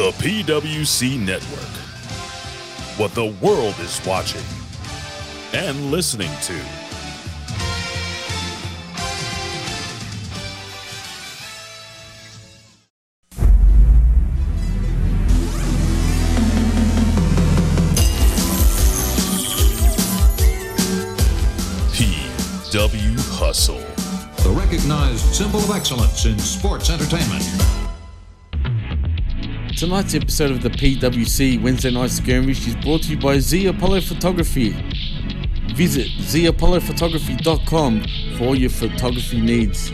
The 0.00 0.12
PWC 0.12 1.20
Network. 1.20 1.60
What 2.98 3.12
the 3.12 3.36
world 3.44 3.74
is 3.80 4.00
watching 4.06 4.40
and 5.52 5.90
listening 5.90 6.30
to. 6.44 6.54
PW 22.72 23.18
Hustle. 23.38 23.76
The 24.44 24.58
recognized 24.58 25.34
symbol 25.34 25.60
of 25.60 25.70
excellence 25.72 26.24
in 26.24 26.38
sports 26.38 26.88
entertainment. 26.88 27.79
Tonight's 29.80 30.14
episode 30.14 30.50
of 30.50 30.62
the 30.62 30.68
PWC 30.68 31.62
Wednesday 31.62 31.90
Night 31.90 32.10
Skirmish 32.10 32.66
is 32.68 32.76
brought 32.76 33.02
to 33.04 33.12
you 33.12 33.16
by 33.16 33.38
Z 33.38 33.64
Apollo 33.64 34.02
Photography. 34.02 34.72
Visit 35.74 36.08
zapollowphotography.com 36.18 38.04
for 38.36 38.44
all 38.44 38.54
your 38.54 38.68
photography 38.68 39.40
needs. 39.40 39.90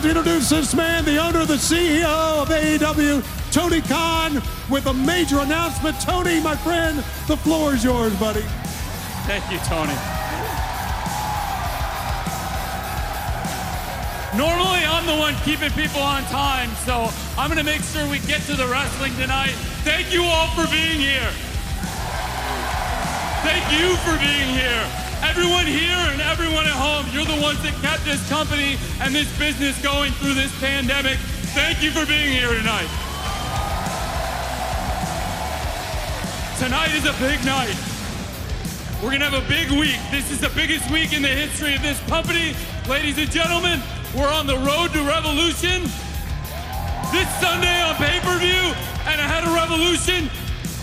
To 0.00 0.08
introduce 0.08 0.48
this 0.48 0.74
man, 0.74 1.04
the 1.04 1.18
owner, 1.18 1.44
the 1.44 1.56
CEO 1.56 2.40
of 2.40 2.48
AEW, 2.48 3.22
Tony 3.52 3.82
Khan, 3.82 4.40
with 4.70 4.86
a 4.86 4.94
major 4.94 5.40
announcement. 5.40 6.00
Tony, 6.00 6.40
my 6.40 6.56
friend, 6.56 7.04
the 7.28 7.36
floor 7.36 7.74
is 7.74 7.84
yours, 7.84 8.18
buddy. 8.18 8.40
Thank 9.28 9.44
you, 9.52 9.58
Tony. 9.68 9.92
Normally, 14.38 14.86
I'm 14.88 15.04
the 15.04 15.20
one 15.20 15.34
keeping 15.44 15.70
people 15.72 16.00
on 16.00 16.22
time, 16.32 16.70
so 16.86 17.10
I'm 17.36 17.50
going 17.50 17.58
to 17.58 17.70
make 17.70 17.82
sure 17.82 18.08
we 18.08 18.20
get 18.20 18.40
to 18.42 18.54
the 18.54 18.66
wrestling 18.68 19.14
tonight. 19.16 19.52
Thank 19.84 20.10
you 20.14 20.22
all 20.22 20.48
for 20.56 20.64
being 20.72 20.98
here. 20.98 21.28
Thank 23.44 23.68
you 23.78 23.96
for 23.96 24.16
being 24.16 24.48
here. 24.56 25.09
Everyone 25.22 25.66
here 25.66 26.00
and 26.12 26.20
everyone 26.22 26.64
at 26.64 26.72
home, 26.72 27.04
you're 27.12 27.28
the 27.28 27.40
ones 27.42 27.60
that 27.62 27.76
kept 27.84 28.04
this 28.04 28.26
company 28.28 28.78
and 29.00 29.14
this 29.14 29.28
business 29.38 29.76
going 29.82 30.12
through 30.12 30.32
this 30.32 30.52
pandemic. 30.60 31.18
Thank 31.52 31.82
you 31.82 31.90
for 31.90 32.06
being 32.06 32.32
here 32.32 32.48
tonight. 32.48 32.88
Tonight 36.56 36.92
is 36.96 37.04
a 37.04 37.12
big 37.20 37.44
night. 37.44 37.76
We're 39.02 39.12
gonna 39.12 39.28
have 39.28 39.36
a 39.36 39.48
big 39.48 39.70
week. 39.70 40.00
This 40.10 40.30
is 40.30 40.40
the 40.40 40.50
biggest 40.56 40.90
week 40.90 41.12
in 41.12 41.20
the 41.20 41.28
history 41.28 41.74
of 41.74 41.82
this 41.82 42.00
company. 42.08 42.56
Ladies 42.88 43.18
and 43.18 43.30
gentlemen, 43.30 43.80
we're 44.16 44.32
on 44.32 44.46
the 44.46 44.56
road 44.56 44.92
to 44.92 45.04
revolution. 45.04 45.84
This 47.12 47.28
Sunday 47.40 47.80
on 47.84 47.94
pay-per-view 47.96 48.72
and 49.04 49.20
ahead 49.20 49.44
of 49.44 49.52
revolution, 49.52 50.30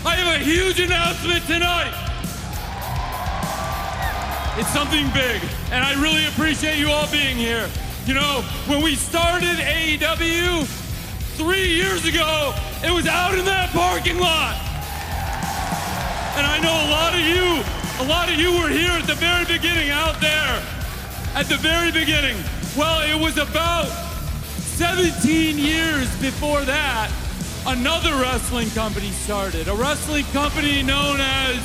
I 0.06 0.14
have 0.14 0.40
a 0.40 0.44
huge 0.44 0.78
announcement 0.78 1.44
tonight. 1.46 2.07
It's 4.58 4.70
something 4.70 5.06
big, 5.14 5.40
and 5.70 5.84
I 5.84 5.94
really 6.02 6.26
appreciate 6.26 6.78
you 6.78 6.90
all 6.90 7.08
being 7.12 7.36
here. 7.36 7.70
You 8.06 8.14
know, 8.14 8.42
when 8.66 8.82
we 8.82 8.96
started 8.96 9.54
AEW 9.54 10.66
three 11.38 11.68
years 11.68 12.04
ago, 12.04 12.52
it 12.82 12.90
was 12.90 13.06
out 13.06 13.38
in 13.38 13.44
that 13.44 13.70
parking 13.70 14.18
lot. 14.18 14.58
And 16.34 16.44
I 16.44 16.58
know 16.58 16.74
a 16.74 16.90
lot 16.90 17.14
of 17.14 17.20
you, 17.20 17.62
a 18.02 18.06
lot 18.10 18.28
of 18.28 18.34
you 18.34 18.50
were 18.58 18.68
here 18.68 18.90
at 18.90 19.06
the 19.06 19.14
very 19.14 19.44
beginning 19.44 19.90
out 19.90 20.20
there. 20.20 20.60
At 21.36 21.46
the 21.46 21.56
very 21.58 21.92
beginning. 21.92 22.36
Well, 22.76 23.06
it 23.06 23.14
was 23.14 23.38
about 23.38 23.86
17 24.74 25.56
years 25.56 26.10
before 26.20 26.62
that, 26.62 27.12
another 27.64 28.10
wrestling 28.20 28.70
company 28.70 29.10
started. 29.10 29.68
A 29.68 29.74
wrestling 29.74 30.24
company 30.32 30.82
known 30.82 31.20
as 31.20 31.58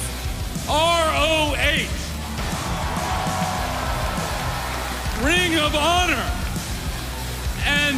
ROH. 0.68 2.03
Ring 5.24 5.56
of 5.56 5.74
Honor. 5.74 6.26
And 7.66 7.96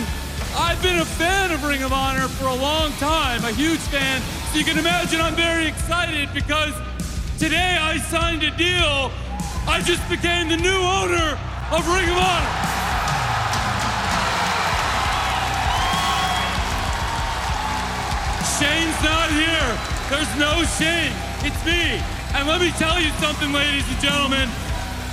I've 0.55 0.79
been 0.83 0.99
a 0.99 1.05
fan 1.05 1.49
of 1.49 1.63
Ring 1.63 1.81
of 1.81 1.91
Honor 1.91 2.27
for 2.27 2.45
a 2.45 2.53
long 2.53 2.91
time, 2.93 3.43
a 3.43 3.51
huge 3.51 3.79
fan. 3.79 4.21
So 4.51 4.59
you 4.59 4.63
can 4.63 4.77
imagine 4.77 5.19
I'm 5.19 5.33
very 5.33 5.65
excited 5.65 6.29
because 6.35 6.73
today 7.39 7.77
I 7.81 7.97
signed 7.97 8.43
a 8.43 8.51
deal. 8.51 9.11
I 9.65 9.81
just 9.83 10.07
became 10.07 10.49
the 10.49 10.57
new 10.57 10.77
owner 10.77 11.33
of 11.73 11.81
Ring 11.89 12.09
of 12.09 12.17
Honor. 12.17 12.53
Shane's 18.61 19.01
not 19.01 19.33
here. 19.33 19.69
There's 20.13 20.29
no 20.37 20.63
Shane. 20.77 21.11
It's 21.41 21.65
me. 21.65 21.97
And 22.35 22.47
let 22.47 22.61
me 22.61 22.69
tell 22.77 23.01
you 23.01 23.09
something, 23.17 23.51
ladies 23.51 23.89
and 23.89 23.99
gentlemen. 23.99 24.47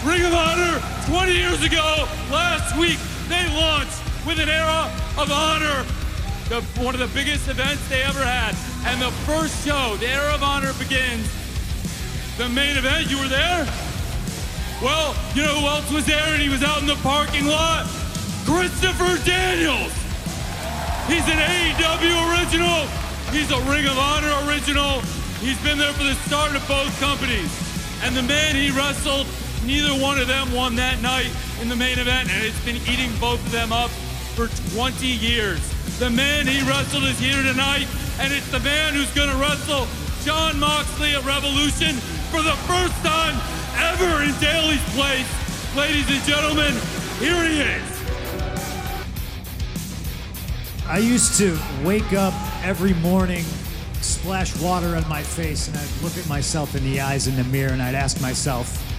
Ring 0.04 0.24
of 0.24 0.34
Honor, 0.34 0.82
20 1.06 1.32
years 1.32 1.62
ago, 1.62 2.08
last 2.26 2.76
week, 2.76 2.98
they 3.28 3.46
launched 3.54 4.02
with 4.26 4.40
an 4.40 4.48
era 4.48 4.90
of 5.14 5.30
honor, 5.30 5.86
the, 6.50 6.60
one 6.82 6.92
of 6.92 6.98
the 6.98 7.06
biggest 7.14 7.46
events 7.46 7.86
they 7.88 8.02
ever 8.02 8.18
had. 8.18 8.50
And 8.90 9.00
the 9.00 9.12
first 9.22 9.64
show, 9.64 9.94
the 10.02 10.08
era 10.08 10.34
of 10.34 10.42
honor 10.42 10.72
begins. 10.74 11.30
The 12.36 12.48
main 12.48 12.76
event, 12.76 13.10
you 13.14 13.18
were 13.20 13.30
there? 13.30 13.62
Well, 14.82 15.14
you 15.38 15.46
know 15.46 15.54
who 15.62 15.66
else 15.70 15.86
was 15.92 16.04
there 16.04 16.34
and 16.34 16.42
he 16.42 16.48
was 16.48 16.64
out 16.64 16.82
in 16.82 16.88
the 16.88 16.98
parking 17.06 17.46
lot? 17.46 17.86
Christopher 18.42 19.22
Daniels. 19.22 19.94
He's 21.06 21.22
an 21.30 21.38
AEW 21.38 22.14
original. 22.34 22.90
He's 23.30 23.54
a 23.54 23.60
Ring 23.70 23.86
of 23.86 23.96
Honor 24.02 24.34
original. 24.50 24.98
He's 25.38 25.62
been 25.62 25.78
there 25.78 25.92
for 25.94 26.02
the 26.02 26.18
start 26.26 26.56
of 26.56 26.66
both 26.66 26.90
companies. 26.98 27.54
And 28.02 28.16
the 28.16 28.22
man 28.26 28.56
he 28.56 28.72
wrestled, 28.72 29.28
neither 29.64 29.90
one 30.02 30.18
of 30.18 30.28
them 30.28 30.52
won 30.52 30.76
that 30.76 31.00
night 31.02 31.30
in 31.60 31.68
the 31.68 31.76
main 31.76 31.98
event, 31.98 32.30
and 32.32 32.44
it's 32.44 32.64
been 32.64 32.76
eating 32.90 33.10
both 33.20 33.44
of 33.46 33.52
them 33.52 33.72
up 33.72 33.90
for 34.34 34.48
20 34.74 35.06
years. 35.06 35.60
The 35.98 36.10
man 36.10 36.46
he 36.46 36.60
wrestled 36.68 37.04
is 37.04 37.18
here 37.18 37.42
tonight, 37.42 37.86
and 38.18 38.32
it's 38.32 38.50
the 38.50 38.60
man 38.60 38.94
who's 38.94 39.12
going 39.14 39.30
to 39.30 39.36
wrestle 39.36 39.86
Jon 40.24 40.58
Moxley 40.58 41.14
at 41.14 41.24
Revolution 41.24 41.96
for 42.30 42.42
the 42.42 42.56
first 42.66 42.94
time 43.04 43.34
ever 43.76 44.22
in 44.22 44.32
Daily's 44.40 44.82
Place. 44.94 45.28
Ladies 45.76 46.08
and 46.10 46.22
gentlemen, 46.24 46.72
here 47.18 47.42
he 47.44 47.60
is. 47.60 48.02
I 50.88 50.98
used 50.98 51.38
to 51.38 51.58
wake 51.84 52.12
up 52.12 52.34
every 52.64 52.94
morning, 52.94 53.44
splash 54.00 54.54
water 54.60 54.96
on 54.96 55.08
my 55.08 55.22
face, 55.22 55.68
and 55.68 55.76
I'd 55.76 56.02
look 56.02 56.16
at 56.18 56.28
myself 56.28 56.74
in 56.74 56.84
the 56.84 57.00
eyes 57.00 57.28
in 57.28 57.36
the 57.36 57.44
mirror 57.44 57.72
and 57.72 57.80
I'd 57.80 57.94
ask 57.94 58.20
myself, 58.20 58.91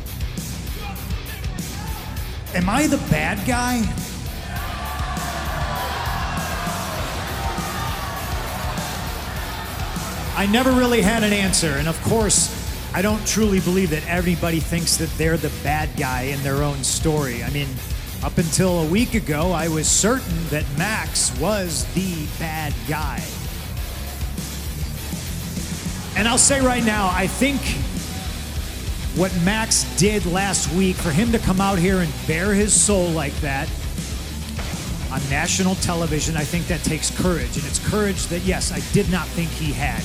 Am 2.56 2.70
I 2.70 2.86
the 2.86 2.98
bad 3.10 3.46
guy? 3.48 3.82
I 10.36 10.46
never 10.46 10.72
really 10.72 11.02
had 11.02 11.24
an 11.24 11.34
answer, 11.34 11.78
and 11.78 11.88
of 11.88 12.00
course, 12.04 12.52
I 12.94 13.02
don't 13.02 13.26
truly 13.26 13.60
believe 13.60 13.90
that 13.90 14.08
everybody 14.08 14.60
thinks 14.60 14.98
that 14.98 15.10
they're 15.18 15.38
the 15.38 15.52
bad 15.64 15.90
guy 15.98 16.24
in 16.24 16.44
their 16.44 16.62
own 16.62 16.84
story. 16.84 17.44
I 17.44 17.50
mean, 17.50 17.68
up 18.24 18.38
until 18.38 18.82
a 18.82 18.88
week 18.88 19.16
ago, 19.16 19.52
I 19.52 19.68
was 19.68 19.88
certain 19.88 20.48
that 20.50 20.66
Max 20.78 21.36
was 21.40 21.86
the 21.96 22.28
bad 22.38 22.74
guy. 22.88 23.24
And 26.16 26.28
I'll 26.28 26.38
say 26.38 26.62
right 26.62 26.84
now, 26.84 27.10
I 27.12 27.26
think 27.26 27.60
what 29.15 29.31
Max 29.44 29.83
did 29.98 30.25
last 30.25 30.74
week, 30.74 30.95
for 30.95 31.12
him 31.12 31.31
to 31.31 31.39
come 31.39 31.62
out 31.62 31.77
here 31.77 32.00
and 32.00 32.12
bare 32.27 32.54
his 32.54 32.74
soul 32.74 33.10
like 33.10 33.36
that 33.42 33.69
on 35.12 35.21
national 35.30 35.75
television, 35.75 36.36
I 36.36 36.44
think 36.44 36.65
that 36.68 36.81
takes 36.83 37.15
courage. 37.21 37.56
And 37.56 37.65
it's 37.68 37.77
courage 37.88 38.25
that, 38.27 38.42
yes, 38.42 38.71
I 38.71 38.80
did 38.94 39.12
not 39.12 39.27
think 39.27 39.50
he 39.50 39.71
had. 39.71 40.01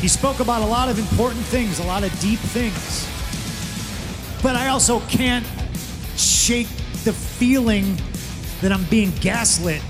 He 0.00 0.08
spoke 0.08 0.40
about 0.40 0.62
a 0.62 0.66
lot 0.66 0.88
of 0.88 0.98
important 0.98 1.44
things, 1.44 1.78
a 1.78 1.84
lot 1.84 2.02
of 2.02 2.10
deep 2.20 2.40
things. 2.40 3.06
But 4.42 4.56
I 4.56 4.68
also 4.68 5.00
can't 5.00 5.46
shake 6.16 6.68
the 7.04 7.12
feeling 7.12 7.96
that 8.60 8.72
I'm 8.72 8.84
being 8.84 9.12
gaslit. 9.20 9.82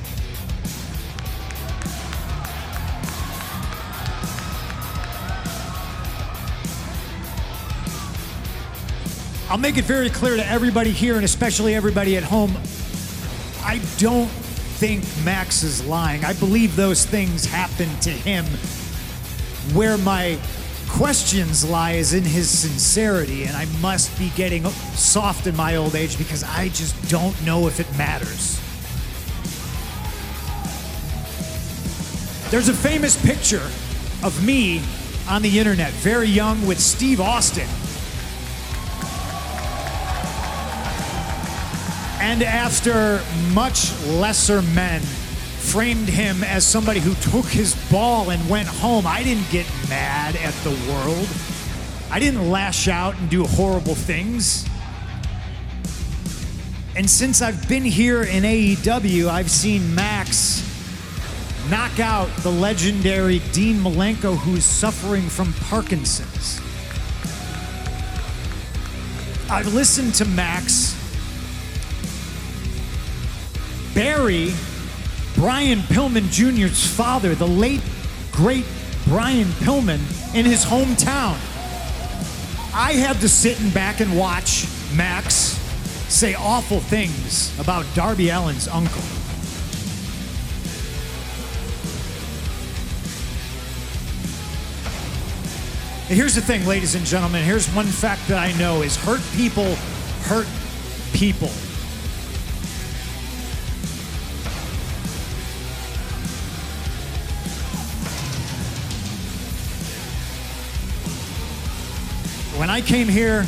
I'll 9.50 9.58
make 9.58 9.78
it 9.78 9.84
very 9.84 10.10
clear 10.10 10.36
to 10.36 10.46
everybody 10.46 10.92
here 10.92 11.16
and 11.16 11.24
especially 11.24 11.74
everybody 11.74 12.16
at 12.16 12.22
home. 12.22 12.56
I 13.64 13.80
don't 13.98 14.28
think 14.28 15.02
Max 15.24 15.64
is 15.64 15.84
lying. 15.84 16.24
I 16.24 16.34
believe 16.34 16.76
those 16.76 17.04
things 17.04 17.46
happened 17.46 18.00
to 18.02 18.10
him. 18.10 18.44
Where 19.74 19.98
my 19.98 20.38
questions 20.88 21.68
lie 21.68 21.94
is 21.94 22.14
in 22.14 22.22
his 22.22 22.48
sincerity, 22.48 23.42
and 23.42 23.56
I 23.56 23.64
must 23.82 24.16
be 24.20 24.30
getting 24.36 24.64
soft 24.94 25.48
in 25.48 25.56
my 25.56 25.74
old 25.74 25.96
age 25.96 26.16
because 26.16 26.44
I 26.44 26.68
just 26.68 27.10
don't 27.10 27.34
know 27.44 27.66
if 27.66 27.80
it 27.80 27.98
matters. 27.98 28.60
There's 32.52 32.68
a 32.68 32.72
famous 32.72 33.20
picture 33.20 33.68
of 34.22 34.46
me 34.46 34.80
on 35.28 35.42
the 35.42 35.58
internet, 35.58 35.90
very 35.94 36.28
young, 36.28 36.64
with 36.68 36.78
Steve 36.78 37.20
Austin. 37.20 37.66
And 42.20 42.42
after 42.42 43.22
much 43.54 43.98
lesser 44.06 44.60
men 44.60 45.00
framed 45.00 46.08
him 46.08 46.44
as 46.44 46.66
somebody 46.66 47.00
who 47.00 47.14
took 47.30 47.46
his 47.46 47.74
ball 47.90 48.30
and 48.30 48.48
went 48.48 48.68
home, 48.68 49.06
I 49.06 49.22
didn't 49.22 49.50
get 49.50 49.66
mad 49.88 50.36
at 50.36 50.52
the 50.62 50.70
world. 50.90 51.26
I 52.10 52.20
didn't 52.20 52.50
lash 52.50 52.88
out 52.88 53.16
and 53.18 53.30
do 53.30 53.44
horrible 53.44 53.94
things. 53.94 54.68
And 56.94 57.08
since 57.08 57.40
I've 57.40 57.66
been 57.68 57.84
here 57.84 58.22
in 58.22 58.42
AEW, 58.42 59.28
I've 59.28 59.50
seen 59.50 59.94
Max 59.94 60.62
knock 61.70 62.00
out 62.00 62.28
the 62.42 62.50
legendary 62.50 63.38
Dean 63.52 63.76
Malenko, 63.76 64.36
who's 64.36 64.64
suffering 64.64 65.22
from 65.22 65.54
Parkinson's. 65.54 66.60
I've 69.48 69.72
listened 69.72 70.14
to 70.16 70.24
Max 70.26 70.99
bury 73.94 74.52
Brian 75.34 75.80
Pillman 75.80 76.30
Jr.'s 76.30 76.86
father, 76.86 77.34
the 77.34 77.46
late, 77.46 77.82
great 78.32 78.66
Brian 79.06 79.48
Pillman, 79.48 80.00
in 80.34 80.44
his 80.44 80.64
hometown. 80.64 81.36
I 82.72 82.92
had 82.92 83.20
to 83.20 83.28
sit 83.28 83.60
in 83.60 83.70
back 83.70 84.00
and 84.00 84.16
watch 84.16 84.66
Max 84.94 85.58
say 86.08 86.34
awful 86.34 86.80
things 86.80 87.58
about 87.58 87.86
Darby 87.94 88.30
Allin's 88.30 88.68
uncle. 88.68 89.02
And 96.08 96.18
here's 96.18 96.34
the 96.34 96.40
thing, 96.40 96.66
ladies 96.66 96.96
and 96.96 97.06
gentlemen. 97.06 97.44
Here's 97.44 97.68
one 97.68 97.86
fact 97.86 98.26
that 98.26 98.38
I 98.38 98.56
know 98.58 98.82
is 98.82 98.96
hurt 98.96 99.22
people 99.36 99.76
hurt 100.24 100.48
people. 101.12 101.50
When 112.70 112.80
I 112.80 112.86
came 112.86 113.08
here, 113.08 113.46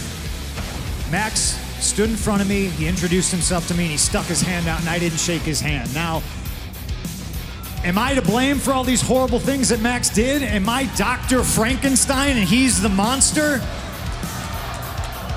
Max 1.13 1.57
stood 1.79 2.11
in 2.11 2.17
front 2.17 2.43
of 2.43 2.49
me, 2.49 2.67
he 2.67 2.89
introduced 2.89 3.31
himself 3.31 3.69
to 3.69 3.75
me, 3.75 3.85
and 3.85 3.93
he 3.93 3.97
stuck 3.97 4.27
his 4.27 4.43
hand 4.43 4.67
out, 4.67 4.81
and 4.81 4.89
I 4.89 4.99
didn't 4.99 5.21
shake 5.21 5.43
his 5.43 5.61
hand. 5.61 5.95
Now, 5.95 6.25
am 7.85 7.99
I 7.99 8.15
to 8.15 8.21
blame 8.21 8.59
for 8.59 8.73
all 8.73 8.83
these 8.83 9.01
horrible 9.01 9.39
things 9.39 9.69
that 9.69 9.79
Max 9.79 10.11
did? 10.11 10.43
Am 10.43 10.69
I 10.69 10.91
Dr. 10.97 11.45
Frankenstein 11.45 12.37
and 12.37 12.49
he's 12.49 12.83
the 12.83 12.89
monster? 12.89 13.61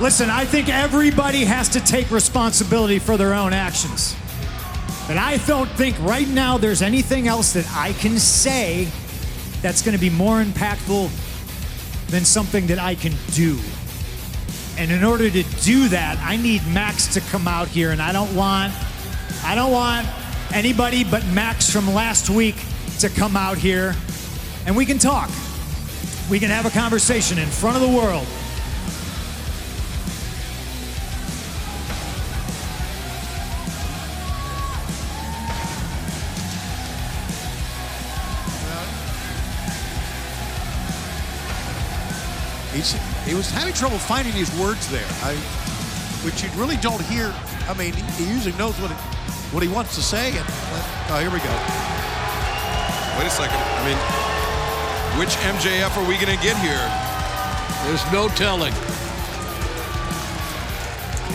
Listen, 0.01 0.31
I 0.31 0.45
think 0.45 0.67
everybody 0.67 1.45
has 1.45 1.69
to 1.69 1.79
take 1.79 2.09
responsibility 2.09 2.97
for 2.97 3.17
their 3.17 3.35
own 3.35 3.53
actions. 3.53 4.15
But 5.07 5.17
I 5.17 5.37
don't 5.45 5.69
think 5.69 5.95
right 5.99 6.27
now 6.27 6.57
there's 6.57 6.81
anything 6.81 7.27
else 7.27 7.53
that 7.53 7.71
I 7.71 7.93
can 7.93 8.17
say 8.17 8.87
that's 9.61 9.83
going 9.83 9.95
to 9.95 10.01
be 10.01 10.09
more 10.09 10.41
impactful 10.41 11.11
than 12.15 12.23
something 12.23 12.67
that 12.67 12.79
I 12.79 12.95
can 12.95 13.11
do. 13.33 13.59
And 14.77 14.89
in 14.89 15.03
order 15.03 15.29
to 15.29 15.43
do 15.63 15.89
that, 15.89 16.17
I 16.19 16.37
need 16.37 16.65
Max 16.67 17.13
to 17.13 17.19
come 17.19 17.45
out 17.45 17.67
here 17.67 17.91
and 17.91 18.01
I 18.01 18.13
don't 18.13 18.33
want 18.33 18.71
I 19.43 19.53
don't 19.53 19.73
want 19.73 20.07
anybody 20.53 21.03
but 21.03 21.25
Max 21.27 21.69
from 21.69 21.93
last 21.93 22.29
week 22.29 22.55
to 22.99 23.09
come 23.09 23.35
out 23.35 23.57
here 23.57 23.97
and 24.65 24.77
we 24.77 24.85
can 24.85 24.97
talk. 24.97 25.29
We 26.29 26.39
can 26.39 26.49
have 26.49 26.65
a 26.65 26.69
conversation 26.69 27.37
in 27.37 27.49
front 27.49 27.75
of 27.75 27.81
the 27.81 27.93
world. 27.93 28.25
He 43.25 43.33
was 43.33 43.49
having 43.49 43.73
trouble 43.73 43.97
finding 43.97 44.33
his 44.33 44.53
words 44.59 44.87
there, 44.91 45.07
I, 45.23 45.33
which 46.23 46.43
you 46.43 46.49
really 46.61 46.77
don't 46.77 47.01
hear. 47.01 47.33
I 47.67 47.73
mean, 47.73 47.93
he 47.93 48.25
usually 48.29 48.55
knows 48.55 48.79
what, 48.79 48.91
it, 48.91 48.97
what 49.51 49.63
he 49.63 49.69
wants 49.69 49.95
to 49.95 50.01
say. 50.03 50.29
And, 50.29 50.45
uh, 50.45 51.09
oh, 51.09 51.19
here 51.19 51.33
we 51.33 51.39
go. 51.41 51.49
Wait 53.17 53.25
a 53.25 53.33
second. 53.33 53.57
I 53.57 53.81
mean, 53.81 53.97
which 55.19 55.33
MJF 55.37 55.97
are 55.97 56.07
we 56.07 56.15
going 56.15 56.37
to 56.37 56.43
get 56.43 56.55
here? 56.57 56.85
There's 57.85 58.05
no 58.13 58.27
telling. 58.35 58.73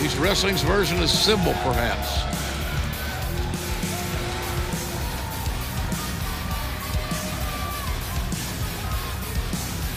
He's 0.00 0.16
wrestling's 0.16 0.62
version 0.62 1.02
of 1.02 1.10
Sybil, 1.10 1.54
perhaps. 1.64 2.22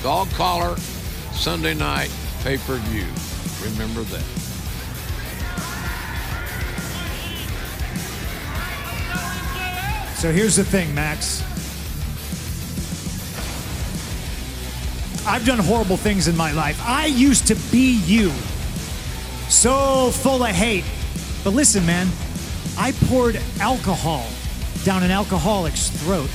Dog 0.02 0.30
collar, 0.32 0.76
Sunday 1.44 1.74
night 1.74 2.10
pay 2.42 2.56
per 2.56 2.78
view. 2.78 3.06
Remember 3.70 4.04
that. 4.04 4.24
So 10.16 10.32
here's 10.32 10.56
the 10.56 10.64
thing, 10.64 10.96
Max. 10.96 11.42
I've 15.28 15.46
done 15.46 15.60
horrible 15.60 15.98
things 15.98 16.30
in 16.30 16.38
my 16.38 16.54
life. 16.54 16.82
I 16.88 17.08
used 17.08 17.46
to 17.48 17.56
be 17.74 18.00
you. 18.06 18.30
So 19.50 20.12
full 20.12 20.46
of 20.46 20.50
hate. 20.50 20.86
But 21.44 21.50
listen, 21.50 21.86
man, 21.86 22.08
I 22.78 22.94
poured 23.10 23.38
alcohol 23.60 24.26
down 24.86 25.04
an 25.04 25.12
alcoholic's 25.12 25.90
throat. 25.90 26.30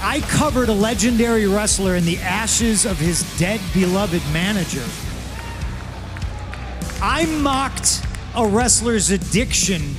I 0.00 0.20
covered 0.20 0.68
a 0.68 0.72
legendary 0.72 1.46
wrestler 1.46 1.96
in 1.96 2.04
the 2.04 2.18
ashes 2.18 2.86
of 2.86 2.98
his 2.98 3.22
dead 3.38 3.60
beloved 3.74 4.22
manager. 4.32 4.84
I 7.02 7.26
mocked 7.40 8.06
a 8.36 8.46
wrestler's 8.46 9.10
addiction 9.10 9.96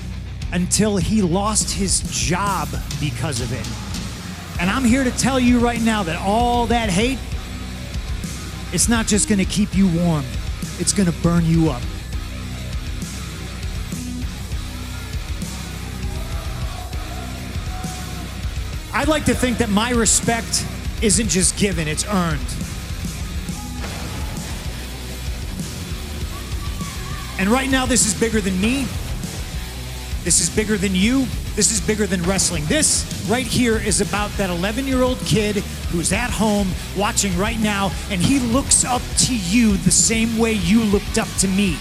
until 0.54 0.98
he 0.98 1.22
lost 1.22 1.72
his 1.72 2.02
job 2.10 2.70
because 3.02 3.42
of 3.42 3.52
it. 3.52 4.62
And 4.62 4.70
I'm 4.70 4.86
here 4.86 5.04
to 5.04 5.12
tell 5.12 5.40
you 5.40 5.60
right 5.60 5.82
now 5.82 6.04
that 6.04 6.20
all 6.22 6.66
that 6.68 6.90
hate, 6.90 7.20
it's 8.74 8.88
not 8.88 9.06
just 9.06 9.28
gonna 9.28 9.46
keep 9.46 9.76
you 9.76 9.88
warm, 10.02 10.24
it's 10.80 10.94
gonna 10.94 11.14
burn 11.24 11.46
you 11.46 11.70
up. 11.70 11.82
I'd 19.00 19.08
like 19.08 19.24
to 19.26 19.34
think 19.34 19.60
that 19.60 19.70
my 19.70 19.92
respect 19.92 20.68
isn't 21.02 21.30
just 21.30 21.58
given, 21.58 21.88
it's 21.88 22.06
earned. 22.06 22.46
And 27.40 27.48
right 27.48 27.70
now, 27.70 27.86
this 27.86 28.06
is 28.06 28.14
bigger 28.14 28.42
than 28.42 28.60
me. 28.60 28.86
This 30.26 30.42
is 30.42 30.50
bigger 30.54 30.76
than 30.76 30.96
you. 30.96 31.26
This 31.56 31.72
is 31.72 31.80
bigger 31.80 32.08
than 32.08 32.22
wrestling. 32.24 32.66
This 32.66 33.26
right 33.30 33.48
here 33.48 33.78
is 33.78 34.02
about 34.02 34.32
that 34.32 34.50
11 34.50 34.86
year 34.86 35.02
old 35.02 35.20
kid 35.20 35.56
who's 35.94 36.12
at 36.12 36.30
home 36.30 36.68
watching 36.98 37.38
right 37.38 37.58
now, 37.58 37.92
and 38.10 38.20
he 38.20 38.40
looks 38.40 38.84
up 38.84 39.02
to 39.20 39.34
you 39.34 39.78
the 39.78 39.92
same 39.92 40.38
way 40.38 40.52
you 40.52 40.84
looked 40.84 41.18
up 41.18 41.30
to 41.38 41.48
me. 41.48 41.78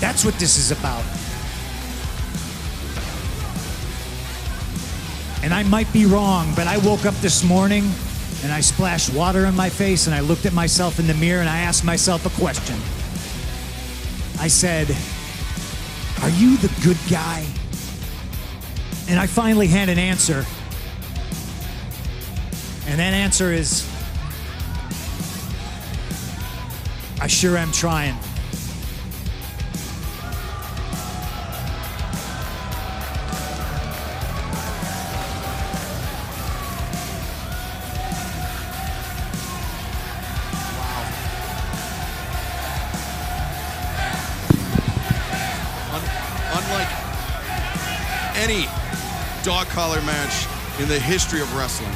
That's 0.00 0.22
what 0.22 0.34
this 0.34 0.58
is 0.58 0.70
about. 0.70 1.21
And 5.42 5.52
I 5.52 5.62
might 5.64 5.92
be 5.92 6.06
wrong, 6.06 6.52
but 6.54 6.66
I 6.66 6.78
woke 6.78 7.04
up 7.04 7.14
this 7.16 7.42
morning 7.42 7.90
and 8.42 8.52
I 8.52 8.60
splashed 8.60 9.12
water 9.12 9.46
on 9.46 9.56
my 9.56 9.68
face 9.68 10.06
and 10.06 10.14
I 10.14 10.20
looked 10.20 10.46
at 10.46 10.52
myself 10.52 10.98
in 10.98 11.06
the 11.06 11.14
mirror 11.14 11.40
and 11.40 11.48
I 11.48 11.58
asked 11.58 11.84
myself 11.84 12.24
a 12.26 12.40
question. 12.40 12.76
I 14.40 14.48
said, 14.48 14.88
Are 16.22 16.30
you 16.30 16.56
the 16.58 16.72
good 16.82 16.98
guy? 17.10 17.46
And 19.08 19.18
I 19.18 19.26
finally 19.26 19.66
had 19.66 19.88
an 19.88 19.98
answer. 19.98 20.46
And 22.86 23.00
that 23.00 23.12
answer 23.14 23.52
is 23.52 23.88
I 27.20 27.26
sure 27.26 27.56
am 27.56 27.70
trying. 27.72 28.16
Collar 49.82 50.02
match 50.02 50.46
in 50.78 50.86
the 50.86 50.94
history 50.94 51.40
of 51.42 51.50
wrestling. 51.58 51.90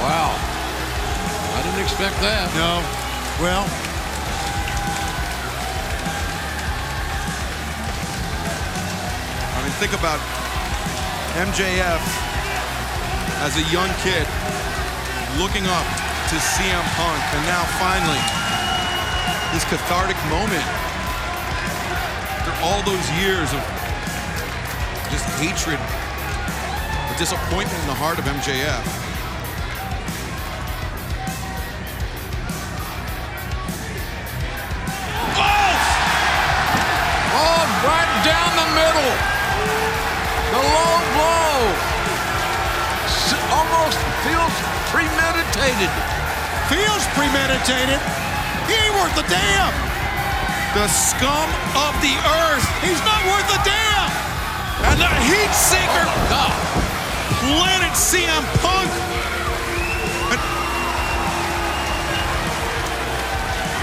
Wow. 0.00 0.32
I 1.52 1.60
didn't 1.60 1.84
expect 1.84 2.16
that. 2.24 2.48
No. 2.56 2.80
Well, 3.36 3.68
I 9.52 9.58
mean, 9.60 9.76
think 9.76 9.92
about 9.92 10.16
MJF 11.44 12.00
as 13.44 13.52
a 13.60 13.64
young 13.68 13.92
kid 14.00 14.24
looking 15.36 15.68
up 15.68 15.84
to 16.32 16.40
CM 16.56 16.84
Punk, 16.96 17.20
and 17.36 17.44
now 17.44 17.68
finally, 17.76 18.22
this 19.52 19.68
cathartic 19.68 20.16
moment 20.32 20.64
after 22.48 22.56
all 22.64 22.80
those 22.88 23.04
years 23.20 23.52
of 23.52 23.75
just 25.10 25.24
hatred, 25.38 25.78
or 25.78 27.14
disappointment 27.18 27.78
in 27.80 27.86
the 27.86 27.94
heart 27.94 28.18
of 28.18 28.24
MJF. 28.24 28.84
Oh, 37.36 37.62
right 37.84 38.12
down 38.24 38.50
the 38.56 38.68
middle. 38.74 39.12
The 40.52 40.62
low 40.62 40.96
blow. 41.14 41.60
Almost 43.46 43.98
feels 44.26 44.54
premeditated. 44.90 45.92
feels 46.68 47.04
premeditated. 47.14 48.00
He 48.66 48.74
ain't 48.74 48.94
worth 48.98 49.16
a 49.16 49.26
damn. 49.30 49.72
The 50.74 50.88
scum 50.88 51.48
of 51.78 51.94
the 52.02 52.14
earth. 52.42 52.66
He's 52.82 53.00
not 53.06 53.22
worth 53.26 53.48
a 53.54 53.64
damn. 53.64 54.05
And 54.96 55.04
the 55.04 55.12
heat 55.28 55.52
seeker 55.52 56.08
oh, 56.08 56.26
God. 56.32 56.56
planted 57.44 57.92
CM 57.92 58.40
Punk. 58.64 58.88
And 60.32 60.40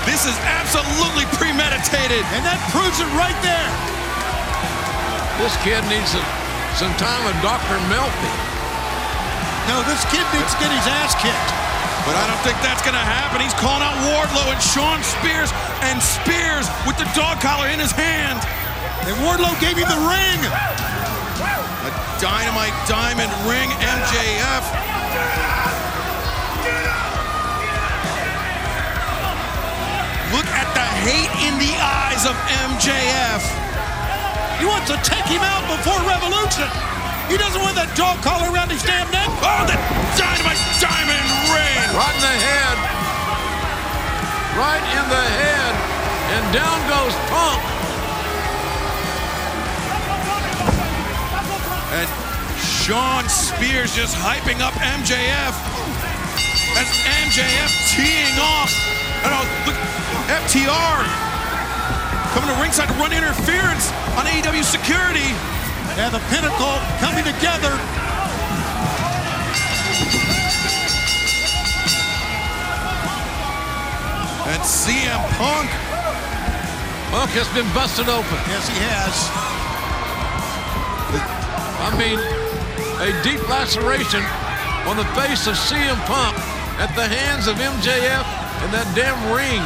This 0.10 0.26
is 0.26 0.34
absolutely 0.42 1.30
premeditated. 1.38 2.26
And 2.34 2.42
that 2.42 2.58
proves 2.74 2.98
it 2.98 3.06
right 3.14 3.38
there. 3.46 3.70
This 5.38 5.54
kid 5.62 5.86
needs 5.86 6.10
some, 6.10 6.26
some 6.82 6.94
time 6.98 7.22
with 7.30 7.38
Dr. 7.46 7.78
Melfi. 7.94 8.34
No, 9.70 9.86
this 9.86 10.02
kid 10.10 10.26
needs 10.34 10.50
to 10.50 10.60
get 10.66 10.74
his 10.74 10.88
ass 10.98 11.14
kicked. 11.22 11.52
But 12.10 12.18
I 12.18 12.26
don't 12.26 12.42
think 12.42 12.58
that's 12.66 12.82
going 12.82 12.98
to 12.98 13.06
happen. 13.06 13.38
He's 13.38 13.54
calling 13.62 13.86
out 13.86 13.94
Wardlow 14.10 14.50
and 14.50 14.62
Shawn 14.66 15.06
Spears, 15.06 15.54
and 15.86 16.02
Spears 16.02 16.66
with 16.90 16.98
the 16.98 17.06
dog 17.14 17.38
collar 17.38 17.70
in 17.70 17.78
his 17.78 17.94
hand. 17.94 18.42
And 19.06 19.14
Wardlow 19.22 19.54
gave 19.62 19.78
him 19.78 19.86
the 19.86 20.02
ring. 20.10 20.93
Dynamite 22.24 22.72
diamond 22.88 23.28
ring, 23.44 23.68
MJF. 23.84 24.64
Look 30.32 30.48
at 30.56 30.72
the 30.72 30.88
hate 31.04 31.36
in 31.44 31.60
the 31.60 31.76
eyes 31.84 32.24
of 32.24 32.32
MJF. 32.64 33.44
He 34.56 34.64
wants 34.64 34.88
to 34.88 34.96
take 35.04 35.28
him 35.28 35.44
out 35.44 35.68
before 35.68 36.00
Revolution. 36.08 36.72
He 37.28 37.36
doesn't 37.36 37.60
want 37.60 37.76
that 37.76 37.92
dog 38.00 38.24
collar 38.24 38.48
around 38.56 38.72
his 38.72 38.88
damn 38.88 39.12
neck. 39.12 39.28
Oh, 39.44 39.68
the 39.68 39.76
dynamite 40.16 40.64
diamond 40.80 41.28
ring. 41.52 41.92
Right 41.92 42.16
in 42.16 42.24
the 42.24 42.38
head. 42.40 42.78
Right 44.56 44.86
in 44.96 45.06
the 45.12 45.26
head. 45.44 45.74
And 46.40 46.44
down 46.56 46.80
goes 46.88 47.12
Punk. 47.28 47.73
And 51.94 52.10
Shawn 52.58 53.30
Spears 53.30 53.94
just 53.94 54.18
hyping 54.18 54.66
up 54.66 54.74
MJF 54.82 55.54
as 56.74 56.90
MJF 57.30 57.70
teeing 57.94 58.34
off. 58.42 58.74
And 59.22 59.30
oh, 59.30 59.46
look, 59.70 59.78
FTR 60.26 61.06
coming 62.34 62.50
to 62.50 62.58
ringside 62.60 62.90
to 62.90 62.96
run 62.96 63.14
interference 63.14 63.94
on 64.18 64.26
AEW 64.26 64.64
security. 64.66 65.30
And 66.02 66.10
the 66.10 66.24
pinnacle 66.34 66.82
coming 66.98 67.22
together. 67.30 67.78
And 74.50 74.62
CM 74.66 75.22
Punk. 75.38 75.70
Punk 77.14 77.30
has 77.38 77.48
been 77.54 77.72
busted 77.76 78.10
open. 78.10 78.38
Yes, 78.50 78.68
he 78.68 78.82
has. 78.82 79.53
I 81.84 81.92
mean, 82.00 82.16
a 83.04 83.12
deep 83.28 83.44
laceration 83.52 84.24
on 84.88 84.96
the 84.96 85.04
face 85.20 85.52
of 85.52 85.60
CM 85.60 86.00
Punk 86.08 86.32
at 86.80 86.88
the 86.96 87.04
hands 87.04 87.52
of 87.52 87.60
MJF 87.60 88.24
and 88.64 88.70
that 88.72 88.88
damn 88.96 89.20
ring. 89.36 89.60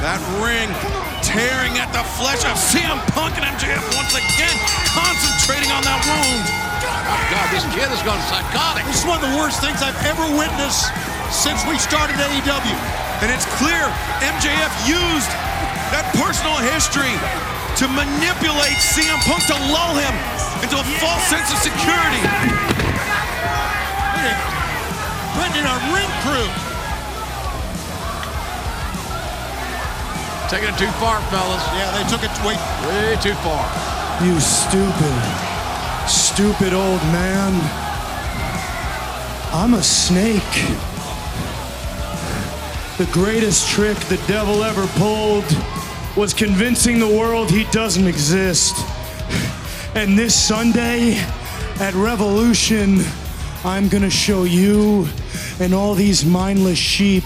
That 0.00 0.24
ring 0.40 0.72
tearing 1.20 1.76
at 1.76 1.92
the 1.92 2.00
flesh 2.16 2.48
of 2.48 2.56
CM 2.56 2.96
Punk 3.12 3.36
and 3.36 3.44
MJF 3.44 3.84
once 3.92 4.16
again, 4.16 4.56
concentrating 4.96 5.68
on 5.68 5.84
that 5.84 6.00
wound. 6.08 6.48
My 6.48 7.20
God, 7.28 7.46
this 7.52 7.68
kid 7.76 7.92
has 7.92 8.00
gone 8.00 8.22
psychotic. 8.32 8.88
This 8.88 9.04
is 9.04 9.06
one 9.06 9.20
of 9.20 9.24
the 9.28 9.36
worst 9.36 9.60
things 9.60 9.84
I've 9.84 10.00
ever 10.08 10.24
witnessed 10.32 10.88
since 11.28 11.60
we 11.68 11.76
started 11.76 12.16
AEW. 12.16 12.76
And 13.20 13.28
it's 13.28 13.44
clear 13.60 13.84
MJF 14.24 14.72
used 14.88 15.28
that 15.92 16.08
personal 16.16 16.56
history 16.72 17.12
to 17.80 17.88
manipulate 17.88 18.76
CM 18.76 19.16
Punk 19.24 19.40
to 19.46 19.54
lull 19.72 19.96
him 19.96 20.12
into 20.62 20.76
a 20.76 20.84
false 21.00 21.24
sense 21.32 21.50
of 21.50 21.56
security. 21.64 22.20
Look 25.40 25.56
at 25.56 25.64
our 25.64 25.80
ring 25.88 26.12
crew. 26.20 26.44
Taking 30.50 30.68
it 30.68 30.78
too 30.78 30.92
far, 31.00 31.22
fellas. 31.32 31.64
Yeah, 31.72 31.90
they 31.96 32.04
took 32.10 32.22
it 32.22 32.28
way. 32.44 32.56
Way 32.84 33.16
too 33.22 33.32
far. 33.40 33.64
You 34.26 34.38
stupid, 34.40 35.16
stupid 36.06 36.74
old 36.74 37.00
man. 37.14 37.54
I'm 39.54 39.72
a 39.72 39.82
snake. 39.82 40.42
The 42.98 43.10
greatest 43.10 43.70
trick 43.70 43.96
the 44.10 44.20
devil 44.26 44.64
ever 44.64 44.86
pulled 44.98 45.79
was 46.16 46.34
convincing 46.34 46.98
the 46.98 47.06
world 47.06 47.50
he 47.50 47.64
doesn't 47.70 48.06
exist. 48.06 48.74
And 49.94 50.18
this 50.18 50.34
Sunday 50.34 51.14
at 51.78 51.94
Revolution, 51.94 53.00
I'm 53.64 53.88
gonna 53.88 54.10
show 54.10 54.44
you 54.44 55.06
and 55.60 55.72
all 55.72 55.94
these 55.94 56.24
mindless 56.24 56.78
sheep 56.78 57.24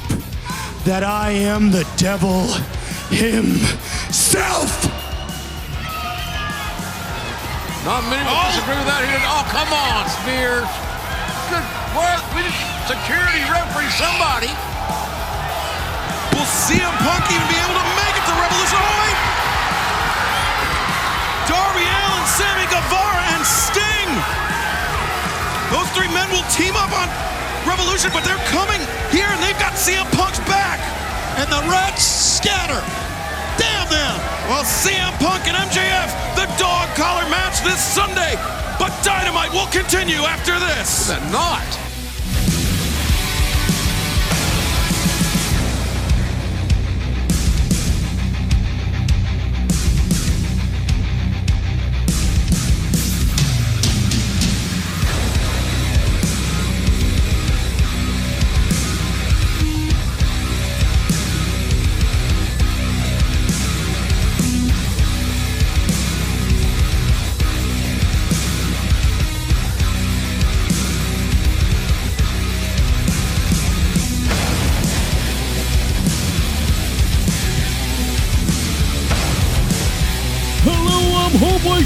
that 0.84 1.02
I 1.02 1.30
am 1.30 1.70
the 1.70 1.86
devil 1.96 2.44
himself. 3.08 4.84
Not 7.84 8.04
many 8.08 8.24
will 8.24 8.44
disagree 8.48 8.76
with 8.76 8.88
that 8.88 9.04
here. 9.04 9.20
Oh, 9.28 9.44
come 9.48 9.70
on, 9.72 10.08
Spears. 10.08 10.68
Good. 11.48 11.64
Well, 11.96 12.20
we 12.36 12.40
just 12.44 12.60
security 12.88 13.44
referee 13.48 13.92
somebody. 13.96 14.52
Will 16.36 16.48
CM 16.48 16.92
Punk 17.00 17.24
even 17.32 17.48
be 17.48 17.56
able 17.60 17.76
to 17.80 17.93
Soy, 18.75 19.09
Darby 21.47 21.87
Allin, 21.87 22.26
Sammy 22.26 22.66
Guevara, 22.66 23.23
and 23.38 23.45
Sting. 23.47 24.11
Those 25.71 25.87
three 25.95 26.11
men 26.11 26.26
will 26.35 26.47
team 26.50 26.75
up 26.75 26.90
on 26.90 27.07
Revolution, 27.66 28.11
but 28.12 28.25
they're 28.26 28.45
coming 28.50 28.83
here 29.14 29.31
and 29.31 29.40
they've 29.43 29.59
got 29.62 29.73
CM 29.78 30.04
Punk's 30.12 30.43
back. 30.50 30.83
And 31.38 31.47
the 31.50 31.62
Reds 31.71 32.02
scatter. 32.02 32.83
Damn 33.57 33.88
them! 33.88 34.14
Well, 34.50 34.64
CM 34.64 35.14
Punk 35.23 35.47
and 35.49 35.57
MJF, 35.57 36.11
the 36.37 36.47
dog 36.59 36.88
collar 36.95 37.28
match 37.31 37.62
this 37.62 37.81
Sunday. 37.81 38.35
But 38.78 38.93
Dynamite 39.02 39.52
will 39.52 39.71
continue 39.71 40.26
after 40.26 40.59
this. 40.59 41.09
Is 41.09 41.16
it 41.16 41.33
not. 41.33 41.83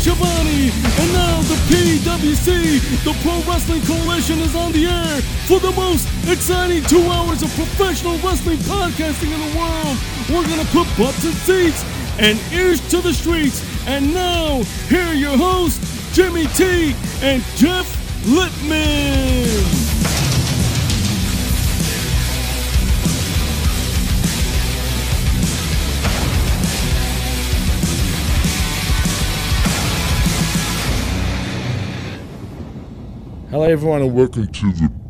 Shabani, 0.08 0.72
and 0.72 1.12
now 1.12 1.42
the 1.42 1.58
PWC, 1.68 3.04
the 3.04 3.12
Pro 3.20 3.42
Wrestling 3.44 3.82
Coalition, 3.82 4.38
is 4.38 4.56
on 4.56 4.72
the 4.72 4.86
air 4.86 5.20
for 5.46 5.60
the 5.60 5.70
most 5.72 6.08
exciting 6.26 6.82
two 6.84 7.04
hours 7.10 7.42
of 7.42 7.54
professional 7.54 8.16
wrestling 8.20 8.56
podcasting 8.58 9.30
in 9.30 9.38
the 9.38 9.58
world. 9.58 9.98
We're 10.30 10.48
gonna 10.48 10.64
put 10.72 10.88
butts 10.96 11.24
in 11.24 11.32
seats 11.44 11.84
and 12.18 12.40
ears 12.54 12.80
to 12.88 13.02
the 13.02 13.12
streets. 13.12 13.62
And 13.86 14.14
now, 14.14 14.62
here 14.88 15.04
are 15.04 15.14
your 15.14 15.36
hosts, 15.36 15.78
Jimmy 16.14 16.46
T 16.56 16.94
and 17.20 17.42
Jeff 17.56 17.86
Lippman. 18.26 19.87
Hello, 33.58 33.68
everyone, 33.68 34.02
and 34.02 34.14
welcome 34.14 34.46
to 34.46 34.72
the. 34.72 35.07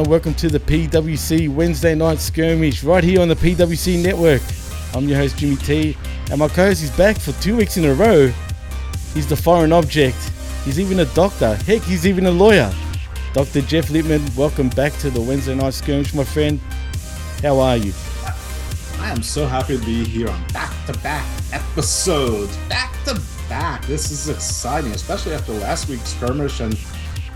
And 0.00 0.08
welcome 0.08 0.32
to 0.36 0.48
the 0.48 0.60
PWC 0.60 1.54
Wednesday 1.54 1.94
Night 1.94 2.20
Skirmish 2.20 2.82
right 2.82 3.04
here 3.04 3.20
on 3.20 3.28
the 3.28 3.34
PWC 3.34 4.02
Network. 4.02 4.40
I'm 4.94 5.06
your 5.06 5.18
host, 5.18 5.36
Jimmy 5.36 5.56
T, 5.56 5.94
and 6.30 6.38
my 6.38 6.48
co 6.48 6.68
host 6.68 6.82
is 6.82 6.90
back 6.92 7.18
for 7.18 7.32
two 7.32 7.54
weeks 7.54 7.76
in 7.76 7.84
a 7.84 7.92
row. 7.92 8.28
He's 9.12 9.26
the 9.26 9.36
foreign 9.36 9.74
object, 9.74 10.16
he's 10.64 10.80
even 10.80 11.00
a 11.00 11.04
doctor, 11.04 11.54
heck, 11.54 11.82
he's 11.82 12.06
even 12.06 12.24
a 12.24 12.30
lawyer. 12.30 12.72
Dr. 13.34 13.60
Jeff 13.60 13.90
Lippman, 13.90 14.22
welcome 14.34 14.70
back 14.70 14.94
to 15.00 15.10
the 15.10 15.20
Wednesday 15.20 15.54
Night 15.54 15.74
Skirmish, 15.74 16.14
my 16.14 16.24
friend. 16.24 16.58
How 17.42 17.60
are 17.60 17.76
you? 17.76 17.92
I 19.00 19.10
am 19.10 19.22
so 19.22 19.46
happy 19.46 19.76
to 19.76 19.84
be 19.84 20.02
here 20.06 20.30
on 20.30 20.48
back 20.48 20.72
to 20.86 20.94
back 21.00 21.26
episodes. 21.52 22.56
Back 22.70 22.94
to 23.04 23.20
back. 23.50 23.84
This 23.84 24.10
is 24.10 24.30
exciting, 24.30 24.92
especially 24.92 25.34
after 25.34 25.52
last 25.52 25.90
week's 25.90 26.14
skirmish 26.14 26.60
and 26.60 26.74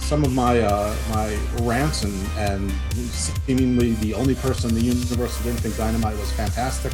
some 0.04 0.22
of 0.22 0.34
my 0.34 0.60
uh, 0.60 0.94
my 1.10 1.34
rants 1.62 2.04
and, 2.04 2.14
and 2.36 2.70
seemingly 3.10 3.92
the 3.94 4.12
only 4.12 4.34
person 4.34 4.68
in 4.70 4.76
the 4.76 4.82
universe 4.82 5.38
who 5.38 5.44
didn't 5.44 5.60
think 5.60 5.76
Dynamite 5.76 6.16
was 6.18 6.30
fantastic 6.32 6.92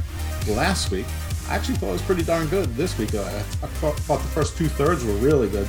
last 0.48 0.90
week. 0.90 1.06
I 1.48 1.56
actually 1.56 1.74
thought 1.74 1.88
it 1.88 1.92
was 1.94 2.02
pretty 2.02 2.22
darn 2.22 2.46
good 2.46 2.74
this 2.76 2.96
week. 2.96 3.12
Uh, 3.12 3.22
I 3.24 3.66
thought, 3.80 3.98
thought 4.00 4.22
the 4.22 4.28
first 4.28 4.56
two 4.56 4.68
thirds 4.68 5.04
were 5.04 5.14
really 5.14 5.48
good. 5.48 5.66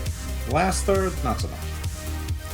Last 0.51 0.83
third, 0.83 1.11
not 1.23 1.39
so 1.41 1.47
much. 1.47 1.59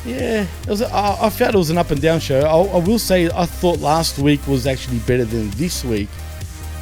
Yeah, 0.06 0.48
it 0.64 0.70
was. 0.70 0.82
I 0.82 1.18
I 1.26 1.30
felt 1.30 1.54
it 1.54 1.58
was 1.58 1.70
an 1.70 1.78
up 1.78 1.92
and 1.92 2.02
down 2.02 2.22
show. 2.22 2.40
I, 2.40 2.78
I 2.78 2.80
will 2.80 3.00
say 3.00 3.30
I 3.30 3.46
thought 3.46 3.80
last 3.80 4.20
week 4.20 4.46
was 4.48 4.66
actually 4.66 5.00
better 5.00 5.26
than 5.26 5.50
this 5.52 5.84
week, 5.84 6.08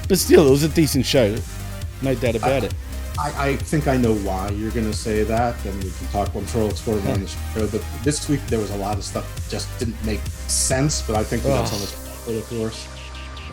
but 0.07 0.19
still, 0.19 0.47
it 0.47 0.51
was 0.51 0.63
a 0.63 0.69
decent 0.69 1.07
show. 1.07 1.35
No 2.03 2.13
doubt 2.13 2.35
about 2.35 2.63
I, 2.63 2.65
it. 2.67 2.73
I, 3.17 3.49
I 3.49 3.56
think 3.56 3.88
I 3.88 3.97
know 3.97 4.13
why 4.15 4.49
you're 4.49 4.71
going 4.71 4.86
to 4.91 4.97
say 4.97 5.23
that, 5.23 5.63
and 5.65 5.84
we 5.84 5.91
can 5.91 6.08
talk. 6.08 6.34
I'm 6.36 6.45
sure 6.47 6.62
we'll 6.62 6.71
explore 6.71 6.97
it 6.97 7.06
on 7.08 7.21
the 7.21 7.28
show. 7.28 7.67
But 7.67 7.84
this 8.04 8.28
week 8.28 8.45
there 8.47 8.60
was 8.60 8.71
a 8.71 8.78
lot 8.78 8.97
of 8.97 9.04
stuff 9.04 9.34
that 9.36 9.49
just 9.49 9.67
didn't 9.80 10.04
make 10.06 10.19
sense. 10.47 11.01
But 11.01 11.15
I 11.15 11.23
think 11.23 11.43
that's 11.43 11.71
Oh. 11.71 11.75
on 11.75 12.34
the 12.34 12.39
of 12.39 12.49
course. 12.49 12.88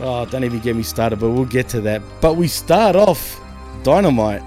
Oh, 0.00 0.24
don't 0.26 0.42
even 0.44 0.58
get 0.60 0.74
me 0.74 0.82
started, 0.82 1.20
but 1.20 1.30
we'll 1.30 1.44
get 1.44 1.68
to 1.70 1.80
that. 1.82 2.02
But 2.20 2.34
we 2.36 2.48
start 2.48 2.96
off 2.96 3.40
Dynamite 3.82 4.42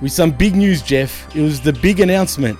with 0.00 0.12
some 0.12 0.30
big 0.30 0.54
news, 0.54 0.80
Jeff. 0.82 1.34
It 1.36 1.42
was 1.42 1.60
the 1.60 1.72
big 1.72 2.00
announcement. 2.00 2.58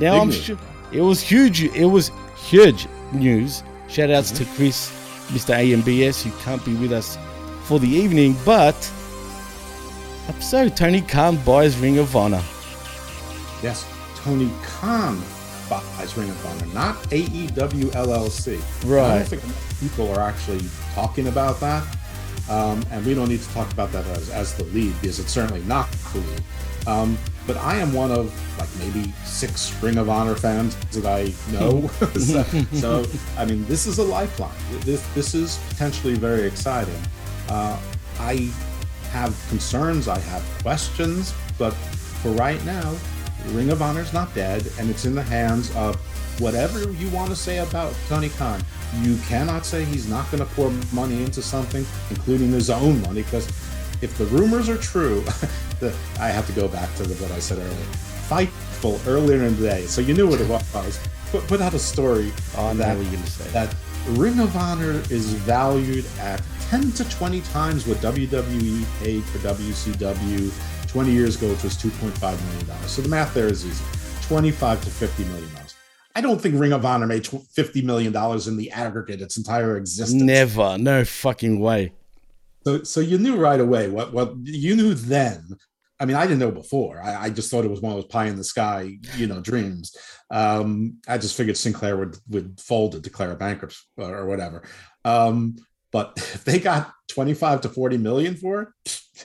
Now 0.00 0.12
Big 0.14 0.20
I'm 0.22 0.28
news. 0.28 0.42
sure 0.42 0.58
it 0.92 1.00
was 1.00 1.20
huge. 1.20 1.62
It 1.62 1.86
was 1.86 2.10
huge 2.36 2.86
news. 3.12 3.62
Shout 3.88 4.10
outs 4.10 4.30
to 4.32 4.44
mm-hmm. 4.44 4.56
Chris, 4.56 4.90
Mr. 5.28 5.54
AMBS, 5.54 6.22
who 6.22 6.30
can't 6.42 6.62
be 6.64 6.74
with 6.74 6.92
us 6.92 7.16
for 7.64 7.78
the 7.78 7.88
evening, 7.88 8.36
but 8.44 8.74
so 10.40 10.68
Tony 10.68 11.00
Khan 11.02 11.36
buys 11.44 11.76
Ring 11.78 11.98
of 11.98 12.14
Honor. 12.16 12.42
Yes, 13.62 13.86
Tony 14.16 14.50
Khan 14.62 15.20
buys 15.68 16.16
Ring 16.16 16.30
of 16.30 16.46
Honor, 16.46 16.72
not 16.74 16.96
AEW 17.10 17.90
LLC. 17.92 18.56
I 18.56 18.86
Right. 18.86 19.18
don't 19.18 19.40
think 19.40 19.42
people 19.80 20.10
are 20.12 20.20
actually 20.20 20.64
talking 20.94 21.28
about 21.28 21.60
that. 21.60 21.84
Um, 22.48 22.82
and 22.90 23.04
we 23.04 23.12
don't 23.14 23.28
need 23.28 23.42
to 23.42 23.48
talk 23.50 23.70
about 23.72 23.92
that 23.92 24.06
as, 24.06 24.30
as 24.30 24.54
the 24.54 24.64
lead 24.64 24.94
because 25.02 25.18
it's 25.20 25.30
certainly 25.32 25.62
not 25.64 25.90
the 26.14 26.20
lead. 26.20 26.42
Um, 26.86 27.18
but 27.46 27.58
I 27.58 27.76
am 27.76 27.92
one 27.92 28.10
of 28.10 28.32
like 28.58 28.68
maybe 28.78 29.12
six 29.24 29.70
Ring 29.82 29.98
of 29.98 30.08
Honor 30.08 30.34
fans 30.34 30.74
that 30.92 31.04
I 31.04 31.32
know. 31.52 31.88
so, 32.18 32.42
so, 32.72 33.04
I 33.36 33.44
mean, 33.44 33.66
this 33.66 33.86
is 33.86 33.98
a 33.98 34.02
lifeline. 34.02 34.50
This 34.80 35.06
this 35.14 35.34
is 35.34 35.58
potentially 35.68 36.14
very 36.14 36.46
exciting. 36.46 36.98
Uh, 37.50 37.78
I 38.18 38.50
have 39.08 39.36
concerns. 39.48 40.08
I 40.08 40.18
have 40.18 40.42
questions, 40.62 41.34
but 41.58 41.72
for 42.22 42.30
right 42.32 42.62
now, 42.64 42.96
Ring 43.48 43.70
of 43.70 43.82
Honor 43.82 44.00
is 44.00 44.12
not 44.12 44.34
dead, 44.34 44.70
and 44.78 44.90
it's 44.90 45.04
in 45.04 45.14
the 45.14 45.22
hands 45.22 45.74
of 45.76 45.96
whatever 46.40 46.90
you 46.92 47.08
want 47.10 47.30
to 47.30 47.36
say 47.36 47.58
about 47.58 47.94
Tony 48.08 48.28
Khan. 48.30 48.62
You 49.00 49.16
cannot 49.28 49.66
say 49.66 49.84
he's 49.84 50.08
not 50.08 50.30
going 50.30 50.42
to 50.42 50.50
pour 50.54 50.70
money 50.92 51.22
into 51.22 51.42
something, 51.42 51.84
including 52.10 52.50
his 52.52 52.70
own 52.70 53.00
money, 53.02 53.22
because 53.22 53.46
if 54.00 54.16
the 54.18 54.26
rumors 54.26 54.68
are 54.68 54.76
true, 54.76 55.20
the, 55.80 55.94
I 56.20 56.28
have 56.28 56.46
to 56.46 56.52
go 56.52 56.68
back 56.68 56.94
to 56.96 57.02
the, 57.04 57.14
what 57.22 57.32
I 57.32 57.38
said 57.38 57.58
earlier. 57.58 57.86
Fightful 58.28 59.04
earlier 59.06 59.44
in 59.44 59.56
the 59.60 59.68
day, 59.68 59.86
so 59.86 60.00
you 60.00 60.14
knew 60.14 60.28
what 60.28 60.40
it 60.40 60.48
was. 60.48 61.00
Put, 61.30 61.46
put 61.46 61.60
out 61.60 61.74
a 61.74 61.78
story 61.78 62.32
on 62.56 62.78
that, 62.78 62.96
what 62.96 63.04
you're 63.04 63.14
gonna 63.14 63.26
say. 63.26 63.50
that 63.50 63.74
Ring 64.10 64.40
of 64.40 64.56
Honor 64.56 64.92
is 65.10 65.32
valued 65.32 66.06
at 66.18 66.40
10 66.68 66.92
to 66.92 67.08
20 67.08 67.40
times 67.40 67.86
what 67.86 67.96
WWE 67.98 69.02
paid 69.02 69.24
for 69.24 69.38
WCW 69.38 70.52
20 70.86 71.10
years 71.10 71.36
ago, 71.36 71.48
which 71.48 71.62
was 71.62 71.74
2.5 71.76 72.20
million 72.20 72.66
dollars. 72.66 72.90
So 72.90 73.00
the 73.00 73.08
math 73.08 73.32
there 73.32 73.46
is 73.46 73.64
easy: 73.64 73.82
25 74.26 74.84
to 74.84 74.90
50 74.90 75.24
million 75.24 75.54
dollars. 75.54 75.74
I 76.14 76.20
don't 76.20 76.38
think 76.38 76.60
Ring 76.60 76.72
of 76.72 76.84
Honor 76.84 77.06
made 77.06 77.26
50 77.26 77.82
million 77.82 78.12
dollars 78.12 78.48
in 78.48 78.58
the 78.58 78.70
aggregate 78.70 79.22
its 79.22 79.38
entire 79.38 79.78
existence. 79.78 80.22
Never. 80.22 80.76
No 80.76 81.06
fucking 81.06 81.58
way. 81.58 81.92
So, 82.66 82.82
so 82.82 83.00
you 83.00 83.16
knew 83.16 83.36
right 83.36 83.60
away 83.60 83.88
what 83.88 84.12
what 84.12 84.34
you 84.42 84.76
knew 84.76 84.92
then. 84.92 85.56
I 86.00 86.04
mean, 86.04 86.16
I 86.16 86.24
didn't 86.26 86.38
know 86.38 86.50
before. 86.50 87.00
I, 87.02 87.24
I 87.24 87.30
just 87.30 87.50
thought 87.50 87.64
it 87.64 87.70
was 87.70 87.80
one 87.80 87.92
of 87.92 87.96
those 87.96 88.10
pie 88.10 88.26
in 88.26 88.36
the 88.36 88.44
sky, 88.44 88.98
you 89.16 89.26
know, 89.26 89.40
dreams. 89.40 89.96
Um, 90.30 90.98
I 91.08 91.16
just 91.16 91.34
figured 91.34 91.56
Sinclair 91.56 91.96
would 91.96 92.18
would 92.28 92.60
fold 92.60 92.94
and 92.94 93.02
declare 93.02 93.32
a 93.32 93.36
bankruptcy 93.36 93.84
or 93.96 94.26
whatever. 94.26 94.64
Um, 95.06 95.56
but 95.92 96.14
if 96.16 96.44
they 96.44 96.58
got 96.58 96.92
25 97.08 97.60
to 97.62 97.68
40 97.68 97.98
million 97.98 98.36
for 98.36 98.62
it, 98.62 98.68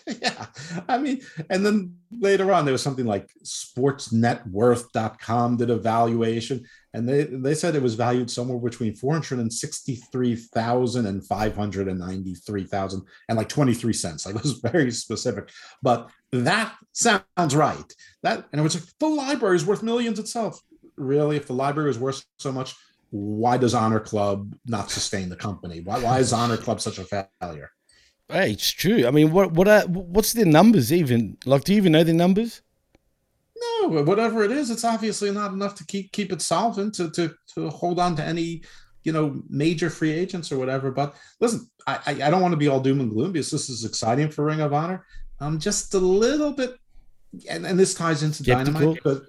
yeah. 0.21 0.45
I 0.87 0.97
mean, 0.97 1.21
and 1.49 1.65
then 1.65 1.97
later 2.11 2.51
on 2.51 2.65
there 2.65 2.71
was 2.71 2.81
something 2.81 3.05
like 3.05 3.29
sportsnetworth.com 3.43 5.57
did 5.57 5.69
a 5.69 5.77
valuation 5.77 6.65
and 6.93 7.09
they 7.09 7.23
they 7.23 7.55
said 7.55 7.75
it 7.75 7.81
was 7.81 7.95
valued 7.95 8.29
somewhere 8.29 8.59
between 8.59 8.95
463,000 8.95 11.05
and 11.05 11.25
593,000 11.25 13.01
and 13.29 13.37
like 13.37 13.47
23 13.49 13.93
cents. 13.93 14.25
Like 14.25 14.35
it 14.35 14.43
was 14.43 14.59
very 14.59 14.91
specific. 14.91 15.49
But 15.81 16.09
that 16.31 16.75
sounds 16.91 17.55
right. 17.55 17.95
That 18.21 18.45
and 18.51 18.59
it 18.59 18.63
was 18.63 18.75
like 18.75 18.83
the 18.99 19.07
library 19.07 19.55
is 19.55 19.65
worth 19.65 19.81
millions 19.83 20.19
itself. 20.19 20.61
Really, 20.95 21.37
if 21.37 21.47
the 21.47 21.53
library 21.53 21.89
is 21.89 21.97
worth 21.97 22.23
so 22.37 22.51
much, 22.51 22.75
why 23.13 23.57
does 23.57 23.75
Honor 23.75 23.99
Club 23.99 24.55
not 24.65 24.89
sustain 24.89 25.29
the 25.29 25.35
company? 25.35 25.81
Why, 25.81 25.99
why 25.99 26.17
is 26.17 26.33
Honor 26.33 26.57
Club 26.57 26.81
such 26.81 26.97
a 26.97 27.25
failure? 27.39 27.69
Hey, 28.27 28.53
it's 28.53 28.71
true. 28.71 29.05
I 29.05 29.11
mean, 29.11 29.31
what 29.31 29.51
what 29.51 29.67
are 29.67 29.81
what's 29.83 30.33
their 30.33 30.47
numbers 30.47 30.91
even? 30.91 31.37
Like, 31.45 31.63
do 31.63 31.73
you 31.73 31.77
even 31.77 31.91
know 31.91 32.03
their 32.03 32.15
numbers? 32.15 32.63
No, 33.55 34.01
whatever 34.01 34.43
it 34.43 34.51
is, 34.51 34.71
it's 34.71 34.83
obviously 34.83 35.29
not 35.29 35.53
enough 35.53 35.75
to 35.75 35.85
keep 35.85 36.11
keep 36.11 36.31
it 36.31 36.41
solvent 36.41 36.95
to 36.95 37.11
to 37.11 37.35
to 37.53 37.69
hold 37.69 37.99
on 37.99 38.15
to 38.15 38.23
any 38.23 38.63
you 39.03 39.11
know 39.11 39.43
major 39.47 39.91
free 39.91 40.11
agents 40.11 40.51
or 40.51 40.57
whatever. 40.57 40.89
But 40.89 41.15
listen, 41.39 41.69
I 41.85 41.99
I, 42.07 42.11
I 42.23 42.29
don't 42.31 42.41
want 42.41 42.53
to 42.53 42.57
be 42.57 42.67
all 42.67 42.79
doom 42.79 42.99
and 42.99 43.11
gloom 43.11 43.33
because 43.33 43.51
this 43.51 43.69
is 43.69 43.85
exciting 43.85 44.31
for 44.31 44.43
Ring 44.43 44.61
of 44.61 44.73
Honor. 44.73 45.05
I'm 45.39 45.59
just 45.59 45.93
a 45.93 45.99
little 45.99 46.51
bit, 46.51 46.77
and, 47.47 47.67
and 47.67 47.77
this 47.77 47.93
ties 47.93 48.23
into 48.23 48.41
Skeptical? 48.41 48.73
Dynamite 48.73 48.95
because 48.95 49.21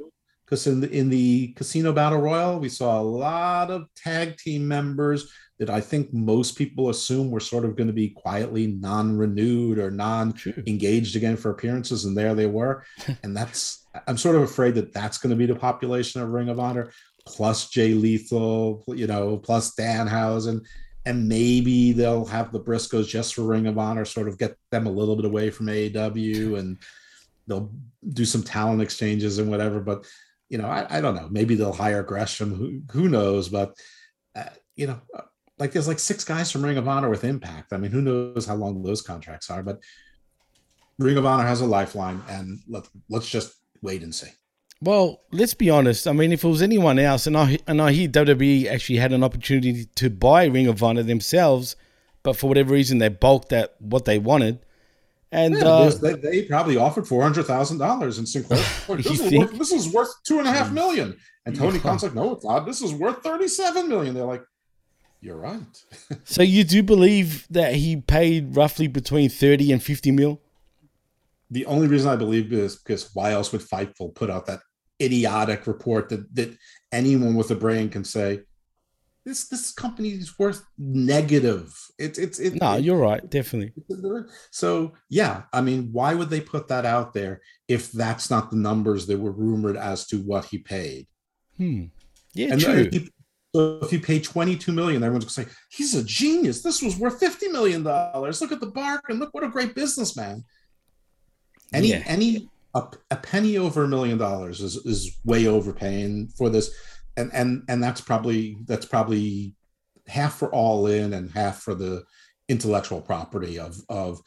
because 0.54 0.68
in 0.68 0.80
the 0.80 0.90
in 0.90 1.10
the 1.10 1.48
Casino 1.54 1.92
Battle 1.92 2.20
Royal 2.20 2.60
we 2.60 2.68
saw 2.68 3.00
a 3.00 3.02
lot 3.02 3.72
of 3.72 3.88
tag 3.96 4.36
team 4.36 4.68
members 4.68 5.32
that 5.58 5.68
I 5.68 5.80
think 5.80 6.12
most 6.12 6.56
people 6.56 6.90
assume 6.90 7.30
were 7.30 7.40
sort 7.40 7.64
of 7.64 7.74
going 7.74 7.88
to 7.88 7.92
be 7.92 8.10
quietly 8.10 8.68
non-renewed 8.68 9.78
or 9.78 9.90
non-engaged 9.90 11.16
again 11.16 11.36
for 11.36 11.50
appearances, 11.50 12.04
and 12.04 12.16
there 12.16 12.34
they 12.34 12.46
were. 12.46 12.84
and 13.24 13.36
that's 13.36 13.86
I'm 14.06 14.16
sort 14.16 14.36
of 14.36 14.42
afraid 14.42 14.76
that 14.76 14.92
that's 14.92 15.18
going 15.18 15.30
to 15.30 15.36
be 15.36 15.46
the 15.46 15.58
population 15.58 16.20
of 16.20 16.28
Ring 16.28 16.48
of 16.48 16.60
Honor, 16.60 16.92
plus 17.26 17.68
Jay 17.68 17.94
Lethal, 17.94 18.84
you 18.88 19.08
know, 19.08 19.36
plus 19.36 19.74
Danhausen, 19.74 20.64
and 21.04 21.28
maybe 21.28 21.92
they'll 21.92 22.26
have 22.26 22.52
the 22.52 22.60
Briscoes 22.60 23.08
just 23.08 23.34
for 23.34 23.42
Ring 23.42 23.66
of 23.66 23.76
Honor, 23.78 24.04
sort 24.04 24.28
of 24.28 24.38
get 24.38 24.56
them 24.70 24.86
a 24.86 24.92
little 24.92 25.16
bit 25.16 25.24
away 25.24 25.50
from 25.50 25.66
AEW, 25.66 26.58
and 26.60 26.78
they'll 27.48 27.72
do 28.10 28.24
some 28.24 28.42
talent 28.42 28.82
exchanges 28.82 29.38
and 29.38 29.50
whatever. 29.50 29.80
But 29.80 30.06
you 30.48 30.58
know, 30.58 30.66
I, 30.66 30.98
I 30.98 31.00
don't 31.00 31.14
know. 31.14 31.28
Maybe 31.30 31.54
they'll 31.54 31.72
hire 31.72 32.02
Gresham. 32.02 32.54
Who 32.54 32.82
who 32.90 33.08
knows? 33.08 33.48
But 33.48 33.74
uh, 34.36 34.50
you 34.76 34.86
know, 34.86 35.00
like 35.58 35.72
there's 35.72 35.88
like 35.88 35.98
six 35.98 36.24
guys 36.24 36.50
from 36.50 36.64
Ring 36.64 36.76
of 36.76 36.88
Honor 36.88 37.08
with 37.08 37.24
Impact. 37.24 37.72
I 37.72 37.76
mean, 37.76 37.90
who 37.90 38.02
knows 38.02 38.46
how 38.46 38.54
long 38.54 38.82
those 38.82 39.02
contracts 39.02 39.50
are? 39.50 39.62
But 39.62 39.80
Ring 40.98 41.16
of 41.16 41.26
Honor 41.26 41.46
has 41.46 41.60
a 41.60 41.66
lifeline, 41.66 42.22
and 42.28 42.60
let 42.68 42.88
let's 43.08 43.28
just 43.28 43.54
wait 43.82 44.02
and 44.02 44.14
see. 44.14 44.30
Well, 44.80 45.22
let's 45.32 45.54
be 45.54 45.70
honest. 45.70 46.06
I 46.06 46.12
mean, 46.12 46.32
if 46.32 46.44
it 46.44 46.48
was 46.48 46.60
anyone 46.60 46.98
else, 46.98 47.26
and 47.26 47.36
I 47.36 47.58
and 47.66 47.80
I 47.80 47.92
hear 47.92 48.08
WWE 48.08 48.66
actually 48.66 48.98
had 48.98 49.12
an 49.12 49.24
opportunity 49.24 49.86
to 49.86 50.10
buy 50.10 50.44
Ring 50.44 50.66
of 50.66 50.82
Honor 50.82 51.02
themselves, 51.02 51.76
but 52.22 52.36
for 52.36 52.48
whatever 52.48 52.74
reason 52.74 52.98
they 52.98 53.08
balked 53.08 53.52
at 53.52 53.76
what 53.80 54.04
they 54.04 54.18
wanted, 54.18 54.58
and 55.34 55.54
Yeah, 55.54 55.64
uh, 55.64 55.90
they, 55.90 56.14
they 56.14 56.42
probably 56.42 56.76
offered 56.76 57.06
four 57.06 57.22
hundred 57.22 57.46
thousand 57.46 57.78
dollars, 57.78 58.18
and 58.18 58.28
Sinclair, 58.28 58.64
"Look, 58.88 59.02
this, 59.02 59.20
is 59.20 59.32
worth, 59.32 59.58
this 59.58 59.72
is 59.72 59.92
worth 59.92 60.10
two 60.24 60.38
and 60.38 60.48
a 60.48 60.52
half 60.52 60.72
million. 60.72 61.16
And 61.46 61.54
Tony. 61.54 61.78
Khan's 61.78 62.02
like, 62.02 62.14
no, 62.14 62.32
it's 62.32 62.44
not. 62.44 62.64
This 62.64 62.80
is 62.80 62.92
worth 62.92 63.22
thirty-seven 63.22 63.88
million. 63.88 64.14
They're 64.14 64.24
like, 64.24 64.44
you're 65.20 65.36
right. 65.36 65.60
so 66.24 66.42
you 66.42 66.64
do 66.64 66.82
believe 66.82 67.46
that 67.50 67.74
he 67.74 67.96
paid 67.96 68.56
roughly 68.56 68.86
between 68.88 69.28
thirty 69.28 69.72
and 69.72 69.82
fifty 69.82 70.10
mil? 70.10 70.40
the 71.50 71.66
only 71.66 71.86
reason 71.86 72.10
I 72.10 72.16
believe 72.16 72.52
is 72.52 72.76
because 72.76 73.10
why 73.14 73.32
else 73.32 73.52
would 73.52 73.60
Fightful 73.60 74.14
put 74.14 74.28
out 74.28 74.46
that 74.46 74.60
idiotic 75.00 75.66
report 75.66 76.08
that 76.08 76.34
that 76.34 76.56
anyone 76.92 77.34
with 77.34 77.50
a 77.50 77.54
brain 77.54 77.88
can 77.88 78.04
say 78.04 78.40
this 79.24 79.48
this 79.48 79.72
company 79.72 80.10
is 80.10 80.38
worth 80.38 80.62
negative. 80.78 81.72
It's 81.98 82.18
it's 82.18 82.38
it, 82.38 82.60
No, 82.60 82.74
it- 82.76 82.84
you're 82.84 82.98
right, 82.98 83.28
definitely. 83.30 83.72
So 84.50 84.92
yeah, 85.08 85.42
I 85.52 85.60
mean, 85.60 85.88
why 85.92 86.14
would 86.14 86.30
they 86.30 86.40
put 86.40 86.68
that 86.68 86.84
out 86.84 87.14
there 87.14 87.40
if 87.68 87.90
that's 87.92 88.30
not 88.30 88.50
the 88.50 88.56
numbers 88.56 89.06
that 89.06 89.18
were 89.18 89.32
rumored 89.32 89.76
as 89.76 90.06
to 90.08 90.18
what 90.18 90.44
he 90.46 90.58
paid? 90.58 91.06
Hmm. 91.56 91.84
Yeah, 92.34 92.52
and 92.52 92.60
true. 92.60 92.88
if 92.92 93.08
so 93.54 93.78
if 93.82 93.92
you 93.92 94.00
pay 94.00 94.18
22 94.20 94.72
million, 94.72 95.02
everyone's 95.04 95.24
gonna 95.36 95.46
say 95.48 95.54
he's 95.70 95.94
a 95.94 96.02
genius. 96.02 96.62
This 96.62 96.82
was 96.82 96.98
worth 96.98 97.20
50 97.20 97.48
million 97.48 97.82
dollars. 97.84 98.40
Look 98.40 98.52
at 98.52 98.60
the 98.60 98.66
bark 98.66 99.04
and 99.08 99.20
look 99.20 99.32
what 99.32 99.44
a 99.44 99.48
great 99.48 99.74
businessman. 99.74 100.44
Any 101.72 101.90
Yeah. 101.90 102.02
any 102.06 102.48
a, 102.74 102.82
a 103.12 103.16
penny 103.16 103.56
over 103.56 103.84
a 103.84 103.88
million 103.88 104.18
dollars 104.18 104.60
is 104.60 104.76
is 104.84 105.16
way 105.24 105.46
overpaying 105.46 106.28
for 106.36 106.50
this, 106.50 106.74
and 107.16 107.30
and 107.32 107.62
and 107.68 107.82
that's 107.82 108.00
probably 108.00 108.58
that's 108.66 108.86
probably 108.86 109.54
half 110.06 110.38
for 110.38 110.52
all 110.54 110.86
in 110.86 111.12
and 111.12 111.30
half 111.30 111.62
for 111.62 111.74
the 111.74 112.04
intellectual 112.48 113.00
property 113.00 113.58
of 113.58 113.76
of 113.88 114.20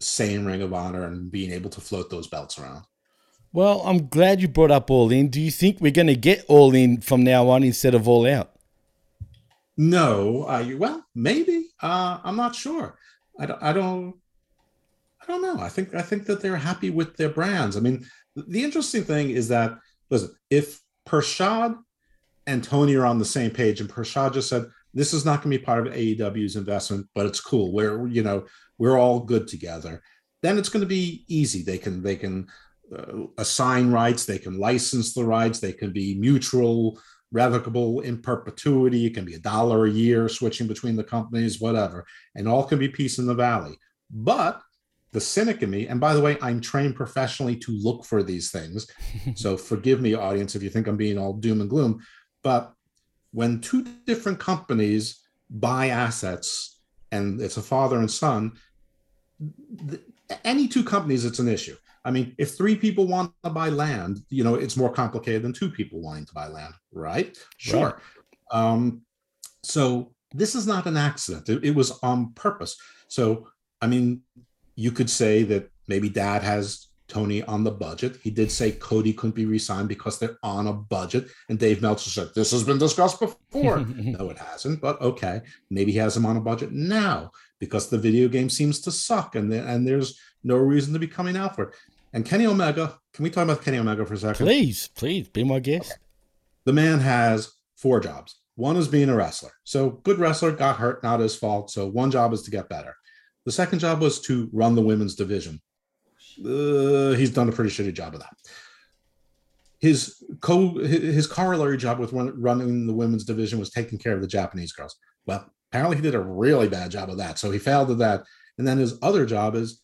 saying 0.00 0.44
Ring 0.44 0.62
of 0.62 0.74
Honor 0.74 1.04
and 1.04 1.30
being 1.30 1.52
able 1.52 1.70
to 1.70 1.80
float 1.80 2.10
those 2.10 2.26
belts 2.26 2.58
around. 2.58 2.84
Well, 3.52 3.82
I'm 3.82 4.08
glad 4.08 4.40
you 4.40 4.48
brought 4.48 4.70
up 4.70 4.90
All 4.90 5.12
In. 5.12 5.28
Do 5.28 5.40
you 5.40 5.50
think 5.50 5.80
we're 5.80 5.92
going 5.92 6.06
to 6.06 6.16
get 6.16 6.44
All 6.48 6.74
In 6.74 7.00
from 7.00 7.22
now 7.22 7.48
on 7.48 7.62
instead 7.62 7.94
of 7.94 8.08
All 8.08 8.26
Out? 8.26 8.50
No, 9.76 10.44
I 10.46 10.74
well 10.74 11.04
maybe. 11.14 11.68
Uh, 11.80 12.18
I'm 12.24 12.36
not 12.36 12.54
sure. 12.54 12.98
I 13.38 13.46
don't. 13.46 13.62
I 13.62 13.72
don't. 13.72 14.14
I 15.22 15.26
don't 15.26 15.42
know. 15.42 15.58
I 15.58 15.68
think. 15.68 15.94
I 15.94 16.02
think 16.02 16.26
that 16.26 16.40
they're 16.40 16.56
happy 16.56 16.90
with 16.90 17.16
their 17.16 17.30
brands. 17.30 17.76
I 17.76 17.80
mean, 17.80 18.06
the 18.36 18.64
interesting 18.64 19.04
thing 19.04 19.30
is 19.30 19.48
that 19.48 19.78
listen, 20.10 20.34
if 20.50 20.80
Pershad 21.06 21.76
and 22.46 22.62
Tony 22.62 22.94
are 22.96 23.06
on 23.06 23.18
the 23.18 23.24
same 23.24 23.50
page, 23.50 23.80
and 23.80 23.88
Prashad 23.88 24.34
just 24.34 24.48
said 24.48 24.66
this 24.94 25.14
is 25.14 25.24
not 25.24 25.42
going 25.42 25.52
to 25.52 25.58
be 25.58 25.64
part 25.64 25.86
of 25.86 25.92
AEW's 25.92 26.56
investment, 26.56 27.06
but 27.14 27.26
it's 27.26 27.40
cool. 27.40 27.72
We're 27.72 28.06
you 28.08 28.22
know 28.22 28.46
we're 28.78 28.98
all 28.98 29.20
good 29.20 29.48
together. 29.48 30.02
Then 30.42 30.58
it's 30.58 30.68
going 30.68 30.80
to 30.82 30.86
be 30.86 31.24
easy. 31.28 31.62
They 31.62 31.78
can 31.78 32.02
they 32.02 32.16
can 32.16 32.48
uh, 32.96 33.24
assign 33.38 33.90
rights. 33.90 34.24
They 34.24 34.38
can 34.38 34.58
license 34.58 35.14
the 35.14 35.24
rights. 35.24 35.60
They 35.60 35.72
can 35.72 35.92
be 35.92 36.14
mutual 36.18 36.98
revocable 37.32 38.00
in 38.00 38.20
perpetuity. 38.20 39.06
It 39.06 39.14
can 39.14 39.24
be 39.24 39.34
a 39.34 39.40
dollar 39.40 39.86
a 39.86 39.90
year 39.90 40.28
switching 40.28 40.66
between 40.66 40.96
the 40.96 41.04
companies, 41.04 41.60
whatever, 41.60 42.04
and 42.34 42.46
all 42.46 42.64
can 42.64 42.78
be 42.78 42.88
peace 42.88 43.18
in 43.18 43.26
the 43.26 43.34
valley. 43.34 43.78
But 44.10 44.60
the 45.12 45.20
cynic 45.20 45.62
in 45.62 45.70
me, 45.70 45.88
and 45.88 46.00
by 46.00 46.14
the 46.14 46.20
way, 46.20 46.38
I'm 46.40 46.60
trained 46.60 46.96
professionally 46.96 47.56
to 47.56 47.72
look 47.72 48.04
for 48.04 48.22
these 48.22 48.50
things. 48.50 48.86
so 49.34 49.56
forgive 49.56 50.00
me, 50.00 50.14
audience, 50.14 50.54
if 50.54 50.62
you 50.62 50.70
think 50.70 50.86
I'm 50.86 50.96
being 50.96 51.18
all 51.18 51.34
doom 51.34 51.60
and 51.60 51.70
gloom. 51.70 52.02
But 52.42 52.74
when 53.32 53.60
two 53.60 53.84
different 54.06 54.38
companies 54.38 55.20
buy 55.50 55.88
assets 55.88 56.80
and 57.10 57.40
it's 57.40 57.56
a 57.56 57.62
father 57.62 57.98
and 57.98 58.10
son, 58.10 58.52
th- 59.88 60.02
any 60.44 60.68
two 60.68 60.84
companies, 60.84 61.24
it's 61.24 61.38
an 61.38 61.48
issue. 61.48 61.76
I 62.04 62.10
mean, 62.10 62.34
if 62.38 62.56
three 62.56 62.76
people 62.76 63.06
want 63.06 63.32
to 63.44 63.50
buy 63.50 63.68
land, 63.68 64.22
you 64.28 64.42
know, 64.42 64.56
it's 64.56 64.76
more 64.76 64.92
complicated 64.92 65.42
than 65.42 65.52
two 65.52 65.70
people 65.70 66.00
wanting 66.00 66.26
to 66.26 66.34
buy 66.34 66.48
land, 66.48 66.74
right? 66.92 67.36
Sure. 67.58 68.00
Um, 68.50 69.02
so 69.62 70.12
this 70.34 70.54
is 70.54 70.66
not 70.66 70.86
an 70.86 70.96
accident. 70.96 71.48
It, 71.48 71.64
it 71.64 71.74
was 71.74 71.92
on 72.02 72.32
purpose. 72.32 72.76
So, 73.08 73.48
I 73.80 73.86
mean, 73.86 74.22
you 74.74 74.90
could 74.90 75.10
say 75.10 75.42
that 75.44 75.70
maybe 75.86 76.08
dad 76.08 76.42
has 76.42 76.88
Tony 77.12 77.42
on 77.42 77.62
the 77.62 77.70
budget. 77.70 78.16
He 78.22 78.30
did 78.30 78.50
say 78.50 78.72
Cody 78.72 79.12
couldn't 79.12 79.34
be 79.34 79.44
re-signed 79.44 79.88
because 79.88 80.18
they're 80.18 80.38
on 80.42 80.66
a 80.66 80.72
budget. 80.72 81.28
And 81.50 81.58
Dave 81.58 81.82
Meltzer 81.82 82.08
said, 82.08 82.28
this 82.34 82.52
has 82.52 82.64
been 82.64 82.78
discussed 82.78 83.20
before. 83.20 83.80
no, 83.96 84.30
it 84.30 84.38
hasn't, 84.38 84.80
but 84.80 85.00
okay. 85.02 85.42
Maybe 85.68 85.92
he 85.92 85.98
has 85.98 86.16
him 86.16 86.24
on 86.24 86.38
a 86.38 86.40
budget 86.40 86.72
now 86.72 87.30
because 87.58 87.90
the 87.90 87.98
video 87.98 88.28
game 88.28 88.48
seems 88.48 88.80
to 88.80 88.90
suck 88.90 89.34
and, 89.34 89.52
the, 89.52 89.62
and 89.62 89.86
there's 89.86 90.18
no 90.42 90.56
reason 90.56 90.94
to 90.94 90.98
be 90.98 91.06
coming 91.06 91.36
out 91.36 91.54
for 91.54 91.64
it. 91.64 91.74
And 92.14 92.24
Kenny 92.24 92.46
Omega, 92.46 92.98
can 93.12 93.24
we 93.24 93.30
talk 93.30 93.44
about 93.44 93.62
Kenny 93.62 93.78
Omega 93.78 94.06
for 94.06 94.14
a 94.14 94.18
second? 94.18 94.46
Please, 94.46 94.88
please 94.94 95.28
be 95.28 95.44
my 95.44 95.60
guest. 95.60 95.98
The 96.64 96.72
man 96.72 96.98
has 97.00 97.52
four 97.76 98.00
jobs. 98.00 98.40
One 98.54 98.76
is 98.76 98.88
being 98.88 99.10
a 99.10 99.16
wrestler. 99.16 99.52
So 99.64 99.90
good 100.02 100.18
wrestler 100.18 100.52
got 100.52 100.76
hurt, 100.76 101.02
not 101.02 101.20
his 101.20 101.36
fault. 101.36 101.70
So 101.70 101.86
one 101.86 102.10
job 102.10 102.32
is 102.32 102.42
to 102.42 102.50
get 102.50 102.68
better. 102.68 102.96
The 103.44 103.52
second 103.52 103.80
job 103.80 104.00
was 104.00 104.20
to 104.22 104.48
run 104.52 104.74
the 104.74 104.82
women's 104.82 105.14
division. 105.14 105.60
Uh, 106.38 107.16
he's 107.16 107.30
done 107.30 107.48
a 107.48 107.52
pretty 107.52 107.70
shitty 107.70 107.94
job 107.94 108.14
of 108.14 108.20
that. 108.20 108.34
His 109.78 110.22
co 110.40 110.78
his 110.78 111.26
corollary 111.26 111.76
job 111.76 111.98
with 111.98 112.12
running 112.12 112.86
the 112.86 112.92
women's 112.92 113.24
division 113.24 113.58
was 113.58 113.70
taking 113.70 113.98
care 113.98 114.14
of 114.14 114.20
the 114.20 114.28
Japanese 114.28 114.72
girls. 114.72 114.96
Well, 115.26 115.50
apparently 115.70 115.96
he 115.96 116.02
did 116.02 116.14
a 116.14 116.20
really 116.20 116.68
bad 116.68 116.90
job 116.90 117.10
of 117.10 117.18
that, 117.18 117.38
so 117.38 117.50
he 117.50 117.58
failed 117.58 117.90
at 117.90 117.98
that. 117.98 118.22
And 118.58 118.66
then 118.66 118.78
his 118.78 118.98
other 119.02 119.26
job 119.26 119.56
is 119.56 119.80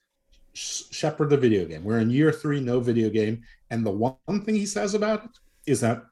shepherd 0.54 1.30
the 1.30 1.36
video 1.36 1.64
game. 1.64 1.84
We're 1.84 1.98
in 1.98 2.10
year 2.10 2.32
three, 2.32 2.60
no 2.60 2.80
video 2.80 3.10
game, 3.10 3.42
and 3.70 3.84
the 3.84 3.90
one 3.90 4.44
thing 4.44 4.54
he 4.54 4.66
says 4.66 4.94
about 4.94 5.24
it 5.24 5.30
is 5.66 5.80
that 5.80 6.02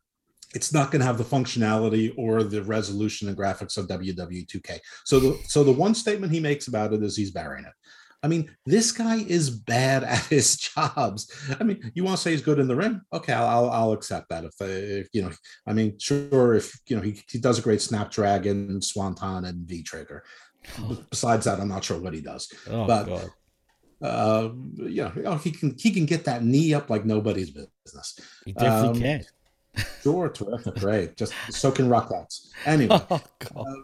it's 0.55 0.73
not 0.73 0.91
going 0.91 1.01
to 1.01 1.07
have 1.07 1.19
the 1.19 1.25
functionality 1.25 2.15
or 2.17 2.43
the 2.43 2.63
resolution 2.63 3.29
and 3.29 3.37
graphics 3.37 3.77
of 3.77 3.89
WW2K. 3.89 4.79
So 5.05 5.21
the 5.21 5.39
so 5.47 5.63
the 5.63 5.73
one 5.73 5.95
statement 5.95 6.33
he 6.33 6.41
makes 6.41 6.69
about 6.69 6.93
it 6.93 7.03
is 7.03 7.17
he's 7.17 7.31
burying 7.31 7.65
it. 7.65 7.73
I 8.27 8.29
mean, 8.29 8.51
this 8.65 8.91
guy 8.91 9.19
is 9.19 9.51
bad 9.51 10.03
at 10.03 10.25
his 10.35 10.57
jobs. 10.57 11.31
I 11.61 11.63
mean, 11.63 11.93
you 11.95 12.03
want 12.03 12.17
to 12.17 12.23
say 12.23 12.33
he's 12.33 12.43
good 12.43 12.59
in 12.59 12.67
the 12.67 12.75
ring? 12.75 13.01
Okay, 13.13 13.33
I'll 13.33 13.71
I'll 13.71 13.93
accept 13.93 14.31
that. 14.31 14.43
If, 14.43 14.55
if 14.61 15.07
you 15.13 15.23
know, 15.23 15.31
I 15.65 15.73
mean, 15.73 15.97
sure, 16.01 16.55
if 16.55 16.77
you 16.89 16.97
know, 16.97 17.03
he, 17.03 17.23
he 17.31 17.39
does 17.39 17.61
a 17.61 17.63
great 17.63 17.81
Snapdragon, 17.81 18.83
Swanton, 18.83 19.45
and 19.45 19.59
V 19.69 19.85
Trigger. 19.85 20.25
Oh. 20.81 20.99
Besides 21.09 21.45
that, 21.45 21.61
I'm 21.61 21.69
not 21.69 21.85
sure 21.85 22.01
what 22.01 22.15
he 22.15 22.21
does. 22.21 22.53
Oh, 22.69 22.85
but 22.85 23.05
God. 23.07 23.31
uh, 24.03 24.49
yeah, 24.99 25.13
you 25.15 25.23
know, 25.23 25.37
he 25.37 25.53
can 25.53 25.77
he 25.79 25.93
can 25.93 26.05
get 26.05 26.25
that 26.25 26.43
knee 26.43 26.75
up 26.75 26.91
like 26.91 27.05
nobody's 27.05 27.53
business. 27.53 28.19
He 28.45 28.53
definitely 28.55 28.89
Um, 28.89 29.03
can. 29.21 29.25
Sure, 30.03 30.29
terrific, 30.31 30.75
great. 30.77 31.17
Just 31.17 31.33
so 31.51 31.71
can 31.71 31.89
Ruckouts. 31.89 32.49
Anyway, 32.65 32.99
Oh, 33.11 33.21
uh, 33.55 33.75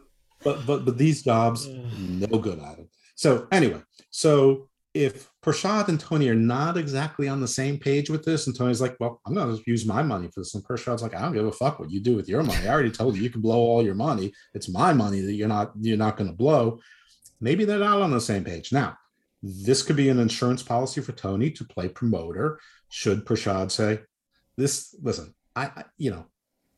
but 0.42 0.66
but 0.66 0.84
but 0.86 0.98
these 0.98 1.22
jobs, 1.22 1.68
no 1.68 2.38
good 2.38 2.58
at 2.58 2.78
it. 2.80 2.88
So 3.22 3.46
anyway, 3.52 3.80
so 4.10 4.68
if 4.94 5.30
Prashad 5.44 5.86
and 5.86 6.00
Tony 6.00 6.28
are 6.28 6.34
not 6.34 6.76
exactly 6.76 7.28
on 7.28 7.40
the 7.40 7.46
same 7.46 7.78
page 7.78 8.10
with 8.10 8.24
this, 8.24 8.48
and 8.48 8.56
Tony's 8.56 8.80
like, 8.80 8.96
"Well, 8.98 9.20
I'm 9.24 9.34
going 9.34 9.56
to 9.56 9.62
use 9.64 9.86
my 9.86 10.02
money 10.02 10.26
for 10.26 10.40
this," 10.40 10.56
and 10.56 10.64
Prashad's 10.64 11.02
like, 11.02 11.14
"I 11.14 11.22
don't 11.22 11.32
give 11.32 11.46
a 11.46 11.52
fuck 11.52 11.78
what 11.78 11.92
you 11.92 12.00
do 12.00 12.16
with 12.16 12.28
your 12.28 12.42
money. 12.42 12.66
I 12.66 12.72
already 12.72 12.90
told 12.90 13.14
you 13.14 13.22
you 13.22 13.30
can 13.30 13.40
blow 13.40 13.60
all 13.60 13.84
your 13.84 13.94
money. 13.94 14.32
It's 14.54 14.68
my 14.68 14.92
money 14.92 15.20
that 15.20 15.34
you're 15.34 15.46
not 15.46 15.70
you're 15.80 15.96
not 15.96 16.16
going 16.16 16.30
to 16.30 16.36
blow." 16.36 16.80
Maybe 17.40 17.64
they're 17.64 17.78
not 17.78 18.02
on 18.02 18.10
the 18.10 18.20
same 18.20 18.42
page 18.42 18.72
now. 18.72 18.98
This 19.40 19.84
could 19.84 19.96
be 19.96 20.08
an 20.08 20.18
insurance 20.18 20.64
policy 20.64 21.00
for 21.00 21.12
Tony 21.12 21.52
to 21.52 21.64
play 21.64 21.88
promoter. 21.88 22.58
Should 22.88 23.24
Prashad 23.24 23.70
say, 23.70 24.00
"This? 24.56 24.96
Listen, 25.00 25.32
I, 25.54 25.66
I 25.66 25.84
you 25.96 26.10
know, 26.10 26.26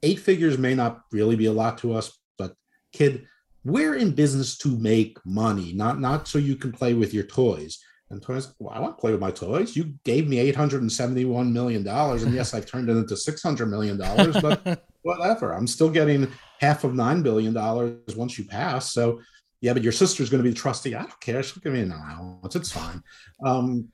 eight 0.02 0.20
figures 0.20 0.58
may 0.58 0.74
not 0.74 1.04
really 1.10 1.36
be 1.36 1.46
a 1.46 1.58
lot 1.62 1.78
to 1.78 1.94
us, 1.94 2.18
but 2.36 2.52
kid, 2.92 3.26
we're 3.64 3.94
in 3.94 4.12
business 4.12 4.56
to 4.58 4.68
make 4.78 5.18
money, 5.24 5.72
not 5.72 6.00
not 6.00 6.28
so 6.28 6.38
you 6.38 6.56
can 6.56 6.72
play 6.72 6.94
with 6.94 7.14
your 7.14 7.24
toys." 7.24 7.78
And 8.10 8.22
toys, 8.22 8.52
well, 8.58 8.72
I 8.74 8.80
want 8.80 8.96
to 8.96 9.00
play 9.00 9.12
with 9.12 9.20
my 9.20 9.30
toys. 9.30 9.74
You 9.74 9.94
gave 10.04 10.28
me 10.28 10.38
eight 10.38 10.54
hundred 10.54 10.82
and 10.82 10.92
seventy-one 10.92 11.52
million 11.52 11.82
dollars, 11.82 12.22
and 12.22 12.34
yes, 12.34 12.52
I've 12.54 12.66
turned 12.66 12.88
it 12.90 12.96
into 12.96 13.16
six 13.16 13.42
hundred 13.42 13.66
million 13.66 13.96
dollars, 13.96 14.36
but 14.40 14.84
whatever. 15.02 15.52
I'm 15.52 15.66
still 15.66 15.90
getting 15.90 16.30
half 16.60 16.84
of 16.84 16.94
nine 16.94 17.22
billion 17.22 17.54
dollars 17.54 18.14
once 18.14 18.38
you 18.38 18.44
pass. 18.44 18.92
So, 18.92 19.20
yeah, 19.62 19.72
but 19.72 19.82
your 19.82 19.92
sister's 19.92 20.28
going 20.30 20.42
to 20.42 20.48
be 20.48 20.50
the 20.52 20.60
trustee. 20.60 20.94
I 20.94 21.00
don't 21.00 21.20
care. 21.20 21.42
She'll 21.42 21.62
give 21.62 21.72
me 21.72 21.80
an 21.80 21.92
allowance. 21.92 22.54
It's 22.54 22.70
fine. 22.70 23.02
Um, 23.44 23.88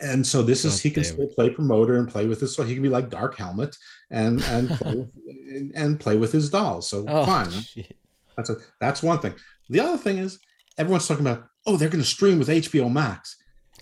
and 0.00 0.24
so 0.24 0.42
this 0.42 0.64
is 0.64 0.74
God 0.74 0.82
he 0.82 0.90
can 0.90 1.02
damn 1.02 1.12
still 1.12 1.26
play 1.28 1.50
promoter 1.50 1.96
and 1.98 2.08
play 2.08 2.26
with 2.26 2.40
this. 2.40 2.54
So 2.54 2.62
he 2.62 2.74
can 2.74 2.82
be 2.82 2.88
like 2.88 3.10
Dark 3.10 3.36
Helmet 3.36 3.76
and 4.10 4.40
and 4.44 4.68
play 4.78 4.94
with, 4.94 5.10
and, 5.26 5.72
and 5.74 6.00
play 6.00 6.16
with 6.16 6.30
his 6.32 6.50
dolls. 6.50 6.88
So 6.88 7.04
Oh, 7.08 7.26
fine. 7.26 7.50
shit. 7.50 7.96
That's 8.36 8.50
a 8.50 8.56
that's 8.80 9.02
one 9.02 9.18
thing. 9.18 9.34
The 9.68 9.80
other 9.80 9.98
thing 9.98 10.18
is 10.18 10.38
everyone's 10.78 11.06
talking 11.06 11.26
about 11.26 11.44
oh 11.66 11.76
they're 11.76 11.88
going 11.88 12.02
to 12.02 12.08
stream 12.08 12.38
with 12.38 12.48
HBO 12.48 12.90
Max. 12.90 13.36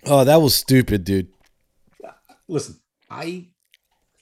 Oh, 0.06 0.24
that 0.24 0.40
was 0.40 0.54
stupid, 0.54 1.04
dude. 1.04 1.28
Listen, 2.48 2.76
I 3.10 3.48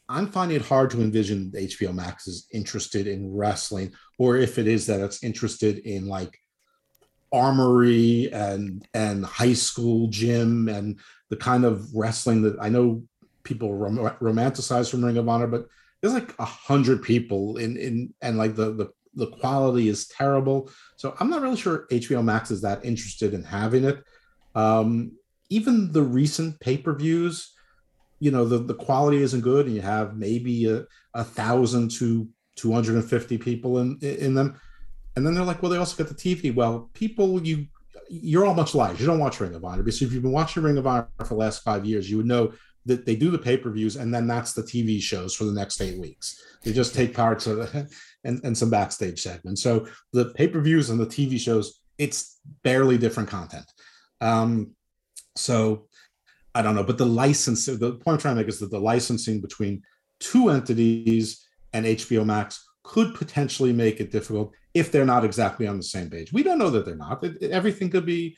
I'm 0.09 0.29
finding 0.29 0.57
it 0.57 0.63
hard 0.63 0.91
to 0.91 1.01
envision 1.01 1.53
HBO 1.53 1.95
Max 1.95 2.27
is 2.27 2.47
interested 2.53 3.07
in 3.07 3.35
wrestling, 3.35 3.93
or 4.19 4.37
if 4.37 4.59
it 4.59 4.67
is 4.67 4.87
that 4.87 5.01
it's 5.01 5.25
interested 5.25 5.79
in 5.79 6.07
like 6.07 6.39
armory 7.33 8.31
and 8.33 8.87
and 8.95 9.25
high 9.25 9.53
school 9.53 10.09
gym 10.09 10.69
and 10.69 10.99
the 11.29 11.37
kind 11.37 11.65
of 11.65 11.93
wrestling 11.95 12.43
that 12.43 12.57
I 12.61 12.69
know 12.69 13.03
people 13.43 13.75
rom- 13.75 13.97
romanticize 14.21 14.91
from 14.91 15.05
Ring 15.05 15.19
of 15.19 15.29
Honor, 15.29 15.47
but 15.47 15.67
there's 16.01 16.15
like 16.15 16.35
a 16.39 16.45
hundred 16.45 17.03
people 17.03 17.57
in 17.57 17.77
in 17.77 18.15
and 18.23 18.39
like 18.39 18.55
the 18.55 18.73
the 18.73 18.91
the 19.17 19.27
quality 19.29 19.89
is 19.89 20.07
terrible. 20.07 20.71
So 20.97 21.17
I'm 21.19 21.31
not 21.31 21.43
really 21.43 21.57
sure 21.57 21.87
HBO 21.91 22.23
Max 22.23 22.51
is 22.51 22.63
that 22.63 22.85
interested 22.85 23.35
in 23.35 23.43
having 23.43 23.85
it. 23.85 24.05
Um, 24.55 25.13
even 25.49 25.93
the 25.93 26.03
recent 26.03 26.61
pay-per-views, 26.61 27.53
you 28.21 28.31
know, 28.31 28.45
the, 28.45 28.59
the 28.59 28.75
quality 28.75 29.23
isn't 29.23 29.41
good, 29.41 29.67
and 29.67 29.75
you 29.75 29.83
have 29.83 30.17
maybe 30.17 30.71
a, 30.71 30.85
a 31.15 31.25
thousand 31.25 31.91
to 31.93 32.29
250 32.57 33.39
people 33.39 33.79
in 33.79 33.99
in 34.01 34.35
them. 34.35 34.59
And 35.15 35.27
then 35.27 35.35
they're 35.35 35.45
like, 35.45 35.63
well, 35.63 35.71
they 35.71 35.79
also 35.79 36.03
got 36.03 36.15
the 36.15 36.15
TV. 36.15 36.55
Well, 36.55 36.91
people, 36.93 37.43
you 37.43 37.67
you're 38.09 38.47
all 38.47 38.55
much 38.55 38.75
liars. 38.75 39.01
You 39.01 39.07
don't 39.07 39.19
watch 39.19 39.41
Ring 39.41 39.55
of 39.55 39.65
Honor 39.65 39.83
because 39.83 40.01
if 40.03 40.13
you've 40.13 40.23
been 40.23 40.33
watching 40.33 40.63
Ring 40.63 40.79
of 40.79 40.87
Honor 40.87 41.09
for 41.19 41.25
the 41.29 41.35
last 41.35 41.63
five 41.63 41.85
years, 41.85 42.11
you 42.11 42.19
would 42.19 42.27
know 42.27 42.53
that 42.85 43.05
they 43.05 43.17
do 43.17 43.31
the 43.31 43.39
pay-per-views 43.39 43.97
and 43.97 44.15
then 44.15 44.27
that's 44.27 44.53
the 44.53 44.63
TV 44.63 45.01
shows 45.01 45.35
for 45.35 45.45
the 45.45 45.53
next 45.53 45.81
eight 45.81 45.99
weeks. 45.99 46.41
They 46.63 46.73
just 46.73 46.95
take 46.95 47.15
parts 47.15 47.47
of 47.47 47.59
and, 48.27 48.41
and 48.45 48.57
some 48.57 48.71
backstage 48.71 49.21
segments. 49.23 49.63
So 49.63 49.87
the 50.13 50.27
pay-per-views 50.27 50.91
and 50.91 51.01
the 51.01 51.07
TV 51.07 51.39
shows, 51.39 51.81
it's 51.99 52.39
barely 52.63 52.99
different 52.99 53.29
content. 53.29 53.65
Um, 54.21 54.73
so 55.37 55.89
I 56.55 56.63
don't 56.63 56.75
know, 56.75 56.85
but 56.85 56.99
the 56.99 57.07
license, 57.07 57.67
the 57.67 57.93
point 57.93 58.15
I'm 58.15 58.19
trying 58.19 58.35
to 58.37 58.41
make 58.41 58.49
is 58.49 58.61
that 58.61 58.71
the 58.71 58.81
licensing 58.81 59.41
between 59.41 59.83
two 60.21 60.49
entities 60.49 61.47
and 61.73 61.85
HBO 61.85 62.25
Max 62.25 62.65
could 62.83 63.15
potentially 63.15 63.73
make 63.73 64.01
it 64.01 64.11
difficult 64.11 64.53
if 64.73 64.91
they're 64.91 65.05
not 65.05 65.25
exactly 65.25 65.67
on 65.67 65.77
the 65.77 65.83
same 65.83 66.09
page. 66.09 66.33
We 66.33 66.43
don't 66.43 66.59
know 66.59 66.71
that 66.71 66.87
they're 66.87 66.97
not. 66.97 67.23
It- 67.25 67.39
it- 67.43 67.51
everything 67.51 67.91
could 67.91 68.07
be 68.07 68.37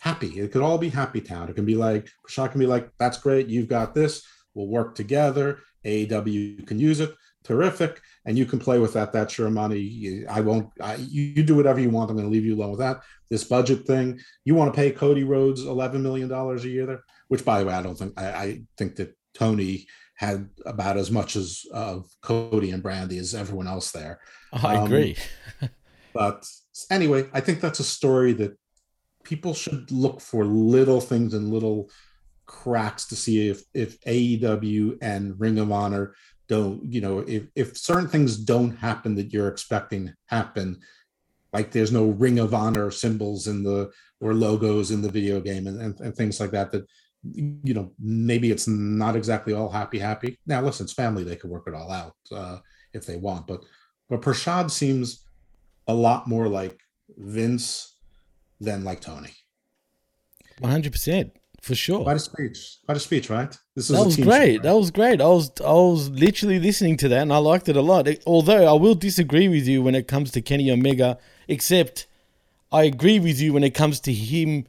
happy. 0.00 0.38
It 0.40 0.52
could 0.52 0.62
all 0.62 0.78
be 0.78 0.88
happy 0.88 1.20
town. 1.20 1.48
It 1.48 1.56
can 1.56 1.64
be 1.64 1.74
like 1.74 2.08
Prashad 2.26 2.52
can 2.52 2.60
be 2.60 2.66
like, 2.66 2.90
"That's 2.98 3.18
great. 3.18 3.48
You've 3.48 3.68
got 3.68 3.94
this. 3.94 4.22
We'll 4.54 4.68
work 4.68 4.94
together. 4.94 5.58
AEW 5.84 6.62
can 6.66 6.78
use 6.78 7.00
it. 7.00 7.14
Terrific. 7.44 8.00
And 8.28 8.36
you 8.36 8.44
can 8.44 8.58
play 8.58 8.78
with 8.78 8.92
that. 8.92 9.10
That's 9.10 9.38
your 9.38 9.48
money. 9.48 10.24
I 10.28 10.40
won't. 10.42 10.68
I, 10.82 10.96
you, 10.96 11.42
do 11.42 11.56
whatever 11.56 11.80
you 11.80 11.88
want. 11.88 12.10
I'm 12.10 12.16
going 12.16 12.28
to 12.28 12.32
leave 12.32 12.44
you 12.44 12.54
alone 12.56 12.72
with 12.72 12.80
that. 12.80 13.00
This 13.30 13.42
budget 13.42 13.86
thing. 13.86 14.20
You 14.44 14.54
want 14.54 14.70
to 14.70 14.76
pay 14.76 14.90
Cody 14.90 15.24
Rhodes 15.24 15.64
11 15.64 16.02
million 16.02 16.28
dollars 16.28 16.62
a 16.64 16.68
year 16.68 16.84
there? 16.84 17.02
Which, 17.28 17.42
by 17.42 17.58
the 17.60 17.64
way, 17.66 17.72
I 17.72 17.80
don't 17.82 17.96
think. 17.98 18.12
I, 18.20 18.26
I 18.26 18.62
think 18.76 18.96
that 18.96 19.16
Tony 19.32 19.86
had 20.14 20.50
about 20.66 20.98
as 20.98 21.10
much 21.10 21.36
as 21.36 21.64
of 21.72 22.06
Cody 22.20 22.70
and 22.72 22.82
Brandi 22.82 23.18
as 23.18 23.34
everyone 23.34 23.66
else 23.66 23.92
there. 23.92 24.20
I 24.52 24.76
Um, 24.76 24.84
agree. 24.84 25.16
but 26.12 26.46
anyway, 26.90 27.30
I 27.32 27.40
think 27.40 27.60
that's 27.62 27.80
a 27.80 27.84
story 27.84 28.34
that 28.34 28.58
people 29.24 29.54
should 29.54 29.90
look 29.90 30.20
for 30.20 30.44
little 30.44 31.00
things 31.00 31.32
and 31.32 31.50
little 31.50 31.88
cracks 32.46 33.06
to 33.08 33.16
see 33.16 33.48
if 33.48 33.62
if 33.74 34.00
AEW 34.02 34.98
and 35.02 35.38
Ring 35.38 35.58
of 35.58 35.70
Honor 35.72 36.14
don't, 36.48 36.82
you 36.84 37.00
know, 37.00 37.20
if 37.20 37.44
if 37.54 37.76
certain 37.76 38.08
things 38.08 38.36
don't 38.36 38.76
happen 38.76 39.14
that 39.16 39.32
you're 39.32 39.48
expecting 39.48 40.12
happen, 40.26 40.78
like 41.52 41.70
there's 41.70 41.92
no 41.92 42.06
Ring 42.06 42.38
of 42.38 42.54
Honor 42.54 42.90
symbols 42.90 43.46
in 43.46 43.62
the 43.62 43.90
or 44.20 44.34
logos 44.34 44.90
in 44.90 45.02
the 45.02 45.10
video 45.10 45.40
game 45.40 45.66
and, 45.66 45.80
and, 45.80 46.00
and 46.00 46.14
things 46.16 46.40
like 46.40 46.50
that 46.50 46.72
that 46.72 46.84
you 47.32 47.74
know 47.74 47.92
maybe 47.98 48.50
it's 48.50 48.68
not 48.68 49.16
exactly 49.16 49.52
all 49.52 49.68
happy 49.68 49.98
happy 49.98 50.38
now 50.46 50.60
listen 50.60 50.84
it's 50.84 50.92
family 50.92 51.24
they 51.24 51.36
could 51.36 51.50
work 51.50 51.64
it 51.66 51.74
all 51.74 51.90
out 51.90 52.14
uh 52.32 52.58
if 52.94 53.06
they 53.06 53.16
want 53.16 53.46
but 53.46 53.60
But 54.08 54.22
Prashad 54.22 54.70
seems 54.70 55.24
a 55.86 55.94
lot 55.94 56.26
more 56.26 56.48
like 56.48 56.80
Vince 57.16 57.96
than 58.60 58.84
like 58.84 59.00
Tony. 59.00 59.32
One 60.58 60.72
hundred 60.72 60.92
percent 60.92 61.37
for 61.60 61.74
sure. 61.74 62.02
Quite 62.02 62.16
a 62.16 62.20
speech. 62.20 62.78
Quite 62.84 62.96
a 62.96 63.00
speech, 63.00 63.30
right? 63.30 63.56
This 63.74 63.88
that 63.88 64.04
was 64.04 64.16
great. 64.16 64.56
show, 64.56 64.62
That 64.62 64.74
was 64.74 64.90
great. 64.90 65.20
I 65.20 65.26
was 65.26 65.50
I 65.60 65.72
was 65.72 66.10
literally 66.10 66.58
listening 66.58 66.96
to 66.98 67.08
that 67.08 67.22
and 67.22 67.32
I 67.32 67.38
liked 67.38 67.68
it 67.68 67.76
a 67.76 67.82
lot. 67.82 68.08
Although 68.26 68.66
I 68.66 68.72
will 68.78 68.94
disagree 68.94 69.48
with 69.48 69.66
you 69.66 69.82
when 69.82 69.94
it 69.94 70.08
comes 70.08 70.30
to 70.32 70.40
Kenny 70.40 70.70
Omega, 70.70 71.18
except 71.48 72.06
I 72.70 72.84
agree 72.84 73.18
with 73.18 73.40
you 73.40 73.52
when 73.52 73.64
it 73.64 73.74
comes 73.74 74.00
to 74.00 74.12
him 74.12 74.66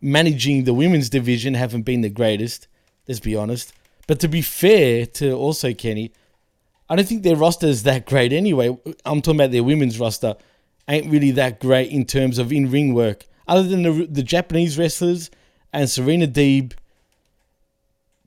managing 0.00 0.64
the 0.64 0.74
women's 0.74 1.10
division 1.10 1.54
haven't 1.54 1.82
been 1.82 2.00
the 2.00 2.08
greatest. 2.08 2.68
Let's 3.08 3.20
be 3.20 3.36
honest. 3.36 3.72
But 4.06 4.20
to 4.20 4.28
be 4.28 4.42
fair 4.42 5.06
to 5.06 5.32
also 5.32 5.72
Kenny, 5.74 6.12
I 6.88 6.96
don't 6.96 7.06
think 7.06 7.22
their 7.22 7.36
roster 7.36 7.66
is 7.66 7.82
that 7.84 8.06
great 8.06 8.32
anyway. 8.32 8.76
I'm 9.04 9.22
talking 9.22 9.40
about 9.40 9.52
their 9.52 9.64
women's 9.64 9.98
roster 9.98 10.36
ain't 10.88 11.10
really 11.10 11.30
that 11.32 11.60
great 11.60 11.90
in 11.90 12.04
terms 12.04 12.38
of 12.38 12.52
in 12.52 12.70
ring 12.70 12.94
work. 12.94 13.26
Other 13.46 13.64
than 13.64 13.82
the 13.82 14.06
the 14.06 14.22
Japanese 14.22 14.78
wrestlers 14.78 15.30
and 15.72 15.88
Serena 15.88 16.26
Deeb, 16.26 16.72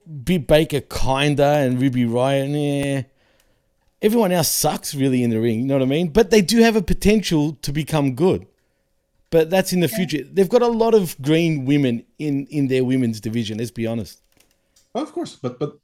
Britt 0.06 0.48
Baker 0.48 0.82
kinda 0.82 1.46
and 1.46 1.82
Ruby 1.82 2.06
Riott, 2.06 2.52
yeah. 2.52 3.04
Everyone 4.02 4.34
else 4.34 4.52
sucks 4.52 4.94
really 4.94 5.24
in 5.24 5.30
the 5.30 5.40
ring, 5.40 5.60
you 5.60 5.66
know 5.66 5.76
what 5.76 5.84
I 5.84 5.86
mean? 5.86 6.10
But 6.10 6.30
they 6.30 6.42
do 6.42 6.60
have 6.60 6.76
a 6.76 6.82
potential 6.82 7.54
to 7.62 7.72
become 7.72 8.16
good. 8.16 8.46
But 9.30 9.50
that's 9.50 9.74
in 9.74 9.80
the 9.80 9.88
future. 9.88 10.24
They've 10.24 10.50
got 10.50 10.62
a 10.62 10.68
lot 10.68 10.94
of 10.94 11.20
green 11.20 11.66
women 11.66 12.04
in 12.20 12.46
in 12.48 12.68
their 12.68 12.84
women's 12.84 13.20
division, 13.20 13.58
let's 13.58 13.72
be 13.72 13.88
honest. 13.88 14.22
Of 14.94 15.12
course, 15.12 15.36
but 15.36 15.58
but 15.58 15.80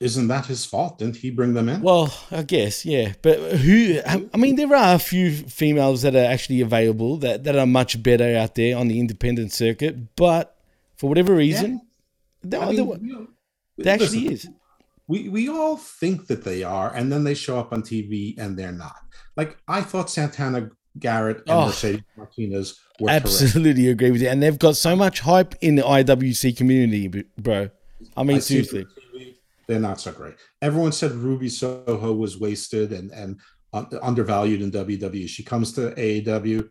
isn't 0.00 0.28
that 0.28 0.46
his 0.46 0.64
fault? 0.64 0.98
Didn't 0.98 1.16
he 1.16 1.30
bring 1.30 1.52
them 1.52 1.68
in? 1.68 1.82
Well, 1.82 2.14
I 2.30 2.42
guess, 2.42 2.86
yeah. 2.86 3.12
But 3.20 3.38
who? 3.38 4.00
I 4.06 4.36
mean, 4.38 4.56
there 4.56 4.74
are 4.74 4.94
a 4.94 4.98
few 4.98 5.32
females 5.32 6.02
that 6.02 6.16
are 6.16 6.24
actually 6.24 6.62
available 6.62 7.18
that, 7.18 7.44
that 7.44 7.56
are 7.56 7.66
much 7.66 8.02
better 8.02 8.36
out 8.36 8.54
there 8.54 8.76
on 8.76 8.88
the 8.88 8.98
independent 8.98 9.52
circuit. 9.52 10.16
But 10.16 10.56
for 10.98 11.08
whatever 11.08 11.34
reason, 11.34 11.80
there, 12.42 12.60
I 12.60 12.66
mean, 12.66 12.76
there, 12.76 12.98
you 12.98 13.12
know, 13.14 13.26
there 13.78 13.94
actually 13.94 14.28
listen, 14.28 14.52
is. 14.52 14.56
We 15.06 15.28
we 15.28 15.48
all 15.48 15.76
think 15.76 16.26
that 16.26 16.44
they 16.44 16.62
are, 16.62 16.92
and 16.94 17.10
then 17.10 17.24
they 17.24 17.34
show 17.34 17.58
up 17.58 17.72
on 17.72 17.82
TV 17.82 18.36
and 18.38 18.58
they're 18.58 18.72
not. 18.72 18.96
Like 19.36 19.56
I 19.66 19.80
thought 19.80 20.10
Santana 20.10 20.70
Garrett 20.98 21.38
and 21.38 21.50
Oh. 21.50 21.66
Mercedes 21.66 22.02
Martinez 22.16 22.78
were 23.00 23.08
terrific. 23.08 23.24
Absolutely 23.24 23.88
agree 23.88 24.10
with 24.10 24.20
you. 24.20 24.28
And 24.28 24.42
they've 24.42 24.58
got 24.58 24.76
so 24.76 24.96
much 24.96 25.20
hype 25.20 25.54
in 25.60 25.76
the 25.76 25.82
IWC 25.82 26.56
community, 26.56 27.24
bro. 27.38 27.70
I 28.16 28.22
mean, 28.22 28.36
I 28.38 28.40
seriously. 28.40 28.86
They're 29.66 29.78
not 29.78 30.00
so 30.00 30.12
great. 30.12 30.34
Everyone 30.62 30.92
said 30.92 31.12
Ruby 31.12 31.48
Soho 31.48 32.12
was 32.14 32.38
wasted 32.38 32.92
and 32.92 33.10
and 33.12 33.38
undervalued 34.02 34.62
in 34.62 34.70
WWE. 34.72 35.28
She 35.28 35.42
comes 35.42 35.72
to 35.74 35.92
AEW. 35.92 36.68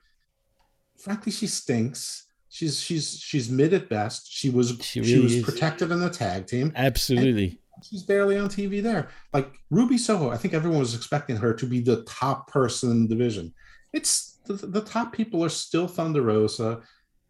Frankly, 0.98 1.32
she 1.32 1.48
stinks. 1.48 2.27
She's 2.58 2.80
she's 2.82 3.20
she's 3.20 3.50
mid 3.52 3.72
at 3.76 3.88
best. 3.88 4.32
She 4.34 4.50
was 4.50 4.76
she, 4.82 5.00
really 5.02 5.20
was 5.22 5.36
is. 5.36 5.44
protected 5.46 5.92
in 5.92 6.00
the 6.00 6.10
tag 6.10 6.48
team. 6.48 6.72
Absolutely. 6.76 7.60
she's 7.88 8.02
barely 8.02 8.36
on 8.36 8.50
TV 8.50 8.82
there. 8.82 9.10
Like 9.32 9.52
Ruby 9.70 10.00
Soho, 10.00 10.32
I 10.32 10.38
think 10.38 10.56
everyone 10.56 10.80
was 10.80 10.96
expecting 10.96 11.36
her 11.36 11.54
to 11.54 11.66
be 11.68 11.82
the 11.82 12.02
top 12.06 12.48
person 12.52 12.90
in 12.90 13.04
the 13.04 13.10
division. 13.10 13.54
It's 13.94 14.40
the, 14.46 14.54
the 14.54 14.82
top 14.82 15.14
people 15.14 15.44
are 15.44 15.50
still 15.50 15.88
Thunder 15.88 16.24
Rosa, 16.24 16.82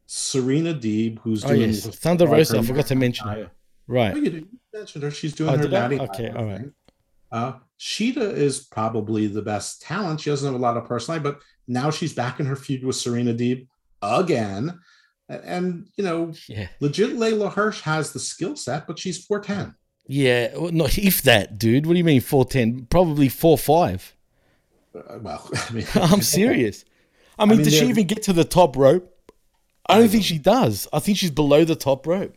Serena 0.06 0.74
Deeb, 0.74 1.20
who's 1.20 1.44
Oh, 1.44 1.50
doing 1.50 1.72
yes. 1.72 1.86
Thunder 1.88 2.26
Rosa. 2.26 2.60
I 2.60 2.62
forgot 2.62 2.86
to 2.88 2.96
mention 2.96 3.28
her. 3.28 3.48
Oh, 3.48 3.52
Right. 3.90 4.16
you 4.16 4.22
did. 4.22 4.34
You 4.36 4.48
mentioned 4.74 5.04
her. 5.04 5.12
She's 5.12 5.34
doing 5.36 5.50
Oh, 5.56 5.58
her 5.58 5.68
daddy. 5.68 6.00
Okay, 6.00 6.30
all 6.30 6.46
right. 6.46 6.58
thing. 6.62 6.74
Uh, 7.34 7.54
Shida 7.78 8.34
is 8.34 8.60
probably 8.62 9.28
the 9.28 9.42
best 9.42 9.82
talent. 9.82 10.22
She 10.22 10.30
doesn't 10.30 10.48
have 10.48 10.56
a 10.60 10.64
lot 10.64 10.78
of 10.78 10.86
personality, 10.86 11.24
but 11.24 11.42
now 11.68 11.90
she's 11.92 12.14
back 12.14 12.40
in 12.40 12.46
her 12.46 12.56
feud 12.56 12.86
with 12.86 12.96
Serena 12.96 13.34
Deeb 13.34 13.68
again. 14.02 14.80
And, 15.30 15.42
and, 15.44 15.88
you 15.98 16.04
know, 16.04 16.34
Yeah. 16.48 16.68
legit 16.80 17.12
Leyla 17.18 17.54
Hirsch 17.54 17.82
has 17.82 18.14
the 18.14 18.20
skill 18.20 18.56
set, 18.56 18.88
but 18.88 18.98
she's 19.00 19.26
4'10. 19.26 19.76
Yeah. 20.08 20.56
well, 20.56 20.72
Not 20.72 20.98
if 20.98 21.22
that, 21.24 21.58
dude. 21.58 21.86
What 21.86 21.94
do 21.94 21.98
you 22.00 22.04
mean 22.06 22.22
410? 22.22 22.88
Probably 22.90 23.28
4'5. 23.30 24.14
Uh, 24.96 25.20
well, 25.22 25.50
I 25.70 25.74
mean, 25.74 25.86
I'm 25.96 26.22
serious. 26.22 26.86
I 27.38 27.46
mean, 27.46 27.58
mean, 27.58 27.66
does 27.66 27.76
she 27.76 27.88
even 27.88 28.08
get 28.08 28.24
to 28.24 28.34
the 28.34 28.46
top 28.46 28.76
rope? 28.76 29.14
I 29.90 30.00
don't 30.00 30.10
think 30.10 30.24
she 30.24 30.38
does. 30.38 30.88
I 30.92 31.00
think 31.00 31.18
she's 31.18 31.32
below 31.32 31.64
the 31.64 31.76
top 31.76 32.06
rope. 32.08 32.36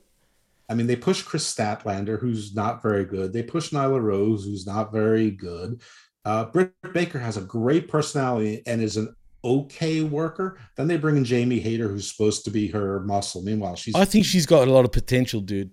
I 0.69 0.75
mean, 0.75 0.87
they 0.87 0.95
push 0.95 1.23
Kris 1.23 1.53
Statlander, 1.53 2.21
who's 2.21 2.55
not 2.55 2.81
very 2.81 3.05
good. 3.05 3.33
They 3.33 3.43
push 3.43 3.71
Nyla 3.71 4.01
Rose, 4.01 4.45
who's 4.45 4.67
not 4.67 4.93
very 4.93 5.33
good. 5.33 5.81
Uh, 6.25 6.45
Britt 6.45 6.73
Baker 6.93 7.19
has 7.19 7.37
a 7.37 7.41
great 7.43 7.89
personality 7.89 8.63
and 8.67 8.81
is 8.81 8.97
an 8.97 9.15
okay 9.45 10.03
worker. 10.03 10.59
Then 10.77 10.89
they 10.89 10.97
bring 10.97 11.17
in 11.17 11.25
Jamie 11.25 11.61
Hayter, 11.61 11.89
who's 11.89 12.11
supposed 12.11 12.45
to 12.45 12.51
be 12.51 12.69
her 12.69 13.01
muscle. 13.01 13.43
Meanwhile, 13.43 13.77
she's 13.77 13.95
I 13.95 14.05
think 14.05 14.25
she's 14.25 14.47
got 14.47 14.69
a 14.69 14.73
lot 14.73 14.85
of 14.85 14.93
potential, 14.93 15.41
dude. 15.41 15.71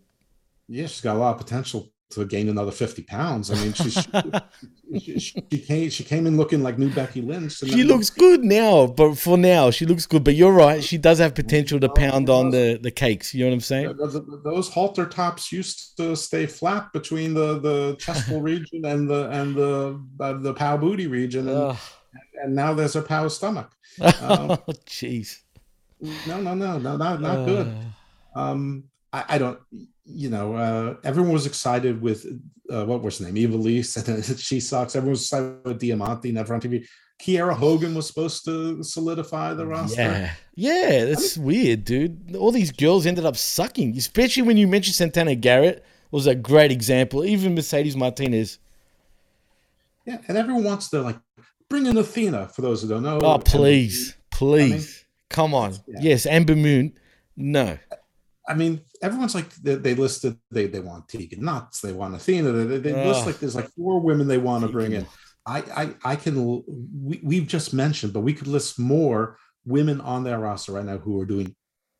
yeah, 0.67 0.87
she's 0.87 1.01
got 1.01 1.15
a 1.15 1.19
lot 1.19 1.31
of 1.31 1.37
potential 1.37 1.89
to 2.09 2.25
gain 2.25 2.47
another 2.47 2.71
fifty 2.71 3.03
pounds. 3.03 3.51
I 3.51 3.55
mean, 3.55 3.73
she's, 3.73 3.93
she, 4.97 5.19
she, 5.19 5.19
she 5.19 5.59
came 5.59 5.89
she 5.89 6.03
came 6.05 6.25
in 6.25 6.37
looking 6.37 6.63
like 6.63 6.77
new 6.77 6.89
Becky 6.89 7.21
Lynch. 7.21 7.57
She 7.57 7.83
looks 7.83 8.09
good 8.09 8.45
now, 8.45 8.87
but 8.87 9.15
for 9.15 9.37
now, 9.37 9.71
she 9.71 9.85
looks 9.85 10.05
good. 10.05 10.23
But 10.23 10.35
you're 10.35 10.53
right. 10.53 10.81
She 10.81 10.97
does 10.97 11.19
have 11.19 11.35
potential 11.35 11.79
to 11.81 11.89
pound 11.89 12.29
on 12.29 12.51
the, 12.51 12.79
the 12.81 12.91
cakes. 12.91 13.33
You 13.33 13.43
know 13.43 13.49
what 13.49 13.55
I'm 13.55 13.61
saying? 13.61 13.97
Those, 14.43 14.69
halter 14.69 15.05
tops 15.05 15.51
used 15.51 15.97
to 15.97 16.15
stay 16.15 16.45
flat 16.45 16.93
between 16.93 17.33
the 17.33 17.59
the 17.59 17.95
chestful 17.99 18.39
region 18.53 18.85
and 18.85 19.09
the 19.09 19.29
and 19.29 19.55
the 19.55 20.01
uh, 20.21 20.33
the 20.33 20.53
pow 20.53 20.77
booty 20.77 21.07
region, 21.07 21.49
and. 21.49 21.77
And 22.43 22.55
now 22.55 22.73
there's 22.73 22.95
a 22.95 23.01
power 23.01 23.29
stomach. 23.29 23.71
Um, 24.21 24.51
Oh, 24.51 24.57
jeez. 24.85 25.39
no, 26.01 26.39
no, 26.41 26.53
no, 26.53 26.77
no, 26.77 26.97
not 26.97 27.21
not 27.21 27.45
good. 27.45 27.67
Uh. 28.35 28.39
Um, 28.39 28.83
I, 29.11 29.23
I 29.29 29.37
don't, 29.39 29.59
you 30.05 30.29
know, 30.29 30.53
uh, 30.55 30.95
everyone 31.03 31.31
was 31.33 31.47
excited 31.47 31.99
with 32.01 32.25
uh, 32.69 32.85
what 32.85 33.01
was 33.01 33.17
her 33.17 33.25
name, 33.25 33.37
Eva 33.37 33.57
Lise, 33.57 33.97
and 33.97 34.23
she 34.39 34.59
sucks. 34.59 34.95
Everyone 34.95 35.11
was 35.13 35.21
excited 35.23 35.57
with 35.65 35.79
Diamante, 35.79 36.31
never 36.31 36.53
on 36.53 36.61
TV. 36.61 36.85
Kiera 37.19 37.55
Hogan 37.55 37.95
was 37.95 38.05
supposed 38.05 38.45
to 38.45 38.83
solidify 38.83 39.55
the 39.55 39.65
roster. 39.65 40.01
Yeah. 40.01 40.31
Yeah, 40.53 41.05
that's 41.05 41.35
weird, 41.37 41.83
dude. 41.85 42.35
All 42.35 42.51
these 42.51 42.71
girls 42.71 43.07
ended 43.07 43.25
up 43.25 43.35
sucking, 43.35 43.97
especially 43.97 44.43
when 44.43 44.57
you 44.57 44.67
mentioned 44.67 44.93
Santana 44.95 45.33
Garrett 45.33 45.83
was 46.11 46.27
a 46.27 46.35
great 46.35 46.71
example. 46.71 47.25
Even 47.25 47.55
Mercedes 47.55 47.95
Martinez. 47.95 48.59
Yeah, 50.05 50.19
and 50.27 50.37
everyone 50.37 50.63
wants 50.63 50.89
to 50.91 51.01
like 51.01 51.17
bring 51.69 51.85
in 51.85 51.97
Athena. 51.97 52.49
For 52.49 52.61
those 52.61 52.81
who 52.81 52.87
don't 52.89 53.03
know, 53.03 53.19
Oh, 53.21 53.37
please. 53.39 54.15
Please. 54.31 55.05
Come 55.29 55.53
on. 55.53 55.73
Yeah. 55.87 55.99
Yes, 56.01 56.25
Ember 56.25 56.55
Moon. 56.55 56.93
No. 57.35 57.77
I 58.47 58.53
mean, 58.53 58.81
everyone's 59.01 59.35
like 59.35 59.53
they, 59.55 59.75
they 59.75 59.93
listed 59.93 60.37
they 60.51 60.67
they 60.67 60.79
want 60.79 61.09
Tegan 61.09 61.43
Nox, 61.43 61.81
they 61.81 61.91
want 61.91 62.15
Athena. 62.15 62.51
They, 62.51 62.77
they 62.77 63.05
list 63.05 63.25
like 63.25 63.39
there's 63.39 63.55
like 63.55 63.69
four 63.75 63.99
women 63.99 64.27
they 64.27 64.37
want 64.37 64.63
to 64.63 64.69
bring 64.71 64.93
in. 64.93 65.05
I 65.45 65.59
I 66.03 66.11
I 66.11 66.15
can 66.15 66.63
we 67.03 67.19
we've 67.21 67.47
just 67.47 67.73
mentioned, 67.73 68.13
but 68.13 68.21
we 68.21 68.33
could 68.33 68.47
list 68.47 68.79
more 68.79 69.37
women 69.65 69.99
on 69.99 70.23
their 70.23 70.39
roster 70.39 70.71
right 70.73 70.85
now 70.85 70.97
who 70.97 71.19
are 71.19 71.25
doing 71.25 71.53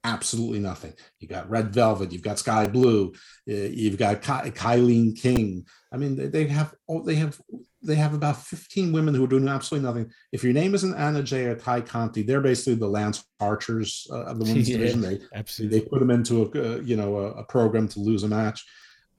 absolutely 0.05 0.59
nothing. 0.59 0.93
You 1.19 1.27
got 1.27 1.49
Red 1.49 1.73
Velvet, 1.73 2.13
you've 2.13 2.21
got 2.21 2.39
Skye 2.39 2.67
Blue, 2.67 3.11
uh, 3.49 3.53
you've 3.53 3.97
got 3.97 4.21
Ky- 4.21 4.51
Kilynn 4.51 5.19
King. 5.19 5.65
I 5.91 5.97
mean, 5.97 6.15
they, 6.15 6.27
they 6.27 6.47
have 6.47 6.73
oh, 6.87 7.03
they 7.03 7.15
have 7.15 7.37
they 7.83 7.95
have 7.95 8.13
about 8.13 8.41
15 8.41 8.91
women 8.91 9.13
who 9.13 9.23
are 9.23 9.27
doing 9.27 9.47
absolutely 9.47 9.87
nothing. 9.87 10.11
If 10.31 10.43
your 10.43 10.53
name 10.53 10.73
isn't 10.73 10.95
Anna 10.95 11.21
Jay 11.21 11.45
or 11.45 11.55
Tay 11.55 11.81
Conti, 11.81 12.23
they're 12.23 12.41
basically 12.41 12.75
the 12.75 12.87
Lance 12.87 13.23
Archers 13.39 14.07
uh, 14.11 14.23
of 14.25 14.39
the 14.39 14.45
women's 14.49 14.69
Yeah, 14.69 14.77
division. 14.77 15.01
They 15.01 15.19
absolutely. 15.33 15.79
they 15.79 15.85
put 15.85 15.99
them 15.99 16.09
into 16.11 16.43
a 16.43 16.45
uh, 16.75 16.77
you 16.79 16.95
know 16.95 17.17
a, 17.17 17.31
a 17.33 17.43
program 17.43 17.87
to 17.89 17.99
lose 17.99 18.23
a 18.23 18.27
match 18.27 18.65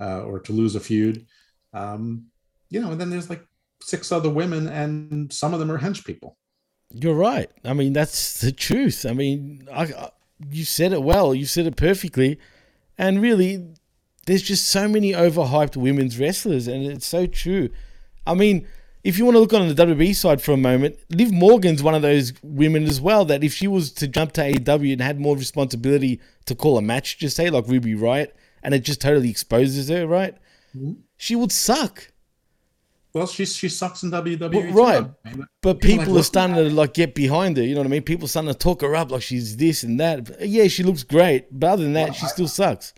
uh, 0.00 0.22
or 0.22 0.40
to 0.40 0.52
lose 0.52 0.74
a 0.74 0.80
feud. 0.80 1.26
Um, 1.72 2.26
you 2.70 2.80
know, 2.80 2.92
and 2.92 3.00
then 3.00 3.10
there's 3.10 3.30
like 3.30 3.44
six 3.80 4.10
other 4.12 4.30
women, 4.30 4.66
and 4.68 5.32
some 5.32 5.54
of 5.54 5.60
them 5.60 5.70
are 5.70 5.78
hench 5.78 6.04
people. 6.04 6.36
You're 6.90 7.14
right. 7.14 7.50
I 7.64 7.74
mean, 7.74 7.92
that's 7.92 8.40
the 8.40 8.50
truth. 8.50 9.04
I 9.06 9.12
mean, 9.12 9.68
I, 9.72 9.84
I, 9.84 10.10
you 10.50 10.64
said 10.64 10.92
it 10.92 11.02
well. 11.02 11.34
You 11.34 11.44
said 11.46 11.66
it 11.66 11.76
perfectly. 11.76 12.38
And 12.96 13.20
really, 13.22 13.74
there's 14.26 14.42
just 14.42 14.66
so 14.68 14.88
many 14.88 15.12
overhyped 15.12 15.76
women's 15.76 16.18
wrestlers, 16.18 16.66
and 16.66 16.84
it's 16.84 17.06
so 17.06 17.26
true. 17.26 17.68
I 18.28 18.34
mean, 18.34 18.66
if 19.04 19.16
you 19.18 19.24
want 19.24 19.36
to 19.36 19.40
look 19.40 19.54
on 19.54 19.68
the 19.68 19.86
WB 19.86 20.14
side 20.14 20.42
for 20.42 20.52
a 20.52 20.56
moment, 20.56 20.96
Liv 21.10 21.32
Morgan's 21.32 21.82
one 21.82 21.94
of 21.94 22.02
those 22.02 22.32
women 22.42 22.84
as 22.84 23.00
well 23.00 23.24
that 23.24 23.42
if 23.42 23.54
she 23.54 23.66
was 23.66 23.90
to 23.92 24.06
jump 24.08 24.32
to 24.32 24.42
AEW 24.42 24.92
and 24.92 25.00
had 25.00 25.18
more 25.18 25.36
responsibility 25.36 26.20
to 26.46 26.54
call 26.54 26.76
a 26.76 26.82
match, 26.82 27.18
just 27.18 27.36
say 27.36 27.48
like 27.50 27.66
Ruby 27.66 27.94
Riott, 27.94 28.32
and 28.62 28.74
it 28.74 28.80
just 28.80 29.00
totally 29.00 29.30
exposes 29.30 29.88
her, 29.88 30.06
right? 30.06 30.34
Mm-hmm. 30.76 30.92
She 31.16 31.34
would 31.34 31.52
suck. 31.52 32.12
Well, 33.14 33.26
she 33.26 33.46
she 33.46 33.68
sucks 33.70 34.02
in 34.02 34.10
WWE, 34.10 34.38
But, 34.38 34.52
too. 34.52 34.70
right. 34.72 35.10
I 35.24 35.34
mean, 35.34 35.46
But 35.62 35.80
people 35.80 35.98
people, 36.04 36.14
like, 36.14 36.20
are 36.20 36.24
starting 36.24 36.56
to 36.56 36.70
like 36.70 36.92
get 36.92 37.14
behind 37.14 37.56
her. 37.56 37.62
You 37.62 37.74
know 37.74 37.80
what 37.80 37.86
I 37.86 37.90
mean? 37.90 38.02
People 38.02 38.28
starting 38.28 38.52
to 38.52 38.58
talk 38.58 38.82
her 38.82 38.94
up 38.94 39.10
like 39.10 39.22
she's 39.22 39.56
this 39.56 39.82
and 39.82 39.98
that. 39.98 40.24
But, 40.24 40.46
yeah, 40.48 40.68
she 40.68 40.82
looks 40.82 41.02
great, 41.02 41.46
but 41.58 41.68
other 41.68 41.84
than 41.84 41.94
that, 41.94 42.14
she 42.14 42.26
still 42.26 42.48
sucks. 42.48 42.92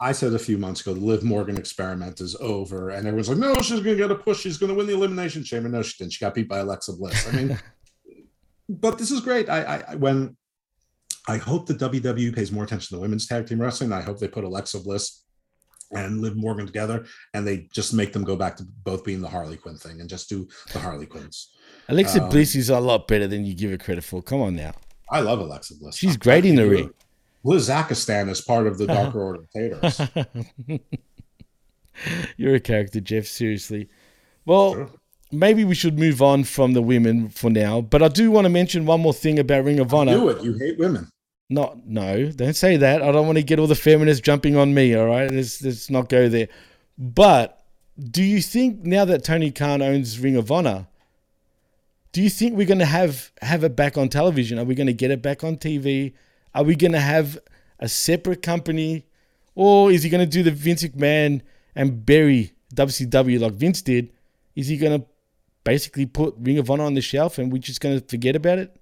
I 0.00 0.12
said 0.12 0.34
a 0.34 0.38
few 0.38 0.58
months 0.58 0.80
ago 0.82 0.92
the 0.94 1.00
Liv 1.00 1.22
Morgan 1.22 1.56
experiment 1.56 2.20
is 2.20 2.36
over, 2.40 2.90
and 2.90 3.06
everyone's 3.06 3.28
like, 3.28 3.38
"No, 3.38 3.54
she's 3.56 3.80
going 3.80 3.96
to 3.96 4.02
get 4.02 4.10
a 4.10 4.14
push. 4.14 4.40
She's 4.40 4.58
going 4.58 4.68
to 4.68 4.74
win 4.76 4.86
the 4.86 4.94
elimination 4.94 5.42
chamber." 5.42 5.68
No, 5.68 5.82
she 5.82 5.94
didn't. 5.98 6.12
She 6.12 6.20
got 6.24 6.34
beat 6.34 6.48
by 6.48 6.58
Alexa 6.58 6.92
Bliss. 6.92 7.26
I 7.26 7.32
mean, 7.32 7.58
but 8.68 8.98
this 8.98 9.10
is 9.10 9.20
great. 9.20 9.48
I, 9.48 9.62
I, 9.62 9.84
I 9.92 9.94
when 9.96 10.36
I 11.28 11.38
hope 11.38 11.66
the 11.66 11.74
WWE 11.74 12.34
pays 12.34 12.52
more 12.52 12.64
attention 12.64 12.96
to 12.96 13.00
women's 13.00 13.26
tag 13.26 13.46
team 13.46 13.60
wrestling. 13.60 13.92
I 13.92 14.02
hope 14.02 14.18
they 14.18 14.28
put 14.28 14.44
Alexa 14.44 14.80
Bliss 14.80 15.22
and 15.92 16.20
Liv 16.20 16.36
Morgan 16.36 16.66
together, 16.66 17.06
and 17.32 17.46
they 17.46 17.68
just 17.72 17.94
make 17.94 18.12
them 18.12 18.24
go 18.24 18.36
back 18.36 18.56
to 18.56 18.64
both 18.84 19.04
being 19.04 19.20
the 19.20 19.28
Harley 19.28 19.56
Quinn 19.56 19.76
thing 19.76 20.00
and 20.00 20.10
just 20.10 20.28
do 20.28 20.46
the 20.72 20.78
Harley 20.78 21.06
Quinns. 21.06 21.52
Alexa 21.88 22.22
Um, 22.22 22.28
Bliss 22.28 22.54
is 22.54 22.70
a 22.70 22.80
lot 22.80 23.06
better 23.08 23.26
than 23.26 23.44
you 23.44 23.54
give 23.54 23.70
her 23.70 23.78
credit 23.78 24.04
for. 24.04 24.20
Come 24.20 24.40
on 24.40 24.56
now. 24.56 24.72
I 25.10 25.20
love 25.20 25.38
Alexa 25.38 25.74
Bliss. 25.80 25.96
She's 25.96 26.16
great 26.16 26.44
in 26.44 26.56
the 26.56 26.68
ring. 26.68 26.90
Blizakistan 27.44 28.28
is 28.28 28.40
part 28.40 28.66
of 28.66 28.78
the 28.78 28.86
Darker 28.96 29.22
Order 29.22 29.40
of 29.40 29.50
Taters. 29.50 30.00
You're 32.36 32.56
a 32.56 32.60
character, 32.60 33.00
Jeff. 33.00 33.26
Seriously. 33.26 33.88
Well, 34.44 34.90
maybe 35.32 35.64
we 35.64 35.74
should 35.74 35.98
move 35.98 36.22
on 36.22 36.44
from 36.44 36.72
the 36.72 36.82
women 36.82 37.28
for 37.28 37.50
now. 37.50 37.80
But 37.80 38.02
I 38.02 38.08
do 38.08 38.30
want 38.30 38.44
to 38.44 38.50
mention 38.50 38.86
one 38.86 39.00
more 39.00 39.12
thing 39.12 39.38
about 39.38 39.64
Ring 39.64 39.80
of 39.80 39.92
Honor. 39.94 40.12
Do 40.12 40.28
it. 40.28 40.42
You 40.42 40.54
hate 40.54 40.78
women. 40.78 41.08
Not, 41.48 41.86
no, 41.86 42.30
don't 42.32 42.56
say 42.56 42.76
that. 42.76 43.02
I 43.02 43.12
don't 43.12 43.26
want 43.26 43.38
to 43.38 43.44
get 43.44 43.60
all 43.60 43.68
the 43.68 43.76
feminists 43.76 44.20
jumping 44.20 44.56
on 44.56 44.74
me. 44.74 44.96
All 44.96 45.06
right, 45.06 45.30
let's 45.30 45.62
let's 45.62 45.88
not 45.90 46.08
go 46.08 46.28
there. 46.28 46.48
But 46.98 47.64
do 47.98 48.22
you 48.22 48.42
think 48.42 48.84
now 48.84 49.04
that 49.04 49.22
Tony 49.22 49.52
Khan 49.52 49.80
owns 49.80 50.18
Ring 50.18 50.36
of 50.36 50.50
Honor, 50.50 50.88
do 52.10 52.20
you 52.20 52.30
think 52.30 52.56
we're 52.56 52.66
going 52.66 52.80
to 52.80 52.84
have 52.84 53.30
have 53.42 53.62
it 53.62 53.76
back 53.76 53.96
on 53.96 54.08
television? 54.08 54.58
Are 54.58 54.64
we 54.64 54.74
going 54.74 54.88
to 54.88 54.92
get 54.92 55.12
it 55.12 55.22
back 55.22 55.44
on 55.44 55.56
TV? 55.56 56.14
Are 56.56 56.64
we 56.64 56.74
going 56.74 56.92
to 56.92 57.00
have 57.00 57.38
a 57.78 57.88
separate 57.88 58.40
company, 58.40 59.04
or 59.54 59.92
is 59.92 60.02
he 60.02 60.08
going 60.08 60.24
to 60.24 60.30
do 60.30 60.42
the 60.42 60.50
Vince 60.50 60.82
McMahon 60.82 61.42
and 61.74 62.04
bury 62.04 62.52
WCW 62.74 63.38
like 63.38 63.52
Vince 63.52 63.82
did? 63.82 64.10
Is 64.54 64.66
he 64.68 64.78
going 64.78 64.98
to 65.00 65.06
basically 65.64 66.06
put 66.06 66.34
Ring 66.38 66.56
of 66.58 66.70
Honor 66.70 66.84
on 66.84 66.94
the 66.94 67.02
shelf 67.02 67.36
and 67.36 67.52
we're 67.52 67.58
just 67.58 67.82
going 67.82 68.00
to 68.00 68.06
forget 68.06 68.34
about 68.34 68.58
it? 68.58 68.74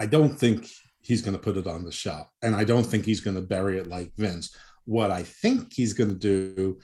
I 0.00 0.06
don't 0.06 0.38
think 0.38 0.66
he's 1.02 1.20
going 1.20 1.36
to 1.36 1.42
put 1.42 1.58
it 1.58 1.66
on 1.66 1.84
the 1.84 1.92
shelf, 1.92 2.28
and 2.40 2.56
I 2.56 2.64
don't 2.64 2.84
think 2.84 3.04
he's 3.04 3.20
going 3.20 3.36
to 3.36 3.42
bury 3.42 3.76
it 3.78 3.86
like 3.86 4.12
Vince. 4.16 4.56
What 4.86 5.10
I 5.10 5.22
think 5.22 5.72
he's 5.74 5.92
going 5.92 6.08
to 6.10 6.16
do 6.16 6.78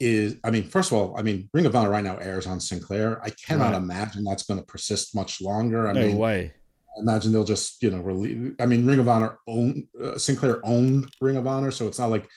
is, 0.00 0.36
I 0.42 0.50
mean, 0.50 0.64
first 0.64 0.90
of 0.90 0.98
all, 0.98 1.16
I 1.16 1.22
mean, 1.22 1.48
Ring 1.54 1.66
of 1.66 1.76
Honor 1.76 1.90
right 1.90 2.02
now 2.02 2.16
airs 2.16 2.48
on 2.48 2.58
Sinclair. 2.58 3.22
I 3.22 3.30
cannot 3.30 3.74
Right. 3.74 3.82
imagine 3.82 4.24
that's 4.24 4.42
going 4.42 4.58
to 4.58 4.66
persist 4.66 5.14
much 5.14 5.40
longer. 5.40 5.86
I 5.88 5.92
no 5.92 6.06
mean, 6.08 6.16
way. 6.18 6.52
Imagine 7.00 7.32
they'll 7.32 7.44
just, 7.44 7.82
you 7.82 7.90
know, 7.90 8.00
release. 8.00 8.54
I 8.60 8.66
mean, 8.66 8.86
Ring 8.86 9.00
of 9.00 9.08
Honor 9.08 9.38
own 9.46 9.88
uh, 10.02 10.18
Sinclair 10.18 10.60
owned 10.64 11.12
Ring 11.20 11.36
of 11.36 11.46
Honor, 11.46 11.70
so 11.70 11.86
it's 11.86 11.98
not 11.98 12.10
like. 12.10 12.28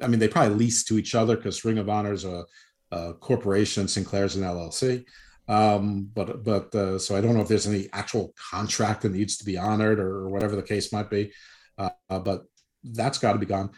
I 0.00 0.06
mean, 0.06 0.20
they 0.20 0.28
probably 0.28 0.54
lease 0.54 0.84
to 0.84 0.98
each 0.98 1.14
other 1.14 1.36
because 1.36 1.64
Ring 1.64 1.78
of 1.78 1.88
Honor 1.88 2.12
is 2.12 2.24
a, 2.24 2.44
a 2.92 3.14
corporation, 3.14 3.88
Sinclair's 3.88 4.36
an 4.36 4.44
LLC. 4.44 5.04
Um, 5.48 6.10
but 6.14 6.44
but 6.44 6.74
uh, 6.74 6.98
so 6.98 7.16
I 7.16 7.20
don't 7.20 7.34
know 7.34 7.40
if 7.40 7.48
there's 7.48 7.66
any 7.66 7.88
actual 7.92 8.34
contract 8.50 9.02
that 9.02 9.12
needs 9.12 9.38
to 9.38 9.44
be 9.44 9.56
honored 9.56 9.98
or, 9.98 10.18
or 10.18 10.28
whatever 10.28 10.56
the 10.56 10.62
case 10.62 10.92
might 10.92 11.10
be. 11.10 11.32
Uh, 11.76 11.90
but 12.08 12.44
that's 12.84 13.18
got 13.18 13.32
to 13.32 13.38
be 13.38 13.46
gone. 13.46 13.70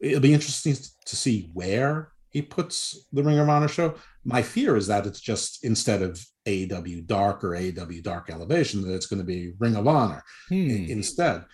It'll 0.00 0.20
be 0.20 0.34
interesting 0.34 0.76
to 1.06 1.16
see 1.16 1.50
where 1.52 2.13
he 2.34 2.42
puts 2.42 3.06
the 3.12 3.22
Ring 3.22 3.38
of 3.38 3.48
Honor 3.48 3.68
show. 3.68 3.94
My 4.24 4.42
fear 4.42 4.76
is 4.76 4.86
that 4.88 5.06
it's 5.06 5.20
just 5.20 5.64
instead 5.64 6.02
of 6.02 6.22
AEW 6.46 7.06
Dark 7.06 7.42
or 7.44 7.50
AEW 7.50 8.02
Dark 8.02 8.28
Elevation, 8.28 8.82
that 8.82 8.92
it's 8.92 9.06
going 9.06 9.20
to 9.20 9.24
be 9.24 9.52
Ring 9.58 9.76
of 9.76 9.86
Honor 9.86 10.22
i- 10.50 10.54
Hmm. 10.54 10.84
instead. 10.90 11.44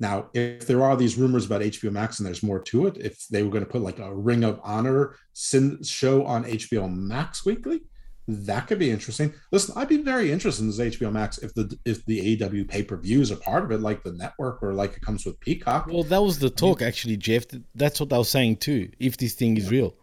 Now, 0.00 0.28
if 0.34 0.66
there 0.66 0.82
are 0.82 0.96
these 0.96 1.16
rumors 1.16 1.46
about 1.46 1.62
HBO 1.62 1.92
Max 1.92 2.18
and 2.18 2.26
there's 2.26 2.42
more 2.42 2.58
to 2.64 2.86
it, 2.88 2.96
if 2.98 3.26
they 3.28 3.44
were 3.44 3.50
going 3.50 3.64
to 3.64 3.70
put 3.70 3.80
like 3.82 4.00
a 4.00 4.12
Ring 4.14 4.42
of 4.42 4.60
Honor 4.64 5.14
sin- 5.32 5.82
show 5.84 6.24
on 6.26 6.44
HBO 6.44 6.88
Max 6.88 7.46
weekly, 7.46 7.82
that 8.26 8.66
could 8.66 8.78
be 8.80 8.90
interesting. 8.90 9.32
Listen, 9.52 9.74
I'd 9.76 9.88
be 9.88 9.98
very 9.98 10.32
interested 10.32 10.62
in 10.62 10.68
this 10.70 10.80
HBO 10.80 11.12
Max 11.12 11.38
if 11.38 11.54
the 11.54 11.78
if 11.84 12.04
the 12.06 12.18
AEW 12.36 12.64
pay 12.66 12.82
per 12.82 12.96
views 12.96 13.30
are 13.30 13.36
part 13.36 13.62
of 13.64 13.70
it, 13.70 13.80
like 13.82 14.02
the 14.02 14.12
network 14.14 14.62
or 14.64 14.72
like 14.74 14.96
it 14.96 15.02
comes 15.02 15.24
with 15.26 15.38
Peacock. 15.40 15.86
Well, 15.86 16.02
that 16.04 16.22
was 16.22 16.38
the 16.40 16.50
talk, 16.50 16.82
actually, 16.82 17.16
Jeff. 17.18 17.44
That's 17.76 18.00
what 18.00 18.08
they 18.08 18.16
were 18.18 18.24
saying 18.24 18.56
too. 18.56 18.88
If 18.98 19.18
this 19.18 19.34
thing 19.34 19.56
is 19.58 19.70
real, 19.70 19.94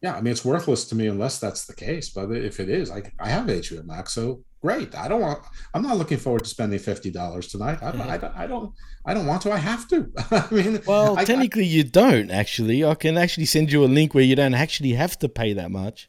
yeah, 0.00 0.14
I 0.14 0.20
mean 0.20 0.32
it's 0.32 0.44
worthless 0.44 0.84
to 0.86 0.94
me 0.94 1.08
unless 1.08 1.38
that's 1.38 1.66
the 1.66 1.74
case. 1.74 2.10
But 2.10 2.30
if 2.30 2.60
it 2.60 2.68
is, 2.68 2.90
I 2.90 3.02
I 3.18 3.28
have 3.28 3.46
HBO 3.46 3.84
Max, 3.84 4.12
so 4.12 4.44
great. 4.62 4.94
I 4.94 5.08
don't 5.08 5.20
want. 5.20 5.40
I'm 5.74 5.82
not 5.82 5.96
looking 5.96 6.18
forward 6.18 6.44
to 6.44 6.50
spending 6.50 6.78
fifty 6.78 7.10
dollars 7.10 7.48
tonight. 7.48 7.78
I, 7.82 7.90
mm-hmm. 7.90 8.02
I, 8.02 8.44
I, 8.44 8.46
don't. 8.46 8.72
I 9.04 9.14
don't 9.14 9.26
want 9.26 9.42
to. 9.42 9.52
I 9.52 9.56
have 9.56 9.88
to. 9.88 10.08
I 10.30 10.54
mean, 10.54 10.80
well, 10.86 11.16
technically 11.16 11.66
you 11.66 11.84
don't 11.84 12.30
actually. 12.30 12.84
I 12.84 12.94
can 12.94 13.18
actually 13.18 13.46
send 13.46 13.72
you 13.72 13.84
a 13.84 13.86
link 13.86 14.14
where 14.14 14.24
you 14.24 14.36
don't 14.36 14.54
actually 14.54 14.92
have 14.92 15.18
to 15.18 15.28
pay 15.28 15.52
that 15.54 15.70
much. 15.70 16.08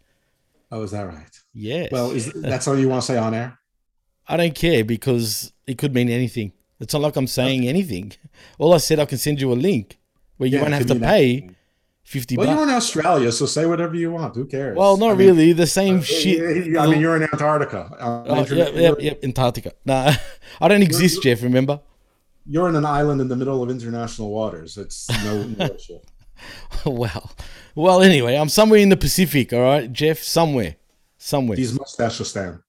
Oh, 0.72 0.84
is 0.84 0.92
that 0.92 1.08
right? 1.08 1.40
Yes. 1.54 1.90
Well, 1.92 2.12
is, 2.12 2.32
that's 2.34 2.68
all 2.68 2.78
you 2.78 2.90
want 2.90 3.02
to 3.02 3.08
say 3.08 3.18
on 3.18 3.34
air? 3.34 3.58
I 4.28 4.38
don't 4.38 4.54
care 4.54 4.84
because 4.84 5.52
it 5.66 5.80
could 5.80 5.96
mean 5.96 6.10
anything. 6.10 6.54
It's 6.80 6.94
not 6.94 7.02
like 7.02 7.16
I'm 7.16 7.28
saying 7.28 7.62
okay. 7.62 7.70
anything. 7.70 8.14
All 8.60 8.74
I 8.74 8.78
said, 8.78 9.00
I 9.00 9.06
can 9.06 9.18
send 9.18 9.42
you 9.42 9.52
a 9.52 9.56
link 9.56 9.98
where 10.38 10.48
you 10.48 10.58
yeah, 10.58 10.62
won't 10.62 10.76
have 10.76 10.88
to 10.88 10.96
pay. 10.96 11.50
50 12.10 12.38
well, 12.38 12.48
bucks. 12.48 12.56
you're 12.56 12.68
in 12.68 12.74
Australia, 12.74 13.32
so 13.32 13.46
say 13.46 13.68
whatever 13.68 13.96
you 13.96 14.12
want. 14.12 14.34
Who 14.34 14.46
cares? 14.46 14.76
Well, 14.76 14.98
not 14.98 15.12
I 15.12 15.14
really. 15.14 15.54
The 15.54 15.68
same 15.68 16.00
uh, 16.00 16.02
shit. 16.02 16.76
I 16.76 16.88
mean, 16.88 17.00
you're 17.00 17.16
in 17.16 17.22
Antarctica. 17.22 17.88
Uh, 18.00 18.24
oh, 18.26 18.46
yep, 18.48 18.74
yep, 18.74 18.96
yep, 19.00 19.24
Antarctica. 19.24 19.74
Nah, 19.86 20.14
I 20.60 20.68
don't 20.68 20.82
exist, 20.82 21.22
Jeff, 21.22 21.44
remember? 21.44 21.82
You're 22.48 22.68
in 22.68 22.76
an 22.76 22.84
island 22.84 23.22
in 23.22 23.28
the 23.28 23.36
middle 23.36 23.62
of 23.62 23.70
international 23.70 24.32
waters. 24.32 24.76
It's 24.76 25.08
no, 25.24 25.42
issue. 25.76 26.00
Well, 26.84 27.32
well, 27.76 28.02
anyway, 28.02 28.38
I'm 28.38 28.50
somewhere 28.50 28.80
in 28.80 28.90
the 28.90 28.98
Pacific, 28.98 29.54
all 29.54 29.62
right, 29.62 29.94
Jeff? 29.94 30.18
Somewhere. 30.18 30.78
Somewhere. 31.20 31.58
He's 31.58 31.78
mustache 31.78 32.28
stand. 32.28 32.64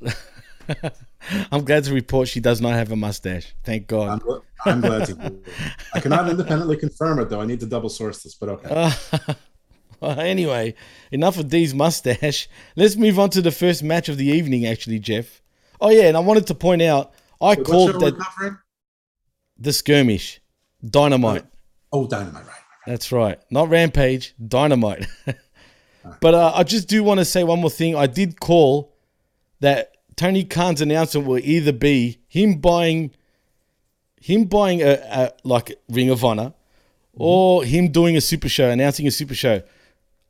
I'm 1.50 1.64
glad 1.64 1.84
to 1.84 1.94
report 1.94 2.28
she 2.28 2.40
does 2.40 2.60
not 2.60 2.74
have 2.74 2.92
a 2.92 2.96
mustache. 2.96 3.54
Thank 3.64 3.86
God. 3.86 4.22
I'm, 4.22 4.40
I'm 4.72 4.80
glad 4.80 5.06
to. 5.06 5.36
I 5.94 6.00
cannot 6.00 6.28
independently 6.28 6.76
confirm 6.76 7.18
it, 7.18 7.28
though. 7.28 7.40
I 7.40 7.46
need 7.46 7.60
to 7.60 7.66
double 7.66 7.88
source 7.88 8.22
this, 8.22 8.34
but 8.34 8.48
okay. 8.48 8.68
Uh, 8.70 9.34
well, 10.00 10.20
anyway, 10.20 10.74
enough 11.10 11.38
of 11.38 11.48
Dee's 11.48 11.74
mustache. 11.74 12.48
Let's 12.76 12.96
move 12.96 13.18
on 13.18 13.30
to 13.30 13.42
the 13.42 13.50
first 13.50 13.82
match 13.82 14.08
of 14.08 14.16
the 14.16 14.26
evening, 14.26 14.66
actually, 14.66 14.98
Jeff. 14.98 15.42
Oh 15.80 15.90
yeah, 15.90 16.04
and 16.04 16.16
I 16.16 16.20
wanted 16.20 16.46
to 16.48 16.54
point 16.54 16.82
out 16.82 17.12
I 17.40 17.48
What 17.48 17.64
called 17.64 18.00
that 18.00 18.58
the 19.58 19.72
skirmish, 19.72 20.40
Dynamite. 20.84 21.44
Oh, 21.92 22.06
Dynamite, 22.06 22.46
right. 22.46 22.54
That's 22.86 23.10
right, 23.12 23.38
not 23.50 23.68
Rampage, 23.68 24.34
Dynamite. 24.46 25.06
but 26.20 26.34
uh, 26.34 26.52
I 26.54 26.62
just 26.62 26.88
do 26.88 27.02
want 27.02 27.18
to 27.18 27.24
say 27.24 27.44
one 27.44 27.60
more 27.60 27.70
thing. 27.70 27.96
I 27.96 28.06
did 28.06 28.40
call 28.40 28.94
that 29.60 29.95
Tony 30.16 30.44
Khan's 30.44 30.80
announcement 30.80 31.26
will 31.26 31.38
either 31.38 31.72
be 31.72 32.18
him 32.26 32.54
buying, 32.58 33.10
him 34.20 34.44
buying 34.44 34.82
a, 34.82 34.94
a 35.10 35.32
like 35.44 35.78
Ring 35.88 36.10
of 36.10 36.24
Honor, 36.24 36.54
or 37.12 37.64
him 37.64 37.88
doing 37.88 38.16
a 38.16 38.20
super 38.20 38.48
show, 38.48 38.70
announcing 38.70 39.06
a 39.06 39.10
super 39.10 39.34
show. 39.34 39.62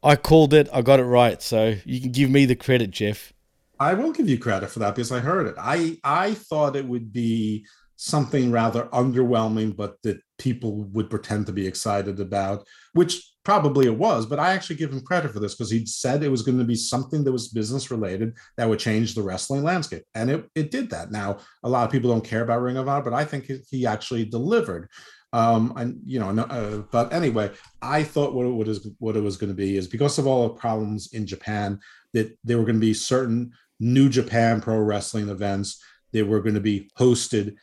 I 0.03 0.17
called 0.17 0.55
it. 0.55 0.69
I 0.73 0.83
got 0.83 1.01
it 1.01 1.05
right. 1.05 1.41
So 1.41 1.77
you 1.85 2.01
can 2.01 2.13
give 2.13 2.31
me 2.31 2.47
the 2.47 2.57
credit, 2.57 2.91
Jeff. 2.91 3.33
I 3.79 3.95
will 3.95 4.13
give 4.13 4.29
you 4.29 4.39
credit 4.39 4.71
for 4.71 4.79
that 4.81 4.95
because 4.95 5.13
I 5.13 5.21
heard 5.21 5.47
it. 5.47 5.55
I 5.59 5.99
I 6.03 6.35
thought 6.35 6.77
it 6.77 6.87
would 6.87 7.13
be 7.13 7.67
something 7.97 8.51
rather 8.51 8.85
underwhelming, 8.93 9.77
but 9.77 10.03
that 10.03 10.19
people 10.39 10.85
would 10.93 11.11
pretend 11.11 11.47
to 11.47 11.53
be 11.53 11.67
excited 11.67 12.21
about, 12.21 12.67
which 12.93 13.23
probably 13.47 13.87
it 13.87 13.97
was. 13.97 14.27
But 14.27 14.41
I 14.41 14.53
actually 14.55 14.75
give 14.75 14.93
him 14.93 15.03
credit 15.03 15.31
for 15.31 15.39
this 15.39 15.55
because 15.55 15.71
he'd 15.71 15.89
said 15.89 16.25
it 16.25 16.29
was 16.29 16.43
going 16.43 16.59
to 16.59 16.65
be 16.65 16.75
something 16.75 17.23
that 17.23 17.31
was 17.31 17.47
business 17.47 17.93
related 17.93 18.35
that 18.57 18.69
would 18.69 18.81
change 18.81 19.15
the 19.15 19.23
wrestling 19.23 19.63
landscape, 19.63 20.03
and 20.17 20.29
it 20.29 20.51
it 20.57 20.73
did 20.73 20.91
that. 20.91 21.13
Now 21.13 21.39
a 21.63 21.69
lot 21.69 21.85
of 21.85 21.93
people 21.93 22.11
don't 22.11 22.25
care 22.25 22.43
about 22.43 22.61
Ring 22.61 22.77
of 22.77 22.89
Honor, 22.89 23.05
but 23.05 23.15
I 23.15 23.25
think 23.25 23.45
he- 23.45 23.63
he 23.71 23.87
actually 23.87 24.25
delivered. 24.25 24.91
Um, 25.33 25.73
and 25.77 26.01
you 26.05 26.19
know, 26.19 26.31
uh, 26.31 26.79
but 26.91 27.13
anyway, 27.13 27.53
I 27.81 28.03
thought 28.03 28.35
what 28.35 28.47
it, 28.47 28.51
what 28.51 28.67
is 28.67 28.89
what 28.99 29.17
it 29.17 29.23
was 29.23 29.37
going 29.37 29.51
to 29.51 29.63
be 29.67 29.77
is 29.77 29.87
because 29.87 30.19
of 30.19 30.27
all 30.27 30.49
the 30.49 30.55
problems 30.55 31.13
in 31.13 31.25
Japan 31.25 31.79
that 32.15 32.37
there 32.43 32.59
were 32.59 32.65
going 32.65 32.81
to 32.81 32.89
be 32.91 32.95
certain 32.95 33.53
New 33.79 34.09
Japan 34.09 34.61
Pro 34.61 34.79
Wrestling 34.79 35.29
events 35.29 35.81
that 36.13 36.27
were 36.27 36.41
going 36.41 36.55
to 36.57 36.61
be 36.73 36.91
hosted 36.99 37.55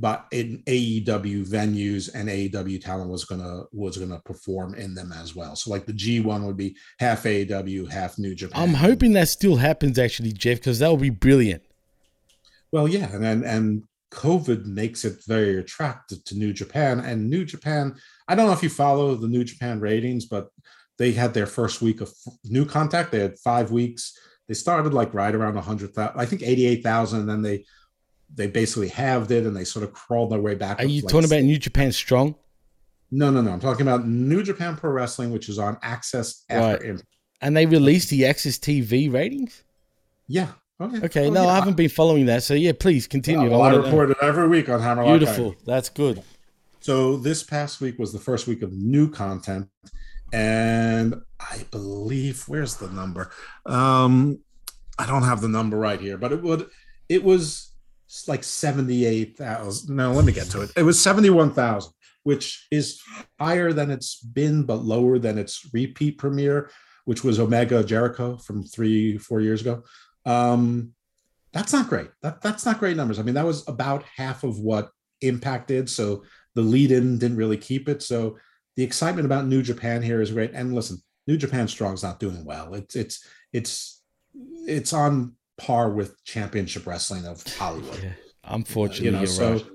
by 0.00 0.20
in 0.30 0.62
AEW 0.66 1.46
venues, 1.46 2.14
and 2.14 2.28
AEW 2.28 2.80
talent 2.82 3.10
was 3.10 3.24
gonna 3.24 3.62
was 3.72 3.98
gonna 3.98 4.20
perform 4.24 4.74
in 4.74 4.94
them 4.94 5.12
as 5.12 5.34
well. 5.34 5.56
So 5.56 5.70
like 5.70 5.86
the 5.86 5.92
G1 5.92 6.46
would 6.46 6.56
be 6.56 6.76
half 7.00 7.24
AEW, 7.24 7.90
half 7.90 8.18
New 8.18 8.34
Japan. 8.34 8.62
I'm 8.62 8.74
hoping 8.74 9.12
that 9.14 9.28
still 9.28 9.56
happens, 9.56 9.98
actually, 9.98 10.32
Jeff, 10.32 10.58
because 10.58 10.78
that 10.78 10.90
would 10.90 11.00
be 11.00 11.10
brilliant. 11.10 11.62
Well, 12.70 12.86
yeah, 12.86 13.10
and 13.12 13.24
and, 13.24 13.44
and 13.44 13.82
COVID 14.12 14.64
makes 14.66 15.04
it 15.04 15.24
very 15.26 15.58
attractive 15.58 16.24
to 16.24 16.38
New 16.38 16.52
Japan. 16.52 17.00
And 17.00 17.28
New 17.28 17.44
Japan, 17.44 17.96
I 18.28 18.34
don't 18.34 18.46
know 18.46 18.52
if 18.52 18.62
you 18.62 18.70
follow 18.70 19.14
the 19.14 19.28
New 19.28 19.44
Japan 19.44 19.80
ratings, 19.80 20.26
but 20.26 20.48
they 20.98 21.12
had 21.12 21.34
their 21.34 21.46
first 21.46 21.82
week 21.82 22.00
of 22.00 22.12
new 22.44 22.64
contact. 22.64 23.12
They 23.12 23.20
had 23.20 23.38
five 23.38 23.70
weeks. 23.70 24.16
They 24.48 24.54
started 24.54 24.94
like 24.94 25.12
right 25.12 25.34
around 25.34 25.54
100,000, 25.54 26.12
I 26.16 26.24
think 26.24 26.42
88,000. 26.42 27.20
And 27.20 27.28
then 27.28 27.42
they 27.42 27.64
they 28.34 28.46
basically 28.46 28.88
halved 28.88 29.30
it 29.30 29.44
and 29.46 29.56
they 29.56 29.64
sort 29.64 29.84
of 29.84 29.92
crawled 29.92 30.30
their 30.30 30.40
way 30.40 30.54
back. 30.54 30.78
Are 30.80 30.84
you 30.86 31.02
talking 31.02 31.24
about 31.24 31.42
New 31.42 31.58
Japan 31.58 31.92
Strong? 31.92 32.34
No, 33.10 33.30
no, 33.30 33.40
no. 33.40 33.52
I'm 33.52 33.60
talking 33.60 33.82
about 33.82 34.06
New 34.06 34.42
Japan 34.42 34.76
Pro 34.76 34.90
Wrestling, 34.90 35.30
which 35.30 35.48
is 35.48 35.58
on 35.58 35.78
Access 35.82 36.44
after 36.50 36.60
Right. 36.78 36.82
Impact. 36.90 37.08
And 37.40 37.56
they 37.56 37.66
released 37.66 38.10
the 38.10 38.26
Access 38.26 38.58
TV 38.58 39.10
ratings. 39.12 39.62
Yeah. 40.26 40.48
Okay. 40.80 41.04
Okay, 41.06 41.26
Oh, 41.26 41.30
no, 41.30 41.42
yeah. 41.44 41.48
I 41.48 41.54
haven't 41.56 41.76
been 41.76 41.88
following 41.88 42.26
that. 42.26 42.42
So 42.42 42.54
yeah, 42.54 42.72
please 42.78 43.06
continue. 43.06 43.50
Well, 43.50 43.62
I 43.62 43.72
wanna 43.72 43.82
report 43.82 44.10
it 44.10 44.18
every 44.22 44.46
week 44.46 44.68
on 44.68 44.80
Hammerlock. 44.80 45.18
Beautiful. 45.18 45.54
That's 45.66 45.88
good. 45.88 46.22
So 46.80 47.16
this 47.16 47.42
past 47.42 47.80
week 47.80 47.98
was 47.98 48.12
the 48.12 48.18
first 48.20 48.46
week 48.46 48.62
of 48.62 48.72
new 48.72 49.10
content, 49.10 49.68
and 50.32 51.14
I 51.40 51.64
believe 51.70 52.44
where's 52.46 52.76
the 52.76 52.88
number? 52.90 53.30
Um, 53.66 54.38
I 54.98 55.06
don't 55.06 55.22
have 55.24 55.40
the 55.40 55.48
number 55.48 55.76
right 55.76 56.00
here, 56.00 56.16
but 56.16 56.32
it 56.32 56.42
would 56.42 56.68
it 57.08 57.24
was 57.24 57.67
like 58.26 58.42
seventy 58.42 59.04
eight 59.04 59.36
thousand. 59.36 59.94
No, 59.94 60.12
let 60.12 60.24
me 60.24 60.32
get 60.32 60.46
to 60.50 60.62
it. 60.62 60.70
It 60.76 60.82
was 60.82 61.00
seventy 61.00 61.30
one 61.30 61.52
thousand, 61.52 61.92
which 62.22 62.66
is 62.70 63.00
higher 63.38 63.72
than 63.72 63.90
it's 63.90 64.20
been, 64.20 64.62
but 64.64 64.84
lower 64.84 65.18
than 65.18 65.38
its 65.38 65.68
repeat 65.72 66.18
premiere, 66.18 66.70
which 67.04 67.22
was 67.22 67.38
Omega 67.38 67.84
Jericho 67.84 68.36
from 68.36 68.64
three 68.64 69.18
four 69.18 69.40
years 69.40 69.60
ago. 69.60 69.82
Um, 70.24 70.94
that's 71.52 71.72
not 71.72 71.88
great. 71.88 72.10
That 72.22 72.40
that's 72.40 72.64
not 72.64 72.78
great 72.78 72.96
numbers. 72.96 73.18
I 73.18 73.22
mean, 73.22 73.34
that 73.34 73.46
was 73.46 73.66
about 73.68 74.04
half 74.16 74.44
of 74.44 74.58
what 74.58 74.90
Impact 75.20 75.68
did. 75.68 75.90
So 75.90 76.24
the 76.54 76.62
lead 76.62 76.92
in 76.92 77.18
didn't 77.18 77.36
really 77.36 77.56
keep 77.56 77.88
it. 77.88 78.02
So 78.02 78.38
the 78.76 78.84
excitement 78.84 79.26
about 79.26 79.46
New 79.46 79.62
Japan 79.62 80.02
here 80.02 80.20
is 80.20 80.30
great. 80.30 80.52
And 80.54 80.74
listen, 80.74 80.98
New 81.26 81.36
Japan 81.36 81.68
Strong's 81.68 82.02
not 82.02 82.20
doing 82.20 82.44
well. 82.44 82.74
It's 82.74 82.96
it's 82.96 83.26
it's 83.52 84.02
it's 84.66 84.92
on 84.92 85.34
par 85.58 85.90
with 85.90 86.22
championship 86.24 86.86
wrestling 86.86 87.26
of 87.26 87.42
Hollywood. 87.56 88.00
Yeah, 88.02 88.12
unfortunately, 88.44 89.06
you 89.06 89.10
know, 89.12 89.18
you're 89.18 89.26
so 89.26 89.52
right. 89.54 89.66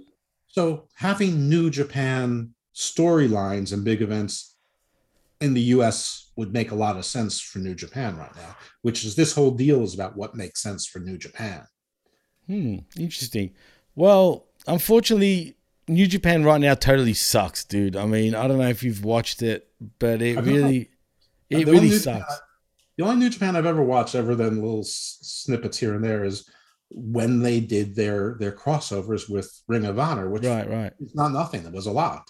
so 0.48 0.88
having 0.96 1.50
New 1.50 1.70
Japan 1.70 2.54
storylines 2.76 3.72
and 3.74 3.84
big 3.84 4.02
events 4.02 4.56
in 5.42 5.54
the 5.54 5.62
US 5.62 6.32
would 6.36 6.54
make 6.54 6.72
a 6.72 6.76
lot 6.76 6.98
of 6.98 7.06
sense 7.06 7.40
for 7.40 7.60
New 7.60 7.76
Japan 7.76 8.18
right 8.18 8.36
now, 8.36 8.56
which 8.82 9.04
is 9.04 9.16
this 9.16 9.34
whole 9.36 9.52
deal 9.52 9.84
is 9.84 9.94
about 9.94 10.16
what 10.16 10.36
makes 10.36 10.62
sense 10.62 10.88
for 10.88 11.00
New 11.00 11.18
Japan. 11.18 11.66
Hmm, 12.48 12.78
interesting. 12.98 13.54
Well, 13.96 14.46
unfortunately, 14.66 15.56
New 15.88 16.08
Japan 16.08 16.44
right 16.44 16.60
now 16.62 16.74
totally 16.76 17.14
sucks, 17.14 17.64
dude. 17.66 17.96
I 17.96 18.06
mean, 18.06 18.36
I 18.36 18.48
don't 18.48 18.58
know 18.58 18.70
if 18.70 18.84
you've 18.84 19.04
watched 19.04 19.42
it, 19.42 19.68
but 20.00 20.22
it 20.22 20.40
really, 20.40 20.90
it 21.50 21.68
really 21.68 21.90
New 21.90 21.98
sucks. 21.98 22.20
Japan- 22.20 22.38
the 22.98 23.04
only 23.06 23.18
New 23.18 23.30
Japan 23.30 23.56
I've 23.56 23.66
ever 23.66 23.84
watched, 23.84 24.16
other 24.16 24.36
than 24.36 24.62
little 24.62 24.82
s- 24.82 25.18
snippets 25.22 25.78
here 25.80 25.94
and 25.96 26.04
there, 26.04 26.24
is 26.24 26.50
when 26.89 27.41
they 27.41 27.60
did 27.60 27.96
their 27.96 28.36
their 28.39 28.52
crossovers 28.52 29.30
with 29.30 29.62
Ring 29.68 29.86
of 29.86 29.98
Honor, 29.98 30.30
which 30.30 30.46
Right, 30.46 30.70
right. 30.70 30.94
it's 31.00 31.16
not 31.16 31.32
nothing. 31.32 31.66
It 31.66 31.74
was 31.74 31.88
a 31.88 31.91
lot. 31.91 32.30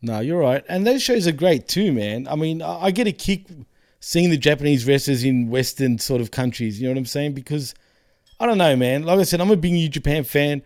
No, 0.00 0.20
you're 0.20 0.38
right. 0.38 0.64
And 0.68 0.86
those 0.86 1.02
shows 1.02 1.26
are 1.26 1.32
great 1.32 1.66
too, 1.66 1.92
man. 1.92 2.28
I 2.28 2.36
mean, 2.36 2.62
I 2.62 2.84
I 2.86 2.90
get 2.92 3.06
a 3.08 3.12
kick 3.12 3.46
seeing 4.00 4.30
the 4.30 4.36
Japanese 4.36 4.86
wrestlers 4.86 5.24
in 5.24 5.48
Western 5.50 5.98
sort 5.98 6.20
of 6.20 6.30
countries. 6.30 6.80
You 6.80 6.86
know 6.86 6.92
what 6.92 6.98
I'm 6.98 7.06
saying? 7.06 7.32
Because 7.34 7.74
I 8.38 8.46
don't 8.46 8.58
know, 8.58 8.76
man. 8.76 9.02
Like 9.02 9.18
I 9.18 9.24
said, 9.24 9.40
I'm 9.40 9.50
a 9.50 9.56
big 9.56 9.72
New 9.72 9.88
Japan 9.88 10.22
fan. 10.22 10.62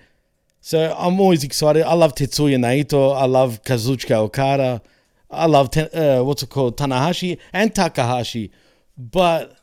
So 0.61 0.95
I'm 0.97 1.19
always 1.19 1.43
excited. 1.45 1.83
I 1.85 1.95
love 1.95 2.15
Tetsuya 2.15 2.57
Naito. 2.59 3.17
I 3.17 3.25
love 3.25 3.63
Kazuchika 3.63 4.17
Okada. 4.17 4.83
I 5.31 5.47
love, 5.47 5.71
Ten- 5.71 5.89
uh, 5.95 6.23
what's 6.23 6.43
it 6.43 6.51
called? 6.51 6.77
Tanahashi 6.77 7.39
and 7.55 7.75
Takahashi. 7.75 8.53
But, 8.97 9.57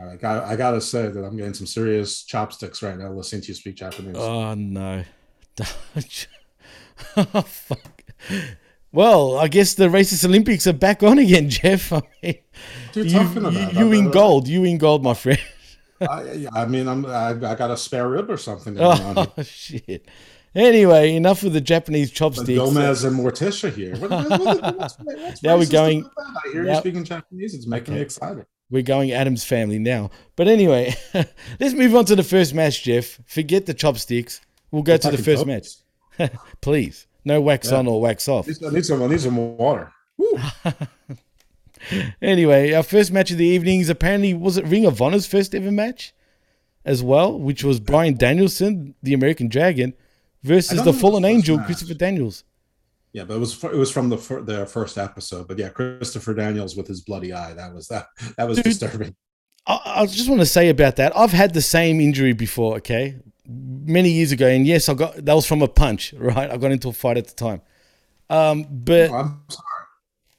I 0.00 0.16
got, 0.16 0.44
I 0.44 0.56
gotta 0.56 0.80
say 0.80 1.08
that 1.08 1.24
I'm 1.24 1.36
getting 1.36 1.54
some 1.54 1.66
serious 1.66 2.24
chopsticks 2.24 2.82
right 2.82 2.98
now 2.98 3.10
listening 3.12 3.42
to 3.42 3.48
you 3.48 3.54
speak 3.54 3.76
Japanese. 3.76 4.16
oh 4.16 4.54
no. 4.54 5.04
oh, 7.16 7.24
fuck. 7.42 8.02
Well, 8.92 9.38
I 9.38 9.48
guess 9.48 9.74
the 9.74 9.88
racist 9.88 10.24
Olympics 10.24 10.66
are 10.66 10.74
back 10.74 11.02
on 11.02 11.18
again, 11.18 11.48
Jeff. 11.48 11.92
I 11.92 12.02
mean, 12.22 12.38
you 12.94 13.04
you, 13.04 13.10
talking 13.10 13.38
about? 13.38 13.74
you, 13.74 13.78
you 13.78 13.92
in 13.92 14.10
gold. 14.10 14.46
You 14.48 14.64
in 14.64 14.78
gold, 14.78 15.02
my 15.02 15.14
friend. 15.14 15.40
I, 16.02 16.46
I 16.52 16.66
mean, 16.66 16.88
I'm 16.88 17.06
I, 17.06 17.28
I 17.28 17.54
got 17.54 17.70
a 17.70 17.76
spare 17.76 18.08
rib 18.08 18.28
or 18.28 18.36
something. 18.36 18.76
Oh, 18.78 18.96
going 18.96 19.02
on 19.02 19.16
here. 19.16 19.32
Oh 19.38 19.42
shit. 19.42 20.08
Anyway, 20.54 21.14
enough 21.14 21.42
with 21.42 21.54
the 21.54 21.62
Japanese 21.62 22.10
But 22.10 22.16
chopsticks. 22.16 22.58
Gomez 22.58 23.04
and 23.04 23.18
Morticia 23.18 23.72
here. 23.72 23.96
What, 23.96 24.10
what, 24.10 24.76
what, 24.76 25.42
Now 25.42 25.56
we're 25.56 25.64
going-? 25.64 26.04
I 26.18 26.50
hear 26.52 26.66
you 26.66 26.74
speaking 26.76 27.04
Japanese. 27.04 27.54
It's 27.54 27.66
making 27.66 27.94
me 27.94 28.00
excited. 28.02 28.44
We're 28.72 28.82
going 28.82 29.12
Adam's 29.12 29.44
family 29.44 29.78
now. 29.78 30.10
But 30.34 30.48
anyway, 30.48 30.94
let's 31.60 31.74
move 31.74 31.94
on 31.94 32.06
to 32.06 32.16
the 32.16 32.22
first 32.24 32.54
match, 32.54 32.82
Jeff. 32.82 33.20
Forget 33.26 33.66
the 33.66 33.74
chopsticks. 33.74 34.40
We'll 34.70 34.82
go 34.82 34.96
to 34.96 35.10
the 35.10 35.18
first 35.18 35.46
match. 35.46 35.68
Please. 36.62 37.06
No 37.24 37.40
wax 37.40 37.70
Yeah. 37.70 37.78
on 37.78 37.86
or 37.86 38.00
wax 38.00 38.26
off. 38.28 38.46
I 38.48 38.48
need 38.48 38.56
some, 38.56 38.68
I 38.68 38.74
need 38.74 38.84
some, 38.84 39.02
I 39.02 39.06
need 39.08 39.20
some 39.20 39.56
water. 39.58 39.92
Anyway, 42.20 42.72
our 42.72 42.82
first 42.84 43.10
match 43.10 43.32
of 43.32 43.38
the 43.38 43.44
evening 43.44 43.80
is 43.80 43.88
apparently 43.88 44.32
was 44.32 44.56
it 44.56 44.64
Ring 44.66 44.86
of 44.86 45.02
Honor's 45.02 45.26
first 45.26 45.52
ever 45.52 45.72
match 45.72 46.14
as 46.84 47.02
well, 47.02 47.36
which 47.36 47.64
was 47.64 47.80
Brian 47.80 48.14
Danielson, 48.14 48.94
the 49.02 49.14
American 49.14 49.48
Dragon, 49.48 49.92
versus 50.44 50.84
the 50.84 50.92
Fallen 50.92 51.24
Angel, 51.24 51.56
match. 51.56 51.66
Christopher 51.66 51.94
Daniels. 51.94 52.44
Yeah, 53.12 53.24
but 53.24 53.34
it 53.36 53.40
was 53.40 53.62
it 53.64 53.74
was 53.76 53.90
from 53.90 54.08
the 54.08 54.16
fir- 54.16 54.40
the 54.42 54.64
first 54.66 54.96
episode. 54.96 55.46
But 55.48 55.58
yeah, 55.58 55.68
Christopher 55.68 56.32
Daniels 56.34 56.76
with 56.76 56.86
his 56.88 57.02
bloody 57.02 57.32
eye. 57.32 57.52
That 57.52 57.74
was 57.74 57.86
that 57.88 58.06
that 58.38 58.48
was 58.48 58.56
Dude. 58.56 58.64
disturbing. 58.64 59.14
I, 59.66 59.80
I 59.84 60.06
just 60.06 60.28
want 60.28 60.40
to 60.40 60.46
say 60.46 60.70
about 60.70 60.96
that. 60.96 61.16
I've 61.16 61.30
had 61.32 61.52
the 61.54 61.60
same 61.62 62.00
injury 62.00 62.32
before, 62.32 62.76
okay, 62.78 63.16
many 63.46 64.10
years 64.10 64.32
ago, 64.32 64.48
and 64.48 64.66
yes, 64.66 64.88
I 64.88 64.94
got 64.94 65.14
that 65.24 65.34
was 65.34 65.46
from 65.46 65.60
a 65.62 65.68
punch, 65.68 66.14
right? 66.18 66.50
I 66.50 66.56
got 66.56 66.72
into 66.72 66.88
a 66.88 66.92
fight 66.92 67.18
at 67.18 67.26
the 67.28 67.34
time, 67.34 67.60
um, 68.30 68.66
but 68.70 69.10
Oh, 69.10 69.14
I'm 69.14 69.40
sorry. 69.48 69.66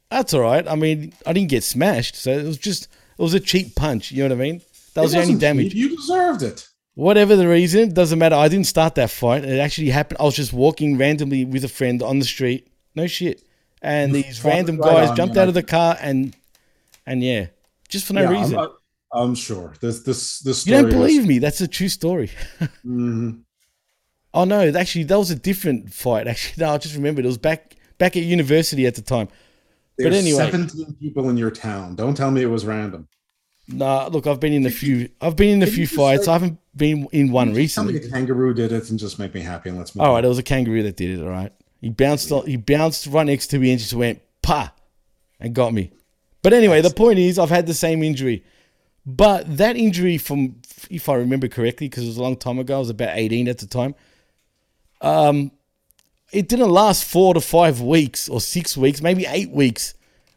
that's 0.10 0.34
all 0.34 0.42
right. 0.42 0.68
I 0.68 0.76
mean, 0.76 1.14
I 1.28 1.34
didn't 1.34 1.50
get 1.50 1.64
smashed, 1.64 2.16
so 2.16 2.32
it 2.32 2.44
was 2.44 2.58
just 2.58 2.86
it 2.86 3.22
was 3.22 3.36
a 3.36 3.40
cheap 3.40 3.76
punch. 3.76 4.12
You 4.12 4.24
know 4.28 4.36
what 4.36 4.42
I 4.44 4.50
mean? 4.50 4.62
That 4.96 5.02
was 5.04 5.12
the 5.12 5.22
only 5.22 5.36
damage. 5.36 5.74
cheap. 5.74 5.76
You 5.76 5.96
deserved 5.96 6.42
it. 6.42 6.68
Whatever 6.96 7.36
the 7.36 7.48
reason, 7.48 7.92
doesn't 7.94 8.20
matter. 8.20 8.36
I 8.36 8.48
didn't 8.48 8.68
start 8.68 8.96
that 8.96 9.10
fight. 9.10 9.44
It 9.44 9.60
actually 9.60 9.90
happened. 9.90 10.18
I 10.20 10.24
was 10.24 10.36
just 10.36 10.54
walking 10.54 10.98
randomly 10.98 11.44
with 11.44 11.64
a 11.64 11.68
friend 11.68 12.04
on 12.04 12.20
the 12.20 12.26
street. 12.26 12.68
No 12.96 13.08
shit. 13.08 13.44
And 13.82 14.14
these 14.14 14.44
random 14.46 14.78
right 14.78 14.92
guys 14.94 15.10
on, 15.10 15.16
jumped 15.16 15.36
out 15.38 15.48
of 15.48 15.56
the 15.56 15.64
car 15.64 15.98
and 16.00 16.36
and 17.06 17.22
yeah, 17.24 17.48
just 17.90 18.06
for 18.06 18.14
no 18.14 18.22
Yeah, 18.22 18.30
reason. 18.40 18.58
I'm, 18.60 18.70
I'm 19.12 19.36
sure. 19.36 19.74
This 19.82 20.02
this 20.04 20.40
this. 20.40 20.66
you 20.68 20.74
don't 20.74 20.90
believe 20.90 21.22
was- 21.22 21.28
me? 21.28 21.40
That's 21.40 21.62
a 21.62 21.68
true 21.68 21.90
story. 21.90 22.30
Mhm. 22.86 23.42
Oh 24.36 24.46
no, 24.46 24.68
actually 24.76 25.04
that 25.06 25.18
was 25.18 25.32
a 25.32 25.36
different 25.36 25.94
fight. 25.94 26.28
Actually, 26.28 26.64
no, 26.66 26.74
I 26.74 26.78
just 26.78 26.96
remembered 26.96 27.26
it 27.26 27.28
was 27.28 27.38
back 27.38 27.76
back 27.98 28.16
at 28.16 28.24
university 28.24 28.86
at 28.86 28.96
the 28.96 29.02
time. 29.02 29.28
but 29.98 30.04
There's 30.12 30.16
anyway, 30.16 30.50
17 30.52 30.96
people 31.00 31.30
in 31.30 31.38
your 31.38 31.52
town. 31.52 31.96
Don't 31.96 32.16
tell 32.16 32.32
me 32.32 32.42
it 32.42 32.48
was 32.48 32.66
random. 32.66 33.08
Nah. 33.68 34.08
Look, 34.08 34.28
I've 34.28 34.40
been 34.40 34.54
in 34.54 34.66
a 34.66 34.70
few. 34.72 35.10
I've 35.22 35.36
been 35.36 35.50
in 35.50 35.64
a 35.64 35.68
few 35.68 35.88
fights. 35.88 36.26
say- 36.26 36.32
I 36.32 36.34
haven't 36.34 36.60
been 36.76 37.08
in 37.12 37.32
one 37.32 37.48
Tell 37.48 37.54
me 37.56 37.60
recently. 37.62 37.96
a 37.98 38.10
kangaroo 38.10 38.54
did 38.54 38.72
it 38.72 38.90
and 38.90 38.98
just 39.00 39.20
make 39.20 39.34
me 39.34 39.42
happy 39.42 39.70
and 39.70 39.78
let's 39.78 39.96
move. 39.96 40.02
All 40.04 40.10
on. 40.10 40.16
right, 40.16 40.26
it 40.26 40.28
was 40.28 40.40
a 40.40 40.44
kangaroo 40.44 40.84
that 40.84 40.96
did 40.98 41.20
it. 41.20 41.22
All 41.24 41.30
right, 41.30 41.52
he 41.82 41.90
bounced. 41.90 42.32
He 42.46 42.58
bounced 42.58 43.08
right 43.08 43.26
next 43.26 43.48
to 43.48 43.60
me 43.60 43.72
and 43.72 43.80
just 43.80 43.94
went 43.94 44.22
pa, 44.42 44.74
and 45.40 45.54
got 45.54 45.74
me. 45.74 45.92
But 46.42 46.54
anyway, 46.54 46.82
the 46.82 46.90
point 46.90 47.20
is, 47.20 47.40
I've 47.40 47.50
had 47.50 47.68
the 47.68 47.74
same 47.74 48.04
injury, 48.04 48.44
but 49.06 49.58
that 49.58 49.78
injury 49.78 50.18
from, 50.18 50.56
if 50.90 51.08
I 51.08 51.16
remember 51.16 51.48
correctly, 51.48 51.88
because 51.88 52.04
it 52.04 52.08
was 52.08 52.18
a 52.18 52.24
long 52.24 52.36
time 52.36 52.60
ago, 52.60 52.76
I 52.76 52.80
was 52.80 52.90
about 52.90 53.18
eighteen 53.18 53.48
at 53.48 53.60
the 53.60 53.68
time. 53.68 53.96
Um, 55.02 55.52
it 56.32 56.48
didn't 56.50 56.70
last 56.70 57.04
four 57.06 57.34
to 57.34 57.42
five 57.42 57.82
weeks 57.82 58.28
or 58.28 58.42
six 58.42 58.76
weeks, 58.76 59.02
maybe 59.02 59.26
eight 59.28 59.52
weeks 59.52 59.94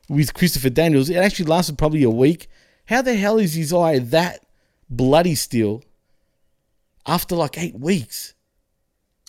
with 0.09 0.35
Christopher 0.35 0.71
Daniels. 0.71 1.09
It 1.09 1.17
actually 1.17 1.47
lasted 1.47 1.79
probably 1.79 2.03
a 2.03 2.11
week. 2.11 2.49
How 2.87 3.03
the 3.03 3.15
hell 3.15 3.39
is 3.39 3.55
his 3.55 3.73
eye 3.73 3.99
that 3.99 4.45
bloody 4.89 5.35
still 5.35 5.83
after 7.07 7.35
like 7.35 7.59
eight 7.59 7.75
weeks? 7.79 8.35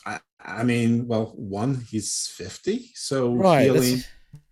I, 0.06 0.20
I 0.44 0.64
mean, 0.64 1.08
well, 1.08 1.34
one, 1.36 1.82
he's 1.90 2.28
50, 2.34 2.92
so 2.94 3.34
Right, 3.34 3.64
healing 3.64 4.04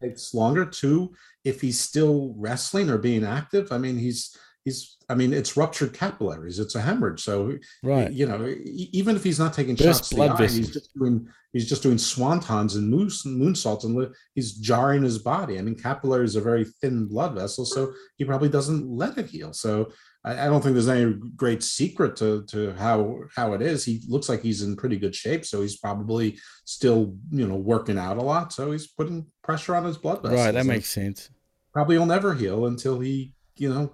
takes 0.01 0.33
longer. 0.33 0.65
Two, 0.65 1.13
if 1.43 1.61
he's 1.61 1.79
still 1.79 2.33
wrestling 2.37 2.89
or 2.89 2.97
being 2.97 3.23
active, 3.23 3.71
I 3.71 3.77
mean, 3.77 3.97
he's 3.97 4.37
he's 4.63 4.94
I 5.09 5.15
mean, 5.15 5.33
it's 5.33 5.55
ruptured 5.55 5.93
capillaries, 5.93 6.59
it's 6.59 6.75
a 6.75 6.81
hemorrhage. 6.81 7.21
So 7.23 7.57
Right. 7.83 8.11
you 8.11 8.25
know, 8.25 8.53
even 8.65 9.15
if 9.15 9.23
he's 9.23 9.39
not 9.39 9.53
taking 9.53 9.75
Burst 9.75 9.85
shots 9.87 10.09
to 10.09 10.15
the 10.15 10.21
eye, 10.23 10.47
he's 10.47 10.71
just 10.71 10.93
doing 10.97 11.27
he's 11.53 11.69
just 11.69 11.83
doing 11.83 11.97
swantons 11.97 12.75
and 12.75 12.89
moose 12.89 13.25
moon 13.25 13.53
moonsaults 13.53 13.85
and 13.85 14.13
he's 14.33 14.53
jarring 14.53 15.03
his 15.03 15.17
body. 15.17 15.57
I 15.57 15.61
mean, 15.61 15.75
capillaries 15.75 16.35
are 16.35 16.41
very 16.41 16.65
thin 16.81 17.07
blood 17.07 17.33
vessels, 17.33 17.73
so 17.73 17.93
he 18.17 18.25
probably 18.25 18.49
doesn't 18.49 18.87
let 18.87 19.17
it 19.17 19.27
heal. 19.27 19.53
So 19.53 19.91
I, 20.25 20.45
I 20.45 20.45
don't 20.47 20.61
think 20.61 20.73
there's 20.73 20.89
any 20.89 21.13
great 21.35 21.63
secret 21.63 22.15
to 22.17 22.43
to 22.47 22.73
how 22.73 23.19
how 23.35 23.53
it 23.53 23.61
is. 23.61 23.85
He 23.85 24.01
looks 24.07 24.27
like 24.27 24.41
he's 24.41 24.63
in 24.63 24.75
pretty 24.75 24.97
good 24.97 25.15
shape, 25.15 25.45
so 25.45 25.61
he's 25.61 25.77
probably 25.77 26.39
still 26.65 27.15
you 27.31 27.47
know 27.47 27.55
working 27.55 27.97
out 27.97 28.17
a 28.17 28.23
lot. 28.23 28.51
So 28.51 28.71
he's 28.71 28.87
putting 28.87 29.27
pressure 29.43 29.75
on 29.75 29.85
his 29.85 29.97
blood 29.97 30.21
vessels. 30.21 30.39
Right, 30.39 30.51
that 30.53 30.65
makes 30.65 30.89
sense. 30.89 31.29
probably 31.71 31.97
will 31.97 32.05
never 32.05 32.33
heal 32.33 32.65
until 32.65 32.99
he 32.99 33.33
you 33.55 33.69
know 33.73 33.93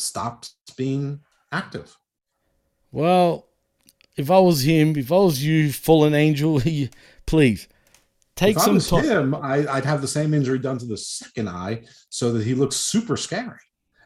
stops 0.00 0.56
being 0.76 1.20
active. 1.52 1.96
Well, 2.92 3.46
if 4.16 4.30
I 4.30 4.38
was 4.38 4.62
him, 4.62 4.96
if 4.96 5.12
I 5.12 5.16
was 5.16 5.44
you, 5.44 5.72
fallen 5.72 6.14
angel, 6.14 6.60
please 7.26 7.68
Take 8.38 8.54
if 8.54 8.62
I 8.62 8.64
some 8.66 8.74
was 8.74 8.88
time. 8.88 9.04
him, 9.04 9.34
I, 9.34 9.66
I'd 9.66 9.84
have 9.84 10.00
the 10.00 10.06
same 10.06 10.32
injury 10.32 10.60
done 10.60 10.78
to 10.78 10.86
the 10.86 10.96
second 10.96 11.48
eye 11.48 11.82
so 12.08 12.32
that 12.32 12.44
he 12.44 12.54
looks 12.54 12.76
super 12.76 13.16
scary, 13.16 13.58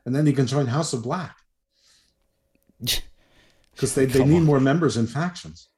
and 0.06 0.16
then 0.16 0.24
he 0.24 0.32
can 0.32 0.46
join 0.46 0.66
House 0.66 0.94
of 0.94 1.02
Black 1.02 1.36
because 2.80 3.94
they, 3.94 4.06
they 4.06 4.24
need 4.24 4.38
on. 4.38 4.44
more 4.44 4.58
members 4.58 4.96
in 4.96 5.06
factions. 5.06 5.68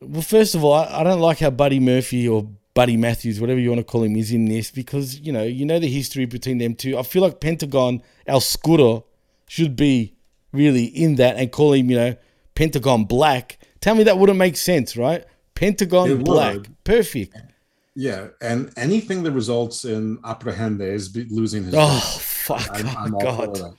Well, 0.00 0.22
first 0.22 0.54
of 0.54 0.62
all, 0.62 0.74
I, 0.74 1.00
I 1.00 1.02
don't 1.02 1.18
like 1.18 1.40
how 1.40 1.50
Buddy 1.50 1.80
Murphy 1.80 2.28
or 2.28 2.48
Buddy 2.72 2.96
Matthews, 2.96 3.40
whatever 3.40 3.58
you 3.58 3.70
want 3.70 3.80
to 3.80 3.84
call 3.84 4.04
him, 4.04 4.14
is 4.14 4.30
in 4.30 4.44
this 4.44 4.70
because 4.70 5.18
you 5.18 5.32
know 5.32 5.42
you 5.42 5.66
know 5.66 5.80
the 5.80 5.88
history 5.88 6.24
between 6.24 6.58
them 6.58 6.76
two. 6.76 6.96
I 6.96 7.02
feel 7.02 7.22
like 7.22 7.40
Pentagon 7.40 8.00
El 8.28 8.40
Scuro 8.40 9.06
should 9.54 9.76
be 9.76 10.16
really 10.52 10.84
in 10.84 11.14
that 11.14 11.36
and 11.36 11.52
call 11.52 11.74
him 11.74 11.88
you 11.88 11.96
know 11.96 12.16
Pentagon 12.56 13.04
Black. 13.04 13.58
Tell 13.80 13.94
me 13.94 14.02
that 14.04 14.18
wouldn't 14.18 14.38
make 14.38 14.56
sense, 14.56 14.96
right? 14.96 15.24
Pentagon 15.54 16.10
It 16.10 16.24
Black, 16.24 16.54
would. 16.54 16.84
perfect. 16.84 17.36
Yeah, 17.94 18.28
and 18.40 18.72
anything 18.76 19.22
that 19.22 19.30
results 19.30 19.84
in 19.84 20.18
Abrahantes 20.18 21.12
be- 21.14 21.26
losing 21.30 21.62
his. 21.62 21.74
Oh 21.74 21.78
job, 21.78 22.20
fuck! 22.20 22.70
I'm, 22.72 22.86
oh, 22.86 22.94
I'm 22.98 23.14
all 23.14 23.20
God. 23.20 23.76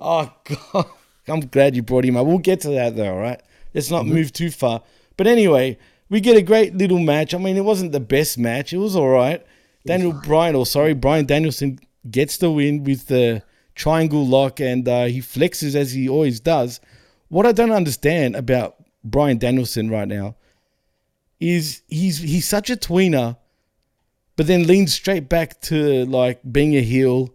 Oh 0.00 0.32
god, 0.44 0.86
I'm 1.28 1.40
glad 1.40 1.74
you 1.74 1.82
brought 1.82 2.04
him 2.04 2.16
up. 2.16 2.26
We'll 2.26 2.38
get 2.38 2.60
to 2.60 2.70
that 2.70 2.94
though, 2.94 3.14
all 3.14 3.20
right? 3.20 3.42
Let's 3.74 3.90
not 3.90 4.04
mm-hmm. 4.04 4.14
move 4.14 4.32
too 4.32 4.52
far. 4.52 4.82
But 5.16 5.26
anyway, 5.26 5.78
we 6.08 6.20
get 6.20 6.36
a 6.36 6.42
great 6.42 6.76
little 6.76 7.00
match. 7.00 7.34
I 7.34 7.38
mean, 7.38 7.56
it 7.56 7.64
wasn't 7.64 7.90
the 7.90 8.00
best 8.00 8.38
match. 8.38 8.72
It 8.72 8.78
was 8.78 8.94
all 8.94 9.08
right. 9.08 9.44
Daniel 9.84 10.12
Bryan, 10.12 10.54
or 10.54 10.66
sorry, 10.66 10.94
Brian 10.94 11.26
Danielson 11.26 11.80
gets 12.08 12.36
the 12.36 12.50
win 12.50 12.84
with 12.84 13.06
the 13.06 13.42
triangle 13.76 14.26
lock, 14.26 14.58
and 14.60 14.88
uh, 14.88 15.04
he 15.04 15.20
flexes 15.20 15.76
as 15.76 15.92
he 15.92 16.08
always 16.08 16.40
does. 16.40 16.80
What 17.28 17.46
I 17.46 17.52
don't 17.52 17.70
understand 17.70 18.34
about 18.34 18.76
Brian 19.04 19.38
Danielson 19.38 19.88
right 19.88 20.08
now 20.08 20.34
is 21.38 21.82
he's 21.86 22.18
he's 22.18 22.48
such 22.48 22.70
a 22.70 22.76
tweener, 22.76 23.36
but 24.34 24.48
then 24.48 24.66
leans 24.66 24.92
straight 24.92 25.28
back 25.28 25.60
to 25.62 26.04
like 26.06 26.40
being 26.50 26.76
a 26.76 26.82
heel 26.82 27.32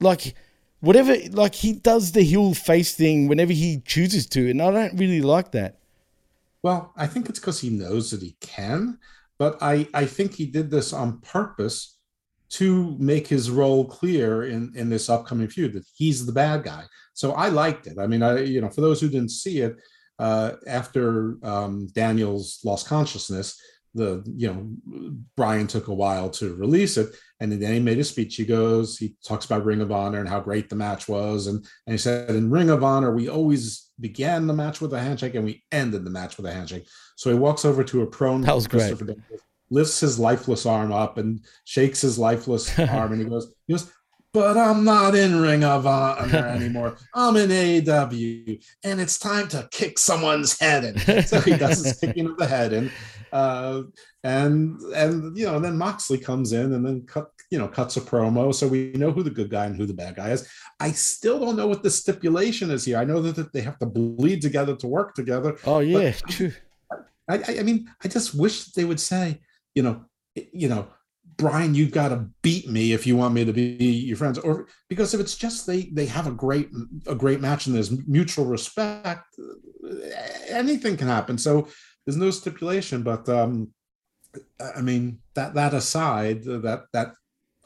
like 0.00 0.34
whatever 0.80 1.14
like 1.32 1.54
he 1.54 1.72
does 1.74 2.12
the 2.12 2.22
heel 2.22 2.54
face 2.54 2.94
thing 2.94 3.28
whenever 3.28 3.52
he 3.52 3.82
chooses 3.84 4.26
to 4.26 4.48
and 4.48 4.62
i 4.62 4.70
don't 4.70 4.98
really 4.98 5.20
like 5.20 5.52
that 5.52 5.80
Well, 6.62 6.92
I 6.96 7.06
think 7.06 7.28
it's 7.28 7.38
because 7.38 7.60
he 7.60 7.70
knows 7.70 8.10
that 8.10 8.20
he 8.20 8.36
can, 8.40 8.98
but 9.38 9.56
I, 9.62 9.88
I 9.94 10.04
think 10.04 10.34
he 10.34 10.46
did 10.46 10.70
this 10.70 10.92
on 10.92 11.20
purpose 11.20 11.96
to 12.50 12.96
make 12.98 13.26
his 13.26 13.50
role 13.50 13.84
clear 13.84 14.44
in, 14.44 14.72
in 14.74 14.88
this 14.88 15.08
upcoming 15.08 15.48
feud 15.48 15.72
that 15.72 15.86
he's 15.94 16.26
the 16.26 16.32
bad 16.32 16.64
guy. 16.64 16.84
So 17.14 17.32
I 17.32 17.48
liked 17.48 17.86
it. 17.86 17.98
I 17.98 18.06
mean, 18.06 18.22
I 18.22 18.40
you 18.40 18.60
know, 18.60 18.70
for 18.70 18.80
those 18.80 19.00
who 19.00 19.08
didn't 19.08 19.30
see 19.30 19.60
it, 19.60 19.76
uh, 20.18 20.52
after 20.66 21.36
um, 21.42 21.86
Daniels 21.94 22.60
lost 22.64 22.86
consciousness, 22.86 23.60
the 23.94 24.22
you 24.24 24.48
know 24.52 25.16
Brian 25.36 25.66
took 25.66 25.88
a 25.88 25.94
while 25.94 26.30
to 26.30 26.54
release 26.54 26.96
it, 26.96 27.08
and 27.40 27.52
then 27.52 27.72
he 27.72 27.80
made 27.80 27.98
a 27.98 28.04
speech. 28.04 28.36
He 28.36 28.44
goes, 28.44 28.98
he 28.98 29.16
talks 29.24 29.46
about 29.46 29.64
Ring 29.64 29.80
of 29.80 29.90
Honor 29.90 30.20
and 30.20 30.28
how 30.28 30.40
great 30.40 30.68
the 30.68 30.76
match 30.76 31.08
was, 31.08 31.46
and 31.46 31.64
and 31.86 31.94
he 31.94 31.98
said 31.98 32.30
in 32.30 32.50
Ring 32.50 32.70
of 32.70 32.84
Honor 32.84 33.12
we 33.12 33.28
always 33.28 33.90
began 33.98 34.46
the 34.46 34.54
match 34.54 34.80
with 34.80 34.94
a 34.94 35.00
handshake 35.00 35.34
and 35.34 35.44
we 35.44 35.62
ended 35.72 36.04
the 36.04 36.10
match 36.10 36.36
with 36.36 36.46
a 36.46 36.52
handshake. 36.52 36.86
So 37.16 37.30
he 37.30 37.36
walks 37.36 37.64
over 37.64 37.84
to 37.84 38.02
a 38.02 38.06
prone. 38.06 38.42
That 38.42 38.54
was 38.54 38.66
great. 38.66 38.96
Daniels, 38.96 39.20
lifts 39.70 40.00
his 40.00 40.18
lifeless 40.18 40.66
arm 40.66 40.92
up 40.92 41.18
and 41.18 41.40
shakes 41.64 42.00
his 42.00 42.18
lifeless 42.18 42.78
arm, 42.78 43.12
and 43.12 43.22
he 43.22 43.28
goes, 43.28 43.52
he 43.66 43.74
goes. 43.74 43.90
But 44.32 44.56
I'm 44.56 44.84
not 44.84 45.16
in 45.16 45.40
Ring 45.40 45.64
of 45.64 45.88
Honor 45.88 46.36
anymore. 46.54 46.96
I'm 47.14 47.36
in 47.36 47.50
AEW, 47.50 48.64
and 48.84 49.00
it's 49.00 49.18
time 49.18 49.48
to 49.48 49.68
kick 49.72 49.98
someone's 49.98 50.56
head 50.60 50.84
in. 50.84 51.24
So 51.24 51.40
he 51.40 51.56
does 51.56 51.84
his 51.84 51.98
kicking 51.98 52.26
of 52.26 52.36
the 52.36 52.46
head 52.46 52.72
in, 52.72 52.92
uh, 53.32 53.82
and 54.22 54.80
and 54.94 55.36
you 55.36 55.46
know, 55.46 55.58
then 55.58 55.76
Moxley 55.76 56.18
comes 56.18 56.52
in 56.52 56.74
and 56.74 56.86
then 56.86 57.02
cut 57.06 57.32
you 57.50 57.58
know 57.58 57.66
cuts 57.66 57.96
a 57.96 58.00
promo, 58.00 58.54
so 58.54 58.68
we 58.68 58.92
know 58.92 59.10
who 59.10 59.24
the 59.24 59.30
good 59.30 59.50
guy 59.50 59.66
and 59.66 59.74
who 59.74 59.84
the 59.84 59.94
bad 59.94 60.14
guy 60.14 60.30
is. 60.30 60.48
I 60.78 60.92
still 60.92 61.40
don't 61.40 61.56
know 61.56 61.66
what 61.66 61.82
the 61.82 61.90
stipulation 61.90 62.70
is 62.70 62.84
here. 62.84 62.98
I 62.98 63.04
know 63.04 63.20
that, 63.20 63.52
they 63.52 63.62
have 63.62 63.80
to 63.80 63.86
bleed 63.86 64.42
together 64.42 64.76
to 64.76 64.86
work 64.86 65.14
together. 65.14 65.56
oh 65.66 65.80
yeah 65.80 66.12
true 66.12 66.52
I, 67.30 67.36
I, 67.36 67.58
I 67.60 67.62
mean, 67.62 67.90
I 68.04 68.08
just 68.08 68.34
wish 68.34 68.64
that 68.64 68.74
they 68.74 68.84
would 68.84 69.00
say, 69.00 69.40
you 69.74 69.82
know, 69.82 70.04
you 70.34 70.68
know, 70.68 70.88
Brian, 71.36 71.74
you've 71.74 71.92
got 71.92 72.08
to 72.08 72.26
beat 72.42 72.68
me 72.68 72.92
if 72.92 73.06
you 73.06 73.16
want 73.16 73.34
me 73.34 73.44
to 73.44 73.52
be 73.52 73.62
your 73.62 74.16
friends, 74.16 74.38
or 74.38 74.66
because 74.88 75.14
if 75.14 75.20
it's 75.20 75.36
just 75.36 75.66
they 75.66 75.84
they 75.92 76.06
have 76.06 76.26
a 76.26 76.32
great 76.32 76.68
a 77.06 77.14
great 77.14 77.40
match 77.40 77.66
and 77.66 77.74
there's 77.74 78.06
mutual 78.06 78.44
respect, 78.44 79.24
anything 80.48 80.96
can 80.96 81.08
happen. 81.08 81.38
So 81.38 81.68
there's 82.04 82.18
no 82.18 82.30
stipulation, 82.30 83.02
but 83.02 83.28
um, 83.28 83.72
I 84.76 84.82
mean 84.82 85.20
that 85.34 85.54
that 85.54 85.72
aside, 85.72 86.44
that 86.44 86.84
that 86.92 87.14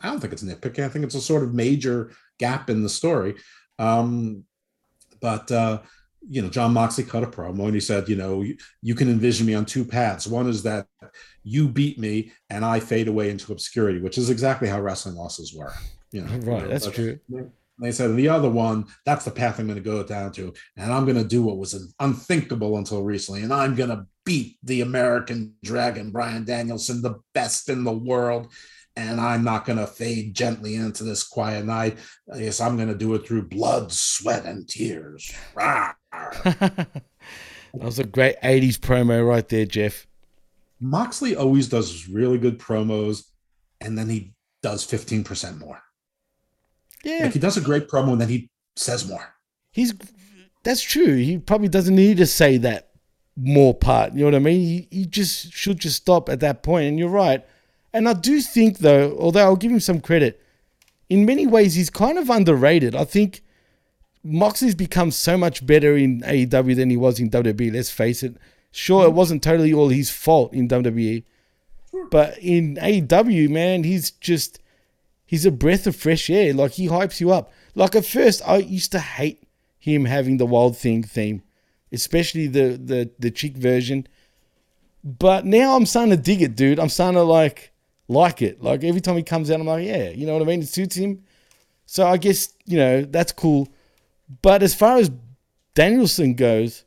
I 0.01 0.09
don't 0.09 0.21
think 0.21 0.33
it's 0.33 0.45
nitpicking. 0.45 0.85
I 0.85 0.89
think 0.89 1.05
it's 1.05 1.15
a 1.15 1.21
sort 1.21 1.43
of 1.43 1.55
major 1.55 2.13
gap 2.39 2.71
in 2.71 2.83
the 2.83 2.89
story. 2.89 3.35
Um, 3.79 4.45
but 5.21 5.51
uh, 5.51 5.81
you 6.29 6.43
know, 6.43 6.49
Jon 6.49 6.73
Moxley 6.73 7.05
cut 7.05 7.23
a 7.23 7.27
promo 7.27 7.67
and 7.67 7.75
he 7.75 7.81
said, 7.81 8.09
you 8.09 8.17
know, 8.17 8.43
you, 8.43 8.57
you 8.83 8.95
can 8.95 9.09
envision 9.09 9.47
me 9.47 9.55
on 9.55 9.65
two 9.65 9.85
paths. 9.85 10.27
One 10.27 10.49
is 10.49 10.63
that 10.63 10.87
you 11.43 11.69
beat 11.69 11.99
me 11.99 12.33
and 12.51 12.65
I 12.65 12.81
fade 12.81 13.09
away 13.09 13.31
into 13.31 13.53
obscurity, 13.53 14.01
which 14.01 14.19
is 14.19 14.31
exactly 14.31 14.69
how 14.69 14.81
wrestling 14.81 15.17
losses 15.17 15.55
were. 15.55 15.73
You 16.13 16.23
know, 16.23 16.29
Right, 16.29 16.43
you 16.43 16.47
know, 16.47 16.69
that's 16.69 16.91
true. 16.91 17.19
They 17.81 17.91
said 17.91 18.11
and 18.11 18.19
the 18.19 18.29
other 18.29 18.49
one, 18.49 18.85
that's 19.05 19.25
the 19.25 19.33
path 19.33 19.59
I'm 19.59 19.67
going 19.67 19.83
to 19.83 19.83
go 19.83 20.03
down 20.05 20.31
to, 20.33 20.55
and 20.77 20.93
I'm 20.93 21.05
going 21.05 21.17
to 21.17 21.25
do 21.25 21.43
what 21.43 21.59
was 21.59 21.93
unthinkable 21.99 22.77
until 22.77 23.03
recently, 23.03 23.43
and 23.43 23.53
I'm 23.53 23.75
going 23.75 23.91
to 23.91 24.07
beat 24.25 24.59
the 24.63 24.83
American 24.83 25.55
Dragon, 25.65 26.13
Brian 26.13 26.45
Danielson, 26.45 27.03
the 27.03 27.17
best 27.35 27.69
in 27.69 27.83
the 27.83 27.93
world. 27.93 28.53
And 28.97 29.21
I'm 29.21 29.43
not 29.43 29.65
going 29.65 29.79
to 29.79 29.87
fade 29.89 30.35
gently 30.35 30.77
into 30.77 31.03
this 31.03 31.25
quiet 31.25 31.65
night. 31.65 31.99
Yes, 32.37 32.61
I'm 32.61 32.77
going 32.77 32.89
to 32.89 32.95
do 32.95 33.15
it 33.15 33.27
through 33.27 33.49
blood, 33.49 33.91
sweat, 33.93 34.45
and 34.45 34.69
tears. 34.69 35.33
That 37.75 37.87
was 37.87 37.99
a 37.99 38.05
great 38.05 38.37
80s 38.41 38.77
promo 38.79 39.27
right 39.29 39.49
there 39.49 39.67
jeff 39.67 40.07
Moxley 40.81 41.35
always 41.35 41.69
does 41.69 42.09
really 42.09 42.37
good 42.39 42.59
promos, 42.59 43.25
and 43.81 43.97
then 43.97 44.09
he 44.09 44.35
does 44.63 44.87
15% 44.87 45.59
more. 45.59 45.81
yeah 47.05 47.25
Like 47.25 47.33
he 47.33 47.39
does 47.39 47.57
a 47.57 47.61
great 47.61 47.89
promo, 47.89 48.13
and 48.13 48.21
then 48.21 48.29
he 48.29 48.49
says 48.77 49.09
more. 49.09 49.35
he's 49.73 49.93
that's 50.63 50.83
true 50.83 51.17
he 51.17 51.39
probably 51.39 51.69
doesn't 51.69 51.95
need 51.97 52.17
to 52.19 52.27
say 52.27 52.57
that 52.59 52.91
more 53.37 53.75
part 53.75 54.13
you 54.13 54.21
know 54.21 54.27
what 54.27 54.35
i 54.35 54.39
mean 54.39 54.61
he, 54.61 54.89
he 54.91 55.05
just 55.07 55.53
should 55.53 55.79
just 55.81 55.97
stop 55.97 56.29
at 56.29 56.39
that 56.41 56.63
point 56.63 56.87
and 56.87 56.99
you're 56.99 57.09
right 57.09 57.45
and 57.95 58.09
i 58.09 58.13
do 58.13 58.41
think 58.41 58.79
though 58.79 59.17
although 59.19 59.41
i'll 59.41 59.57
give 59.57 59.73
him 59.73 59.81
some 59.81 60.01
credit 60.01 60.41
in 61.09 61.25
many 61.25 61.47
ways 61.47 61.75
he's 61.75 61.91
kind 61.91 62.19
of 62.19 62.29
underrated 62.29 62.95
i 62.95 63.05
think 63.05 63.43
moxley's 64.23 64.75
become 64.75 65.11
so 65.11 65.39
much 65.39 65.67
better 65.67 65.97
in 65.97 66.21
aew 66.23 66.77
than 66.77 66.91
he 66.91 66.97
was 66.97 67.19
in 67.19 67.31
wwe 67.31 67.73
let's 67.73 67.91
face 67.91 68.23
it 68.23 68.37
sure 68.71 69.07
it 69.07 69.13
wasn't 69.13 69.43
totally 69.43 69.73
all 69.73 69.89
his 69.89 70.11
fault 70.11 70.53
in 70.53 70.69
wwe 70.69 71.25
but 72.11 72.37
in 72.39 72.77
aew 72.77 73.49
man 73.49 73.85
he's 73.85 74.11
just 74.11 74.59
he's 75.35 75.45
a 75.45 75.51
breath 75.51 75.87
of 75.87 75.97
fresh 75.97 76.31
air. 76.31 76.55
Like 76.55 76.73
he 76.73 76.89
hypes 76.89 77.21
you 77.21 77.33
up. 77.33 77.53
Like 77.75 77.95
at 77.97 78.07
first, 78.07 78.41
I 78.47 78.59
used 78.59 78.93
to 78.93 79.01
hate 79.01 79.43
him 79.79 80.05
having 80.05 80.37
the 80.37 80.47
Wild 80.47 80.77
Thing 80.77 81.03
theme, 81.03 81.43
especially 81.93 82.47
the 82.47 82.81
the 82.83 83.11
the 83.19 83.31
chick 83.31 83.57
version. 83.57 84.07
But 85.03 85.45
now 85.45 85.77
I'm 85.77 85.87
starting 85.87 86.13
to 86.13 86.17
dig 86.17 86.41
it, 86.41 86.57
dude. 86.57 86.79
I'm 86.79 86.89
starting 86.89 87.17
to 87.17 87.25
like 87.25 87.73
like 88.09 88.43
it. 88.43 88.63
Like 88.63 88.85
every 88.85 89.01
time 89.01 89.17
he 89.17 89.23
comes 89.23 89.51
out, 89.51 89.61
I'm 89.61 89.67
like, 89.67 89.85
yeah, 89.85 90.11
you 90.11 90.27
know 90.27 90.35
what 90.35 90.43
I 90.43 90.47
mean. 90.47 90.63
It 90.63 90.69
suits 90.69 90.97
him. 90.97 91.23
So 91.87 92.07
I 92.07 92.17
guess 92.17 92.53
you 92.65 92.79
know 92.79 93.03
that's 93.03 93.33
cool. 93.33 93.69
But 94.43 94.63
as 94.63 94.75
far 94.75 94.97
as 94.97 95.11
Danielson 95.75 96.35
goes, 96.35 96.85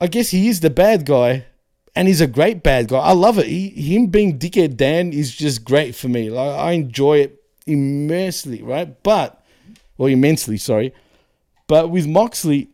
I 0.00 0.06
guess 0.06 0.30
he 0.30 0.48
is 0.48 0.60
the 0.60 0.70
bad 0.70 1.06
guy, 1.06 1.46
and 1.94 2.08
he's 2.08 2.20
a 2.20 2.26
great 2.26 2.62
bad 2.62 2.88
guy. 2.88 2.98
I 2.98 3.12
love 3.12 3.38
it. 3.38 3.46
He, 3.46 3.68
him 3.68 4.06
being 4.06 4.38
dickhead 4.38 4.76
Dan 4.76 5.12
is 5.12 5.34
just 5.34 5.64
great 5.64 5.94
for 5.94 6.08
me. 6.08 6.30
Like 6.30 6.58
I 6.58 6.72
enjoy 6.72 7.18
it 7.18 7.42
immensely, 7.66 8.62
right? 8.62 9.00
But, 9.02 9.44
well, 9.96 10.08
immensely, 10.08 10.56
sorry. 10.56 10.92
But 11.66 11.90
with 11.90 12.06
Moxley 12.06 12.70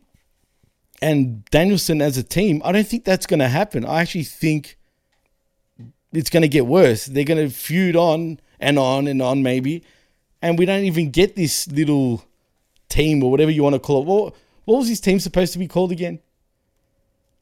and 1.01 1.45
Danielson 1.45 2.01
as 2.01 2.17
a 2.17 2.23
team, 2.23 2.61
I 2.65 2.71
don't 2.71 2.87
think 2.87 3.05
that's 3.05 3.27
going 3.27 3.39
to 3.39 3.47
happen. 3.47 3.85
I 3.85 4.01
actually 4.01 4.23
think 4.23 4.78
it's 6.13 6.29
going 6.29 6.41
to 6.41 6.47
get 6.47 6.65
worse. 6.65 7.05
They're 7.05 7.23
going 7.23 7.47
to 7.47 7.53
feud 7.53 7.95
on 7.95 8.39
and 8.59 8.77
on 8.79 9.07
and 9.07 9.21
on, 9.21 9.43
maybe, 9.43 9.83
and 10.41 10.57
we 10.57 10.65
don't 10.65 10.83
even 10.83 11.11
get 11.11 11.35
this 11.35 11.67
little 11.67 12.23
team 12.89 13.23
or 13.23 13.31
whatever 13.31 13.51
you 13.51 13.63
want 13.63 13.75
to 13.75 13.79
call 13.79 14.01
it. 14.01 14.05
What, 14.05 14.35
what 14.65 14.77
was 14.79 14.87
his 14.87 14.99
team 14.99 15.19
supposed 15.19 15.53
to 15.53 15.59
be 15.59 15.67
called 15.67 15.91
again? 15.91 16.19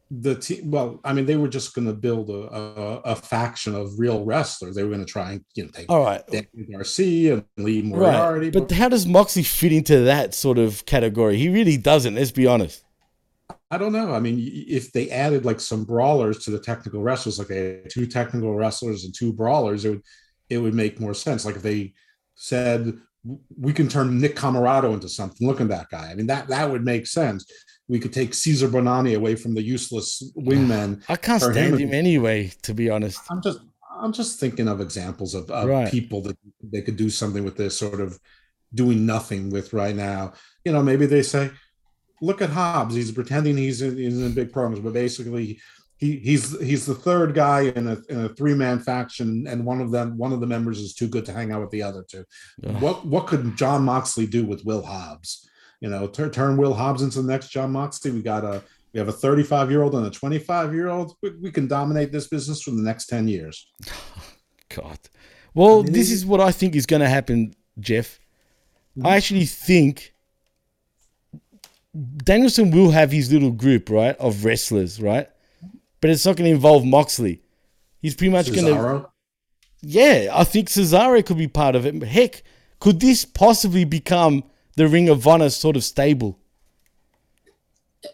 The 0.10 0.36
team, 0.36 0.72
well, 0.72 1.02
I 1.04 1.12
mean, 1.12 1.26
they 1.26 1.36
were 1.36 1.50
just 1.50 1.76
going 1.76 1.88
to 1.88 1.94
build 1.94 2.30
a, 2.30 2.56
a, 2.56 2.96
a 3.00 3.16
faction 3.16 3.76
of 3.76 4.00
real 4.00 4.24
wrestlers. 4.24 4.76
They 4.76 4.84
were 4.84 4.90
going 4.90 5.06
to 5.06 5.12
try 5.12 5.32
and 5.32 5.44
you 5.54 5.66
know 5.66 5.70
take 5.70 5.92
All 5.92 6.02
right. 6.02 6.26
Daniel 6.28 6.72
Garcia 6.72 7.34
and 7.34 7.66
Lee 7.66 7.82
Right. 7.82 7.90
Moriarty. 7.90 8.50
But 8.52 8.72
how 8.72 8.88
does 8.88 9.06
Moxley 9.06 9.44
fit 9.44 9.74
into 9.74 10.00
that 10.02 10.34
sort 10.34 10.60
of 10.60 10.86
category? 10.86 11.38
He 11.38 11.50
really 11.50 11.76
doesn't, 11.76 12.16
let's 12.16 12.32
be 12.32 12.48
honest. 12.48 12.86
I 13.70 13.78
don't 13.78 13.92
know. 13.92 14.14
I 14.14 14.20
mean, 14.20 14.38
if 14.68 14.92
they 14.94 15.10
added 15.10 15.44
like 15.46 15.60
some 15.60 15.84
brawlers 15.84 16.40
to 16.46 16.52
the 16.52 16.60
technical 16.60 17.02
wrestlers, 17.02 17.38
like 17.38 17.50
they 17.50 17.82
had 17.82 17.90
two 17.90 18.06
technical 18.06 18.56
wrestlers 18.56 19.04
and 19.04 19.14
two 19.14 19.34
brawlers, 19.34 19.84
it 19.86 19.90
would 19.90 20.02
it 20.50 20.58
would 20.60 20.74
make 20.74 21.00
more 21.00 21.14
sense. 21.14 21.44
Like 21.46 21.58
if 21.58 21.64
they 21.64 21.94
said 22.36 22.98
we 23.60 23.74
can 23.74 23.90
turn 23.90 24.20
Nick 24.22 24.36
Comoroto 24.38 24.94
into 24.94 25.10
something. 25.10 25.46
Look 25.46 25.60
at 25.60 25.68
that 25.68 25.90
guy. 25.90 26.10
I 26.12 26.16
mean, 26.16 26.28
that 26.28 26.48
that 26.48 26.70
would 26.72 26.86
make 26.86 27.08
sense. 27.08 27.46
We 27.90 28.00
could 28.00 28.14
take 28.14 28.34
Cesar 28.34 28.68
Bononi 28.70 29.16
away 29.16 29.36
from 29.36 29.54
the 29.54 29.62
useless 29.62 30.24
wingman. 30.38 31.04
I 31.10 31.16
can't 31.18 31.42
stand 31.42 31.58
into- 31.74 31.78
him 31.80 31.94
anyway, 31.94 32.52
to 32.64 32.74
be 32.74 32.90
honest. 32.90 33.20
I'm 33.30 33.42
just 33.42 33.60
I'm 34.00 34.14
just 34.14 34.40
thinking 34.40 34.68
of 34.68 34.80
examples 34.80 35.34
of, 35.34 35.50
of 35.50 35.68
Right. 35.68 35.92
people 35.92 36.22
that 36.22 36.38
they 36.62 36.82
could 36.82 36.96
do 36.98 37.10
something 37.10 37.44
with 37.44 37.58
this 37.58 37.76
sort 37.78 38.00
of 38.00 38.20
doing 38.74 39.06
nothing 39.06 39.50
with 39.50 39.74
right 39.74 39.96
now. 39.96 40.34
You 40.64 40.72
know, 40.72 40.84
maybe 40.84 41.06
they 41.08 41.24
say, 41.24 41.50
look 42.22 42.42
at 42.42 42.50
Hobbs. 42.50 42.96
He's 42.96 43.12
pretending 43.12 43.58
he's 43.58 43.82
in, 43.82 43.98
he's 43.98 44.22
in 44.22 44.34
big 44.34 44.52
programs, 44.52 44.80
but 44.80 44.94
basically 44.94 45.60
he, 45.98 46.18
he's 46.18 46.60
he's 46.62 46.86
the 46.86 46.96
third 46.96 47.34
guy 47.34 47.62
in 47.62 47.88
a, 47.88 47.98
in 48.10 48.26
a 48.26 48.30
three 48.30 48.54
man 48.54 48.80
faction, 48.80 49.48
and 49.48 49.66
one 49.66 49.82
of 49.82 49.92
them 49.92 50.18
one 50.18 50.32
of 50.32 50.40
the 50.40 50.48
members 50.48 50.80
is 50.80 50.94
too 50.94 51.08
good 51.08 51.26
to 51.26 51.34
hang 51.34 51.52
out 51.52 51.62
with 51.62 51.72
the 51.72 51.84
other 51.84 52.04
two. 52.08 52.24
Ugh. 52.66 52.82
What 52.82 53.06
what 53.06 53.28
could 53.28 53.58
Jon 53.58 53.84
Moxley 53.84 54.28
do 54.28 54.46
with 54.46 54.64
Will 54.64 54.84
Hobbs? 54.84 55.50
You 55.82 55.90
know, 55.90 56.08
turn 56.08 56.32
turn 56.32 56.58
Will 56.58 56.74
Hobbs 56.74 57.02
into 57.02 57.22
the 57.22 57.32
next 57.32 57.50
Jon 57.50 57.72
Moxley. 57.72 58.12
We 58.12 58.22
got 58.22 58.44
a 58.44 58.64
we 58.94 59.00
have 59.00 59.10
a 59.10 59.14
35 59.14 59.72
year 59.72 59.84
old 59.84 59.96
and 59.96 60.06
a 60.06 60.12
25 60.12 60.74
year 60.74 60.88
old. 60.88 61.16
We, 61.22 61.32
we 61.42 61.52
can 61.52 61.68
dominate 61.68 62.12
this 62.12 62.28
business 62.28 62.62
for 62.62 62.72
the 62.72 62.82
next 62.82 63.08
10 63.08 63.28
years. 63.28 63.72
God. 64.76 65.00
Well, 65.54 65.80
I 65.80 65.84
mean, 65.84 65.94
this 65.94 66.12
is 66.12 66.26
what 66.26 66.40
I 66.40 66.52
think 66.52 66.76
is 66.76 66.86
going 66.86 67.02
to 67.02 67.10
happen, 67.10 67.54
Jeff. 67.80 68.20
I 68.98 69.00
hmm? 69.00 69.06
actually 69.06 69.46
think 69.46 70.14
Danielson 72.24 72.72
will 72.72 72.92
have 72.92 73.12
his 73.12 73.32
little 73.32 73.52
group, 73.52 73.90
right, 73.90 74.16
of 74.18 74.46
wrestlers, 74.46 75.02
right? 75.02 75.30
But 76.02 76.10
it's 76.12 76.26
not 76.26 76.36
going 76.36 76.50
to 76.50 76.56
involve 76.56 76.86
Moxley. 76.86 77.42
He's 78.02 78.16
pretty 78.16 78.32
much 78.32 78.48
going 78.54 78.66
to. 78.66 78.72
Cesaro? 78.72 79.10
Yeah, 79.82 80.30
I 80.34 80.44
think 80.44 80.70
Cesaro 80.70 81.26
could 81.26 81.38
be 81.38 81.48
part 81.48 81.76
of 81.76 81.86
it. 81.86 82.04
Heck, 82.04 82.44
could 82.80 83.00
this 83.00 83.26
possibly 83.26 83.86
become 83.86 84.44
the 84.76 84.88
Ring 84.88 85.10
of 85.10 85.28
Honor 85.28 85.50
sort 85.50 85.76
of 85.76 85.84
stable? 85.84 86.40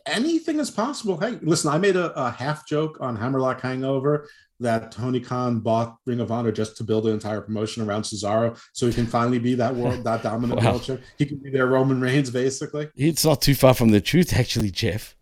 anything 0.06 0.60
is 0.60 0.72
possible. 0.72 1.18
Hey, 1.18 1.38
listen, 1.42 1.72
I 1.72 1.78
made 1.78 1.96
a, 1.96 2.12
a 2.20 2.32
half 2.32 2.68
joke 2.68 2.98
on 3.00 3.16
Hammerlock 3.16 3.62
Hangover 3.62 4.28
that 4.64 4.92
Tony 4.92 5.20
Khan 5.20 5.60
bought 5.60 5.98
Ring 6.06 6.20
of 6.20 6.32
Honor 6.32 6.52
just 6.52 6.76
to 6.78 6.84
build 6.84 7.06
an 7.06 7.14
entire 7.14 7.40
promotion 7.42 7.88
around 7.88 8.02
Cesaro 8.04 8.60
so 8.74 8.88
he 8.88 8.94
can 8.94 9.06
finally 9.06 9.40
be 9.40 9.56
that 9.56 9.76
world, 9.76 10.04
that 10.04 10.24
dominant 10.30 10.62
Wow. 10.62 10.72
world 10.72 10.84
champ. 10.84 11.02
He 11.18 11.26
can 11.26 11.38
be 11.38 11.50
their 11.52 11.68
Roman 11.68 12.02
Reigns, 12.02 12.30
basically. 12.32 12.90
It's 12.96 13.24
not 13.24 13.42
too 13.42 13.56
far 13.56 13.74
from 13.74 13.90
the 13.90 14.02
truth, 14.02 14.34
actually, 14.34 14.72
Jeff. 14.72 15.16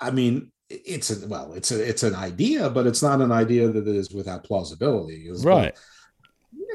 I 0.00 0.10
mean, 0.10 0.50
it's 0.68 1.10
a 1.10 1.26
well, 1.28 1.52
it's 1.54 1.70
a 1.70 1.88
it's 1.88 2.02
an 2.02 2.14
idea, 2.14 2.68
but 2.68 2.86
it's 2.86 3.02
not 3.02 3.20
an 3.20 3.30
idea 3.30 3.68
that 3.68 3.86
is 3.86 4.10
without 4.12 4.44
plausibility. 4.44 5.30
Right. 5.42 5.74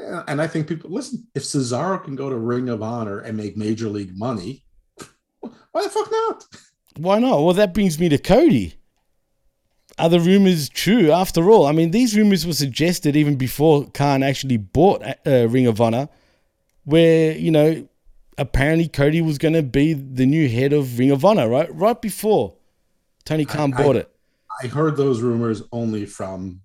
Yeah, 0.00 0.22
and 0.28 0.40
I 0.40 0.46
think 0.46 0.68
people 0.68 0.90
listen. 0.90 1.26
If 1.34 1.42
Cesaro 1.42 2.02
can 2.02 2.16
go 2.16 2.30
to 2.30 2.36
Ring 2.36 2.68
of 2.68 2.82
Honor 2.82 3.18
and 3.20 3.36
make 3.36 3.56
major 3.56 3.88
league 3.88 4.16
money, 4.16 4.64
why 5.72 5.82
the 5.82 5.88
fuck 5.90 6.10
not? 6.10 6.44
Why 6.96 7.18
not? 7.18 7.42
Well, 7.42 7.54
that 7.54 7.74
brings 7.74 7.98
me 7.98 8.08
to 8.08 8.18
Cody. 8.18 8.74
Are 10.00 10.08
the 10.08 10.20
rumors 10.20 10.68
true 10.68 11.12
after 11.12 11.50
all? 11.50 11.66
I 11.66 11.72
mean, 11.72 11.90
these 11.90 12.16
rumors 12.16 12.46
were 12.46 12.52
suggested 12.52 13.16
even 13.16 13.36
before 13.36 13.86
Khan 13.90 14.22
actually 14.22 14.56
bought 14.56 15.02
uh, 15.26 15.46
Ring 15.48 15.66
of 15.66 15.80
Honor, 15.80 16.08
where, 16.84 17.36
you 17.36 17.50
know, 17.50 17.86
apparently 18.38 18.88
Cody 18.88 19.20
was 19.20 19.38
going 19.38 19.54
to 19.54 19.62
be 19.62 19.92
the 19.92 20.26
new 20.26 20.48
head 20.48 20.72
of 20.72 20.98
Ring 20.98 21.10
of 21.10 21.24
Honor, 21.24 21.48
right? 21.48 21.72
Right 21.74 22.00
before 22.00 22.54
Tony 23.24 23.44
Khan 23.44 23.74
I- 23.74 23.82
bought 23.82 23.96
it. 23.96 24.10
I 24.62 24.66
heard 24.66 24.96
those 24.96 25.22
rumors 25.22 25.62
only 25.72 26.04
from 26.04 26.60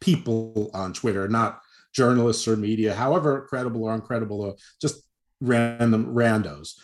people 0.00 0.70
on 0.74 0.92
Twitter, 0.92 1.28
not 1.28 1.60
journalists 1.94 2.46
or 2.46 2.56
media, 2.56 2.94
however 2.94 3.46
credible 3.48 3.84
or 3.84 3.98
uncredible, 3.98 4.38
or 4.38 4.56
just 4.80 5.02
random 5.40 6.14
randos. 6.14 6.74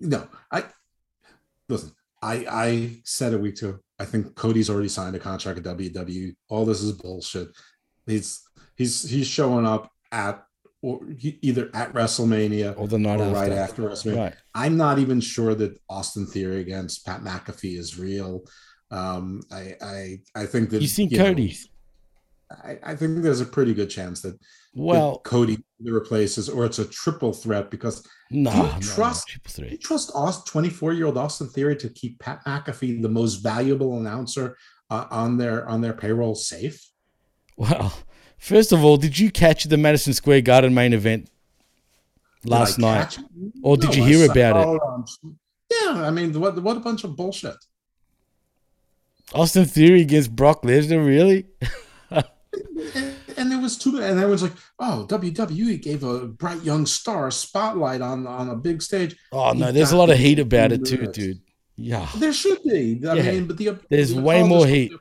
No, 0.00 0.28
I 0.50 0.64
listen. 1.68 1.92
I 2.20 2.46
I 2.50 3.00
said 3.04 3.32
a 3.34 3.38
week 3.38 3.62
ago. 3.62 3.78
I 3.98 4.04
think 4.04 4.34
Cody's 4.36 4.70
already 4.70 4.88
signed 4.88 5.16
a 5.16 5.18
contract 5.18 5.58
at 5.58 5.64
WWE. 5.76 6.34
All 6.48 6.64
this 6.64 6.80
is 6.82 6.92
bullshit. 6.92 7.48
He's 8.06 8.40
he's 8.76 9.08
he's 9.08 9.26
showing 9.26 9.66
up 9.66 9.90
at 10.12 10.42
or 10.80 11.00
he, 11.18 11.38
either 11.42 11.70
at 11.74 11.92
WrestleMania 11.92 12.78
Or 12.78 12.86
the 12.86 12.98
night 12.98 13.20
or 13.20 13.32
right 13.32 13.50
after. 13.50 13.90
after 13.90 14.10
WrestleMania. 14.10 14.16
Right. 14.16 14.34
I'm 14.54 14.76
not 14.76 14.98
even 15.00 15.20
sure 15.20 15.54
that 15.56 15.76
Austin 15.90 16.26
Theory 16.26 16.60
against 16.60 17.04
Pat 17.04 17.22
McAfee 17.22 17.76
is 17.78 17.98
real. 17.98 18.44
Um, 18.90 19.42
I 19.52 19.74
I 19.82 20.18
I 20.34 20.46
think 20.46 20.70
that 20.70 20.80
You 20.80 20.88
think 20.88 21.12
know, 21.12 21.24
Cody? 21.24 21.56
I, 22.50 22.78
I 22.82 22.96
think 22.96 23.22
there's 23.22 23.40
a 23.40 23.46
pretty 23.46 23.74
good 23.74 23.90
chance 23.90 24.22
that 24.22 24.38
that 24.40 24.40
Well, 24.74 25.18
Cody 25.24 25.58
either 25.80 25.92
replaces 25.92 26.48
or 26.48 26.64
it's 26.64 26.78
a 26.78 26.86
triple 26.86 27.32
threat 27.32 27.70
because 27.70 28.06
no, 28.30 28.50
do 28.50 28.56
you 28.56 28.62
no, 28.62 28.72
no, 28.72 28.80
trust 28.80 29.28
triple 29.28 29.64
do 29.64 29.70
you 29.70 29.78
trust 29.78 30.10
Austin 30.14 30.44
24 30.50 30.92
year 30.92 31.06
old 31.06 31.18
Austin 31.18 31.48
Theory 31.48 31.76
to 31.76 31.88
keep 31.88 32.18
Pat 32.20 32.44
McAfee 32.46 33.02
the 33.02 33.08
most 33.08 33.36
valuable 33.36 33.98
announcer 33.98 34.56
uh, 34.90 35.06
on 35.10 35.36
their 35.36 35.68
on 35.68 35.80
their 35.80 35.92
payroll 35.92 36.34
safe? 36.34 36.86
Well, 37.56 37.92
first 38.38 38.72
of 38.72 38.84
all, 38.84 38.96
did 38.96 39.18
you 39.18 39.30
catch 39.30 39.64
the 39.64 39.76
Madison 39.76 40.14
Square 40.14 40.42
Garden 40.42 40.72
main 40.74 40.92
event 40.92 41.30
last 42.44 42.78
night? 42.78 43.18
Or 43.62 43.76
did 43.76 43.94
you 43.94 44.04
hear 44.04 44.26
saw 44.26 44.32
about 44.32 44.74
it? 44.74 44.80
yeah, 45.70 46.06
I 46.06 46.10
mean, 46.10 46.38
what 46.40 46.62
what 46.62 46.76
a 46.76 46.80
bunch 46.80 47.04
of 47.04 47.16
bullshit. 47.16 47.56
Austin 49.34 49.66
Theory 49.66 50.00
against 50.00 50.34
Brock 50.34 50.62
Lesnar, 50.62 51.04
really? 51.04 51.46
and, 52.94 53.14
and 53.36 53.50
there 53.52 53.60
was 53.60 53.76
two, 53.78 53.96
and 54.00 54.18
everyone's 54.18 54.42
like, 54.42 54.52
"Oh, 54.78 55.06
WWE 55.08 55.80
gave 55.82 56.02
a 56.04 56.26
bright 56.26 56.62
young 56.62 56.86
star 56.86 57.28
a 57.28 57.32
spotlight 57.32 58.00
on 58.00 58.26
on 58.26 58.48
a 58.48 58.56
big 58.56 58.82
stage." 58.82 59.16
Oh 59.32 59.52
no, 59.52 59.66
He 59.66 59.72
there's 59.72 59.92
a 59.92 59.96
lot 59.96 60.10
of 60.10 60.18
heat 60.18 60.38
about 60.38 60.72
it 60.72 60.84
too, 60.84 61.06
dude. 61.08 61.40
Yeah. 61.76 62.08
There 62.16 62.32
should 62.32 62.62
be. 62.64 63.00
I 63.08 63.14
Yeah. 63.14 63.22
mean, 63.32 63.46
but 63.46 63.56
the 63.56 63.78
There's 63.88 64.14
the 64.14 64.20
way 64.22 64.42
more 64.42 64.66
heat. 64.66 64.92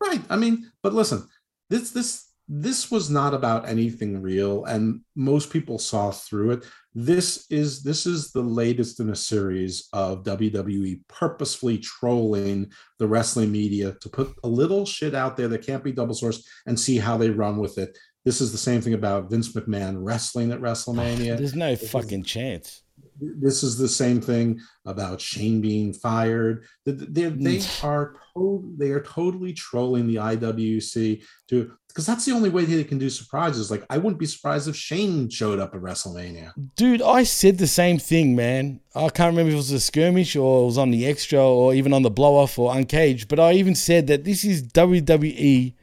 Right. 0.00 0.20
I 0.30 0.36
mean, 0.36 0.70
but 0.82 0.92
listen, 0.94 1.28
this 1.68 1.90
this 1.90 2.26
this 2.48 2.90
was 2.90 3.08
not 3.08 3.34
about 3.34 3.68
anything 3.68 4.20
real, 4.20 4.64
and 4.64 5.00
most 5.16 5.50
people 5.50 5.78
saw 5.78 6.10
through 6.10 6.50
it. 6.52 6.64
This 6.94 7.46
is 7.50 7.82
this 7.82 8.04
is 8.04 8.32
the 8.32 8.42
latest 8.42 9.00
in 9.00 9.10
a 9.10 9.16
series 9.16 9.88
of 9.92 10.24
WWE 10.24 11.00
purposefully 11.08 11.78
trolling 11.78 12.70
the 12.98 13.06
wrestling 13.08 13.50
media 13.52 13.96
to 14.00 14.08
put 14.08 14.34
a 14.44 14.48
little 14.48 14.84
shit 14.84 15.14
out 15.14 15.36
there 15.36 15.48
that 15.48 15.64
can't 15.66 15.84
be 15.84 15.92
double 15.92 16.14
sourced 16.14 16.44
and 16.66 16.78
see 16.78 16.98
how 16.98 17.16
they 17.16 17.30
run 17.30 17.58
with 17.58 17.78
it. 17.78 17.96
This 18.24 18.40
is 18.40 18.52
the 18.52 18.58
same 18.58 18.80
thing 18.80 18.94
about 18.94 19.30
Vince 19.30 19.52
McMahon 19.52 19.96
wrestling 19.98 20.52
at 20.52 20.60
WrestleMania. 20.60 21.36
There's 21.38 21.54
no 21.54 21.70
This 21.70 21.84
is- 21.84 21.90
fucking 21.90 22.24
chance. 22.24 22.82
this 23.20 23.62
is 23.62 23.76
the 23.78 23.88
same 23.88 24.20
thing 24.20 24.60
about 24.84 25.20
Shane 25.20 25.60
being 25.60 25.92
fired. 25.92 26.64
They 26.84 26.92
they, 26.92 27.22
they 27.30 27.56
Mm. 27.58 27.84
are 27.84 28.14
to, 28.36 28.74
they 28.78 28.90
are 28.90 29.02
totally 29.02 29.52
trolling 29.54 30.06
the 30.06 30.16
IWC 30.16 31.22
to 31.48 31.72
because 31.92 32.06
that's 32.06 32.24
the 32.24 32.32
only 32.32 32.48
way 32.48 32.64
they 32.64 32.84
can 32.84 32.98
do 32.98 33.10
surprises. 33.10 33.70
Like 33.70 33.84
I 33.90 33.98
wouldn't 33.98 34.18
be 34.18 34.26
surprised 34.26 34.66
if 34.66 34.74
Shane 34.74 35.28
showed 35.28 35.58
up 35.58 35.74
at 35.74 35.82
WrestleMania. 35.82 36.52
Dude, 36.74 37.02
I 37.02 37.22
said 37.22 37.58
the 37.58 37.66
same 37.66 37.98
thing, 37.98 38.34
man. 38.34 38.80
I 38.94 39.08
can't 39.10 39.32
remember 39.32 39.50
if 39.50 39.54
it 39.54 39.56
was 39.56 39.70
a 39.70 39.80
skirmish 39.80 40.34
or 40.34 40.62
it 40.62 40.66
was 40.66 40.78
on 40.78 40.90
the 40.90 41.06
extra 41.06 41.46
or 41.46 41.74
even 41.74 41.92
on 41.92 42.02
the 42.02 42.10
blow 42.10 42.36
off 42.36 42.58
or 42.58 42.74
uncaged, 42.74 43.28
but 43.28 43.38
I 43.38 43.52
even 43.52 43.74
said 43.74 44.06
that 44.06 44.24
this 44.24 44.44
is 44.44 44.62
WWE 44.62 45.74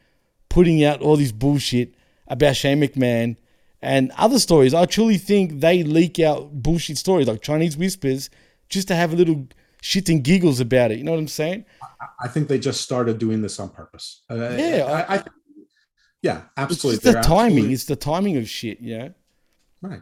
putting 0.48 0.84
out 0.84 1.00
all 1.00 1.16
this 1.16 1.32
bullshit 1.32 1.94
about 2.26 2.56
Shane 2.56 2.80
McMahon 2.80 3.36
and 3.80 4.10
other 4.18 4.38
stories. 4.38 4.74
I 4.74 4.86
truly 4.86 5.16
think 5.16 5.60
they 5.60 5.82
leak 5.82 6.18
out 6.18 6.62
bullshit 6.62 6.98
stories 6.98 7.28
like 7.28 7.40
Chinese 7.40 7.76
whispers 7.76 8.30
just 8.68 8.88
to 8.88 8.96
have 8.96 9.12
a 9.12 9.16
little 9.16 9.46
shit 9.80 10.08
and 10.08 10.22
giggles 10.22 10.60
about 10.60 10.90
it. 10.90 10.98
You 10.98 11.04
know 11.04 11.12
what 11.12 11.20
I'm 11.20 11.28
saying? 11.28 11.64
I 12.22 12.28
think 12.28 12.48
they 12.48 12.58
just 12.58 12.80
started 12.80 13.18
doing 13.18 13.42
this 13.42 13.58
on 13.60 13.70
purpose. 13.70 14.22
Uh, 14.30 14.34
Yeah, 14.34 15.04
I, 15.08 15.16
I, 15.16 15.24
yeah, 16.22 16.42
absolutely. 16.56 16.96
just 16.96 17.02
the 17.04 17.12
They're 17.12 17.22
timing. 17.22 17.46
absolutely- 17.46 17.72
It's 17.74 17.84
the 17.84 17.96
timing 17.96 18.36
of 18.36 18.48
shit, 18.48 18.80
Yeah. 18.80 19.08
Right. 19.82 20.00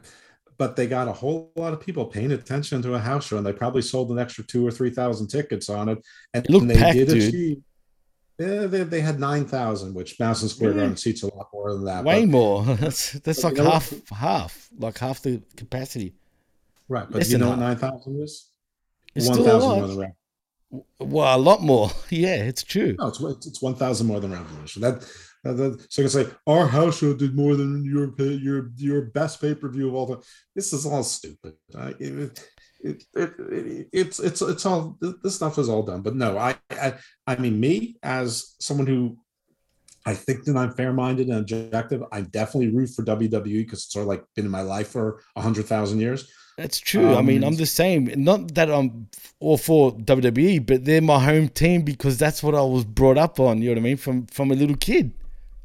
But 0.57 0.75
they 0.75 0.89
got 0.89 1.07
a 1.07 1.13
whole 1.13 1.53
lot 1.55 1.73
of 1.73 1.81
people 1.81 2.05
paying 2.07 2.33
attention 2.33 2.83
to 2.83 2.95
a 2.95 2.99
house 2.99 3.29
show, 3.29 3.37
and 3.37 3.47
they 3.47 3.53
probably 3.53 3.81
sold 3.83 4.11
an 4.11 4.19
extra 4.19 4.43
two 4.43 4.67
or 4.67 4.73
three 4.73 4.91
thousand 4.91 5.29
tickets 5.29 5.69
on 5.71 5.89
it. 5.89 5.99
And 6.35 6.45
It 6.49 6.67
they 6.67 6.75
packed, 6.75 6.97
did 6.99 7.09
dude. 7.09 7.29
achieve. 7.29 7.63
Yeah, 8.41 8.67
they, 8.67 8.83
they 8.83 9.01
had 9.01 9.21
nine 9.21 9.45
thousand, 9.47 9.95
which 9.95 10.19
Madison 10.19 10.49
Square 10.49 10.77
Yeah. 10.77 10.95
Seats 10.97 11.23
a 11.23 11.33
lot 11.33 11.49
more 11.53 11.73
than 11.75 11.85
that. 11.85 12.03
Way 12.05 12.23
but- 12.25 12.31
more. 12.33 12.65
That's 12.81 13.13
that's 13.13 13.45
like 13.45 13.57
you 13.57 13.63
know 13.63 13.71
half 13.71 13.93
what? 13.93 14.19
half, 14.19 14.69
like 14.79 14.99
half 14.99 15.23
the 15.23 15.41
capacity. 15.57 16.15
Right, 16.89 17.07
but 17.09 17.19
Less 17.19 17.31
you 17.31 17.39
know 17.39 17.51
what 17.51 17.59
nine 17.61 17.77
thousand 17.77 18.21
is? 18.21 18.49
It's 19.15 19.29
One 19.29 19.45
thousand 19.45 19.69
more 19.79 19.87
than 19.87 19.99
Rev- 19.99 20.83
Well, 20.99 21.37
a 21.37 21.41
lot 21.41 21.63
more. 21.63 21.91
Yeah, 22.11 22.35
it's 22.37 22.65
true. 22.65 22.97
No, 22.99 23.07
it's 23.09 23.21
it's, 23.21 23.47
it's 23.47 23.63
one 23.63 23.77
thousand 23.77 24.09
more 24.09 24.19
than 24.19 24.33
Revolution. 24.33 24.83
That, 24.83 25.09
so 25.45 25.77
I 25.99 26.03
can 26.03 26.09
say 26.09 26.27
our 26.47 26.67
house 26.67 26.99
show 26.99 27.15
did 27.15 27.35
more 27.35 27.55
than 27.57 27.85
your 27.85 28.13
your 28.21 28.71
your 28.77 29.03
best 29.03 29.41
pay 29.41 29.55
per 29.55 29.69
view 29.69 29.89
of 29.89 29.95
all 29.95 30.07
time. 30.09 30.23
This 30.55 30.73
is 30.73 30.87
all 30.87 31.03
stupid. 31.03 31.55
It- 31.75 32.39
it, 32.81 33.03
it, 33.17 33.33
it, 33.51 33.89
it's 33.93 34.21
it's 34.21 34.41
it's 34.41 34.65
all 34.65 34.97
this 35.25 35.35
stuff 35.35 35.59
is 35.59 35.69
all 35.69 35.83
done. 35.83 36.01
But 36.01 36.15
no, 36.15 36.39
I, 36.39 36.55
I 36.71 36.95
I 37.27 37.35
mean 37.35 37.59
me 37.59 37.97
as 38.05 38.55
someone 38.61 38.87
who 38.87 39.19
I 40.07 40.15
think 40.15 40.45
that 40.45 40.57
I'm 40.57 40.73
fair-minded 40.73 41.27
and 41.29 41.39
objective. 41.39 42.05
I 42.13 42.21
definitely 42.21 42.69
root 42.73 42.91
for 42.91 43.05
WWE 43.05 43.43
because 43.65 43.81
it's 43.81 43.93
sort 43.93 44.05
of 44.05 44.09
like 44.09 44.23
been 44.37 44.45
in 44.45 44.51
my 44.53 44.61
life 44.61 44.89
for 44.91 45.21
a 45.35 45.43
hundred 45.43 45.67
thousand 45.67 45.99
years. 45.99 46.31
That's 46.57 46.79
true. 46.79 47.15
I 47.17 47.23
mean, 47.23 47.43
Um, 47.43 47.49
I'm 47.49 47.57
the 47.57 47.67
same. 47.67 48.13
Not 48.17 48.55
that 48.55 48.71
I'm 48.71 49.09
all 49.41 49.59
for 49.59 49.93
WWE, 49.97 50.65
but 50.65 50.85
they're 50.85 51.01
my 51.03 51.19
home 51.19 51.49
team 51.49 51.83
because 51.83 52.17
that's 52.17 52.45
what 52.45 52.55
I 52.55 52.63
was 52.63 52.85
brought 52.85 53.19
up 53.19 53.41
on. 53.41 53.61
You 53.61 53.71
know 53.71 53.73
what 53.73 53.79
I 53.79 53.83
mean? 53.83 53.97
From 53.97 54.27
from 54.27 54.53
a 54.53 54.55
little 54.55 54.77
kid. 54.77 55.15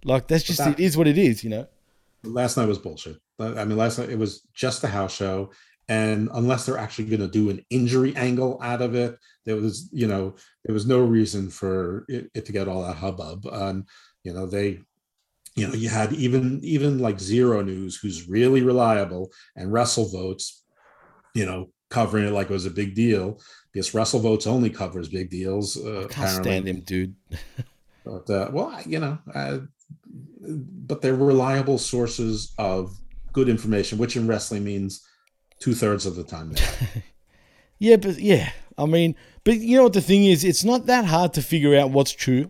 Like 0.03 0.27
that's 0.27 0.43
just 0.43 0.59
that- 0.59 0.79
it 0.79 0.83
is 0.83 0.97
what 0.97 1.07
it 1.07 1.17
is. 1.17 1.43
You 1.43 1.49
know. 1.49 1.67
last 2.23 2.55
night 2.57 2.67
was 2.67 2.77
bullshit. 2.77 3.17
I 3.39 3.65
mean, 3.65 3.77
last 3.77 3.97
night 3.99 4.09
it 4.09 4.17
was 4.17 4.41
just 4.53 4.83
a 4.83 4.87
house 4.87 5.13
show, 5.13 5.51
and 5.89 6.29
unless 6.33 6.65
they're 6.65 6.77
actually 6.77 7.05
going 7.05 7.19
to 7.19 7.27
do 7.27 7.49
an 7.49 7.65
injury 7.69 8.15
angle 8.15 8.57
out 8.61 8.81
of 8.81 8.95
it, 8.95 9.17
there 9.45 9.57
was, 9.57 9.89
you 9.91 10.07
know, 10.07 10.35
there 10.63 10.73
was 10.73 10.85
no 10.85 10.99
reason 10.99 11.49
for 11.49 12.05
it, 12.07 12.29
it 12.33 12.45
to 12.45 12.53
get 12.53 12.69
all 12.69 12.83
that 12.83 12.95
hubbub. 12.95 13.45
Um, 13.51 13.85
you 14.23 14.33
know, 14.33 14.45
they, 14.45 14.79
you 15.55 15.67
know, 15.67 15.73
you 15.73 15.89
had 15.89 16.13
even 16.13 16.61
even 16.63 16.99
like 16.99 17.17
Xero 17.17 17.65
News, 17.65 17.97
who's 17.97 18.29
really 18.29 18.61
reliable, 18.61 19.31
and 19.57 19.73
Wrestle 19.73 20.07
Votes, 20.09 20.63
you 21.35 21.45
know, 21.45 21.69
covering 21.89 22.25
it 22.25 22.31
like 22.31 22.49
it 22.49 22.53
was 22.53 22.65
a 22.65 22.71
big 22.71 22.95
deal 22.95 23.39
because 23.73 23.93
Wrestle 23.93 24.21
Votes 24.21 24.47
only 24.47 24.69
covers 24.69 25.09
big 25.09 25.29
deals. 25.29 25.75
Uh, 25.75 26.05
I 26.09 26.13
can't 26.13 26.43
stand 26.43 26.67
him, 26.67 26.81
dude. 26.81 27.15
but 28.05 28.29
uh, 28.29 28.49
well, 28.53 28.79
you 28.85 28.99
know, 28.99 29.17
uh, 29.35 29.57
but 30.39 31.01
they're 31.01 31.15
reliable 31.15 31.77
sources 31.77 32.53
of 32.57 32.95
good 33.31 33.49
information, 33.49 33.97
which 33.97 34.15
in 34.15 34.27
wrestling 34.27 34.63
means 34.63 35.05
two 35.59 35.73
thirds 35.73 36.05
of 36.05 36.15
the 36.15 36.23
time. 36.23 36.53
Yeah, 37.83 37.97
but 37.97 38.17
yeah, 38.17 38.53
I 38.77 38.85
mean, 38.85 39.13
but 39.43 39.57
you 39.57 39.75
know 39.75 39.83
what 39.83 39.91
the 39.91 39.99
thing 39.99 40.23
is? 40.23 40.45
It's 40.45 40.63
not 40.63 40.85
that 40.85 41.03
hard 41.03 41.33
to 41.33 41.41
figure 41.41 41.77
out 41.77 41.91
what's 41.91 42.13
true 42.13 42.49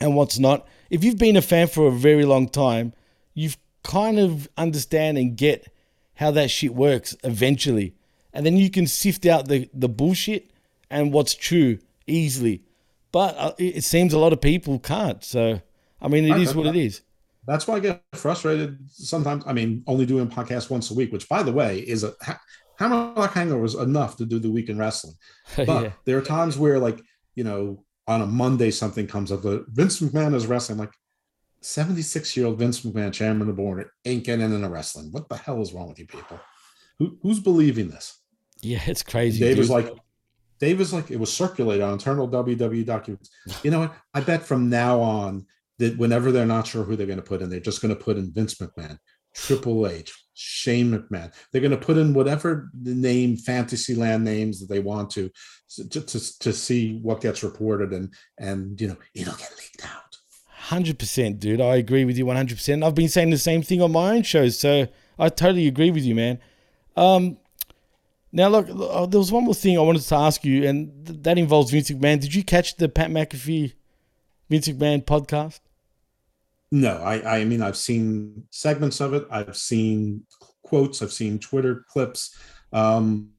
and 0.00 0.16
what's 0.16 0.38
not. 0.38 0.66
If 0.88 1.04
you've 1.04 1.18
been 1.18 1.36
a 1.36 1.42
fan 1.42 1.66
for 1.66 1.88
a 1.88 1.92
very 1.92 2.24
long 2.24 2.48
time, 2.48 2.94
you've 3.34 3.58
kind 3.82 4.18
of 4.18 4.48
understand 4.56 5.18
and 5.18 5.36
get 5.36 5.70
how 6.14 6.30
that 6.30 6.50
shit 6.50 6.74
works 6.74 7.14
eventually, 7.22 7.96
and 8.32 8.46
then 8.46 8.56
you 8.56 8.70
can 8.70 8.86
sift 8.86 9.26
out 9.26 9.48
the 9.48 9.68
the 9.74 9.90
bullshit 9.90 10.50
and 10.90 11.12
what's 11.12 11.34
true 11.34 11.78
easily. 12.06 12.62
But 13.12 13.36
uh, 13.36 13.52
it 13.58 13.76
it 13.76 13.84
seems 13.84 14.14
a 14.14 14.18
lot 14.18 14.32
of 14.32 14.40
people 14.40 14.78
can't. 14.78 15.22
So, 15.22 15.60
I 16.06 16.08
mean, 16.08 16.24
it 16.24 16.38
is 16.40 16.54
what 16.54 16.66
it 16.66 16.76
is. 16.76 17.02
That's 17.46 17.66
why 17.66 17.76
I 17.76 17.80
get 17.80 18.02
frustrated 18.14 18.78
sometimes. 18.90 19.44
I 19.46 19.52
mean, 19.52 19.82
only 19.86 20.06
doing 20.06 20.28
podcasts 20.28 20.70
once 20.70 20.90
a 20.90 20.94
week, 20.94 21.12
which, 21.12 21.28
by 21.28 21.42
the 21.42 21.52
way, 21.52 21.78
is 21.80 22.02
a 22.04 22.12
ha- 22.22 22.40
Hammerlock 22.78 23.32
Hangover 23.34 23.60
was 23.60 23.74
enough 23.74 24.16
to 24.16 24.24
do 24.26 24.38
the 24.38 24.50
week 24.50 24.68
in 24.68 24.78
wrestling. 24.78 25.14
But 25.56 25.82
Yeah. 25.82 25.92
there 26.04 26.18
are 26.18 26.22
times 26.22 26.56
where, 26.58 26.78
like, 26.78 27.00
you 27.34 27.44
know, 27.44 27.84
on 28.08 28.22
a 28.22 28.26
Monday 28.26 28.70
something 28.70 29.06
comes 29.06 29.30
up. 29.32 29.42
But 29.42 29.64
Vince 29.68 30.00
McMahon 30.00 30.34
is 30.34 30.46
wrestling. 30.46 30.78
Like, 30.78 30.92
seventy-six 31.60 32.36
year 32.36 32.46
old 32.46 32.58
Vince 32.58 32.80
McMahon, 32.82 33.12
chairman 33.12 33.42
of 33.42 33.48
the 33.48 33.52
board, 33.52 33.88
ain't 34.04 34.24
getting 34.24 34.52
into 34.52 34.68
wrestling. 34.68 35.10
What 35.12 35.28
the 35.28 35.36
hell 35.36 35.60
is 35.60 35.72
wrong 35.72 35.88
with 35.88 35.98
you 35.98 36.06
people? 36.06 36.38
Who, 36.98 37.18
who's 37.22 37.40
believing 37.40 37.88
this? 37.88 38.18
Yeah, 38.62 38.80
it's 38.86 39.02
crazy. 39.02 39.40
Dave 39.40 39.58
was 39.58 39.70
like, 39.70 39.92
Dave 40.58 40.78
was 40.78 40.92
like, 40.92 41.10
it 41.10 41.20
was 41.20 41.32
circulated 41.32 41.82
on 41.82 41.92
internal 41.92 42.28
WWE 42.28 42.84
documents. 42.86 43.30
You 43.62 43.70
know 43.70 43.80
what? 43.80 43.94
I 44.14 44.20
bet 44.20 44.42
from 44.42 44.70
now 44.70 45.00
on 45.00 45.46
that 45.78 45.98
whenever 45.98 46.32
they're 46.32 46.46
not 46.46 46.66
sure 46.66 46.84
who 46.84 46.96
they're 46.96 47.06
going 47.06 47.18
to 47.18 47.22
put 47.22 47.42
in, 47.42 47.50
they're 47.50 47.60
just 47.60 47.82
going 47.82 47.94
to 47.94 48.02
put 48.02 48.16
in 48.16 48.32
Vince 48.32 48.54
McMahon, 48.54 48.98
Triple 49.34 49.86
H, 49.86 50.12
Shane 50.34 50.90
McMahon. 50.90 51.32
They're 51.52 51.60
going 51.60 51.70
to 51.70 51.76
put 51.76 51.98
in 51.98 52.14
whatever 52.14 52.70
the 52.82 52.94
name, 52.94 53.36
Fantasyland 53.36 54.24
names 54.24 54.60
that 54.60 54.72
they 54.72 54.80
want 54.80 55.10
to, 55.10 55.30
to, 55.90 56.00
to, 56.00 56.38
to 56.38 56.52
see 56.52 56.98
what 57.02 57.20
gets 57.20 57.42
reported, 57.42 57.92
and 57.92 58.12
and 58.38 58.80
you 58.80 58.88
know 58.88 58.96
it'll 59.14 59.36
get 59.36 59.52
leaked 59.58 59.84
out. 59.84 60.16
Hundred 60.48 60.98
percent, 60.98 61.38
dude. 61.38 61.60
I 61.60 61.76
agree 61.76 62.04
with 62.04 62.16
you 62.16 62.26
one 62.26 62.36
hundred 62.36 62.56
percent. 62.56 62.82
I've 62.82 62.94
been 62.94 63.08
saying 63.08 63.30
the 63.30 63.38
same 63.38 63.62
thing 63.62 63.82
on 63.82 63.92
my 63.92 64.16
own 64.16 64.22
shows, 64.22 64.58
so 64.58 64.86
I 65.18 65.28
totally 65.28 65.68
agree 65.68 65.90
with 65.90 66.04
you, 66.04 66.14
man. 66.14 66.38
Um, 66.96 67.38
now 68.32 68.48
look, 68.48 68.68
uh, 68.68 69.06
there 69.06 69.20
was 69.20 69.30
one 69.30 69.44
more 69.44 69.54
thing 69.54 69.78
I 69.78 69.82
wanted 69.82 70.02
to 70.02 70.14
ask 70.14 70.44
you, 70.44 70.66
and 70.66 71.06
th- 71.06 71.18
that 71.22 71.38
involves 71.38 71.70
Vince 71.70 71.90
McMahon. 71.90 72.20
Did 72.20 72.34
you 72.34 72.42
catch 72.42 72.76
the 72.76 72.88
Pat 72.88 73.10
McAfee 73.10 73.74
Vince 74.50 74.68
McMahon 74.68 75.04
podcast? 75.04 75.60
No, 76.72 76.96
I 77.02 77.38
I 77.38 77.44
mean 77.44 77.62
I've 77.62 77.76
seen 77.76 78.44
segments 78.50 79.00
of 79.00 79.14
it. 79.14 79.26
I've 79.30 79.56
seen 79.56 80.26
quotes. 80.62 81.02
I've 81.02 81.12
seen 81.12 81.38
Twitter 81.38 81.84
clips. 81.88 82.36
Um, 82.72 83.30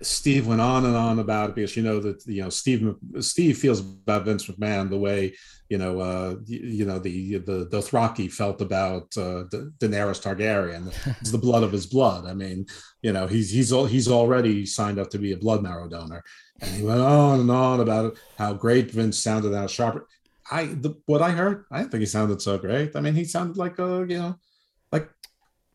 Steve 0.00 0.46
went 0.46 0.60
on 0.60 0.86
and 0.86 0.96
on 0.96 1.18
about 1.18 1.50
it 1.50 1.54
because 1.54 1.76
you 1.76 1.82
know 1.82 2.00
that 2.00 2.24
you 2.26 2.42
know 2.42 2.48
Steve 2.48 2.94
Steve 3.20 3.58
feels 3.58 3.80
about 3.80 4.24
Vince 4.24 4.46
McMahon 4.46 4.88
the 4.88 4.98
way 4.98 5.34
you 5.68 5.78
know 5.78 6.00
uh, 6.00 6.36
you, 6.46 6.84
know 6.84 6.98
the 6.98 7.38
the 7.38 7.66
Dothraki 7.66 8.32
felt 8.32 8.62
about 8.62 9.14
uh, 9.16 9.44
Da- 9.50 9.70
Daenerys 9.78 10.22
Targaryen. 10.22 10.92
It's 11.20 11.30
the 11.30 11.38
blood 11.38 11.62
of 11.62 11.72
his 11.72 11.86
blood. 11.86 12.26
I 12.26 12.34
mean, 12.34 12.66
you 13.02 13.12
know 13.12 13.26
he's 13.26 13.50
he's 13.50 13.72
al- 13.72 13.86
he's 13.86 14.08
already 14.08 14.64
signed 14.66 14.98
up 14.98 15.10
to 15.10 15.18
be 15.18 15.32
a 15.32 15.36
blood 15.36 15.62
marrow 15.62 15.88
donor, 15.88 16.22
and 16.60 16.70
he 16.74 16.82
went 16.82 17.00
on 17.00 17.40
and 17.40 17.50
on 17.50 17.80
about 17.80 18.06
it, 18.06 18.18
how 18.38 18.54
great 18.54 18.90
Vince 18.90 19.18
sounded, 19.18 19.54
how 19.54 19.66
sharp. 19.66 20.06
I 20.52 20.66
the, 20.66 20.94
what 21.06 21.22
I 21.22 21.30
heard, 21.30 21.64
I 21.70 21.78
didn't 21.78 21.92
think 21.92 22.00
he 22.00 22.06
sounded 22.06 22.42
so 22.42 22.58
great. 22.58 22.94
I 22.94 23.00
mean, 23.00 23.14
he 23.14 23.24
sounded 23.24 23.56
like 23.56 23.78
a 23.78 24.04
you 24.08 24.18
know 24.18 24.38
like 24.92 25.08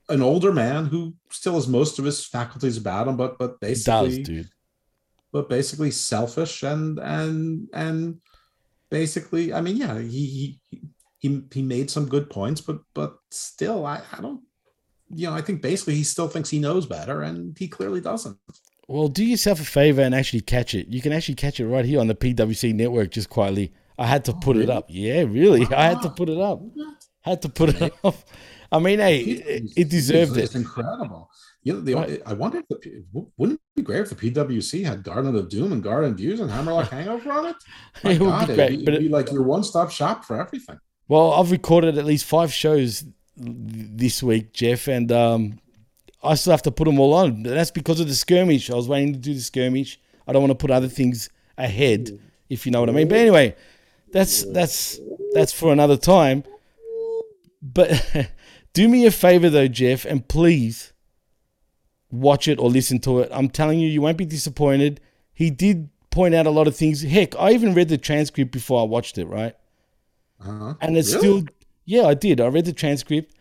an 0.07 0.21
older 0.21 0.53
man 0.53 0.85
who 0.85 1.15
still 1.31 1.55
has 1.55 1.67
most 1.67 1.97
of 1.97 2.05
his 2.05 2.25
faculties 2.25 2.77
about 2.77 3.07
him, 3.07 3.17
but 3.17 3.39
but 3.39 3.59
Does, 3.59 3.83
basically, 3.83 4.23
dude. 4.23 4.49
but 5.31 5.49
basically 5.49 5.89
selfish 5.89 6.61
and 6.61 6.99
and 6.99 7.67
and 7.73 8.21
basically, 8.91 9.51
I 9.51 9.61
mean, 9.61 9.77
yeah, 9.77 9.99
he 9.99 10.59
he 10.69 10.79
he 11.17 11.41
he 11.51 11.61
made 11.63 11.89
some 11.89 12.07
good 12.07 12.29
points, 12.29 12.61
but 12.61 12.79
but 12.93 13.17
still, 13.31 13.83
I 13.83 14.01
I 14.13 14.21
don't, 14.21 14.41
you 15.09 15.27
know, 15.27 15.33
I 15.33 15.41
think 15.41 15.63
basically 15.63 15.95
he 15.95 16.03
still 16.03 16.27
thinks 16.27 16.51
he 16.51 16.59
knows 16.59 16.85
better, 16.85 17.23
and 17.23 17.57
he 17.57 17.67
clearly 17.67 18.01
doesn't. 18.01 18.37
Well, 18.87 19.09
do 19.09 19.25
yourself 19.25 19.59
a 19.59 19.65
favor 19.65 20.01
and 20.01 20.15
actually 20.15 20.41
catch 20.41 20.73
it. 20.73 20.87
You 20.87 21.01
can 21.01 21.11
actually 21.11 21.35
catch 21.35 21.59
it 21.59 21.67
right 21.67 21.83
here 21.83 21.99
on 21.99 22.07
the 22.07 22.15
PWC 22.15 22.73
network, 22.73 23.11
just 23.11 23.29
quietly. 23.29 23.73
I 23.97 24.05
had 24.05 24.25
to 24.25 24.33
put 24.33 24.57
it 24.57 24.69
up. 24.69 24.85
Yeah, 24.89 25.23
really. 25.23 25.65
I 25.73 25.89
had 25.89 26.01
to 26.03 26.09
put 26.09 26.29
it 26.29 26.39
up. 26.39 26.61
Had 27.21 27.41
to 27.41 27.49
put 27.49 27.69
it 27.81 27.93
up. 28.03 28.15
I 28.71 28.79
mean, 28.79 28.99
hey, 28.99 29.19
it, 29.19 29.71
it 29.77 29.89
deserved 29.89 30.37
it. 30.37 30.43
It's 30.43 30.55
it. 30.55 30.59
incredible. 30.59 31.29
You 31.63 31.73
know, 31.73 31.81
the, 31.81 31.93
Right. 31.95 32.21
I 32.25 32.33
wonder 32.33 32.59
if 32.59 32.67
the, 32.67 33.03
wouldn't 33.37 33.59
it 33.59 33.75
be 33.75 33.81
great 33.81 34.01
if 34.01 34.09
the 34.09 34.31
PWC 34.31 34.85
had 34.85 35.03
Garden 35.03 35.35
of 35.35 35.49
Doom 35.49 35.71
and 35.71 35.83
Garden 35.83 36.15
Views 36.15 36.39
and 36.39 36.49
Hammerlock 36.49 36.89
Hangover 36.91 37.31
on 37.31 37.45
it? 37.47 37.55
My 38.03 38.11
It 38.11 38.21
would 38.21 38.47
be 38.47 38.55
great, 38.55 38.59
it'd 38.73 38.85
be, 38.85 38.91
it'd 38.91 39.01
be 39.01 39.09
like 39.09 39.31
your 39.31 39.43
one-stop 39.43 39.91
shop 39.91 40.25
for 40.25 40.39
everything. 40.39 40.79
Well, 41.07 41.33
I've 41.33 41.51
recorded 41.51 41.97
at 41.97 42.05
least 42.05 42.25
five 42.25 42.53
shows 42.53 43.05
this 43.35 44.21
week, 44.21 44.51
Jeff, 44.53 44.87
and 44.87 45.11
um, 45.11 45.59
I 46.23 46.35
still 46.35 46.51
have 46.51 46.63
to 46.63 46.71
put 46.71 46.85
them 46.85 46.99
all 46.99 47.13
on. 47.13 47.43
That's 47.43 47.71
because 47.71 47.99
of 47.99 48.07
the 48.07 48.15
skirmish. 48.15 48.69
I 48.69 48.75
was 48.75 48.87
waiting 48.87 49.13
to 49.13 49.19
do 49.19 49.33
the 49.33 49.41
skirmish. 49.41 49.99
I 50.27 50.33
don't 50.33 50.41
want 50.41 50.51
to 50.51 50.55
put 50.55 50.71
other 50.71 50.89
things 50.89 51.29
ahead, 51.57 52.19
if 52.49 52.65
you 52.65 52.71
know 52.71 52.81
what 52.81 52.89
I 52.89 52.93
mean. 52.93 53.07
But 53.07 53.19
anyway, 53.19 53.55
that's 54.11 54.43
that's 54.51 54.99
that's 55.33 55.51
for 55.53 55.71
another 55.71 55.97
time. 55.97 56.43
But 57.61 58.29
do 58.73 58.87
me 58.87 59.05
a 59.05 59.11
favor 59.11 59.49
though, 59.49 59.67
Jeff, 59.67 60.05
and 60.05 60.27
please 60.27 60.93
watch 62.11 62.47
it 62.47 62.59
or 62.59 62.69
listen 62.69 62.99
to 62.99 63.19
it. 63.19 63.29
I'm 63.33 63.49
telling 63.49 63.79
you, 63.79 63.87
you 63.89 64.01
won't 64.01 64.17
be 64.17 64.25
disappointed. 64.25 65.01
He 65.33 65.49
did 65.49 65.89
point 66.09 66.33
out 66.33 66.47
a 66.47 66.51
lot 66.51 66.67
of 66.67 66.75
things. 66.75 67.01
Heck, 67.03 67.35
I 67.37 67.51
even 67.51 67.73
read 67.73 67.89
the 67.89 67.97
transcript 67.97 68.51
before 68.51 68.81
I 68.81 68.85
watched 68.85 69.17
it, 69.17 69.25
right? 69.25 69.55
Uh-huh. 70.39 70.75
and 70.81 70.95
it's 70.95 71.15
Really? 71.15 71.19
still 71.41 71.53
yeah 71.85 72.03
i 72.05 72.13
did 72.13 72.39
i 72.39 72.45
read 72.45 72.65
the 72.65 72.71
transcript 72.71 73.33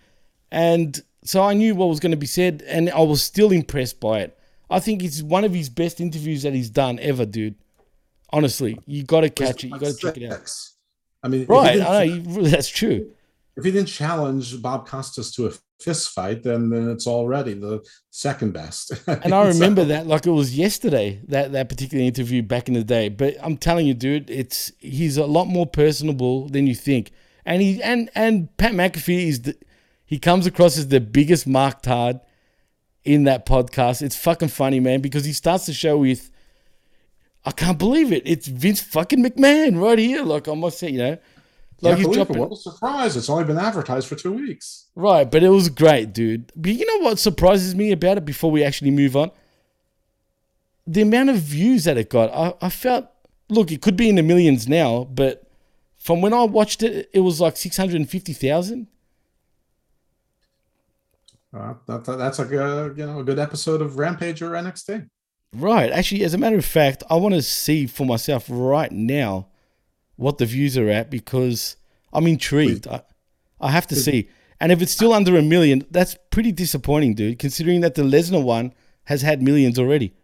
and 0.51 0.99
so 1.25 1.43
i 1.43 1.53
knew 1.53 1.75
what 1.75 1.91
was 1.91 2.01
going 2.01 2.11
to 2.12 2.17
be 2.17 2.25
said 2.27 2.62
and 2.67 2.89
i 2.89 3.01
was 3.01 3.23
still 3.23 3.53
impressed 3.53 4.01
by 4.01 4.21
it 4.21 4.39
i 4.71 4.81
think 4.81 5.05
it's 5.05 5.21
one 5.23 5.45
of 5.45 5.53
his 5.53 5.69
best 5.69 6.01
interviews 6.01 6.43
that 6.43 6.55
he's 6.55 6.71
done 6.71 6.99
ever 7.01 7.27
dude 7.27 7.55
honestly 8.31 8.79
you 8.87 9.03
got 9.05 9.20
to 9.22 9.31
catch 9.31 9.64
it. 9.64 9.68
You 9.68 9.79
got 9.79 9.93
to 9.93 9.97
check 9.97 10.16
it 10.16 10.31
out. 10.33 10.51
I 11.22 11.29
mean, 11.29 11.47
right 11.49 11.81
i 11.81 12.07
know 12.07 12.43
that's 12.43 12.68
true. 12.68 13.11
If 13.57 13.64
he 13.64 13.70
didn't 13.70 13.89
challenge 13.89 14.61
Bob 14.61 14.87
Costas 14.87 15.35
to 15.37 15.47
a 15.47 15.53
fist 15.81 16.11
fight, 16.11 16.43
then, 16.43 16.68
then 16.68 16.91
it's 16.91 17.07
already 17.07 17.55
the 17.55 17.83
second 18.11 18.53
best. 18.53 18.93
and 19.07 19.33
i 19.33 19.43
So- 19.43 19.49
remember 19.49 19.85
that 19.87 20.07
like 20.07 20.27
it 20.27 20.31
was 20.31 20.57
yesterday 20.57 21.20
that 21.29 21.53
that 21.53 21.68
particular 21.68 22.05
interview 22.05 22.43
back 22.43 22.68
in 22.68 22.74
the 22.74 22.85
day. 22.85 23.09
But 23.09 23.37
i'm 23.43 23.57
telling 23.57 23.87
you 23.87 23.95
dude 23.95 24.29
it's 24.31 24.72
he's 24.79 25.16
a 25.16 25.27
lot 25.27 25.47
more 25.47 25.66
personable 25.66 26.49
than 26.49 26.66
you 26.66 26.74
think. 26.74 27.12
And 27.45 27.62
he 27.62 27.83
and 27.83 28.11
and 28.14 28.55
pat 28.57 28.72
mcafee 28.72 29.27
is 29.29 29.43
the 29.43 29.57
he 30.05 30.18
comes 30.18 30.47
across 30.47 30.79
as 30.79 30.89
the 30.89 31.01
biggest 31.01 31.47
mark 31.49 31.83
tard 31.83 32.20
in 33.05 33.24
that 33.24 33.45
podcast. 33.47 34.03
It's 34.03 34.16
fucking 34.16 34.49
funny 34.49 34.81
man 34.81 35.01
because 35.01 35.24
he 35.24 35.33
starts 35.33 35.66
the 35.66 35.72
show 35.72 35.99
with 35.99 36.31
i 37.47 37.51
can't 37.53 37.78
believe 37.78 38.12
it 38.12 38.22
it's 38.26 38.47
vince 38.49 38.80
fucking 38.82 39.22
mcmahon 39.24 39.80
right 39.80 39.99
here 39.99 40.22
like 40.22 40.47
i 40.49 40.55
must 40.55 40.78
say 40.78 40.90
you 40.90 40.99
know 40.99 41.18
like 41.80 41.99
he's 41.99 42.09
dropping 42.09 42.38
What 42.38 42.53
a 42.53 42.57
surprise! 42.57 43.16
It's 43.18 43.28
only 43.28 43.44
been 43.44 43.59
advertised 43.59 44.09
for 44.09 44.14
two 44.16 44.32
weeks. 44.32 44.86
Right, 44.94 45.30
but 45.30 45.42
it 45.42 45.51
was 45.51 45.68
great, 45.68 46.14
dude. 46.14 46.51
But 46.57 46.72
you 46.72 46.86
know 46.86 47.05
what 47.05 47.18
surprises 47.18 47.74
me 47.74 47.92
about 47.92 48.16
it 48.16 48.24
before 48.24 48.51
we 48.51 48.64
actually 48.64 48.92
move 48.92 49.14
on? 49.14 49.30
the 50.86 51.03
amount 51.03 51.28
of 51.28 51.36
views 51.36 51.84
that 51.84 51.99
it 51.99 52.09
got, 52.09 52.32
I, 52.32 52.55
I 52.64 52.70
felt 52.70 53.09
look, 53.51 53.70
it 53.70 53.82
could 53.82 53.94
be 53.94 54.09
in 54.09 54.14
the 54.14 54.22
millions 54.22 54.66
now, 54.66 55.05
but 55.05 55.47
from 55.99 56.22
when 56.22 56.32
I 56.32 56.44
watched 56.44 56.82
it, 56.82 57.11
it 57.12 57.20
was 57.20 57.42
like 57.42 57.59
six 57.59 57.76
hundred 57.76 57.97
and 57.97 58.09
fifty 58.09 58.32
thousand. 58.32 58.86
Uh, 61.55 61.74
that, 61.86 62.05
that- 62.07 62.16
that's 62.16 62.38
a 62.38 62.44
you 62.44 62.97
know, 63.07 63.20
a 63.20 63.24
good 63.24 63.38
episode 63.38 63.82
of 63.82 63.99
Rampage 63.99 64.40
or 64.40 64.53
NXT. 64.53 65.11
Right. 65.55 65.90
Actually, 65.90 66.24
as 66.24 66.34
a 66.34 66.38
matter 66.38 66.57
of 66.57 66.64
fact, 66.64 67.03
I 67.09 67.16
want 67.16 67.34
to 67.34 67.42
see 67.42 67.86
for 67.86 68.05
myself 68.05 68.47
right 68.49 68.92
now 68.92 69.49
what 70.16 70.38
the 70.38 70.47
views 70.47 70.76
are 70.76 70.88
at 70.88 71.11
because 71.11 71.76
I'm 72.12 72.26
intrigued. 72.26 72.86
I, 72.86 73.03
I 73.61 73.70
have 73.70 73.86
to 73.88 73.97
see. 73.97 74.28
And 74.61 74.72
if 74.72 74.80
it's 74.80 74.92
still 74.92 75.12
under 75.12 75.36
a 75.36 75.42
million, 75.42 75.84
that's 75.90 76.16
pretty 76.30 76.53
disappointing, 76.53 77.14
dude, 77.14 77.38
considering 77.38 77.80
that 77.82 77.94
the 77.94 78.03
Lesnar 78.03 78.42
one 78.42 78.72
has 79.05 79.22
had 79.22 79.42
millions 79.42 79.78
already. 79.78 80.14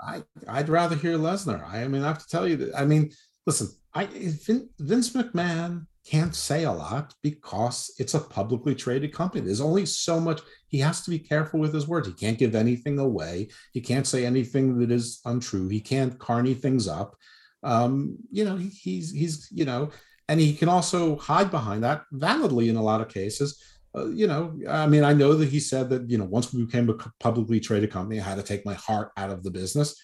I 0.00 0.22
I'd 0.48 0.68
rather 0.68 0.96
hear 0.96 1.16
Lesnar. 1.16 1.66
I 1.66 1.86
mean, 1.88 2.02
I 2.02 2.08
have 2.08 2.18
to 2.18 2.28
tell 2.28 2.46
you 2.46 2.56
that. 2.56 2.78
I 2.78 2.84
mean, 2.84 3.12
listen, 3.46 3.68
I 3.94 4.06
Vin- 4.06 4.68
Vince 4.78 5.10
McMahon 5.14 5.86
can't 6.04 6.34
say 6.34 6.64
a 6.64 6.72
lot 6.72 7.14
because 7.22 7.90
it's 7.98 8.14
a 8.14 8.20
publicly 8.20 8.74
traded 8.74 9.12
company. 9.12 9.44
There's 9.44 9.60
only 9.60 9.86
so 9.86 10.20
much 10.20 10.40
he 10.68 10.78
has 10.80 11.02
to 11.02 11.10
be 11.10 11.18
careful 11.18 11.60
with 11.60 11.72
his 11.72 11.88
words. 11.88 12.06
He 12.06 12.14
can't 12.14 12.38
give 12.38 12.54
anything 12.54 12.98
away. 12.98 13.48
He 13.72 13.80
can't 13.80 14.06
say 14.06 14.26
anything 14.26 14.78
that 14.80 14.90
is 14.90 15.20
untrue. 15.24 15.68
He 15.68 15.80
can't 15.80 16.18
carny 16.18 16.54
things 16.54 16.88
up. 16.88 17.16
Um, 17.62 18.18
you 18.30 18.44
know, 18.44 18.56
he, 18.56 18.68
he's 18.68 19.10
he's 19.10 19.48
you 19.50 19.64
know, 19.64 19.90
and 20.28 20.38
he 20.38 20.54
can 20.54 20.68
also 20.68 21.16
hide 21.16 21.50
behind 21.50 21.84
that 21.84 22.02
validly 22.12 22.68
in 22.68 22.76
a 22.76 22.82
lot 22.82 23.00
of 23.00 23.08
cases. 23.08 23.62
Uh, 23.96 24.08
you 24.08 24.26
know, 24.26 24.58
I 24.68 24.86
mean, 24.86 25.04
I 25.04 25.14
know 25.14 25.34
that 25.34 25.48
he 25.48 25.60
said 25.60 25.88
that 25.90 26.10
you 26.10 26.18
know 26.18 26.26
once 26.26 26.52
we 26.52 26.64
became 26.64 26.90
a 26.90 26.94
publicly 27.20 27.60
traded 27.60 27.90
company, 27.90 28.20
I 28.20 28.24
had 28.24 28.36
to 28.36 28.42
take 28.42 28.66
my 28.66 28.74
heart 28.74 29.12
out 29.16 29.30
of 29.30 29.42
the 29.42 29.50
business. 29.50 29.98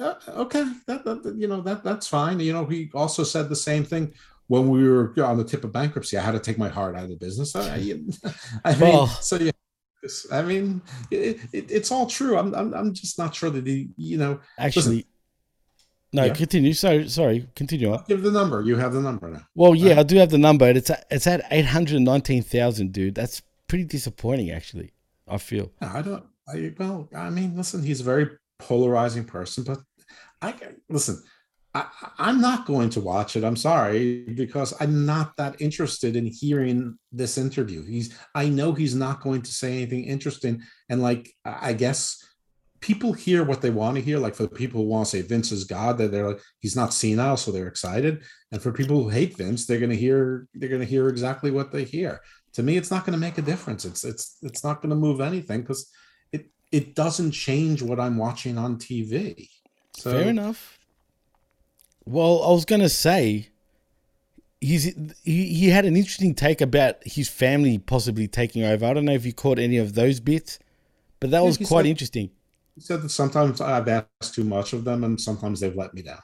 Uh, 0.00 0.14
okay, 0.28 0.64
that 0.88 1.04
that- 1.04 1.36
you 1.38 1.46
know 1.46 1.60
that 1.60 1.84
that's 1.84 2.08
fine. 2.08 2.40
You 2.40 2.52
know, 2.52 2.66
he 2.66 2.90
also 2.94 3.22
said 3.22 3.48
the 3.48 3.54
same 3.54 3.84
thing 3.84 4.12
when 4.48 4.68
we 4.68 4.86
were 4.88 5.12
on 5.24 5.36
the 5.38 5.44
tip 5.44 5.64
of 5.64 5.72
bankruptcy. 5.72 6.16
I 6.18 6.22
had 6.22 6.32
to 6.32 6.40
take 6.40 6.58
my 6.58 6.68
heart 6.68 6.96
out 6.96 7.04
of 7.04 7.10
the 7.10 7.16
business. 7.16 7.54
I, 7.56 7.74
I, 7.74 7.78
mean, 7.80 8.10
Well- 8.80 9.06
so 9.06 9.36
yeah. 9.36 9.50
I 10.30 10.42
mean, 10.42 10.82
it, 11.10 11.38
it, 11.54 11.70
it's 11.70 11.90
all 11.90 12.06
true. 12.06 12.36
I'm, 12.36 12.54
I'm, 12.54 12.74
I'm 12.74 12.92
just 12.92 13.18
not 13.18 13.34
sure 13.34 13.48
that 13.48 13.66
he, 13.66 13.88
you 13.96 14.18
know, 14.18 14.38
Actually, 14.58 14.96
listen, 14.96 15.08
no, 16.12 16.24
Yeah. 16.26 16.34
continue. 16.34 16.74
So 16.74 17.06
sorry, 17.06 17.48
continue 17.56 17.90
on. 17.90 18.04
give 18.06 18.22
the 18.22 18.30
number. 18.30 18.60
You 18.60 18.76
have 18.76 18.92
the 18.92 19.00
number 19.00 19.30
now. 19.30 19.40
Well, 19.54 19.74
yeah, 19.74 19.98
I 19.98 20.02
do 20.02 20.16
have 20.16 20.28
the 20.28 20.36
number. 20.36 20.68
It's 20.68 20.90
at, 20.90 21.06
it's 21.10 21.26
at 21.26 21.46
eight 21.50 21.64
hundred 21.64 22.02
nineteen 22.02 22.42
thousand, 22.42 22.92
dude. 22.92 23.14
That's 23.14 23.40
pretty 23.66 23.84
disappointing, 23.84 24.50
actually. 24.50 24.92
I 25.26 25.38
feel. 25.38 25.72
No, 25.80 25.88
I 25.88 26.02
don't. 26.02 26.24
I 26.46 26.74
well, 26.78 27.08
I 27.16 27.30
mean, 27.30 27.56
listen, 27.56 27.82
he's 27.82 28.02
a 28.02 28.04
very 28.04 28.28
polarizing 28.58 29.24
person, 29.24 29.64
but 29.64 29.78
I 30.42 30.54
listen. 30.90 31.22
I, 31.74 31.86
I'm 32.18 32.40
not 32.40 32.66
going 32.66 32.90
to 32.90 33.00
watch 33.00 33.34
it. 33.34 33.42
I'm 33.42 33.56
sorry 33.56 34.22
because 34.22 34.72
I'm 34.80 35.04
not 35.04 35.36
that 35.36 35.60
interested 35.60 36.14
in 36.14 36.26
hearing 36.26 36.96
this 37.10 37.36
interview. 37.36 37.84
He's. 37.84 38.16
I 38.34 38.48
know 38.48 38.72
he's 38.72 38.94
not 38.94 39.20
going 39.20 39.42
to 39.42 39.50
say 39.50 39.72
anything 39.72 40.04
interesting, 40.04 40.62
and 40.88 41.02
like 41.02 41.32
I 41.44 41.72
guess 41.72 42.24
people 42.80 43.14
hear 43.14 43.42
what 43.42 43.62
they 43.62 43.70
want 43.70 43.96
to 43.96 44.02
hear. 44.02 44.18
Like 44.18 44.34
for 44.34 44.44
the 44.44 44.48
people 44.50 44.82
who 44.82 44.88
want 44.88 45.06
to 45.06 45.10
say 45.10 45.22
Vince 45.22 45.50
is 45.50 45.64
God, 45.64 45.98
that 45.98 46.12
they're 46.12 46.28
like 46.28 46.40
he's 46.60 46.76
not 46.76 46.94
senile, 46.94 47.36
so 47.36 47.50
they're 47.50 47.66
excited. 47.66 48.22
And 48.52 48.62
for 48.62 48.72
people 48.72 49.02
who 49.02 49.08
hate 49.08 49.36
Vince, 49.36 49.66
they're 49.66 49.80
going 49.80 49.90
to 49.90 49.96
hear 49.96 50.46
they're 50.54 50.68
going 50.68 50.80
to 50.80 50.86
hear 50.86 51.08
exactly 51.08 51.50
what 51.50 51.72
they 51.72 51.84
hear. 51.84 52.20
To 52.52 52.62
me, 52.62 52.76
it's 52.76 52.90
not 52.90 53.04
going 53.04 53.14
to 53.14 53.26
make 53.26 53.38
a 53.38 53.42
difference. 53.42 53.84
It's 53.84 54.04
it's 54.04 54.36
it's 54.42 54.62
not 54.62 54.80
going 54.80 54.90
to 54.90 54.96
move 54.96 55.20
anything 55.20 55.62
because 55.62 55.90
it 56.30 56.50
it 56.70 56.94
doesn't 56.94 57.32
change 57.32 57.82
what 57.82 57.98
I'm 57.98 58.16
watching 58.16 58.58
on 58.58 58.76
TV. 58.76 59.48
So 59.96 60.12
Fair 60.12 60.28
enough. 60.28 60.73
Well, 62.06 62.42
I 62.42 62.50
was 62.50 62.64
gonna 62.64 62.88
say, 62.88 63.48
he's 64.60 64.84
he, 65.22 65.54
he 65.54 65.68
had 65.70 65.84
an 65.84 65.96
interesting 65.96 66.34
take 66.34 66.60
about 66.60 66.96
his 67.04 67.28
family 67.28 67.78
possibly 67.78 68.28
taking 68.28 68.62
over. 68.64 68.84
I 68.86 68.92
don't 68.92 69.04
know 69.04 69.12
if 69.14 69.24
you 69.26 69.32
caught 69.32 69.58
any 69.58 69.78
of 69.78 69.94
those 69.94 70.20
bits, 70.20 70.58
but 71.20 71.30
that 71.30 71.38
Yeah, 71.40 71.44
was 71.46 71.56
quite 71.58 71.82
said- 71.84 71.86
interesting. 71.86 72.30
He 72.74 72.80
said 72.80 73.02
that 73.02 73.10
sometimes 73.10 73.60
I've 73.60 73.86
asked 73.86 74.34
too 74.34 74.42
much 74.42 74.72
of 74.72 74.84
them, 74.84 75.04
and 75.04 75.20
sometimes 75.20 75.60
they've 75.60 75.76
let 75.76 75.94
me 75.94 76.02
down. 76.02 76.18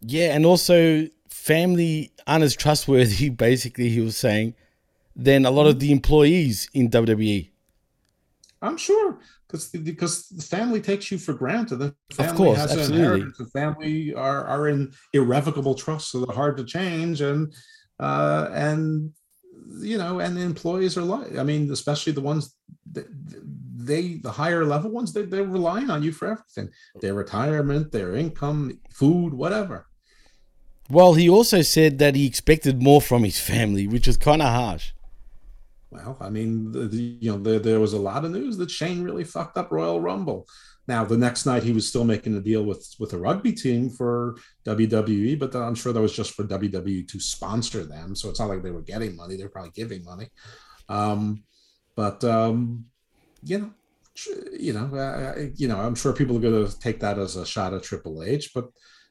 Yeah, 0.00 0.34
and 0.34 0.46
also 0.46 1.08
family 1.28 2.12
aren't 2.28 2.44
as 2.44 2.54
trustworthy. 2.54 3.28
Basically, 3.48 3.88
he 3.88 4.00
was 4.00 4.16
saying 4.16 4.54
than 5.16 5.44
a 5.44 5.50
lot 5.50 5.66
of 5.66 5.80
the 5.80 5.90
employees 5.90 6.68
in. 6.72 6.88
WWE. 6.90 7.50
I'm 8.62 8.76
sure 8.76 9.18
because 9.48 9.68
because 9.68 10.28
the 10.28 10.42
family 10.42 10.80
takes 10.80 11.10
you 11.10 11.18
for 11.18 11.32
granted. 11.32 11.76
The 11.76 11.94
family 12.12 12.36
course, 12.36 12.58
has 12.58 12.72
an 12.72 12.78
absolutely. 12.80 13.04
inheritance. 13.04 13.38
The 13.38 13.46
family 13.46 14.14
are 14.14 14.44
are 14.44 14.68
in 14.68 14.92
irrevocable 15.12 15.74
trust, 15.74 16.10
so 16.10 16.24
they're 16.24 16.36
hard 16.36 16.56
to 16.58 16.64
change. 16.64 17.20
And 17.20 17.54
uh, 17.98 18.48
and 18.52 19.12
you 19.80 19.98
know, 19.98 20.20
and 20.20 20.36
the 20.36 20.42
employees 20.42 20.98
are 20.98 21.02
like, 21.02 21.36
I 21.38 21.42
mean, 21.42 21.70
especially 21.72 22.12
the 22.12 22.20
ones 22.20 22.54
that 22.92 23.06
they 23.76 24.14
the 24.16 24.32
higher 24.32 24.64
level 24.64 24.90
ones, 24.90 25.12
they 25.12 25.22
they're 25.22 25.44
relying 25.44 25.90
on 25.90 26.02
you 26.02 26.12
for 26.12 26.28
everything. 26.28 26.70
Their 27.00 27.14
retirement, 27.14 27.92
their 27.92 28.14
income, 28.14 28.78
food, 28.92 29.32
whatever. 29.32 29.86
Well, 30.90 31.14
he 31.14 31.28
also 31.28 31.62
said 31.62 31.98
that 31.98 32.14
he 32.14 32.26
expected 32.26 32.82
more 32.82 33.02
from 33.02 33.24
his 33.24 33.38
family, 33.38 33.86
which 33.86 34.06
was 34.06 34.16
kind 34.16 34.40
of 34.40 34.48
harsh. 34.48 34.92
Well, 35.90 36.18
I 36.20 36.28
mean, 36.28 36.70
the, 36.70 36.80
the, 36.80 37.18
you 37.20 37.32
know, 37.32 37.38
there, 37.38 37.58
there 37.58 37.80
was 37.80 37.94
a 37.94 37.98
lot 37.98 38.24
of 38.24 38.30
news 38.30 38.58
that 38.58 38.70
Shane 38.70 39.02
really 39.02 39.24
fucked 39.24 39.56
up 39.56 39.72
Royal 39.72 40.00
Rumble. 40.00 40.46
Now, 40.86 41.04
the 41.04 41.16
next 41.18 41.44
night 41.44 41.62
he 41.62 41.72
was 41.72 41.86
still 41.86 42.04
making 42.04 42.34
a 42.36 42.40
deal 42.40 42.64
with 42.64 42.94
with 42.98 43.12
a 43.12 43.18
rugby 43.18 43.52
team 43.52 43.90
for 43.90 44.36
WWE, 44.66 45.38
but 45.38 45.54
I'm 45.54 45.74
sure 45.74 45.92
that 45.92 46.00
was 46.00 46.16
just 46.16 46.32
for 46.32 46.44
WWE 46.44 47.06
to 47.08 47.20
sponsor 47.20 47.84
them. 47.84 48.16
So 48.16 48.30
it's 48.30 48.40
not 48.40 48.48
like 48.48 48.62
they 48.62 48.70
were 48.70 48.82
getting 48.82 49.14
money; 49.14 49.36
they're 49.36 49.50
probably 49.50 49.72
giving 49.74 50.02
money. 50.02 50.28
Um, 50.88 51.44
but 51.94 52.24
um, 52.24 52.86
you 53.42 53.58
know, 53.58 53.70
you 54.58 54.72
know, 54.72 54.96
uh, 54.96 55.48
you 55.56 55.68
know, 55.68 55.78
I'm 55.78 55.94
sure 55.94 56.14
people 56.14 56.38
are 56.38 56.40
going 56.40 56.66
to 56.66 56.80
take 56.80 57.00
that 57.00 57.18
as 57.18 57.36
a 57.36 57.44
shot 57.44 57.74
at 57.74 57.82
Triple 57.82 58.22
H, 58.22 58.52
but 58.54 58.68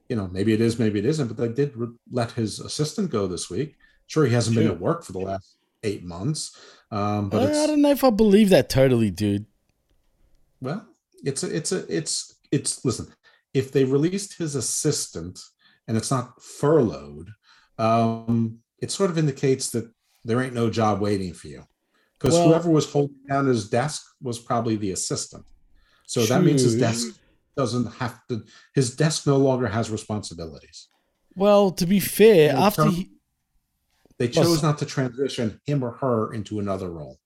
you 0.10 0.16
know, 0.16 0.28
maybe 0.32 0.54
it 0.54 0.62
is, 0.62 0.80
maybe 0.80 0.98
it 0.98 1.06
isn't. 1.06 1.28
But 1.28 1.38
they 1.38 1.50
did 1.50 1.78
re- 1.78 1.96
let 2.12 2.32
his 2.32 2.60
assistant 2.60 3.12
go 3.12 3.28
this 3.28 3.52
week. 3.52 3.76
Sure, 4.08 4.26
he 4.26 4.34
hasn't 4.34 4.56
been 4.56 4.68
at 4.68 4.80
work 4.80 5.04
for 5.04 5.12
the 5.12 5.20
last 5.20 5.57
eight 5.84 6.04
months, 6.04 6.56
um, 6.92 7.30
but 7.30 7.44
I, 7.54 7.64
I 7.64 7.68
don't 7.68 7.82
know 7.82 7.92
if 7.92 8.04
I 8.04 8.10
believe 8.10 8.50
that 8.50 8.70
totally, 8.70 9.12
dude. 9.12 9.46
well, 10.62 10.88
it's 11.24 11.44
a, 11.44 11.56
it's 11.56 11.72
a, 11.72 11.86
it's, 11.96 12.36
it's. 12.52 12.84
Listen, 12.86 13.08
if 13.54 13.72
they 13.72 13.84
released 13.84 14.38
his 14.38 14.56
assistant 14.56 15.40
and 15.88 15.98
it's 15.98 16.12
not 16.12 16.42
furloughed, 16.42 17.30
um, 17.78 18.60
it 18.80 18.92
sort 18.92 19.10
of 19.10 19.18
indicates 19.18 19.70
that 19.72 19.90
there 20.26 20.42
ain't 20.42 20.54
no 20.54 20.70
job 20.70 21.02
waiting 21.02 21.34
for 21.34 21.48
you, 21.48 21.64
because 22.20 22.34
Well- 22.34 22.50
whoever 22.50 22.70
was 22.70 22.92
holding 22.92 23.18
down 23.28 23.48
his 23.48 23.70
desk 23.70 24.04
was 24.22 24.40
probably 24.40 24.76
the 24.76 24.92
assistant. 24.92 25.46
So 26.06 26.26
that 26.26 26.42
means 26.44 26.62
his 26.62 26.76
desk 26.78 27.20
doesn't 27.58 27.92
have 27.96 28.20
to. 28.30 28.44
His 28.74 28.96
desk 28.96 29.28
no 29.28 29.36
longer 29.36 29.68
has 29.68 29.90
responsibilities. 29.90 30.88
Well, 31.36 31.72
to 31.72 31.86
be 31.86 32.00
fair, 32.00 32.56
after 32.56 32.86
he, 32.86 33.12
They 34.18 34.28
chose 34.28 34.62
so- 34.62 34.68
not 34.68 34.78
to 34.80 34.86
transition 34.86 35.62
him 35.66 35.84
or 35.84 35.92
her 35.92 36.34
into 36.34 36.60
another 36.60 36.90
role. 36.90 37.20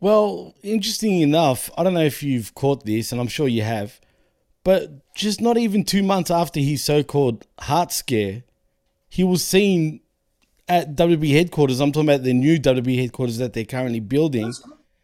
Well, 0.00 0.54
interesting 0.62 1.20
enough, 1.20 1.70
I 1.76 1.82
don't 1.82 1.92
know 1.94 2.00
if 2.00 2.22
you've 2.22 2.54
caught 2.54 2.86
this, 2.86 3.12
and 3.12 3.20
I'm 3.20 3.28
sure 3.28 3.48
you 3.48 3.62
have, 3.62 4.00
but 4.64 5.14
just 5.14 5.42
not 5.42 5.58
even 5.58 5.84
two 5.84 6.02
months 6.02 6.30
after 6.30 6.58
his 6.58 6.82
so 6.82 7.02
called 7.02 7.46
heart 7.58 7.92
scare, 7.92 8.44
he 9.10 9.24
was 9.24 9.44
seen 9.44 10.00
at 10.68 10.96
WB 10.96 11.32
headquarters. 11.32 11.80
I'm 11.80 11.92
talking 11.92 12.08
about 12.08 12.22
the 12.22 12.32
new 12.32 12.58
WB 12.58 12.98
headquarters 12.98 13.38
that 13.38 13.52
they're 13.52 13.64
currently 13.64 14.00
building. 14.00 14.54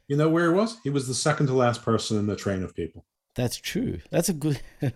You 0.09 0.17
know 0.17 0.29
where 0.31 0.51
he 0.51 0.57
was? 0.57 0.79
He 0.85 0.91
was 0.91 1.09
the 1.09 1.15
second 1.15 1.49
to 1.49 1.53
last 1.53 1.83
person 1.83 2.17
in 2.19 2.27
the 2.27 2.37
train 2.37 2.63
of 2.63 2.75
people. 2.75 3.05
That's 3.35 3.57
true. 3.57 3.99
That's 4.11 4.29
a 4.31 4.33
good 4.33 4.63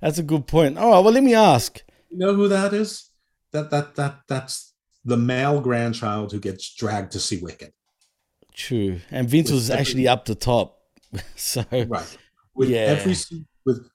that's 0.00 0.18
a 0.18 0.22
good 0.22 0.46
point. 0.46 0.78
All 0.78 0.90
right, 0.90 1.00
well 1.00 1.12
let 1.12 1.22
me 1.22 1.34
ask. 1.34 1.82
You 2.10 2.18
know 2.18 2.34
who 2.34 2.48
that 2.48 2.72
is? 2.72 3.10
That 3.52 3.70
that 3.70 3.94
that 3.96 4.20
that's 4.26 4.72
the 5.06 5.16
male 5.16 5.60
grandchild 5.60 6.32
who 6.32 6.40
gets 6.40 6.74
dragged 6.74 7.12
to 7.12 7.20
see 7.20 7.38
Wicked. 7.40 7.72
True. 8.52 9.00
And 9.10 9.28
Vince 9.28 9.48
With 9.50 9.54
was 9.56 9.70
every- 9.70 9.80
actually 9.80 10.08
up 10.08 10.24
the 10.26 10.34
top. 10.34 10.78
So 11.36 11.64
Right. 11.72 12.18
With 12.54 12.68
Yeah. 12.68 12.78
every 12.98 13.14
with 13.64 13.88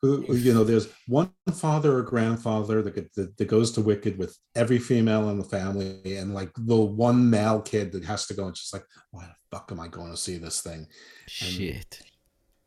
you 0.45 0.53
know, 0.53 0.63
there's 0.65 0.87
one 1.07 1.31
father 1.53 1.97
or 1.97 2.01
grandfather 2.01 2.81
that, 2.81 3.13
that 3.15 3.37
that 3.37 3.45
goes 3.45 3.71
to 3.73 3.81
Wicked 3.81 4.17
with 4.17 4.37
every 4.55 4.77
female 4.79 5.29
in 5.29 5.37
the 5.37 5.45
family, 5.45 6.17
and 6.17 6.33
like 6.33 6.51
the 6.57 6.75
one 6.75 7.29
male 7.29 7.61
kid 7.61 7.91
that 7.93 8.03
has 8.03 8.25
to 8.27 8.33
go 8.33 8.45
and 8.47 8.55
just 8.55 8.73
like, 8.73 8.83
why 9.11 9.23
the 9.25 9.35
fuck 9.57 9.69
am 9.71 9.79
I 9.79 9.87
going 9.87 10.11
to 10.11 10.17
see 10.17 10.37
this 10.37 10.61
thing? 10.61 10.87
shit. 11.27 12.01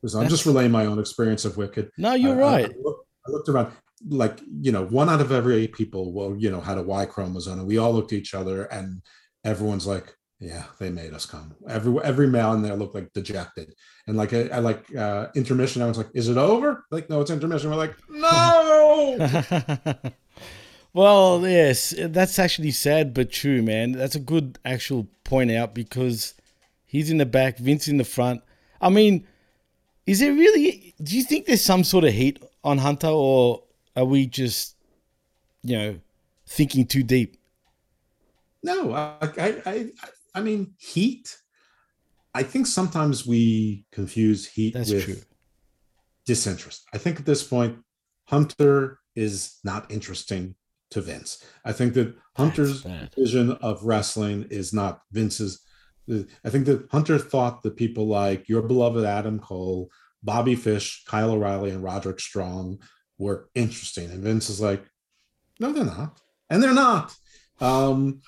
Because 0.00 0.14
I'm 0.14 0.28
just 0.28 0.46
relaying 0.46 0.70
my 0.70 0.86
own 0.86 0.98
experience 0.98 1.44
of 1.44 1.56
Wicked. 1.58 1.90
No, 1.98 2.14
you're 2.14 2.42
I- 2.42 2.46
I- 2.48 2.52
right. 2.62 2.70
I, 2.70 2.78
looked, 2.82 3.06
I 3.26 3.30
looked 3.30 3.48
around, 3.50 3.72
like 4.08 4.40
you 4.60 4.72
know, 4.72 4.84
one 4.86 5.08
out 5.08 5.20
of 5.20 5.32
every 5.32 5.56
eight 5.56 5.72
people, 5.72 6.12
well, 6.12 6.36
you 6.36 6.50
know, 6.50 6.60
had 6.60 6.78
a 6.78 6.82
Y 6.82 7.06
chromosome, 7.06 7.60
and 7.60 7.68
we 7.68 7.78
all 7.78 7.92
looked 7.92 8.12
at 8.12 8.18
each 8.18 8.34
other, 8.34 8.64
and 8.64 9.02
everyone's 9.44 9.86
like, 9.86 10.14
Yeah, 10.40 10.64
they 10.78 10.90
made 10.90 11.12
us 11.14 11.26
come. 11.26 11.54
Every 11.68 11.98
every 12.02 12.26
male 12.26 12.52
in 12.52 12.62
there 12.62 12.76
looked 12.76 12.94
like 12.94 13.12
dejected, 13.12 13.74
and 14.06 14.16
like 14.16 14.32
I, 14.32 14.48
I 14.48 14.58
like 14.58 14.94
uh, 14.94 15.28
intermission. 15.34 15.82
I 15.82 15.86
was 15.86 15.98
like, 15.98 16.10
"Is 16.14 16.28
it 16.28 16.36
over?" 16.36 16.84
Like, 16.90 17.08
no, 17.08 17.20
it's 17.20 17.30
intermission. 17.30 17.70
We're 17.70 17.76
like, 17.76 17.94
"No." 18.10 19.28
well, 20.92 21.46
yes, 21.46 21.94
that's 21.98 22.38
actually 22.38 22.72
sad 22.72 23.14
but 23.14 23.30
true, 23.30 23.62
man. 23.62 23.92
That's 23.92 24.16
a 24.16 24.20
good 24.20 24.58
actual 24.64 25.06
point 25.24 25.50
out 25.50 25.74
because 25.74 26.34
he's 26.84 27.10
in 27.10 27.18
the 27.18 27.26
back, 27.26 27.58
Vince 27.58 27.88
in 27.88 27.96
the 27.96 28.04
front. 28.04 28.42
I 28.80 28.90
mean, 28.90 29.26
is 30.06 30.20
it 30.20 30.30
really? 30.30 30.94
Do 31.02 31.16
you 31.16 31.22
think 31.22 31.46
there's 31.46 31.64
some 31.64 31.84
sort 31.84 32.04
of 32.04 32.12
heat 32.12 32.42
on 32.62 32.78
Hunter, 32.78 33.08
or 33.08 33.62
are 33.96 34.04
we 34.04 34.26
just, 34.26 34.76
you 35.62 35.76
know, 35.76 35.98
thinking 36.46 36.86
too 36.86 37.02
deep? 37.02 37.36
No, 38.62 38.92
I, 38.92 39.16
I, 39.20 39.62
I, 39.66 39.90
I 40.34 40.40
mean, 40.40 40.74
heat. 40.78 41.36
I 42.34 42.42
think 42.42 42.66
sometimes 42.66 43.26
we 43.26 43.84
confuse 43.92 44.46
heat 44.46 44.74
That's 44.74 44.90
with 44.90 45.04
true. 45.04 45.16
disinterest. 46.26 46.84
I 46.92 46.98
think 46.98 47.20
at 47.20 47.26
this 47.26 47.44
point, 47.44 47.78
Hunter 48.26 48.98
is 49.14 49.58
not 49.64 49.90
interesting 49.90 50.54
to 50.90 51.00
Vince. 51.00 51.44
I 51.64 51.72
think 51.72 51.94
that 51.94 52.14
Hunter's 52.36 52.84
vision 53.16 53.52
of 53.62 53.84
wrestling 53.84 54.46
is 54.50 54.72
not 54.72 55.00
Vince's. 55.12 55.60
I 56.08 56.50
think 56.50 56.66
that 56.66 56.86
Hunter 56.90 57.18
thought 57.18 57.62
that 57.62 57.76
people 57.76 58.06
like 58.06 58.48
your 58.48 58.62
beloved 58.62 59.04
Adam 59.04 59.38
Cole, 59.38 59.90
Bobby 60.22 60.56
Fish, 60.56 61.04
Kyle 61.06 61.30
O'Reilly, 61.30 61.70
and 61.70 61.82
Roderick 61.82 62.20
Strong 62.20 62.78
were 63.18 63.48
interesting. 63.54 64.10
And 64.10 64.22
Vince 64.22 64.50
is 64.50 64.60
like, 64.60 64.84
no, 65.60 65.72
they're 65.72 65.84
not. 65.84 66.20
And 66.50 66.62
they're 66.62 66.74
not. 66.74 67.14
Um, 67.60 68.20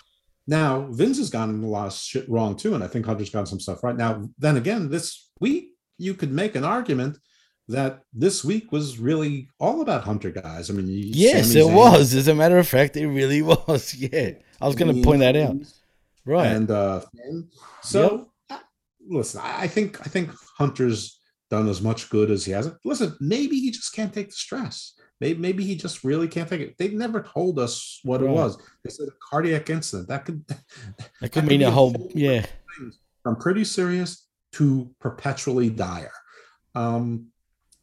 now, 0.47 0.87
Vince 0.91 1.19
has 1.19 1.31
gotten 1.31 1.63
a 1.65 1.67
lot 1.67 1.89
of 1.89 1.93
shit 1.93 2.29
wrong 2.29 2.57
too, 2.57 2.75
and 2.75 2.85
I 2.85 2.87
think 2.87 3.07
Hunter's 3.07 3.31
gotten 3.31 3.47
some 3.47 3.61
stuff 3.61 3.83
right. 3.83 3.97
Now, 3.97 4.29
then 4.39 4.57
again, 4.57 4.89
this 4.91 5.31
week 5.41 5.71
you 5.99 6.15
could 6.15 6.31
make 6.31 6.55
an 6.55 6.65
argument 6.65 7.19
that 7.69 8.03
this 8.13 8.45
week 8.45 8.71
was 8.71 8.99
really 8.99 9.49
all 9.59 9.81
about 9.81 10.05
Hunter 10.05 10.31
guys. 10.31 10.71
I 10.71 10.75
mean, 10.75 10.87
Yes, 10.89 11.55
it 11.55 11.65
Zayn 11.65 11.75
was. 11.75 12.15
As 12.15 12.29
a 12.29 12.35
matter 12.35 12.59
of 12.59 12.69
fact, 12.69 12.97
it 12.97 13.09
really 13.09 13.43
was. 13.43 13.95
Yeah, 13.95 14.33
I 14.61 14.67
was 14.67 14.77
going 14.77 14.95
to 14.95 15.03
point 15.03 15.21
that 15.21 15.37
out. 15.37 15.57
Right. 16.25 16.47
And 16.47 16.71
uh, 16.71 17.03
so 17.83 18.29
uh, 18.51 18.59
listen, 19.09 19.41
I 19.43 19.67
think 19.67 20.01
I 20.01 20.09
think 20.11 20.31
Hunter's 20.59 21.21
done 21.51 21.69
as 21.69 21.81
much 21.81 22.11
good 22.11 22.31
as 22.31 22.45
he 22.45 22.53
has. 22.53 22.71
Listen, 22.85 23.17
maybe 23.21 23.61
he 23.61 23.71
just 23.71 23.95
can't 23.95 24.13
take 24.13 24.29
the 24.29 24.35
stress. 24.35 24.95
Maybe, 25.21 25.39
maybe 25.39 25.65
he 25.65 25.77
just 25.77 26.05
really 26.05 26.29
can't 26.29 26.49
take 26.49 26.61
it. 26.61 26.75
They 26.79 26.89
never 26.89 27.23
told 27.23 27.59
us 27.59 28.01
what 28.03 28.21
it 28.21 28.29
was. 28.29 28.59
They 28.85 28.91
said 28.91 29.09
a 29.09 29.13
cardiac 29.31 29.71
incident. 29.71 30.09
That 30.09 30.25
could 30.25 30.45
That 31.21 31.33
could 31.33 31.47
mean 31.47 31.63
a 31.63 31.71
whole. 31.71 32.11
Yeah. 32.15 32.45
from 33.23 33.37
pretty 33.37 33.65
serious 33.65 34.27
to 34.53 34.91
perpetually 35.01 35.71
dire. 35.71 36.13
Um, 36.75 37.29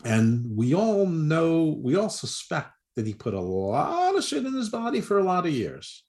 and 0.06 0.56
we 0.56 0.76
all 0.76 1.06
know, 1.08 1.80
we 1.82 1.96
all 1.96 2.10
suspect 2.10 2.72
that 2.96 3.08
he 3.08 3.14
put 3.14 3.34
a 3.34 3.40
lot 3.40 4.16
of 4.16 4.24
shit 4.24 4.46
in 4.46 4.54
his 4.54 4.70
body 4.70 5.02
for 5.02 5.18
a 5.18 5.24
lot 5.24 5.46
of 5.46 5.54
years, 5.54 6.04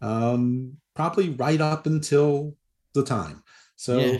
um, 0.00 0.78
probably 0.94 1.30
right 1.30 1.60
up 1.60 1.86
until 1.86 2.56
the 2.94 3.04
time. 3.04 3.42
So 3.76 3.98
Yeah. 3.98 4.18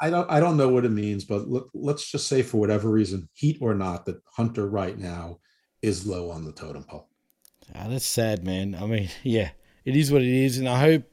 I 0.00 0.10
don't, 0.10 0.30
I 0.30 0.40
don't 0.40 0.56
know 0.56 0.68
what 0.68 0.84
it 0.84 0.90
means, 0.90 1.24
but 1.24 1.48
let, 1.48 1.64
let's 1.74 2.10
just 2.10 2.26
say 2.26 2.42
for 2.42 2.56
whatever 2.58 2.88
reason, 2.88 3.28
heat 3.34 3.58
or 3.60 3.74
not, 3.74 4.06
that 4.06 4.22
Hunter 4.36 4.66
right 4.66 4.98
now 4.98 5.38
is 5.82 6.06
low 6.06 6.30
on 6.30 6.44
the 6.44 6.52
totem 6.52 6.84
pole. 6.84 7.08
Ah, 7.74 7.86
that's 7.88 8.06
sad, 8.06 8.44
man. 8.44 8.74
I 8.74 8.86
mean, 8.86 9.10
yeah, 9.22 9.50
it 9.84 9.96
is 9.96 10.10
what 10.10 10.22
it 10.22 10.28
is, 10.28 10.58
and 10.58 10.68
I 10.68 10.80
hope, 10.80 11.04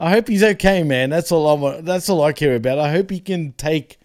I 0.00 0.10
hope 0.10 0.28
he's 0.28 0.42
okay, 0.42 0.82
man. 0.82 1.10
That's 1.10 1.32
all 1.32 1.48
I 1.48 1.54
want. 1.54 1.84
That's 1.84 2.08
all 2.08 2.22
I 2.22 2.32
care 2.32 2.54
about. 2.54 2.78
I 2.78 2.90
hope 2.90 3.10
he 3.10 3.20
can 3.20 3.52
take 3.52 3.98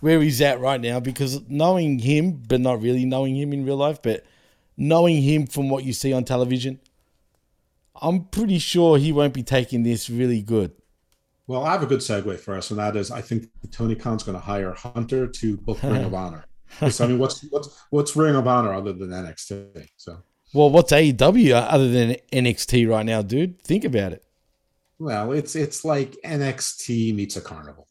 where 0.00 0.20
he's 0.20 0.40
at 0.40 0.60
right 0.60 0.80
now 0.80 1.00
because 1.00 1.40
knowing 1.48 1.98
him, 1.98 2.42
but 2.46 2.60
not 2.60 2.80
really 2.80 3.04
knowing 3.04 3.36
him 3.36 3.52
in 3.52 3.64
real 3.64 3.76
life, 3.76 4.00
but 4.02 4.24
knowing 4.76 5.22
him 5.22 5.46
from 5.46 5.68
what 5.68 5.84
you 5.84 5.92
see 5.92 6.12
on 6.12 6.24
television, 6.24 6.78
I'm 8.00 8.26
pretty 8.26 8.58
sure 8.58 8.98
he 8.98 9.10
won't 9.10 9.34
be 9.34 9.42
taking 9.42 9.82
this 9.82 10.08
really 10.08 10.42
good. 10.42 10.72
Well, 11.48 11.64
I 11.64 11.72
have 11.72 11.82
a 11.82 11.86
good 11.86 12.00
segue 12.00 12.38
for 12.38 12.56
us, 12.56 12.70
and 12.70 12.78
that 12.78 12.94
is 12.94 13.10
I 13.10 13.20
think 13.22 13.48
Tony 13.72 13.96
Khan's 13.96 14.22
going 14.22 14.36
to 14.38 14.44
hire 14.44 14.72
Hunter 14.74 15.26
to 15.26 15.56
book 15.56 15.82
Ring 15.82 16.04
of 16.04 16.14
Honor. 16.24 16.44
'Cause, 16.78 17.00
I 17.00 17.06
mean, 17.06 17.18
what's 17.18 17.40
what's 17.50 17.68
what's 17.90 18.14
Ring 18.14 18.36
of 18.36 18.46
Honor 18.46 18.74
other 18.74 18.92
than 18.92 19.08
NXT? 19.10 19.88
So, 19.96 20.18
Well, 20.52 20.68
what's 20.70 20.92
AEW 20.92 21.54
other 21.54 21.88
than 21.88 22.16
NXT 22.30 22.86
right 22.88 23.06
now, 23.06 23.22
dude? 23.22 23.60
Think 23.62 23.84
about 23.84 24.12
it. 24.12 24.22
well, 24.98 25.32
it's 25.32 25.56
it's 25.56 25.84
like 25.84 26.16
NXT 26.22 27.14
meets 27.14 27.36
a 27.36 27.40
carnival. 27.40 27.88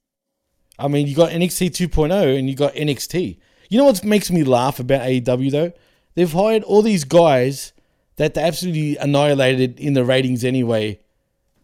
I 0.78 0.88
mean, 0.88 1.08
you 1.08 1.16
got 1.16 1.32
NXT 1.32 1.72
2.0 1.72 2.38
and 2.38 2.48
you 2.48 2.56
got 2.56 2.74
NXT. 2.76 3.40
You 3.70 3.78
know 3.80 3.86
what 3.86 4.04
makes 4.06 4.30
me 4.30 4.44
laugh 4.44 4.80
about 4.80 5.02
AEW 5.02 5.50
though? 5.52 5.72
They've 6.14 6.32
hired 6.32 6.62
all 6.64 6.84
these 6.84 7.04
guys 7.04 7.74
that 8.18 8.36
they 8.36 8.42
absolutely 8.44 8.96
annihilated 8.98 9.80
in 9.80 9.94
the 9.94 10.04
ratings 10.06 10.44
anyway 10.46 11.00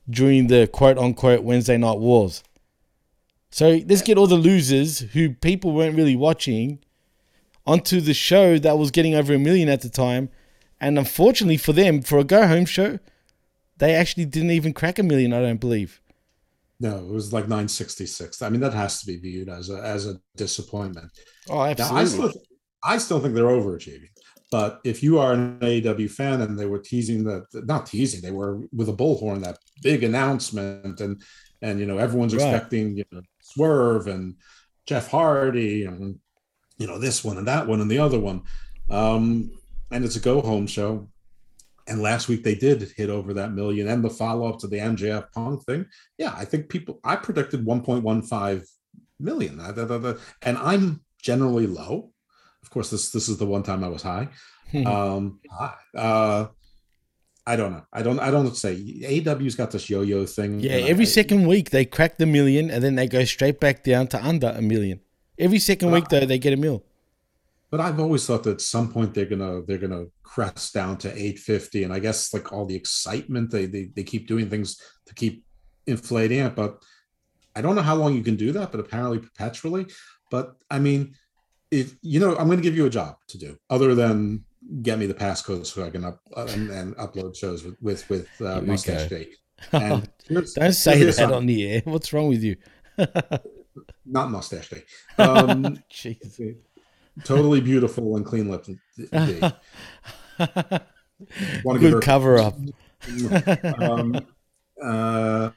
during 0.10 0.47
the 0.47 0.68
quote 0.68 0.97
unquote 0.97 1.43
Wednesday 1.43 1.78
night 1.78 1.97
wars. 1.99 2.43
So 3.51 3.82
let's 3.88 4.01
get 4.01 4.18
all 4.18 4.28
the 4.28 4.36
losers 4.36 4.99
who 4.99 5.30
people 5.36 5.74
weren't 5.74 5.95
really 5.95 6.16
watching 6.16 6.80
onto 7.66 8.01
the 8.01 8.14
show 8.14 8.58
that 8.58 8.78
was 8.78 8.91
getting 8.91 9.16
over 9.16 9.34
a 9.34 9.39
million 9.39 9.70
at 9.70 9.82
the 9.82 9.89
time. 9.89 10.30
And 10.82 10.97
unfortunately 10.97 11.58
for 11.58 11.72
them, 11.72 12.01
for 12.01 12.18
a 12.18 12.24
go 12.24 12.47
home 12.47 12.66
show, 12.66 12.99
they 13.78 13.93
actually 13.93 14.26
didn't 14.26 14.51
even 14.51 14.74
crack 14.74 14.99
a 14.99 15.04
million, 15.04 15.34
I 15.34 15.41
don't 15.41 15.60
believe. 15.60 16.01
No, 16.80 16.97
it 16.97 17.08
was 17.08 17.32
like 17.32 17.45
966. 17.45 18.41
I 18.41 18.49
mean, 18.49 18.60
that 18.62 18.74
has 18.74 18.99
to 18.99 19.06
be 19.06 19.18
viewed 19.18 19.47
as 19.47 19.70
a 19.70 19.76
as 19.82 20.08
a 20.08 20.20
disappointment. 20.36 21.12
Oh, 21.49 21.56
Now, 21.58 21.62
I 21.62 21.70
absolutely. 21.72 22.30
still 22.32 22.41
I 22.84 22.97
still 22.97 23.20
think 23.22 23.36
they're 23.36 23.45
overachieving. 23.45 24.10
But 24.54 24.82
if 24.84 25.01
you 25.01 25.14
are 25.18 25.34
an 25.34 25.58
AEW 25.62 26.12
fan 26.12 26.41
and 26.41 26.54
they 26.60 26.68
were 26.68 26.78
teasing 26.91 27.24
that 27.30 27.43
not 27.72 27.88
teasing, 27.88 28.22
they 28.22 28.36
were 28.39 28.54
with 28.72 28.88
a 28.88 28.93
bullhorn 29.01 29.41
that 29.43 29.58
big 29.82 30.04
announcement 30.04 31.01
and 31.01 31.14
and 31.66 31.80
you 31.80 31.88
know 31.88 31.97
everyone's 31.97 32.36
Right. 32.36 32.43
expecting 32.43 32.86
you 32.99 33.06
know 33.12 33.24
Swerve 33.41 34.06
and 34.06 34.36
Jeff 34.86 35.08
Hardy 35.10 35.86
and 35.86 36.20
you 36.78 36.86
know 36.86 36.99
this 36.99 37.24
one 37.24 37.39
and 37.39 37.47
that 37.47 37.66
one 37.68 37.82
and 37.82 37.89
the 37.89 37.97
other 37.97 38.20
one. 38.20 38.43
Um 38.91 39.49
and 39.91 40.06
it's 40.06 40.18
a 40.18 40.20
go 40.32 40.39
home 40.41 40.68
show. 40.68 41.10
And 41.88 42.04
last 42.10 42.28
week 42.28 42.43
they 42.43 42.56
did 42.56 42.80
hit 42.95 43.10
over 43.10 43.34
that 43.34 43.54
million 43.54 43.88
and 43.88 44.04
the 44.04 44.10
follow 44.12 44.47
up 44.49 44.60
to 44.60 44.68
the 44.68 44.78
MJF 44.78 45.32
Punk 45.32 45.66
thing. 45.66 45.88
Yeah, 46.20 46.34
I 46.38 46.45
think 46.45 46.70
people 46.70 46.99
I 47.04 47.16
predicted 47.16 47.66
1.15 47.66 48.68
million. 49.20 49.60
And 50.43 50.58
I'm 50.60 51.01
generally 51.20 51.66
low. 51.66 52.12
Of 52.63 52.69
course, 52.69 52.89
this 52.89 53.11
this 53.11 53.27
is 53.29 53.37
the 53.37 53.45
one 53.45 53.63
time 53.63 53.83
I 53.83 53.89
was 53.89 54.01
high. 54.01 54.29
um, 54.85 55.39
uh, 55.95 56.47
I 57.45 57.55
don't 57.57 57.73
know. 57.73 57.83
I 57.91 58.01
don't. 58.01 58.19
I 58.19 58.31
don't 58.31 58.55
say 58.55 58.73
AW's 59.05 59.55
got 59.55 59.71
this 59.71 59.89
yo-yo 59.89 60.25
thing. 60.25 60.59
Yeah, 60.61 60.77
and 60.77 60.85
I- 60.85 60.89
every 60.89 61.05
second 61.05 61.45
week 61.45 61.69
they 61.71 61.85
crack 61.85 62.17
the 62.17 62.25
million 62.25 62.71
and 62.71 62.81
then 62.83 62.95
they 62.95 63.07
go 63.07 63.23
straight 63.25 63.59
back 63.59 63.83
down 63.83 64.07
to 64.07 64.25
under 64.25 64.47
a 64.55 64.61
million. 64.61 65.01
Every 65.37 65.59
second 65.59 65.91
week 65.91 66.07
though 66.09 66.25
they 66.25 66.39
get 66.39 66.53
a 66.53 66.57
mil. 66.57 66.83
But 67.69 67.81
I've 67.81 67.99
always 67.99 68.25
thought 68.25 68.43
that 68.43 68.51
at 68.51 68.61
some 68.61 68.93
point 68.93 69.13
they're 69.13 69.25
gonna 69.25 69.61
they're 69.63 69.79
gonna 69.79 70.05
crest 70.21 70.73
down 70.73 70.97
to 70.99 71.09
850, 71.09 71.83
and 71.83 71.91
I 71.93 71.99
guess 71.99 72.33
like 72.33 72.53
all 72.53 72.65
the 72.65 72.75
excitement 72.75 73.51
they 73.51 73.65
they 73.65 73.85
they 73.95 74.03
keep 74.03 74.27
doing 74.27 74.49
things 74.49 74.79
to 75.07 75.13
keep 75.13 75.43
inflating 75.85 76.39
it. 76.39 76.55
But 76.55 76.81
I 77.55 77.61
don't 77.61 77.75
know 77.75 77.81
how 77.81 77.95
long 77.95 78.15
you 78.15 78.23
can 78.23 78.35
do 78.37 78.51
that, 78.53 78.71
but 78.71 78.79
apparently 78.79 79.19
perpetually. 79.19 79.87
But 80.31 80.55
I 80.71 80.79
mean, 80.79 81.15
if 81.74 81.95
you 82.01 82.20
know, 82.20 82.36
I'm 82.37 82.45
going 82.45 82.58
to 82.59 82.63
give 82.63 82.75
you 82.75 82.86
a 82.86 82.89
job 82.89 83.17
to 83.29 83.37
do 83.37 83.58
other 83.70 83.95
than 83.95 84.45
get 84.82 85.00
me 85.00 85.05
the 85.08 85.13
passcode 85.13 85.66
so 85.66 85.86
I 85.86 85.89
can 85.89 86.05
up 86.05 86.20
uh, 86.36 86.47
and, 86.50 86.70
and 86.70 86.95
upload 86.97 87.36
shows 87.36 87.63
with 87.63 87.75
with 87.82 88.08
with 88.09 88.28
uh, 88.41 88.62
Mustache. 88.62 89.12
And 89.71 90.09
Don't 90.28 90.45
say 90.74 91.04
that 91.05 91.13
something. 91.13 91.37
on 91.37 91.45
the 91.45 91.66
air. 91.66 91.82
What's 91.86 92.12
wrong 92.12 92.28
with 92.28 92.43
you? 92.43 92.58
not 94.05 94.29
mustache 94.29 94.70
day. 94.70 94.83
Um, 95.17 95.79
Jeez. 95.91 96.58
totally 97.24 97.62
beautiful 97.62 98.17
and 98.17 98.25
clean 98.25 98.50
lipped. 98.50 98.67
give 98.67 98.82
Good 101.79 102.04
cover 102.04 102.39
up. 102.39 102.58
um, 103.79 104.20
uh, 104.83 105.51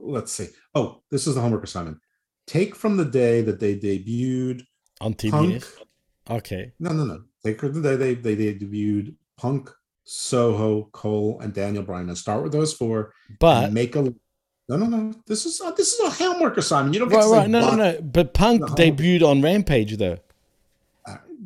let's 0.00 0.30
see. 0.30 0.48
Oh, 0.76 1.02
this 1.10 1.26
is 1.26 1.34
the 1.34 1.40
homework 1.40 1.64
assignment. 1.64 1.98
Take 2.46 2.76
from 2.76 2.96
the 2.96 3.04
day 3.04 3.42
that 3.42 3.58
they 3.58 3.74
debuted 3.76 4.62
Punk. 5.00 5.64
Okay. 6.28 6.72
No, 6.78 6.92
no, 6.92 7.04
no. 7.04 7.22
Take 7.44 7.60
from 7.60 7.80
the 7.80 7.82
day 7.82 7.96
they, 7.96 8.14
they, 8.14 8.34
they 8.34 8.54
debuted 8.54 9.14
Punk, 9.36 9.70
Soho, 10.04 10.88
Cole, 10.92 11.40
and 11.40 11.52
Daniel 11.52 11.82
Bryan, 11.82 12.08
and 12.08 12.18
start 12.18 12.42
with 12.42 12.52
those 12.52 12.72
four. 12.72 13.12
But- 13.38 13.72
make 13.72 13.96
a. 13.96 14.14
No, 14.68 14.76
no, 14.76 14.86
no. 14.86 15.12
This 15.26 15.46
is 15.46 15.60
uh, 15.60 15.72
this 15.72 15.94
is 15.94 16.00
a 16.00 16.10
homework 16.10 16.56
assignment. 16.56 16.94
You 16.94 17.00
don't 17.00 17.08
get 17.08 17.16
Right, 17.16 17.26
right. 17.26 17.50
No, 17.50 17.70
no, 17.70 17.74
no. 17.74 18.00
But 18.00 18.34
Punk 18.34 18.62
debuted 18.62 19.26
on 19.26 19.42
Rampage 19.42 19.96
though. 19.96 20.18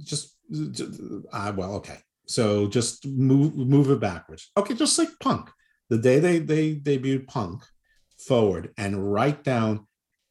just, 0.03 0.35
just 0.51 1.01
uh, 1.33 1.53
well 1.57 1.75
okay 1.77 1.99
so 2.27 2.67
just 2.69 3.07
move 3.07 3.57
move 3.57 3.91
it 3.91 4.01
backwards 4.01 4.51
okay 4.57 4.75
just 4.75 4.99
like 4.99 5.09
punk 5.21 5.51
the 5.89 5.99
day 5.99 6.19
they 6.19 6.39
they 6.39 6.75
debuted 6.75 7.27
punk 7.27 7.63
forward 8.19 8.73
and 8.79 9.13
write 9.13 9.45
down 9.45 9.87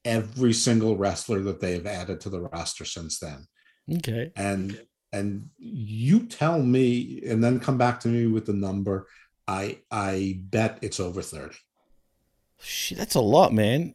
every 0.05 0.53
single 0.53 0.97
wrestler 0.97 1.41
that 1.43 1.59
they 1.61 1.73
have 1.73 1.85
added 1.87 2.19
to 2.21 2.29
the 2.29 2.41
roster 2.41 2.85
since 2.85 3.19
then. 3.19 3.47
Okay. 3.97 4.31
And 4.35 4.79
and 5.11 5.49
you 5.57 6.25
tell 6.25 6.61
me 6.61 7.21
and 7.27 7.43
then 7.43 7.59
come 7.59 7.77
back 7.77 7.99
to 8.01 8.07
me 8.07 8.27
with 8.27 8.45
the 8.45 8.53
number. 8.53 9.07
I 9.47 9.79
I 9.91 10.39
bet 10.43 10.79
it's 10.81 10.99
over 10.99 11.21
30. 11.21 11.55
Shit, 12.61 12.97
that's 12.97 13.15
a 13.15 13.21
lot, 13.21 13.53
man. 13.53 13.93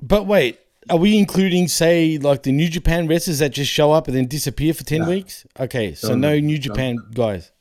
But 0.00 0.26
wait, 0.26 0.58
are 0.90 0.96
we 0.98 1.16
including, 1.16 1.68
say, 1.68 2.18
like 2.18 2.42
the 2.42 2.52
New 2.52 2.68
Japan 2.68 3.06
wrestlers 3.06 3.38
that 3.38 3.52
just 3.52 3.70
show 3.70 3.92
up 3.92 4.08
and 4.08 4.16
then 4.16 4.26
disappear 4.26 4.74
for 4.74 4.84
10 4.84 5.02
No. 5.02 5.08
weeks? 5.08 5.46
Okay, 5.58 5.94
so 5.94 6.08
Don't- 6.08 6.20
no 6.20 6.38
New 6.38 6.58
Japan 6.58 6.98
guys. 7.14 7.52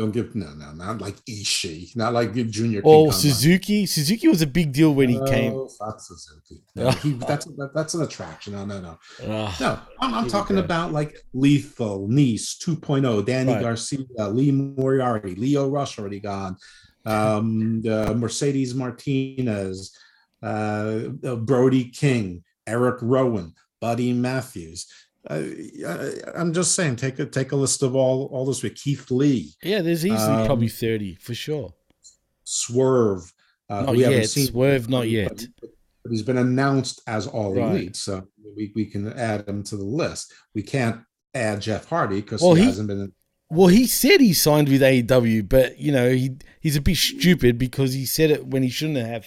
Don't 0.00 0.12
give 0.12 0.34
no 0.34 0.46
no 0.54 0.72
not 0.72 0.98
like 0.98 1.16
Ishii, 1.26 1.94
not 1.94 2.14
like 2.14 2.32
Junior. 2.32 2.80
Oh, 2.82 3.02
King 3.02 3.10
Kong. 3.10 3.20
Suzuki. 3.20 3.84
Suzuki 3.84 4.28
was 4.28 4.40
a 4.40 4.46
big 4.46 4.72
deal 4.72 4.94
when 4.94 5.10
he 5.10 5.20
came. 5.26 5.52
No, 5.52 5.68
fuck 5.68 6.00
Suzuki. 6.00 6.62
No, 6.74 6.90
he, 6.90 7.12
that's 7.28 7.44
that, 7.44 7.72
that's 7.74 7.92
an 7.92 8.00
attraction. 8.00 8.54
No, 8.54 8.64
no, 8.64 8.80
no. 8.80 8.98
Ugh. 9.24 9.54
No, 9.60 9.78
I'm, 10.00 10.14
I'm 10.14 10.26
talking 10.26 10.56
go. 10.56 10.62
about 10.62 10.92
like 10.92 11.14
Lethal, 11.34 12.08
Nice 12.08 12.56
2.0, 12.64 13.26
Danny 13.26 13.52
Right. 13.52 13.60
Garcia, 13.60 13.98
Lee 14.30 14.50
Moriarty, 14.50 15.34
Leo 15.34 15.68
Rush 15.68 15.98
already 15.98 16.20
gone, 16.20 16.56
um, 17.04 17.82
uh, 17.86 18.14
Mercedes 18.14 18.74
Martinez, 18.74 19.94
uh, 20.42 21.00
uh, 21.26 21.36
Brody 21.36 21.90
King, 21.90 22.42
Eric 22.66 23.00
Rowan, 23.02 23.52
Buddy 23.82 24.14
Matthews. 24.14 24.86
I, 25.28 26.12
I'm 26.34 26.52
just 26.54 26.74
saying, 26.74 26.96
take 26.96 27.18
a 27.18 27.26
take 27.26 27.52
a 27.52 27.56
list 27.56 27.82
of 27.82 27.94
all 27.94 28.26
all 28.32 28.46
this 28.46 28.62
with 28.62 28.74
Keith 28.74 29.10
Lee, 29.10 29.52
Yeah, 29.62 29.82
there's 29.82 30.06
easily 30.06 30.18
Um, 30.40 30.46
probably 30.46 30.68
30 30.68 31.16
for 31.16 31.34
sure. 31.34 31.74
Swerve. 32.44 33.32
Uh, 33.68 33.82
Not 33.82 33.96
we 33.96 34.02
haven't 34.02 34.26
seen- 34.26 34.46
Swerve, 34.46 34.88
not 34.88 35.00
but- 35.00 35.08
yet. 35.10 35.46
but 35.60 36.10
he's 36.10 36.22
been 36.22 36.38
announced 36.38 37.02
as 37.06 37.26
all 37.26 37.54
Right. 37.54 37.70
elite, 37.70 37.96
so 37.96 38.26
we, 38.56 38.72
we 38.74 38.86
can 38.86 39.12
add 39.12 39.46
him 39.46 39.62
to 39.64 39.76
the 39.76 39.84
list. 39.84 40.32
We 40.54 40.62
can't 40.62 41.02
add 41.34 41.60
Jeff 41.60 41.84
Hardy 41.86 42.20
because 42.20 42.40
Well, 42.42 42.54
he, 42.54 42.62
he- 42.62 42.66
hasn't 42.68 42.88
been. 42.88 43.12
Well, 43.52 43.66
he 43.66 43.86
said 43.86 44.20
he 44.20 44.32
signed 44.32 44.68
with 44.68 44.80
AEW, 44.80 45.42
but 45.48 45.78
you 45.78 45.90
know 45.92 46.10
he 46.10 46.36
he's 46.60 46.76
a 46.76 46.80
bit 46.80 46.96
stupid 46.96 47.58
because 47.58 47.92
he 47.94 48.06
said 48.06 48.30
it 48.30 48.46
when 48.46 48.62
he 48.62 48.68
shouldn't 48.70 48.98
have. 49.06 49.26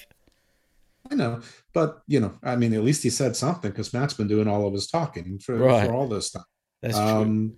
I 1.11 1.15
know, 1.15 1.41
but 1.73 2.01
you 2.07 2.19
know, 2.19 2.33
I 2.43 2.55
mean, 2.55 2.73
at 2.73 2.83
least 2.83 3.03
he 3.03 3.09
said 3.09 3.35
something 3.35 3.71
because 3.71 3.93
Matt's 3.93 4.13
been 4.13 4.27
doing 4.27 4.47
all 4.47 4.65
of 4.67 4.73
his 4.73 4.87
talking 4.87 5.37
for, 5.39 5.55
Right. 5.57 5.85
for 5.87 5.93
all 5.93 6.07
this 6.07 6.27
stuff. 6.27 6.45
That's 6.81 6.97
true. 6.97 7.05
um, 7.05 7.55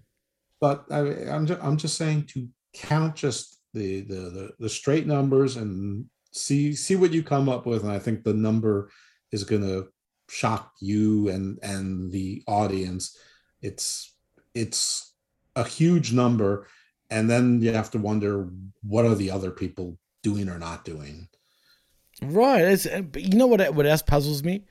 But 0.59 0.85
I, 0.91 0.99
I'm 1.30 1.45
just, 1.45 1.61
I'm 1.63 1.77
just 1.77 1.97
saying 1.97 2.26
to 2.34 2.47
count 2.73 3.15
just 3.15 3.59
the, 3.73 4.01
the 4.01 4.15
the 4.15 4.51
the 4.59 4.69
straight 4.69 5.05
numbers 5.05 5.57
and 5.57 6.05
see 6.31 6.73
see 6.73 6.95
what 6.95 7.13
you 7.13 7.23
come 7.23 7.47
up 7.49 7.65
with, 7.65 7.84
and 7.84 7.91
I 7.91 7.99
think 7.99 8.23
the 8.23 8.34
number 8.34 8.89
is 9.31 9.43
going 9.43 9.61
to 9.63 9.88
shock 10.30 10.73
you 10.81 11.30
and 11.30 11.59
and 11.61 12.11
the 12.11 12.41
audience. 12.47 13.17
It's 13.61 14.15
it's 14.53 15.13
a 15.55 15.63
huge 15.63 16.13
number, 16.13 16.67
and 17.09 17.30
then 17.30 17.61
you 17.61 17.73
have 17.73 17.91
to 17.91 17.97
wonder 17.99 18.49
what 18.81 19.05
are 19.05 19.15
the 19.15 19.31
other 19.31 19.51
people 19.51 19.97
doing 20.23 20.49
or 20.49 20.57
not 20.57 20.84
doing. 20.85 21.27
Right. 22.31 22.61
It's, 22.61 22.85
uh, 22.85 23.02
but 23.02 23.22
you 23.22 23.38
know 23.38 23.47
what? 23.47 23.73
What 23.73 23.85
else 23.85 24.02
puzzles 24.02 24.43
me? 24.43 24.64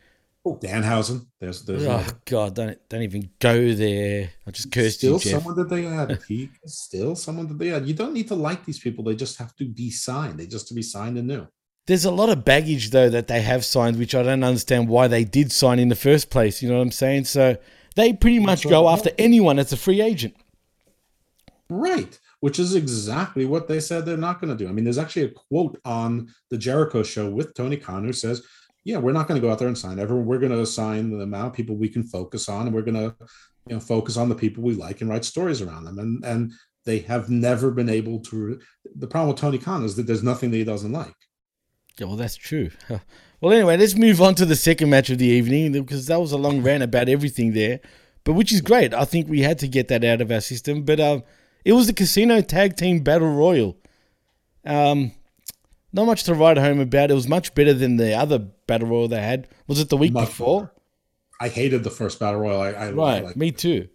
Oh, 0.47 0.57
Danhausen. 0.57 1.27
There's 1.41 1.65
there's 1.65 1.87
Oh 1.87 2.07
God! 2.27 2.55
Don't 2.55 2.79
don't 2.89 3.03
even 3.03 3.31
go 3.39 3.73
there. 3.73 4.31
I 4.47 4.51
just 4.51 4.71
cursed 4.71 4.99
still 4.99 5.15
you, 5.15 5.19
Jeff. 5.21 5.33
someone 5.43 5.57
that 5.57 5.71
they 5.71 5.87
add. 5.87 6.19
He 6.29 6.51
is 6.63 6.79
still 6.79 7.17
someone 7.17 7.49
that 7.49 7.59
they 7.59 7.73
add. 7.73 7.87
You 7.87 7.95
don't 7.95 8.13
need 8.13 8.29
to 8.29 8.35
like 8.35 8.65
these 8.67 8.79
people. 8.79 9.05
They 9.05 9.15
just 9.17 9.39
have 9.39 9.57
to 9.57 9.65
be 9.65 9.91
signed. 9.91 10.39
They 10.39 10.47
just 10.47 10.69
to 10.69 10.75
be 10.75 10.83
signed 10.83 11.17
and 11.17 11.29
new. 11.29 11.47
There's 11.87 12.05
a 12.05 12.11
lot 12.11 12.29
of 12.29 12.45
baggage 12.45 12.91
though 12.91 13.09
that 13.09 13.27
they 13.27 13.41
have 13.41 13.65
signed, 13.65 13.99
which 13.99 14.15
I 14.15 14.23
don't 14.23 14.45
understand 14.45 14.89
why 14.89 15.09
they 15.09 15.25
did 15.25 15.51
sign 15.51 15.79
in 15.79 15.89
the 15.89 15.97
first 15.97 16.29
place. 16.29 16.63
You 16.63 16.69
know 16.69 16.77
what 16.77 16.83
I'm 16.83 16.91
saying? 16.93 17.25
So 17.25 17.57
they 17.95 18.13
pretty 18.13 18.39
much 18.39 18.65
That's 18.65 18.71
go 18.71 18.85
right. 18.85 18.93
after 18.93 19.11
anyone 19.19 19.57
that's 19.57 19.73
a 19.73 19.79
free 19.79 20.03
agent. 20.03 20.35
Right. 21.71 22.19
Which 22.45 22.59
is 22.59 22.75
exactly 22.75 23.47
what 23.47 23.69
they 23.69 23.81
said 23.81 24.05
they're 24.05 24.19
not 24.19 24.39
going 24.39 24.55
to 24.55 24.65
do. 24.65 24.69
I 24.69 24.73
mean, 24.73 24.85
there's 24.85 24.99
actually 24.99 25.23
a 25.23 25.31
quote 25.31 25.81
on 25.87 26.29
the 26.51 26.59
Jericho 26.59 27.03
show 27.03 27.31
with 27.31 27.55
Tony 27.55 27.79
Khan 27.79 28.05
who 28.05 28.13
says, 28.13 28.43
Yeah, 28.85 28.99
we're 28.99 29.13
not 29.13 29.29
going 29.29 29.41
to 29.41 29.47
go 29.47 29.51
out 29.51 29.59
there 29.59 29.69
and 29.69 29.79
sign 29.79 29.99
everyone. 29.99 30.27
We're 30.27 30.41
going 30.41 30.53
to 30.53 30.61
assign 30.61 31.09
the 31.09 31.23
amount 31.23 31.47
of 31.47 31.53
people 31.55 31.75
we 31.75 31.89
can 31.89 32.03
focus 32.03 32.51
on, 32.51 32.67
and 32.67 32.75
we're 32.75 32.83
going 32.83 32.97
to, 32.97 33.17
you 33.67 33.77
know, 33.77 33.81
focus 33.81 34.19
on 34.19 34.29
the 34.29 34.35
people 34.35 34.63
we 34.63 34.75
like 34.75 35.01
and 35.01 35.09
write 35.09 35.25
stories 35.25 35.63
around 35.63 35.85
them. 35.85 35.99
And 35.99 36.23
and 36.23 36.53
they 36.85 36.99
have 36.99 37.31
never 37.31 37.71
been 37.71 37.89
able 37.89 38.21
to. 38.25 38.61
The 38.95 39.07
problem 39.07 39.31
with 39.31 39.41
Tony 39.41 39.57
Khan 39.57 39.83
is 39.83 39.97
that 39.97 40.07
there's 40.07 40.23
nothing 40.23 40.51
that 40.51 40.59
he 40.59 40.65
doesn't 40.65 40.93
like. 40.93 41.17
Yeah, 41.99 42.09
well, 42.09 42.17
that's 42.17 42.37
true. 42.37 42.71
Well, 43.41 43.53
anyway, 43.53 43.77
let's 43.77 43.95
move 43.95 44.23
on 44.23 44.35
to 44.37 44.47
the 44.47 44.57
second 44.57 44.89
match 44.89 45.11
of 45.11 45.19
the 45.19 45.27
evening 45.27 45.73
because 45.73 46.07
that 46.07 46.21
was 46.21 46.33
a 46.33 46.39
long 46.39 46.63
rant 46.63 46.83
about 46.83 47.11
everything 47.11 47.53
there, 47.53 47.81
but 48.25 48.33
which 48.33 48.53
is 48.53 48.63
great. 48.63 48.95
I 48.95 49.05
think 49.05 49.29
we 49.29 49.41
had 49.41 49.59
to 49.59 49.69
get 49.69 49.89
that 49.89 50.03
out 50.03 50.23
of 50.23 50.31
our 50.31 50.41
system. 50.41 50.83
But 50.83 50.99
um, 50.99 51.25
it 51.65 51.73
was 51.73 51.87
the 51.87 51.93
Casino 51.93 52.41
Tag 52.41 52.77
Team 52.77 53.01
Battle 53.01 53.33
Royal. 53.33 53.77
Um, 54.65 55.13
not 55.93 56.07
much 56.07 56.25
to 56.25 56.35
write 56.35 56.59
home 56.59 56.81
about. 56.81 57.11
It 57.11 57.15
was 57.15 57.29
much 57.29 57.55
better 57.55 57.73
than 57.73 57.97
the 57.97 58.15
other 58.15 58.39
Battle 58.39 58.89
Royal 58.89 59.09
they 59.09 59.21
had. 59.21 59.49
Was 59.67 59.81
it 59.81 59.89
the 59.89 59.97
week 59.97 60.13
Much 60.13 60.29
before? 60.29 60.73
I 61.41 61.49
hated 61.49 61.85
the 61.85 61.91
first 61.91 62.21
battle 62.21 62.41
royal. 62.41 62.61
I, 62.61 62.71
I 62.71 62.91
Right, 62.93 63.25
like 63.25 63.37
me 63.37 63.51
too. 63.51 63.89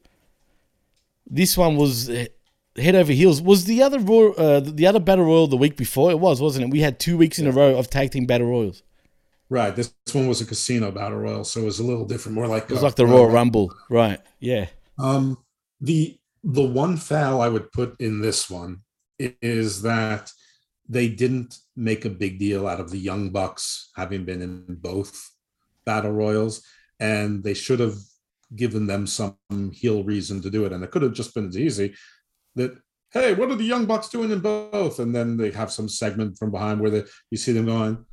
This 1.25 1.57
one 1.57 1.77
was 1.77 2.07
head 2.07 2.95
over 2.95 3.11
heels. 3.11 3.41
Was 3.41 3.65
the 3.65 3.81
other 3.81 3.99
Royal, 3.99 4.33
uh, 4.37 4.59
the 4.59 4.87
other 4.87 4.99
Battle 4.99 5.25
Royal 5.25 5.47
the 5.47 5.57
week 5.57 5.77
before? 5.77 6.11
It 6.11 6.19
was, 6.19 6.41
wasn't 6.41 6.65
it? 6.65 6.71
We 6.71 6.81
had 6.81 6.99
two 6.99 7.17
weeks 7.17 7.39
in 7.39 7.47
a 7.47 7.51
row 7.51 7.77
of 7.77 7.89
tag 7.89 8.11
team 8.11 8.25
Battle 8.25 8.47
Royals. 8.47 8.83
Right. 9.49 9.75
This, 9.75 9.93
this 10.05 10.13
one 10.13 10.27
was 10.27 10.41
a 10.41 10.45
casino 10.45 10.91
battle 10.91 11.17
royal, 11.17 11.43
so 11.43 11.61
it 11.61 11.65
was 11.65 11.79
a 11.79 11.83
little 11.83 12.05
different, 12.05 12.35
more 12.35 12.47
like 12.47 12.63
It 12.63 12.71
was 12.71 12.83
uh, 12.83 12.87
like 12.87 12.95
the 12.95 13.07
Royal 13.07 13.27
Rumble, 13.27 13.73
right? 13.89 14.19
Yeah. 14.39 14.67
Um, 14.99 15.39
the 15.81 16.18
the 16.43 16.63
one 16.63 16.97
foul 16.97 17.41
I 17.41 17.49
would 17.49 17.71
put 17.71 17.99
in 17.99 18.21
this 18.21 18.49
one 18.49 18.81
is 19.19 19.81
that 19.81 20.31
they 20.87 21.07
didn't 21.07 21.57
make 21.75 22.05
a 22.05 22.09
big 22.09 22.39
deal 22.39 22.67
out 22.67 22.79
of 22.79 22.89
the 22.89 22.97
Young 22.97 23.29
Bucks 23.29 23.91
having 23.95 24.25
been 24.25 24.41
in 24.41 24.65
both 24.81 25.31
battle 25.85 26.11
royals, 26.11 26.65
and 26.99 27.43
they 27.43 27.53
should 27.53 27.79
have 27.79 27.95
given 28.55 28.87
them 28.87 29.05
some 29.05 29.37
heel 29.73 30.03
reason 30.03 30.41
to 30.41 30.49
do 30.49 30.65
it. 30.65 30.73
And 30.73 30.83
it 30.83 30.91
could 30.91 31.03
have 31.03 31.13
just 31.13 31.35
been 31.35 31.47
as 31.47 31.57
easy 31.57 31.93
that, 32.55 32.75
hey, 33.11 33.33
what 33.33 33.51
are 33.51 33.55
the 33.55 33.63
Young 33.63 33.85
Bucks 33.85 34.09
doing 34.09 34.31
in 34.31 34.39
both? 34.39 34.99
And 34.99 35.13
then 35.13 35.37
they 35.37 35.51
have 35.51 35.71
some 35.71 35.87
segment 35.87 36.37
from 36.37 36.51
behind 36.51 36.79
where 36.79 36.89
they, 36.89 37.03
you 37.29 37.37
see 37.37 37.51
them 37.51 37.67
going, 37.67 38.05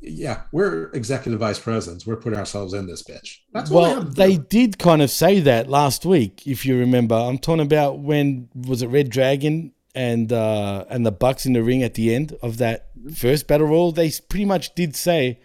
yeah, 0.00 0.42
we're 0.52 0.90
executive 0.92 1.40
vice 1.40 1.58
presidents. 1.58 2.06
We're 2.06 2.16
putting 2.16 2.38
ourselves 2.38 2.74
in 2.74 2.86
this 2.86 3.02
bitch. 3.02 3.38
That's 3.52 3.70
what 3.70 3.82
well, 3.82 4.02
they 4.02 4.36
did 4.36 4.78
kind 4.78 5.02
of 5.02 5.10
say 5.10 5.40
that 5.40 5.68
last 5.68 6.04
week, 6.04 6.46
if 6.46 6.64
you 6.64 6.78
remember. 6.78 7.14
I'm 7.14 7.38
talking 7.38 7.60
about 7.60 8.00
when 8.00 8.48
was 8.54 8.82
it 8.82 8.88
Red 8.88 9.10
Dragon 9.10 9.72
and 9.94 10.32
uh, 10.32 10.84
and 10.88 11.04
the 11.04 11.12
Bucks 11.12 11.46
in 11.46 11.52
the 11.52 11.62
ring 11.62 11.82
at 11.82 11.94
the 11.94 12.14
end 12.14 12.36
of 12.42 12.58
that 12.58 12.90
first 13.14 13.46
battle 13.46 13.66
royal. 13.66 13.92
They 13.92 14.10
pretty 14.28 14.44
much 14.44 14.74
did 14.74 14.96
say 14.96 15.40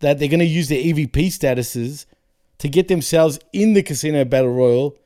that 0.00 0.18
they're 0.18 0.28
going 0.28 0.40
to 0.40 0.46
use 0.46 0.68
their 0.68 0.82
EVP 0.82 1.12
statuses 1.12 2.06
to 2.58 2.68
get 2.68 2.88
themselves 2.88 3.38
in 3.52 3.74
the 3.74 3.82
casino 3.82 4.24
battle 4.24 4.52
royal, 4.52 4.96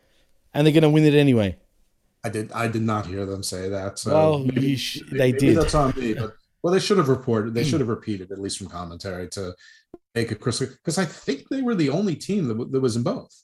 and 0.55 0.67
they're 0.67 0.73
going 0.73 0.83
to 0.83 0.91
win 0.91 1.05
it 1.05 1.15
anyway. 1.15 1.57
I 2.25 2.31
did. 2.31 2.53
I 2.53 2.69
did 2.69 2.83
not 2.83 3.07
hear 3.07 3.25
them 3.27 3.43
say 3.43 3.69
that. 3.69 3.99
So 3.99 4.13
Well, 4.13 4.39
maybe, 4.41 4.77
sh- 4.77 5.03
they 5.11 5.33
maybe 5.33 5.39
did. 5.39 5.57
That's 5.59 5.75
on 5.75 5.95
me. 5.97 6.15
But 6.15 6.37
well, 6.69 6.75
they 6.75 6.85
should 6.85 6.99
have 6.99 7.09
reported. 7.09 7.55
They 7.55 7.65
should 7.65 7.81
have 7.81 7.89
repeated 7.89 8.31
at 8.31 8.39
least 8.39 8.59
from 8.59 8.67
commentary 8.67 9.27
to 9.31 9.55
make 10.15 10.31
it 10.31 10.39
crystal. 10.39 10.67
Because 10.67 10.99
I 10.99 11.07
think 11.07 11.49
they 11.49 11.63
were 11.63 11.75
the 11.75 11.89
only 11.89 12.15
team 12.15 12.47
that, 12.49 12.73
that 12.73 12.81
was 12.81 12.95
in 12.95 13.03
both. 13.03 13.35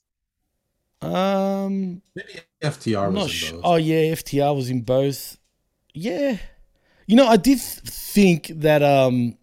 Um, 1.00 2.02
maybe 2.14 2.40
FTR 2.62 3.10
was 3.10 3.50
in 3.50 3.56
both. 3.56 3.64
Oh 3.64 3.76
yeah, 3.76 4.12
FTR 4.12 4.54
was 4.54 4.68
in 4.68 4.82
both. 4.82 5.38
Yeah, 5.94 6.36
you 7.06 7.16
know, 7.16 7.26
I 7.26 7.38
did 7.38 7.58
think 7.60 8.48
that 8.56 8.82
um, 8.82 9.38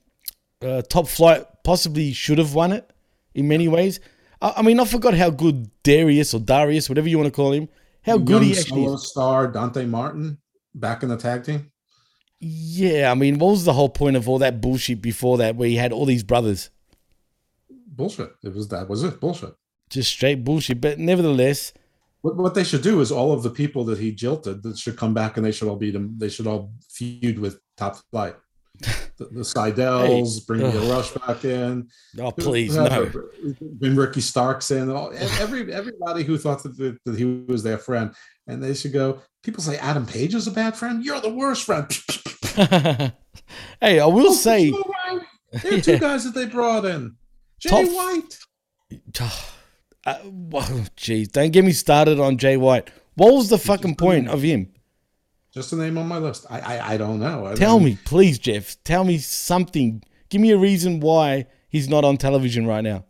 uh, 0.62 0.84
Top 0.84 1.08
Flight 1.08 1.44
possibly 1.64 2.14
should 2.14 2.38
have 2.38 2.54
won 2.54 2.72
it 2.72 2.88
in 3.34 3.48
many 3.48 3.68
ways. 3.68 4.00
I, 4.44 4.54
I 4.58 4.62
mean, 4.62 4.80
I 4.80 4.86
forgot 4.86 5.16
how 5.16 5.32
good 5.32 5.72
Darius 5.82 6.36
or 6.36 6.40
Darius, 6.40 6.88
whatever 6.88 7.10
you 7.10 7.18
want 7.18 7.34
to 7.34 7.36
call 7.36 7.52
him, 7.52 7.68
how 8.04 8.20
good 8.20 8.44
he 8.44 8.52
actually 8.52 8.84
solo 8.84 8.94
is. 8.94 9.10
star 9.10 9.48
Dante 9.48 9.88
Martin 9.88 10.38
back 10.76 11.02
in 11.02 11.10
the 11.10 11.18
tag 11.18 11.46
team. 11.46 11.72
Yeah, 12.44 13.12
I 13.12 13.14
mean, 13.14 13.38
what 13.38 13.52
was 13.52 13.66
the 13.66 13.74
whole 13.74 13.90
point 13.90 14.16
of 14.16 14.28
all 14.28 14.40
that 14.40 14.62
bullshit 14.62 15.00
before 15.00 15.38
that, 15.38 15.56
where 15.56 15.70
he 15.70 15.76
had 15.76 15.92
all 15.94 16.06
these 16.06 16.24
brothers? 16.24 16.72
Bullshit. 17.70 18.32
It 18.44 18.54
was 18.56 18.68
that 18.70 18.90
was 18.90 19.04
it. 19.04 19.20
Bullshit. 19.20 19.54
Just 19.92 20.12
straight 20.12 20.44
bullshit. 20.44 20.82
But 20.82 20.98
nevertheless, 20.98 21.72
What, 22.22 22.38
what 22.38 22.56
they 22.56 22.64
should 22.64 22.82
do 22.82 23.00
is 23.00 23.12
all 23.12 23.32
of 23.32 23.44
the 23.44 23.52
people 23.52 23.84
that 23.86 24.00
he 24.00 24.12
jilted 24.12 24.64
that 24.64 24.78
should 24.80 24.98
come 24.98 25.14
back 25.14 25.38
and 25.38 25.46
they 25.46 25.52
should 25.52 25.68
all 25.68 25.76
beat 25.76 25.94
him. 25.94 26.16
They 26.18 26.30
should 26.30 26.48
all 26.48 26.74
feud 26.90 27.38
with 27.38 27.60
Top 27.78 27.98
Flight. 28.12 28.36
The, 29.18 29.26
the 29.26 29.42
Sydals, 29.42 30.40
Hey, 30.40 30.44
bring 30.48 30.62
the. 30.62 30.80
Rush 30.92 31.12
back 31.12 31.46
in. 31.46 31.88
Oh, 32.18 32.32
please, 32.32 32.76
no. 32.76 33.12
Bring 33.74 33.96
Ricky 33.96 34.22
Starks 34.22 34.72
in. 34.72 34.90
All, 34.90 35.12
every 35.40 35.72
everybody 35.72 36.24
who 36.24 36.40
thought 36.40 36.64
that, 36.64 36.76
that, 36.78 36.98
that 37.06 37.20
he 37.20 37.26
was 37.48 37.62
their 37.62 37.78
friend, 37.78 38.16
and 38.48 38.64
they 38.64 38.74
should 38.74 38.94
go. 38.94 39.22
People 39.44 39.62
say 39.62 39.78
Adam 39.78 40.08
Page 40.08 40.34
is 40.34 40.48
a 40.48 40.52
bad 40.52 40.76
friend. 40.76 41.06
You're 41.06 41.22
the 41.22 41.30
worst 41.30 41.66
friend. 41.66 41.86
hey, 43.82 44.00
I 44.00 44.06
will 44.06 44.34
say, 44.34 44.72
There 45.52 45.78
are 45.78 45.82
two 45.82 45.98
guys 46.00 46.24
that 46.26 46.34
they 46.34 46.46
brought 46.46 46.86
in. 46.86 47.16
Jay 47.60 47.70
Top- 47.70 47.88
White. 47.96 48.38
Uh, 50.04 50.18
well, 50.26 50.64
jeez, 50.98 51.32
don't 51.32 51.52
get 51.52 51.64
me 51.64 51.72
started 51.72 52.20
on 52.20 52.36
Jay 52.36 52.58
White. 52.58 52.90
What 53.14 53.36
was 53.36 53.50
the 53.50 53.60
fucking 53.60 53.98
point 53.98 54.30
of 54.30 54.42
him? 54.42 54.74
Just 55.54 55.74
a 55.74 55.76
name 55.76 55.96
on 56.00 56.08
my 56.08 56.18
list. 56.18 56.48
I 56.50 56.60
I, 56.60 56.94
I 56.94 56.98
don't 56.98 57.20
know. 57.20 57.46
I 57.46 57.54
Tell 57.54 57.78
mean, 57.78 57.90
me, 57.90 57.98
please, 58.04 58.40
Jeff. 58.40 58.84
Tell 58.84 59.04
me 59.04 59.20
something. 59.20 60.02
Give 60.30 60.42
me 60.42 60.50
a 60.50 60.58
reason 60.58 61.02
why 61.02 61.46
he's 61.70 61.88
not 61.88 62.04
on 62.04 62.18
television 62.18 62.66
right 62.66 62.84
now. 62.84 63.06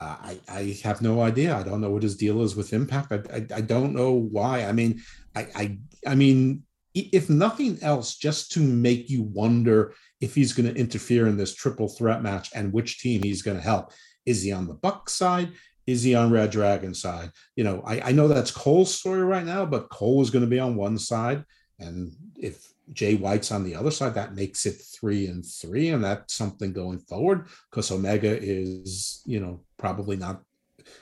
I, 0.00 0.38
I 0.48 0.78
have 0.82 1.02
no 1.02 1.20
idea. 1.20 1.54
I 1.54 1.62
don't 1.62 1.82
know 1.82 1.90
what 1.90 2.02
his 2.02 2.16
deal 2.16 2.40
is 2.42 2.56
with 2.56 2.72
Impact. 2.72 3.12
I, 3.12 3.36
I, 3.36 3.46
I 3.56 3.60
don't 3.60 3.92
know 3.94 4.12
why. 4.12 4.64
I 4.64 4.72
mean, 4.72 5.02
I, 5.36 5.46
I 5.54 5.78
I 6.06 6.14
mean, 6.14 6.62
if 6.94 7.30
nothing 7.30 7.78
else, 7.82 8.16
just 8.16 8.52
to 8.52 8.60
make 8.60 9.08
you 9.08 9.22
wonder 9.22 9.94
if 10.20 10.34
he's 10.34 10.52
going 10.52 10.72
to 10.72 10.78
interfere 10.78 11.26
in 11.26 11.36
this 11.36 11.54
triple 11.54 11.88
threat 11.88 12.22
match 12.22 12.50
and 12.54 12.72
which 12.72 13.00
team 13.00 13.22
he's 13.22 13.42
going 13.42 13.56
to 13.56 13.62
help. 13.62 13.92
Is 14.26 14.42
he 14.42 14.52
on 14.52 14.66
the 14.66 14.74
Buck 14.74 15.10
side? 15.10 15.52
Is 15.86 16.02
he 16.02 16.14
on 16.14 16.30
Red 16.30 16.50
Dragon 16.50 16.94
side? 16.94 17.30
You 17.56 17.64
know, 17.64 17.82
I, 17.84 18.00
I 18.00 18.12
know 18.12 18.28
that's 18.28 18.50
Cole's 18.50 18.94
story 18.94 19.22
right 19.22 19.44
now, 19.44 19.66
but 19.66 19.88
Cole 19.88 20.22
is 20.22 20.30
going 20.30 20.44
to 20.44 20.50
be 20.50 20.60
on 20.60 20.76
one 20.76 20.96
side, 20.96 21.44
and 21.80 22.12
if 22.36 22.72
Jay 22.92 23.14
White's 23.14 23.50
on 23.50 23.64
the 23.64 23.74
other 23.74 23.90
side, 23.90 24.14
that 24.14 24.34
makes 24.34 24.66
it 24.66 24.80
three 24.80 25.26
and 25.26 25.44
three, 25.44 25.90
and 25.90 26.04
that's 26.04 26.34
something 26.34 26.72
going 26.72 26.98
forward 26.98 27.46
because 27.70 27.90
Omega 27.90 28.38
is, 28.40 29.22
you 29.24 29.40
know, 29.40 29.60
probably 29.76 30.16
not. 30.16 30.42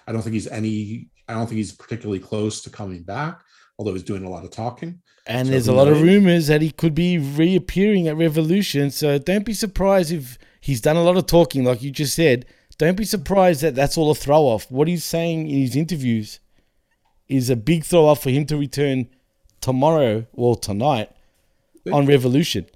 I 0.07 0.13
don't 0.13 0.23
think 0.23 0.35
he's 0.35 0.47
any. 0.47 1.09
I 1.29 1.35
don't 1.35 1.47
think 1.47 1.59
he's 1.59 1.73
particularly 1.73 2.21
close 2.21 2.63
to 2.63 2.71
coming 2.71 3.03
back, 3.03 3.43
although 3.79 3.93
he's 3.93 4.03
doing 4.03 4.25
a 4.25 4.31
lot 4.31 4.45
of 4.45 4.51
talking. 4.51 5.01
And 5.31 5.47
So 5.47 5.53
there's 5.53 5.69
a 5.69 5.73
lot 5.73 5.87
of 5.87 6.03
rumors 6.03 6.49
that 6.49 6.61
he 6.61 6.73
could 6.73 6.93
be 6.93 7.17
reappearing 7.17 8.09
at 8.09 8.17
Revolution. 8.17 8.91
So 8.91 9.17
don't 9.17 9.45
be 9.45 9.55
surprised 9.55 10.11
if 10.11 10.37
he's 10.61 10.81
done 10.81 10.97
a 10.97 11.05
lot 11.05 11.17
of 11.17 11.27
talking, 11.27 11.63
like 11.63 11.83
you 11.83 11.93
just 11.93 12.17
said. 12.17 12.47
Don't 12.79 12.97
be 12.97 13.05
surprised 13.05 13.61
that 13.63 13.77
that's 13.77 13.97
all 13.97 14.11
a 14.11 14.15
throw 14.17 14.43
off. 14.43 14.69
What 14.73 14.89
he's 14.89 15.05
saying 15.05 15.49
in 15.49 15.61
his 15.61 15.77
interviews 15.77 16.41
is 17.29 17.49
a 17.49 17.55
big 17.55 17.85
throw 17.85 18.07
off 18.07 18.25
for 18.25 18.31
him 18.31 18.45
to 18.47 18.57
return 18.57 19.09
tomorrow 19.61 20.27
or 20.33 20.57
tonight 20.57 21.11
on 21.93 22.07
Revolution. 22.07 22.67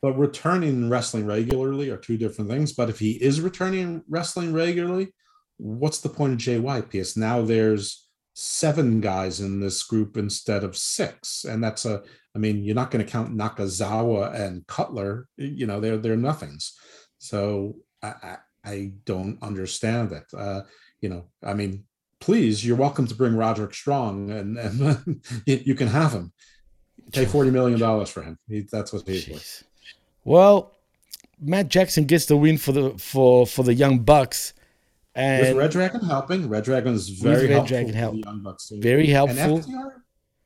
But 0.00 0.18
returning 0.18 0.70
and 0.70 0.90
wrestling 0.90 1.26
regularly 1.26 1.90
are 1.90 1.98
two 1.98 2.16
different 2.16 2.48
things. 2.48 2.72
But 2.72 2.88
if 2.88 3.00
he 3.00 3.22
is 3.22 3.42
returning 3.42 3.80
and 3.82 4.02
wrestling 4.08 4.54
regularly, 4.54 5.12
what's 5.58 6.00
the 6.00 6.08
point 6.08 6.32
of 6.32 6.38
Jay 6.38 6.58
White? 6.58 6.90
Because 6.90 7.18
now 7.18 7.42
there's 7.42 8.05
seven 8.38 9.00
guys 9.00 9.40
in 9.40 9.60
this 9.60 9.82
group 9.82 10.18
instead 10.18 10.62
of 10.62 10.76
six. 10.76 11.44
And 11.44 11.64
that's 11.64 11.86
a, 11.86 12.02
I 12.34 12.38
mean, 12.38 12.62
you're 12.62 12.74
not 12.74 12.90
going 12.90 13.02
to 13.02 13.10
count 13.10 13.34
Nakazawa 13.34 14.34
and 14.38 14.66
Cutler, 14.66 15.26
you 15.38 15.66
know, 15.66 15.80
they're, 15.80 15.96
they're 15.96 16.18
nothings. 16.18 16.74
So 17.16 17.76
I, 18.02 18.08
I, 18.22 18.36
I 18.62 18.92
don't 19.06 19.42
understand 19.42 20.12
it. 20.12 20.24
Uh, 20.36 20.62
you 21.00 21.08
know, 21.08 21.28
I 21.42 21.54
mean, 21.54 21.84
please, 22.20 22.64
you're 22.64 22.76
welcome 22.76 23.06
to 23.06 23.14
bring 23.14 23.34
Roderick 23.34 23.72
Strong 23.72 24.30
and, 24.30 24.58
and 24.58 25.22
you 25.46 25.74
can 25.74 25.88
have 25.88 26.12
him. 26.12 26.30
Pay 27.12 27.24
$40 27.24 27.50
million 27.50 28.04
for 28.04 28.22
him. 28.22 28.38
He, 28.48 28.66
that's 28.70 28.92
what 28.92 29.08
he's 29.08 29.28
worth. 29.28 29.64
Well, 30.24 30.76
Matt 31.40 31.68
Jackson 31.68 32.04
gets 32.04 32.26
the 32.26 32.36
win 32.36 32.58
for 32.58 32.72
the 32.72 32.90
for 32.98 33.46
for 33.46 33.62
the 33.62 33.74
Young 33.74 34.00
Bucks. 34.00 34.54
And 35.16 35.48
with 35.48 35.56
Red 35.56 35.70
Dragon 35.70 36.00
helping, 36.02 36.48
Red 36.48 36.64
Dragon 36.64 36.92
is 36.92 37.08
very 37.08 37.48
Red 37.48 37.68
helpful 37.68 37.92
help. 37.92 38.16
Young 38.24 38.42
Bucks. 38.42 38.70
Very 38.74 39.06
helpful. 39.06 39.56
And 39.56 39.64
FTR, 39.64 39.92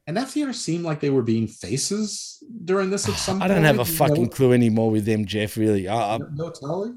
and 0.07 0.17
FTR 0.17 0.55
seemed 0.55 0.85
like 0.85 1.01
they 1.01 1.11
were 1.11 1.23
being 1.23 1.49
faces 1.49 2.43
during 2.65 2.89
this 2.89 3.09
at 3.09 3.17
some 3.17 3.43
I 3.43 3.49
don't 3.49 3.65
have 3.65 3.81
a 3.81 3.85
fucking 3.85 4.23
No, 4.25 4.29
clue 4.29 4.53
anymore 4.53 4.91
with 4.93 5.05
them, 5.05 5.27
Jeff. 5.27 5.57
Really, 5.57 5.89
I, 5.89 6.15
I, 6.15 6.19
no 6.35 6.51
Tully. 6.51 6.93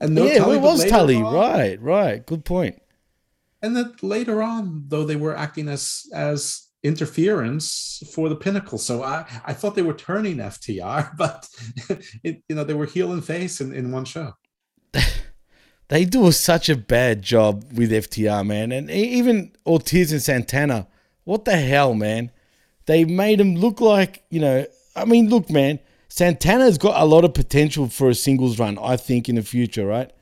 And 0.00 0.14
no 0.14 0.24
yeah, 0.24 0.38
Tully, 0.38 0.58
was 0.58 0.84
Tully? 0.86 1.16
on- 1.16 1.34
Right, 1.34 1.82
right. 1.82 2.24
Good 2.24 2.44
point. 2.44 2.80
And 3.60 3.76
then 3.76 3.94
later 4.02 4.40
on, 4.40 4.84
though, 4.86 5.04
they 5.04 5.16
were 5.16 5.36
acting 5.36 5.68
as 5.68 6.06
as 6.14 6.68
interference 6.82 8.02
for 8.14 8.28
the 8.28 8.36
pinnacle. 8.36 8.78
So 8.78 9.02
I, 9.02 9.26
I 9.44 9.52
thought 9.52 9.74
they 9.74 9.82
were 9.82 9.94
turning 9.94 10.36
FTR, 10.36 11.16
but 11.18 11.48
it, 12.24 12.42
you 12.48 12.54
know 12.54 12.64
they 12.64 12.74
were 12.74 12.86
heel 12.86 13.12
and 13.12 13.24
face 13.24 13.60
in, 13.60 13.74
in 13.74 13.90
one 13.90 14.04
show. 14.04 14.32
They 15.90 16.04
do 16.04 16.30
such 16.30 16.68
a 16.68 16.76
bad 16.76 17.20
job 17.20 17.64
with 17.74 17.90
FTR, 17.90 18.46
man, 18.46 18.70
and 18.70 18.88
even 18.88 19.50
Ortiz 19.66 20.12
and 20.12 20.22
Santana. 20.22 20.86
What 21.24 21.44
the 21.44 21.56
hell, 21.56 21.94
man? 21.94 22.30
They 22.86 23.04
made 23.04 23.40
him 23.40 23.56
look 23.56 23.80
like 23.80 24.22
you 24.30 24.38
know. 24.40 24.66
I 24.94 25.04
mean, 25.04 25.28
look, 25.28 25.50
man. 25.50 25.80
Santana's 26.08 26.78
got 26.78 27.00
a 27.00 27.04
lot 27.04 27.24
of 27.24 27.34
potential 27.34 27.88
for 27.88 28.08
a 28.08 28.14
singles 28.14 28.58
run. 28.60 28.78
I 28.78 28.96
think 28.96 29.28
in 29.28 29.34
the 29.34 29.42
future, 29.42 29.84
right? 29.84 30.12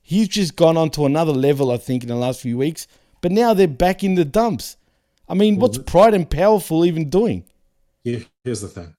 He's 0.00 0.28
just 0.28 0.56
gone 0.56 0.78
on 0.78 0.88
to 0.90 1.04
another 1.04 1.32
level. 1.32 1.70
I 1.70 1.76
think 1.76 2.02
in 2.02 2.08
the 2.08 2.16
last 2.16 2.40
few 2.40 2.56
weeks, 2.56 2.86
but 3.20 3.32
now 3.32 3.52
they're 3.52 3.68
back 3.68 4.02
in 4.02 4.14
the 4.14 4.24
dumps. 4.24 4.78
I 5.28 5.34
mean, 5.34 5.58
what's 5.58 5.76
Pride 5.76 6.14
and 6.14 6.28
Powerful 6.28 6.86
even 6.86 7.10
doing? 7.10 7.44
Here- 8.02 8.24
Here's 8.44 8.62
the 8.62 8.68
thing. 8.68 8.94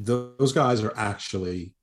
Those 0.00 0.52
guys 0.52 0.82
are 0.82 0.92
actually 0.96 1.74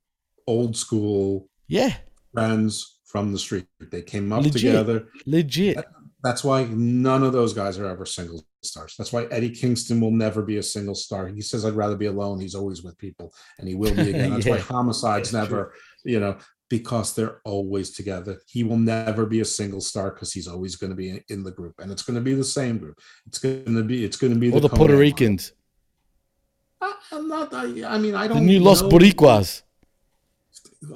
old 0.46 0.76
school 0.76 1.48
Yeah, 1.68 1.96
friends 2.34 2.93
from 3.14 3.32
the 3.32 3.38
street. 3.38 3.68
They 3.80 4.02
came 4.02 4.34
up 4.34 4.42
legit, 4.42 4.54
together. 4.62 5.08
legit. 5.28 5.78
That's 6.24 6.44
why 6.44 6.64
none 6.66 7.22
of 7.22 7.32
those 7.32 7.54
guys 7.54 7.78
are 7.78 7.86
ever 7.86 8.08
single 8.08 8.44
stars. 8.64 8.96
That's 8.98 9.14
why 9.14 9.26
Eddie 9.26 9.52
Kingston 9.52 10.02
will 10.02 10.10
never 10.26 10.42
be 10.42 10.58
a 10.58 10.64
single 10.64 10.96
star. 10.96 11.28
He 11.28 11.42
says, 11.42 11.64
I'd 11.64 11.76
rather 11.76 11.96
be 11.96 12.08
alone. 12.08 12.40
He's 12.40 12.56
always 12.56 12.82
with 12.82 12.98
people, 12.98 13.32
and 13.60 13.68
he 13.70 13.76
will 13.76 13.94
be 13.94 14.10
again. 14.10 14.32
That's 14.34 14.48
why 14.48 14.58
homicides 14.58 15.32
Yeah, 15.32 15.42
never, 15.42 15.74
you 16.04 16.20
know, 16.20 16.38
because 16.72 17.14
they're 17.14 17.40
always 17.46 17.92
together. 17.92 18.42
He 18.48 18.64
will 18.64 18.80
never 18.80 19.28
be 19.28 19.42
a 19.42 19.46
single 19.46 19.82
star 19.82 20.10
because 20.10 20.34
he's 20.34 20.48
always 20.48 20.76
going 20.76 20.90
to 20.90 20.96
be 20.96 21.10
in, 21.12 21.24
in 21.30 21.44
the 21.44 21.52
group, 21.52 21.76
and 21.80 21.92
it's 21.92 22.02
going 22.02 22.16
to 22.16 22.22
be 22.22 22.34
the 22.34 22.44
same 22.44 22.80
group. 22.80 22.98
It's 23.28 23.38
going 23.38 23.76
to 23.76 23.84
be, 23.84 24.04
it's 24.04 24.18
going 24.18 24.34
to 24.34 24.40
be 24.40 24.52
All 24.52 24.60
the 24.60 24.70
Konnan 24.70 24.78
Puerto. 24.78 24.98
Ricans, 24.98 25.52
I- 26.82 26.96
I'm 27.12 27.28
not. 27.28 27.54
I, 27.54 27.66
I 27.86 27.98
mean, 28.00 28.16
I 28.16 28.28
don't. 28.28 28.38
The 28.38 28.44
new 28.54 28.60
Los 28.60 28.82
know- 28.82 28.90
Boricuas. 28.90 29.62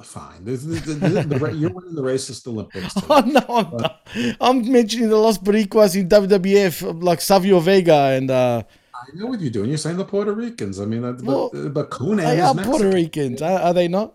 Fine. 0.02 0.44
The- 0.44 1.54
you're 1.58 1.70
winning 1.70 1.94
the 1.94 2.02
racist 2.02 2.46
Olympics. 2.46 2.94
too. 2.94 3.00
Oh 3.10 3.20
no, 3.20 3.40
I'm, 3.48 3.76
not. 3.76 4.08
I'm 4.40 4.70
mentioning 4.72 5.08
the 5.08 5.16
Los 5.16 5.38
Boricuas 5.38 5.96
in 5.96 6.08
WWF, 6.08 7.02
like 7.02 7.20
Savio 7.20 7.58
Vega 7.60 8.10
and 8.16 8.30
uh, 8.30 8.62
I 8.94 9.16
know 9.16 9.26
what 9.26 9.40
you're 9.40 9.50
doing. 9.50 9.68
You're 9.70 9.78
saying 9.78 9.96
the 9.96 10.04
Puerto 10.04 10.32
Ricans. 10.32 10.80
I 10.80 10.84
mean, 10.84 11.04
uh, 11.04 11.12
but, 11.12 11.24
Well, 11.24 11.50
but 11.70 11.90
Konnan 11.90 12.18
they 12.18 12.38
is 12.38 12.44
are 12.44 12.54
Mexican. 12.54 12.70
Puerto 12.80 12.88
Ricans, 12.96 13.42
are, 13.42 13.60
are 13.60 13.74
they 13.74 13.88
not? 13.88 14.14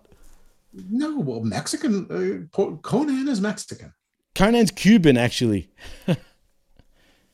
No, 0.74 1.20
well, 1.20 1.42
Mexican. 1.42 2.06
Uh, 2.10 2.58
Konnan 2.82 3.28
is 3.28 3.42
Mexican. 3.42 3.94
Konnan's 4.36 4.72
Cuban, 4.72 5.18
actually. 5.18 5.70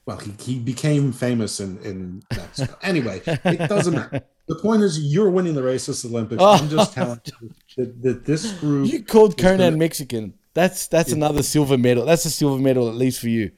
Well, 0.05 0.17
he, 0.17 0.31
he 0.39 0.57
became 0.57 1.11
famous 1.11 1.59
in, 1.59 1.77
in 1.83 2.23
Mexico. 2.35 2.75
anyway, 2.81 3.21
it 3.27 3.69
doesn't 3.69 3.93
matter. 3.93 4.21
The 4.49 4.55
point 4.55 4.81
is, 4.81 4.99
you're 4.99 5.29
winning 5.29 5.53
the 5.55 5.61
racist 5.61 6.03
Olympics. 6.05 6.41
I'm 6.43 6.67
just 6.69 6.93
telling 6.93 7.21
you 7.37 7.49
that, 7.77 8.01
that 8.01 8.25
this 8.25 8.51
group. 8.53 8.91
You 8.91 9.03
called 9.03 9.37
Konnan 9.37 9.57
gonna- 9.59 9.77
Mexican. 9.77 10.33
That's 10.55 10.87
that's 10.87 11.11
another 11.11 11.43
silver 11.43 11.77
medal. 11.77 12.05
That's 12.05 12.25
a 12.25 12.29
silver 12.31 12.61
medal 12.61 12.89
at 12.89 12.95
least 12.95 13.21
for 13.21 13.29
you. 13.29 13.51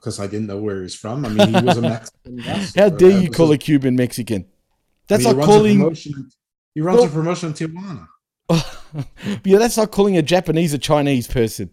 because 0.00 0.18
I 0.18 0.26
didn't 0.26 0.46
know 0.46 0.56
where 0.58 0.82
he's 0.82 0.94
from. 0.94 1.24
I 1.26 1.28
mean, 1.28 1.48
he 1.54 1.60
was 1.64 1.76
a 1.76 1.82
Mexican. 1.94 2.36
wrestler. 2.38 2.82
How 2.82 2.88
dare 2.88 3.20
you 3.20 3.30
call 3.30 3.52
a 3.52 3.58
Cuban 3.58 3.94
Mexican? 3.96 4.46
That's 5.08 5.26
I 5.26 5.32
mean, 5.32 5.38
like 5.38 5.46
he 5.46 5.52
runs 5.52 5.52
a 5.52 5.58
calling. 5.58 5.78
promotion- 5.80 6.30
He 6.74 6.80
runs 6.80 6.98
Well- 7.00 7.08
a 7.08 7.10
promotion 7.12 7.48
in 7.50 7.54
Tijuana. 7.54 8.08
yeah, 9.44 9.58
that's 9.58 9.76
like 9.76 9.90
calling 9.90 10.16
a 10.16 10.22
Japanese 10.22 10.72
a 10.72 10.78
Chinese 10.78 11.26
person. 11.28 11.68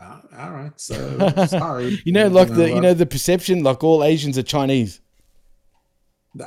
Uh, 0.00 0.20
all 0.36 0.50
right, 0.50 0.72
so 0.80 1.28
sorry. 1.46 2.00
You 2.04 2.12
know, 2.12 2.26
like 2.28 2.48
the 2.52 2.68
you 2.70 2.76
uh, 2.78 2.80
know 2.80 2.94
the 2.94 3.06
perception, 3.06 3.62
like 3.62 3.84
all 3.84 4.02
Asians 4.02 4.36
are 4.36 4.42
Chinese. 4.42 5.00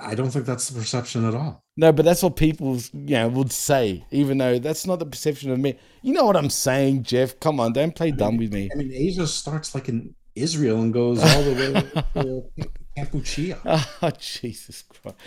I 0.02 0.16
don't 0.16 0.30
think 0.30 0.46
that's 0.46 0.70
the 0.70 0.80
perception 0.80 1.26
at 1.26 1.34
all. 1.34 1.64
No, 1.78 1.92
but 1.92 2.04
that's 2.04 2.22
what 2.24 2.36
people, 2.36 2.78
you 2.94 3.16
know, 3.16 3.30
would 3.30 3.52
say, 3.52 4.04
even 4.12 4.38
though 4.38 4.60
that's 4.60 4.86
not 4.86 5.00
the 5.00 5.06
perception 5.06 5.52
of 5.52 5.60
me. 5.60 5.78
You 6.02 6.14
know 6.14 6.26
what 6.26 6.36
I'm 6.36 6.50
saying, 6.50 7.04
Jeff? 7.04 7.40
Come 7.40 7.60
on, 7.60 7.72
don't 7.74 7.96
play 7.96 8.12
dumb 8.12 8.38
with 8.38 8.52
me. 8.52 8.70
I 8.74 8.76
mean, 8.76 8.92
Asia 8.94 9.26
starts 9.28 9.74
like 9.74 9.88
in 9.88 10.14
Israel 10.36 10.82
and 10.82 10.94
goes 10.94 11.24
all 11.24 11.44
the 11.44 11.54
way 11.54 11.72
to 11.74 12.70
Kampuchea. 12.98 13.60
Oh, 14.02 14.12
Jesus 14.20 14.84
Christ. 14.84 15.18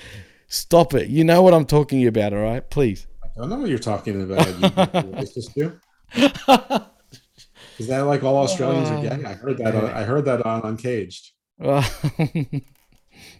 Stop 0.48 0.94
it. 0.94 1.08
You 1.08 1.24
know 1.24 1.42
what 1.42 1.54
I'm 1.54 1.64
talking 1.64 2.06
about, 2.06 2.32
all 2.32 2.40
right? 2.40 2.68
Please. 2.68 3.06
I 3.22 3.28
don't 3.40 3.48
know 3.48 3.58
what 3.58 3.70
you're 3.70 3.78
talking 3.78 4.20
about. 4.22 4.46
You. 5.56 5.80
Is 7.78 7.86
that 7.86 8.00
like 8.00 8.22
all 8.24 8.36
Australians 8.38 8.90
are 8.90 9.00
gay? 9.00 9.24
I 9.24 9.32
heard 9.34 9.58
that. 9.58 9.74
On, 9.74 9.84
I 9.86 10.02
heard 10.02 10.24
that 10.26 10.44
on 10.44 10.62
Uncaged. 10.62 11.30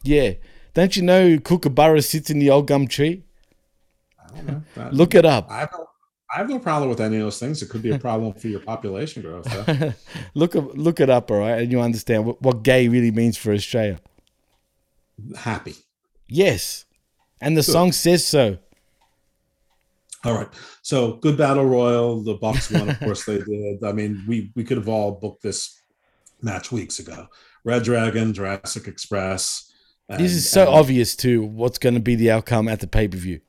Yeah. 0.03 0.33
Don't 0.75 0.97
you 0.97 1.03
know 1.03 1.39
Kookaburra 1.39 2.03
sits 2.03 2.31
in 2.31 2.39
the 2.39 2.51
old 2.51 2.67
gum 2.67 2.87
tree? 2.87 3.25
I 4.23 4.37
don't 4.37 4.47
know. 4.47 4.63
That- 4.75 4.95
Look 4.95 5.15
it 5.15 5.25
up. 5.27 5.47
I 5.51 5.61
have, 5.61 5.71
no, 5.73 5.87
I 6.35 6.39
have 6.39 6.49
no 6.49 6.59
problem 6.59 6.89
with 6.91 7.01
any 7.01 7.17
of 7.17 7.23
those 7.23 7.39
things. 7.41 7.63
It 7.63 7.69
could 7.71 7.83
be 7.83 7.91
a 7.91 7.99
problem 7.99 8.33
for 8.35 8.49
your 8.49 8.61
population 8.61 9.23
growth. 9.23 9.47
Look, 10.35 10.55
it- 10.55 10.79
look 10.79 11.01
it 11.01 11.11
up, 11.11 11.31
all 11.31 11.39
right? 11.39 11.61
And 11.63 11.73
you 11.73 11.81
understand 11.81 12.25
what, 12.25 12.41
what 12.41 12.63
gay 12.63 12.89
really 12.89 13.11
means 13.11 13.37
for 13.37 13.53
Australia. 13.53 13.99
Happy. 15.37 15.75
Yes. 16.29 16.85
And 17.41 17.57
the 17.57 17.63
Good. 17.63 17.73
song 17.73 17.93
says 17.93 18.27
so. 18.27 18.59
All 20.25 20.35
right. 20.35 20.49
So 20.83 21.15
good 21.15 21.39
battle 21.39 21.65
royal. 21.65 22.23
The 22.23 22.35
Bucks 22.35 22.71
won, 22.71 22.91
of 22.91 22.99
course 23.01 23.25
they 23.25 23.39
did. 23.39 23.83
I 23.83 23.93
mean, 23.93 24.23
we 24.29 24.53
we 24.55 24.65
could 24.65 24.77
have 24.77 24.89
all 24.89 25.13
booked 25.13 25.43
this 25.43 25.81
match 26.43 26.71
weeks 26.71 26.99
ago. 26.99 27.27
Red 27.65 27.85
Dragon, 27.85 28.35
Jurassic 28.35 28.87
Express. 28.87 29.70
This 30.19 30.33
is 30.33 30.49
so 30.49 30.63
and- 30.63 30.71
obvious 30.71 31.15
too. 31.17 31.43
What's 31.43 31.79
going 31.79 31.95
to 31.95 32.01
be 32.01 32.15
the 32.15 32.31
outcome 32.31 32.69
at 32.69 32.81
the 32.81 32.87
pay 32.87 33.09
per 33.09 33.17
view? 33.17 33.41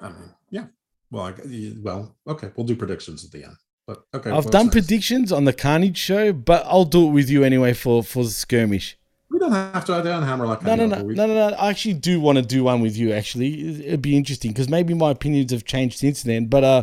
I 0.00 0.08
mean, 0.10 0.30
yeah. 0.50 0.66
Well, 1.10 1.24
I, 1.24 1.34
well, 1.82 2.14
okay. 2.26 2.50
We'll 2.56 2.66
do 2.66 2.76
predictions 2.76 3.24
at 3.24 3.32
the 3.32 3.44
end. 3.44 3.56
But 3.86 4.04
okay. 4.14 4.30
I've 4.30 4.50
done 4.50 4.66
next? 4.66 4.74
predictions 4.74 5.32
on 5.32 5.44
the 5.44 5.52
Carnage 5.52 5.96
show, 5.96 6.32
but 6.32 6.64
I'll 6.66 6.84
do 6.84 7.08
it 7.08 7.10
with 7.10 7.30
you 7.30 7.42
anyway 7.42 7.72
for 7.72 8.02
for 8.04 8.22
the 8.22 8.30
skirmish. 8.30 8.96
We 9.30 9.38
don't 9.38 9.52
have 9.52 9.84
to. 9.86 9.94
I 9.94 10.02
don't 10.02 10.22
hammer 10.22 10.46
like 10.46 10.62
No, 10.62 10.74
no, 10.74 10.86
no, 10.86 11.02
no, 11.02 11.26
no, 11.26 11.50
no. 11.50 11.56
I 11.56 11.70
actually 11.70 11.94
do 11.94 12.20
want 12.20 12.36
to 12.38 12.42
do 12.42 12.64
one 12.64 12.80
with 12.80 12.96
you. 12.96 13.12
Actually, 13.12 13.84
it'd 13.86 14.02
be 14.02 14.16
interesting 14.16 14.52
because 14.52 14.68
maybe 14.68 14.94
my 14.94 15.10
opinions 15.10 15.52
have 15.52 15.64
changed 15.64 15.98
since 15.98 16.22
then. 16.22 16.46
But 16.46 16.64
uh, 16.64 16.82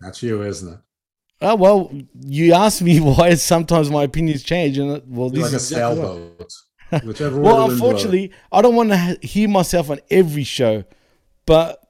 That's 0.00 0.22
you, 0.22 0.42
isn't 0.42 0.72
it? 0.72 0.78
oh 1.40 1.54
well, 1.56 1.92
you 2.20 2.52
asked 2.52 2.82
me 2.82 3.00
why 3.00 3.34
sometimes 3.34 3.90
my 3.90 4.02
opinions 4.04 4.42
change, 4.42 4.76
and 4.76 4.90
uh, 4.90 5.00
well, 5.06 5.30
You're 5.32 5.48
this 5.48 5.52
like 5.52 5.52
a 5.52 5.56
is 5.56 5.72
why. 5.72 5.78
sailboat. 5.78 6.52
Whichever 7.04 7.40
well, 7.40 7.56
the 7.56 7.66
wind 7.66 7.78
blows. 7.78 7.92
unfortunately, 7.92 8.32
I 8.52 8.62
don't 8.62 8.74
want 8.74 8.90
to 8.90 9.18
hear 9.22 9.48
myself 9.48 9.90
on 9.90 10.00
every 10.10 10.44
show, 10.44 10.84
but 11.46 11.80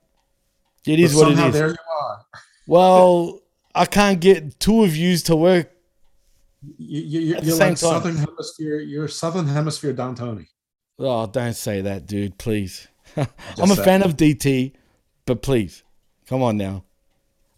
it 0.87 1.01
is 1.01 1.15
But 1.15 1.21
what 1.21 1.33
it 1.33 1.39
is. 1.47 1.53
There 1.55 1.69
you 1.69 1.77
are. 2.03 2.21
Well, 2.67 3.43
I 3.75 3.85
can't 3.85 4.19
get 4.21 4.59
two 4.59 4.85
of 4.85 4.97
yous 4.97 5.25
to 5.25 5.37
work. 5.37 5.71
You, 6.79 7.03
you, 7.03 7.21
you're 7.21 7.39
you're 7.41 7.57
like. 7.57 7.77
Southern 7.77 8.17
Hemisphere. 8.17 8.81
You're 8.81 9.07
Southern 9.07 9.47
Hemisphere 9.47 9.93
Don 9.93 10.15
Tony. 10.15 10.49
Oh, 10.99 11.27
don't 11.27 11.53
say 11.53 11.83
that, 11.83 12.07
dude. 12.07 12.39
Please. 12.39 12.89
I'm 13.19 13.27
a 13.71 13.77
fan 13.77 14.01
saying. 14.01 14.03
of 14.03 14.17
DT, 14.17 14.73
but 15.27 15.43
please, 15.43 15.83
come 16.27 16.43
on 16.43 16.57
now. 16.57 16.85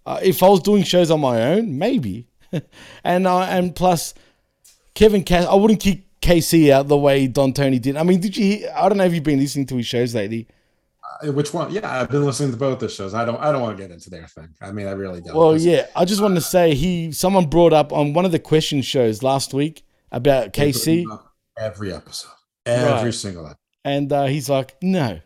Uh, 0.05 0.19
if 0.23 0.43
I 0.43 0.49
was 0.49 0.61
doing 0.61 0.83
shows 0.83 1.11
on 1.11 1.21
my 1.21 1.43
own, 1.43 1.79
maybe. 1.79 2.27
and 3.05 3.27
uh, 3.27 3.43
and 3.43 3.75
plus, 3.77 4.15
Kevin 4.95 5.23
Castle, 5.25 5.51
I 5.51 5.55
wouldn't 5.55 5.81
kick 5.81 6.06
KC 6.27 6.71
out 6.71 6.89
the 6.89 6.97
way 6.97 7.27
Don 7.27 7.53
Tony 7.53 7.79
did. 7.79 7.97
I 7.97 8.03
mean, 8.03 8.21
did 8.21 8.37
you? 8.37 8.45
Hear, 8.59 8.73
I 8.75 8.89
don't 8.89 8.99
know 8.99 9.05
if 9.05 9.15
you've 9.15 9.23
been 9.23 9.39
listening 9.39 9.67
to 9.67 9.77
his 9.77 9.87
shows 9.87 10.15
lately. 10.15 10.49
Uh, 11.23 11.33
Which 11.33 11.55
one? 11.55 11.73
Yeah, 11.73 12.01
I've 12.01 12.11
been 12.11 12.25
listening 12.25 12.51
to 12.51 12.57
both 12.57 12.79
the 12.81 12.89
shows. 12.89 13.15
I 13.15 13.25
don't. 13.25 13.41
I 13.41 13.53
don't 13.53 13.63
want 13.63 13.77
to 13.77 13.83
get 13.83 13.91
into 13.93 14.11
their 14.11 14.27
thing. 14.27 14.49
I 14.61 14.73
mean, 14.73 14.87
I 14.87 14.93
really 14.93 15.21
don't. 15.21 15.37
Well, 15.37 15.57
yeah, 15.57 15.87
I 15.95 16.05
just 16.05 16.21
wanted 16.21 16.35
to 16.37 16.41
say 16.41 16.75
he. 16.75 17.13
Someone 17.13 17.47
brought 17.47 17.73
up 17.73 17.93
on 17.93 18.13
one 18.13 18.25
of 18.25 18.33
the 18.33 18.39
question 18.39 18.83
shows 18.83 19.23
last 19.23 19.55
week 19.55 19.85
about 20.13 20.53
KC. 20.53 21.05
Every 21.59 21.93
episode. 21.93 22.31
Every 22.67 23.05
Right. 23.05 23.15
single 23.15 23.45
episode. 23.47 23.59
And 23.85 24.13
uh, 24.13 24.25
he's 24.27 24.49
like, 24.51 24.75
no. 24.83 25.21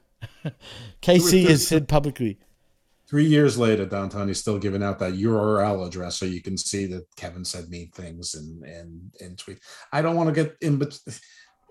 KC 1.02 1.48
has 1.48 1.66
said 1.66 1.88
publicly. 1.88 2.38
Three 3.10 3.26
years 3.26 3.58
later, 3.58 3.86
Don 3.86 4.08
Tony's 4.08 4.38
still 4.38 4.58
giving 4.58 4.84
out 4.84 5.00
that 5.00 5.14
URL 5.14 5.84
address 5.84 6.16
so 6.16 6.26
you 6.26 6.40
can 6.40 6.56
see 6.56 6.86
that 6.86 7.04
Kevin 7.16 7.44
said 7.44 7.68
mean 7.68 7.90
things 7.90 8.34
and 8.34 8.62
and 8.62 9.10
and 9.20 9.36
tweet. 9.36 9.58
I 9.92 10.00
don't 10.00 10.14
want 10.14 10.32
to 10.32 10.44
get 10.44 10.56
in, 10.60 10.76
but 10.76 10.96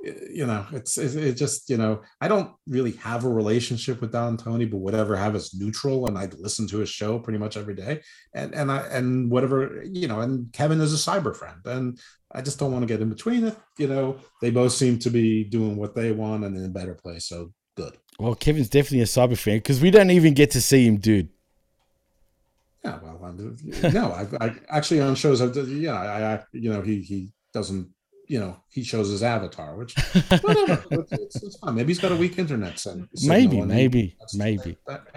you 0.04 0.46
know, 0.46 0.66
it's 0.74 0.98
it, 0.98 1.16
it 1.16 1.34
just 1.36 1.70
you 1.70 1.78
know, 1.78 2.02
I 2.20 2.28
don't 2.28 2.52
really 2.68 2.92
have 2.94 3.24
a 3.24 3.30
relationship 3.30 4.02
with 4.02 4.12
Don 4.12 4.36
Tony, 4.36 4.66
but 4.66 4.80
whatever 4.80 5.16
I 5.16 5.24
have 5.24 5.36
is 5.36 5.54
neutral, 5.54 6.08
and 6.08 6.18
I 6.18 6.28
listen 6.38 6.68
to 6.68 6.80
his 6.80 6.90
show 6.90 7.20
pretty 7.20 7.40
much 7.40 7.56
every 7.56 7.76
day, 7.76 8.02
and 8.34 8.54
and 8.54 8.70
I 8.70 8.80
and 8.88 9.32
whatever 9.32 9.82
you 9.86 10.10
know, 10.10 10.20
and 10.20 10.52
Kevin 10.52 10.82
is 10.82 10.94
a 10.94 11.12
cyber 11.12 11.34
friend, 11.34 11.60
and 11.66 12.00
I 12.34 12.42
just 12.42 12.60
don't 12.60 12.74
want 12.74 12.84
to 12.84 12.94
get 12.94 13.02
in 13.02 13.10
between 13.10 13.46
it. 13.46 13.58
You 13.78 13.88
know, 13.88 14.18
they 14.42 14.52
both 14.52 14.74
seem 14.74 15.00
to 15.00 15.10
be 15.10 15.46
doing 15.46 15.78
what 15.78 15.96
they 15.96 16.12
want 16.12 16.44
and 16.44 16.58
in 16.58 16.66
a 16.66 16.70
better 16.70 16.96
place, 16.96 17.26
so. 17.26 17.54
Well, 18.20 18.36
Kevin's 18.36 18.70
definitely 18.70 19.02
a 19.02 19.06
cyber 19.06 19.38
fan 19.38 19.58
because 19.58 19.80
we 19.82 19.92
don't 19.92 20.12
even 20.12 20.34
get 20.34 20.52
to 20.52 20.62
see 20.62 20.86
him, 20.86 20.98
dude. 20.98 21.30
Yeah, 22.84 23.00
well, 23.02 23.20
I'm, 23.24 23.58
no, 23.94 24.12
I, 24.12 24.46
I 24.46 24.56
actually 24.70 25.00
on 25.02 25.16
shows, 25.16 25.42
I've, 25.42 25.56
yeah, 25.70 25.94
I, 25.94 26.34
I, 26.34 26.44
you 26.52 26.72
know, 26.72 26.82
he 26.82 27.02
he 27.02 27.30
doesn't, 27.54 27.90
you 28.28 28.40
know, 28.40 28.58
he 28.70 28.84
shows 28.84 29.10
his 29.10 29.24
avatar, 29.24 29.76
which 29.76 29.96
whatever, 30.42 30.84
it's, 30.92 31.42
it's, 31.42 31.58
fine. 31.60 31.76
Maybe 31.76 31.88
he's 31.88 32.00
got 32.00 32.12
a 32.12 32.16
weak 32.16 32.38
internet 32.38 32.78
signal. 32.78 33.08
Maybe, 33.24 33.62
maybe, 33.62 34.18
maybe. 34.34 34.78
that. 34.88 35.08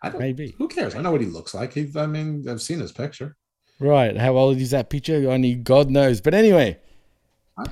I 0.00 0.10
don't. 0.10 0.20
Maybe. 0.20 0.54
Who 0.58 0.68
cares? 0.68 0.94
I 0.94 1.02
know 1.02 1.10
what 1.10 1.20
he 1.20 1.26
looks 1.26 1.54
like. 1.54 1.72
He, 1.72 1.90
I 1.96 2.06
mean, 2.06 2.44
I've 2.48 2.62
seen 2.62 2.78
his 2.78 2.92
picture. 2.92 3.36
Right. 3.80 4.16
How 4.16 4.36
old 4.36 4.58
is 4.58 4.70
that 4.70 4.90
picture? 4.90 5.28
Only 5.28 5.56
God 5.56 5.90
knows. 5.90 6.20
But 6.20 6.34
anyway, 6.34 6.78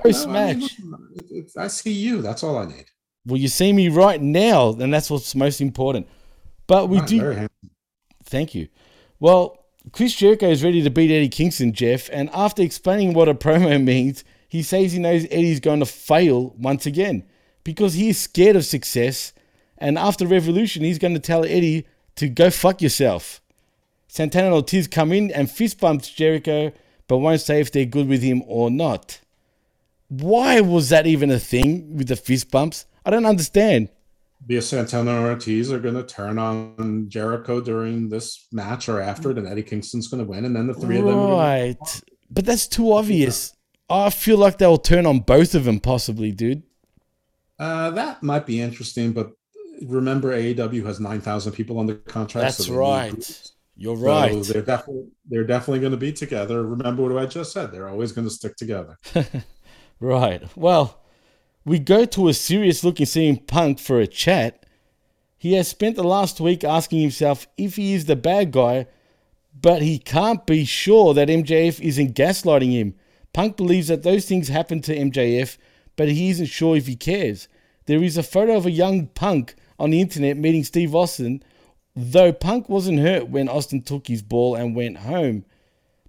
post 0.03 0.27
know, 0.27 0.33
I 0.33 0.53
mean, 0.53 0.59
match. 0.59 0.71
listen, 0.79 1.07
it- 1.15 1.31
it's- 1.31 1.57
I 1.57 1.67
see 1.67 1.93
you. 1.93 2.21
That's 2.21 2.43
all 2.43 2.57
I 2.57 2.65
need. 2.65 2.85
Well, 3.27 3.37
you 3.37 3.49
see 3.49 3.73
me 3.73 3.89
right 3.89 4.21
now, 4.21 4.69
and 4.69 4.93
that's 4.93 5.11
what's 5.11 5.35
most 5.35 5.59
important. 5.59 6.07
But 6.65 6.87
we 6.87 7.01
do. 7.01 7.49
Thank 8.23 8.55
you. 8.55 8.69
Well, 9.19 9.65
Chris 9.91 10.15
Jericho 10.15 10.49
is 10.49 10.63
ready 10.63 10.81
to 10.81 10.89
beat 10.89 11.11
Eddie 11.11 11.27
Kingston, 11.27 11.73
Jeff, 11.73 12.09
and 12.13 12.29
after 12.33 12.61
explaining 12.61 13.13
what 13.13 13.27
a 13.27 13.33
promo 13.33 13.83
means, 13.83 14.23
he 14.47 14.63
says 14.63 14.93
he 14.93 14.99
knows 14.99 15.25
Eddie's 15.25 15.59
going 15.59 15.81
to 15.81 15.85
fail 15.85 16.55
once 16.57 16.85
again 16.85 17.25
because 17.65 17.95
he 17.95 18.09
is 18.09 18.17
scared 18.17 18.55
of 18.55 18.63
success. 18.63 19.33
And 19.77 19.97
after 19.97 20.25
Revolution, 20.25 20.83
he's 20.83 20.97
going 20.97 21.13
to 21.13 21.19
tell 21.19 21.43
Eddie 21.43 21.85
to 22.15 22.29
go 22.29 22.49
fuck 22.49 22.81
yourself. 22.81 23.41
Santana 24.07 24.47
and 24.47 24.55
Ortiz 24.55 24.87
come 24.87 25.11
in 25.11 25.31
and 25.31 25.51
fist 25.51 25.81
bumps 25.81 26.09
Jericho, 26.09 26.71
but 27.09 27.17
won't 27.17 27.41
say 27.41 27.59
if 27.59 27.73
they're 27.73 27.83
good 27.83 28.07
with 28.07 28.21
him 28.21 28.41
or 28.47 28.71
not. 28.71 29.19
Why 30.07 30.61
was 30.61 30.87
that 30.89 31.05
even 31.05 31.29
a 31.29 31.39
thing 31.39 31.97
with 31.97 32.07
the 32.07 32.15
fist 32.15 32.49
bumps? 32.49 32.85
I 33.07 33.09
don't 33.09 33.25
understand. 33.25 33.87
Because 34.45 34.67
Santana 34.67 35.11
and 35.15 35.25
Ortiz 35.25 35.71
are 35.71 35.79
going 35.79 35.95
to 35.95 36.03
turn 36.03 36.37
on 36.37 37.05
Jericho 37.07 37.61
during 37.61 38.09
this 38.09 38.47
match 38.51 38.89
or 38.89 38.99
after 39.01 39.31
it, 39.31 39.37
and 39.37 39.47
Eddie 39.47 39.63
Kingston's 39.63 40.09
going 40.09 40.23
to 40.23 40.29
win, 40.29 40.43
and 40.43 40.53
then 40.53 40.67
the 40.67 40.73
three 40.73 40.99
of 40.99 41.05
them. 41.05 41.17
Right. 41.17 42.01
But 42.29 42.45
that's 42.45 42.67
too 42.67 42.91
obvious. 42.91 43.53
I 43.89 44.09
feel 44.09 44.37
like 44.37 44.57
they'll 44.57 44.77
turn 44.77 45.05
on 45.05 45.21
both 45.21 45.55
of 45.55 45.63
them, 45.63 45.79
possibly, 45.79 46.33
dude. 46.33 46.63
Uh, 47.57 47.91
that 47.91 48.21
might 48.21 48.45
be 48.45 48.59
interesting, 48.59 49.13
but 49.13 49.31
remember, 49.83 50.37
AEW 50.37 50.85
has 50.85 50.99
nine 50.99 51.21
thousand 51.21 51.53
people 51.53 51.79
under 51.79 51.95
contract. 51.95 52.57
That's 52.57 52.69
need 52.69 52.75
right. 52.75 53.51
You're 53.77 53.95
So 53.95 54.03
right. 54.03 54.43
they're 54.43 54.61
definitely 54.61 55.07
they're 55.29 55.45
definitely 55.45 55.79
going 55.79 55.91
to 55.93 55.97
be 55.97 56.11
together. 56.11 56.61
Remember 56.63 57.03
what 57.03 57.17
I 57.17 57.25
just 57.25 57.53
said. 57.53 57.71
They're 57.71 57.87
always 57.87 58.11
going 58.11 58.27
to 58.27 58.33
stick 58.33 58.57
together. 58.57 58.97
Right. 59.99 60.43
Well, 60.55 61.01
we 61.67 61.79
go 61.79 62.05
to 62.05 62.29
a 62.29 62.33
serious 62.33 62.81
looking 62.85 63.05
CM 63.05 63.45
Punk 63.45 63.77
for 63.77 63.99
a 63.99 64.07
chat. 64.07 64.65
He 65.37 65.51
has 65.55 65.67
spent 65.67 65.97
the 65.97 66.03
last 66.03 66.39
week 66.39 66.63
asking 66.63 67.01
himself 67.01 67.45
if 67.57 67.75
he 67.75 67.93
is 67.93 68.05
the 68.05 68.15
bad 68.15 68.51
guy, 68.53 68.87
but 69.53 69.81
he 69.81 69.99
can't 69.99 70.45
be 70.45 70.63
sure 70.63 71.13
that 71.13 71.27
MJF 71.27 71.81
isn't 71.81 72.15
gaslighting 72.15 72.71
him. 72.71 72.95
Punk 73.33 73.57
believes 73.57 73.89
that 73.89 74.03
those 74.03 74.25
things 74.25 74.47
happened 74.47 74.85
to 74.85 74.95
MJF, 74.95 75.57
but 75.97 76.07
he 76.07 76.29
isn't 76.29 76.45
sure 76.45 76.77
if 76.77 76.87
he 76.87 76.95
cares. 76.95 77.49
There 77.85 78.01
is 78.01 78.17
a 78.17 78.23
photo 78.23 78.55
of 78.55 78.65
a 78.65 78.71
young 78.71 79.07
Punk 79.07 79.53
on 79.77 79.89
the 79.89 79.99
internet 79.99 80.37
meeting 80.37 80.63
Steve 80.63 80.95
Austin, 80.95 81.43
though 81.93 82.31
Punk 82.31 82.69
wasn't 82.69 83.01
hurt 83.01 83.27
when 83.27 83.49
Austin 83.49 83.81
took 83.81 84.07
his 84.07 84.21
ball 84.21 84.55
and 84.55 84.73
went 84.73 84.99
home. 84.99 85.43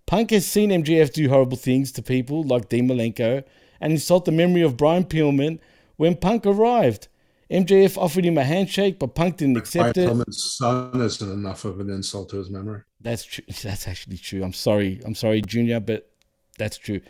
Punk 0.07 0.31
has 0.31 0.47
seen 0.47 0.71
MJF 0.71 1.13
do 1.13 1.29
horrible 1.29 1.57
things 1.57 1.91
to 1.93 2.03
people 2.03 2.45
like 2.45 2.69
Dean 2.69 2.89
Malenko 2.89 3.43
and 3.81 3.93
insult 3.93 4.25
the 4.25 4.33
memory 4.33 4.63
of 4.63 4.77
Brian 4.77 5.05
Pillman 5.05 5.59
when 5.97 6.17
Punk 6.17 6.47
arrived. 6.47 7.09
MJF 7.51 7.97
offered 7.97 8.25
him 8.25 8.37
a 8.37 8.45
handshake, 8.45 8.99
but 8.99 9.15
Punk 9.15 9.39
didn't 9.39 9.57
accept 9.57 9.95
Brian 9.95 10.09
it. 10.09 10.13
Pillman's 10.13 10.57
son 10.57 11.01
isn't 11.01 11.33
enough 11.33 11.65
of 11.65 11.81
an 11.81 11.89
insult 11.89 12.29
to 12.31 12.37
his 12.37 12.51
memory. 12.51 12.83
That's 13.01 13.25
true. 13.25 13.45
That's 13.63 13.89
actually 13.89 14.19
true. 14.19 14.43
I'm 14.43 14.53
sorry. 14.53 15.01
I'm 15.05 15.15
sorry, 15.15 15.41
Junior, 15.43 15.81
but 15.81 16.11
that's 16.59 16.77
true. 16.77 17.01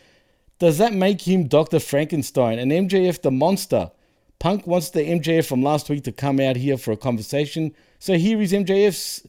Does 0.59 0.79
that 0.79 0.93
make 0.93 1.23
him 1.23 1.49
Dr. 1.49 1.81
Frankenstein 1.81 2.59
and 2.59 2.71
MJF 2.71 3.23
the 3.23 3.31
monster? 3.31 3.91
Punk 4.39 4.67
wants 4.67 4.91
the 4.91 5.01
MJF 5.01 5.47
from 5.47 5.63
last 5.63 5.89
week 5.89 6.05
to 6.05 6.13
come 6.13 6.39
out 6.39 6.57
here 6.57 6.77
for 6.77 6.93
a 6.93 6.97
conversation. 6.97 7.75
So 7.99 8.15
here 8.15 8.41
is 8.41 8.53
MJF's 8.53 9.27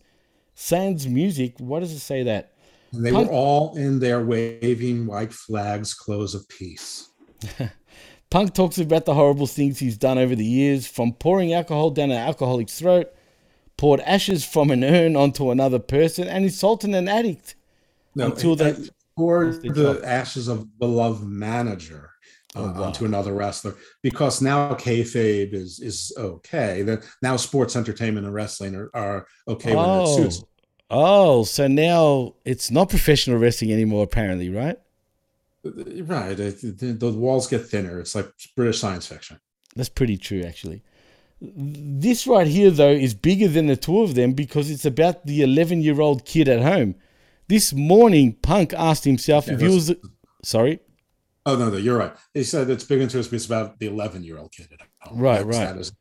Sans 0.56 1.08
music. 1.08 1.58
What 1.60 1.80
does 1.80 1.94
it 1.94 2.00
say 2.00 2.24
that? 2.24 2.54
And 2.92 3.06
they 3.06 3.12
Punk- 3.12 3.30
were 3.30 3.36
all 3.36 3.78
in 3.78 4.00
there 4.00 4.24
waving 4.24 5.08
white 5.08 5.34
flags, 5.34 5.94
close 5.94 6.36
of 6.36 6.48
peace. 6.50 7.09
Punk 8.30 8.54
talks 8.54 8.78
about 8.78 9.06
the 9.06 9.14
horrible 9.16 9.48
things 9.48 9.80
he's 9.80 9.98
done 9.98 10.18
over 10.18 10.36
the 10.36 10.46
years, 10.46 10.86
from 10.86 11.14
pouring 11.14 11.54
alcohol 11.54 11.90
down 11.90 12.12
an 12.12 12.18
alcoholic's 12.18 12.78
throat, 12.78 13.12
poured 13.78 14.02
ashes 14.02 14.46
from 14.46 14.70
an 14.70 14.84
urn 14.84 15.16
onto 15.16 15.50
another 15.50 15.80
person, 15.80 16.28
and 16.28 16.44
insulting 16.44 16.94
an 16.94 17.08
addict. 17.08 17.56
No, 18.14 18.28
until 18.28 18.56
they 18.56 18.72
they 18.72 19.70
the 19.70 20.02
ashes 20.04 20.48
of 20.48 20.80
beloved 20.80 21.24
manager 21.24 22.12
uh, 22.56 22.62
Oh, 22.62 22.72
wow. 22.72 22.84
onto 22.84 23.06
another 23.06 23.34
wrestler 23.34 23.76
because 24.02 24.42
now 24.42 24.74
kayfabe 24.74 25.54
is 25.54 25.80
is 25.80 26.12
okay. 26.18 26.82
That 26.84 27.04
now 27.22 27.38
sports 27.38 27.76
entertainment 27.76 28.26
and 28.26 28.34
wrestling 28.34 28.76
are, 28.76 28.90
are 28.94 29.28
okay 29.48 29.76
when 29.76 29.86
it 29.86 30.04
oh, 30.04 30.18
suits. 30.18 30.44
oh, 30.90 31.44
so 31.44 31.68
now 31.68 32.36
it's 32.46 32.72
not 32.72 32.90
professional 32.90 33.38
wrestling 33.38 33.72
anymore, 33.72 34.04
apparently, 34.04 34.50
right? 34.50 34.78
Right, 35.64 36.40
it- 36.40 37.00
the 37.00 37.12
walls 37.12 37.48
get 37.48 37.66
thinner. 37.68 38.00
It's 38.00 38.16
like 38.16 38.32
British 38.56 38.80
science 38.80 39.08
fiction. 39.08 39.40
That's 39.76 39.90
pretty 39.90 40.18
true, 40.18 40.44
actually. 40.44 40.84
This 41.42 42.28
right 42.28 42.48
here, 42.48 42.70
though, 42.72 42.92
is 42.92 43.14
bigger 43.14 43.48
than 43.48 43.68
the 43.68 43.78
two 43.78 44.02
of 44.02 44.16
them 44.16 44.34
because 44.34 44.70
it's 44.70 44.86
about 44.86 45.26
the 45.26 45.42
11 45.42 45.82
year 45.82 46.02
old 46.02 46.26
kid 46.26 46.48
at 46.50 46.62
home. 46.62 46.96
This 47.48 47.74
morning, 47.74 48.34
Punk 48.42 48.74
asked 48.74 49.06
himself 49.06 49.48
Yeah, 49.48 49.54
if 49.54 49.62
he 49.62 49.68
was. 49.68 49.94
Sorry? 50.44 50.80
Oh 51.46 51.56
no, 51.56 51.70
no, 51.70 51.78
you're 51.78 51.98
right. 51.98 52.14
He 52.34 52.44
said 52.44 52.70
it's 52.70 52.84
big 52.84 53.02
interest, 53.02 53.30
because 53.32 53.44
it's 53.44 53.50
about 53.52 53.80
the 53.80 53.88
11 53.88 54.24
year 54.24 54.38
old 54.38 54.52
kid 54.52 54.68
at 54.72 54.82
home. 55.02 55.20
Right, 55.20 55.46
right. 55.46 55.76
is- 55.78 55.94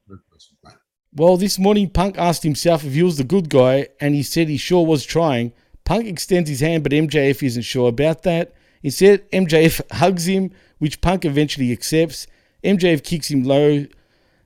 right. 0.64 0.74
Well, 1.14 1.36
this 1.36 1.59
morning, 1.59 1.89
Punk 1.89 2.18
asked 2.18 2.43
himself 2.43 2.85
if 2.85 2.93
he 2.93 3.02
was 3.02 3.16
the 3.16 3.24
good 3.24 3.48
guy, 3.48 3.89
and 4.01 4.14
he 4.14 4.22
said 4.22 4.48
he 4.48 4.56
sure 4.56 4.85
was 4.85 5.05
trying. 5.06 5.52
Punk 5.85 6.06
extends 6.06 6.51
his 6.51 6.60
hand, 6.60 6.82
but 6.82 6.93
MJF 6.93 7.43
isn't 7.43 7.62
sure 7.62 7.89
about 7.89 8.24
that. 8.24 8.52
Instead, 8.82 9.30
MJF 9.30 9.80
hugs 9.92 10.26
him, 10.26 10.50
which 10.78 11.00
Punk 11.00 11.24
eventually 11.24 11.72
accepts. 11.72 12.26
MJF 12.64 13.02
kicks 13.05 13.30
him 13.30 13.44
low, 13.44 13.86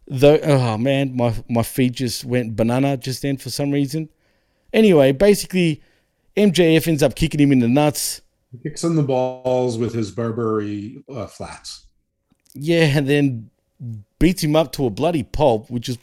though. 0.06 0.38
Oh 0.38 0.78
man, 0.78 1.16
my 1.16 1.34
my 1.48 1.62
feet 1.62 1.92
just 1.92 2.24
went 2.24 2.56
banana 2.56 2.96
just 2.96 3.22
then 3.22 3.36
for 3.36 3.50
some 3.50 3.70
reason. 3.70 4.08
Anyway, 4.72 5.12
basically, 5.12 5.82
MJF 6.36 6.88
ends 6.88 7.02
up 7.02 7.14
kicking 7.14 7.40
him 7.40 7.52
in 7.52 7.58
the 7.58 7.68
nuts. 7.68 8.22
He 8.50 8.58
kicks 8.58 8.84
in 8.84 8.96
the 8.96 9.02
balls 9.02 9.78
with 9.78 9.94
his 9.94 10.10
Burberry 10.10 11.02
uh, 11.08 11.26
flats. 11.26 11.86
Yeah, 12.54 12.84
and 12.84 13.08
then 13.08 13.50
beats 14.18 14.42
him 14.42 14.56
up 14.56 14.72
to 14.72 14.86
a 14.86 14.90
bloody 14.90 15.22
pulp, 15.22 15.70
which 15.70 15.88
is 15.88 15.98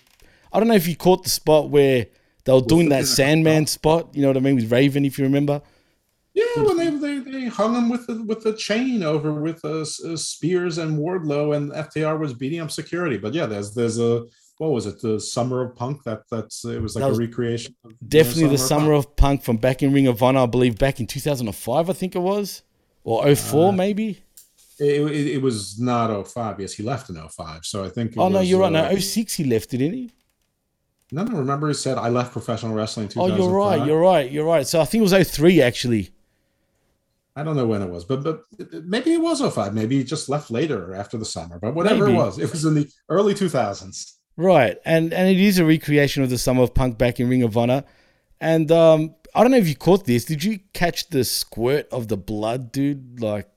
I 0.51 0.59
don't 0.59 0.67
know 0.67 0.75
if 0.75 0.87
you 0.87 0.95
caught 0.95 1.23
the 1.23 1.29
spot 1.29 1.69
where 1.69 2.07
they 2.43 2.53
were 2.53 2.61
doing 2.61 2.89
that 2.89 3.05
Sandman 3.05 3.67
spot, 3.67 4.09
you 4.13 4.21
know 4.21 4.29
what 4.29 4.37
I 4.37 4.39
mean, 4.39 4.55
with 4.55 4.71
Raven, 4.71 5.05
if 5.05 5.19
you 5.19 5.25
remember. 5.25 5.61
Yeah, 6.33 6.63
when 6.63 6.77
they, 6.77 6.89
they, 6.89 7.19
they 7.19 7.45
hung 7.47 7.75
him 7.75 7.89
with 7.89 8.05
the, 8.07 8.23
with 8.23 8.43
the 8.43 8.53
chain 8.53 9.03
over 9.03 9.33
with 9.33 9.63
uh, 9.65 9.81
uh, 9.81 10.15
Spears 10.15 10.77
and 10.77 10.97
Wardlow, 10.97 11.55
and 11.55 11.71
FTR 11.71 12.19
was 12.19 12.33
beating 12.33 12.59
up 12.61 12.71
security. 12.71 13.17
But 13.17 13.33
yeah, 13.33 13.45
there's 13.47 13.73
there's 13.73 13.99
a 13.99 14.25
what 14.57 14.71
was 14.71 14.85
it? 14.85 15.01
The 15.01 15.19
Summer 15.19 15.61
of 15.63 15.75
Punk. 15.75 16.03
That 16.03 16.21
that's 16.29 16.63
it 16.65 16.81
was 16.81 16.95
like 16.95 17.01
That 17.01 17.07
a 17.07 17.09
was 17.09 17.19
recreation. 17.19 17.75
Of, 17.83 17.93
Definitely 18.07 18.43
the 18.43 18.57
Punk. 18.57 18.67
summer 18.69 18.93
of 18.93 19.15
punk 19.15 19.41
from 19.43 19.57
back 19.57 19.81
in 19.81 19.91
Ring 19.91 20.05
of 20.07 20.21
Honor, 20.21 20.41
I 20.41 20.45
believe 20.45 20.77
back 20.77 20.99
in 20.99 21.07
2005, 21.07 21.89
I 21.89 21.93
think 21.93 22.15
it 22.15 22.19
was. 22.19 22.61
Or 23.03 23.33
04, 23.33 23.69
Uh, 23.69 23.71
maybe. 23.71 24.21
It, 24.79 25.01
it, 25.01 25.27
it 25.35 25.41
was 25.41 25.79
not 25.79 26.27
05. 26.27 26.59
Yes, 26.59 26.73
he 26.73 26.83
left 26.83 27.09
in 27.09 27.15
05. 27.15 27.65
So 27.65 27.83
I 27.83 27.89
think. 27.89 28.13
Oh, 28.17 28.29
no, 28.29 28.39
you're 28.41 28.59
right. 28.59 28.71
No, 28.71 28.83
uh, 28.83 28.99
06 28.99 29.33
he 29.35 29.43
left 29.45 29.73
it, 29.73 29.77
didn't 29.77 29.93
he? 29.95 30.11
No, 31.11 31.23
no. 31.23 31.37
Remember, 31.39 31.67
he 31.69 31.73
said 31.73 31.97
I 31.97 32.09
left 32.09 32.31
professional 32.33 32.73
wrestling. 32.73 33.09
In 33.15 33.19
Oh, 33.19 33.27
you're 33.27 33.49
right. 33.49 33.85
You're 33.85 33.99
right. 33.99 34.29
You're 34.31 34.45
right. 34.45 34.67
So 34.67 34.79
I 34.79 34.85
think 34.85 34.99
it 35.01 35.09
was 35.11 35.27
03, 35.31 35.61
actually. 35.61 36.11
I 37.39 37.43
don't 37.43 37.55
know 37.55 37.65
when 37.67 37.81
it 37.81 37.89
was, 37.89 38.03
but 38.03 38.23
but 38.23 38.43
maybe 38.83 39.13
it 39.13 39.21
was 39.21 39.39
05. 39.41 39.73
Maybe 39.73 39.97
he 39.97 40.03
just 40.03 40.27
left 40.27 40.51
later 40.51 40.93
after 40.93 41.17
the 41.17 41.25
summer. 41.25 41.57
But 41.59 41.73
whatever 41.73 42.05
Maybe. 42.05 42.17
it 42.17 42.21
was, 42.21 42.39
it 42.39 42.51
was 42.51 42.65
in 42.65 42.73
the 42.75 42.91
early 43.07 43.33
2000s. 43.33 44.13
Right, 44.35 44.77
and 44.85 45.13
and 45.13 45.29
it 45.29 45.39
is 45.39 45.57
a 45.59 45.65
recreation 45.65 46.23
of 46.23 46.29
the 46.29 46.37
Summer 46.37 46.63
of 46.63 46.73
Punk 46.73 46.97
back 46.97 47.19
in 47.19 47.29
Ring 47.29 47.43
of 47.43 47.57
Honor, 47.57 47.83
and 48.39 48.71
um, 48.71 49.15
I 49.35 49.41
don't 49.41 49.51
know 49.51 49.57
if 49.57 49.67
you 49.67 49.75
caught 49.75 50.05
this. 50.05 50.25
Did 50.25 50.43
you 50.43 50.59
catch 50.73 51.09
the 51.09 51.23
squirt 51.23 51.87
of 51.91 52.07
the 52.07 52.17
blood, 52.17 52.71
dude? 52.71 53.19
Like, 53.21 53.49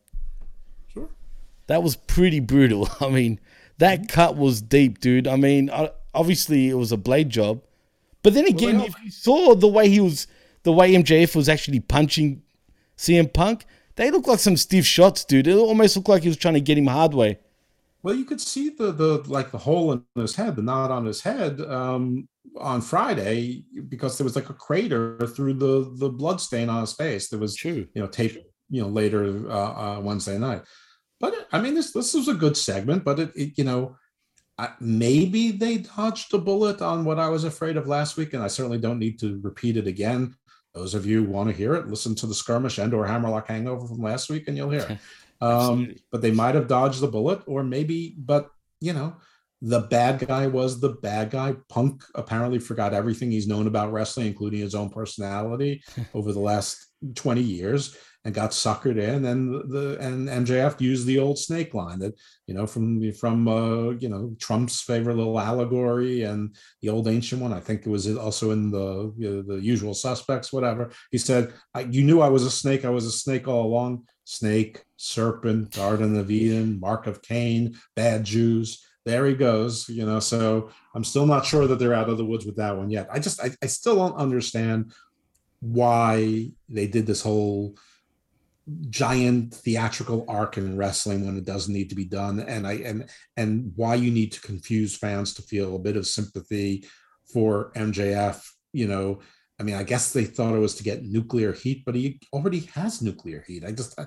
Sure. 0.93 1.09
that 1.69 1.83
was 1.83 1.97
pretty 1.97 2.41
brutal. 2.41 2.89
I 3.01 3.09
mean, 3.11 3.39
that 3.79 4.09
cut 4.09 4.37
was 4.37 4.61
deep, 4.61 5.01
dude. 5.01 5.27
I 5.29 5.37
mean, 5.37 5.71
obviously 6.15 6.69
it 6.69 6.75
was 6.75 6.93
a 6.93 6.97
blade 6.97 7.31
job, 7.31 7.63
but 8.23 8.35
then 8.35 8.47
again, 8.47 8.79
they 8.79 8.87
if 8.87 8.95
you 9.05 9.11
saw 9.11 9.55
the 9.55 9.69
way 9.69 9.89
he 9.89 10.01
was, 10.01 10.27
the 10.65 10.73
way 10.73 10.93
MJF 10.95 11.35
was 11.37 11.49
actually 11.49 11.81
punching 11.81 12.43
CM 13.03 13.33
Punk, 13.33 13.67
they 13.97 14.11
look 14.11 14.29
like 14.29 14.39
some 14.39 14.57
stiff 14.57 14.87
shots, 14.87 15.25
dude. 15.25 15.49
It 15.49 15.57
almost 15.57 15.97
looked 15.97 16.09
like 16.09 16.23
he 16.23 16.29
was 16.29 16.37
trying 16.37 16.55
to 16.55 16.61
get 16.61 16.79
him 16.79 16.87
hard 16.87 17.15
way. 17.15 17.39
Well, 18.05 18.15
you 18.15 18.25
could 18.25 18.41
see 18.41 18.71
the 18.71 18.93
the 18.93 19.23
like 19.27 19.51
the 19.51 19.59
hole 19.59 19.93
in 19.93 20.05
his 20.15 20.37
head, 20.37 20.57
the 20.57 20.63
knot 20.63 20.91
on 20.91 21.05
his 21.05 21.21
head 21.21 21.61
um, 21.61 22.29
on 22.57 22.81
Friday 22.81 23.65
because 23.89 24.17
there 24.17 24.25
was 24.25 24.37
like 24.37 24.51
a 24.51 24.55
crater 24.55 25.19
through 25.27 25.55
the 25.55 25.93
the 25.97 26.09
blood 26.09 26.41
stain 26.41 26.69
on 26.69 26.81
his 26.81 26.93
face. 26.93 27.29
There 27.29 27.39
was 27.39 27.57
True. 27.57 27.87
you 27.95 28.03
know 28.03 28.07
tape 28.07 28.39
you 28.71 28.83
know 28.83 28.89
later 28.89 29.49
uh, 29.51 29.97
uh, 29.97 30.01
Wednesday 30.01 30.39
night. 30.39 30.63
But 31.21 31.49
I 31.53 31.61
mean, 31.61 31.75
this 31.75 31.93
this 31.93 32.15
was 32.15 32.29
a 32.29 32.35
good 32.35 32.57
segment, 32.57 33.05
but 33.05 33.19
it, 33.19 33.33
it 33.35 33.59
you 33.59 33.65
know. 33.65 33.97
I, 34.59 34.69
maybe 34.81 35.51
they 35.51 35.79
dodged 35.79 36.35
a 36.35 36.39
bullet 36.39 36.83
on 36.83 37.07
what 37.07 37.19
I 37.19 37.31
was 37.31 37.45
afraid 37.45 37.79
of 37.79 37.89
last 37.89 38.19
week, 38.19 38.35
and 38.35 38.43
I 38.43 38.49
certainly 38.49 38.77
don't 38.77 38.99
need 38.99 39.19
to 39.21 39.41
repeat 39.43 39.79
it 39.79 39.87
again. 39.87 40.35
Those 40.75 40.95
of 40.95 41.05
you 41.07 41.25
who 41.25 41.31
want 41.31 41.51
to 41.51 41.57
hear 41.57 41.75
it, 41.75 41.89
listen 41.89 42.15
to 42.17 42.27
the 42.27 42.35
skirmish 42.35 42.79
and 42.79 42.95
or 42.95 43.07
Hammerlock 43.07 43.49
Hangover 43.49 43.87
from 43.87 44.03
last 44.03 44.31
week, 44.31 44.49
and 44.49 44.57
you'll 44.57 44.71
hear 44.71 44.87
it. 44.89 44.99
Um, 45.43 45.97
but 46.13 46.23
they 46.23 46.31
might 46.31 46.55
have 46.55 46.69
dodged 46.69 47.01
the 47.01 47.09
bullet, 47.09 47.43
or 47.47 47.65
maybe, 47.65 48.15
but 48.17 48.53
you 48.81 48.93
know, 48.93 49.17
the 49.61 49.81
bad 49.81 50.25
guy 50.25 50.47
was 50.47 50.79
the 50.79 50.91
bad 50.91 51.31
guy. 51.31 51.57
Punk 51.69 52.05
apparently 52.15 52.61
forgot 52.61 52.95
everything 52.95 53.33
he's 53.33 53.49
known 53.49 53.67
about 53.67 53.91
wrestling, 53.91 54.29
including 54.29 54.61
his 54.61 54.77
own 54.77 54.89
personality 54.89 55.83
over 56.15 56.33
the 56.33 56.39
last 56.39 56.87
20 57.17 57.41
years 57.41 57.97
and 58.25 58.35
got 58.35 58.51
suckered 58.51 58.99
in. 58.99 59.25
And 59.25 59.71
the, 59.71 59.97
and 60.01 60.29
MJF 60.29 60.81
used 60.81 61.07
the 61.07 61.19
old 61.19 61.39
snake 61.39 61.75
line 61.75 61.99
that, 62.01 62.15
you 62.47 62.55
know, 62.55 62.67
from 62.67 63.13
from 63.13 63.49
uh, 63.49 63.91
you 63.91 64.09
know, 64.09 64.35
Trump's 64.39 64.81
favorite 64.81 65.17
little 65.17 65.39
allegory 65.39 66.23
and 66.23 66.55
the 66.81 66.89
old 66.89 67.09
ancient 67.09 67.43
one. 67.43 67.53
I 67.53 67.61
think 67.61 67.81
it 67.81 67.91
was 67.91 68.15
also 68.17 68.53
in 68.53 68.71
the 68.71 69.13
you 69.17 69.31
know, 69.31 69.43
the 69.43 69.63
usual 69.63 69.95
suspects, 69.95 70.53
whatever. 70.53 70.91
He 71.11 71.19
said, 71.19 71.53
you 71.91 72.05
knew 72.05 72.21
I 72.21 72.29
was 72.29 72.45
a 72.45 72.51
snake, 72.51 72.85
I 72.85 72.91
was 72.91 73.07
a 73.07 73.13
snake 73.13 73.49
all 73.49 73.67
along. 73.67 74.07
Snake, 74.25 74.85
serpent, 74.97 75.75
Garden 75.75 76.17
of 76.17 76.31
Eden, 76.31 76.79
Mark 76.79 77.09
of 77.09 77.23
Cain, 77.23 77.77
bad 77.97 78.25
Jews. 78.25 78.87
There 79.05 79.27
he 79.27 79.35
goes, 79.35 79.89
you 79.89 80.07
know. 80.07 80.21
So 80.21 80.71
I'm 80.95 81.03
still 81.03 81.27
not 81.27 81.45
sure 81.45 81.67
that 81.67 81.81
they're 81.81 81.93
out 81.93 82.09
of 82.09 82.19
the 82.19 82.25
woods 82.25 82.47
with 82.47 82.57
that 82.57 82.77
one 82.77 82.89
yet. 82.89 83.09
I 83.11 83.19
just 83.19 83.43
I, 83.43 83.51
I 83.61 83.67
still 83.67 83.97
don't 83.97 84.15
understand 84.15 84.93
why 85.61 86.51
they 86.69 86.87
did 86.87 87.07
this 87.07 87.23
whole 87.23 87.77
giant 88.91 89.55
theatrical 89.55 90.25
arc 90.29 90.57
in 90.57 90.77
wrestling 90.77 91.27
when 91.27 91.37
it 91.37 91.45
doesn't 91.45 91.75
need 91.75 91.89
to 91.91 91.97
be 91.97 92.05
done. 92.05 92.41
And 92.41 92.67
i 92.67 92.75
and 92.75 93.09
and 93.37 93.73
why 93.77 93.97
you 93.97 94.11
need 94.11 94.33
to 94.33 94.41
confuse 94.41 94.97
fans 94.97 95.35
to 95.35 95.43
feel 95.43 95.75
a 95.75 95.81
bit 95.81 95.97
of 95.97 96.07
sympathy 96.07 96.85
for 97.33 97.73
mjf 97.75 98.45
you 98.73 98.87
know 98.87 99.21
i 99.59 99.63
mean 99.63 99.75
i 99.75 99.83
guess 99.83 100.13
they 100.13 100.25
thought 100.25 100.55
it 100.55 100.59
was 100.59 100.75
to 100.75 100.83
get 100.83 101.05
nuclear 101.05 101.53
heat 101.53 101.83
but 101.87 101.95
he 101.95 102.21
already 102.33 102.61
has 102.75 103.01
nuclear 103.01 103.43
heat. 103.47 103.65
I 103.65 103.73
just 103.73 103.99
i, 103.99 104.07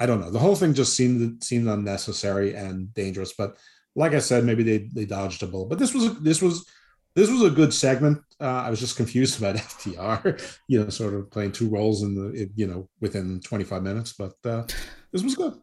I 0.00 0.06
don't 0.06 0.20
know. 0.20 0.30
The 0.30 0.40
whole 0.40 0.56
thing 0.56 0.74
just 0.74 0.96
seemed 0.96 1.44
seemed 1.44 1.68
unnecessary 1.68 2.54
and 2.54 2.92
dangerous 2.94 3.34
but 3.36 3.56
like 3.94 4.12
i 4.12 4.18
said 4.18 4.44
maybe 4.44 4.64
they 4.64 4.78
they 4.92 5.04
dodged 5.04 5.42
a 5.42 5.46
bullet. 5.46 5.68
But 5.68 5.78
this 5.78 5.94
was 5.94 6.18
this 6.20 6.42
was 6.42 6.66
this 7.14 7.30
was 7.30 7.42
a 7.42 7.50
good 7.50 7.72
segment. 7.72 8.22
Uh, 8.40 8.64
I 8.66 8.70
was 8.70 8.80
just 8.80 8.96
confused 8.96 9.38
about 9.38 9.56
FTR, 9.56 10.58
you 10.68 10.82
know, 10.82 10.88
sort 10.90 11.14
of 11.14 11.30
playing 11.30 11.52
two 11.52 11.68
roles 11.68 12.02
in 12.02 12.14
the, 12.14 12.50
you 12.56 12.66
know, 12.66 12.88
within 13.00 13.40
25 13.40 13.82
minutes. 13.82 14.12
But 14.12 14.34
uh, 14.44 14.64
this 15.12 15.22
was 15.22 15.34
good. 15.34 15.54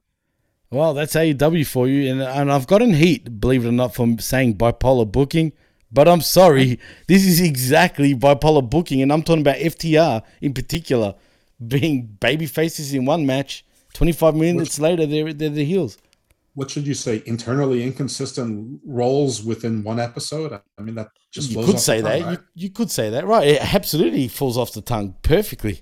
Well, 0.72 0.94
that's 0.94 1.16
AEW 1.16 1.68
for 1.68 1.90
you, 1.90 2.10
and 2.10 2.22
and 2.22 2.50
I've 2.50 2.66
gotten 2.66 2.94
heat, 2.94 3.42
believe 3.42 3.66
it 3.66 3.70
or 3.70 3.74
not, 3.74 3.94
from 3.94 4.20
saying 4.20 4.56
bipolar 4.56 5.12
booking. 5.12 5.52
But 5.92 6.08
I'm 6.08 6.22
sorry, 6.22 6.80
this 7.08 7.26
is 7.26 7.42
exactly 7.42 8.16
bipolar 8.16 8.68
booking, 8.68 9.02
and 9.02 9.12
I'm 9.12 9.22
talking 9.22 9.42
about 9.42 9.58
FTR 9.58 10.24
in 10.40 10.54
particular, 10.54 11.16
being 11.68 12.06
baby 12.22 12.46
faces 12.46 12.94
in 12.94 13.04
one 13.04 13.26
match. 13.26 13.66
25 13.96 14.36
minutes 14.36 14.80
later, 14.80 15.06
they're 15.06 15.34
they're 15.34 15.50
the 15.50 15.66
heels. 15.66 15.98
What 16.54 16.70
should 16.70 16.86
you 16.86 16.94
say? 16.94 17.24
Internally 17.26 17.84
inconsistent 17.84 18.82
roles 18.86 19.44
within 19.44 19.84
one 19.84 20.00
episode. 20.00 20.52
I 20.78 20.82
mean, 20.82 20.96
that 20.96 21.10
just 21.32 21.52
You 21.52 21.64
could 21.66 21.80
say 21.80 21.98
the 21.98 22.04
that. 22.04 22.22
right? 22.22 22.40
You, 22.56 22.64
you 22.66 22.70
could 22.70 22.92
say 22.92 23.10
that, 23.12 23.26
right? 23.26 23.48
It 23.48 23.74
absolutely 23.74 24.28
falls 24.28 24.58
off 24.58 24.74
the 24.74 24.82
tongue 24.82 25.16
perfectly. 25.22 25.82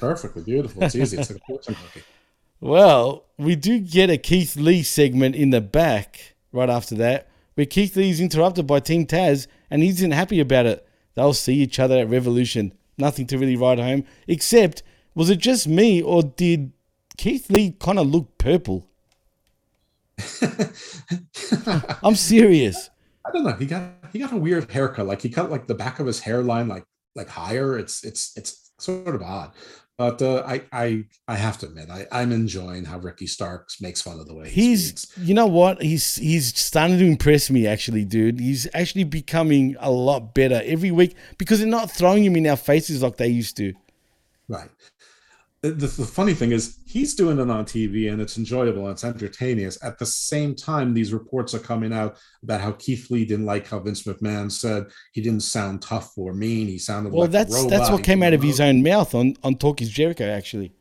Perfectly 0.00 0.42
beautiful. 0.42 0.82
It's 0.82 0.94
easy. 0.94 1.18
It's 1.18 1.30
like 1.30 1.40
a 1.40 1.44
fortune 1.46 1.74
cookie. 1.74 2.04
Well, 2.60 3.26
we 3.38 3.54
do 3.54 3.78
get 3.78 4.10
a 4.10 4.18
Keith 4.18 4.56
Lee 4.56 4.82
segment 4.82 5.36
in 5.36 5.50
the 5.50 5.60
back 5.60 6.34
right 6.50 6.68
after 6.68 6.96
that, 6.96 7.28
where 7.54 7.66
Keith 7.66 7.94
Lee 7.94 8.10
is 8.10 8.20
interrupted 8.20 8.66
by 8.66 8.80
Team 8.80 9.06
Taz, 9.06 9.46
and 9.70 9.80
he 9.80 9.90
isn't 9.90 10.10
happy 10.10 10.40
about 10.40 10.66
it. 10.66 10.84
They'll 11.14 11.34
see 11.34 11.54
each 11.54 11.78
other 11.78 11.98
at 11.98 12.08
Revolution. 12.10 12.72
Nothing 12.96 13.28
to 13.28 13.38
really 13.38 13.54
write 13.56 13.78
home, 13.78 14.02
except 14.26 14.82
was 15.14 15.30
it 15.30 15.38
just 15.38 15.68
me 15.68 16.02
or 16.02 16.24
did 16.24 16.72
Keith 17.16 17.48
Lee 17.48 17.76
kind 17.78 17.96
of 17.96 18.08
look 18.08 18.38
purple? 18.38 18.87
I'm 22.02 22.14
serious. 22.14 22.90
I 23.26 23.30
don't 23.32 23.44
know. 23.44 23.52
He 23.52 23.66
got 23.66 23.82
he 24.12 24.18
got 24.18 24.32
a 24.32 24.36
weird 24.36 24.70
haircut. 24.70 25.06
Like 25.06 25.22
he 25.22 25.28
cut 25.28 25.50
like 25.50 25.66
the 25.66 25.74
back 25.74 26.00
of 26.00 26.06
his 26.06 26.20
hairline 26.20 26.68
like 26.68 26.84
like 27.14 27.28
higher. 27.28 27.78
It's 27.78 28.04
it's 28.04 28.36
it's 28.36 28.72
sort 28.78 29.14
of 29.14 29.22
odd. 29.22 29.52
But 29.98 30.22
uh, 30.22 30.44
I 30.46 30.62
I 30.72 31.04
I 31.26 31.34
have 31.34 31.58
to 31.58 31.66
admit 31.66 31.90
I 31.90 32.06
I'm 32.12 32.30
enjoying 32.30 32.84
how 32.84 32.98
Ricky 32.98 33.26
Starks 33.26 33.80
makes 33.80 34.00
fun 34.00 34.20
of 34.20 34.28
the 34.28 34.34
way 34.34 34.48
he 34.48 34.68
He's, 34.68 35.12
you 35.18 35.34
know 35.34 35.46
what? 35.46 35.82
He's 35.82 36.14
he's 36.16 36.56
starting 36.56 36.98
to 36.98 37.04
impress 37.04 37.50
me, 37.50 37.66
actually, 37.66 38.04
dude. 38.04 38.38
He's 38.38 38.68
actually 38.74 39.04
becoming 39.04 39.76
a 39.80 39.90
lot 39.90 40.34
better 40.34 40.62
every 40.64 40.92
week 40.92 41.16
because 41.36 41.58
they're 41.58 41.68
not 41.68 41.90
throwing 41.90 42.24
him 42.24 42.36
in 42.36 42.46
our 42.46 42.56
faces 42.56 43.02
like 43.02 43.16
they 43.16 43.28
used 43.28 43.56
to. 43.56 43.74
Right. 44.48 44.70
Uh, 45.64 45.70
the, 45.70 45.86
the 45.86 46.04
funny 46.04 46.34
thing 46.34 46.52
is 46.52 46.78
he's 46.86 47.14
doing 47.14 47.38
it 47.38 47.50
on 47.50 47.64
TV 47.64 48.12
and 48.12 48.20
it's 48.20 48.38
enjoyable 48.38 48.82
and 48.82 48.92
it's 48.92 49.02
entertaining. 49.02 49.68
At 49.82 49.98
the 49.98 50.06
same 50.06 50.54
time, 50.54 50.94
these 50.94 51.12
reports 51.12 51.52
are 51.52 51.58
coming 51.58 51.92
out 51.92 52.16
about 52.44 52.60
how 52.60 52.72
Keith 52.72 53.10
Lee 53.10 53.24
didn't 53.24 53.46
like 53.46 53.66
how 53.66 53.80
Vince 53.80 54.04
McMahon 54.04 54.52
said 54.52 54.86
he 55.12 55.20
didn't 55.20 55.42
sound 55.42 55.82
tough 55.82 56.16
or 56.16 56.32
mean. 56.32 56.68
He 56.68 56.78
sounded 56.78 57.12
Well, 57.12 57.22
like 57.22 57.32
that's 57.32 57.66
that's 57.66 57.90
what 57.90 58.04
came 58.04 58.22
out 58.22 58.34
of 58.34 58.42
his 58.42 58.60
own 58.60 58.82
mouth 58.82 59.14
on 59.14 59.34
on 59.42 59.56
Talk 59.56 59.82
Is 59.82 59.90
Jericho. 59.90 60.30
Actually, 60.30 60.72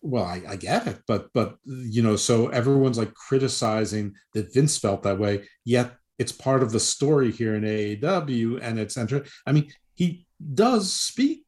Well, 0.00 0.24
I, 0.24 0.42
I 0.48 0.56
get 0.56 0.86
it, 0.86 1.00
but 1.08 1.30
but 1.32 1.58
you 1.64 2.02
know, 2.02 2.14
so 2.14 2.48
everyone's 2.48 2.98
like 2.98 3.14
criticizing 3.14 4.14
that 4.34 4.54
Vince 4.54 4.78
felt 4.78 5.02
that 5.02 5.18
way, 5.18 5.44
yet 5.64 5.96
it's 6.18 6.32
part 6.32 6.62
of 6.62 6.70
the 6.70 6.78
story 6.78 7.32
here 7.32 7.56
in 7.56 7.64
AEW, 7.64 8.60
and 8.62 8.78
it's 8.78 8.96
enter. 8.96 9.24
I 9.44 9.50
mean, 9.50 9.72
he 9.94 10.26
does 10.54 10.92
speak 10.92 11.43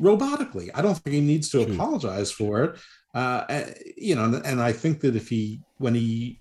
robotically. 0.00 0.70
I 0.74 0.82
don't 0.82 0.96
think 0.98 1.14
he 1.14 1.20
needs 1.20 1.48
to 1.50 1.62
apologize 1.62 2.30
for 2.30 2.64
it. 2.64 2.78
Uh, 3.14 3.64
you 3.96 4.14
know, 4.14 4.40
and, 4.44 4.60
I 4.60 4.72
think 4.72 5.00
that 5.00 5.16
if 5.16 5.28
he 5.28 5.62
when 5.78 5.94
he 5.94 6.38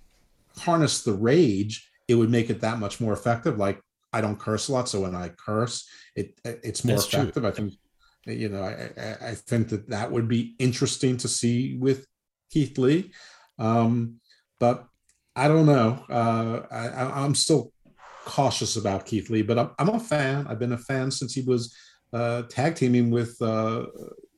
harnessed 0.57 1.05
the 1.05 1.13
rage, 1.13 1.89
it 2.07 2.15
would 2.15 2.29
make 2.29 2.49
it 2.49 2.61
that 2.61 2.79
much 2.79 2.99
more 2.99 3.13
effective. 3.13 3.57
Like 3.57 3.81
I 4.11 4.21
don't 4.21 4.39
curse 4.39 4.67
a 4.67 4.73
lot, 4.73 4.89
so 4.89 5.01
when 5.01 5.15
I 5.15 5.29
curse, 5.29 5.87
it 6.15 6.39
it's 6.43 6.83
more 6.83 6.97
That's 6.97 7.07
true. 7.07 7.21
effective. 7.21 7.45
I 7.45 7.51
think 7.51 7.73
you 8.25 8.49
know, 8.49 8.63
I, 8.63 9.29
I, 9.29 9.35
think 9.35 9.69
that 9.69 9.87
that 9.89 10.11
would 10.11 10.27
be 10.27 10.55
interesting 10.57 11.15
to 11.17 11.27
see 11.27 11.77
with 11.77 12.07
Keith 12.49 12.75
Lee. 12.79 13.11
Um, 13.59 14.15
but 14.59 14.87
I 15.35 15.47
don't 15.47 15.67
know. 15.67 16.03
Uh, 16.09 16.61
I- 16.71 17.23
I'm 17.23 17.35
still 17.35 17.71
cautious 18.25 18.77
about 18.77 19.05
Keith 19.05 19.29
Lee, 19.29 19.43
but 19.43 19.59
I'm, 19.59 19.69
I'm 19.77 19.89
a 19.89 19.99
fan. 19.99 20.47
I've 20.47 20.57
been 20.57 20.73
a 20.73 20.77
fan 20.77 21.11
since 21.11 21.35
he 21.35 21.41
was 21.41 21.75
uh, 22.13 22.43
tag 22.43 22.75
teaming 22.75 23.11
with 23.11 23.41
uh, 23.41 23.85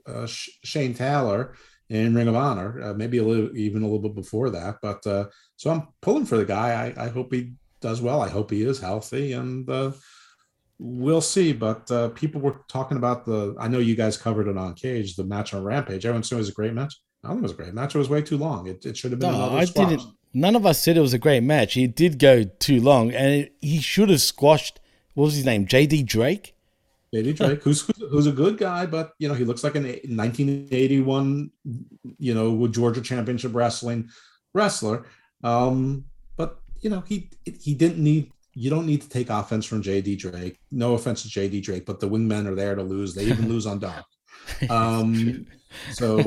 uh, 0.06 0.28
Shane 0.28 0.94
Taylor 0.94 1.56
in 1.90 2.16
Ring 2.16 2.28
of 2.28 2.36
Honor, 2.36 2.82
uh, 2.84 2.94
maybe 2.94 3.18
a 3.18 3.24
little, 3.24 3.56
even 3.56 3.82
a 3.82 3.86
little 3.86 4.02
bit 4.02 4.16
before 4.16 4.50
that. 4.50 4.78
But 4.82 5.06
uh, 5.08 5.26
so 5.56 5.72
I'm 5.72 5.88
pulling 6.02 6.26
for 6.26 6.38
the 6.38 6.46
guy. 6.46 6.94
I, 6.98 7.06
I 7.06 7.10
hope 7.10 7.34
he 7.34 7.54
does 7.80 8.02
well. 8.02 8.22
I 8.22 8.30
hope 8.30 8.52
he 8.52 8.64
is 8.64 8.80
healthy, 8.80 9.34
and 9.34 9.70
uh, 9.70 9.92
we'll 10.80 11.22
see. 11.22 11.54
But 11.54 11.90
uh, 11.92 12.10
people 12.10 12.42
were 12.42 12.62
talking 12.68 12.98
about 12.98 13.26
the. 13.26 13.56
I 13.60 13.68
know 13.68 13.80
you 13.80 13.96
guys 13.96 14.18
covered 14.18 14.48
it 14.48 14.58
on 14.58 14.74
Cage, 14.74 15.16
the 15.16 15.24
match 15.24 15.54
on 15.54 15.64
Rampage. 15.64 16.06
Everyone 16.06 16.24
said 16.24 16.36
it 16.36 16.40
was 16.40 16.50
a 16.50 16.54
great 16.54 16.74
match. 16.74 16.96
I 17.24 17.30
don't 17.30 17.38
think 17.38 17.44
it 17.44 17.52
was 17.58 17.60
a 17.60 17.64
great 17.64 17.74
match. 17.74 17.96
It 17.96 18.00
was 18.00 18.10
way 18.10 18.22
too 18.22 18.38
long. 18.38 18.68
It, 18.68 18.86
it 18.86 18.98
should 18.98 19.12
have 19.12 19.20
been 19.20 19.32
no, 19.32 19.56
I 19.56 19.66
squash. 19.66 19.90
didn't. 19.90 20.14
None 20.34 20.56
of 20.56 20.66
us 20.66 20.84
said 20.84 20.98
it 20.98 21.02
was 21.02 21.14
a 21.14 21.20
great 21.20 21.44
match. 21.44 21.78
It 21.78 21.96
did 21.96 22.20
go 22.20 22.44
too 22.44 22.80
long, 22.82 23.12
and 23.12 23.34
it, 23.34 23.56
he 23.62 23.80
should 23.80 24.10
have 24.10 24.22
squashed. 24.22 24.80
What 25.14 25.26
was 25.26 25.36
his 25.36 25.46
name? 25.46 25.66
J.D. 25.66 26.04
Drake. 26.04 26.54
JD 27.14 27.36
Drake, 27.38 27.64
who's 27.64 27.90
who's 27.98 28.28
a 28.28 28.32
good 28.32 28.58
guy, 28.58 28.86
but 28.86 29.14
you 29.20 29.28
know 29.28 29.34
he 29.34 29.46
looks 29.46 29.64
like 29.64 29.76
an 29.76 29.84
1981, 29.84 31.52
you 32.18 32.34
know, 32.34 32.68
Georgia 32.68 33.02
Championship 33.02 33.56
Wrestling 33.56 34.10
wrestler. 34.54 35.06
Um, 35.44 36.06
but 36.36 36.60
you 36.82 36.90
know 36.90 37.02
he 37.08 37.30
he 37.44 37.74
didn't 37.74 38.04
need. 38.04 38.32
You 38.54 38.72
don't 38.72 38.88
need 38.88 39.04
to 39.04 39.10
take 39.10 39.30
offense 39.30 39.66
from 39.66 39.84
JD 39.84 40.18
Drake. 40.18 40.60
No 40.72 40.96
offense 40.96 41.22
to 41.24 41.30
JD 41.30 41.62
Drake, 41.62 41.86
but 41.86 42.00
the 42.00 42.10
wingmen 42.10 42.48
are 42.48 42.56
there 42.56 42.76
to 42.76 42.82
lose. 42.82 43.14
They 43.14 43.26
even 43.26 43.48
lose 43.50 43.66
on 43.66 43.80
dark. 43.80 44.06
Um, 44.70 45.46
so 45.92 46.20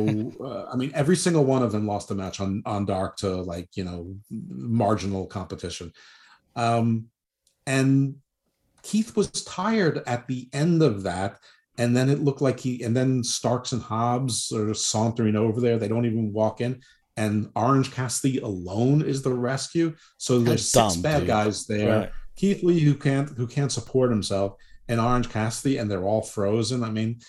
uh, 0.44 0.70
I 0.70 0.76
mean, 0.76 0.92
every 0.94 1.16
single 1.16 1.44
one 1.44 1.62
of 1.62 1.72
them 1.72 1.86
lost 1.86 2.10
a 2.10 2.14
match 2.14 2.38
on 2.38 2.62
on 2.66 2.84
dark 2.84 3.16
to 3.18 3.28
like 3.28 3.68
you 3.74 3.84
know 3.84 4.14
marginal 4.30 5.26
competition. 5.26 5.92
Um, 6.54 7.06
and 7.66 8.16
Keith 8.82 9.16
was 9.16 9.30
tired 9.44 10.02
at 10.06 10.26
the 10.26 10.48
end 10.52 10.82
of 10.82 11.02
that. 11.04 11.38
And 11.78 11.96
then 11.96 12.10
it 12.10 12.20
looked 12.20 12.42
like 12.42 12.60
he, 12.60 12.82
and 12.82 12.94
then 12.94 13.24
Starks 13.24 13.72
and 13.72 13.80
Hobbs 13.80 14.52
are 14.52 14.74
sauntering 14.74 15.34
over 15.36 15.60
there. 15.60 15.78
They 15.78 15.88
don't 15.88 16.04
even 16.04 16.32
walk 16.32 16.60
in. 16.60 16.80
And 17.16 17.50
Orange 17.56 17.90
Cassidy 17.90 18.38
alone 18.38 19.02
is 19.02 19.22
the 19.22 19.32
rescue. 19.32 19.94
So 20.18 20.38
there's 20.40 20.68
six 20.68 20.94
dumb, 20.94 21.02
bad 21.02 21.18
dude. 21.20 21.28
guys 21.28 21.66
there. 21.66 22.00
Right. 22.00 22.10
Keith 22.36 22.62
Lee 22.62 22.80
who 22.80 22.94
can't 22.94 23.28
who 23.30 23.46
can't 23.46 23.72
support 23.72 24.10
himself, 24.10 24.56
and 24.88 25.00
Orange 25.00 25.28
Cassidy, 25.28 25.76
and 25.76 25.90
they're 25.90 26.04
all 26.04 26.22
frozen. 26.22 26.82
I 26.82 26.90
mean, 26.90 27.20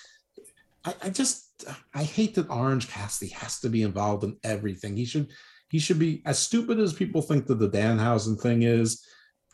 I, 0.86 0.94
I 1.04 1.10
just 1.10 1.66
I 1.94 2.04
hate 2.04 2.36
that 2.36 2.50
Orange 2.50 2.90
Cassidy 2.90 3.32
has 3.34 3.60
to 3.62 3.70
be 3.70 3.84
involved 3.84 4.24
in 4.24 4.38
everything. 4.44 4.96
He 4.96 5.06
should 5.06 5.30
he 5.70 5.80
should 5.80 6.00
be 6.00 6.22
as 6.26 6.40
stupid 6.40 6.80
as 6.80 6.94
people 6.94 7.22
think 7.22 7.48
that 7.48 7.60
the 7.60 7.70
Danhausen 7.70 8.40
thing 8.40 8.64
is. 8.64 9.06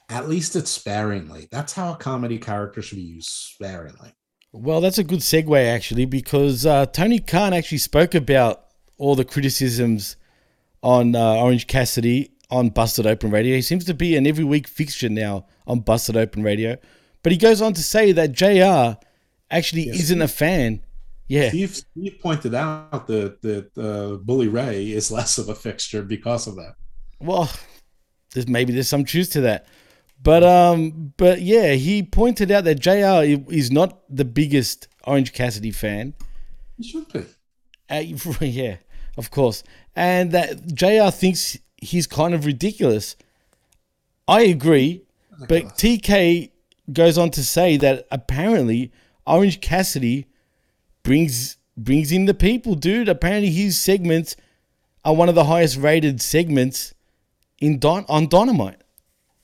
At 0.10 0.30
least 0.30 0.56
it's 0.56 0.72
sparingly. 0.72 1.48
That's 1.52 1.74
how 1.74 1.94
a 1.94 1.98
comedy 1.98 2.38
character 2.38 2.82
should 2.82 2.98
be 2.98 3.02
used 3.02 3.30
sparingly. 3.30 4.14
Well, 4.54 4.80
that's 4.80 4.98
a 4.98 5.04
good 5.04 5.20
segue 5.20 5.68
actually, 5.68 6.06
because 6.06 6.66
uh, 6.66 6.86
Tony 6.88 7.20
Khan 7.20 7.54
actually 7.54 7.80
spoke 7.80 8.16
about 8.16 8.66
all 8.98 9.16
the 9.16 9.26
criticisms 9.26 10.16
on 10.82 11.16
uh, 11.16 11.36
Orange 11.36 11.68
Cassidy 11.68 12.32
on 12.50 12.70
Busted 12.70 13.06
Open 13.06 13.32
Radio. 13.32 13.56
He 13.56 13.62
seems 13.62 13.86
to 13.86 13.94
be 13.94 14.16
an 14.16 14.26
every 14.26 14.44
week 14.44 14.68
fixture 14.68 15.10
now 15.10 15.46
on 15.66 15.82
Busted 15.82 16.16
Open 16.16 16.44
Radio. 16.44 16.78
But 17.24 17.32
he 17.32 17.38
goes 17.38 17.62
on 17.62 17.74
to 17.74 17.84
say 17.84 18.14
that 18.14 18.32
JR 18.32 18.98
actually 19.52 19.90
isn't 19.90 20.22
a 20.22 20.28
fan. 20.28 20.82
Yeah. 21.28 21.50
Steve, 21.50 21.76
Steve 21.76 22.20
pointed 22.22 22.56
out 22.56 23.08
that 23.08 23.42
that 23.42 23.78
uh, 23.78 24.18
Bully 24.24 24.48
Ray 24.48 24.92
is 24.92 25.12
less 25.12 25.38
of 25.38 25.50
a 25.50 25.56
fixture 25.56 26.02
because 26.02 26.48
of 26.48 26.56
that. 26.56 26.76
Well, 27.20 27.52
there's 28.34 28.48
maybe 28.48 28.72
there's 28.72 28.88
some 28.88 29.04
truth 29.04 29.32
to 29.32 29.42
that. 29.42 29.66
But 30.22 30.44
um, 30.44 31.14
but 31.18 31.42
yeah, 31.42 31.74
he 31.74 32.04
pointed 32.04 32.52
out 32.52 32.64
that 32.66 32.80
JR 32.80 33.24
is 33.52 33.72
not 33.72 34.02
the 34.10 34.26
biggest 34.26 34.88
Orange 35.06 35.34
Cassidy 35.34 35.72
fan. 35.72 36.14
He 36.78 36.84
should 36.84 37.08
be. 37.12 37.26
Uh, 37.90 38.04
yeah, 38.46 38.78
of 39.18 39.32
course. 39.32 39.64
And 39.96 40.32
that 40.32 40.74
JR 40.74 41.10
thinks 41.12 41.58
he's 41.78 42.08
kind 42.08 42.34
of 42.34 42.46
ridiculous. 42.46 43.16
I 44.28 44.42
agree, 44.42 45.04
but 45.48 45.78
TK 45.78 46.52
goes 46.92 47.18
on 47.18 47.32
to 47.32 47.44
say 47.44 47.78
that 47.78 48.08
apparently 48.12 48.92
Orange 49.26 49.62
Cassidy 49.62 50.28
brings 51.04 51.58
brings 51.78 52.12
in 52.12 52.26
the 52.26 52.34
people, 52.34 52.76
dude. 52.76 53.08
Apparently 53.08 53.52
his 53.52 53.80
segments 53.80 54.36
are 55.06 55.16
one 55.16 55.30
of 55.30 55.36
the 55.36 55.46
highest 55.46 55.78
rated 55.78 56.22
segments 56.22 56.94
in 57.60 57.80
Don 57.80 58.06
on 58.10 58.28
Dynamite. 58.28 58.82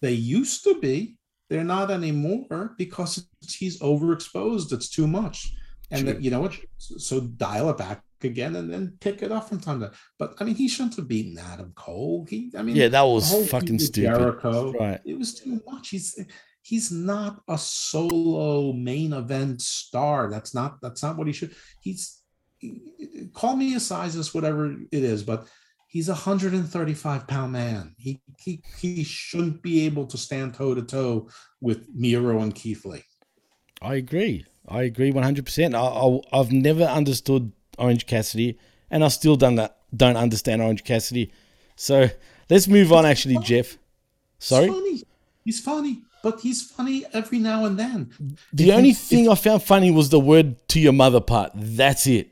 They 0.03 0.11
used 0.11 0.65
to 0.65 0.79
be. 0.81 1.15
They're 1.49 1.63
not 1.63 1.89
anymore 1.89 2.75
because 2.77 3.25
it's, 3.41 3.55
he's 3.55 3.79
overexposed. 3.79 4.73
It's 4.73 4.89
too 4.89 5.07
much. 5.07 5.53
And 5.91 6.07
that, 6.07 6.21
you 6.21 6.29
know 6.29 6.41
what? 6.41 6.57
So 6.77 7.21
dial 7.21 7.69
it 7.69 7.77
back 7.77 8.03
again 8.21 8.57
and 8.57 8.71
then 8.71 8.97
pick 8.99 9.23
it 9.23 9.31
up 9.31 9.47
from 9.47 9.61
time 9.61 9.79
to. 9.79 9.91
But 10.19 10.35
I 10.39 10.43
mean, 10.43 10.55
he 10.55 10.67
shouldn't 10.67 10.97
have 10.97 11.07
beaten 11.07 11.37
Adam 11.37 11.71
Cole. 11.75 12.25
He, 12.29 12.51
I 12.57 12.63
mean, 12.63 12.75
Yeah, 12.75 12.89
that 12.89 13.03
was 13.03 13.49
fucking 13.49 13.79
stupid. 13.79 14.17
Jericho, 14.17 14.73
Right. 14.73 14.99
It 15.05 15.17
was 15.17 15.35
too 15.35 15.61
much. 15.65 15.89
He's 15.89 16.19
he's 16.63 16.91
not 16.91 17.41
a 17.47 17.57
solo 17.57 18.73
main 18.73 19.13
event 19.13 19.61
star. 19.61 20.29
That's 20.29 20.53
not 20.53 20.81
that's 20.81 21.01
not 21.01 21.15
what 21.15 21.27
he 21.27 21.33
should. 21.33 21.55
He's 21.79 22.19
call 23.31 23.55
me 23.55 23.75
a 23.75 23.79
sizes, 23.79 24.33
whatever 24.33 24.73
it 24.91 25.03
is, 25.03 25.23
but 25.23 25.47
he's 25.93 26.09
a 26.09 26.13
135 26.13 27.27
pound 27.27 27.51
man. 27.53 27.95
He 27.97 28.19
he 28.37 28.61
he 28.81 29.03
shouldn't 29.03 29.61
be 29.61 29.85
able 29.85 30.05
to 30.07 30.17
stand 30.17 30.55
toe 30.55 30.73
to 30.75 30.81
toe 30.81 31.29
with 31.61 31.87
Miro 31.93 32.41
and 32.41 32.53
Keith 32.53 32.83
Lee. 32.83 33.03
I 33.81 33.95
agree. 33.95 34.45
I 34.67 34.83
agree 34.83 35.11
100%. 35.11 35.75
I, 35.75 35.79
I, 35.79 36.39
I've 36.39 36.51
never 36.51 36.83
understood 36.85 37.51
Orange 37.77 38.07
Cassidy, 38.07 38.57
and 38.89 39.03
I 39.03 39.09
still 39.09 39.35
don't, 39.35 39.59
don't 39.95 40.15
understand 40.15 40.61
Orange 40.61 40.85
Cassidy. 40.85 41.31
So 41.75 42.09
let's 42.49 42.67
move 42.69 42.93
on, 42.93 43.05
actually, 43.05 43.37
Jeff. 43.39 43.77
Sorry? 44.39 44.67
He's 44.67 44.73
funny. 44.73 45.03
He's 45.43 45.59
funny, 45.59 46.01
but 46.23 46.39
he's 46.39 46.61
funny 46.63 47.05
every 47.11 47.39
now 47.39 47.65
and 47.65 47.77
then. 47.77 48.11
The 48.53 48.69
If 48.69 48.75
only 48.77 48.89
you- 48.89 48.95
thing 48.95 49.27
I 49.29 49.35
found 49.35 49.63
funny 49.63 49.91
was 49.91 50.09
the 50.09 50.19
word 50.19 50.65
to 50.69 50.79
your 50.79 50.93
mother 50.93 51.19
part. 51.19 51.51
That's 51.53 52.07
it. 52.07 52.29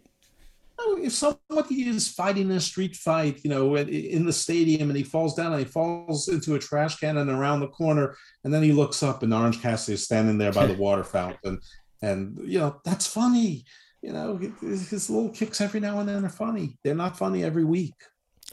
If 1.03 1.13
somebody 1.13 1.87
is 1.87 2.07
fighting 2.07 2.51
a 2.51 2.59
street 2.59 2.95
fight, 2.95 3.41
you 3.43 3.49
know, 3.49 3.75
in- 3.75 4.25
the 4.25 4.33
stadium 4.33 4.89
and 4.89 4.97
he 4.97 5.03
falls 5.03 5.35
down 5.35 5.51
and 5.53 5.59
he 5.59 5.65
falls 5.65 6.27
into 6.27 6.55
a 6.55 6.59
trash 6.59 6.97
can 6.99 7.17
and 7.17 7.29
around 7.29 7.59
the 7.59 7.67
corner, 7.67 8.15
and 8.43 8.53
then 8.53 8.63
he 8.63 8.71
looks 8.71 9.03
up 9.03 9.23
and 9.23 9.33
Orange 9.33 9.61
Cassidy 9.61 9.95
is 9.95 10.03
standing 10.03 10.37
there 10.37 10.53
by 10.53 10.65
the 10.67 10.73
water 10.85 11.03
fountain, 11.03 11.59
and 12.01 12.39
you 12.43 12.59
know 12.59 12.79
that's 12.85 13.07
funny. 13.07 13.65
You 14.01 14.13
know, 14.13 14.37
his 14.61 14.89
his 14.89 15.09
little 15.09 15.29
kicks 15.29 15.61
every 15.61 15.79
now 15.79 15.99
and 15.99 16.09
then 16.09 16.25
are 16.25 16.29
funny. 16.29 16.77
They're 16.83 16.95
not 16.95 17.17
funny 17.17 17.43
every 17.43 17.63
week. 17.63 17.93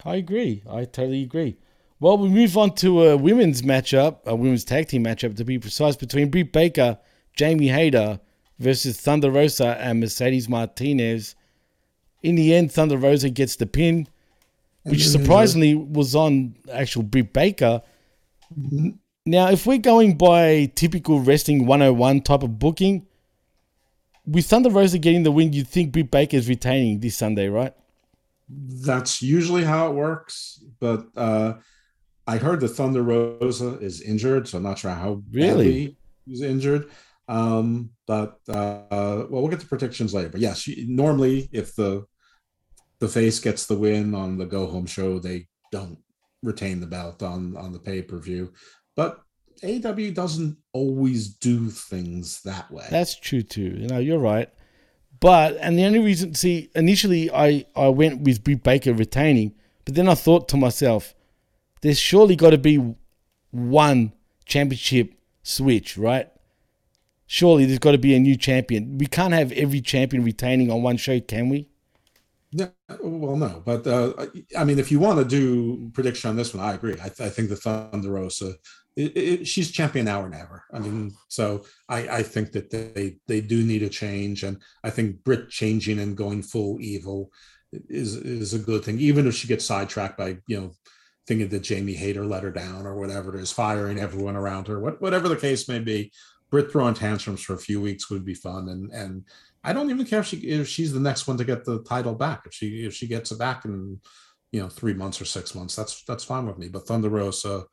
I 0.05 0.16
agree. 0.16 0.62
I 0.69 0.85
totally 0.85 1.23
agree. 1.23 1.57
Well, 2.01 2.16
we 2.16 2.29
move 2.29 2.57
on 2.57 2.75
to 2.77 3.05
a 3.05 3.16
women's 3.16 3.62
matchup, 3.62 4.25
a 4.25 4.37
women's 4.37 4.65
tag 4.65 4.89
team 4.89 5.05
matchup 5.05 5.37
to 5.37 5.45
be 5.45 5.59
precise, 5.59 5.97
between 5.97 6.31
Britt 6.31 6.53
Baker, 6.53 6.97
Jamie 7.37 7.69
Hayter 7.69 8.20
versus 8.61 9.01
Thunder 9.01 9.31
Rosa 9.31 9.77
and 9.81 9.99
Mercedes 10.01 10.49
Martinez. 10.49 11.35
In 12.23 12.35
the 12.35 12.55
end, 12.55 12.73
Thunder 12.73 12.97
Rosa 12.97 13.31
gets 13.31 13.57
the 13.57 13.66
pin, 13.66 14.09
which 14.82 14.85
then 14.85 14.93
there's 14.93 15.15
a- 15.15 15.19
surprisingly 15.19 15.74
was 15.74 16.15
on 16.15 16.55
actual 16.73 17.03
Britt 17.03 17.32
Baker. 17.32 17.82
Now, 19.27 19.51
if 19.51 19.66
we're 19.66 19.78
going 19.78 20.16
by 20.16 20.73
typical 20.74 21.20
wrestling 21.20 21.66
101 21.66 22.23
type 22.23 22.43
of 22.43 22.59
booking, 22.59 23.07
with 24.27 24.47
Thunder 24.47 24.70
Rosa 24.70 24.99
getting 24.99 25.23
the 25.23 25.31
win, 25.32 25.53
you'd 25.53 25.69
think 25.69 25.93
Britt 25.93 26.11
Baker 26.11 26.36
is 26.36 26.49
retaining 26.49 27.01
this 27.01 27.16
Sunday, 27.16 27.49
right? 27.49 27.74
That's 28.49 29.20
usually 29.23 29.65
how 29.65 29.90
it 29.90 29.95
works, 29.95 30.62
but 30.81 31.07
uh, 31.16 31.55
I 32.27 32.39
heard 32.39 32.61
that 32.61 32.69
Thunder 32.69 33.03
Rosa 33.03 33.78
is 33.78 34.01
injured, 34.01 34.49
so 34.49 34.57
I'm 34.59 34.65
not 34.65 34.78
sure 34.78 34.90
how 34.90 35.23
Really? 35.31 35.97
he's 36.27 36.40
injured. 36.43 36.89
Um, 37.29 37.91
but 38.07 38.39
uh, 38.49 39.27
well, 39.29 39.43
we'll 39.43 39.49
get 39.49 39.61
to 39.61 39.67
predictions 39.67 40.15
later. 40.15 40.31
But 40.31 40.41
yes, 40.41 40.69
normally 40.87 41.49
if 41.53 41.75
the 41.75 42.07
the 43.01 43.09
face 43.09 43.39
gets 43.39 43.67
the 43.67 43.79
win 43.79 44.15
on 44.15 44.39
the 44.39 44.47
go 44.47 44.67
home 44.67 44.87
show, 44.87 45.19
they 45.19 45.47
don't 45.71 45.99
retain 46.43 46.81
the 46.81 46.87
belt 46.87 47.23
on 47.23 47.57
on 47.57 47.73
the 47.73 47.79
pay 47.79 48.03
per 48.03 48.19
view. 48.19 48.53
But 48.97 49.21
AW 49.63 50.11
doesn't 50.13 50.57
always 50.73 51.29
do 51.29 51.69
things 51.69 52.41
that 52.43 52.71
way. 52.71 52.87
That's 52.91 53.15
true 53.19 53.43
too. 53.43 53.77
You 53.77 53.89
know, 53.89 53.99
you're 53.99 54.19
right. 54.19 54.49
But 55.21 55.57
and 55.61 55.79
the 55.79 55.85
only 55.85 55.99
reason, 55.99 56.35
see, 56.35 56.71
initially 56.75 57.31
I 57.31 57.67
I 57.75 57.89
went 57.89 58.23
with 58.23 58.45
Britt 58.45 58.63
Baker 58.63 58.93
retaining, 58.93 59.55
but 59.85 59.95
then 59.95 60.09
I 60.09 60.15
thought 60.15 60.49
to 60.51 60.57
myself, 60.57 61.15
there's 61.83 61.99
surely 61.99 62.37
got 62.37 62.51
to 62.51 62.59
be 62.59 62.95
one 63.51 64.13
championship 64.45 65.15
switch, 65.43 65.99
right? 65.99 66.31
Surely 67.31 67.67
there's 67.67 67.79
got 67.79 67.93
to 67.93 67.99
be 67.99 68.15
a 68.15 68.19
new 68.19 68.37
champion. 68.37 68.97
We 68.97 69.07
can't 69.07 69.35
have 69.35 69.53
every 69.53 69.83
champion 69.83 70.25
retaining 70.25 70.71
on 70.71 70.83
one 70.83 70.97
show, 70.97 71.21
can 71.21 71.51
we? 71.51 71.69
Yeah, 72.51 72.69
well, 73.03 73.37
no, 73.37 73.63
but 73.67 73.87
uh, 73.87 74.27
I 74.57 74.65
mean, 74.65 74.79
if 74.79 74.91
you 74.91 74.99
want 74.99 75.19
to 75.19 75.25
do 75.27 75.91
prediction 75.93 76.31
on 76.31 76.37
this 76.37 76.55
one, 76.55 76.65
I 76.65 76.73
agree. 76.73 76.97
I, 76.99 77.05
I 77.07 77.29
think 77.29 77.51
the 77.51 77.57
Thunder 77.57 78.11
Rosa, 78.11 78.55
it, 78.97 79.15
it, 79.15 79.47
she's 79.47 79.71
champion 79.71 80.07
now 80.07 80.23
or 80.23 80.31
never. 80.31 80.65
I 80.73 80.79
mean, 80.79 81.13
so 81.29 81.67
I, 81.91 82.09
I 82.09 82.23
think 82.23 82.53
that 82.53 82.71
they 82.71 83.19
they 83.27 83.43
do 83.43 83.63
need 83.63 83.83
a 83.83 83.91
change, 83.91 84.45
and 84.45 84.63
I 84.83 84.89
think 84.89 85.23
Britt 85.23 85.51
changing 85.51 85.99
and 85.99 86.17
going 86.17 86.43
full 86.43 86.81
evil 86.81 87.31
is 87.91 88.17
is 88.17 88.55
a 88.55 88.59
good 88.59 88.83
thing, 88.83 88.99
even 88.99 89.27
if 89.27 89.35
she 89.35 89.47
gets 89.47 89.67
sidetracked 89.67 90.17
by 90.17 90.39
you 90.47 90.59
know 90.59 90.73
thinking 91.27 91.51
that 91.51 91.61
Jamie 91.61 91.93
Hayter 91.93 92.25
let 92.25 92.43
her 92.43 92.51
down 92.51 92.87
or 92.87 92.97
whatever 92.99 93.37
it 93.37 93.43
is, 93.43 93.53
firing 93.53 94.01
everyone 94.01 94.37
around 94.37 94.67
her, 94.67 94.81
what, 94.81 95.03
whatever 95.03 95.29
the 95.29 95.37
case 95.37 95.69
may 95.69 95.79
be. 95.79 96.11
Britt 96.51 96.73
throwing 96.73 96.95
tantrums 96.95 97.43
for 97.43 97.55
a 97.55 97.59
few 97.59 97.81
weeks 97.81 98.11
would 98.11 98.25
be 98.25 98.35
fun, 98.35 98.69
and 98.69 98.91
and 98.93 99.25
I 99.65 99.73
don't 99.73 99.91
even 99.91 100.07
care 100.07 100.20
if 100.20 100.27
she 100.27 100.37
if 100.39 100.69
she's 100.69 100.93
the 100.93 101.01
next 101.01 101.27
one 101.27 101.37
to 101.39 101.45
get 101.45 101.65
the 101.65 101.83
title 101.83 102.15
back. 102.15 102.43
If 102.47 102.55
she 102.55 102.87
if 102.87 102.95
she 102.95 103.07
gets 103.07 103.31
it 103.33 103.39
back 103.39 103.65
in 103.65 104.01
you 104.53 104.61
know 104.61 104.69
three 104.69 104.95
months 104.95 105.20
or 105.20 105.25
six 105.25 105.55
months, 105.55 105.77
that's 105.77 106.05
that's 106.05 106.25
fine 106.25 106.47
with 106.47 106.59
me. 106.59 106.69
But 106.69 106.87
Thunder 106.87 107.11
Rosa, 107.11 107.65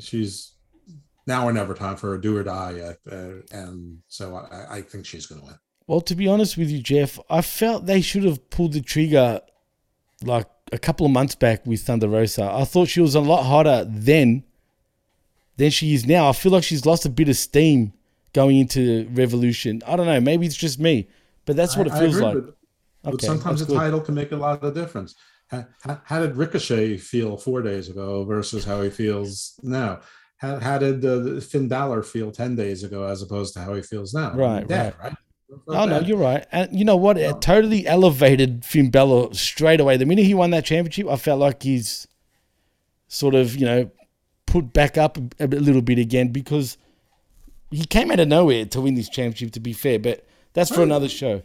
she's 0.00 0.54
now 1.26 1.46
or 1.46 1.52
never 1.52 1.74
time 1.74 1.96
for 1.96 2.14
a 2.14 2.20
do 2.20 2.36
or 2.36 2.42
die, 2.42 2.96
uh, 3.10 3.32
and 3.52 3.98
so 4.08 4.36
I, 4.36 4.76
I 4.76 4.82
think 4.82 5.06
she's 5.06 5.26
going 5.26 5.40
to 5.40 5.46
win. 5.46 5.58
Well, 5.86 6.00
to 6.02 6.14
be 6.14 6.26
honest 6.26 6.56
with 6.56 6.70
you, 6.70 6.80
Jeff, 6.80 7.18
I 7.28 7.42
felt 7.42 7.86
they 7.86 8.00
should 8.00 8.24
have 8.24 8.50
pulled 8.50 8.72
the 8.72 8.80
trigger 8.80 9.40
like 10.22 10.46
a 10.72 10.78
couple 10.78 11.06
of 11.06 11.12
months 11.12 11.34
back 11.34 11.66
with 11.66 11.82
Thunder 11.82 12.08
Rosa. 12.08 12.44
I 12.44 12.64
thought 12.64 12.88
she 12.88 13.00
was 13.00 13.14
a 13.14 13.20
lot 13.20 13.44
hotter 13.44 13.84
then 13.86 14.44
than 15.56 15.70
she 15.70 15.94
is 15.94 16.06
now. 16.06 16.28
I 16.28 16.32
feel 16.32 16.52
like 16.52 16.64
she's 16.64 16.86
lost 16.86 17.04
a 17.06 17.10
bit 17.10 17.28
of 17.28 17.36
steam 17.36 17.92
going 18.32 18.58
into 18.58 19.08
Revolution. 19.12 19.82
I 19.86 19.96
don't 19.96 20.06
know. 20.06 20.20
Maybe 20.20 20.46
it's 20.46 20.56
just 20.56 20.78
me, 20.78 21.08
but 21.46 21.56
that's 21.56 21.76
what 21.76 21.86
it 21.86 21.92
I- 21.92 21.96
I 21.96 22.00
feels 22.00 22.20
like. 22.20 22.34
But, 23.02 23.10
but 23.12 23.20
sometimes 23.20 23.60
a 23.60 23.66
good. 23.66 23.76
title 23.76 24.00
can 24.00 24.14
make 24.14 24.32
a 24.32 24.36
lot 24.36 24.62
of 24.64 24.74
difference. 24.74 25.14
How, 25.48 25.66
how, 25.82 26.00
how 26.04 26.20
did 26.20 26.36
Ricochet 26.36 26.96
feel 26.96 27.36
four 27.36 27.60
days 27.60 27.90
ago 27.90 28.24
versus 28.24 28.64
how 28.64 28.80
he 28.80 28.88
feels 28.88 29.60
now? 29.62 30.00
How, 30.38 30.58
how 30.58 30.78
did 30.78 31.04
uh, 31.04 31.38
Finn 31.40 31.68
Balor 31.68 32.02
feel 32.02 32.30
10 32.32 32.56
days 32.56 32.82
ago 32.82 33.04
as 33.04 33.20
opposed 33.20 33.52
to 33.54 33.60
how 33.60 33.74
he 33.74 33.82
feels 33.82 34.14
now? 34.14 34.32
Right, 34.34 34.66
Dead, 34.66 34.94
right. 34.98 35.10
right? 35.10 35.14
Oh 35.68 35.84
no, 35.84 36.00
you're 36.00 36.16
right. 36.16 36.46
And 36.50 36.76
you 36.76 36.84
know 36.84 36.96
what? 36.96 37.18
It 37.18 37.40
totally 37.40 37.86
elevated 37.86 38.64
Finn 38.64 38.90
Balor 38.90 39.34
straight 39.34 39.80
away. 39.80 39.96
The 39.98 40.06
minute 40.06 40.24
he 40.24 40.34
won 40.34 40.50
that 40.50 40.64
championship, 40.64 41.06
I 41.06 41.16
felt 41.16 41.38
like 41.38 41.62
he's 41.62 42.08
sort 43.06 43.34
of 43.34 43.54
you 43.54 43.66
know 43.66 43.90
put 44.54 44.72
back 44.72 44.96
up 44.96 45.18
a, 45.40 45.48
little 45.48 45.82
bit 45.82 45.98
again 45.98 46.28
because 46.28 46.78
he 47.72 47.84
came 47.84 48.12
out 48.12 48.20
of 48.20 48.28
nowhere 48.28 48.64
to 48.64 48.80
win 48.80 48.94
this 48.94 49.08
championship. 49.08 49.50
To 49.54 49.60
be 49.60 49.72
fair, 49.72 49.98
but 49.98 50.24
that's 50.52 50.72
for 50.72 50.84
another 50.84 51.08
show. 51.08 51.42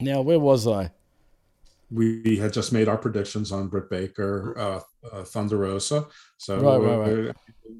Now, 0.00 0.20
where 0.20 0.40
was 0.40 0.66
I? 0.66 0.90
we 1.88 2.38
had 2.38 2.52
just 2.52 2.72
made 2.72 2.88
our 2.88 2.96
predictions 2.96 3.52
on 3.52 3.68
Britt 3.68 3.88
Baker, 3.88 4.58
uh, 4.58 4.80
uh, 5.12 5.24
Thunder 5.24 5.56
Rosa. 5.56 6.06
So 6.38 6.60
Right, 6.60 6.76
right, 6.76 7.26
right. 7.26 7.36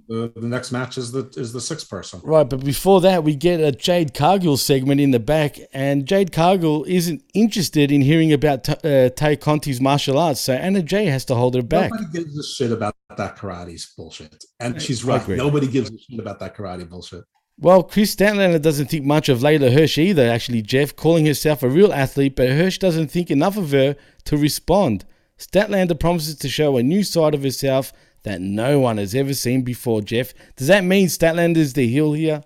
The, 0.09 0.32
the 0.35 0.47
next 0.47 0.73
match 0.73 0.98
is 0.98 1.12
the 1.12 1.32
is 1.36 1.53
the 1.53 1.61
sixth 1.61 1.89
person. 1.89 2.20
Right, 2.24 2.48
but 2.48 2.65
before 2.65 3.01
that, 3.03 3.23
we 3.24 3.36
get 3.36 3.61
a 3.61 3.70
Jade 3.73 4.15
Cargill 4.15 4.57
segment 4.57 5.01
in 5.01 5.11
the 5.11 5.20
back, 5.20 5.59
and 5.73 6.07
Jade 6.07 6.32
Cargill 6.32 6.85
isn't 6.89 7.23
interested 7.35 7.93
in 7.93 8.01
hearing 8.01 8.32
about 8.32 8.65
T- 8.65 8.73
uh, 8.73 9.11
Tay 9.11 9.36
Conti's 9.36 9.81
martial 9.81 10.19
arts, 10.19 10.40
so 10.40 10.55
Anna 10.55 10.82
Jay 10.82 11.07
has 11.07 11.24
to 11.27 11.35
hold 11.35 11.55
her 11.55 11.62
back. 11.62 11.90
Nobody 11.93 12.19
gives 12.19 12.39
a 12.39 12.43
shit 12.43 12.73
about 12.73 12.97
that 13.16 13.36
karate's 13.36 13.94
bullshit, 13.97 14.44
and 14.59 14.81
she's 14.81 15.05
right. 15.05 15.27
Nobody 15.28 15.69
gives 15.69 15.90
a 15.90 15.98
shit 15.98 16.19
about 16.19 16.40
that 16.40 16.57
karate 16.57 16.89
bullshit. 16.89 17.24
Well, 17.59 17.82
Kris 17.82 18.15
Statlander 18.15 18.61
doesn't 18.61 18.90
think 18.90 19.07
much 19.07 19.31
of 19.31 19.39
Leyla 19.39 19.73
Hirsch 19.73 19.97
either, 19.97 20.28
actually, 20.28 20.61
Jeff, 20.61 20.94
calling 20.94 21.24
herself 21.24 21.62
a 21.62 21.69
real 21.69 21.90
athlete, 21.90 22.36
but 22.36 22.51
Hirsch 22.51 22.77
doesn't 22.78 23.11
think 23.11 23.31
enough 23.31 23.57
of 23.57 23.70
her 23.70 23.97
to 24.24 24.36
respond. 24.36 25.07
Statlander 25.38 25.98
promises 25.98 26.36
to 26.36 26.48
show 26.48 26.76
a 26.76 26.82
new 26.82 27.02
side 27.02 27.34
of 27.34 27.42
herself 27.42 27.92
that 28.22 28.40
no 28.40 28.80
one 28.80 28.98
has 28.98 29.14
ever 29.14 29.34
seen 29.34 29.62
before, 29.62 30.02
Jeff. 30.02 30.32
Does 30.56 30.66
that 30.66 30.84
mean 30.84 31.06
Statlander's 31.06 31.74
the 31.74 31.86
heel 31.86 32.12
here? 32.12 32.42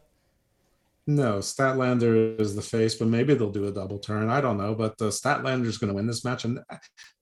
No, 1.06 1.38
Statlander 1.38 2.38
is 2.40 2.54
the 2.54 2.62
face, 2.62 2.94
but 2.94 3.08
maybe 3.08 3.34
they'll 3.34 3.50
do 3.50 3.66
a 3.66 3.72
double 3.72 3.98
turn. 3.98 4.28
I 4.28 4.40
don't 4.40 4.58
know, 4.58 4.74
but 4.74 4.92
uh, 5.00 5.06
Statlander's 5.06 5.78
going 5.78 5.88
to 5.88 5.94
win 5.94 6.06
this 6.06 6.24
match, 6.24 6.44
and 6.44 6.60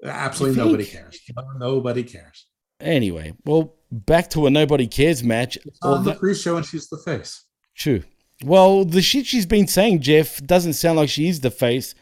absolutely 0.05 0.63
nobody 0.63 0.85
cares. 0.85 1.21
Nobody 1.59 2.03
cares. 2.03 2.47
Anyway, 2.81 3.35
well, 3.45 3.75
back 3.91 4.31
to 4.31 4.47
a 4.47 4.51
nobody 4.51 4.87
cares 4.87 5.23
match. 5.23 5.59
On 5.83 6.05
the 6.05 6.15
pre-show, 6.15 6.57
and 6.57 6.67
she's 6.67 6.89
the 6.89 6.99
face. 6.99 7.45
True. 7.77 8.03
Well, 8.45 8.85
the 8.85 9.03
shit 9.03 9.27
she's 9.27 9.47
been 9.47 9.67
saying, 9.67 10.01
Jeff, 10.01 10.45
doesn't 10.45 10.75
sound 10.75 10.99
like 10.99 11.09
she 11.09 11.29
is 11.29 11.41
the 11.41 11.51
face, 11.51 11.95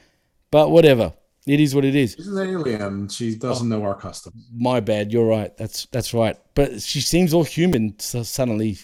but 0.50 0.70
whatever. 0.70 1.12
It 1.46 1.60
is 1.60 1.74
what 1.74 1.84
it 1.84 1.94
is. 1.94 2.14
She's 2.16 2.26
an 2.26 2.38
alien. 2.38 3.08
She 3.08 3.36
doesn't 3.36 3.68
know 3.68 3.84
our 3.84 3.94
customs. 3.94 4.48
My 4.52 4.80
bad. 4.80 5.12
You're 5.12 5.26
right. 5.26 5.56
That's 5.56 5.86
that's 5.86 6.12
right. 6.12 6.36
But 6.54 6.82
she 6.82 7.00
seems 7.00 7.32
all 7.32 7.44
human 7.44 7.98
so 8.00 8.24
suddenly. 8.24 8.78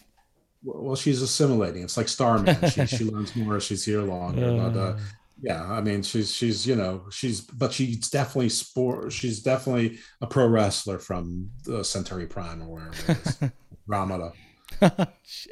Well, 0.62 0.94
she's 0.94 1.22
assimilating. 1.22 1.82
It's 1.82 1.96
like 1.96 2.08
Starman. 2.08 2.56
she, 2.70 2.86
she 2.96 3.04
learns 3.04 3.34
more 3.34 3.56
as 3.56 3.64
she's 3.64 3.84
here 3.84 4.02
longer. 4.02 4.56
but 4.56 4.78
uh, 4.78 4.96
yeah, 5.42 5.64
I 5.64 5.80
mean, 5.80 6.02
she's 6.02 6.32
she's 6.32 6.64
you 6.64 6.76
know 6.76 7.02
she's 7.10 7.40
but 7.40 7.72
she's 7.72 8.08
definitely 8.08 8.48
sport. 8.50 9.12
She's 9.12 9.42
definitely 9.42 9.98
a 10.20 10.26
pro 10.28 10.46
wrestler 10.46 11.00
from 11.00 11.50
the 11.64 11.82
Centauri 11.82 12.26
Prime 12.26 12.62
or 12.62 12.66
wherever 12.68 13.12
it 13.12 13.26
is. 13.26 13.50
Ramada. 13.88 14.32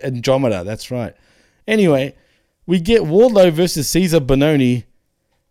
Andromeda. 0.05 0.63
That's 0.63 0.93
right. 0.93 1.15
Anyway, 1.67 2.15
we 2.67 2.79
get 2.79 3.03
Wardlow 3.03 3.51
versus 3.53 3.89
Cesar 3.89 4.21
Bononi. 4.21 4.85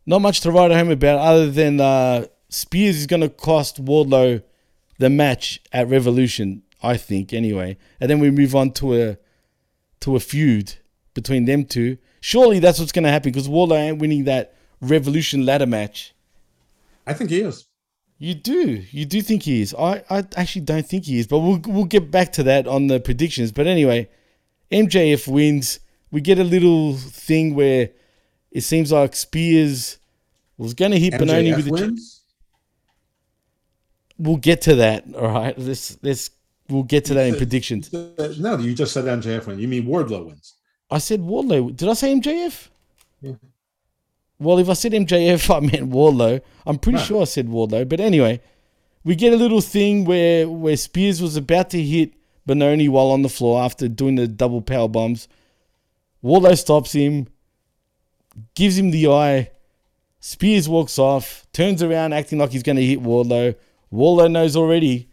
Not 0.09 0.23
much 0.23 0.41
to 0.41 0.51
write 0.51 0.71
home 0.71 0.89
about 0.89 1.19
other 1.19 1.51
than 1.51 1.79
uh, 1.79 2.25
Spears 2.49 2.97
is 2.97 3.05
going 3.05 3.21
to 3.21 3.29
cost 3.29 3.85
Wardlow 3.85 4.41
the 4.97 5.07
match 5.07 5.61
at 5.71 5.87
Revolution, 5.87 6.63
I 6.81 6.97
think. 6.97 7.31
Anyway, 7.31 7.77
and 8.01 8.09
then 8.09 8.17
we 8.17 8.31
move 8.31 8.55
on 8.55 8.71
to 8.71 8.99
a 8.99 9.17
to 9.99 10.15
a 10.15 10.19
feud 10.19 10.73
between 11.13 11.45
them 11.45 11.63
two. 11.63 11.99
Surely 12.21 12.57
that's 12.57 12.79
what's 12.79 12.91
going 12.91 13.03
to 13.03 13.11
happen 13.11 13.31
because 13.31 13.47
Wardlow 13.47 13.77
ain't 13.77 13.99
winning 13.99 14.23
that 14.23 14.55
Revolution 14.81 15.45
ladder 15.45 15.67
match. 15.67 16.15
I 17.05 17.13
think 17.13 17.29
he 17.29 17.41
is. 17.41 17.67
You 18.17 18.33
do. 18.33 18.83
You 18.89 19.05
do 19.05 19.21
think 19.21 19.43
he 19.43 19.61
is. 19.61 19.75
I, 19.75 20.03
I 20.09 20.23
actually 20.37 20.63
don't 20.63 20.87
think 20.87 21.05
he 21.05 21.19
is, 21.19 21.27
but 21.27 21.37
we'll 21.37 21.61
we'll 21.67 21.85
get 21.85 22.09
back 22.09 22.33
to 22.33 22.43
that 22.45 22.65
on 22.65 22.87
the 22.87 22.99
predictions. 22.99 23.51
But 23.51 23.67
anyway, 23.67 24.09
MJF 24.71 25.27
wins. 25.27 25.79
We 26.09 26.19
get 26.19 26.39
a 26.39 26.43
little 26.43 26.95
thing 26.95 27.53
where 27.53 27.91
it 28.51 28.61
seems 28.61 28.91
like 28.91 29.15
Spears 29.15 29.98
was 30.59 30.73
going 30.73 30.91
to 30.91 30.99
hit 30.99 31.13
Bononi 31.13 31.55
with 31.55 31.65
the. 31.65 32.01
We'll 34.17 34.37
get 34.37 34.61
to 34.63 34.75
that. 34.75 35.05
All 35.15 35.29
right. 35.29 35.57
Let's 35.57 35.97
let's 36.01 36.31
we'll 36.67 36.83
get 36.83 37.05
to 37.05 37.13
that 37.13 37.27
in 37.27 37.35
predictions. 37.35 37.91
No, 37.93 38.57
you 38.57 38.75
just 38.75 38.93
said 38.93 39.05
MJF 39.05 39.47
wins. 39.47 39.61
You 39.61 39.67
mean 39.67 39.85
Wardlow 39.85 40.25
wins? 40.27 40.55
I 40.91 40.97
said 40.97 41.21
Wardlow. 41.21 41.75
Did 41.75 41.87
I 41.87 41.93
say 41.93 42.13
MJF? 42.13 42.67
Yeah. 43.21 43.33
Well, 44.37 44.59
if 44.59 44.69
I 44.69 44.73
said 44.73 44.91
MJF, 44.91 45.55
I 45.55 45.59
meant 45.59 45.89
Wardlow. 45.89 46.41
I'm 46.65 46.77
pretty 46.77 46.99
sure 46.99 47.21
I 47.21 47.25
said 47.25 47.47
Wardlow. 47.47 47.87
But 47.87 48.01
anyway, 48.01 48.41
we 49.03 49.15
get 49.15 49.33
a 49.33 49.37
little 49.37 49.61
thing 49.61 50.03
where 50.03 50.49
where 50.49 50.75
Spears 50.75 51.21
was 51.21 51.37
about 51.37 51.69
to 51.69 51.81
hit 51.81 52.13
Bononi 52.47 52.89
while 52.89 53.07
on 53.07 53.21
the 53.21 53.29
floor 53.29 53.63
after 53.63 53.87
doing 53.87 54.15
the 54.15 54.27
double 54.27 54.61
power 54.61 54.89
bombs. 54.89 55.29
Wardlow 56.21 56.57
stops 56.57 56.91
him, 56.91 57.27
gives 58.55 58.77
him 58.77 58.91
the 58.91 59.07
eye. 59.07 59.51
Spears 60.19 60.67
walks 60.67 60.99
off, 60.99 61.47
turns 61.53 61.81
around, 61.81 62.13
acting 62.13 62.39
like 62.39 62.51
he's 62.51 62.63
going 62.63 62.75
to 62.75 62.85
hit 62.85 63.01
Wardlow. 63.01 63.55
Wardlow 63.91 64.29
knows 64.29 64.55
already 64.55 65.09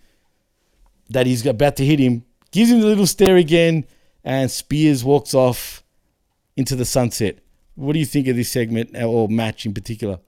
that 1.10 1.26
he's 1.26 1.46
about 1.46 1.76
to 1.76 1.84
hit 1.84 2.00
him, 2.00 2.24
gives 2.50 2.70
him 2.70 2.80
the 2.80 2.86
little 2.86 3.06
stare 3.06 3.36
again, 3.36 3.84
and 4.24 4.50
Spears 4.50 5.04
walks 5.04 5.34
off 5.34 5.84
into 6.56 6.74
the 6.74 6.84
sunset. 6.84 7.38
What 7.76 7.92
do 7.92 7.98
you 7.98 8.06
think 8.06 8.26
of 8.26 8.36
this 8.36 8.50
segment 8.50 8.96
or 8.96 9.28
match 9.28 9.66
in 9.66 9.74
particular? 9.74 10.18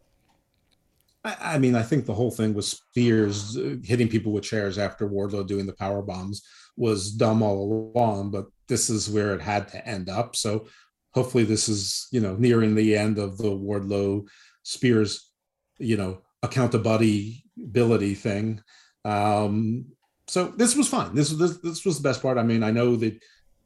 I, 1.24 1.36
I 1.40 1.58
mean, 1.58 1.74
I 1.74 1.82
think 1.82 2.06
the 2.06 2.14
whole 2.14 2.30
thing 2.30 2.54
with 2.54 2.66
Spears 2.66 3.56
uh, 3.56 3.76
hitting 3.82 4.08
people 4.08 4.32
with 4.32 4.44
chairs 4.44 4.78
after 4.78 5.08
Wardlow 5.08 5.46
doing 5.46 5.66
the 5.66 5.72
power 5.72 6.02
bombs 6.02 6.42
was 6.76 7.10
dumb 7.10 7.42
all 7.42 7.92
along, 7.96 8.30
but 8.30 8.46
this 8.68 8.88
is 8.88 9.10
where 9.10 9.34
it 9.34 9.40
had 9.40 9.66
to 9.68 9.86
end 9.88 10.08
up. 10.08 10.36
So 10.36 10.68
hopefully 11.12 11.44
this 11.44 11.68
is, 11.68 12.06
you 12.12 12.20
know, 12.20 12.36
nearing 12.36 12.74
the 12.74 12.96
end 12.96 13.18
of 13.18 13.38
the 13.38 13.50
Wardlow 13.50 14.28
Spears, 14.68 15.30
you 15.78 15.96
know, 15.96 16.20
accountability 16.42 18.14
thing. 18.14 18.62
Um, 19.04 19.86
so 20.26 20.48
this 20.48 20.76
was 20.76 20.88
fine. 20.88 21.14
This 21.14 21.30
was 21.30 21.38
this, 21.38 21.58
this 21.62 21.84
was 21.86 21.96
the 21.96 22.08
best 22.08 22.20
part. 22.20 22.36
I 22.36 22.42
mean, 22.42 22.62
I 22.62 22.70
know 22.70 22.96
that 22.96 23.18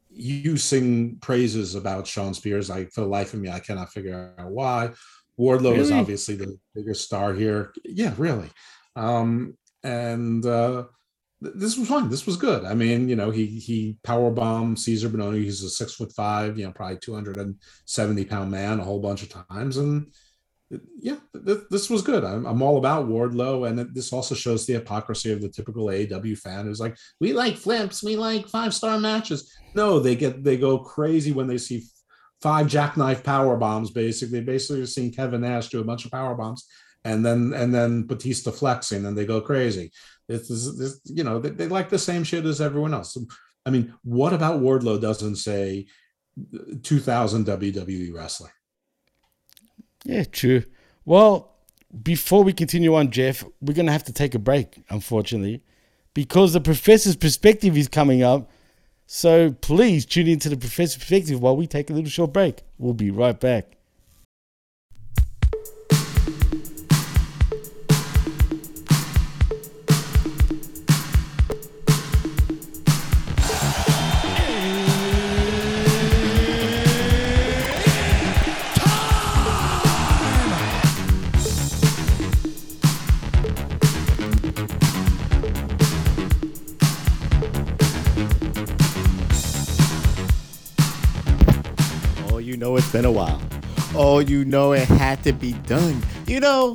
you 0.09 0.55
sing 0.55 1.17
praises 1.19 1.75
about 1.75 2.07
Shawn 2.07 2.33
Spears. 2.33 2.69
I 2.69 2.85
for 2.85 3.01
the 3.01 3.07
life 3.07 3.33
of 3.33 3.41
me, 3.41 3.49
I 3.49 3.59
cannot 3.59 3.91
figure 3.91 4.33
out 4.37 4.49
why. 4.49 4.91
Wardlow 5.37 5.71
really? 5.71 5.79
is 5.79 5.91
obviously 5.91 6.35
the 6.35 6.57
biggest 6.73 7.03
star 7.03 7.33
here. 7.33 7.73
Yeah, 7.83 8.13
really. 8.17 8.49
Um, 8.95 9.57
and 9.83 10.45
uh, 10.45 10.85
th- 11.43 11.55
this 11.57 11.77
was 11.77 11.89
fun. 11.89 12.09
This 12.09 12.25
was 12.25 12.37
good. 12.37 12.63
I 12.63 12.75
mean, 12.75 13.09
you 13.09 13.17
know, 13.17 13.29
he 13.29 13.45
he 13.47 13.97
power 14.03 14.31
bombed 14.31 14.79
Cesar 14.79 15.09
Bononi. 15.09 15.43
He's 15.43 15.63
a 15.63 15.69
six 15.69 15.95
foot 15.95 16.13
five, 16.13 16.57
you 16.57 16.65
know, 16.65 16.71
probably 16.71 16.97
two 16.97 17.13
hundred 17.13 17.37
and 17.37 17.55
seventy 17.85 18.23
pound 18.23 18.51
man 18.51 18.79
a 18.79 18.85
whole 18.85 19.01
bunch 19.01 19.23
of 19.23 19.29
times, 19.49 19.75
and 19.75 20.13
yeah, 20.99 21.17
th- 21.45 21.65
this 21.69 21.89
was 21.89 22.01
good. 22.01 22.23
I'm, 22.23 22.45
I'm 22.45 22.61
all 22.61 22.77
about 22.77 23.07
Wardlow, 23.07 23.67
and 23.67 23.79
it, 23.79 23.93
this 23.93 24.13
also 24.13 24.35
shows 24.35 24.65
the 24.65 24.73
hypocrisy 24.73 25.31
of 25.31 25.41
the 25.41 25.49
typical 25.49 25.85
AEW 25.85 26.37
fan 26.37 26.65
who's 26.65 26.79
like, 26.79 26.97
"We 27.19 27.33
like 27.33 27.57
flips, 27.57 28.03
we 28.03 28.15
like 28.15 28.47
five 28.47 28.73
star 28.73 28.99
matches." 28.99 29.51
No, 29.75 29.99
they 29.99 30.15
get 30.15 30.43
they 30.43 30.57
go 30.57 30.79
crazy 30.79 31.31
when 31.31 31.47
they 31.47 31.57
see 31.57 31.83
five 32.41 32.67
jackknife 32.67 33.23
power 33.23 33.57
bombs. 33.57 33.91
Basically, 33.91 34.41
basically 34.41 34.77
you're 34.77 34.87
seeing 34.87 35.11
Kevin 35.11 35.41
Nash 35.41 35.69
do 35.69 35.81
a 35.81 35.85
bunch 35.85 36.05
of 36.05 36.11
power 36.11 36.35
bombs, 36.35 36.67
and 37.03 37.25
then 37.25 37.53
and 37.53 37.73
then 37.73 38.05
Batista 38.05 38.51
flexing, 38.51 39.05
and 39.05 39.17
they 39.17 39.25
go 39.25 39.41
crazy. 39.41 39.91
It's, 40.29 40.49
it's 40.49 41.01
you 41.05 41.23
know 41.23 41.39
they, 41.39 41.49
they 41.49 41.67
like 41.67 41.89
the 41.89 41.99
same 41.99 42.23
shit 42.23 42.45
as 42.45 42.61
everyone 42.61 42.93
else. 42.93 43.17
I 43.65 43.69
mean, 43.69 43.93
what 44.03 44.33
about 44.33 44.61
Wardlow 44.61 44.99
doesn't 44.99 45.37
say 45.37 45.87
2000 46.83 47.45
WWE 47.45 48.13
wrestler? 48.13 48.51
Yeah, 50.03 50.23
true. 50.23 50.63
Well, 51.05 51.53
before 52.01 52.43
we 52.43 52.53
continue 52.53 52.95
on, 52.95 53.11
Jeff, 53.11 53.43
we're 53.61 53.73
going 53.73 53.85
to 53.85 53.91
have 53.91 54.03
to 54.05 54.13
take 54.13 54.35
a 54.35 54.39
break, 54.39 54.83
unfortunately, 54.89 55.61
because 56.13 56.53
the 56.53 56.61
professor's 56.61 57.15
perspective 57.15 57.77
is 57.77 57.87
coming 57.87 58.23
up. 58.23 58.49
So 59.05 59.51
please 59.51 60.05
tune 60.05 60.27
into 60.27 60.49
the 60.49 60.57
professor's 60.57 60.97
perspective 60.97 61.39
while 61.39 61.55
we 61.55 61.67
take 61.67 61.89
a 61.89 61.93
little 61.93 62.09
short 62.09 62.33
break. 62.33 62.63
We'll 62.77 62.93
be 62.93 63.11
right 63.11 63.39
back. 63.39 63.77
Been 92.63 93.03
a 93.03 93.11
while. 93.11 93.41
Oh, 93.93 94.19
you 94.19 94.45
know 94.45 94.71
it 94.71 94.87
had 94.87 95.21
to 95.23 95.33
be 95.33 95.51
done. 95.51 96.01
You 96.27 96.39
know, 96.39 96.73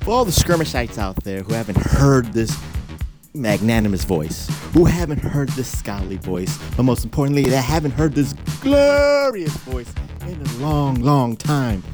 for 0.00 0.10
all 0.10 0.24
the 0.24 0.32
skirmishites 0.32 0.98
out 0.98 1.22
there 1.22 1.42
who 1.42 1.54
haven't 1.54 1.76
heard 1.76 2.32
this 2.32 2.58
magnanimous 3.34 4.02
voice, 4.02 4.48
who 4.72 4.84
haven't 4.84 5.20
heard 5.20 5.48
this 5.50 5.78
scholarly 5.78 6.16
voice, 6.16 6.58
but 6.76 6.82
most 6.82 7.04
importantly, 7.04 7.44
that 7.44 7.62
haven't 7.62 7.92
heard 7.92 8.14
this 8.14 8.32
glorious 8.62 9.54
voice 9.58 9.92
in 10.22 10.40
a 10.40 10.52
long, 10.54 10.96
long 10.96 11.36
time, 11.36 11.84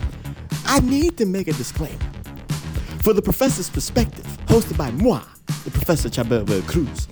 I 0.65 0.81
need 0.81 1.19
to 1.19 1.27
make 1.27 1.47
a 1.47 1.53
disclaimer. 1.53 1.99
For 3.03 3.12
the 3.12 3.23
professor's 3.23 3.69
perspective, 3.69 4.25
hosted 4.47 4.79
by 4.79 4.91
moi, 4.93 5.21
the 5.65 5.71
Professor 5.71 6.09
Chabelo 6.09 6.66
Cruz, 6.66 7.09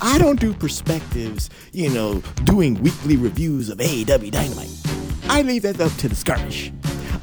I 0.00 0.16
don't 0.16 0.40
do 0.40 0.54
perspectives, 0.54 1.50
you 1.72 1.90
know, 1.90 2.22
doing 2.44 2.80
weekly 2.82 3.18
reviews 3.18 3.68
of 3.68 3.78
AEW 3.78 4.30
Dynamite. 4.30 5.03
I 5.28 5.42
leave 5.42 5.62
that 5.62 5.80
up 5.80 5.92
to 5.98 6.08
the 6.08 6.14
skirmish. 6.14 6.72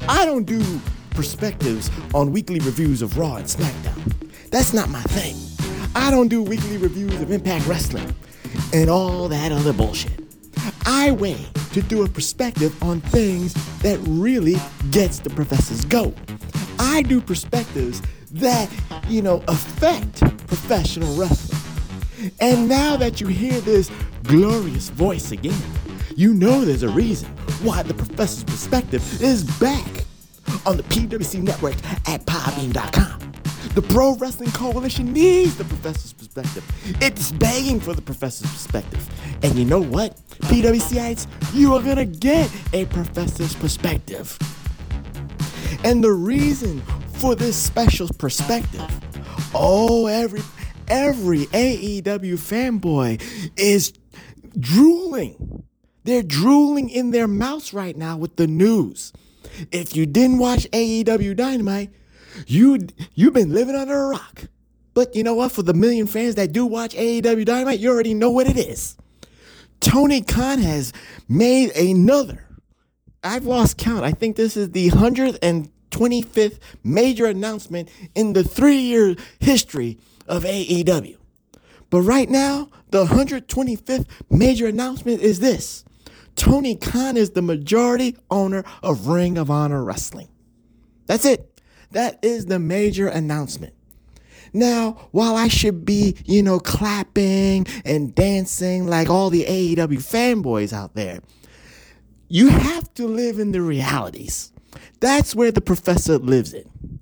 I 0.08 0.24
don't 0.24 0.44
do 0.44 0.62
perspectives 1.10 1.90
on 2.14 2.32
weekly 2.32 2.58
reviews 2.60 3.02
of 3.02 3.16
Raw 3.16 3.36
and 3.36 3.46
SmackDown. 3.46 4.50
That's 4.50 4.72
not 4.72 4.88
my 4.88 5.02
thing. 5.02 5.36
I 5.94 6.10
don't 6.10 6.28
do 6.28 6.42
weekly 6.42 6.76
reviews 6.76 7.20
of 7.20 7.30
Impact 7.30 7.66
Wrestling 7.66 8.14
and 8.72 8.90
all 8.90 9.28
that 9.28 9.52
other 9.52 9.72
bullshit. 9.72 10.12
I 10.84 11.12
wait 11.12 11.48
to 11.72 11.82
do 11.82 12.04
a 12.04 12.08
perspective 12.08 12.80
on 12.82 13.00
things 13.00 13.54
that 13.80 13.98
really 14.02 14.56
gets 14.90 15.18
the 15.18 15.30
professor's 15.30 15.84
goat. 15.84 16.16
I 16.78 17.02
do 17.02 17.20
perspectives 17.20 18.02
that, 18.32 18.68
you 19.08 19.22
know, 19.22 19.42
affect 19.48 20.20
professional 20.48 21.14
wrestling. 21.16 21.58
And 22.40 22.68
now 22.68 22.96
that 22.96 23.20
you 23.20 23.26
hear 23.26 23.60
this 23.60 23.90
glorious 24.24 24.88
voice 24.90 25.32
again, 25.32 25.60
you 26.16 26.34
know 26.34 26.64
there's 26.64 26.82
a 26.82 26.88
reason 26.88 27.28
why 27.62 27.82
the 27.82 27.94
professor's 27.94 28.44
perspective 28.44 29.22
is 29.22 29.44
back 29.58 30.04
on 30.66 30.76
the 30.76 30.82
PWC 30.84 31.42
network 31.42 31.74
at 32.08 32.24
podbean.com. 32.26 33.32
The 33.74 33.82
Pro 33.82 34.14
Wrestling 34.16 34.50
Coalition 34.50 35.12
needs 35.12 35.56
the 35.56 35.64
professor's 35.64 36.12
perspective. 36.12 36.64
It's 37.00 37.32
begging 37.32 37.80
for 37.80 37.94
the 37.94 38.02
professor's 38.02 38.50
perspective. 38.50 39.08
And 39.42 39.54
you 39.54 39.64
know 39.64 39.80
what? 39.80 40.16
PWCites, 40.42 41.26
you 41.54 41.74
are 41.74 41.82
gonna 41.82 42.04
get 42.04 42.50
a 42.74 42.84
professor's 42.86 43.54
perspective. 43.54 44.38
And 45.84 46.04
the 46.04 46.12
reason 46.12 46.82
for 47.14 47.34
this 47.34 47.56
special 47.56 48.08
perspective, 48.18 48.84
oh, 49.54 50.06
every 50.06 50.42
every 50.88 51.46
AEW 51.46 52.34
fanboy 52.34 53.22
is 53.56 53.94
drooling 54.58 55.64
they're 56.04 56.22
drooling 56.22 56.90
in 56.90 57.10
their 57.10 57.28
mouths 57.28 57.72
right 57.72 57.96
now 57.96 58.16
with 58.16 58.36
the 58.36 58.46
news. 58.46 59.12
If 59.70 59.94
you 59.94 60.06
didn't 60.06 60.38
watch 60.38 60.66
AEW 60.72 61.36
Dynamite, 61.36 61.90
you 62.46 62.88
you've 63.14 63.34
been 63.34 63.52
living 63.52 63.76
under 63.76 63.96
a 63.96 64.08
rock. 64.08 64.44
But 64.94 65.14
you 65.14 65.22
know 65.22 65.34
what? 65.34 65.52
For 65.52 65.62
the 65.62 65.74
million 65.74 66.06
fans 66.06 66.34
that 66.34 66.52
do 66.52 66.66
watch 66.66 66.94
AEW 66.94 67.44
Dynamite, 67.44 67.80
you 67.80 67.90
already 67.90 68.14
know 68.14 68.30
what 68.30 68.46
it 68.46 68.56
is. 68.56 68.96
Tony 69.80 70.22
Khan 70.22 70.58
has 70.60 70.92
made 71.28 71.70
another. 71.76 72.46
I've 73.24 73.46
lost 73.46 73.78
count. 73.78 74.04
I 74.04 74.12
think 74.12 74.36
this 74.36 74.56
is 74.56 74.70
the 74.70 74.90
125th 74.90 76.58
major 76.84 77.26
announcement 77.26 77.88
in 78.14 78.32
the 78.32 78.44
three 78.44 78.78
year 78.78 79.16
history 79.38 79.98
of 80.26 80.44
AEW. 80.44 81.16
But 81.90 82.02
right 82.02 82.28
now, 82.28 82.70
the 82.90 83.04
125th 83.06 84.06
major 84.30 84.66
announcement 84.66 85.20
is 85.20 85.40
this 85.40 85.84
Tony 86.36 86.76
Khan 86.76 87.16
is 87.16 87.30
the 87.30 87.42
majority 87.42 88.16
owner 88.30 88.64
of 88.82 89.06
Ring 89.06 89.38
of 89.38 89.50
Honor 89.50 89.84
Wrestling. 89.84 90.28
That's 91.06 91.24
it. 91.24 91.60
That 91.90 92.18
is 92.22 92.46
the 92.46 92.58
major 92.58 93.08
announcement. 93.08 93.74
Now, 94.52 95.08
while 95.12 95.34
I 95.34 95.48
should 95.48 95.84
be, 95.84 96.16
you 96.24 96.42
know, 96.42 96.60
clapping 96.60 97.66
and 97.84 98.14
dancing 98.14 98.86
like 98.86 99.08
all 99.08 99.30
the 99.30 99.44
AEW 99.44 99.98
fanboys 99.98 100.72
out 100.72 100.94
there, 100.94 101.20
you 102.28 102.48
have 102.48 102.92
to 102.94 103.06
live 103.06 103.38
in 103.38 103.52
the 103.52 103.62
realities. 103.62 104.52
That's 105.00 105.34
where 105.34 105.52
the 105.52 105.60
professor 105.60 106.18
lives 106.18 106.54
in. 106.54 107.00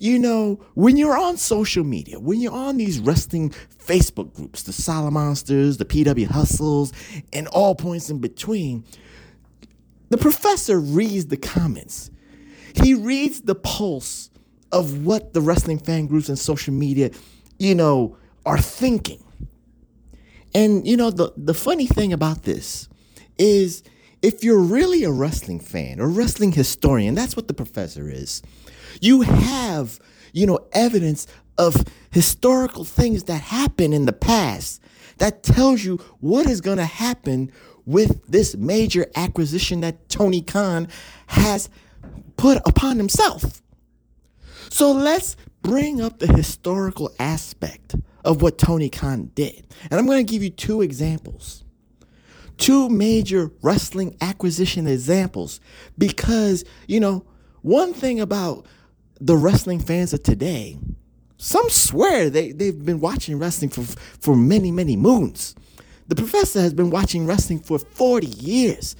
You 0.00 0.18
know, 0.18 0.64
when 0.72 0.96
you're 0.96 1.16
on 1.16 1.36
social 1.36 1.84
media, 1.84 2.18
when 2.18 2.40
you're 2.40 2.54
on 2.54 2.78
these 2.78 2.98
wrestling 2.98 3.50
Facebook 3.50 4.34
groups, 4.34 4.62
the 4.62 4.72
Solid 4.72 5.10
Monsters, 5.10 5.76
the 5.76 5.84
PW 5.84 6.26
Hustles, 6.26 6.90
and 7.34 7.46
all 7.48 7.74
points 7.74 8.08
in 8.08 8.18
between, 8.18 8.82
the 10.08 10.16
professor 10.16 10.80
reads 10.80 11.26
the 11.26 11.36
comments. 11.36 12.10
He 12.82 12.94
reads 12.94 13.42
the 13.42 13.54
pulse 13.54 14.30
of 14.72 15.04
what 15.04 15.34
the 15.34 15.42
wrestling 15.42 15.78
fan 15.78 16.06
groups 16.06 16.30
and 16.30 16.38
social 16.38 16.72
media, 16.72 17.10
you 17.58 17.74
know, 17.74 18.16
are 18.46 18.58
thinking. 18.58 19.22
And 20.54 20.86
you 20.86 20.96
know, 20.96 21.10
the, 21.10 21.30
the 21.36 21.52
funny 21.52 21.86
thing 21.86 22.14
about 22.14 22.44
this 22.44 22.88
is 23.36 23.82
if 24.22 24.42
you're 24.42 24.60
really 24.60 25.04
a 25.04 25.10
wrestling 25.10 25.60
fan 25.60 26.00
or 26.00 26.08
wrestling 26.08 26.52
historian, 26.52 27.14
that's 27.14 27.36
what 27.36 27.48
the 27.48 27.54
professor 27.54 28.08
is. 28.08 28.40
You 29.00 29.22
have, 29.22 30.00
you 30.32 30.46
know, 30.46 30.60
evidence 30.72 31.26
of 31.58 31.84
historical 32.10 32.84
things 32.84 33.24
that 33.24 33.40
happened 33.40 33.94
in 33.94 34.06
the 34.06 34.12
past 34.12 34.82
that 35.18 35.42
tells 35.42 35.84
you 35.84 35.98
what 36.20 36.48
is 36.48 36.60
going 36.60 36.78
to 36.78 36.86
happen 36.86 37.52
with 37.84 38.26
this 38.26 38.56
major 38.56 39.06
acquisition 39.16 39.80
that 39.80 40.08
Tony 40.08 40.40
Khan 40.40 40.88
has 41.26 41.68
put 42.36 42.58
upon 42.66 42.96
himself. 42.96 43.62
So 44.70 44.92
let's 44.92 45.36
bring 45.62 46.00
up 46.00 46.18
the 46.18 46.32
historical 46.32 47.12
aspect 47.18 47.96
of 48.24 48.42
what 48.42 48.58
Tony 48.58 48.88
Khan 48.88 49.30
did. 49.34 49.66
And 49.90 49.98
I'm 49.98 50.06
going 50.06 50.24
to 50.24 50.32
give 50.32 50.42
you 50.42 50.50
two 50.50 50.82
examples. 50.82 51.64
Two 52.56 52.88
major 52.88 53.50
wrestling 53.62 54.16
acquisition 54.20 54.86
examples 54.86 55.60
because, 55.96 56.64
you 56.86 57.00
know, 57.00 57.24
one 57.62 57.92
thing 57.92 58.20
about 58.20 58.66
the 59.20 59.36
wrestling 59.36 59.80
fans 59.80 60.12
of 60.12 60.22
today, 60.22 60.78
some 61.36 61.68
swear 61.68 62.30
they, 62.30 62.52
they've 62.52 62.84
been 62.84 63.00
watching 63.00 63.38
wrestling 63.38 63.70
for, 63.70 63.82
for 64.20 64.36
many, 64.36 64.70
many 64.70 64.96
moons. 64.96 65.54
The 66.08 66.16
professor 66.16 66.60
has 66.60 66.74
been 66.74 66.90
watching 66.90 67.26
wrestling 67.26 67.60
for 67.60 67.78
40 67.78 68.26
years. 68.26 68.96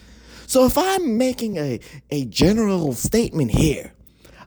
So 0.47 0.65
if 0.65 0.77
I'm 0.77 1.19
making 1.19 1.57
a, 1.57 1.81
a 2.11 2.25
general 2.27 2.93
statement 2.93 3.51
here, 3.51 3.93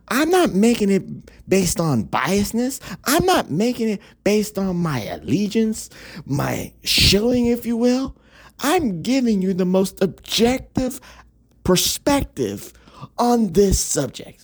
I'm 0.09 0.29
not 0.29 0.53
making 0.53 0.89
it 0.89 1.03
based 1.47 1.79
on 1.79 2.05
biasness. 2.05 2.79
I'm 3.05 3.25
not 3.25 3.49
making 3.49 3.89
it 3.89 4.01
based 4.23 4.57
on 4.57 4.77
my 4.77 5.01
allegiance, 5.05 5.89
my 6.25 6.73
shilling, 6.83 7.47
if 7.47 7.65
you 7.65 7.77
will. 7.77 8.15
I'm 8.59 9.01
giving 9.01 9.41
you 9.41 9.53
the 9.53 9.65
most 9.65 10.01
objective 10.03 10.99
perspective 11.63 12.73
on 13.17 13.53
this 13.53 13.79
subject. 13.79 14.42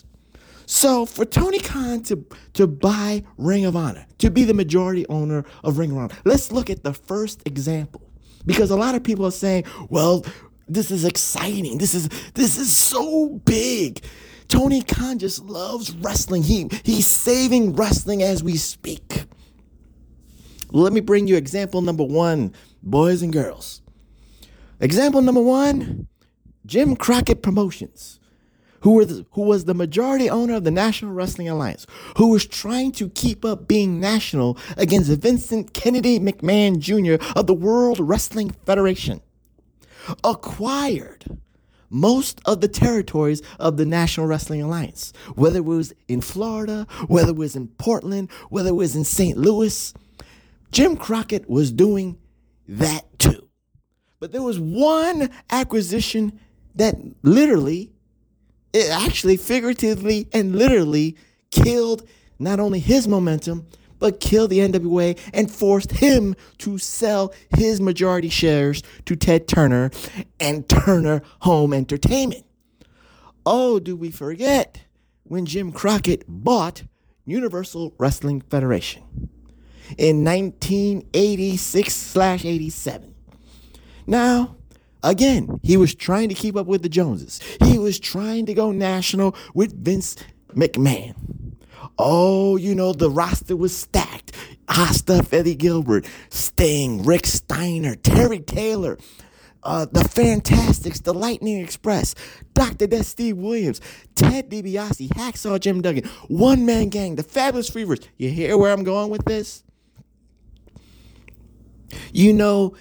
So 0.70 1.08
for 1.08 1.26
Tony 1.26 1.58
Khan 1.58 2.04
to, 2.04 2.24
to 2.54 2.68
buy 2.68 3.24
Ring 3.40 3.66
of 3.66 3.76
Honor, 3.76 4.06
to 4.20 4.30
be 4.30 4.44
the 4.44 4.54
majority 4.54 5.04
owner 5.08 5.44
of 5.64 5.80
Ring 5.80 5.90
of 5.90 5.98
Honor, 5.98 6.16
let's 6.26 6.52
look 6.52 6.70
at 6.70 6.84
the 6.84 6.94
first 6.94 7.41
example. 7.48 8.08
Because 8.46 8.70
a 8.70 8.76
lot 8.76 8.94
of 8.94 9.04
people 9.04 9.26
are 9.26 9.32
saying, 9.32 9.64
well, 9.90 10.24
this 10.68 10.91
is 10.91 11.06
exciting. 11.06 11.80
This 11.80 11.96
is 11.96 12.08
this 12.36 12.60
is 12.60 12.72
so 12.72 13.41
big. 13.46 14.04
Tony 14.48 14.84
Khan 14.84 15.18
just 15.18 15.44
loves 15.44 15.96
wrestling. 15.96 16.44
He 16.44 16.70
he's 16.84 17.08
saving 17.08 17.76
wrestling 17.76 18.22
as 18.22 18.44
we 18.44 18.56
speak. 18.56 19.26
Let 20.70 20.94
me 20.94 21.00
bring 21.00 21.26
you 21.26 21.36
example 21.36 21.82
number 21.82 22.04
one, 22.04 22.54
boys 22.84 23.24
and 23.24 23.34
girls. 23.34 23.82
Example 24.80 25.24
number 25.24 25.41
one, 25.41 26.08
Jim 26.68 26.96
Crockett 26.96 27.41
Promotions, 27.41 28.19
who, 28.81 28.93
were 28.93 29.06
the, 29.06 29.26
who 29.31 29.41
was 29.41 29.65
the 29.65 29.73
majority 29.73 30.30
owner 30.30 30.56
of 30.56 30.64
the 30.64 30.72
National 30.72 31.11
Wrestling 31.11 31.49
Alliance, 31.49 31.85
who 32.18 32.30
was 32.30 32.45
trying 32.45 32.91
to 32.93 33.10
keep 33.10 33.45
up 33.45 33.68
being 33.68 33.99
national 33.99 34.57
against 34.77 35.11
Vincent 35.11 35.73
Kennedy 35.73 36.19
McMahon 36.19 36.80
Jr. 36.80 37.23
of 37.35 37.47
the 37.47 37.53
World 37.53 37.99
Wrestling 37.99 38.51
Federation, 38.65 39.22
acquired 40.23 41.39
most 41.89 42.39
of 42.45 42.61
the 42.61 42.68
territories 42.68 43.41
of 43.60 43.77
the 43.77 43.85
National 43.85 44.27
Wrestling 44.27 44.61
Alliance, 44.61 45.11
whether 45.35 45.57
it 45.57 45.65
was 45.65 45.93
in 46.07 46.22
Florida, 46.22 46.85
whether 47.07 47.31
it 47.31 47.35
was 47.35 47.56
in 47.56 47.68
Portland, 47.68 48.30
whether 48.49 48.69
it 48.69 48.73
was 48.73 48.95
in 48.95 49.03
St. 49.03 49.38
Louis. 49.38 49.93
Jim 50.72 50.95
Crockett 50.95 51.49
was 51.49 51.72
doing 51.72 52.18
that 52.68 53.18
too. 53.18 53.49
But 54.19 54.31
there 54.31 54.43
was 54.43 54.60
one 54.60 55.30
acquisition 55.49 56.39
that 56.76 56.95
literally, 57.23 57.91
it 58.74 58.90
actually 58.90 59.38
figuratively 59.38 60.28
and 60.34 60.56
literally 60.56 61.16
killed 61.52 62.08
not 62.38 62.60
only 62.60 62.80
his 62.80 63.08
momentum, 63.08 63.68
but 64.00 64.20
killed 64.20 64.50
the 64.50 64.60
NWA 64.60 65.20
and 65.34 65.52
forced 65.52 65.91
him 65.91 66.36
to 66.60 66.78
sell 66.78 67.34
his 67.58 67.82
majority 67.82 68.30
shares 68.30 68.82
to 69.06 69.16
Ted 69.16 69.48
Turner 69.48 69.91
and 70.40 70.68
Turner 70.70 71.22
Home 71.41 71.74
Entertainment. 71.74 72.46
Oh, 73.46 73.80
do 73.80 73.96
we 73.96 74.12
forget 74.12 74.86
when 75.24 75.46
Jim 75.46 75.72
Crockett 75.72 76.24
bought 76.28 76.84
Universal 77.26 77.94
Wrestling 77.98 78.41
Federation 78.41 79.04
in 79.98 80.24
1986 80.24 82.16
87? 82.18 83.16
Now, 84.08 84.56
again, 85.03 85.59
he 85.63 85.77
was 85.77 85.95
trying 85.95 86.30
to 86.30 86.35
keep 86.35 86.55
up 86.55 86.67
with 86.67 86.84
the 86.84 86.89
Joneses. 86.89 87.39
He 87.63 87.77
was 87.77 87.99
trying 87.99 88.45
to 88.47 88.53
go 88.53 88.71
national 88.71 89.35
with 89.53 89.84
Vince 89.84 90.15
McMahon. 90.53 91.15
Oh, 91.97 92.55
you 92.55 92.76
know, 92.76 92.93
the 92.93 93.09
roster 93.09 93.55
was 93.55 93.76
stacked. 93.76 94.34
Stuff 94.91 95.34
Eddie 95.34 95.55
Gilbert, 95.55 96.07
Sting, 96.30 97.03
Rick 97.03 97.26
Steiner, 97.26 97.95
Terry 97.95 98.39
Taylor, 98.39 98.97
uh, 99.63 99.85
the 99.91 100.07
Fantastics, 100.07 101.01
the 101.01 101.13
Lightning 101.13 101.59
Express, 101.59 102.15
Dr. 102.53 102.88
Death 102.88 103.07
Steve 103.07 103.38
Williams, 103.38 103.81
Ted 104.15 104.49
DiBiase, 104.49 105.09
Hacksaw 105.09 105.59
Jim 105.59 105.81
Duggan, 105.81 106.05
One 106.27 106.65
Man 106.65 106.89
Gang, 106.89 107.15
the 107.15 107.23
Fabulous 107.23 107.69
Freebirds. 107.69 108.07
You 108.17 108.30
hear 108.30 108.57
where 108.57 108.71
I'm 108.71 108.84
going 108.84 109.09
with 109.09 109.26
this? 109.26 109.63
You 112.13 112.34
know, 112.34 112.76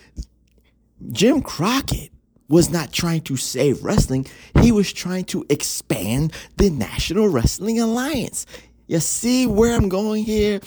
Jim 1.12 1.42
Crockett 1.42 2.10
was 2.48 2.70
not 2.70 2.92
trying 2.92 3.20
to 3.22 3.36
save 3.36 3.84
wrestling, 3.84 4.26
he 4.62 4.72
was 4.72 4.92
trying 4.92 5.24
to 5.24 5.44
expand 5.50 6.32
the 6.56 6.70
National 6.70 7.28
Wrestling 7.28 7.78
Alliance. 7.78 8.46
You 8.86 9.00
see 9.00 9.46
where 9.46 9.74
I'm 9.74 9.88
going 9.88 10.24
here? 10.24 10.60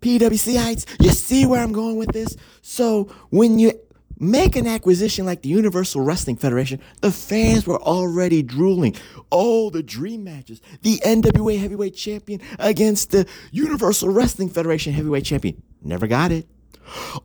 PWCites, 0.00 0.84
you 1.00 1.10
see 1.10 1.46
where 1.46 1.62
I'm 1.62 1.72
going 1.72 1.96
with 1.96 2.10
this? 2.12 2.36
So 2.60 3.04
when 3.30 3.60
you 3.60 3.72
make 4.18 4.56
an 4.56 4.66
acquisition 4.66 5.24
like 5.24 5.42
the 5.42 5.48
Universal 5.48 6.00
Wrestling 6.00 6.36
Federation, 6.36 6.80
the 7.00 7.12
fans 7.12 7.66
were 7.66 7.80
already 7.80 8.42
drooling. 8.42 8.96
Oh, 9.30 9.70
the 9.70 9.82
dream 9.82 10.24
matches. 10.24 10.60
The 10.82 10.98
NWA 10.98 11.58
Heavyweight 11.58 11.94
Champion 11.94 12.40
against 12.58 13.12
the 13.12 13.26
Universal 13.52 14.10
Wrestling 14.10 14.48
Federation 14.48 14.92
Heavyweight 14.92 15.24
Champion. 15.24 15.62
Never 15.82 16.08
got 16.08 16.32
it. 16.32 16.48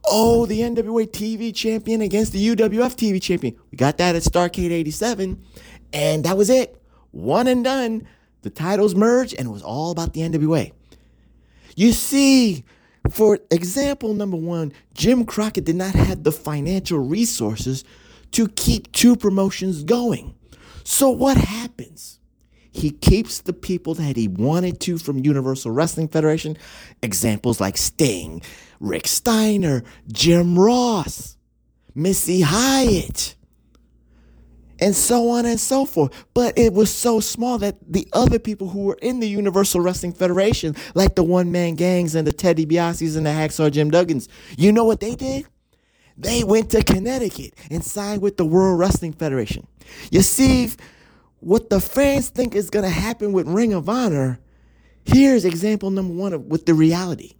Oh, 0.05 0.45
the 0.45 0.61
NWA 0.61 1.07
TV 1.07 1.53
champion 1.53 2.01
against 2.01 2.33
the 2.33 2.55
UWF 2.55 2.95
TV 2.95 3.21
champion. 3.21 3.55
We 3.71 3.77
got 3.77 3.97
that 3.97 4.15
at 4.15 4.23
Starcade 4.23 4.71
87. 4.71 5.43
And 5.93 6.23
that 6.23 6.37
was 6.37 6.49
it. 6.49 6.81
One 7.11 7.47
and 7.47 7.63
done. 7.63 8.07
The 8.41 8.49
titles 8.49 8.95
merged 8.95 9.35
and 9.37 9.47
it 9.47 9.51
was 9.51 9.63
all 9.63 9.91
about 9.91 10.13
the 10.13 10.21
NWA. 10.21 10.71
You 11.75 11.91
see, 11.91 12.63
for 13.09 13.39
example 13.51 14.13
number 14.13 14.37
one, 14.37 14.73
Jim 14.93 15.25
Crockett 15.25 15.65
did 15.65 15.75
not 15.75 15.95
have 15.95 16.23
the 16.23 16.31
financial 16.31 16.99
resources 16.99 17.83
to 18.31 18.47
keep 18.49 18.91
two 18.91 19.15
promotions 19.15 19.83
going. 19.83 20.35
So 20.83 21.09
what 21.09 21.37
happens? 21.37 22.19
He 22.71 22.91
keeps 22.91 23.41
the 23.41 23.53
people 23.53 23.95
that 23.95 24.15
he 24.15 24.27
wanted 24.27 24.79
to 24.81 24.97
from 24.97 25.17
Universal 25.17 25.71
Wrestling 25.71 26.07
Federation, 26.07 26.57
examples 27.01 27.59
like 27.59 27.75
Sting, 27.75 28.41
Rick 28.79 29.07
Steiner, 29.07 29.83
Jim 30.11 30.57
Ross, 30.57 31.37
Missy 31.95 32.41
Hyatt, 32.41 33.35
and 34.79 34.95
so 34.95 35.29
on 35.29 35.45
and 35.45 35.59
so 35.59 35.85
forth. 35.85 36.25
But 36.33 36.57
it 36.57 36.73
was 36.73 36.93
so 36.93 37.19
small 37.19 37.57
that 37.59 37.77
the 37.87 38.07
other 38.13 38.39
people 38.39 38.69
who 38.69 38.83
were 38.83 38.97
in 39.01 39.19
the 39.19 39.27
Universal 39.27 39.81
Wrestling 39.81 40.13
Federation, 40.13 40.75
like 40.93 41.15
the 41.15 41.23
one 41.23 41.51
man 41.51 41.75
gangs 41.75 42.15
and 42.15 42.27
the 42.27 42.31
Teddy 42.31 42.65
DiBiase's 42.65 43.15
and 43.15 43.25
the 43.25 43.31
Hacksaw 43.31 43.71
Jim 43.71 43.91
Duggans, 43.91 44.27
you 44.57 44.71
know 44.71 44.83
what 44.85 44.99
they 44.99 45.15
did? 45.15 45.45
They 46.17 46.43
went 46.43 46.71
to 46.71 46.83
Connecticut 46.83 47.53
and 47.69 47.83
signed 47.83 48.21
with 48.21 48.37
the 48.37 48.45
World 48.45 48.79
Wrestling 48.79 49.13
Federation. 49.13 49.67
You 50.11 50.21
see, 50.21 50.71
what 51.39 51.69
the 51.69 51.79
fans 51.79 52.29
think 52.29 52.55
is 52.55 52.69
going 52.69 52.83
to 52.83 52.89
happen 52.89 53.31
with 53.31 53.47
Ring 53.47 53.73
of 53.73 53.87
Honor, 53.87 54.39
here's 55.05 55.45
example 55.45 55.91
number 55.91 56.13
one 56.13 56.33
of, 56.33 56.45
with 56.45 56.65
the 56.65 56.73
reality 56.73 57.36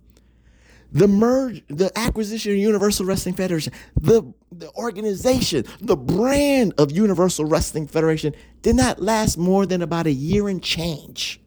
the 0.92 1.08
merge, 1.08 1.64
the 1.68 1.92
acquisition 1.98 2.54
of 2.54 2.58
Universal 2.58 3.06
Wrestling 3.06 3.36
Federation, 3.36 3.74
the, 4.00 4.34
the 4.52 4.72
organization, 4.74 5.66
the 5.82 5.98
brand 5.98 6.74
of 6.78 6.92
Universal 6.92 7.46
Wrestling 7.46 7.88
Federation 7.88 8.34
did 8.62 8.76
not 8.76 9.02
last 9.02 9.38
more 9.38 9.66
than 9.66 9.82
about 9.82 10.08
a 10.08 10.12
year 10.12 10.48
and 10.48 10.64
change. 10.64 11.40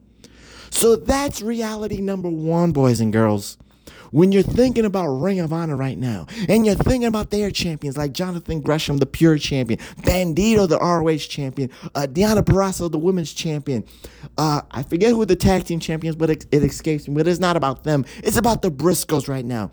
So 0.71 0.97
that's 0.97 1.43
reality 1.43 2.01
number 2.01 2.29
one, 2.29 2.73
boys 2.73 3.01
and 3.01 3.13
girls. 3.13 3.59
When 4.11 4.33
you're 4.33 4.43
thinking 4.43 4.85
about 4.85 5.09
Ring 5.09 5.41
of 5.41 5.53
Honor 5.53 5.77
right 5.77 5.97
now, 5.97 6.27
and 6.49 6.67
you're 6.67 6.75
thinking 6.75 7.05
about 7.05 7.31
their 7.31 7.51
champions 7.51 7.97
like 7.97 8.13
Jonathan 8.13 8.61
Gresham, 8.61 8.99
the 8.99 9.07
pure 9.07 9.39
champion, 9.39 9.79
Bandido, 10.03 10.69
the 10.69 10.79
ROH 10.79 11.29
champion, 11.29 11.71
uh, 11.95 12.07
Deonna 12.11 12.43
Purrazzo, 12.43 12.91
the 12.91 12.99
women's 12.99 13.33
champion. 13.33 13.85
Uh, 14.37 14.63
I 14.71 14.83
forget 14.83 15.11
who 15.11 15.25
the 15.25 15.37
tag 15.37 15.65
team 15.65 15.81
champions, 15.81 16.17
but 16.17 16.31
it, 16.31 16.47
it 16.51 16.65
escapes 16.65 17.07
me. 17.07 17.15
But 17.15 17.29
it's 17.29 17.41
not 17.41 17.57
about 17.57 17.85
them. 17.85 18.05
It's 18.19 18.37
about 18.37 18.63
the 18.63 18.71
Briscoes 18.71 19.29
right 19.29 19.45
now. 19.45 19.71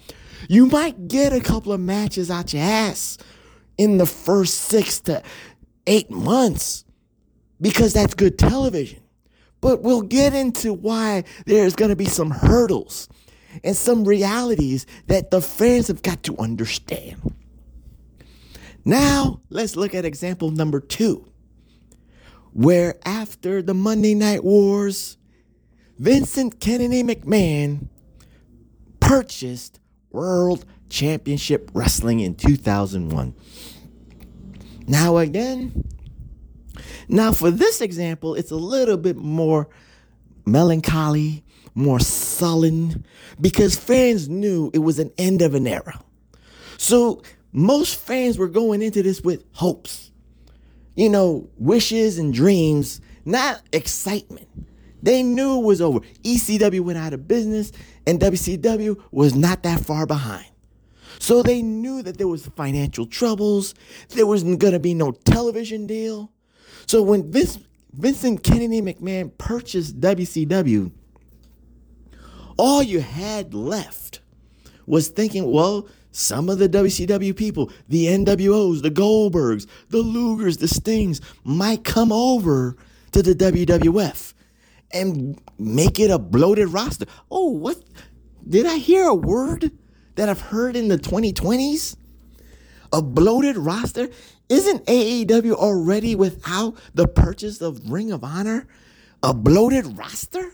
You 0.48 0.68
might 0.68 1.08
get 1.08 1.34
a 1.34 1.40
couple 1.40 1.74
of 1.74 1.80
matches 1.80 2.30
out 2.30 2.54
your 2.54 2.62
ass 2.62 3.18
in 3.78 3.98
the 3.98 4.06
first 4.06 4.56
six 4.56 5.00
to 5.02 5.24
eight 5.88 6.12
months 6.12 6.86
because 7.60 7.94
that's 7.94 8.14
good 8.14 8.38
television. 8.38 9.02
But 9.62 9.82
we'll 9.82 10.02
get 10.02 10.36
into 10.36 10.74
why 10.74 11.24
there's 11.46 11.76
going 11.76 11.90
to 11.90 11.96
be 11.96 12.06
some 12.06 12.30
hurdles 12.30 13.10
and 13.64 13.76
some 13.76 14.04
realities 14.06 14.86
that 15.08 15.32
the 15.32 15.42
fans 15.42 15.88
have 15.88 16.02
got 16.02 16.24
to 16.24 16.38
understand. 16.38 17.34
Now, 18.86 19.42
let's 19.50 19.76
look 19.76 19.94
at 19.94 20.06
example 20.06 20.50
number 20.50 20.80
two, 20.80 21.30
where 22.54 22.96
after 23.06 23.62
the 23.62 23.74
Monday 23.74 24.16
Night 24.16 24.44
Wars, 24.44 25.18
Vincent 26.00 26.60
Kennedy 26.60 27.04
McMahon 27.04 27.88
purchased 29.00 29.80
World 30.12 30.66
Championship 30.90 31.70
Wrestling 31.74 32.20
in 32.20 32.36
2001. 32.36 33.34
Now, 34.88 35.18
again, 35.18 35.84
now 37.10 37.34
for 37.34 37.52
this 37.52 37.82
example, 37.82 38.36
it's 38.36 38.52
a 38.52 38.56
little 38.56 38.98
bit 38.98 39.18
more 39.18 39.68
melancholy, 40.46 41.44
more 41.78 42.00
sullen, 42.00 43.06
because 43.40 43.76
fans 43.76 44.28
knew 44.28 44.72
it 44.74 44.80
was 44.80 44.98
an 45.00 45.12
end 45.18 45.42
of 45.42 45.54
an 45.54 45.68
era. 45.68 46.02
So 46.78 47.22
most 47.52 47.96
fans 47.96 48.38
were 48.38 48.48
going 48.48 48.82
into 48.82 49.04
this 49.04 49.22
with 49.22 49.46
hopes, 49.54 50.12
you 50.96 51.10
know, 51.10 51.50
wishes 51.58 52.18
and 52.18 52.34
dreams, 52.34 53.00
not 53.26 53.62
excitement. 53.72 54.48
They 55.04 55.22
knew 55.22 55.60
it 55.60 55.64
was 55.64 55.80
over. 55.80 56.00
ECW 56.24 56.82
went 56.82 56.98
out 56.98 57.14
of 57.14 57.28
business 57.28 57.72
and 58.08 58.20
WCW 58.20 59.02
was 59.12 59.36
not 59.36 59.64
that 59.64 59.80
far 59.80 60.08
behind. 60.08 60.48
So 61.20 61.44
they 61.44 61.62
knew 61.62 62.02
that 62.02 62.18
there 62.18 62.28
was 62.28 62.48
financial 62.48 63.06
troubles. 63.06 63.76
There 64.10 64.26
wasn't 64.26 64.60
going 64.60 64.74
to 64.74 64.80
be 64.80 64.94
no 64.94 65.12
television 65.12 65.86
deal. 65.88 66.32
So 66.88 67.04
when 67.04 67.32
Vince, 67.32 67.60
Vincent 67.94 68.44
Kennedy 68.44 68.82
McMahon 68.82 69.38
purchased 69.38 70.00
WCW, 70.00 70.92
all 72.58 72.82
you 72.84 73.00
had 73.02 73.54
left 73.54 74.22
was 74.86 75.10
thinking, 75.10 75.52
well, 75.52 75.88
some 76.12 76.50
of 76.50 76.58
the 76.58 76.70
WCW 76.70 77.36
people, 77.36 77.72
the 77.88 78.08
NWOs, 78.08 78.82
the 78.82 78.90
Goldbergs, 78.90 79.68
the 79.90 80.02
Lugers, 80.02 80.60
the 80.60 80.68
Stings, 80.68 81.22
might 81.44 81.84
come 81.84 82.12
over 82.12 82.76
to 83.12 83.22
the 83.22 83.34
WWF 83.34 84.34
and 84.92 85.40
make 85.60 86.00
it 86.00 86.10
a 86.10 86.18
bloated 86.18 86.70
roster. 86.70 87.06
Oh, 87.30 87.52
what? 87.52 87.78
Did 88.48 88.66
I 88.66 88.78
hear 88.78 89.06
a 89.06 89.14
word 89.14 89.72
that 90.16 90.30
I've 90.30 90.42
heard 90.42 90.76
in 90.76 90.88
the 90.88 90.98
2020s? 90.98 91.98
A 92.94 93.02
bloated 93.02 93.58
roster? 93.58 94.10
Isn't 94.50 94.86
AEW 94.86 95.54
already 95.54 96.16
without 96.16 96.78
the 96.94 97.08
purchase 97.08 97.62
of 97.62 97.92
Ring 97.92 98.12
of 98.12 98.24
Honor 98.24 98.68
a 99.22 99.34
bloated 99.34 99.98
roster? 99.98 100.54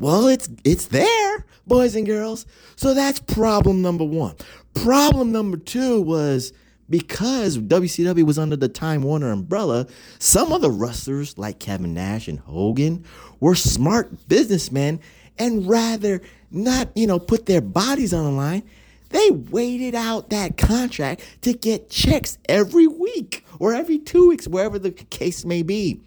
Well, 0.00 0.28
it's 0.28 0.48
it's 0.64 0.86
there, 0.86 1.44
boys 1.66 1.94
and 1.94 2.06
girls. 2.06 2.46
So 2.74 2.94
that's 2.94 3.20
problem 3.20 3.82
number 3.82 4.02
1. 4.02 4.34
Problem 4.72 5.30
number 5.30 5.58
2 5.58 6.00
was 6.00 6.54
because 6.88 7.58
WCW 7.58 8.24
was 8.24 8.38
under 8.38 8.56
the 8.56 8.68
Time 8.70 9.02
Warner 9.02 9.30
umbrella, 9.30 9.86
some 10.18 10.52
of 10.52 10.62
the 10.62 10.70
wrestlers 10.70 11.36
like 11.36 11.60
Kevin 11.60 11.92
Nash 11.92 12.28
and 12.28 12.40
Hogan 12.40 13.04
were 13.40 13.54
smart 13.54 14.26
businessmen 14.26 15.00
and 15.38 15.68
rather 15.68 16.22
not, 16.50 16.88
you 16.96 17.06
know, 17.06 17.18
put 17.18 17.44
their 17.44 17.60
bodies 17.60 18.14
on 18.14 18.24
the 18.24 18.30
line, 18.30 18.62
they 19.10 19.30
waited 19.30 19.94
out 19.94 20.30
that 20.30 20.56
contract 20.56 21.20
to 21.42 21.52
get 21.52 21.90
checks 21.90 22.38
every 22.48 22.86
week 22.86 23.44
or 23.58 23.74
every 23.74 23.98
two 23.98 24.28
weeks, 24.28 24.48
wherever 24.48 24.78
the 24.78 24.92
case 24.92 25.44
may 25.44 25.62
be. 25.62 26.00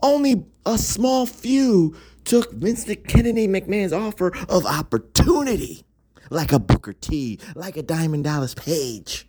Only 0.00 0.46
a 0.64 0.78
small 0.78 1.26
few 1.26 1.94
took 2.28 2.52
Vincent 2.52 3.08
Kennedy 3.08 3.48
McMahon's 3.48 3.92
offer 3.92 4.36
of 4.48 4.66
opportunity, 4.66 5.84
like 6.30 6.52
a 6.52 6.58
Booker 6.58 6.92
T, 6.92 7.38
like 7.54 7.76
a 7.76 7.82
Diamond 7.82 8.24
Dallas 8.24 8.54
Page. 8.54 9.26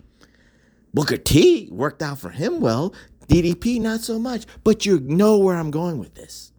Booker 0.93 1.17
T 1.17 1.69
worked 1.71 2.01
out 2.01 2.19
for 2.19 2.29
him 2.29 2.59
well, 2.59 2.93
DDP 3.27 3.79
not 3.79 4.01
so 4.01 4.19
much, 4.19 4.45
but 4.63 4.85
you 4.85 4.99
know 4.99 5.37
where 5.37 5.55
I'm 5.55 5.71
going 5.71 5.97
with 5.97 6.15
this. 6.15 6.51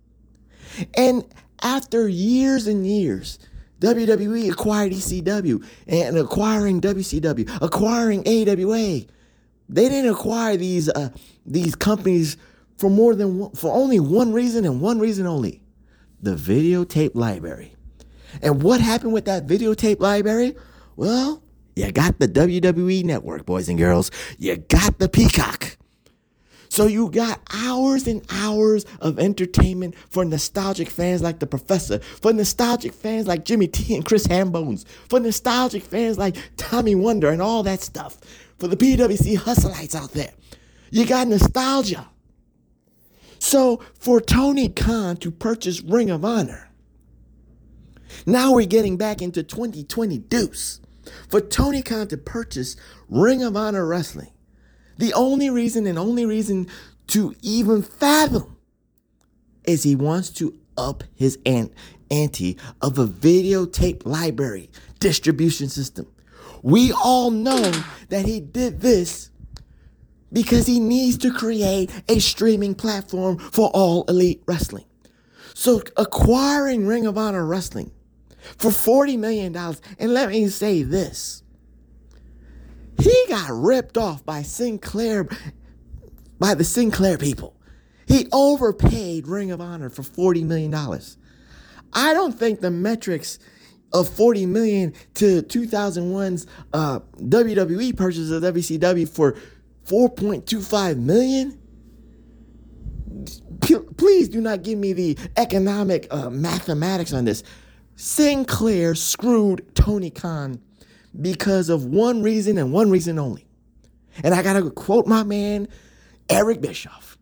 And 0.96 1.24
after 1.62 2.08
years 2.08 2.66
and 2.66 2.86
years, 2.86 3.38
WWE 3.80 4.50
acquired 4.50 4.92
ECW 4.92 5.64
and 5.86 6.16
acquiring 6.16 6.80
WCW, 6.80 7.58
acquiring 7.60 8.20
AWA. 8.26 9.04
They 9.68 9.88
didn't 9.88 10.10
acquire 10.10 10.56
these 10.56 10.88
uh, 10.88 11.10
these 11.44 11.74
companies 11.74 12.36
for 12.76 12.88
more 12.88 13.14
than 13.14 13.38
one, 13.38 13.52
for 13.52 13.72
only 13.72 14.00
one 14.00 14.32
reason 14.32 14.64
and 14.64 14.80
one 14.80 14.98
reason 14.98 15.26
only: 15.26 15.59
the 16.22 16.34
videotape 16.34 17.12
library. 17.14 17.74
And 18.42 18.62
what 18.62 18.80
happened 18.80 19.12
with 19.12 19.24
that 19.24 19.46
videotape 19.46 20.00
library? 20.00 20.56
Well, 20.96 21.42
you 21.76 21.90
got 21.92 22.18
the 22.18 22.28
WWE 22.28 23.04
network, 23.04 23.46
boys 23.46 23.68
and 23.68 23.78
girls. 23.78 24.10
You 24.38 24.56
got 24.56 24.98
the 24.98 25.08
Peacock. 25.08 25.76
So 26.68 26.86
you 26.86 27.10
got 27.10 27.40
hours 27.52 28.06
and 28.06 28.24
hours 28.30 28.86
of 29.00 29.18
entertainment 29.18 29.96
for 30.08 30.24
nostalgic 30.24 30.88
fans 30.88 31.20
like 31.20 31.40
the 31.40 31.46
Professor, 31.46 31.98
for 31.98 32.32
nostalgic 32.32 32.92
fans 32.94 33.26
like 33.26 33.44
Jimmy 33.44 33.66
T 33.66 33.96
and 33.96 34.04
Chris 34.04 34.26
Hambones, 34.28 34.84
for 35.08 35.18
nostalgic 35.18 35.82
fans 35.82 36.16
like 36.16 36.36
Tommy 36.56 36.94
Wonder 36.94 37.30
and 37.30 37.42
all 37.42 37.64
that 37.64 37.80
stuff, 37.80 38.18
for 38.58 38.68
the 38.68 38.76
PWC 38.76 39.38
hustleites 39.38 39.96
out 39.96 40.12
there. 40.12 40.30
You 40.92 41.06
got 41.06 41.26
nostalgia. 41.26 42.08
So 43.40 43.80
for 43.94 44.20
Tony 44.20 44.68
Khan 44.68 45.16
to 45.16 45.30
purchase 45.30 45.80
Ring 45.80 46.10
of 46.10 46.24
Honor, 46.24 46.68
now 48.26 48.52
we're 48.52 48.66
getting 48.66 48.98
back 48.98 49.22
into 49.22 49.42
2020 49.42 50.18
deuce. 50.18 50.80
For 51.28 51.40
Tony 51.40 51.80
Khan 51.80 52.06
to 52.08 52.18
purchase 52.18 52.76
Ring 53.08 53.42
of 53.42 53.56
Honor 53.56 53.86
Wrestling, 53.86 54.30
the 54.98 55.14
only 55.14 55.48
reason 55.48 55.86
and 55.86 55.98
only 55.98 56.26
reason 56.26 56.68
to 57.08 57.34
even 57.40 57.82
fathom 57.82 58.58
is 59.64 59.82
he 59.82 59.96
wants 59.96 60.28
to 60.30 60.58
up 60.76 61.02
his 61.14 61.38
ant- 61.46 61.72
ante 62.10 62.58
of 62.82 62.98
a 62.98 63.06
videotape 63.06 64.04
library 64.04 64.70
distribution 64.98 65.70
system. 65.70 66.06
We 66.62 66.92
all 66.92 67.30
know 67.30 67.72
that 68.10 68.26
he 68.26 68.38
did 68.40 68.82
this 68.82 69.29
because 70.32 70.66
he 70.66 70.80
needs 70.80 71.18
to 71.18 71.32
create 71.32 71.90
a 72.08 72.18
streaming 72.18 72.74
platform 72.74 73.38
for 73.38 73.68
all 73.70 74.04
elite 74.04 74.42
wrestling. 74.46 74.84
So 75.54 75.82
acquiring 75.96 76.86
Ring 76.86 77.06
of 77.06 77.18
Honor 77.18 77.44
Wrestling 77.44 77.90
for 78.56 78.70
$40 78.70 79.18
million, 79.18 79.54
and 79.98 80.14
let 80.14 80.30
me 80.30 80.48
say 80.48 80.82
this 80.82 81.42
he 83.00 83.24
got 83.28 83.50
ripped 83.50 83.96
off 83.96 84.24
by 84.24 84.42
Sinclair, 84.42 85.28
by 86.38 86.54
the 86.54 86.64
Sinclair 86.64 87.16
people. 87.16 87.56
He 88.06 88.26
overpaid 88.32 89.26
Ring 89.26 89.50
of 89.50 89.60
Honor 89.60 89.88
for 89.88 90.02
$40 90.02 90.44
million. 90.44 90.74
I 91.92 92.12
don't 92.12 92.38
think 92.38 92.60
the 92.60 92.70
metrics 92.70 93.38
of 93.92 94.08
40 94.08 94.46
million 94.46 94.94
to 95.14 95.42
2001's 95.42 96.46
uh, 96.72 97.00
WWE 97.18 97.96
purchase 97.96 98.30
of 98.30 98.42
WCW 98.42 99.08
for 99.08 99.36
4.25 99.90 100.98
million. 100.98 101.58
Please 103.96 104.28
do 104.28 104.40
not 104.40 104.62
give 104.62 104.78
me 104.78 104.92
the 104.92 105.18
economic 105.36 106.06
uh, 106.10 106.30
mathematics 106.30 107.12
on 107.12 107.24
this. 107.24 107.42
Sinclair 107.96 108.94
screwed 108.94 109.74
Tony 109.74 110.10
Khan 110.10 110.60
because 111.20 111.68
of 111.68 111.86
one 111.86 112.22
reason 112.22 112.56
and 112.56 112.72
one 112.72 112.90
reason 112.90 113.18
only. 113.18 113.46
And 114.22 114.32
I 114.32 114.42
gotta 114.42 114.70
quote 114.70 115.06
my 115.06 115.24
man, 115.24 115.68
Eric 116.28 116.60
Bischoff. 116.60 117.18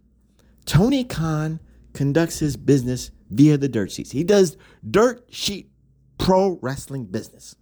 Tony 0.66 1.04
Khan 1.04 1.60
conducts 1.94 2.38
his 2.38 2.56
business 2.56 3.10
via 3.30 3.56
the 3.56 3.68
dirt 3.68 3.90
sheets. 3.90 4.10
He 4.10 4.24
does 4.24 4.58
dirt 4.88 5.24
sheet 5.30 5.70
pro 6.18 6.58
wrestling 6.60 7.06
business. 7.06 7.56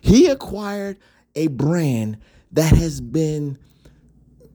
He 0.00 0.26
acquired 0.26 0.98
a 1.36 1.46
brand 1.46 2.18
that 2.50 2.74
has 2.74 3.00
been 3.00 3.58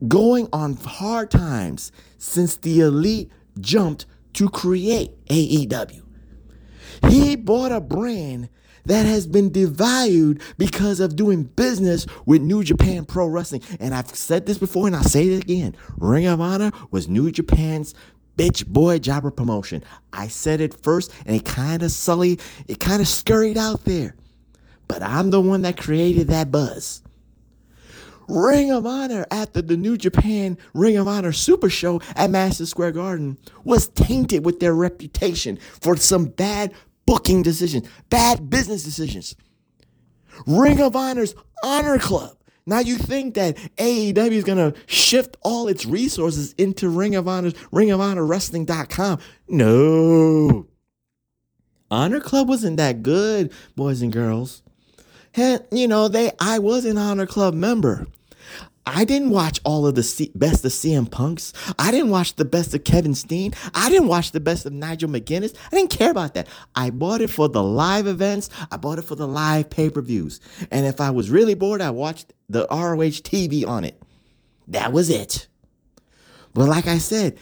going 0.08 0.48
on 0.54 0.76
hard 0.76 1.32
times 1.32 1.92
since 2.18 2.56
the 2.56 2.82
elite 2.82 3.32
jumped 3.60 4.06
to 4.34 4.50
create 4.50 5.12
AEW. 5.28 6.04
He 7.10 7.36
bought 7.36 7.72
a 7.72 7.82
brand 7.82 8.50
that 8.86 9.06
has 9.06 9.28
been 9.28 9.52
devalued 9.52 10.42
because 10.58 11.00
of 11.00 11.16
doing 11.16 11.44
business 11.44 12.06
with 12.26 12.42
New 12.42 12.64
Japan 12.64 13.06
Pro 13.06 13.28
Wrestling. 13.28 13.62
And 13.80 13.94
I've 13.94 14.10
said 14.16 14.46
this 14.46 14.58
before 14.58 14.88
and 14.88 14.96
I'll 14.96 15.04
say 15.04 15.28
it 15.28 15.44
again. 15.44 15.76
Ring 15.98 16.26
of 16.26 16.40
Honor 16.40 16.72
was 16.90 17.08
New 17.08 17.32
Japan's 17.32 17.94
bitch 18.38 18.66
boy 18.66 19.00
jobber 19.00 19.32
promotion. 19.32 19.84
I 20.14 20.28
said 20.28 20.62
it 20.62 20.74
first 20.82 21.12
and 21.26 21.36
it 21.36 21.44
kind 21.46 21.84
of 21.84 21.92
sully, 21.92 22.40
it 22.68 22.80
kind 22.80 23.02
of 23.02 23.08
scurried 23.08 23.58
out 23.58 23.84
there. 23.84 24.16
But 24.88 25.04
I'm 25.04 25.32
the 25.32 25.42
one 25.42 25.64
that 25.64 25.78
created 25.78 26.30
that 26.30 26.52
buzz. 26.52 27.02
Ring 28.28 28.72
of 28.72 28.86
Honor 28.86 29.26
after 29.32 29.62
the 29.62 29.78
New 29.78 29.98
Japan 29.98 30.58
Ring 30.74 30.98
of 30.98 31.08
Honor 31.08 31.32
Super 31.32 31.70
Show 31.70 32.02
at 32.16 32.30
Madison 32.30 32.66
Square 32.66 32.92
Garden 32.94 33.38
was 33.64 33.88
tainted 33.88 34.46
with 34.46 34.60
their 34.60 34.74
reputation 34.74 35.58
for 35.82 35.96
some 35.96 36.26
bad 36.26 36.74
booking 37.06 37.42
decisions, 37.42 37.88
bad 38.10 38.50
business 38.50 38.84
decisions. 38.84 39.36
Ring 40.46 40.82
of 40.82 40.96
Honor's 40.96 41.36
Honor 41.64 41.98
Club. 41.98 42.38
Now 42.66 42.80
you 42.80 42.98
think 42.98 43.36
that 43.36 43.56
AEW 43.78 44.32
is 44.32 44.44
gonna 44.44 44.74
shift 44.88 45.38
all 45.42 45.70
its 45.70 45.86
resources 45.86 46.54
into 46.58 46.90
Ring 46.90 47.16
of 47.16 47.28
Honor's 47.28 47.54
Ring 47.72 47.92
of 47.92 48.02
Honor 48.02 48.26
Wrestling.com. 48.26 49.20
No. 49.48 50.68
Honor 51.90 52.20
Club 52.20 52.50
wasn't 52.50 52.76
that 52.76 53.02
good, 53.02 53.54
boys 53.78 54.02
and 54.02 54.12
girls. 54.12 54.64
Hey, 55.32 55.60
you 55.72 55.88
know, 55.88 56.10
they 56.10 56.32
I 56.42 56.60
was 56.60 56.84
an 56.84 56.98
Honor 56.98 57.26
Club 57.26 57.54
member. 57.54 58.06
I 58.88 59.04
didn't 59.04 59.32
watch 59.32 59.60
all 59.66 59.86
of 59.86 59.96
the 59.96 60.04
C- 60.04 60.32
best 60.34 60.64
of 60.64 60.72
CM 60.72 61.12
Punks. 61.12 61.52
I 61.78 61.92
didn't 61.92 62.10
watch 62.10 62.36
the 62.36 62.46
best 62.46 62.74
of 62.74 62.86
Kevin 62.86 63.16
Steen. 63.16 63.54
I 63.76 63.90
didn't 63.90 64.08
watch 64.08 64.32
the 64.32 64.40
best 64.40 64.66
of 64.66 64.72
Nigel 64.72 65.10
McGuinness. 65.10 65.54
I 65.72 65.76
didn't 65.76 65.90
care 65.90 66.10
about 66.10 66.36
that. 66.36 66.48
I 66.74 66.90
bought 66.92 67.20
it 67.20 67.30
for 67.30 67.50
the 67.50 67.62
live 67.62 68.08
events. 68.08 68.50
I 68.72 68.78
bought 68.78 68.98
it 68.98 69.02
for 69.02 69.16
the 69.16 69.28
live 69.28 69.70
pay 69.70 69.90
per 69.90 70.02
views. 70.02 70.40
And 70.72 70.86
if 70.86 71.02
I 71.02 71.10
was 71.10 71.30
really 71.30 71.54
bored, 71.54 71.82
I 71.82 71.90
watched 71.90 72.32
the 72.48 72.66
ROH 72.72 73.20
TV 73.24 73.68
on 73.68 73.84
it. 73.84 74.02
That 74.70 74.94
was 74.94 75.10
it. 75.10 75.48
But 76.54 76.70
like 76.70 76.88
I 76.88 76.98
said, 76.98 77.38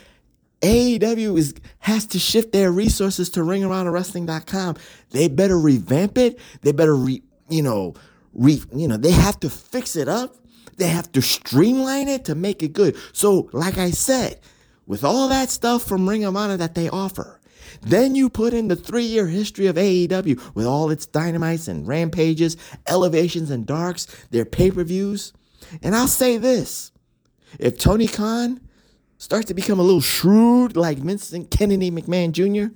AEW 0.61 1.37
is 1.37 1.53
has 1.79 2.07
to 2.07 2.17
shift 2.17 2.53
their 2.53 2.71
resources 2.71 3.29
to 3.31 3.41
ringaroundwrestling.com. 3.41 4.77
They 5.11 5.27
better 5.27 5.59
revamp 5.59 6.17
it. 6.17 6.39
They 6.61 6.71
better 6.71 6.95
re, 6.95 7.21
you 7.49 7.61
know, 7.61 7.93
re, 8.33 8.59
you 8.73 8.87
know, 8.87 8.97
they 8.97 9.11
have 9.11 9.39
to 9.41 9.49
fix 9.49 9.95
it 9.95 10.07
up. 10.07 10.35
They 10.77 10.87
have 10.87 11.11
to 11.13 11.21
streamline 11.21 12.07
it 12.07 12.25
to 12.25 12.35
make 12.35 12.61
it 12.61 12.73
good. 12.73 12.95
So, 13.13 13.49
like 13.53 13.77
I 13.77 13.91
said, 13.91 14.39
with 14.85 15.03
all 15.03 15.29
that 15.29 15.49
stuff 15.49 15.83
from 15.83 16.07
Ring 16.07 16.25
of 16.25 16.35
Honor 16.35 16.57
that 16.57 16.75
they 16.75 16.89
offer, 16.89 17.39
then 17.81 18.15
you 18.15 18.29
put 18.29 18.53
in 18.53 18.67
the 18.67 18.75
three 18.75 19.05
year 19.05 19.27
history 19.27 19.67
of 19.67 19.75
AEW 19.75 20.53
with 20.55 20.65
all 20.65 20.89
its 20.89 21.05
dynamites 21.05 21.67
and 21.67 21.87
rampages, 21.87 22.57
elevations 22.87 23.51
and 23.51 23.65
darks, 23.65 24.05
their 24.31 24.45
pay 24.45 24.71
per 24.71 24.83
views. 24.83 25.33
And 25.81 25.95
I'll 25.95 26.07
say 26.07 26.37
this 26.37 26.91
if 27.59 27.77
Tony 27.77 28.07
Khan 28.07 28.61
starts 29.17 29.47
to 29.47 29.53
become 29.53 29.79
a 29.79 29.83
little 29.83 30.01
shrewd 30.01 30.75
like 30.75 30.97
Vincent 30.97 31.51
Kennedy 31.51 31.89
McMahon 31.89 32.31
Jr., 32.31 32.73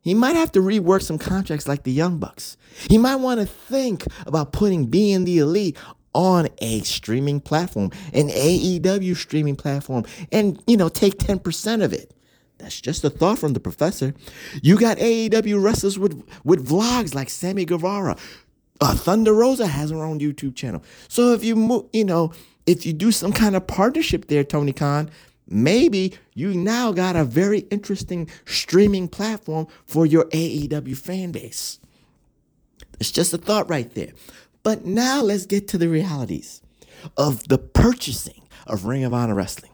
he 0.00 0.14
might 0.14 0.36
have 0.36 0.52
to 0.52 0.60
rework 0.60 1.02
some 1.02 1.18
contracts 1.18 1.68
like 1.68 1.82
the 1.82 1.92
Young 1.92 2.18
Bucks. 2.18 2.56
He 2.88 2.96
might 2.96 3.16
want 3.16 3.40
to 3.40 3.46
think 3.46 4.06
about 4.26 4.52
putting 4.52 4.86
being 4.86 5.24
the 5.24 5.38
elite 5.38 5.76
on 6.18 6.48
a 6.58 6.80
streaming 6.80 7.40
platform, 7.40 7.92
an 8.12 8.28
AEW 8.28 9.16
streaming 9.16 9.54
platform, 9.54 10.04
and 10.32 10.60
you 10.66 10.76
know, 10.76 10.88
take 10.88 11.16
10% 11.16 11.84
of 11.84 11.92
it. 11.92 12.12
That's 12.58 12.80
just 12.80 13.04
a 13.04 13.10
thought 13.10 13.38
from 13.38 13.52
the 13.52 13.60
professor. 13.60 14.12
You 14.60 14.80
got 14.80 14.98
AEW 14.98 15.62
wrestlers 15.62 15.96
with, 15.96 16.20
with 16.42 16.68
vlogs 16.68 17.14
like 17.14 17.30
Sammy 17.30 17.64
Guevara. 17.64 18.16
Uh, 18.80 18.96
Thunder 18.96 19.32
Rosa 19.32 19.68
has 19.68 19.90
her 19.90 20.02
own 20.02 20.18
YouTube 20.18 20.56
channel. 20.56 20.82
So 21.06 21.34
if 21.34 21.44
you 21.44 21.54
move, 21.54 21.84
you 21.92 22.04
know, 22.04 22.32
if 22.66 22.84
you 22.84 22.92
do 22.92 23.12
some 23.12 23.32
kind 23.32 23.54
of 23.54 23.68
partnership 23.68 24.26
there, 24.26 24.42
Tony 24.42 24.72
Khan, 24.72 25.10
maybe 25.48 26.14
you 26.34 26.52
now 26.52 26.90
got 26.90 27.14
a 27.14 27.24
very 27.24 27.60
interesting 27.70 28.28
streaming 28.44 29.06
platform 29.06 29.68
for 29.86 30.04
your 30.04 30.24
AEW 30.24 30.96
fan 30.96 31.30
base. 31.30 31.78
It's 32.98 33.12
just 33.12 33.32
a 33.32 33.38
thought 33.38 33.70
right 33.70 33.94
there. 33.94 34.12
But 34.62 34.84
now 34.84 35.22
let's 35.22 35.46
get 35.46 35.68
to 35.68 35.78
the 35.78 35.88
realities 35.88 36.62
of 37.16 37.48
the 37.48 37.58
purchasing 37.58 38.48
of 38.66 38.84
Ring 38.84 39.04
of 39.04 39.14
Honor 39.14 39.34
Wrestling. 39.34 39.72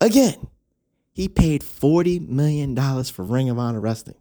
Again, 0.00 0.48
he 1.12 1.28
paid 1.28 1.62
$40 1.62 2.28
million 2.28 2.76
for 3.04 3.22
Ring 3.22 3.48
of 3.48 3.58
Honor 3.58 3.80
Wrestling. 3.80 4.16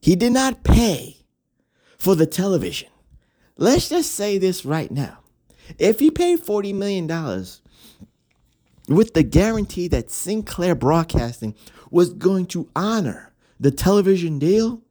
He 0.00 0.14
did 0.14 0.32
not 0.32 0.62
pay 0.62 1.24
for 1.98 2.14
the 2.14 2.26
television. 2.26 2.88
Let's 3.56 3.88
just 3.88 4.12
say 4.12 4.38
this 4.38 4.64
right 4.64 4.90
now. 4.90 5.18
If 5.78 6.00
he 6.00 6.10
paid 6.10 6.40
$40 6.40 6.74
million 6.74 7.06
with 8.88 9.14
the 9.14 9.22
guarantee 9.22 9.88
that 9.88 10.10
Sinclair 10.10 10.74
Broadcasting 10.74 11.54
was 11.90 12.12
going 12.12 12.46
to 12.46 12.68
honor 12.74 13.32
the 13.60 13.70
television 13.70 14.38
deal, 14.38 14.82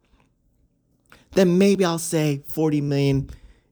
then 1.34 1.58
maybe 1.58 1.86
I'll 1.86 2.00
say 2.00 2.44
40 2.48 2.82
million 2.82 3.30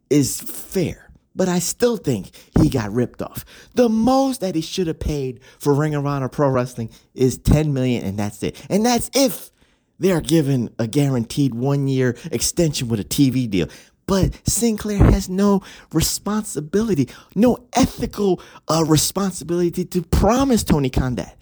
is 0.10 0.42
fair. 0.42 1.10
But 1.36 1.48
I 1.48 1.60
still 1.60 1.98
think 1.98 2.32
he 2.60 2.70
got 2.70 2.92
ripped 2.92 3.22
off. 3.22 3.46
The 3.76 3.88
most 3.88 4.42
that 4.42 4.56
he 4.56 4.62
should 4.62 4.88
have 4.88 5.00
paid 5.00 5.40
for 5.60 5.74
Ring 5.74 5.96
of 5.96 6.06
Honor 6.06 6.28
Pro 6.28 6.50
Wrestling 6.50 6.90
is 7.14 7.38
10 7.38 7.74
million, 7.74 8.04
and 8.04 8.18
that's 8.18 8.44
it. 8.44 8.60
And 8.70 8.86
that's 8.86 9.10
if 9.14 9.52
they're 10.00 10.22
given 10.22 10.74
a 10.80 10.88
guaranteed 10.88 11.54
one 11.54 11.88
year 11.88 12.18
extension 12.32 12.88
with 12.88 13.00
a 13.00 13.04
TV 13.04 13.50
deal. 13.50 13.68
But 14.06 14.42
Sinclair 14.50 15.04
has 15.04 15.30
no 15.30 15.62
responsibility, 15.94 17.10
no 17.36 17.68
ethical 17.74 18.42
uh, 18.68 18.84
responsibility 18.88 19.86
to 19.86 20.02
promise 20.02 20.64
Tony 20.64 20.90
Khan 20.90 21.16
that. 21.16 21.40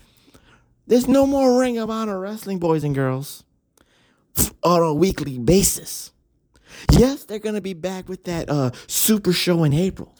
There's 0.86 1.08
no 1.08 1.26
more 1.26 1.60
Ring 1.60 1.78
of 1.78 1.90
Honor 1.90 2.20
Wrestling, 2.20 2.60
boys 2.60 2.84
and 2.84 2.94
girls, 2.94 3.46
on 4.64 4.82
a 4.82 4.94
weekly 4.94 5.38
basis. 5.38 6.12
Yes, 6.92 7.26
they're 7.26 7.40
going 7.40 7.56
to 7.56 7.62
be 7.62 7.74
back 7.74 8.08
with 8.08 8.24
that 8.26 8.50
uh, 8.50 8.72
super 8.88 9.34
show 9.34 9.64
in 9.64 9.74
April. 9.74 10.14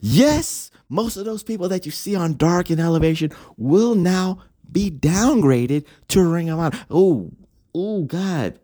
Yes, 0.00 0.70
most 0.88 1.16
of 1.16 1.24
those 1.24 1.42
people 1.42 1.68
that 1.68 1.86
you 1.86 1.92
see 1.92 2.16
on 2.16 2.36
Dark 2.36 2.70
and 2.70 2.80
Elevation 2.80 3.30
will 3.56 3.94
now 3.94 4.42
be 4.70 4.90
downgraded 4.90 5.84
to 6.08 6.22
Ring 6.22 6.48
of 6.48 6.58
Honor. 6.58 6.78
Oh, 6.90 7.30
oh, 7.74 8.02
God. 8.04 8.58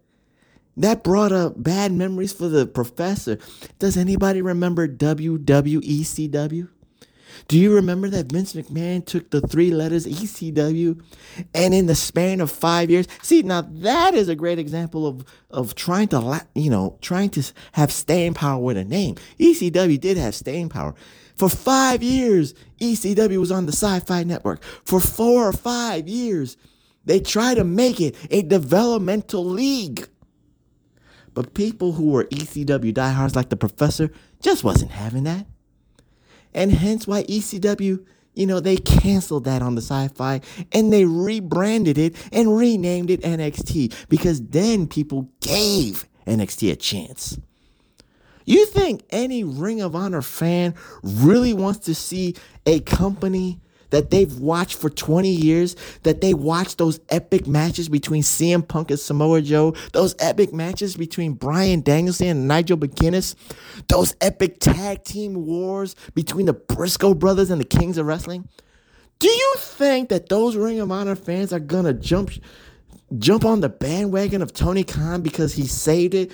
That 0.77 1.05
brought 1.05 1.33
up 1.33 1.63
bad 1.63 1.93
memories 1.93 2.33
for 2.33 2.49
the 2.49 2.67
professor. 2.67 3.39
Does 3.79 3.97
anybody 3.97 4.41
remember 4.41 4.89
WWECW? 4.89 6.69
Do 7.49 7.59
you 7.59 7.75
remember 7.75 8.09
that 8.11 8.31
Vince 8.31 8.55
McMahon 8.55 9.05
took 9.05 9.31
the 9.31 9.41
three 9.41 9.71
letters 9.71 10.07
ECW 10.07 11.03
and 11.55 11.75
in 11.75 11.87
the 11.87 11.95
span 11.95 12.41
of 12.41 12.51
five 12.51 12.91
years? 12.91 13.07
See, 13.23 13.43
now 13.43 13.63
that 13.63 14.15
is 14.15 14.29
a 14.29 14.35
great 14.35 14.59
example 14.59 15.07
of, 15.07 15.25
of 15.51 15.75
trying 15.75 16.09
to, 16.09 16.47
you 16.55 16.71
know, 16.71 16.99
trying 17.01 17.31
to 17.31 17.53
have 17.73 17.93
staying 17.93 18.35
power 18.35 18.63
with 18.63 18.77
a 18.77 18.85
name. 18.85 19.17
ECW 19.39 20.01
did 20.01 20.17
have 20.17 20.35
staying 20.35 20.69
power. 20.69 20.95
For 21.37 21.49
five 21.49 22.03
years, 22.03 22.55
ECW 22.81 23.39
was 23.39 23.51
on 23.51 23.67
the 23.67 23.73
Sci 23.73 24.01
Fi 24.01 24.23
Network. 24.23 24.63
For 24.85 25.01
four 25.01 25.49
or 25.49 25.53
five 25.53 26.09
years, 26.09 26.57
they 27.05 27.21
tried 27.21 27.55
to 27.55 27.65
make 27.65 28.01
it 28.01 28.17
a 28.31 28.43
developmental 28.43 29.45
league. 29.45 30.09
But 31.35 31.55
people 31.55 31.93
who 31.93 32.11
were 32.11 32.25
ECW 32.25 32.93
diehards 32.93 33.35
like 33.35 33.49
the 33.49 33.57
professor 33.57 34.11
just 34.41 34.65
wasn't 34.65 34.91
having 34.91 35.25
that. 35.25 35.47
And 36.55 36.73
hence 36.73 37.07
why 37.07 37.25
ECW, 37.25 38.05
you 38.35 38.47
know, 38.47 38.61
they 38.61 38.77
canceled 38.77 39.45
that 39.45 39.63
on 39.63 39.75
the 39.75 39.83
sci 39.83 40.09
fi 40.09 40.41
and 40.73 40.93
they 40.93 41.05
rebranded 41.05 41.99
it 41.99 42.15
and 42.33 42.57
renamed 42.57 43.11
it 43.11 43.23
NXT 43.23 43.95
because 44.09 44.41
then 44.41 44.87
people 44.87 45.29
gave 45.41 46.07
NXT 46.27 46.73
a 46.73 46.77
chance. 46.77 47.39
You 48.45 48.67
think 48.67 49.05
any 49.11 49.45
Ring 49.45 49.81
of 49.81 49.95
Honor 49.95 50.23
fan 50.23 50.75
really 51.03 51.53
wants 51.53 51.81
to 51.81 51.95
see 51.95 52.35
a 52.67 52.81
company 52.81 53.61
that 53.93 54.11
they've 54.11 54.39
watched 54.41 54.77
for 54.77 54.91
20 54.91 55.29
years, 55.31 55.77
that 56.03 56.21
they 56.21 56.35
watched 56.35 56.79
those 56.79 56.99
epic 57.11 57.47
matches 57.47 57.89
between 57.89 58.23
CM 58.23 58.67
Punk 58.67 58.91
and 58.91 58.99
Samoa 58.99 59.43
Joe, 59.43 59.75
those 59.93 60.17
epic 60.19 60.53
matches 60.53 60.97
between 60.97 61.35
Bryan 61.35 61.83
Danielson 61.83 62.27
and 62.27 62.49
Nigel 62.49 62.79
McGuinness, 62.79 63.37
those 63.89 64.17
epic 64.21 64.59
tag 64.61 65.05
team 65.05 65.47
wars 65.47 65.95
between 66.15 66.47
the 66.47 66.55
Briscoe 66.55 67.15
brothers 67.15 67.51
and 67.51 67.61
the 67.61 67.67
Kings 67.67 67.99
of 67.99 68.07
Wrestling? 68.07 68.49
Do 69.19 69.29
you 69.29 69.55
think 69.59 70.09
that 70.09 70.29
those 70.29 70.57
Ring 70.57 70.81
of 70.81 70.91
Honor 70.91 71.15
fans 71.15 71.53
are 71.53 71.61
gonna 71.61 71.93
jump 71.93 72.33
jump 73.19 73.45
on 73.45 73.61
the 73.61 73.69
bandwagon 73.69 74.41
of 74.41 74.55
Tony 74.55 74.85
Khan 74.85 75.21
because 75.21 75.53
he 75.53 75.67
saved 75.67 76.15
it 76.15 76.33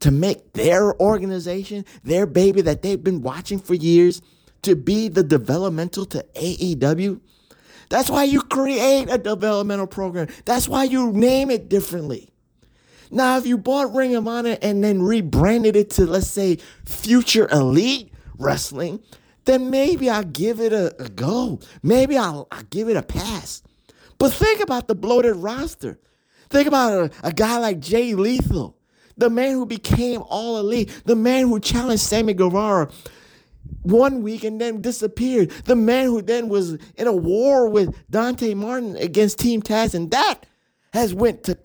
to 0.00 0.10
make 0.10 0.54
their 0.54 1.00
organization, 1.00 1.84
their 2.02 2.26
baby 2.26 2.62
that 2.62 2.82
they've 2.82 3.02
been 3.02 3.22
watching 3.22 3.60
for 3.60 3.74
years, 3.74 4.20
to 4.66 4.76
be 4.76 5.08
the 5.08 5.22
developmental 5.22 6.04
to 6.06 6.24
AEW. 6.34 7.20
That's 7.88 8.10
why 8.10 8.24
you 8.24 8.42
create 8.42 9.08
a 9.08 9.16
developmental 9.16 9.86
program. 9.86 10.28
That's 10.44 10.68
why 10.68 10.84
you 10.84 11.12
name 11.12 11.50
it 11.50 11.68
differently. 11.68 12.30
Now, 13.10 13.38
if 13.38 13.46
you 13.46 13.56
bought 13.56 13.94
Ring 13.94 14.16
of 14.16 14.26
Honor 14.26 14.58
and 14.60 14.82
then 14.82 15.02
rebranded 15.02 15.76
it 15.76 15.90
to, 15.90 16.04
let's 16.04 16.26
say, 16.26 16.58
Future 16.84 17.48
Elite 17.52 18.12
Wrestling, 18.38 19.00
then 19.44 19.70
maybe 19.70 20.10
I'll 20.10 20.24
give 20.24 20.60
it 20.60 20.72
a, 20.72 21.00
a 21.00 21.08
go. 21.08 21.60
Maybe 21.84 22.18
I'll, 22.18 22.48
I'll, 22.50 22.64
give 22.64 22.88
it 22.88 22.96
a 22.96 23.02
pass. 23.02 23.62
But 24.18 24.32
think 24.32 24.60
about 24.60 24.88
the 24.88 24.96
bloated 24.96 25.36
roster. 25.36 26.00
Think 26.50 26.66
about 26.66 26.92
a, 26.92 27.28
a 27.28 27.32
guy 27.32 27.58
like 27.58 27.78
Jay 27.78 28.14
Lethal, 28.14 28.76
the 29.16 29.30
man 29.30 29.52
who 29.52 29.64
became 29.64 30.24
all 30.28 30.58
elite, 30.58 31.02
the 31.04 31.14
man 31.14 31.46
who 31.46 31.60
challenged 31.60 32.02
Sammy 32.02 32.34
Guevara 32.34 32.90
one 33.82 34.22
week 34.22 34.44
and 34.44 34.60
then 34.60 34.80
disappeared. 34.80 35.50
The 35.64 35.76
man 35.76 36.06
who 36.06 36.22
then 36.22 36.48
was 36.48 36.74
in 36.94 37.06
a 37.06 37.14
war 37.14 37.68
with 37.68 37.94
Dante 38.10 38.54
Martin 38.54 38.96
against 38.96 39.38
Team 39.38 39.62
Taz, 39.62 39.94
and 39.94 40.10
that 40.10 40.46
has 40.92 41.14
went 41.14 41.44
to 41.44 41.58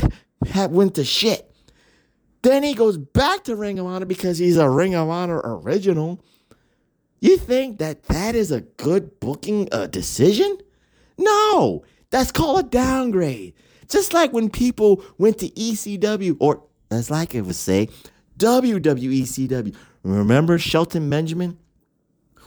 went 0.69 0.95
to 0.95 1.03
shit. 1.03 1.48
Then 2.44 2.64
he 2.64 2.73
goes 2.73 2.98
back 2.98 3.44
to 3.44 3.56
Ring 3.56 3.78
of 3.80 3.86
Honor 3.86 4.06
because 4.06 4.38
he's 4.38 4.57
a 4.57 4.69
Ring 4.69 4.95
of 4.95 5.10
Honor 5.10 5.41
original. 5.44 6.23
You 7.19 7.38
think 7.38 7.78
that 7.78 8.03
that 8.03 8.34
is 8.34 8.52
a 8.52 8.61
good 8.61 9.19
booking 9.19 9.69
uh, 9.72 9.86
decision? 9.88 10.57
No, 11.19 11.84
that's 12.10 12.32
called 12.32 12.65
a 12.65 12.68
downgrade. 12.68 13.53
Just 13.88 14.14
like 14.14 14.34
when 14.34 14.49
people 14.49 15.03
went 15.19 15.38
to 15.40 15.49
ECW, 15.49 16.38
or 16.40 16.64
as 16.90 17.11
like 17.11 17.36
it 17.36 17.41
would 17.41 17.56
say, 17.56 17.90
WWECW. 18.38 19.76
Remember 20.03 20.57
Shelton 20.57 21.10
Benjamin? 21.10 21.60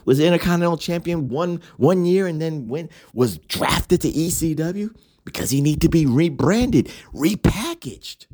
Was 0.05 0.19
Intercontinental 0.19 0.77
Champion 0.77 1.29
one 1.29 1.61
one 1.77 2.05
year 2.05 2.27
and 2.27 2.41
then 2.41 2.67
went 2.67 2.91
was 3.13 3.37
drafted 3.39 4.01
to 4.01 4.11
ECW 4.11 4.95
because 5.25 5.49
he 5.49 5.59
needed 5.59 5.81
to 5.81 5.89
be 5.89 6.05
rebranded, 6.05 6.91
repackaged. 7.13 8.27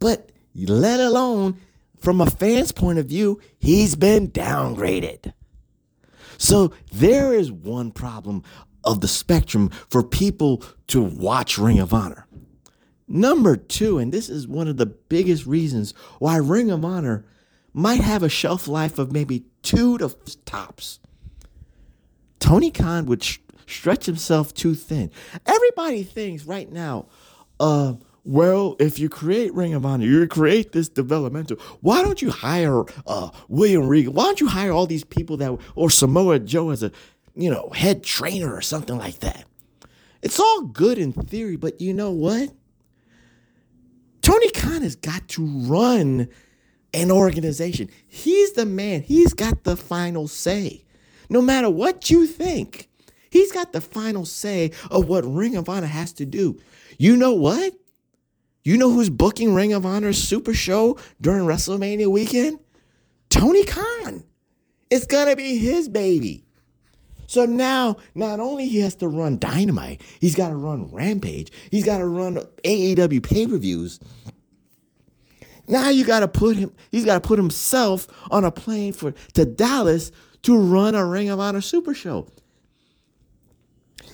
But 0.00 0.32
let 0.54 1.00
alone 1.00 1.60
from 1.98 2.20
a 2.20 2.28
fan's 2.28 2.72
point 2.72 2.98
of 2.98 3.06
view, 3.06 3.40
he's 3.58 3.94
been 3.94 4.28
downgraded. 4.30 5.32
So 6.38 6.72
there 6.90 7.34
is 7.34 7.52
one 7.52 7.92
problem 7.92 8.42
of 8.82 9.00
the 9.00 9.08
spectrum 9.08 9.68
for 9.90 10.02
people 10.02 10.64
to 10.88 11.02
watch 11.02 11.58
Ring 11.58 11.78
of 11.78 11.92
Honor. 11.92 12.26
Number 13.06 13.56
two, 13.56 13.98
and 13.98 14.12
this 14.12 14.28
is 14.28 14.48
one 14.48 14.68
of 14.68 14.76
the 14.76 14.86
biggest 14.86 15.44
reasons 15.44 15.92
why 16.18 16.36
Ring 16.36 16.70
of 16.70 16.84
Honor 16.84 17.26
might 17.72 18.00
have 18.00 18.22
a 18.22 18.28
shelf 18.28 18.66
life 18.66 18.98
of 18.98 19.12
maybe 19.12 19.44
two 19.62 19.98
to 19.98 20.14
tops. 20.44 21.00
Tony 22.38 22.70
Khan 22.70 23.06
would 23.06 23.22
sh- 23.22 23.38
stretch 23.66 24.06
himself 24.06 24.52
too 24.54 24.74
thin. 24.74 25.10
Everybody 25.46 26.02
thinks 26.02 26.44
right 26.44 26.70
now, 26.70 27.06
uh, 27.58 27.94
well, 28.24 28.76
if 28.78 28.98
you 28.98 29.08
create 29.08 29.54
Ring 29.54 29.74
of 29.74 29.86
Honor, 29.86 30.04
you 30.04 30.26
create 30.26 30.72
this 30.72 30.88
developmental. 30.88 31.56
Why 31.80 32.02
don't 32.02 32.20
you 32.20 32.30
hire 32.30 32.84
uh, 33.06 33.30
William 33.48 33.88
Regal? 33.88 34.12
Why 34.12 34.24
don't 34.24 34.40
you 34.40 34.48
hire 34.48 34.72
all 34.72 34.86
these 34.86 35.04
people 35.04 35.36
that, 35.38 35.58
or 35.74 35.90
Samoa 35.90 36.38
Joe 36.38 36.70
as 36.70 36.82
a, 36.82 36.92
you 37.34 37.50
know, 37.50 37.70
head 37.70 38.02
trainer 38.02 38.54
or 38.54 38.60
something 38.60 38.98
like 38.98 39.20
that? 39.20 39.44
It's 40.22 40.38
all 40.38 40.62
good 40.62 40.98
in 40.98 41.12
theory, 41.12 41.56
but 41.56 41.80
you 41.80 41.94
know 41.94 42.10
what? 42.10 42.52
Tony 44.20 44.50
Khan 44.50 44.82
has 44.82 44.96
got 44.96 45.26
to 45.28 45.46
run 45.46 46.28
an 46.92 47.10
organization. 47.10 47.88
He's 48.06 48.52
the 48.52 48.66
man. 48.66 49.02
He's 49.02 49.32
got 49.32 49.64
the 49.64 49.76
final 49.76 50.28
say. 50.28 50.84
No 51.28 51.40
matter 51.40 51.70
what 51.70 52.10
you 52.10 52.26
think, 52.26 52.88
he's 53.30 53.52
got 53.52 53.72
the 53.72 53.80
final 53.80 54.24
say 54.24 54.72
of 54.90 55.08
what 55.08 55.24
Ring 55.24 55.56
of 55.56 55.68
Honor 55.68 55.86
has 55.86 56.12
to 56.14 56.26
do. 56.26 56.60
You 56.98 57.16
know 57.16 57.32
what? 57.32 57.74
You 58.62 58.76
know 58.76 58.90
who's 58.90 59.08
booking 59.08 59.54
Ring 59.54 59.72
of 59.72 59.86
Honor's 59.86 60.18
Super 60.18 60.52
Show 60.52 60.98
during 61.20 61.44
WrestleMania 61.44 62.08
weekend? 62.08 62.58
Tony 63.30 63.64
Khan. 63.64 64.24
It's 64.90 65.06
gonna 65.06 65.36
be 65.36 65.56
his 65.56 65.88
baby. 65.88 66.44
So 67.30 67.44
now, 67.46 67.96
not 68.16 68.40
only 68.40 68.66
he 68.66 68.80
has 68.80 68.96
to 68.96 69.06
run 69.06 69.38
Dynamite, 69.38 70.02
he's 70.20 70.34
got 70.34 70.48
to 70.48 70.56
run 70.56 70.90
Rampage, 70.90 71.52
he's 71.70 71.84
got 71.84 71.98
to 71.98 72.06
run 72.06 72.38
AEW 72.64 73.22
pay-per-views. 73.22 74.00
Now 75.70 75.88
you 75.88 76.04
got 76.04 76.20
to 76.20 76.28
put 76.28 76.56
him. 76.56 76.72
He's 76.90 77.04
got 77.04 77.22
to 77.22 77.26
put 77.26 77.38
himself 77.38 78.08
on 78.30 78.44
a 78.44 78.50
plane 78.50 78.92
for 78.92 79.12
to 79.34 79.44
Dallas 79.44 80.10
to 80.42 80.58
run 80.58 80.94
a 80.94 81.06
Ring 81.06 81.28
of 81.28 81.38
Honor 81.40 81.60
Super 81.60 81.94
Show. 81.94 82.26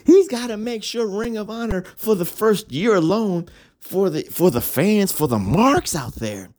He's 0.05 0.29
got 0.29 0.49
to 0.49 0.57
make 0.57 0.85
sure 0.85 1.07
Ring 1.07 1.37
of 1.37 1.51
Honor 1.51 1.83
for 1.97 2.15
the 2.15 2.25
first 2.25 2.71
year 2.71 2.95
alone 2.95 3.49
for 3.81 4.11
the 4.11 4.23
for 4.25 4.51
the 4.51 4.61
fans, 4.61 5.13
for 5.13 5.29
the 5.29 5.39
marks 5.39 5.95
out 5.95 6.17
there, 6.17 6.51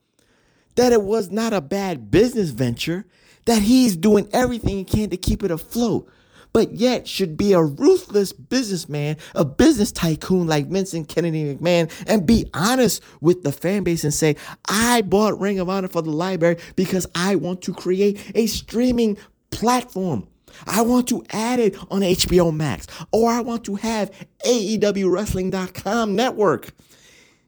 that 0.75 0.93
it 0.93 1.03
was 1.03 1.29
not 1.29 1.53
a 1.53 1.61
bad 1.61 2.09
business 2.09 2.49
venture, 2.49 3.05
that 3.45 3.61
he's 3.61 3.95
doing 3.95 4.29
everything 4.33 4.77
he 4.77 4.83
can 4.83 5.09
to 5.09 5.17
keep 5.17 5.43
it 5.43 5.51
afloat, 5.51 6.09
but 6.57 6.71
yet 6.71 7.07
should 7.07 7.37
be 7.37 7.53
a 7.53 7.61
ruthless 7.61 8.33
businessman, 8.33 9.15
a 9.35 9.45
business 9.45 9.91
tycoon 9.91 10.47
like 10.47 10.65
Vincent 10.65 11.07
Kennedy 11.07 11.53
McMahon, 11.53 11.91
and 12.07 12.25
be 12.25 12.49
honest 12.51 13.03
with 13.21 13.43
the 13.43 13.51
fan 13.51 13.83
base 13.83 14.03
and 14.03 14.11
say, 14.11 14.35
I 14.67 15.03
bought 15.03 15.39
Ring 15.39 15.59
of 15.59 15.69
Honor 15.69 15.87
for 15.87 16.01
the 16.01 16.09
library 16.09 16.57
because 16.75 17.05
I 17.13 17.35
want 17.35 17.61
to 17.61 17.75
create 17.75 18.31
a 18.33 18.47
streaming 18.47 19.19
platform. 19.51 20.27
I 20.65 20.81
want 20.81 21.07
to 21.09 21.23
add 21.29 21.59
it 21.59 21.77
on 21.91 22.01
HBO 22.01 22.51
Max, 22.51 22.87
or 23.11 23.29
I 23.29 23.41
want 23.41 23.63
to 23.65 23.75
have 23.75 24.09
AEW 24.43 25.11
Wrestling.com 25.11 26.15
network. 26.15 26.73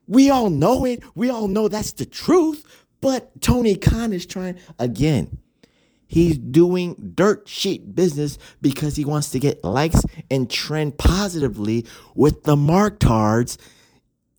We 0.06 0.30
all 0.30 0.52
know 0.52 0.86
it. 0.86 1.02
We 1.16 1.32
all 1.32 1.48
know 1.48 1.68
that's 1.68 1.94
the 1.94 2.06
truth. 2.06 2.64
But 3.02 3.42
Tony 3.42 3.76
Khan 3.76 4.14
is 4.14 4.28
trying 4.28 4.60
again. 4.78 5.40
He's 6.10 6.40
doing 6.40 7.12
dirt 7.14 7.48
sheet 7.48 7.94
business 7.94 8.40
because 8.62 8.96
he 8.96 9.06
wants 9.06 9.30
to 9.30 9.40
get 9.40 9.64
likes 9.64 10.02
and 10.32 10.50
trend 10.50 10.98
positively 10.98 11.86
with 12.16 12.46
the 12.46 12.56
Marktards 12.56 13.60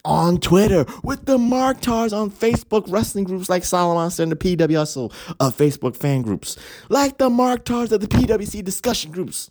on 0.05 0.39
Twitter, 0.39 0.85
with 1.05 1.27
the 1.27 1.39
Marktards 1.39 2.13
on 2.13 2.29
Facebook 2.29 2.91
wrestling 2.91 3.23
groups 3.23 3.49
like 3.49 3.65
Solomon 3.65 4.11
and 4.19 4.33
the 4.33 4.37
PWSL 4.37 5.13
uh, 5.39 5.51
Facebook 5.51 5.95
fan 5.95 6.23
groups, 6.23 6.57
like 6.89 7.19
the 7.19 7.31
Marktards 7.31 7.93
of 7.93 8.01
the 8.01 8.09
PWC 8.09 8.65
discussion 8.65 9.13
groups. 9.13 9.49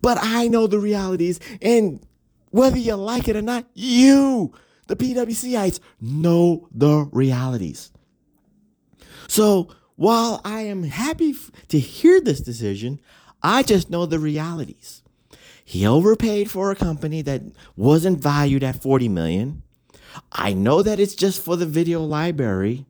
But 0.00 0.16
I 0.22 0.48
know 0.48 0.66
the 0.66 0.78
realities, 0.78 1.38
and 1.60 2.00
whether 2.48 2.78
you 2.78 2.94
like 2.94 3.28
it 3.28 3.36
or 3.36 3.42
not, 3.42 3.66
you, 3.74 4.54
the 4.86 4.96
PWCites, 4.96 5.80
know 6.00 6.66
the 6.72 7.10
realities. 7.12 7.92
So 9.28 9.68
while 9.96 10.40
I 10.44 10.62
am 10.62 10.84
happy 10.84 11.34
to 11.68 11.78
hear 11.78 12.20
this 12.20 12.40
decision, 12.40 13.00
I 13.42 13.62
just 13.62 13.90
know 13.90 14.06
the 14.06 14.18
realities. 14.18 15.02
He 15.64 15.86
overpaid 15.86 16.50
for 16.50 16.70
a 16.70 16.76
company 16.76 17.22
that 17.22 17.42
wasn't 17.76 18.20
valued 18.20 18.62
at 18.62 18.82
40 18.82 19.08
million. 19.08 19.62
I 20.30 20.52
know 20.52 20.82
that 20.82 21.00
it's 21.00 21.14
just 21.14 21.42
for 21.42 21.56
the 21.56 21.66
video 21.66 22.02
library. 22.02 22.86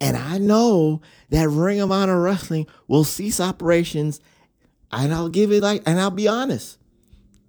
And 0.00 0.16
I 0.16 0.38
know 0.38 1.00
that 1.30 1.48
Ring 1.48 1.80
of 1.80 1.92
Honor 1.92 2.20
Wrestling 2.20 2.66
will 2.88 3.04
cease 3.04 3.40
operations. 3.40 4.20
And 4.92 5.14
I'll 5.14 5.28
give 5.28 5.52
it 5.52 5.62
like, 5.62 5.82
and 5.86 6.00
I'll 6.00 6.10
be 6.10 6.28
honest, 6.28 6.78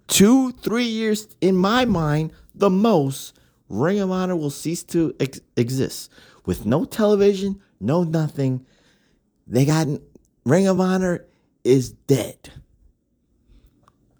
two, 0.06 0.52
three 0.52 0.84
years 0.84 1.28
in 1.40 1.56
my 1.56 1.84
mind, 1.84 2.32
the 2.54 2.70
most, 2.70 3.34
Ring 3.68 4.00
of 4.00 4.10
Honor 4.10 4.36
will 4.36 4.50
cease 4.50 4.82
to 4.84 5.14
ex- 5.18 5.40
exist 5.56 6.10
with 6.44 6.66
no 6.66 6.84
television, 6.84 7.60
no 7.80 8.04
nothing. 8.04 8.66
They 9.46 9.64
got 9.64 9.88
Ring 10.44 10.66
of 10.66 10.80
Honor 10.80 11.24
is 11.64 11.90
dead. 11.90 12.50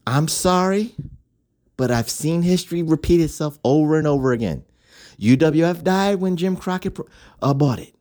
I'm 0.06 0.28
sorry, 0.28 0.94
but 1.76 1.90
I've 1.90 2.10
seen 2.10 2.42
history 2.42 2.82
repeat 2.82 3.20
itself 3.20 3.58
over 3.64 3.98
and 3.98 4.06
over 4.06 4.32
again. 4.32 4.64
UWF 5.18 5.82
died 5.84 6.20
when 6.20 6.36
Jim 6.36 6.56
Crockett 6.56 6.98
uh, 7.40 7.54
bought 7.54 7.78
it. 7.78 7.94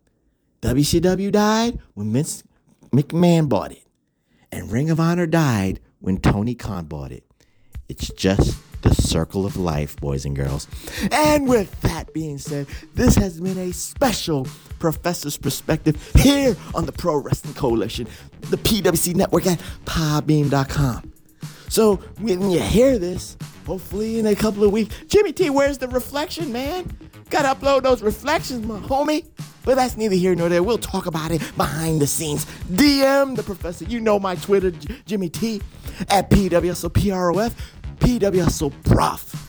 WCW 0.62 1.32
died 1.32 1.80
when 1.94 2.12
Vince 2.12 2.44
McMahon 2.92 3.48
bought 3.50 3.72
it. 3.72 3.84
And 4.52 4.72
Ring 4.72 4.90
of 4.90 5.00
Honor 5.00 5.28
died 5.28 5.80
when 6.00 6.18
Tony 6.20 6.56
Khan 6.56 6.86
bought 6.86 7.12
it. 7.12 7.24
It's 7.88 8.10
just 8.10 8.58
the 8.82 8.94
circle 8.96 9.46
of 9.46 9.58
life, 9.58 9.96
boys 9.98 10.26
and 10.26 10.36
girls. 10.36 10.68
And 11.12 11.48
with 11.48 11.80
that 11.82 12.14
being 12.14 12.38
said, 12.38 12.68
this 12.96 13.16
has 13.16 13.40
been 13.40 13.58
a 13.58 13.72
special 13.72 14.48
Professor's 14.80 15.38
Perspective 15.38 16.12
here 16.16 16.56
on 16.74 16.86
the 16.86 16.92
Pro 16.92 17.18
Wrestling 17.18 17.54
Coalition, 17.54 18.08
the 18.42 18.58
PWC 18.58 19.16
Network 19.16 19.46
at 19.48 19.60
podbean.com. 19.86 21.14
So 21.70 21.98
when 22.20 22.52
you 22.52 22.60
hear 22.60 22.98
this, 22.98 23.38
hopefully 23.66 24.20
in 24.20 24.26
a 24.26 24.36
couple 24.36 24.64
of 24.64 24.72
weeks, 24.72 24.96
Jimmy 25.08 25.32
T, 25.32 25.50
where's 25.50 25.78
the 25.78 25.88
reflection, 25.88 26.52
man? 26.52 26.92
Gotta 27.30 27.58
upload 27.58 27.84
those 27.84 28.02
reflections, 28.02 28.66
my 28.66 28.80
homie. 28.80 29.26
But 29.64 29.76
that's 29.76 29.96
neither 29.96 30.16
here 30.16 30.34
nor 30.36 30.50
there. 30.50 30.64
We'll 30.64 30.78
talk 30.78 31.06
about 31.06 31.32
it 31.32 31.40
behind 31.56 32.02
the 32.02 32.08
scenes. 32.08 32.46
DM 32.72 33.36
the 33.36 33.44
professor. 33.44 33.86
You 33.86 34.00
know 34.00 34.20
my 34.20 34.36
Twitter, 34.36 34.72
Jimmy 35.06 35.30
T, 35.30 35.62
at 36.10 36.30
PWSOPROF, 36.32 37.54
PWSOPROF. 38.02 39.48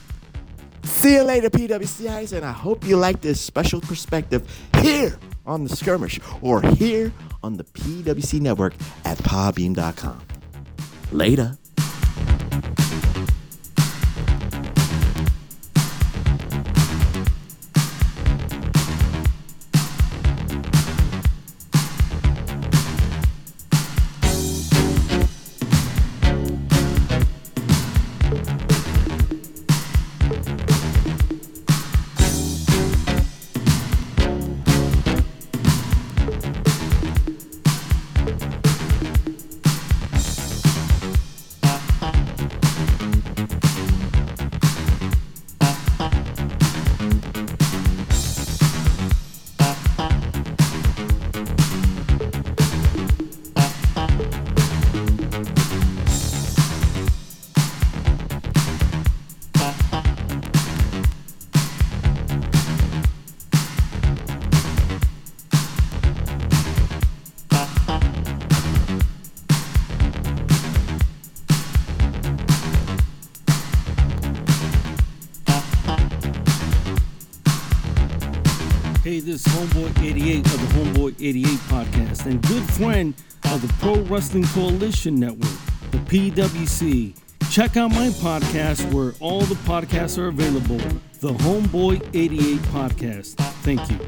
See 0.85 1.15
you 1.15 1.23
later, 1.23 1.51
PWCIs, 1.51 2.33
and 2.33 2.45
I 2.45 2.53
hope 2.53 2.87
you 2.87 2.97
like 2.97 3.21
this 3.21 3.41
special 3.41 3.81
perspective 3.81 4.47
here 4.79 5.19
on 5.47 5.65
the 5.65 5.75
skirmish 5.75 6.21
or 6.41 6.63
here 6.63 7.13
on 7.43 7.57
the 7.57 7.65
PWC 7.65 8.41
network 8.41 8.75
at 9.05 9.19
podbean.com. 9.19 10.21
Later. 11.11 11.59
Friend 82.83 83.15
of 83.45 83.63
the 83.63 83.73
Pro 83.75 83.97
Wrestling 84.03 84.45
Coalition 84.45 85.15
Network, 85.15 85.53
the 85.93 85.99
PWC. 85.99 87.17
Check 87.51 87.77
out 87.77 87.91
my 87.91 88.09
podcast 88.09 88.93
where 88.93 89.13
all 89.21 89.43
the 89.43 89.55
podcasts 89.57 90.19
are 90.19 90.29
available, 90.29 90.79
the 91.21 91.33
Homeboy 91.33 92.09
88 92.15 92.59
podcast. 92.73 93.35
Thank 93.63 93.89
you. 93.91 93.99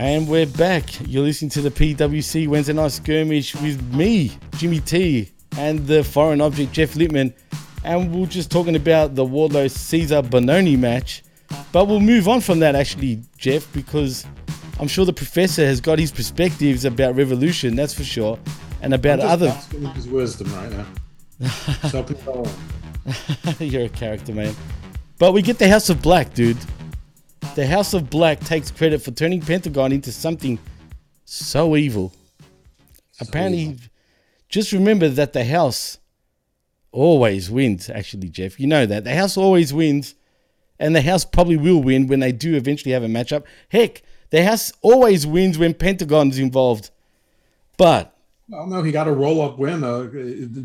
And 0.00 0.26
we're 0.26 0.46
back. 0.46 0.98
You're 1.06 1.24
listening 1.24 1.50
to 1.50 1.60
the 1.60 1.70
PWC 1.70 2.48
Wednesday 2.48 2.72
Night 2.72 2.90
Skirmish 2.90 3.54
with 3.56 3.82
me, 3.92 4.32
Jimmy 4.56 4.80
T, 4.80 5.30
and 5.58 5.86
the 5.86 6.02
foreign 6.02 6.40
object, 6.40 6.72
Jeff 6.72 6.96
Lippman. 6.96 7.34
And 7.84 8.10
we're 8.10 8.24
just 8.24 8.50
talking 8.50 8.76
about 8.76 9.14
the 9.14 9.26
Wardlow 9.26 9.70
Cesar 9.70 10.22
Bononi 10.22 10.78
match. 10.78 11.22
But 11.70 11.84
we'll 11.84 12.00
move 12.00 12.28
on 12.28 12.40
from 12.40 12.60
that, 12.60 12.74
actually, 12.74 13.22
Jeff, 13.36 13.70
because 13.74 14.24
I'm 14.78 14.88
sure 14.88 15.04
the 15.04 15.12
professor 15.12 15.66
has 15.66 15.82
got 15.82 15.98
his 15.98 16.10
perspectives 16.10 16.86
about 16.86 17.14
Revolution, 17.14 17.76
that's 17.76 17.92
for 17.92 18.04
sure, 18.04 18.38
and 18.80 18.94
about 18.94 19.20
other. 19.20 19.50
his 19.94 20.08
wisdom 20.08 20.50
right 20.54 20.72
now. 20.72 20.86
You're 23.60 23.84
a 23.84 23.88
character, 23.90 24.32
man. 24.32 24.54
But 25.18 25.34
we 25.34 25.42
get 25.42 25.58
the 25.58 25.68
House 25.68 25.90
of 25.90 26.00
Black, 26.00 26.32
dude. 26.32 26.56
The 27.56 27.66
House 27.66 27.94
of 27.94 28.08
Black 28.08 28.38
takes 28.40 28.70
credit 28.70 29.02
for 29.02 29.10
turning 29.10 29.40
Pentagon 29.40 29.90
into 29.90 30.12
something 30.12 30.58
so 31.24 31.76
evil. 31.76 32.12
Apparently, 33.20 33.76
just 34.48 34.72
remember 34.72 35.08
that 35.08 35.32
the 35.32 35.44
House 35.44 35.98
always 36.92 37.50
wins, 37.50 37.90
actually, 37.90 38.28
Jeff. 38.28 38.60
You 38.60 38.68
know 38.68 38.86
that. 38.86 39.02
The 39.04 39.14
House 39.14 39.36
always 39.36 39.74
wins, 39.74 40.14
and 40.78 40.94
the 40.94 41.02
House 41.02 41.24
probably 41.24 41.56
will 41.56 41.82
win 41.82 42.06
when 42.06 42.20
they 42.20 42.32
do 42.32 42.54
eventually 42.54 42.92
have 42.92 43.02
a 43.02 43.08
matchup. 43.08 43.44
Heck, 43.68 44.02
the 44.30 44.44
House 44.44 44.72
always 44.80 45.26
wins 45.26 45.58
when 45.58 45.74
Pentagon's 45.74 46.38
involved. 46.38 46.90
But 47.76 48.16
Well, 48.48 48.68
no, 48.68 48.82
he 48.82 48.92
got 48.92 49.08
a 49.08 49.12
roll-up 49.12 49.58
win, 49.58 49.82
uh, 49.82 50.04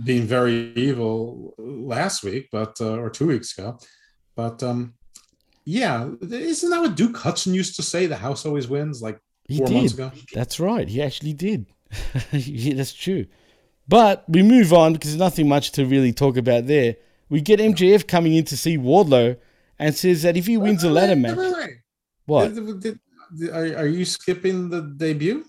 being 0.04 0.28
very 0.28 0.72
evil 0.76 1.56
last 1.58 2.24
week, 2.24 2.50
but 2.52 2.80
uh, 2.80 2.98
or 2.98 3.10
two 3.10 3.28
weeks 3.28 3.58
ago. 3.58 3.80
But 4.36 4.62
um, 4.62 4.94
yeah, 5.66 6.10
isn't 6.22 6.70
that 6.70 6.82
what 6.82 6.96
Duke 6.96 7.18
Hudson 7.18 7.54
used 7.54 7.76
to 7.78 7.84
say? 7.84 8.06
The 8.06 8.16
house 8.18 8.46
always 8.46 8.68
wins, 8.68 9.02
like 9.02 9.20
He 9.48 9.58
four 9.58 9.68
did. 9.68 9.76
months 9.76 9.94
ago. 9.94 10.12
That's 10.34 10.60
right. 10.60 10.88
He 10.88 11.02
actually 11.02 11.34
did. 11.34 11.66
yeah, 12.32 12.76
that's 12.76 12.94
true. 12.94 13.26
But 13.88 14.24
we 14.28 14.42
move 14.44 14.74
on 14.74 14.94
because 14.94 15.12
there's 15.12 15.20
nothing 15.20 15.48
much 15.48 15.72
to 15.74 15.86
really 15.86 16.14
talk 16.14 16.38
about 16.38 16.66
there. 16.68 16.96
We 17.30 17.42
get 17.42 17.60
MJF 17.60 18.08
coming 18.08 18.34
in 18.36 18.44
to 18.46 18.58
see 18.58 18.78
Wardlow 18.78 19.38
and 19.80 19.94
says 19.96 20.22
that 20.24 20.38
if 20.38 20.48
he 20.48 20.58
wins 20.58 20.84
a 20.84 20.90
ladder 20.90 21.16
match, 21.16 21.38
Wait, 21.38 21.54
wait, 21.54 21.70
what? 22.26 22.54
Did- 22.54 22.82
did- 22.82 23.00
did- 23.38 23.50
are, 23.50 23.78
are 23.80 23.88
you 23.88 24.06
skipping 24.06 24.70
the 24.70 24.82
debut, 24.82 25.44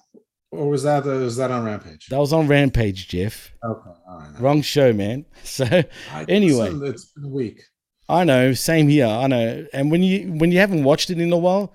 or 0.51 0.69
was 0.71 0.83
that 0.85 1.05
uh, 1.07 1.11
was 1.11 1.37
that 1.37 1.51
on 1.51 1.65
Rampage? 1.65 2.07
That 2.09 2.19
was 2.19 2.33
on 2.33 2.49
Rampage, 2.49 3.07
Jeff. 3.09 3.53
Okay, 3.65 3.91
all 4.09 4.19
right. 4.19 4.41
Wrong 4.41 4.63
show, 4.63 4.93
man. 4.93 5.25
So 5.45 5.65
I- 5.65 6.25
anyway, 6.29 6.71
it's 6.89 7.13
been 7.13 7.25
a 7.25 7.29
week. 7.29 7.63
I 8.09 8.25
know. 8.25 8.53
Same 8.53 8.89
here. 8.89 9.07
I 9.07 9.27
know. 9.27 9.67
And 9.73 9.91
when 9.91 10.03
you 10.03 10.33
when 10.33 10.53
you 10.53 10.59
haven't 10.59 10.85
watched 10.85 11.11
it 11.11 11.21
in 11.21 11.33
a 11.33 11.37
while, 11.37 11.73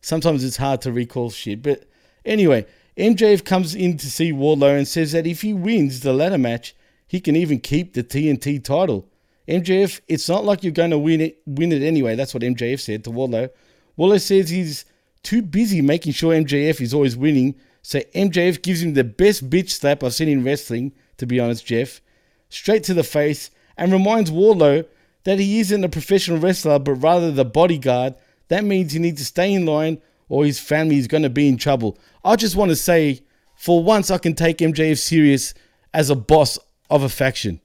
sometimes 0.00 0.44
it's 0.44 0.56
hard 0.56 0.80
to 0.82 0.92
recall 0.92 1.30
shit. 1.30 1.62
But 1.62 1.84
anyway, 2.24 2.66
MJF 2.96 3.44
comes 3.44 3.74
in 3.74 3.96
to 3.98 4.10
see 4.10 4.32
Wardlow 4.32 4.76
and 4.76 4.86
says 4.86 5.12
that 5.12 5.26
if 5.26 5.42
he 5.42 5.52
wins 5.52 6.00
the 6.00 6.12
ladder 6.12 6.38
match, 6.38 6.74
he 7.06 7.20
can 7.20 7.36
even 7.36 7.60
keep 7.60 7.94
the 7.94 8.04
TNT 8.04 8.62
title. 8.62 9.08
MJF, 9.48 10.00
it's 10.08 10.28
not 10.28 10.44
like 10.44 10.62
you're 10.62 10.72
going 10.72 10.90
to 10.90 10.98
win 10.98 11.20
it 11.20 11.42
win 11.46 11.72
it 11.72 11.82
anyway. 11.82 12.14
That's 12.14 12.34
what 12.34 12.42
MJF 12.42 12.80
said 12.80 13.04
to 13.04 13.10
Wardlow. 13.10 13.50
Wardlow 13.98 14.20
says 14.20 14.50
he's 14.50 14.84
too 15.22 15.42
busy 15.42 15.82
making 15.82 16.12
sure 16.12 16.34
MJF 16.34 16.80
is 16.80 16.94
always 16.94 17.16
winning. 17.16 17.56
So 17.82 18.00
MJF 18.00 18.62
gives 18.62 18.82
him 18.82 18.94
the 18.94 19.04
best 19.04 19.48
bitch 19.48 19.70
slap 19.70 20.02
I've 20.02 20.14
seen 20.14 20.28
in 20.28 20.44
wrestling, 20.44 20.92
to 21.18 21.26
be 21.26 21.38
honest, 21.38 21.66
Jeff. 21.66 22.00
Straight 22.48 22.82
to 22.84 22.94
the 22.94 23.04
face 23.04 23.50
and 23.76 23.92
reminds 23.92 24.30
Wardlow 24.30 24.86
that 25.26 25.40
he 25.40 25.58
isn't 25.58 25.82
a 25.82 25.88
professional 25.88 26.38
wrestler, 26.38 26.78
but 26.78 26.94
rather 26.94 27.32
the 27.32 27.44
bodyguard. 27.44 28.14
That 28.46 28.62
means 28.64 28.92
he 28.92 29.00
needs 29.00 29.20
to 29.20 29.24
stay 29.24 29.52
in 29.52 29.66
line 29.66 30.00
or 30.28 30.44
his 30.44 30.60
family 30.60 30.98
is 30.98 31.08
going 31.08 31.24
to 31.24 31.28
be 31.30 31.48
in 31.48 31.56
trouble. 31.56 31.98
I 32.24 32.36
just 32.36 32.54
want 32.54 32.68
to 32.70 32.76
say, 32.76 33.22
for 33.56 33.82
once, 33.82 34.08
I 34.12 34.18
can 34.18 34.34
take 34.34 34.58
MJF 34.58 34.96
serious 34.98 35.52
as 35.92 36.10
a 36.10 36.14
boss 36.14 36.60
of 36.90 37.02
a 37.02 37.08
faction. 37.08 37.60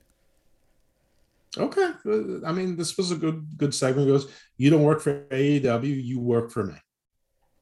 Okay, 1.55 1.91
I 2.45 2.51
mean 2.53 2.77
this 2.77 2.97
was 2.97 3.11
a 3.11 3.15
good 3.15 3.45
good 3.57 3.75
segment. 3.75 4.07
It 4.07 4.11
Goes, 4.11 4.31
you 4.57 4.69
don't 4.69 4.83
work 4.83 5.01
for 5.01 5.25
AEW, 5.31 6.03
you 6.03 6.17
work 6.17 6.49
for 6.49 6.63
me. 6.63 6.75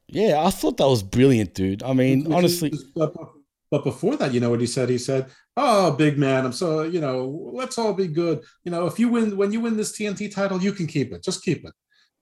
Yeah, 0.07 0.43
I 0.45 0.51
thought 0.51 0.77
that 0.77 0.87
was 0.87 1.01
brilliant, 1.03 1.55
dude. 1.55 1.81
I 1.83 1.93
mean, 1.93 2.23
Which 2.23 2.33
honestly, 2.37 2.69
is- 2.69 2.85
but, 3.71 3.83
before 3.83 4.15
that, 4.17 4.33
you 4.33 4.39
know 4.39 4.49
what 4.49 4.61
he 4.61 4.67
said? 4.67 4.89
He 4.89 4.97
said, 4.97 5.27
"Oh, 5.55 5.91
big 5.91 6.17
man, 6.17 6.45
I'm 6.45 6.53
so 6.53 6.83
you 6.83 6.99
know, 6.99 7.51
let's 7.53 7.77
all 7.77 7.93
be 7.93 8.07
good. 8.07 8.41
You 8.63 8.71
know, 8.71 8.87
if 8.87 8.99
you 8.99 9.09
win, 9.09 9.37
when 9.37 9.51
you 9.51 9.59
win 9.61 9.77
this 9.77 9.91
TNT 9.91 10.33
title, 10.33 10.61
you 10.61 10.71
can 10.71 10.87
keep 10.87 11.13
it. 11.13 11.23
Just 11.23 11.43
keep 11.43 11.65
it. 11.65 11.73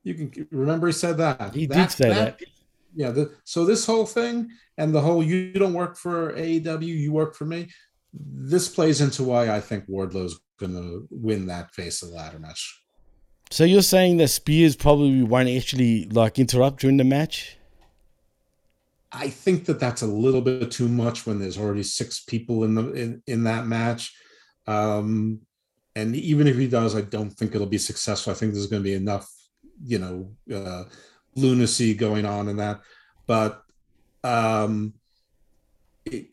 You 0.03 0.13
can 0.13 0.29
keep, 0.29 0.47
remember 0.51 0.87
he 0.87 0.93
said 0.93 1.17
that. 1.17 1.53
He 1.53 1.67
did 1.67 1.91
say 1.91 2.09
that. 2.09 2.39
Yeah. 2.95 3.11
The, 3.11 3.33
so 3.43 3.65
this 3.65 3.85
whole 3.85 4.05
thing 4.05 4.49
and 4.77 4.93
the 4.93 5.01
whole 5.01 5.23
you 5.23 5.53
don't 5.53 5.73
work 5.73 5.97
for 5.97 6.33
AEW, 6.33 6.85
you 6.85 7.11
work 7.11 7.35
for 7.35 7.45
me. 7.45 7.67
This 8.13 8.67
plays 8.67 9.01
into 9.01 9.23
why 9.23 9.49
I 9.49 9.59
think 9.59 9.83
Wardlow's 9.87 10.39
going 10.59 10.73
to 10.73 11.07
win 11.11 11.45
that 11.47 11.73
face 11.73 12.01
of 12.01 12.09
the 12.09 12.15
ladder 12.15 12.39
match. 12.39 12.81
so 13.51 13.63
you're 13.63 13.81
saying 13.81 14.17
that 14.17 14.29
Spears 14.29 14.75
probably 14.75 15.21
won't 15.23 15.49
actually 15.49 16.05
like 16.05 16.39
interrupt 16.39 16.81
during 16.81 16.97
the 16.97 17.03
match? 17.03 17.57
I 19.11 19.29
think 19.29 19.65
that 19.65 19.79
that's 19.79 20.01
a 20.01 20.07
little 20.07 20.41
bit 20.41 20.69
too 20.71 20.87
much 20.87 21.25
when 21.25 21.39
there's 21.39 21.57
already 21.57 21.83
six 21.83 22.23
people 22.25 22.63
in 22.63 22.75
the 22.75 22.91
in, 22.93 23.23
in 23.27 23.43
that 23.45 23.65
match. 23.65 24.15
Um, 24.65 25.41
and 25.95 26.15
even 26.15 26.45
if 26.47 26.57
he 26.57 26.67
does, 26.67 26.95
I 26.95 27.01
don't 27.01 27.31
think 27.31 27.55
it'll 27.55 27.67
be 27.67 27.77
successful. 27.77 28.31
I 28.31 28.35
think 28.35 28.53
there's 28.53 28.67
going 28.67 28.83
to 28.83 28.89
be 28.89 28.95
enough, 28.95 29.27
you 29.83 29.97
know, 29.97 30.31
uh, 30.53 30.83
lunacy 31.35 31.93
going 31.93 32.25
on 32.25 32.49
in 32.49 32.57
that. 32.57 32.81
But 33.25 33.61
um, 34.23 34.93
it, 36.05 36.27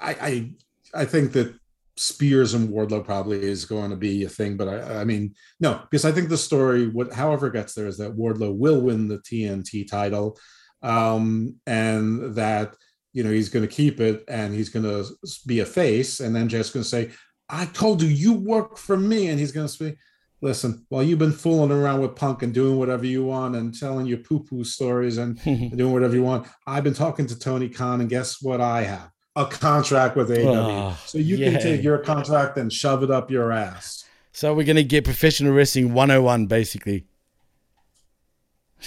I, 0.00 0.16
I 0.20 1.02
I 1.02 1.04
think 1.04 1.32
that 1.32 1.54
Spears 1.96 2.54
and 2.54 2.68
Wardlow 2.68 3.04
probably 3.04 3.42
is 3.42 3.64
going 3.64 3.90
to 3.90 3.96
be 3.96 4.24
a 4.24 4.28
thing. 4.28 4.56
But 4.56 4.68
I, 4.68 5.00
I 5.00 5.04
mean, 5.04 5.34
no, 5.60 5.80
because 5.90 6.04
I 6.04 6.12
think 6.12 6.28
the 6.28 6.36
story, 6.36 6.88
what 6.88 7.12
however 7.12 7.46
it 7.46 7.54
gets 7.54 7.74
there, 7.74 7.86
is 7.86 7.98
that 7.98 8.16
Wardlow 8.16 8.56
will 8.56 8.80
win 8.80 9.08
the 9.08 9.18
TNT 9.18 9.88
title 9.88 10.38
um, 10.82 11.56
and 11.66 12.34
that 12.34 12.74
you 13.12 13.24
know 13.24 13.30
he's 13.30 13.48
going 13.48 13.66
to 13.66 13.74
keep 13.74 14.00
it 14.00 14.24
and 14.28 14.54
he's 14.54 14.68
going 14.68 14.84
to 14.84 15.04
be 15.46 15.60
a 15.60 15.66
face 15.66 16.20
and 16.20 16.34
then 16.34 16.48
just 16.48 16.72
going 16.72 16.82
to 16.82 16.88
say 16.88 17.10
i 17.48 17.64
told 17.66 18.02
you 18.02 18.08
you 18.08 18.34
work 18.34 18.76
for 18.76 18.96
me 18.96 19.28
and 19.28 19.40
he's 19.40 19.50
going 19.50 19.66
to 19.66 19.72
say 19.72 19.96
listen 20.40 20.84
while 20.88 21.02
you've 21.02 21.18
been 21.18 21.32
fooling 21.32 21.72
around 21.72 22.00
with 22.00 22.14
punk 22.14 22.42
and 22.42 22.54
doing 22.54 22.78
whatever 22.78 23.06
you 23.06 23.24
want 23.24 23.56
and 23.56 23.76
telling 23.76 24.06
your 24.06 24.18
poo-poo 24.18 24.62
stories 24.62 25.18
and, 25.18 25.42
doing 25.44 25.92
whatever 25.92 26.14
you 26.14 26.22
want 26.22 26.46
i've 26.66 26.84
been 26.84 26.94
talking 26.94 27.26
to 27.26 27.38
tony 27.38 27.68
khan 27.68 28.00
and 28.00 28.10
guess 28.10 28.40
what 28.42 28.60
i 28.60 28.82
have 28.82 29.10
a 29.36 29.46
contract 29.46 30.16
with 30.16 30.30
AEW. 30.30 30.56
Oh, 30.56 30.98
so 31.06 31.16
you 31.16 31.36
yeah. 31.36 31.52
can 31.52 31.62
take 31.62 31.82
your 31.82 31.98
contract 31.98 32.58
and 32.58 32.72
shove 32.72 33.04
it 33.04 33.10
up 33.10 33.30
your 33.30 33.52
ass 33.52 34.04
So 34.32 34.52
we're 34.52 34.66
gonna 34.66 34.82
get 34.82 35.04
professional 35.04 35.52
wrestling 35.52 35.94
101, 35.94 36.46
basically. 36.46 37.06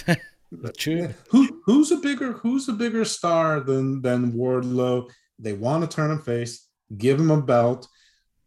True. 0.76 1.14
Who 1.30 1.62
who's 1.64 1.90
a 1.90 1.96
bigger 1.96 2.32
who's 2.32 2.68
a 2.68 2.72
bigger 2.72 3.04
star 3.04 3.60
than 3.60 4.02
than 4.02 4.32
Wardlow? 4.32 5.10
They 5.38 5.52
want 5.52 5.88
to 5.88 5.94
turn 5.94 6.10
him 6.10 6.20
face, 6.20 6.68
give 6.96 7.18
him 7.18 7.30
a 7.30 7.40
belt. 7.40 7.88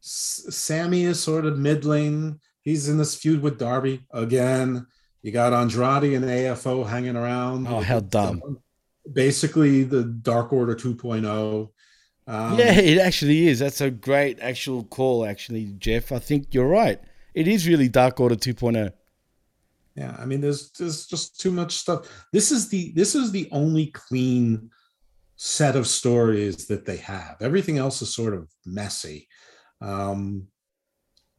S- 0.03 0.45
Sammy 0.49 1.03
is 1.03 1.21
sort 1.21 1.45
of 1.45 1.57
middling. 1.57 2.39
He's 2.61 2.89
in 2.89 2.97
this 2.97 3.15
feud 3.15 3.41
with 3.41 3.59
Darby 3.59 4.05
again. 4.11 4.87
You 5.21 5.31
got 5.31 5.53
Andrade 5.53 6.13
and 6.13 6.25
AFO 6.25 6.87
hanging 6.87 7.15
around. 7.15 7.67
Oh, 7.67 7.81
how 7.81 7.99
dumb. 7.99 8.59
Basically, 9.11 9.83
the 9.83 10.03
Dark 10.03 10.53
Order 10.53 10.75
2.0. 10.75 11.69
Um, 12.27 12.59
yeah, 12.59 12.73
it 12.73 12.99
actually 12.99 13.47
is. 13.47 13.59
That's 13.59 13.81
a 13.81 13.89
great 13.89 14.39
actual 14.39 14.83
call, 14.83 15.25
actually, 15.25 15.73
Jeff. 15.79 16.11
I 16.11 16.19
think 16.19 16.53
you're 16.53 16.67
right. 16.67 16.99
It 17.33 17.47
is 17.47 17.67
really 17.67 17.89
Dark 17.89 18.19
Order 18.19 18.35
oh. 18.35 18.37
2.0. 18.37 18.91
Yeah, 19.95 20.15
I 20.19 20.25
mean, 20.25 20.41
there's 20.41 20.71
there's 20.71 21.05
just 21.07 21.39
too 21.39 21.51
much 21.51 21.73
stuff. 21.73 22.09
This 22.33 22.51
is 22.51 22.67
the 22.69 22.91
this 22.95 23.15
is 23.15 23.31
the 23.31 23.47
only 23.51 23.87
clean 23.87 24.69
set 25.37 25.75
of 25.75 25.87
stories 25.87 26.67
that 26.67 26.85
they 26.85 26.97
have. 26.97 27.37
Everything 27.41 27.77
else 27.77 28.01
is 28.01 28.13
sort 28.13 28.33
of 28.33 28.49
messy. 28.65 29.27
Um, 29.81 30.47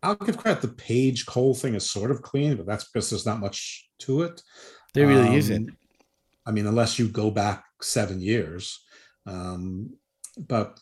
I'll 0.02 0.14
give 0.14 0.38
credit. 0.38 0.62
The 0.62 0.68
Page 0.68 1.26
Cole 1.26 1.54
thing 1.54 1.74
is 1.74 1.90
sort 1.90 2.10
of 2.10 2.22
clean, 2.22 2.56
but 2.56 2.66
that's 2.66 2.84
because 2.84 3.10
there's 3.10 3.26
not 3.26 3.40
much 3.40 3.88
to 4.00 4.22
it. 4.22 4.40
There 4.94 5.06
really 5.06 5.28
Um, 5.28 5.34
isn't. 5.34 5.70
I 6.46 6.52
mean, 6.52 6.66
unless 6.66 6.98
you 6.98 7.08
go 7.08 7.30
back 7.30 7.64
seven 7.82 8.20
years. 8.20 8.78
Um, 9.26 9.96
but 10.38 10.78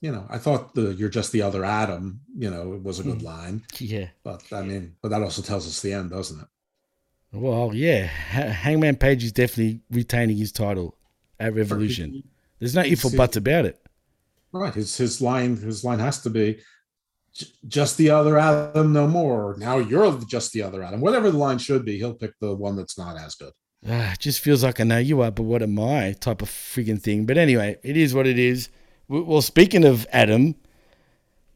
you 0.00 0.12
know, 0.12 0.26
I 0.30 0.38
thought 0.38 0.74
the 0.74 0.94
"You're 0.94 1.10
just 1.10 1.32
the 1.32 1.42
other 1.42 1.64
Adam," 1.64 2.20
you 2.34 2.48
know, 2.50 2.72
it 2.74 2.82
was 2.82 2.98
a 3.00 3.02
good 3.02 3.20
Hmm. 3.20 3.26
line. 3.26 3.64
Yeah. 3.78 4.08
But 4.22 4.50
I 4.52 4.62
mean, 4.62 4.96
but 5.02 5.10
that 5.10 5.22
also 5.22 5.42
tells 5.42 5.66
us 5.66 5.80
the 5.82 5.92
end, 5.92 6.10
doesn't 6.10 6.40
it? 6.40 6.46
Well, 7.32 7.72
yeah. 7.74 8.06
Hangman 8.06 8.96
Page 8.96 9.24
is 9.24 9.32
definitely 9.32 9.80
retaining 9.90 10.36
his 10.36 10.52
title 10.52 10.96
at 11.38 11.54
Revolution. 11.54 12.24
There's 12.58 12.74
no 12.74 12.82
if 12.82 13.04
or 13.04 13.10
buts 13.10 13.36
about 13.36 13.64
it. 13.64 13.80
Right. 14.52 14.74
His 14.74 14.96
his 14.96 15.20
line 15.20 15.56
his 15.56 15.84
line 15.84 16.00
has 16.00 16.20
to 16.22 16.30
be 16.30 16.60
just 17.68 17.96
the 17.96 18.10
other 18.10 18.38
Adam, 18.38 18.92
no 18.92 19.06
more. 19.06 19.54
Now 19.58 19.78
you're 19.78 20.18
just 20.26 20.52
the 20.52 20.62
other 20.62 20.82
Adam. 20.82 21.00
Whatever 21.00 21.30
the 21.30 21.38
line 21.38 21.58
should 21.58 21.84
be, 21.84 21.96
he'll 21.98 22.14
pick 22.14 22.32
the 22.40 22.54
one 22.54 22.76
that's 22.76 22.98
not 22.98 23.16
as 23.16 23.34
good. 23.36 23.52
Ah, 23.88 24.12
it 24.12 24.18
just 24.18 24.40
feels 24.40 24.62
like 24.62 24.80
I 24.80 24.84
know 24.84 24.98
you 24.98 25.22
are, 25.22 25.30
but 25.30 25.44
what 25.44 25.62
am 25.62 25.78
I? 25.78 26.12
Type 26.12 26.42
of 26.42 26.50
friggin' 26.50 27.00
thing. 27.00 27.24
But 27.24 27.38
anyway, 27.38 27.78
it 27.82 27.96
is 27.96 28.12
what 28.12 28.26
it 28.26 28.38
is. 28.38 28.68
Well, 29.08 29.42
speaking 29.42 29.84
of 29.84 30.06
Adam, 30.12 30.54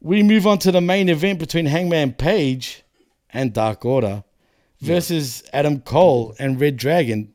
we 0.01 0.23
move 0.23 0.47
on 0.47 0.57
to 0.59 0.71
the 0.71 0.81
main 0.81 1.09
event 1.09 1.39
between 1.39 1.67
Hangman 1.67 2.13
Page 2.13 2.83
and 3.29 3.53
Dark 3.53 3.85
Order 3.85 4.23
versus 4.81 5.43
Adam 5.53 5.81
Cole 5.81 6.35
and 6.39 6.59
Red 6.59 6.77
Dragon. 6.77 7.33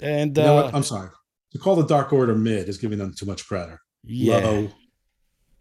And 0.00 0.36
You 0.36 0.42
know 0.42 0.58
uh, 0.58 0.62
what? 0.64 0.74
I'm 0.74 0.82
sorry. 0.82 1.10
To 1.52 1.58
call 1.58 1.76
the 1.76 1.86
Dark 1.86 2.12
Order 2.12 2.34
mid 2.34 2.68
is 2.68 2.76
giving 2.78 2.98
them 2.98 3.14
too 3.14 3.24
much 3.26 3.46
credit. 3.46 3.78
Yeah. 4.04 4.36
Low, 4.38 4.68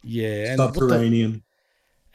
yeah, 0.04 0.52
and 0.52 0.60
what 0.60 0.74
the- 0.74 1.42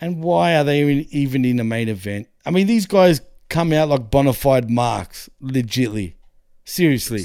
And 0.00 0.22
why 0.22 0.56
are 0.56 0.64
they 0.64 0.80
even- 0.82 1.06
even 1.10 1.44
in 1.44 1.56
the 1.56 1.64
main 1.64 1.88
event? 1.88 2.28
I 2.46 2.50
mean, 2.50 2.66
these 2.66 2.86
guys 2.86 3.20
come 3.48 3.72
out 3.72 3.88
like 3.88 4.10
bona 4.10 4.32
fide 4.32 4.70
marks, 4.70 5.28
legitly. 5.42 6.14
Seriously. 6.64 7.24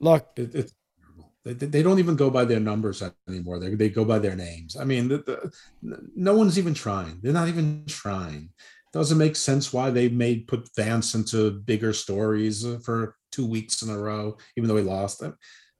Like, 0.00 0.26
It, 0.36 0.54
it's 0.54 0.74
terrible. 1.00 1.32
They, 1.44 1.52
they 1.54 1.66
they 1.66 1.82
don't 1.82 1.98
even 1.98 2.16
go 2.16 2.28
by 2.28 2.44
their 2.44 2.60
numbers 2.60 3.02
anymore. 3.28 3.58
They, 3.58 3.74
they 3.74 3.88
go 3.88 4.04
by 4.04 4.18
their 4.18 4.36
names. 4.36 4.76
I 4.76 4.84
mean, 4.84 5.08
the, 5.08 5.18
the, 5.18 6.00
no 6.14 6.36
one's 6.36 6.58
even 6.58 6.74
trying. 6.74 7.20
They're 7.22 7.32
not 7.32 7.48
even 7.48 7.84
trying. 7.86 8.50
Doesn't 8.94 9.18
make 9.18 9.36
sense 9.36 9.72
why 9.72 9.90
they 9.90 10.08
made 10.08 10.46
put 10.46 10.70
Vance 10.74 11.14
into 11.14 11.50
bigger 11.50 11.92
stories 11.92 12.64
uh, 12.64 12.78
for 12.82 13.16
two 13.30 13.44
weeks 13.44 13.82
in 13.82 13.90
a 13.90 13.98
row, 13.98 14.38
even 14.56 14.68
though 14.68 14.76
he 14.76 14.82
lost 14.82 15.20
them. 15.20 15.36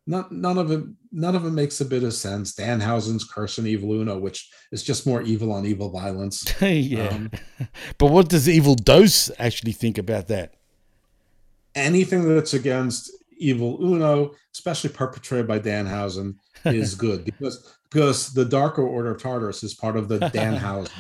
Not, 0.07 0.31
none 0.33 0.59
of 0.59 0.71
it. 0.71 0.85
None 1.13 1.35
of 1.35 1.47
it 1.47 1.53
makes 1.53 1.81
a 1.81 1.87
bit 1.87 2.03
of 2.03 2.13
sense. 2.13 2.55
Danhausen's 2.55 3.25
curse 3.25 3.57
and 3.57 3.67
Evil 3.67 3.93
Uno, 3.95 4.19
which 4.19 4.51
is 4.71 4.83
just 4.83 5.07
more 5.07 5.23
evil 5.23 5.51
on 5.51 5.65
evil 5.65 5.89
violence. 5.89 6.45
yeah. 6.61 7.09
Um, 7.09 7.31
but 7.99 8.09
what 8.09 8.29
does 8.29 8.47
Evil 8.47 8.75
Dose 8.75 9.31
actually 9.39 9.73
think 9.73 9.97
about 9.97 10.29
that? 10.29 10.57
anything 11.75 12.29
that's 12.29 12.55
against 12.55 13.11
evil 13.39 13.79
uno 13.85 14.33
especially 14.53 14.91
perpetrated 14.91 15.47
by 15.47 15.59
danhausen 15.59 16.37
is 16.65 16.95
good 17.07 17.25
because 17.25 17.77
because 17.91 18.33
the 18.33 18.45
darker 18.45 18.87
order 18.87 19.11
of 19.13 19.23
tartarus 19.23 19.63
is 19.63 19.75
part 19.75 19.97
of 19.97 20.09
the 20.09 20.19
danhausen 20.19 20.91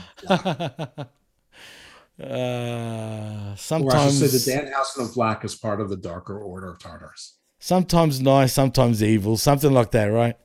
Uh, 2.20 2.24
or 2.24 2.26
i 2.26 3.54
should 3.56 3.58
sometimes, 3.58 4.30
say 4.44 4.52
the 4.54 4.62
danhausen 4.70 5.08
of 5.08 5.14
black 5.14 5.44
is 5.44 5.54
part 5.54 5.80
of 5.80 5.88
the 5.88 5.96
darker 5.96 6.38
order 6.38 6.70
of 6.70 6.78
tartarus 6.78 7.38
sometimes 7.58 8.20
nice, 8.20 8.52
sometimes 8.52 9.02
evil, 9.02 9.36
something 9.36 9.72
like 9.72 9.90
that, 9.92 10.06
right? 10.06 10.36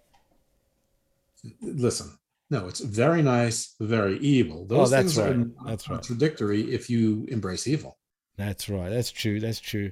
listen 1.61 2.17
no 2.49 2.67
it's 2.67 2.79
very 2.79 3.21
nice 3.21 3.75
very 3.79 4.17
evil 4.19 4.63
Oh, 4.69 4.75
those 4.75 4.89
that's 4.91 5.15
things 5.15 5.19
are 5.19 5.27
right. 5.31 5.37
not 5.37 5.67
That's 5.67 5.89
right. 5.89 5.95
contradictory 5.95 6.73
if 6.73 6.89
you 6.89 7.25
embrace 7.29 7.67
evil 7.67 7.97
That's 8.37 8.67
right. 8.69 8.89
That's 8.89 9.11
true. 9.11 9.39
That's 9.41 9.59
true. 9.59 9.91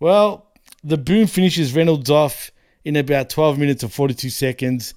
Well, 0.00 0.46
the 0.84 0.96
boom 0.96 1.26
finishes 1.26 1.74
Reynolds 1.74 2.10
off 2.10 2.50
in 2.84 2.94
about 2.96 3.28
12 3.28 3.58
minutes 3.58 3.82
and 3.82 3.92
42 3.92 4.30
seconds. 4.30 4.94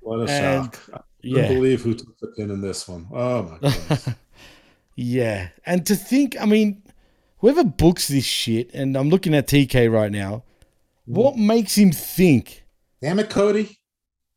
what 0.00 0.28
a 0.28 0.32
And- 0.32 0.64
shock 0.74 0.80
i 0.94 1.00
yeah. 1.22 1.42
can't 1.42 1.54
believe 1.54 1.82
who 1.82 1.94
took 1.94 2.18
the 2.20 2.28
pin 2.36 2.50
in 2.50 2.60
this 2.60 2.86
one. 2.86 3.08
Oh 3.12 3.42
my 3.42 3.58
goodness 3.60 4.08
Yeah. 4.96 5.48
And 5.64 5.86
to 5.86 5.94
think, 5.94 6.36
I 6.40 6.46
mean, 6.46 6.82
whoever 7.38 7.62
books 7.62 8.08
this 8.08 8.24
shit, 8.24 8.74
and 8.74 8.96
I'm 8.96 9.10
looking 9.10 9.34
at 9.34 9.46
TK 9.46 9.92
right 9.92 10.10
now, 10.10 10.42
what 11.04 11.36
mm. 11.36 11.46
makes 11.46 11.76
him 11.76 11.92
think? 11.92 12.64
damn 13.02 13.18
it 13.18 13.30
cody 13.30 13.76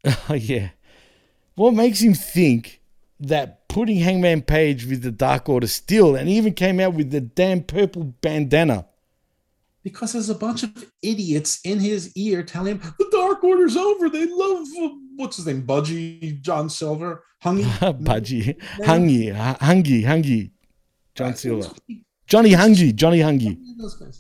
Oh, 0.06 0.34
yeah. 0.34 0.69
What 1.56 1.73
makes 1.73 2.02
him 2.02 2.14
think 2.14 2.81
that 3.19 3.68
putting 3.68 3.99
Hangman 3.99 4.44
Page 4.44 4.86
with 4.86 5.02
the 5.02 5.11
Dark 5.11 5.49
Order 5.49 5.68
still, 5.68 6.15
and 6.15 6.30
he 6.30 6.38
even 6.38 6.53
came 6.53 6.80
out 6.80 6.94
with 6.94 7.11
the 7.11 7.22
damn 7.22 7.64
purple 7.64 8.03
bandana? 8.22 8.86
because 9.84 10.14
there's 10.14 10.30
a 10.30 10.36
bunch 10.36 10.64
of 10.64 10.91
idiots 11.02 11.60
in 11.64 11.80
his 11.80 12.15
ear 12.15 12.44
telling 12.44 12.80
him 12.80 12.94
the 12.98 13.10
Dark 13.11 13.44
Order's 13.44 13.77
over. 13.77 14.10
They 14.10 14.26
love 14.26 14.68
what's 15.20 15.38
his 15.38 15.46
name, 15.46 15.64
Budgie 15.64 16.41
John 16.41 16.70
Silver, 16.70 17.24
Hungy, 17.44 17.64
Budgie. 18.04 18.58
Hungy. 18.80 19.36
Hungy. 19.36 20.04
Hungy. 20.04 20.52
John 21.14 21.36
Silver. 21.36 21.70
Johnny 22.26 22.52
Hungy. 22.52 22.96
Johnny 22.96 23.20
Hungy. 23.20 23.58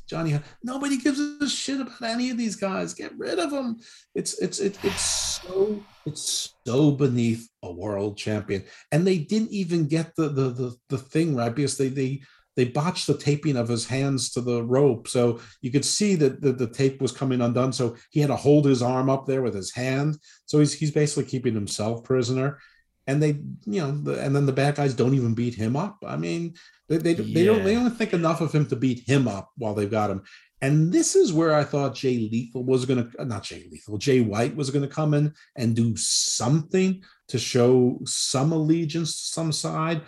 Johnny. 0.07 0.39
Nobody 0.63 0.97
gives 0.97 1.19
a 1.19 1.47
shit 1.47 1.79
about 1.79 2.01
any 2.01 2.31
of 2.31 2.37
these 2.37 2.55
guys. 2.55 2.93
Get 2.93 3.17
rid 3.17 3.39
of 3.39 3.51
them. 3.51 3.77
It's 4.15 4.39
it's 4.39 4.59
it's 4.59 4.83
it's 4.83 5.01
so 5.41 5.83
it's 6.05 6.53
so 6.65 6.91
beneath 6.91 7.47
a 7.63 7.71
world 7.71 8.17
champion, 8.17 8.63
and 8.91 9.05
they 9.05 9.19
didn't 9.19 9.51
even 9.51 9.87
get 9.87 10.15
the 10.15 10.29
the 10.29 10.49
the, 10.49 10.75
the 10.89 10.97
thing 10.97 11.35
right 11.35 11.53
because 11.53 11.77
they 11.77 11.89
they 11.89 12.21
they 12.55 12.65
botched 12.65 13.07
the 13.07 13.17
taping 13.17 13.55
of 13.57 13.67
his 13.69 13.85
hands 13.87 14.31
to 14.31 14.41
the 14.41 14.63
rope, 14.63 15.07
so 15.07 15.39
you 15.61 15.71
could 15.71 15.85
see 15.85 16.15
that 16.15 16.41
the, 16.41 16.51
the 16.51 16.67
tape 16.67 17.01
was 17.01 17.11
coming 17.11 17.41
undone. 17.41 17.71
So 17.71 17.95
he 18.11 18.19
had 18.19 18.27
to 18.27 18.35
hold 18.35 18.65
his 18.65 18.81
arm 18.81 19.09
up 19.09 19.25
there 19.25 19.41
with 19.41 19.53
his 19.53 19.73
hand. 19.73 20.17
So 20.45 20.59
he's 20.59 20.73
he's 20.73 20.91
basically 20.91 21.25
keeping 21.25 21.53
himself 21.53 22.03
prisoner. 22.03 22.59
And 23.07 23.23
they, 23.23 23.39
you 23.65 23.81
know, 23.81 23.91
the, 23.91 24.21
and 24.23 24.35
then 24.35 24.45
the 24.45 24.51
bad 24.51 24.75
guys 24.75 24.93
don't 24.93 25.15
even 25.15 25.33
beat 25.33 25.55
him 25.55 25.75
up. 25.75 25.97
I 26.05 26.15
mean, 26.15 26.53
they 26.89 26.97
they, 26.97 27.13
they 27.15 27.45
don't 27.45 27.63
they 27.63 27.73
Yeah. 27.73 27.83
don't 27.83 27.97
think 27.97 28.13
enough 28.13 28.41
of 28.41 28.53
him 28.53 28.67
to 28.67 28.75
beat 28.75 29.07
him 29.07 29.27
up 29.27 29.49
while 29.57 29.73
they've 29.73 29.89
got 29.89 30.11
him. 30.11 30.21
And 30.61 30.91
this 30.91 31.15
is 31.15 31.31
where 31.31 31.55
I 31.55 31.63
thought 31.63 31.95
Jay 31.95 32.17
Lethal 32.17 32.65
was 32.65 32.85
going 32.85 33.09
to, 33.09 33.25
not 33.25 33.43
Jay 33.43 33.65
Lethal, 33.71 33.97
Jay 33.97 34.19
White 34.19 34.55
was 34.55 34.69
going 34.69 34.87
to 34.87 34.93
come 34.93 35.13
in 35.13 35.33
and 35.55 35.73
do 35.75 35.95
something 35.95 37.01
to 37.29 37.39
show 37.39 37.99
some 38.05 38.51
allegiance 38.51 39.11
to 39.15 39.27
some 39.33 39.51
side, 39.53 40.01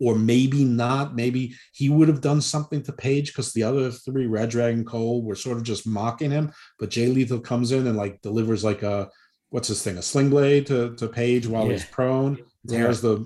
or 0.00 0.14
maybe 0.16 0.64
not. 0.64 1.14
Maybe 1.14 1.54
he 1.72 1.88
would 1.88 2.08
have 2.08 2.20
done 2.20 2.40
something 2.40 2.82
to 2.82 2.92
Page 2.92 3.28
because 3.32 3.52
the 3.52 3.62
other 3.62 3.90
three, 3.90 4.26
Red 4.26 4.50
Dragon 4.50 4.84
Cole, 4.84 5.22
were 5.22 5.34
sort 5.34 5.56
of 5.56 5.62
just 5.62 5.86
mocking 5.86 6.30
him. 6.30 6.52
But 6.78 6.90
Jay 6.90 7.06
Lethal 7.06 7.40
comes 7.40 7.72
in 7.72 7.86
and 7.86 7.96
like 7.96 8.20
delivers 8.22 8.64
like 8.64 8.82
a, 8.82 9.08
what's 9.50 9.68
his 9.68 9.82
thing, 9.82 9.98
a 9.98 10.02
sling 10.02 10.30
blade 10.30 10.66
to, 10.66 10.94
to 10.96 11.08
Page 11.08 11.46
while 11.46 11.68
he's 11.68 11.82
Yeah. 11.82 11.88
prone, 11.92 12.38
tears 12.68 13.00
the, 13.00 13.24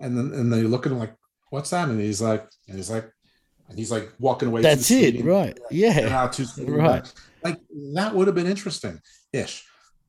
and 0.00 0.16
then 0.16 0.32
and 0.38 0.52
they 0.52 0.62
look 0.62 0.86
at 0.86 0.92
him 0.92 0.98
like, 0.98 1.14
what's 1.50 1.70
that? 1.70 1.88
And 1.88 2.00
he's 2.00 2.20
like, 2.22 2.46
and 2.68 2.76
he's 2.76 2.90
like, 2.90 3.10
and 3.68 3.78
he's 3.78 3.90
like 3.90 4.12
walking 4.18 4.48
away. 4.48 4.62
That's 4.62 4.90
it, 4.90 5.14
screen. 5.14 5.26
right. 5.26 5.58
Yeah. 5.70 6.22
Right. 6.24 7.02
back. 7.04 7.06
Like 7.42 7.58
that 7.94 8.14
would 8.14 8.26
have 8.26 8.34
been 8.34 8.46
interesting 8.46 9.00
ish. 9.32 9.64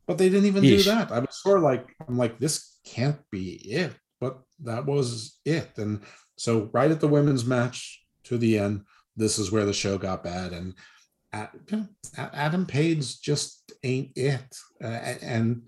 But 0.08 0.18
they 0.18 0.30
didn't 0.30 0.48
even 0.48 0.64
Ish. 0.66 0.84
do 0.86 0.92
that. 0.92 1.12
I 1.12 1.20
was 1.20 1.42
sort 1.42 1.58
of 1.58 1.64
like, 1.64 1.88
I'm 2.08 2.18
like, 2.18 2.40
this 2.40 2.80
can't 2.86 3.18
be 3.32 3.52
it. 3.72 3.94
But 4.22 4.40
that 4.64 4.86
was 4.86 5.40
it. 5.44 5.72
And 5.78 6.02
so 6.38 6.70
right 6.72 6.92
at 6.92 7.02
the 7.02 7.08
women's 7.10 7.46
match 7.46 8.06
to 8.26 8.38
the 8.38 8.58
end, 8.58 8.86
this 9.18 9.38
is 9.38 9.52
where 9.52 9.66
the 9.66 9.74
show 9.74 9.98
got 9.98 10.24
bad. 10.24 10.54
And 10.54 10.76
Adam 12.16 12.66
Page 12.66 13.20
just 13.20 13.74
ain't 13.84 14.12
it. 14.16 14.56
Uh, 14.82 14.88
and 15.22 15.64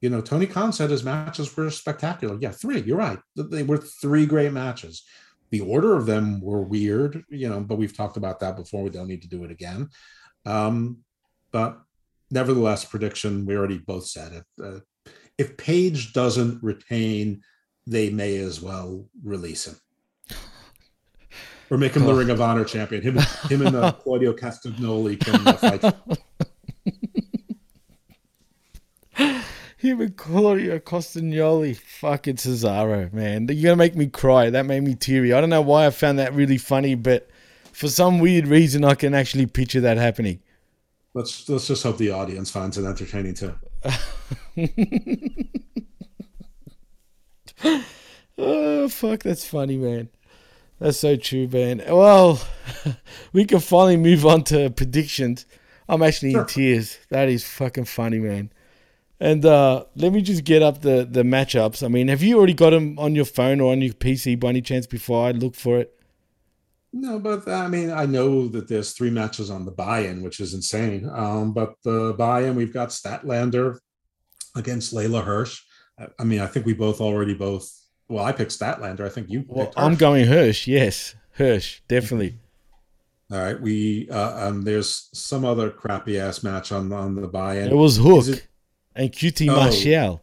you 0.00 0.10
know, 0.10 0.20
Tony 0.20 0.46
Khan 0.46 0.72
said 0.72 0.90
his 0.90 1.04
matches 1.04 1.54
were 1.56 1.70
spectacular. 1.70 2.38
Yeah, 2.40 2.52
three. 2.52 2.80
You're 2.80 2.96
right. 2.96 3.18
They 3.36 3.64
were 3.64 3.78
three 3.78 4.26
great 4.26 4.52
matches. 4.52 5.04
The 5.50 5.60
order 5.60 5.96
of 5.96 6.06
them 6.06 6.40
were 6.40 6.62
weird, 6.62 7.24
you 7.30 7.48
know, 7.48 7.60
but 7.60 7.78
we've 7.78 7.96
talked 7.96 8.16
about 8.16 8.40
that 8.40 8.56
before. 8.56 8.84
We 8.84 8.90
don't 8.90 9.08
need 9.08 9.22
to 9.22 9.28
do 9.28 9.44
it 9.44 9.50
again. 9.50 9.88
Um, 10.44 10.98
but 11.50 11.80
nevertheless, 12.30 12.84
prediction 12.84 13.46
we 13.46 13.56
already 13.56 13.78
both 13.78 14.06
said 14.06 14.32
it. 14.32 14.44
Uh, 14.62 14.80
if 15.36 15.56
Page 15.56 16.12
doesn't 16.12 16.62
retain, 16.62 17.42
they 17.88 18.10
may 18.10 18.36
as 18.36 18.60
well 18.60 19.06
release 19.24 19.66
him. 19.66 19.76
Or 21.70 21.76
make 21.76 21.94
him 21.94 22.04
the 22.04 22.14
Ring 22.14 22.30
of 22.30 22.40
Honor 22.40 22.64
champion. 22.64 23.02
Him, 23.02 23.18
him 23.48 23.66
and 23.66 23.76
uh, 23.76 23.92
Claudio 24.02 24.32
Castagnoli 24.32 25.20
can 25.20 25.46
uh, 25.46 25.52
fight. 25.52 25.84
Him 29.76 30.00
and 30.00 30.16
Claudio 30.16 30.78
Castagnoli, 30.80 31.76
fucking 31.76 32.36
Cesaro, 32.36 33.12
man. 33.12 33.46
You're 33.48 33.70
gonna 33.70 33.76
make 33.76 33.94
me 33.94 34.08
cry. 34.08 34.50
That 34.50 34.66
made 34.66 34.82
me 34.82 34.94
teary. 34.94 35.32
I 35.32 35.40
don't 35.40 35.50
know 35.50 35.62
why 35.62 35.86
I 35.86 35.90
found 35.90 36.18
that 36.18 36.34
really 36.34 36.58
funny, 36.58 36.94
but 36.94 37.28
for 37.72 37.88
some 37.88 38.18
weird 38.18 38.48
reason, 38.48 38.82
I 38.82 38.94
can 38.94 39.14
actually 39.14 39.46
picture 39.46 39.80
that 39.82 39.96
happening. 39.96 40.40
Let's 41.14 41.48
let's 41.48 41.68
just 41.68 41.84
hope 41.84 41.98
the 41.98 42.10
audience 42.10 42.50
finds 42.50 42.76
it 42.76 42.86
entertaining 42.86 43.34
too. 43.34 43.54
Oh 48.40 48.88
fuck, 48.88 49.24
that's 49.24 49.44
funny, 49.44 49.76
man. 49.76 50.10
That's 50.78 50.98
so 50.98 51.16
true, 51.16 51.48
man. 51.48 51.82
Well, 51.88 52.40
we 53.32 53.44
can 53.44 53.58
finally 53.58 53.96
move 53.96 54.24
on 54.24 54.44
to 54.44 54.70
predictions. 54.70 55.44
I'm 55.88 56.02
actually 56.02 56.34
in 56.34 56.46
tears. 56.46 56.98
That 57.10 57.28
is 57.28 57.44
fucking 57.44 57.86
funny, 57.86 58.20
man. 58.20 58.52
And 59.18 59.44
uh, 59.44 59.86
let 59.96 60.12
me 60.12 60.22
just 60.22 60.44
get 60.44 60.62
up 60.62 60.82
the 60.82 61.04
the 61.10 61.24
matchups. 61.24 61.82
I 61.82 61.88
mean, 61.88 62.06
have 62.06 62.22
you 62.22 62.38
already 62.38 62.54
got 62.54 62.70
them 62.70 62.96
on 62.98 63.16
your 63.16 63.24
phone 63.24 63.60
or 63.60 63.72
on 63.72 63.82
your 63.82 63.94
PC 63.94 64.38
by 64.38 64.50
any 64.50 64.62
chance 64.62 64.86
before 64.86 65.26
I 65.26 65.32
look 65.32 65.56
for 65.56 65.78
it? 65.78 65.98
No, 66.92 67.18
but 67.18 67.48
I 67.48 67.66
mean, 67.68 67.90
I 67.90 68.06
know 68.06 68.46
that 68.48 68.68
there's 68.68 68.92
three 68.92 69.10
matches 69.10 69.50
on 69.50 69.64
the 69.64 69.72
buy-in, 69.72 70.22
which 70.22 70.40
is 70.40 70.54
insane. 70.54 71.08
Um, 71.12 71.52
but 71.52 71.74
the 71.82 72.14
buy-in, 72.16 72.54
we've 72.54 72.72
got 72.72 72.90
Statlander 72.90 73.78
against 74.56 74.94
Leyla 74.94 75.24
Hirsch. 75.24 75.60
I- 76.18 76.24
mean, 76.24 76.40
I 76.40 76.46
think 76.46 76.66
we 76.66 76.74
both 76.74 77.00
already 77.00 77.34
both. 77.34 77.70
Well, 78.08 78.24
I 78.24 78.32
picked 78.32 78.52
Statlander. 78.52 79.00
I 79.00 79.08
think 79.08 79.28
you. 79.30 79.44
Well, 79.48 79.66
picked 79.66 79.78
I'm 79.78 79.94
going 79.96 80.26
Hirsch. 80.26 80.66
Yes, 80.66 81.14
Hirsch, 81.32 81.80
definitely. 81.88 82.38
All 83.30 83.38
right, 83.38 83.60
we 83.60 84.08
uh, 84.10 84.48
um, 84.48 84.62
there's 84.62 85.10
some 85.12 85.44
other 85.44 85.68
crappy 85.70 86.18
ass 86.18 86.42
match 86.42 86.72
on 86.72 86.90
on 86.92 87.14
the 87.16 87.28
buy-in. 87.28 87.68
It 87.68 87.74
was 87.76 87.98
Hook 87.98 88.28
it- 88.28 88.46
and 88.96 89.12
QT 89.12 89.48
Oh. 89.50 89.56
Marshall. 89.56 90.22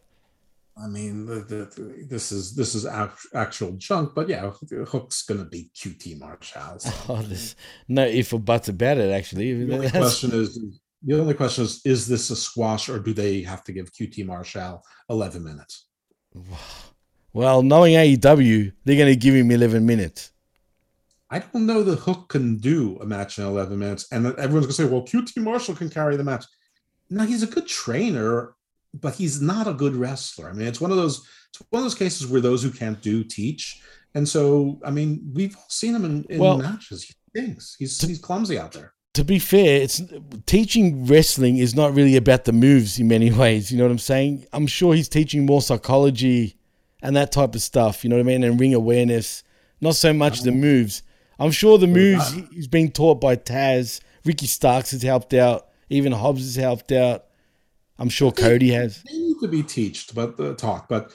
I 0.78 0.88
mean, 0.88 1.24
the, 1.24 1.36
the, 1.36 1.56
the- 1.74 2.06
this 2.06 2.32
is 2.32 2.54
this 2.54 2.74
is 2.74 2.84
act, 2.84 3.20
actual 3.32 3.72
junk, 3.78 4.12
but 4.14 4.28
yeah, 4.28 4.50
Hook's 4.88 5.22
gonna 5.22 5.44
be 5.44 5.70
QT 5.74 6.18
Marshall. 6.18 6.80
so. 6.80 6.90
Oh, 7.08 7.22
there's 7.22 7.54
no 7.88 8.04
if 8.04 8.32
or 8.32 8.40
buts 8.40 8.68
about 8.68 8.98
it. 8.98 9.10
Actually, 9.12 9.64
The 9.64 9.74
only 9.74 9.90
question 10.02 10.32
is 10.32 10.58
the 11.06 11.18
only 11.20 11.34
question 11.34 11.64
is 11.64 11.80
is 11.84 12.06
this 12.06 12.30
a 12.30 12.36
squash 12.36 12.88
or 12.88 12.98
do 12.98 13.14
they 13.14 13.42
have 13.42 13.64
to 13.64 13.72
give 13.72 13.92
QT 13.92 14.26
Marshall 14.26 14.82
11 15.08 15.42
minutes? 15.42 15.86
well, 17.32 17.62
knowing 17.62 17.94
AEW, 17.94 18.72
they're 18.84 18.96
going 18.96 19.08
to 19.12 19.16
give 19.16 19.34
him 19.34 19.50
11 19.50 19.86
minutes. 19.86 20.32
I 21.30 21.38
don't 21.40 21.66
know 21.66 21.82
that 21.82 22.00
Hook 22.00 22.28
can 22.28 22.56
do 22.58 22.98
a 23.00 23.06
match 23.06 23.38
in 23.38 23.44
11 23.44 23.78
minutes, 23.78 24.06
and 24.12 24.26
everyone's 24.38 24.66
gonna 24.66 24.72
say, 24.74 24.84
"Well, 24.84 25.02
QT 25.02 25.42
Marshall 25.42 25.74
can 25.74 25.90
carry 25.90 26.16
the 26.16 26.22
match." 26.22 26.44
Now, 27.10 27.24
he's 27.24 27.42
a 27.42 27.48
good 27.48 27.66
trainer, 27.66 28.54
but 28.94 29.14
he's 29.14 29.40
not 29.40 29.66
a 29.66 29.74
good 29.74 29.96
wrestler. 29.96 30.48
I 30.48 30.52
mean, 30.52 30.68
it's 30.68 30.80
one 30.80 30.92
of 30.92 30.96
those 30.96 31.26
it's 31.50 31.60
one 31.70 31.80
of 31.80 31.84
those 31.84 31.96
cases 31.96 32.26
where 32.28 32.40
those 32.40 32.62
who 32.62 32.70
can't 32.70 33.00
do 33.02 33.24
teach, 33.24 33.82
and 34.14 34.28
so 34.28 34.78
I 34.84 34.90
mean, 34.92 35.30
we've 35.34 35.56
seen 35.68 35.94
him 35.96 36.04
in, 36.04 36.24
in 36.30 36.38
Well- 36.38 36.58
matches. 36.58 37.02
He 37.02 37.14
thinks 37.34 37.74
he's 37.76 38.00
he's 38.00 38.20
clumsy 38.20 38.56
out 38.58 38.70
there. 38.72 38.92
To 39.16 39.24
be 39.24 39.38
fair, 39.38 39.80
it's 39.80 40.02
teaching 40.44 41.06
wrestling 41.06 41.56
is 41.56 41.74
not 41.74 41.94
really 41.94 42.16
about 42.16 42.44
the 42.44 42.52
moves 42.52 42.98
in 42.98 43.08
many 43.08 43.30
ways. 43.42 43.72
You 43.72 43.78
know 43.78 43.84
what 43.84 43.90
I'm 43.90 43.98
saying? 43.98 44.46
I'm 44.52 44.66
sure 44.66 44.94
he's 44.94 45.08
teaching 45.08 45.46
more 45.46 45.62
psychology 45.62 46.56
and 47.02 47.16
that 47.16 47.32
type 47.32 47.54
of 47.54 47.62
stuff. 47.62 48.04
You 48.04 48.10
know 48.10 48.16
what 48.16 48.20
I 48.22 48.26
mean? 48.26 48.44
And 48.44 48.60
ring 48.60 48.74
awareness, 48.74 49.42
not 49.80 49.94
so 49.96 50.12
much 50.12 50.42
the 50.42 50.52
moves. 50.52 51.02
I'm 51.38 51.50
sure 51.50 51.78
the 51.78 51.86
moves 51.86 52.30
he- 52.32 52.46
he's 52.52 52.68
been 52.68 52.90
taught 52.90 53.20
by 53.20 53.36
Taz. 53.36 54.00
Ricky 54.24 54.46
Starks 54.46 54.90
has 54.90 55.02
helped 55.02 55.32
out. 55.32 55.68
Even 55.88 56.12
Hobbs 56.12 56.42
has 56.42 56.56
helped 56.56 56.92
out. 56.92 57.24
I'm 57.98 58.10
sure 58.10 58.30
Cody 58.32 58.70
has. 58.72 59.02
they 59.10 59.16
need 59.18 59.36
to 59.40 59.48
be 59.48 59.62
taught, 59.62 60.14
but 60.14 60.36
the 60.36 60.54
talk, 60.54 60.88
but 60.90 61.10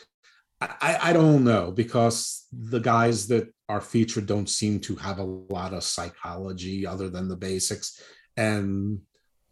I, 0.61 0.99
I- 1.09 1.13
don't 1.13 1.43
know 1.43 1.71
because 1.71 2.45
the 2.51 2.79
guys 2.79 3.27
that 3.27 3.51
are 3.69 3.81
featured 3.81 4.25
don't 4.25 4.49
seem 4.49 4.79
to 4.81 4.95
have 4.95 5.19
a 5.19 5.23
lot 5.23 5.73
of 5.73 5.83
psychology 5.83 6.85
other 6.85 7.09
than 7.09 7.27
the 7.27 7.35
basics. 7.37 8.01
And 8.37 8.99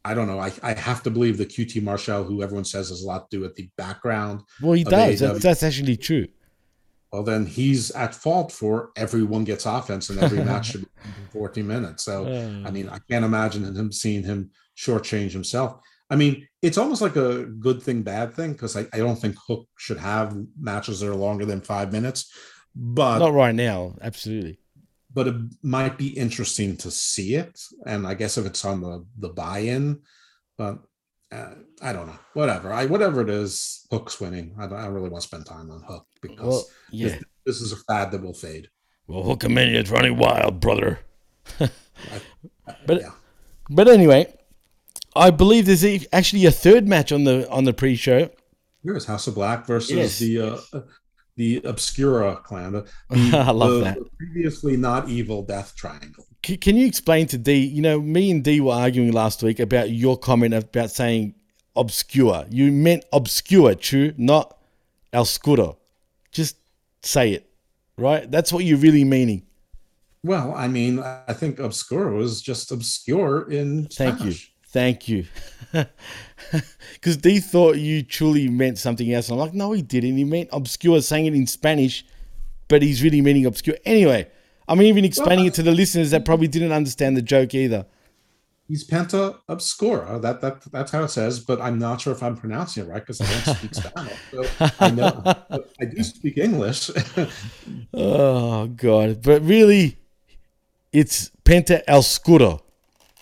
I 0.05 0.13
don't 0.13 0.27
know. 0.27 0.39
I, 0.39 0.51
I 0.63 0.73
have 0.73 1.03
to 1.03 1.09
believe 1.11 1.37
the 1.37 1.45
QT 1.45 1.81
Marshall, 1.83 2.23
who 2.23 2.41
everyone 2.43 2.65
says 2.65 2.89
has 2.89 3.01
a 3.01 3.07
lot 3.07 3.29
to 3.31 3.37
do 3.37 3.41
with 3.41 3.55
the 3.55 3.69
background. 3.77 4.41
Well, 4.61 4.73
he 4.73 4.83
does. 4.83 5.19
That's, 5.41 5.63
actually 5.63 5.97
true. 5.97 6.27
well, 7.11 7.23
then 7.23 7.45
he's 7.45 7.91
at 7.91 8.13
fault 8.13 8.51
for 8.51 8.91
everyone 8.95 9.43
gets 9.45 9.65
offense 9.65 10.09
and 10.09 10.19
every 10.19 10.43
match 10.51 10.67
should 10.71 10.81
be 10.81 10.87
14 11.31 11.65
minutes. 11.65 12.03
So, 12.03 12.25
Uh. 12.25 12.67
I 12.67 12.71
mean, 12.71 12.87
I 12.89 12.99
can't 13.09 13.25
imagine 13.25 13.63
him 13.63 13.91
seeing 13.91 14.23
him 14.23 14.51
shortchange 14.77 15.31
himself. 15.31 15.79
I 16.09 16.15
mean, 16.15 16.47
it's 16.61 16.77
almost 16.77 17.01
like 17.01 17.15
a 17.15 17.45
good 17.45 17.81
thing, 17.81 18.01
bad 18.01 18.33
thing, 18.33 18.53
because 18.53 18.75
I, 18.75 18.87
I 18.93 18.97
don't 18.97 19.15
think 19.15 19.35
Hook 19.47 19.67
should 19.77 19.97
have 19.97 20.35
matches 20.59 20.99
that 20.99 21.09
are 21.09 21.15
longer 21.15 21.45
than 21.45 21.61
five 21.61 21.91
minutes. 21.91 22.31
But 22.75 23.19
Not 23.19 23.33
right 23.33 23.55
now. 23.55 23.95
Absolutely. 24.01 24.59
but 25.13 25.27
it 25.27 25.35
might 25.63 25.97
be 25.97 26.09
interesting 26.09 26.77
to 26.77 26.91
see 26.91 27.35
it. 27.35 27.59
And 27.85 28.05
I 28.07 28.13
guess 28.13 28.37
if 28.37 28.45
it's 28.45 28.63
on 28.65 28.81
the 28.81 29.05
the 29.17 29.29
buy-in, 29.29 30.01
but 30.57 30.79
uh, 31.31 31.53
I 31.81 31.93
don't 31.93 32.07
know. 32.07 32.19
Whatever. 32.33 32.71
I 32.73 32.85
whatever 32.85 33.21
it 33.21 33.29
is, 33.29 33.85
Hook's 33.91 34.19
winning. 34.19 34.55
I 34.59 34.67
don't, 34.67 34.79
I 34.79 34.87
really 34.87 35.09
want 35.09 35.21
to 35.21 35.27
spend 35.27 35.45
time 35.45 35.69
on 35.71 35.83
Hook 35.83 36.05
because 36.21 36.39
Well, 36.47 36.65
yeah. 36.91 37.07
this, 37.07 37.23
this 37.45 37.61
is 37.61 37.71
a 37.71 37.77
fad 37.77 38.11
that 38.11 38.21
will 38.21 38.33
fade. 38.33 38.69
Well, 39.07 39.23
Hulkamania's 39.23 39.91
running 39.91 40.17
wild, 40.17 40.59
brother. 40.59 40.99
but 41.57 41.71
yeah. 43.01 43.11
but 43.69 43.87
anyway, 43.87 44.31
I 45.19 45.31
believe 45.31 45.65
there's 45.65 46.07
actually 46.13 46.45
a 46.45 46.51
third 46.51 46.87
match 46.87 47.11
on 47.11 47.23
the 47.25 47.49
on 47.49 47.65
the 47.65 47.73
pre-show. 47.73 48.29
Here's 48.83 49.05
House 49.05 49.27
of 49.27 49.35
Black 49.35 49.65
versus 49.67 49.91
Yes. 49.91 50.19
the 50.19 50.39
uh, 50.41 50.81
the 51.35 51.61
Obscura 51.65 52.37
clan. 52.37 52.71
The, 52.73 52.85
I 53.09 53.51
love 53.51 53.71
the- 53.73 53.79
that. 53.81 53.95
the 53.99 54.09
previously 54.17 54.77
not 54.77 55.09
evil 55.09 55.43
Death 55.43 55.73
Triangle. 55.75 56.25
C- 56.45 56.57
can 56.57 56.77
you 56.77 56.85
explain 56.85 57.27
to 57.27 57.37
D? 57.37 57.55
You 57.57 57.81
know, 57.81 57.99
me 57.99 58.31
and 58.31 58.43
D 58.43 58.61
were 58.61 58.73
arguing 58.73 59.11
last 59.11 59.43
week 59.43 59.59
about 59.59 59.91
your 59.91 60.17
comment 60.17 60.53
about 60.53 60.91
saying 60.91 61.35
obscure. 61.75 62.45
You 62.49 62.71
meant 62.71 63.03
obscure, 63.11 63.75
true, 63.75 64.13
not 64.17 64.57
oscuro. 65.13 65.77
Just 66.31 66.55
say 67.03 67.31
it, 67.33 67.49
right? 67.97 68.29
That's 68.29 68.53
what 68.53 68.63
you're 68.63 68.77
really 68.77 69.03
meaning. 69.03 69.43
Well, 70.23 70.53
I 70.53 70.67
mean, 70.67 70.99
I 70.99 71.31
think 71.33 71.59
Obscura 71.59 72.13
was 72.13 72.41
just 72.41 72.71
obscure 72.73 73.49
in 73.49 73.87
Thank 73.87 74.19
you. 74.25 74.33
Thank 74.71 75.07
you. 75.07 75.25
Because 76.93 77.17
D 77.17 77.39
thought 77.39 77.77
you 77.77 78.01
truly 78.01 78.49
meant 78.49 78.77
something 78.77 79.13
else. 79.13 79.29
And 79.29 79.39
I'm 79.39 79.45
like, 79.45 79.53
no, 79.53 79.71
he 79.71 79.81
didn't. 79.81 80.17
He 80.17 80.23
meant 80.23 80.49
obscure, 80.51 81.01
saying 81.01 81.27
it 81.27 81.33
in 81.33 81.47
Spanish, 81.47 82.05
but 82.67 82.81
he's 82.81 83.03
really 83.03 83.21
meaning 83.21 83.45
obscure. 83.45 83.77
Anyway, 83.85 84.27
I'm 84.67 84.81
even 84.81 85.05
explaining 85.05 85.45
it 85.45 85.53
to 85.55 85.63
the 85.63 85.71
listeners 85.71 86.11
that 86.11 86.25
probably 86.25 86.47
didn't 86.47 86.71
understand 86.71 87.15
the 87.15 87.21
joke 87.21 87.53
either. 87.53 87.85
He's 88.67 88.87
Penta 88.87 89.37
Obscura. 89.47 90.19
That 90.19 90.41
that 90.41 90.61
that's 90.71 90.91
how 90.91 91.03
it 91.03 91.09
says, 91.09 91.39
but 91.39 91.59
I'm 91.59 91.79
not 91.79 92.01
sure 92.01 92.13
if 92.13 92.21
I'm 92.21 92.35
pronouncing 92.35 92.83
it 92.83 92.89
right 92.89 93.05
because 93.05 93.19
I 93.19 93.25
don't 93.25 93.55
speak 93.55 93.75
Spanish. 93.83 94.19
So 94.31 94.71
I 94.79 94.91
know 94.91 95.21
but 95.23 95.71
I 95.81 95.85
do 95.85 96.03
speak 96.03 96.37
English. 96.37 96.91
Oh 97.93 98.67
god! 98.67 99.23
But 99.23 99.41
really, 99.41 99.97
it's 100.91 101.31
Penta 101.43 101.81
Oscuro. 101.87 102.61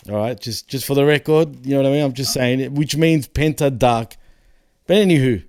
All 0.10 0.16
right, 0.16 0.40
just 0.40 0.68
just 0.70 0.86
for 0.86 0.94
the 0.96 1.06
record, 1.06 1.66
you 1.66 1.72
know 1.72 1.82
what 1.82 1.90
I 1.90 1.92
mean. 1.92 2.04
I'm 2.04 2.14
just 2.14 2.32
saying 2.34 2.60
it, 2.62 2.72
which 2.72 2.96
means 2.96 3.28
Penta 3.28 3.76
Dark. 3.78 4.16
But 4.86 4.98
anywho, 4.98 5.44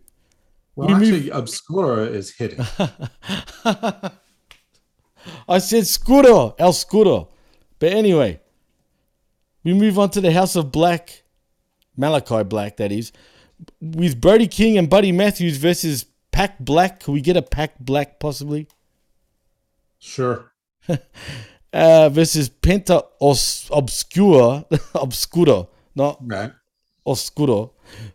well, 0.75 0.89
we 0.89 0.95
move- 0.95 1.03
actually, 1.15 1.31
Obscura 1.31 2.05
is 2.07 2.35
hidden. 2.35 2.65
I 5.49 5.59
said 5.59 5.87
Scuro, 5.87 6.55
El 6.59 6.73
Scuro. 6.73 7.29
But 7.79 7.93
anyway, 7.93 8.41
we 9.63 9.75
move 9.75 9.99
on 9.99 10.11
to 10.11 10.21
the 10.21 10.33
House 10.33 10.57
of 10.57 10.73
Black, 10.73 11.23
Malachi 11.97 12.43
Black, 12.45 12.79
that 12.79 12.91
is, 12.91 13.13
with 13.81 14.21
Brody 14.21 14.49
King 14.49 14.79
and 14.79 14.91
Buddy 14.91 15.13
Matthews 15.13 15.57
versus 15.57 16.07
Pac 16.33 16.59
Black. 16.59 17.01
Can 17.01 17.15
we 17.15 17.21
get 17.21 17.37
a 17.37 17.43
Pac 17.43 17.79
Black 17.79 18.19
possibly? 18.19 18.67
Sure. 19.99 20.53
Uh, 21.73 22.09
versus 22.09 22.49
Penta 22.49 23.03
Os- 23.21 23.69
Obscura, 23.71 24.65
Obscuro, 24.95 25.69
not 25.95 26.19
Right. 26.23 26.51
Oscuro. 27.05 27.73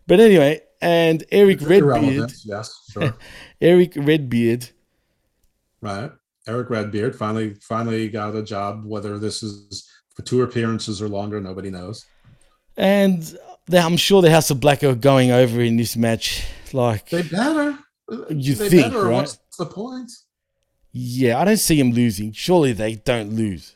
But 0.07 0.19
anyway, 0.19 0.61
and 0.81 1.23
Eric 1.31 1.59
Redbeard, 1.61 2.31
Yes, 2.45 2.73
sure. 2.91 3.15
Eric 3.61 3.93
Redbeard, 3.95 4.69
right. 5.81 6.11
Eric 6.47 6.69
Redbeard 6.69 7.15
finally 7.15 7.53
finally 7.61 8.09
got 8.09 8.35
a 8.35 8.43
job. 8.43 8.83
Whether 8.85 9.17
this 9.19 9.43
is 9.43 9.87
for 10.15 10.23
two 10.23 10.41
appearances 10.41 11.01
or 11.01 11.07
longer, 11.07 11.39
nobody 11.39 11.69
knows. 11.69 12.05
and 12.75 13.37
I'm 13.71 13.97
sure 13.97 14.21
the 14.21 14.31
House 14.31 14.49
of 14.49 14.59
Black 14.59 14.83
are 14.83 14.95
going 14.95 15.31
over 15.31 15.61
in 15.61 15.77
this 15.77 15.95
match. 15.95 16.43
Like 16.73 17.09
They 17.09 17.21
better. 17.21 17.77
You 18.29 18.55
they 18.55 18.69
think, 18.69 18.93
better, 18.93 19.05
right? 19.05 19.15
What's 19.17 19.39
the 19.57 19.65
point? 19.67 20.11
Yeah, 20.93 21.39
I 21.39 21.45
don't 21.45 21.57
see 21.57 21.79
him 21.79 21.91
losing. 21.91 22.31
Surely 22.33 22.71
they 22.71 22.95
don't 22.95 23.33
lose. 23.33 23.75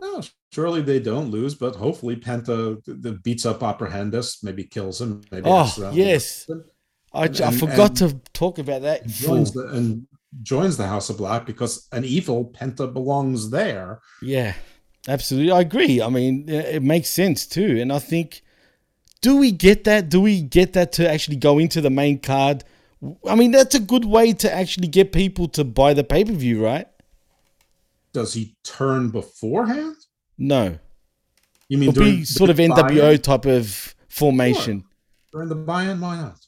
No, 0.00 0.22
surely 0.52 0.80
they 0.80 1.00
don't 1.00 1.30
lose, 1.30 1.54
but 1.54 1.74
hopefully 1.76 2.16
Penta 2.16 2.82
th- 2.84 3.02
th- 3.02 3.22
beats 3.22 3.44
up 3.44 3.60
Abrahantes, 3.60 4.42
maybe 4.44 4.62
kills 4.64 5.00
him. 5.00 5.22
Maybe 5.32 5.42
Oh, 5.46 5.90
yes. 5.92 6.48
I, 7.12 7.24
And- 7.26 7.40
I 7.40 7.50
forgot 7.50 7.96
to 7.96 8.20
talk 8.32 8.58
about 8.58 8.82
that. 8.82 9.06
joins 9.06 9.52
the, 9.52 9.66
and 9.68 10.06
joins 10.42 10.76
the 10.76 10.86
House 10.86 11.10
of 11.10 11.16
Black 11.18 11.46
because 11.46 11.88
an 11.92 12.04
evil 12.04 12.52
Penta 12.56 12.92
belongs 12.92 13.50
there. 13.50 14.00
Yeah, 14.22 14.54
absolutely. 15.08 15.50
I 15.50 15.60
agree. 15.62 16.00
I 16.00 16.08
mean, 16.10 16.48
it 16.48 16.82
makes 16.82 17.08
sense 17.10 17.46
too. 17.46 17.78
And 17.80 17.92
I 17.92 17.98
think, 17.98 18.42
do 19.22 19.36
we 19.38 19.50
get 19.50 19.84
that? 19.84 20.10
Do 20.10 20.20
we 20.20 20.42
get 20.42 20.74
that 20.74 20.92
to 20.92 21.10
actually 21.10 21.36
go 21.38 21.58
into 21.58 21.80
the 21.80 21.90
main 21.90 22.18
card 22.20 22.62
I 23.28 23.34
mean, 23.34 23.50
that's 23.50 23.74
a 23.74 23.80
good 23.80 24.04
way 24.04 24.32
to 24.32 24.52
actually 24.52 24.88
get 24.88 25.12
people 25.12 25.48
to 25.48 25.64
buy 25.64 25.94
the 25.94 26.04
pay 26.04 26.24
per 26.24 26.32
view, 26.32 26.64
right? 26.64 26.86
Does 28.12 28.34
he 28.34 28.56
turn 28.64 29.10
beforehand? 29.10 29.96
No. 30.38 30.78
You 31.68 31.78
mean 31.78 31.90
It'll 31.90 32.02
be 32.02 32.24
sort 32.24 32.50
of 32.50 32.56
NWO 32.56 32.98
buy-in? 32.98 33.22
type 33.22 33.44
of 33.44 33.94
formation. 34.08 34.84
during 35.32 35.48
the 35.48 35.54
buy-in? 35.54 36.00
Why 36.00 36.16
not? 36.16 36.38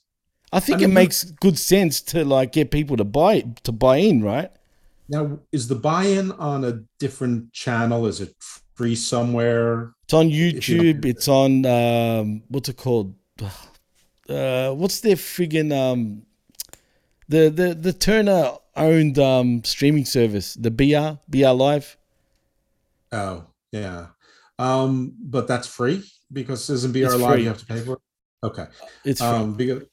I 0.53 0.61
think 0.61 0.81
I 0.81 0.85
it 0.85 0.89
makes 0.89 1.25
good 1.25 1.59
sense 1.59 2.01
to 2.03 2.25
like 2.25 2.53
get 2.53 2.71
people 2.71 2.97
to 2.97 3.05
buy 3.05 3.43
to 3.65 3.73
buy 3.73 3.99
in, 3.99 4.23
right? 4.23 4.51
Now, 5.09 5.41
is 5.53 5.69
the 5.69 5.75
buy-in 5.75 6.33
on 6.33 6.65
a 6.65 6.81
different 6.99 7.53
channel? 7.53 8.07
Is 8.07 8.21
it 8.21 8.35
free 8.75 8.95
somewhere? 8.95 9.93
It's 10.05 10.15
on 10.15 10.29
If 10.29 10.35
you 10.35 10.53
YouTube. 10.53 11.05
It's 11.05 11.29
on 11.29 11.67
um, 11.67 12.43
what's 12.49 12.69
it 12.69 12.77
called? 12.77 13.15
Uh, 14.29 14.73
what's 14.75 15.01
their 15.01 15.17
friggin' 15.17 15.73
um, 15.73 16.21
the 17.29 17.49
the 17.51 17.75
the 17.75 17.93
Turner 17.93 18.53
owned 18.77 19.19
um 19.19 19.65
streaming 19.65 20.05
service, 20.05 20.55
the 20.55 20.71
BR 20.71 21.19
BR 21.29 21.51
Live. 21.51 21.97
Oh, 23.13 23.47
yeah. 23.73 24.09
Um, 24.59 25.15
but 25.21 25.47
that's 25.49 25.67
free 25.69 26.05
because 26.33 26.69
isn't 26.69 26.93
BR 26.93 26.99
It's 27.05 27.15
Live 27.15 27.33
free. 27.35 27.43
you 27.43 27.49
have 27.49 27.59
to 27.59 27.67
pay 27.67 27.81
for 27.81 27.93
it? 27.95 27.99
Okay. 28.45 28.67
It's 29.05 29.21
free. 29.21 29.29
um 29.29 29.55
because 29.55 29.85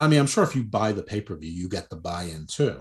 I 0.00 0.08
mean 0.08 0.20
I'm 0.20 0.26
sure 0.26 0.44
if 0.44 0.54
you 0.56 0.62
buy 0.64 0.92
the 0.92 1.02
pay-per-view, 1.02 1.50
you 1.50 1.68
get 1.68 1.90
the 1.90 1.96
buy-in 1.96 2.46
too. 2.46 2.80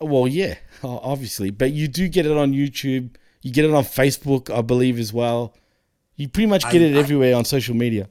Well, 0.00 0.28
yeah, 0.28 0.54
obviously, 0.84 1.50
but 1.50 1.72
you 1.72 1.88
do 1.88 2.08
get 2.08 2.24
it 2.24 2.36
on 2.36 2.52
YouTube. 2.52 3.16
You 3.42 3.52
get 3.52 3.64
it 3.64 3.72
on 3.74 3.82
Facebook, 3.82 4.48
I 4.56 4.62
believe, 4.62 4.96
as 4.98 5.12
well. 5.12 5.56
You 6.14 6.28
pretty 6.28 6.46
much 6.46 6.62
get 6.70 6.82
I- 6.82 6.84
it 6.86 6.94
I- 6.94 6.98
everywhere 7.00 7.34
on 7.34 7.44
social 7.44 7.74
media. 7.74 8.08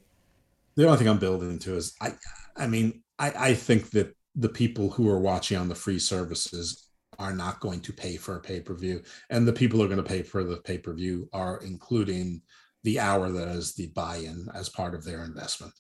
The 0.76 0.86
only 0.86 0.98
thing 0.98 1.08
I'm 1.08 1.18
building 1.18 1.60
to 1.60 1.76
is 1.78 1.94
I 2.02 2.14
I 2.58 2.68
mean, 2.68 3.04
I, 3.18 3.32
I 3.50 3.54
think 3.54 3.92
that 3.92 4.16
the 4.38 4.50
people 4.50 4.90
who 4.92 5.10
are 5.10 5.20
watching 5.20 5.58
on 5.58 5.68
the 5.68 5.76
free 5.76 6.00
services 6.00 6.88
are 7.20 7.34
not 7.34 7.60
going 7.60 7.82
to 7.82 7.92
pay 7.92 8.16
for 8.16 8.38
a 8.38 8.42
pay-per-view. 8.42 9.02
And 9.32 9.48
the 9.48 9.54
people 9.54 9.80
who 9.80 9.86
are 9.86 9.90
going 9.90 10.04
to 10.04 10.04
pay 10.04 10.22
for 10.22 10.44
the 10.44 10.58
pay-per-view 10.58 11.30
are 11.34 11.60
including 11.66 12.42
the 12.84 13.00
hour 13.00 13.32
that 13.32 13.48
is 13.48 13.74
the 13.74 13.88
buy-in 13.88 14.48
as 14.54 14.70
part 14.70 14.94
of 14.94 15.04
their 15.04 15.24
investment. 15.24 15.74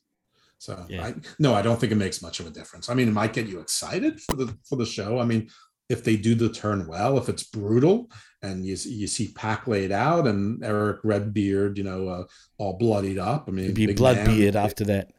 So 0.57 0.85
Yeah. 0.89 1.05
I 1.05 1.15
no, 1.37 1.53
I 1.53 1.61
don't 1.61 1.79
think 1.79 1.91
it 1.91 1.95
makes 1.95 2.23
much 2.23 2.39
of 2.39 2.47
a 2.47 2.49
difference. 2.49 2.89
I 2.89 2.95
mean, 2.95 3.07
it 3.07 3.13
might 3.13 3.33
get 3.33 3.47
you 3.47 3.59
excited 3.59 4.19
for 4.21 4.35
the 4.35 4.57
for 4.67 4.75
the 4.75 4.85
show. 4.85 5.19
I 5.19 5.25
mean, 5.25 5.49
if 5.87 6.03
they 6.03 6.17
do 6.17 6.33
the 6.35 6.49
turn 6.49 6.87
well, 6.87 7.17
if 7.17 7.29
it's 7.29 7.43
brutal 7.43 8.09
and 8.41 8.65
you 8.65 8.75
you 8.85 9.07
see 9.07 9.31
Pac 9.33 9.67
laid 9.67 9.91
out 9.91 10.25
and 10.25 10.63
Eric 10.63 11.01
Redbeard, 11.03 11.77
you 11.77 11.83
know, 11.83 12.07
uh, 12.07 12.23
all 12.57 12.77
bloodied 12.77 13.19
up. 13.19 13.45
I 13.47 13.51
mean, 13.51 13.65
It'd 13.65 13.75
be 13.75 13.85
big 13.85 13.99
man. 13.99 14.25
Bloodbeard 14.25 14.55
after 14.55 14.83
that. 14.85 15.11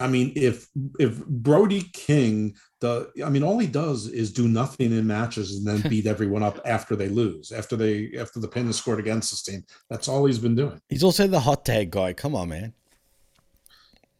I 0.00 0.08
mean, 0.08 0.32
if 0.34 0.66
if 0.98 1.24
Brody 1.26 1.82
King, 1.92 2.54
the 2.80 3.10
I 3.24 3.28
mean, 3.28 3.42
all 3.42 3.58
he 3.58 3.66
does 3.66 4.06
is 4.08 4.32
do 4.32 4.48
nothing 4.48 4.92
in 4.92 5.06
matches 5.06 5.56
and 5.56 5.66
then 5.66 5.88
beat 5.90 6.06
everyone 6.06 6.42
up 6.42 6.58
after 6.64 6.96
they 6.96 7.08
lose, 7.08 7.52
after 7.52 7.76
they 7.76 8.12
after 8.18 8.40
the 8.40 8.48
pin 8.48 8.68
is 8.68 8.76
scored 8.76 8.98
against 8.98 9.30
this 9.30 9.42
team. 9.42 9.62
That's 9.90 10.08
all 10.08 10.24
he's 10.24 10.38
been 10.38 10.56
doing. 10.56 10.80
He's 10.88 11.04
also 11.04 11.26
the 11.26 11.40
hot 11.40 11.66
tag 11.66 11.90
guy. 11.90 12.14
Come 12.14 12.34
on, 12.34 12.48
man. 12.48 12.72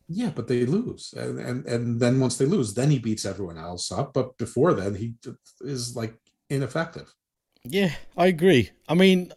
Yeah, 0.07 0.31
but 0.35 0.49
they 0.49 0.67
lose, 0.67 1.15
and 1.17 1.39
and, 1.39 1.67
and 1.67 2.01
then 2.01 2.21
once 2.21 2.37
they 2.37 2.45
lose, 2.45 2.75
then 2.75 2.91
he 2.91 2.99
beats 2.99 3.25
everyone 3.25 3.57
else 3.57 3.91
up. 3.91 4.13
But 4.13 4.37
before 4.37 4.75
then, 4.75 4.95
he 4.95 5.15
is 5.63 5.97
like 5.97 6.15
ineffective. 6.51 7.15
Yeah, 7.65 7.95
I 8.17 8.27
agree. 8.27 8.71
I 8.89 8.95
mean, 8.95 9.33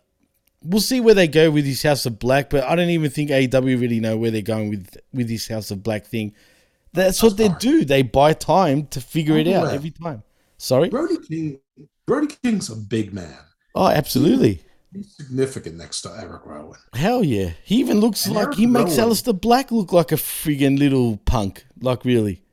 we'll 0.63 0.81
see 0.81 0.99
where 1.01 1.13
they 1.13 1.27
go 1.27 1.51
with 1.51 1.65
this 1.65 1.83
House 1.83 2.05
of 2.05 2.19
Black, 2.19 2.49
but 2.49 2.63
I 2.63 2.75
don't 2.75 2.89
even 2.89 3.09
think 3.11 3.29
AEW 3.29 3.79
really 3.79 3.99
know 3.99 4.17
where 4.17 4.31
they're 4.31 4.41
going 4.41 4.69
with 4.69 4.97
with 5.13 5.27
this 5.27 5.47
House 5.47 5.71
of 5.71 5.83
Black 5.83 6.05
thing. 6.05 6.33
That's 6.93 7.23
what 7.23 7.37
they 7.37 7.49
do. 7.59 7.85
They 7.85 8.03
buy 8.03 8.33
time 8.33 8.85
to 8.87 9.01
figure 9.01 9.37
it 9.37 9.47
out 9.47 9.55
Overlap. 9.63 9.73
every 9.75 9.91
time. 9.91 10.23
Sorry. 10.57 10.89
Brody 10.89 11.17
King, 11.27 11.59
Brody 12.05 12.35
King's 12.43 12.69
a 12.69 12.75
big 12.75 13.13
man. 13.13 13.35
Oh, 13.75 13.87
absolutely. 13.87 14.61
He's 14.93 15.15
significant 15.15 15.77
next 15.77 16.01
to 16.01 16.09
Eric 16.15 16.45
Rowan. 16.45 16.77
Hell 16.93 17.23
yeah. 17.23 17.53
He 17.63 17.77
even 17.77 17.99
looks 17.99 18.27
And 18.27 18.35
like 18.35 18.45
Eric 18.45 18.57
he 18.57 18.65
makes 18.67 18.95
Rowan- 18.99 19.09
Aleister 19.11 19.41
Black 19.41 19.71
look 19.71 19.91
like 19.91 20.11
a 20.11 20.15
friggin' 20.17 20.77
little 20.77 21.17
punk. 21.25 21.65
Like 21.81 22.05
really. 22.05 22.43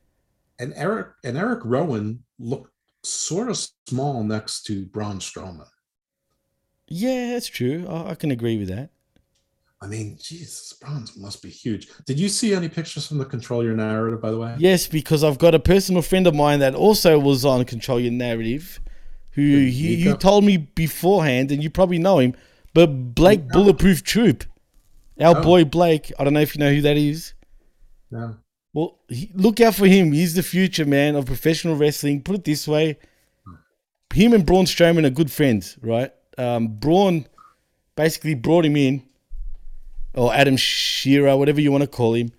And 0.59 0.73
Eric 0.75 1.09
and 1.23 1.37
Eric 1.37 1.61
Rowan 1.65 2.25
looked 2.39 2.73
sort 3.05 3.51
of 3.51 3.59
small 3.89 4.25
next 4.25 4.63
to 4.65 4.87
Braun 4.87 5.19
Strowman. 5.19 5.67
Yeah, 6.91 7.33
that's 7.33 7.47
true. 7.47 7.87
I, 7.89 8.11
I 8.11 8.15
can 8.15 8.31
agree 8.31 8.59
with 8.59 8.69
that. 8.69 8.91
I 9.83 9.87
mean, 9.87 10.19
Jesus, 10.21 10.75
Braun 10.75 11.07
must 11.17 11.43
be 11.43 11.49
huge. 11.49 11.89
Did 12.05 12.21
you 12.21 12.29
see 12.29 12.53
any 12.53 12.69
pictures 12.69 13.07
from 13.07 13.17
the 13.17 13.25
Control 13.25 13.65
Your 13.65 13.75
Narrative, 13.75 14.21
by 14.21 14.31
the 14.31 14.37
way? 14.37 14.55
Yes, 14.59 14.87
because 14.87 15.25
I've 15.25 15.39
got 15.39 15.55
a 15.55 15.59
personal 15.59 16.03
friend 16.03 16.27
of 16.27 16.35
mine 16.35 16.59
that 16.61 16.75
also 16.75 17.19
was 17.19 17.47
on 17.47 17.65
Control 17.65 17.99
Your 17.99 18.13
Narrative, 18.13 18.79
who 19.31 19.41
he, 19.41 19.95
you 19.95 20.17
told 20.17 20.45
me 20.45 20.59
beforehand, 20.59 21.51
and 21.51 21.63
you 21.63 21.71
probably 21.71 21.99
know 21.99 22.19
him, 22.19 22.35
but 22.75 23.15
Blake 23.15 23.49
Bulletproof 23.49 24.05
Troop, 24.05 24.45
our 25.19 25.39
Oh. 25.39 25.43
boy 25.43 25.65
Blake. 25.65 26.13
I 26.19 26.25
don't 26.25 26.35
know 26.35 26.41
if 26.41 26.55
you 26.55 26.59
know 26.59 26.75
who 26.75 26.83
that 26.83 26.99
is. 26.99 27.33
No. 28.11 28.37
Well, 28.75 28.99
he, 29.09 29.31
look 29.35 29.61
out 29.61 29.77
for 29.77 29.87
him. 29.87 30.13
He's 30.13 30.35
the 30.35 30.43
future 30.43 30.85
man 30.85 31.17
of 31.17 31.25
professional 31.25 31.77
wrestling. 31.77 32.23
Put 32.23 32.37
it 32.37 32.45
this 32.45 32.69
way: 32.69 32.99
hmm. 33.47 33.55
him 34.13 34.35
and 34.35 34.45
Braun 34.45 34.67
Strowman 34.67 35.07
are 35.07 35.11
good 35.11 35.33
friends, 35.33 35.79
right? 35.81 36.13
Um, 36.41 36.69
Braun 36.69 37.27
basically 37.97 38.35
brought 38.35 38.65
him 38.65 38.77
in, 38.77 39.03
or 40.15 40.33
Adam 40.35 40.57
Scherr, 40.57 41.37
whatever 41.39 41.61
you 41.61 41.71
want 41.71 41.83
to 41.83 41.89
call 41.89 42.15
him. 42.15 42.33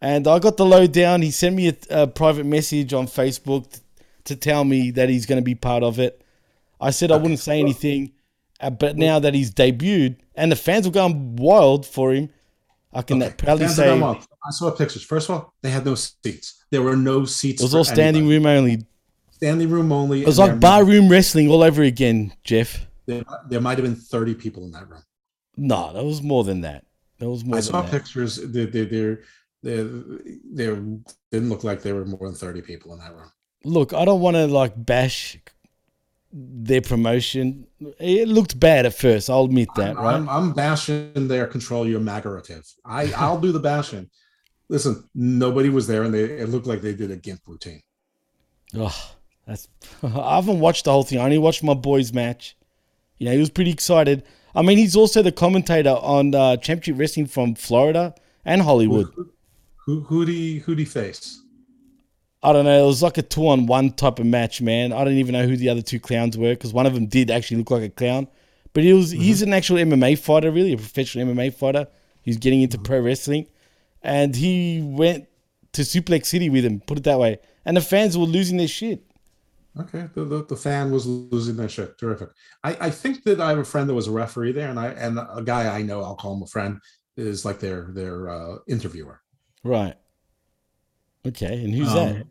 And 0.00 0.26
I 0.26 0.38
got 0.38 0.56
the 0.56 0.64
lowdown. 0.64 1.20
He 1.20 1.30
sent 1.30 1.54
me 1.54 1.68
a, 1.68 1.76
a 1.90 2.06
private 2.06 2.46
message 2.46 2.94
on 2.94 3.06
Facebook 3.06 3.70
t- 3.70 3.80
to 4.24 4.36
tell 4.36 4.64
me 4.64 4.90
that 4.92 5.08
he's 5.08 5.26
going 5.26 5.36
to 5.38 5.44
be 5.44 5.54
part 5.54 5.82
of 5.82 5.98
it. 5.98 6.22
I 6.80 6.90
said 6.90 7.10
I 7.12 7.16
wouldn't 7.16 7.40
say 7.40 7.60
anything, 7.60 8.12
uh, 8.60 8.70
but 8.70 8.96
now 8.96 9.18
that 9.18 9.34
he's 9.34 9.50
debuted 9.50 10.16
and 10.34 10.50
the 10.50 10.56
fans 10.56 10.86
are 10.86 10.90
going 10.90 11.36
wild 11.36 11.86
for 11.86 12.12
him, 12.12 12.30
I 12.92 13.02
can 13.02 13.18
proudly 13.32 13.64
Fans 13.66 13.76
say 13.76 13.90
of 13.90 13.98
them 13.98 14.02
up. 14.02 14.22
I 14.46 14.50
saw 14.50 14.70
pictures. 14.70 15.02
First 15.02 15.28
of 15.28 15.34
all, 15.36 15.54
they 15.60 15.70
had 15.70 15.84
no 15.84 15.94
seats. 15.94 16.64
There 16.70 16.82
were 16.82 16.96
no 16.96 17.24
seats. 17.26 17.60
it 17.60 17.64
was 17.64 17.74
all 17.74 17.84
standing 17.84 18.24
anybody. 18.30 18.36
room 18.36 18.46
only. 18.46 18.86
Standing 19.32 19.70
room 19.70 19.92
only. 19.92 20.22
It 20.22 20.26
was 20.26 20.38
like 20.38 20.52
there- 20.52 20.58
barroom 20.60 21.08
wrestling 21.10 21.50
all 21.50 21.62
over 21.62 21.82
again, 21.82 22.32
Jeff. 22.44 22.86
There, 23.06 23.24
there 23.48 23.60
might 23.60 23.78
have 23.78 23.84
been 23.84 23.96
30 23.96 24.34
people 24.34 24.64
in 24.64 24.72
that 24.72 24.88
room. 24.88 25.02
No, 25.56 25.92
that 25.92 26.04
was 26.04 26.22
more 26.22 26.44
than 26.44 26.60
that. 26.62 26.84
That 27.18 27.30
was 27.30 27.44
more 27.44 27.56
I 27.56 27.60
than 27.60 27.70
saw 27.70 27.82
that. 27.82 27.90
pictures. 27.90 28.36
They, 28.36 28.66
they, 28.66 28.84
they, 28.84 29.16
they, 29.62 29.82
they 29.82 30.66
didn't 30.66 31.48
look 31.48 31.64
like 31.64 31.82
there 31.82 31.94
were 31.94 32.04
more 32.04 32.26
than 32.28 32.34
30 32.34 32.62
people 32.62 32.92
in 32.92 32.98
that 32.98 33.14
room. 33.14 33.30
Look, 33.64 33.92
I 33.92 34.04
don't 34.04 34.20
want 34.20 34.36
to 34.36 34.46
like 34.46 34.72
bash 34.76 35.38
their 36.32 36.82
promotion. 36.82 37.66
It 37.98 38.28
looked 38.28 38.58
bad 38.60 38.86
at 38.86 38.94
first. 38.94 39.30
I'll 39.30 39.44
admit 39.44 39.68
that, 39.76 39.96
I'm, 39.96 40.04
right? 40.04 40.14
I'm, 40.14 40.28
I'm 40.28 40.52
bashing 40.52 41.28
their 41.28 41.46
control 41.46 41.86
your 41.86 42.00
magarative. 42.00 42.70
I, 42.84 43.12
I'll 43.16 43.40
do 43.40 43.52
the 43.52 43.60
bashing. 43.60 44.10
Listen, 44.68 45.08
nobody 45.14 45.68
was 45.68 45.86
there 45.86 46.02
and 46.02 46.12
they 46.12 46.24
it 46.24 46.48
looked 46.48 46.66
like 46.66 46.80
they 46.80 46.94
did 46.94 47.10
a 47.10 47.16
GIMP 47.16 47.40
routine. 47.46 47.82
Oh, 48.74 49.12
that's. 49.46 49.68
I 50.02 50.36
haven't 50.36 50.60
watched 50.60 50.84
the 50.84 50.92
whole 50.92 51.04
thing. 51.04 51.18
I 51.18 51.24
only 51.24 51.38
watched 51.38 51.62
my 51.62 51.74
boys' 51.74 52.12
match. 52.12 52.56
You 53.18 53.26
know, 53.26 53.32
he 53.32 53.38
was 53.38 53.50
pretty 53.50 53.70
excited. 53.70 54.24
I 54.54 54.62
mean, 54.62 54.78
he's 54.78 54.96
also 54.96 55.22
the 55.22 55.32
commentator 55.32 55.90
on 55.90 56.34
uh, 56.34 56.56
Championship 56.56 56.98
Wrestling 56.98 57.26
from 57.26 57.54
Florida 57.54 58.14
and 58.44 58.62
Hollywood. 58.62 59.12
Who 59.84 60.00
who 60.00 60.26
do 60.26 60.58
who 60.60 60.74
do 60.74 60.84
face? 60.86 61.42
I 62.42 62.52
don't 62.52 62.64
know. 62.64 62.84
It 62.84 62.86
was 62.86 63.02
like 63.02 63.18
a 63.18 63.22
two 63.22 63.48
on 63.48 63.66
one 63.66 63.92
type 63.92 64.18
of 64.18 64.26
match, 64.26 64.60
man. 64.60 64.92
I 64.92 65.04
don't 65.04 65.14
even 65.14 65.32
know 65.32 65.46
who 65.46 65.56
the 65.56 65.68
other 65.68 65.82
two 65.82 65.98
clowns 65.98 66.38
were 66.38 66.54
because 66.54 66.72
one 66.72 66.86
of 66.86 66.94
them 66.94 67.06
did 67.06 67.30
actually 67.30 67.58
look 67.58 67.70
like 67.70 67.82
a 67.82 67.88
clown. 67.88 68.28
But 68.72 68.84
he 68.84 68.92
was 68.92 69.10
he's 69.10 69.42
an 69.42 69.52
actual 69.52 69.76
MMA 69.78 70.18
fighter, 70.18 70.50
really, 70.50 70.72
a 70.72 70.76
professional 70.76 71.26
MMA 71.26 71.54
fighter. 71.54 71.88
He's 72.22 72.36
getting 72.36 72.62
into 72.62 72.78
pro 72.78 73.00
wrestling. 73.00 73.46
And 74.02 74.36
he 74.36 74.80
went 74.82 75.28
to 75.72 75.82
Suplex 75.82 76.26
City 76.26 76.50
with 76.50 76.64
him, 76.64 76.80
put 76.80 76.98
it 76.98 77.04
that 77.04 77.18
way. 77.18 77.38
And 77.64 77.76
the 77.76 77.80
fans 77.80 78.16
were 78.16 78.24
losing 78.24 78.58
their 78.58 78.68
shit. 78.68 79.02
Okay, 79.78 80.08
the, 80.14 80.24
the, 80.24 80.44
the 80.44 80.56
fan 80.56 80.90
was 80.90 81.04
losing 81.06 81.56
their 81.56 81.68
shit. 81.68 81.98
Terrific. 81.98 82.30
I, 82.64 82.76
I 82.86 82.90
think 82.90 83.24
that 83.24 83.40
I 83.40 83.50
have 83.50 83.58
a 83.58 83.64
friend 83.64 83.88
that 83.88 83.94
was 83.94 84.08
a 84.08 84.12
referee 84.12 84.52
there, 84.52 84.70
and 84.70 84.80
I 84.80 84.88
and 84.88 85.18
a 85.18 85.42
guy 85.44 85.68
I 85.76 85.82
know, 85.82 86.02
I'll 86.02 86.16
call 86.16 86.34
him 86.34 86.42
a 86.42 86.46
friend, 86.46 86.80
is 87.16 87.44
like 87.44 87.60
their 87.60 87.88
their 87.92 88.30
uh, 88.30 88.56
interviewer. 88.66 89.20
Right. 89.64 89.94
Okay, 91.26 91.62
and 91.62 91.74
who's 91.74 91.88
Um, 91.88 91.94
that? 91.94 92.26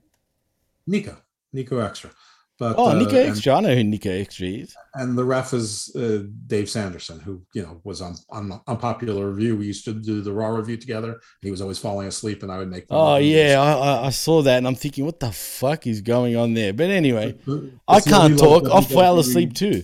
Nico, 0.88 1.18
Nico 1.54 1.80
Extra. 1.80 2.10
But 2.58 2.75
Oh, 2.77 2.92
uh, 2.92 2.93
Nico 2.93 3.17
and- 3.17 3.48
I 3.48 3.59
know 3.59 3.75
who 3.75 3.84
Nico 3.84 4.09
Extra 4.09 4.48
is. 4.48 4.74
and 4.93 5.17
the 5.17 5.25
ref 5.25 5.53
is 5.53 5.93
uh, 5.95 6.24
Dave 6.48 6.69
Sanderson, 6.69 7.19
who 7.19 7.42
you 7.53 7.61
know 7.64 7.82
was 7.84 8.00
on 8.01 8.16
on 8.30 8.61
unpopular 8.67 9.30
review. 9.30 9.58
We 9.58 9.66
used 9.66 9.84
to 9.85 9.93
do 9.93 10.22
the 10.22 10.32
Raw 10.32 10.50
review 10.56 10.77
together. 10.77 11.19
He 11.42 11.51
was 11.51 11.61
always 11.61 11.80
falling 11.80 12.08
asleep, 12.08 12.43
and 12.43 12.51
I 12.51 12.58
would 12.58 12.69
make. 12.69 12.85
Oh 12.90 13.17
yeah, 13.17 13.59
I, 13.61 13.72
I, 13.74 14.06
I 14.06 14.09
saw 14.09 14.42
that 14.43 14.58
and 14.58 14.67
I'm 14.67 14.75
thinking, 14.75 15.03
what 15.06 15.19
the 15.19 15.34
fuck 15.34 15.85
is 15.85 16.00
going 16.00 16.38
on 16.38 16.53
there? 16.53 16.72
But 16.72 16.92
anyway, 16.92 17.35
I 17.90 18.00
can't 18.00 18.40
talk. 18.40 18.69
I 18.72 18.80
fell 18.82 19.19
asleep 19.19 19.53
too. 19.53 19.84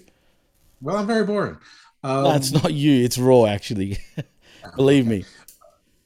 Well, 0.82 0.96
I'm 0.96 1.08
very 1.08 1.26
boring. 1.26 1.58
Um, 2.04 2.24
no, 2.24 2.36
it's 2.36 2.52
not 2.52 2.74
you. 2.74 3.04
It's 3.04 3.18
Raw, 3.18 3.46
actually. 3.46 3.98
Believe 4.78 5.06
me. 5.06 5.26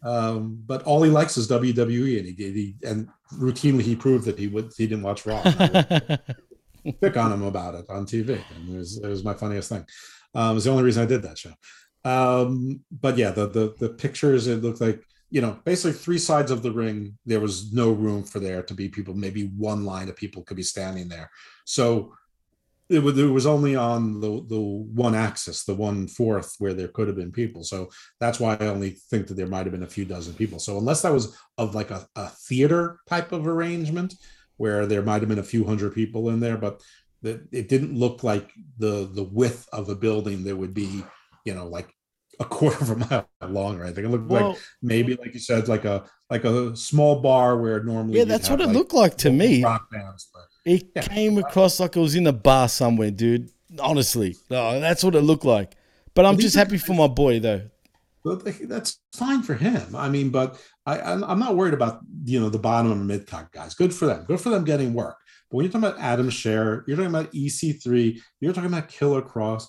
Um, 0.04 0.62
but 0.68 0.84
all 0.84 1.02
he 1.04 1.10
likes 1.10 1.38
is 1.38 1.48
WWE, 1.48 2.18
and 2.20 2.26
he. 2.28 2.34
He 2.52 2.76
and 2.88 3.08
routinely 3.34 3.82
he 3.82 3.96
proved 3.96 4.26
that 4.26 4.38
he 4.38 4.48
would. 4.48 4.72
He 4.78 4.86
didn't 4.88 5.04
watch 5.04 5.26
Raw. 5.26 5.42
pick 7.02 7.18
on 7.18 7.32
him 7.32 7.44
about 7.44 7.76
it 7.76 7.86
on 7.90 8.06
TV, 8.06 8.42
and 8.56 8.76
it 8.76 8.78
was, 8.78 8.98
it 8.98 9.08
was 9.08 9.24
my 9.24 9.34
funniest 9.34 9.70
thing. 9.70 9.86
Um, 10.34 10.52
it 10.52 10.54
was 10.56 10.64
the 10.66 10.72
only 10.72 10.84
reason 10.84 11.04
I 11.04 11.08
did 11.08 11.24
that 11.24 11.38
show. 11.38 11.54
Um, 12.04 12.82
but 12.92 13.18
yeah, 13.18 13.32
the 13.32 13.48
the 13.48 13.76
the 13.80 13.90
pictures 13.90 14.48
it 14.48 14.62
looked 14.62 14.82
like 14.82 15.04
you 15.32 15.42
know 15.42 15.60
basically 15.66 15.94
three 15.94 16.20
sides 16.20 16.52
of 16.52 16.62
the 16.62 16.72
ring. 16.72 17.18
There 17.26 17.40
was 17.40 17.74
no 17.74 17.92
room 17.92 18.24
for 18.24 18.40
there 18.40 18.62
to 18.64 18.74
be 18.74 18.90
people. 18.90 19.16
Maybe 19.16 19.52
one 19.58 19.86
line 19.86 20.10
of 20.10 20.16
people 20.16 20.44
could 20.44 20.58
be 20.58 20.64
standing 20.64 21.08
there. 21.08 21.32
So 21.66 22.14
it 22.88 23.00
was, 23.00 23.18
it 23.18 23.26
was 23.26 23.48
only 23.48 23.76
on 23.76 24.20
the 24.22 24.46
the 24.48 24.60
one 24.60 25.16
axis, 25.16 25.64
the 25.64 25.74
one 25.74 26.08
fourth, 26.08 26.56
where 26.60 26.74
there 26.74 26.88
could 26.90 27.08
have 27.08 27.18
been 27.18 27.32
people. 27.32 27.64
So 27.64 27.90
that's 28.20 28.40
why 28.40 28.56
I 28.60 28.68
only 28.68 28.92
think 28.92 29.28
that 29.28 29.34
there 29.34 29.48
might 29.48 29.66
have 29.66 29.72
been 29.72 29.84
a 29.84 29.88
few 29.88 30.06
dozen 30.06 30.36
people. 30.36 30.60
So 30.60 30.78
unless 30.78 31.02
that 31.02 31.12
was 31.12 31.36
of 31.58 31.74
like 31.74 31.90
a, 31.90 32.08
a 32.16 32.30
theater 32.30 33.00
type 33.10 33.32
of 33.32 33.48
arrangement, 33.48 34.14
where 34.58 34.86
there 34.86 35.02
might 35.02 35.22
have 35.22 35.30
been 35.30 35.40
a 35.40 35.44
few 35.44 35.64
hundred 35.66 35.94
people 35.94 36.30
in 36.30 36.40
there, 36.40 36.58
but 36.58 36.82
it 37.24 37.68
didn't 37.70 37.98
look 37.98 38.24
like 38.24 38.52
the 38.78 39.10
the 39.12 39.24
width 39.24 39.68
of 39.74 39.90
a 39.90 39.96
building 39.96 40.44
that 40.44 40.56
would 40.56 40.74
be, 40.74 41.04
you 41.46 41.54
know, 41.56 41.68
like 41.68 41.90
a 42.40 42.46
quarter 42.46 42.78
of 42.84 42.90
a 42.92 42.96
mile 42.98 43.28
long 43.50 43.80
or 43.80 43.84
anything. 43.84 44.06
It 44.06 44.10
looked 44.10 44.28
Well- 44.30 44.50
like 44.50 44.60
maybe, 44.82 45.16
like 45.16 45.34
you 45.34 45.40
said, 45.40 45.68
like 45.68 45.86
a 45.86 46.06
like 46.30 46.44
a 46.44 46.76
small 46.76 47.22
bar 47.22 47.58
where 47.58 47.84
normally 47.84 48.20
Yeah, 48.20 48.26
that's 48.26 48.50
what 48.50 48.62
it 48.62 48.68
looked 48.70 48.94
like 48.94 49.16
to 49.18 49.32
me. 49.32 49.62
bands, 49.64 50.30
but 50.34 50.44
It 50.66 50.94
came 50.96 51.38
across 51.38 51.80
like 51.80 51.96
it 51.96 52.00
was 52.00 52.16
in 52.16 52.28
a 52.28 52.34
bar 52.34 52.68
somewhere, 52.70 53.12
dude. 53.12 53.50
Honestly, 53.80 54.36
no, 54.50 54.80
that's 54.80 55.04
what 55.04 55.16
it 55.16 55.22
looked 55.22 55.46
like. 55.46 55.76
But 56.14 56.26
I'm 56.26 56.38
just 56.38 56.56
happy 56.56 56.78
for 56.78 56.94
my 56.94 57.08
boy, 57.08 57.40
though. 57.40 57.62
But 58.24 58.44
that's 58.68 59.00
fine 59.14 59.44
for 59.44 59.54
him. 59.54 59.96
I 59.96 60.10
mean, 60.10 60.30
but 60.30 60.60
I, 60.86 61.00
I'm, 61.00 61.40
not 61.40 61.56
worried 61.56 61.74
about 61.74 62.02
you 62.26 62.40
know 62.40 62.50
the 62.50 62.60
bottom 62.60 62.92
and 62.92 63.08
mid 63.08 63.26
card 63.28 63.48
guys. 63.52 63.74
Good 63.74 63.94
for 63.94 64.06
them. 64.06 64.24
Good 64.26 64.40
for 64.40 64.50
them 64.50 64.64
getting 64.64 64.94
work. 64.94 65.18
But 65.50 65.58
when 65.58 65.66
you're 65.66 65.72
talking 65.72 65.88
about 65.88 66.00
Adam 66.00 66.30
Scherr, 66.30 66.84
you're 66.88 66.98
talking 66.98 67.10
about 67.10 67.32
EC3, 67.32 68.20
you're 68.40 68.54
talking 68.54 68.70
about 68.72 68.88
Killer 68.90 69.22
Kross. 69.22 69.66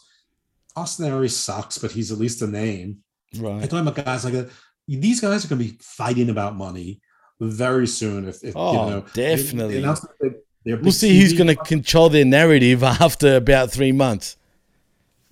Austin 0.75 1.07
Aries 1.07 1.35
sucks, 1.35 1.79
but 1.79 1.91
he's 1.91 2.13
at 2.13 2.19
least 2.19 2.43
a 2.43 2.47
name. 2.47 2.99
Right. 3.37 3.59
You're 3.59 3.69
talking 3.69 3.87
about 3.87 4.05
guys 4.05 4.25
like 4.25 4.35
that. 4.35 4.51
These 4.87 5.21
guys 5.21 5.45
are 5.45 5.49
going 5.49 5.63
to 5.63 5.73
be 5.73 5.79
fighting 5.81 6.29
about 6.29 6.55
money 6.55 7.01
very 7.41 7.87
soon. 7.87 8.29
If, 8.29 8.45
if 8.45 8.55
Oh, 8.57 8.73
you 8.85 8.91
know, 8.91 9.01
definitely. 9.15 9.81
they 9.81 10.29
they- 10.29 10.35
We'll 10.75 10.91
see 10.91 11.21
who's 11.21 11.33
going 11.33 11.47
to 11.47 11.55
control 11.55 12.09
their 12.09 12.25
narrative 12.25 12.83
after 12.83 13.37
about 13.37 13.71
three 13.71 13.93
months. 13.93 14.37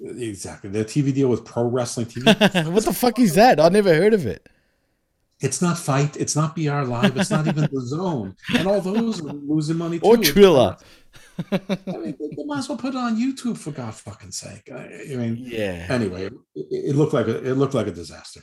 Exactly. 0.01 0.71
The 0.71 0.85
TV 0.85 1.13
deal 1.13 1.29
with 1.29 1.45
Pro 1.45 1.65
Wrestling 1.65 2.07
TV. 2.07 2.25
what 2.73 2.85
the 2.85 2.93
fuck 2.93 3.19
is 3.19 3.35
that? 3.35 3.59
I 3.59 3.69
never 3.69 3.93
heard 3.95 4.15
of 4.15 4.27
it. 4.27 4.47
It's 5.45 5.61
not 5.63 5.79
FITE. 5.79 6.17
It's 6.17 6.35
not 6.35 6.57
BR 6.57 6.83
Live. 6.83 7.17
It's 7.17 7.31
not 7.31 7.47
even 7.47 7.69
The 7.71 7.81
Zone. 7.95 8.35
And 8.55 8.67
all 8.67 8.81
those 8.81 9.21
are 9.21 9.33
losing 9.33 9.77
money 9.77 9.99
too. 9.99 10.07
Or 10.07 10.17
Triller. 10.17 10.77
I 11.53 11.59
mean, 11.87 12.17
they, 12.37 12.45
might 12.45 12.59
as 12.59 12.69
well 12.69 12.79
put 12.79 12.95
it 12.95 12.97
on 12.97 13.17
YouTube 13.17 13.59
for 13.59 13.73
God 13.73 13.95
fucking 13.95 14.31
sake. 14.31 14.71
I, 14.73 15.13
I 15.13 15.17
mean, 15.17 15.37
Yeah. 15.39 15.87
Anyway, 15.91 16.27
it, 16.27 16.33
it 16.55 16.97
looked 16.97 17.13
like 17.13 17.27
a, 17.27 17.45
it 17.51 17.55
looked 17.55 17.75
like 17.75 17.87
a 17.89 17.93
disaster. 17.93 18.41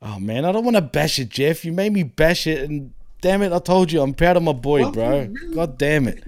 Oh 0.00 0.18
man, 0.18 0.44
I 0.44 0.52
don't 0.52 0.64
want 0.64 0.76
to 0.76 0.82
bash 0.82 1.18
it, 1.18 1.28
Jeff. 1.28 1.64
You 1.64 1.72
made 1.72 1.92
me 1.92 2.02
bash 2.02 2.46
it, 2.46 2.68
and 2.68 2.92
damn 3.20 3.42
it, 3.42 3.52
I 3.52 3.58
told 3.58 3.92
you 3.92 4.00
I'm 4.02 4.14
proud 4.14 4.36
of 4.36 4.42
my 4.42 4.52
boy, 4.52 4.82
Well, 4.82 4.92
bro. 4.92 5.34
God 5.54 5.78
damn 5.78 6.08
it, 6.08 6.24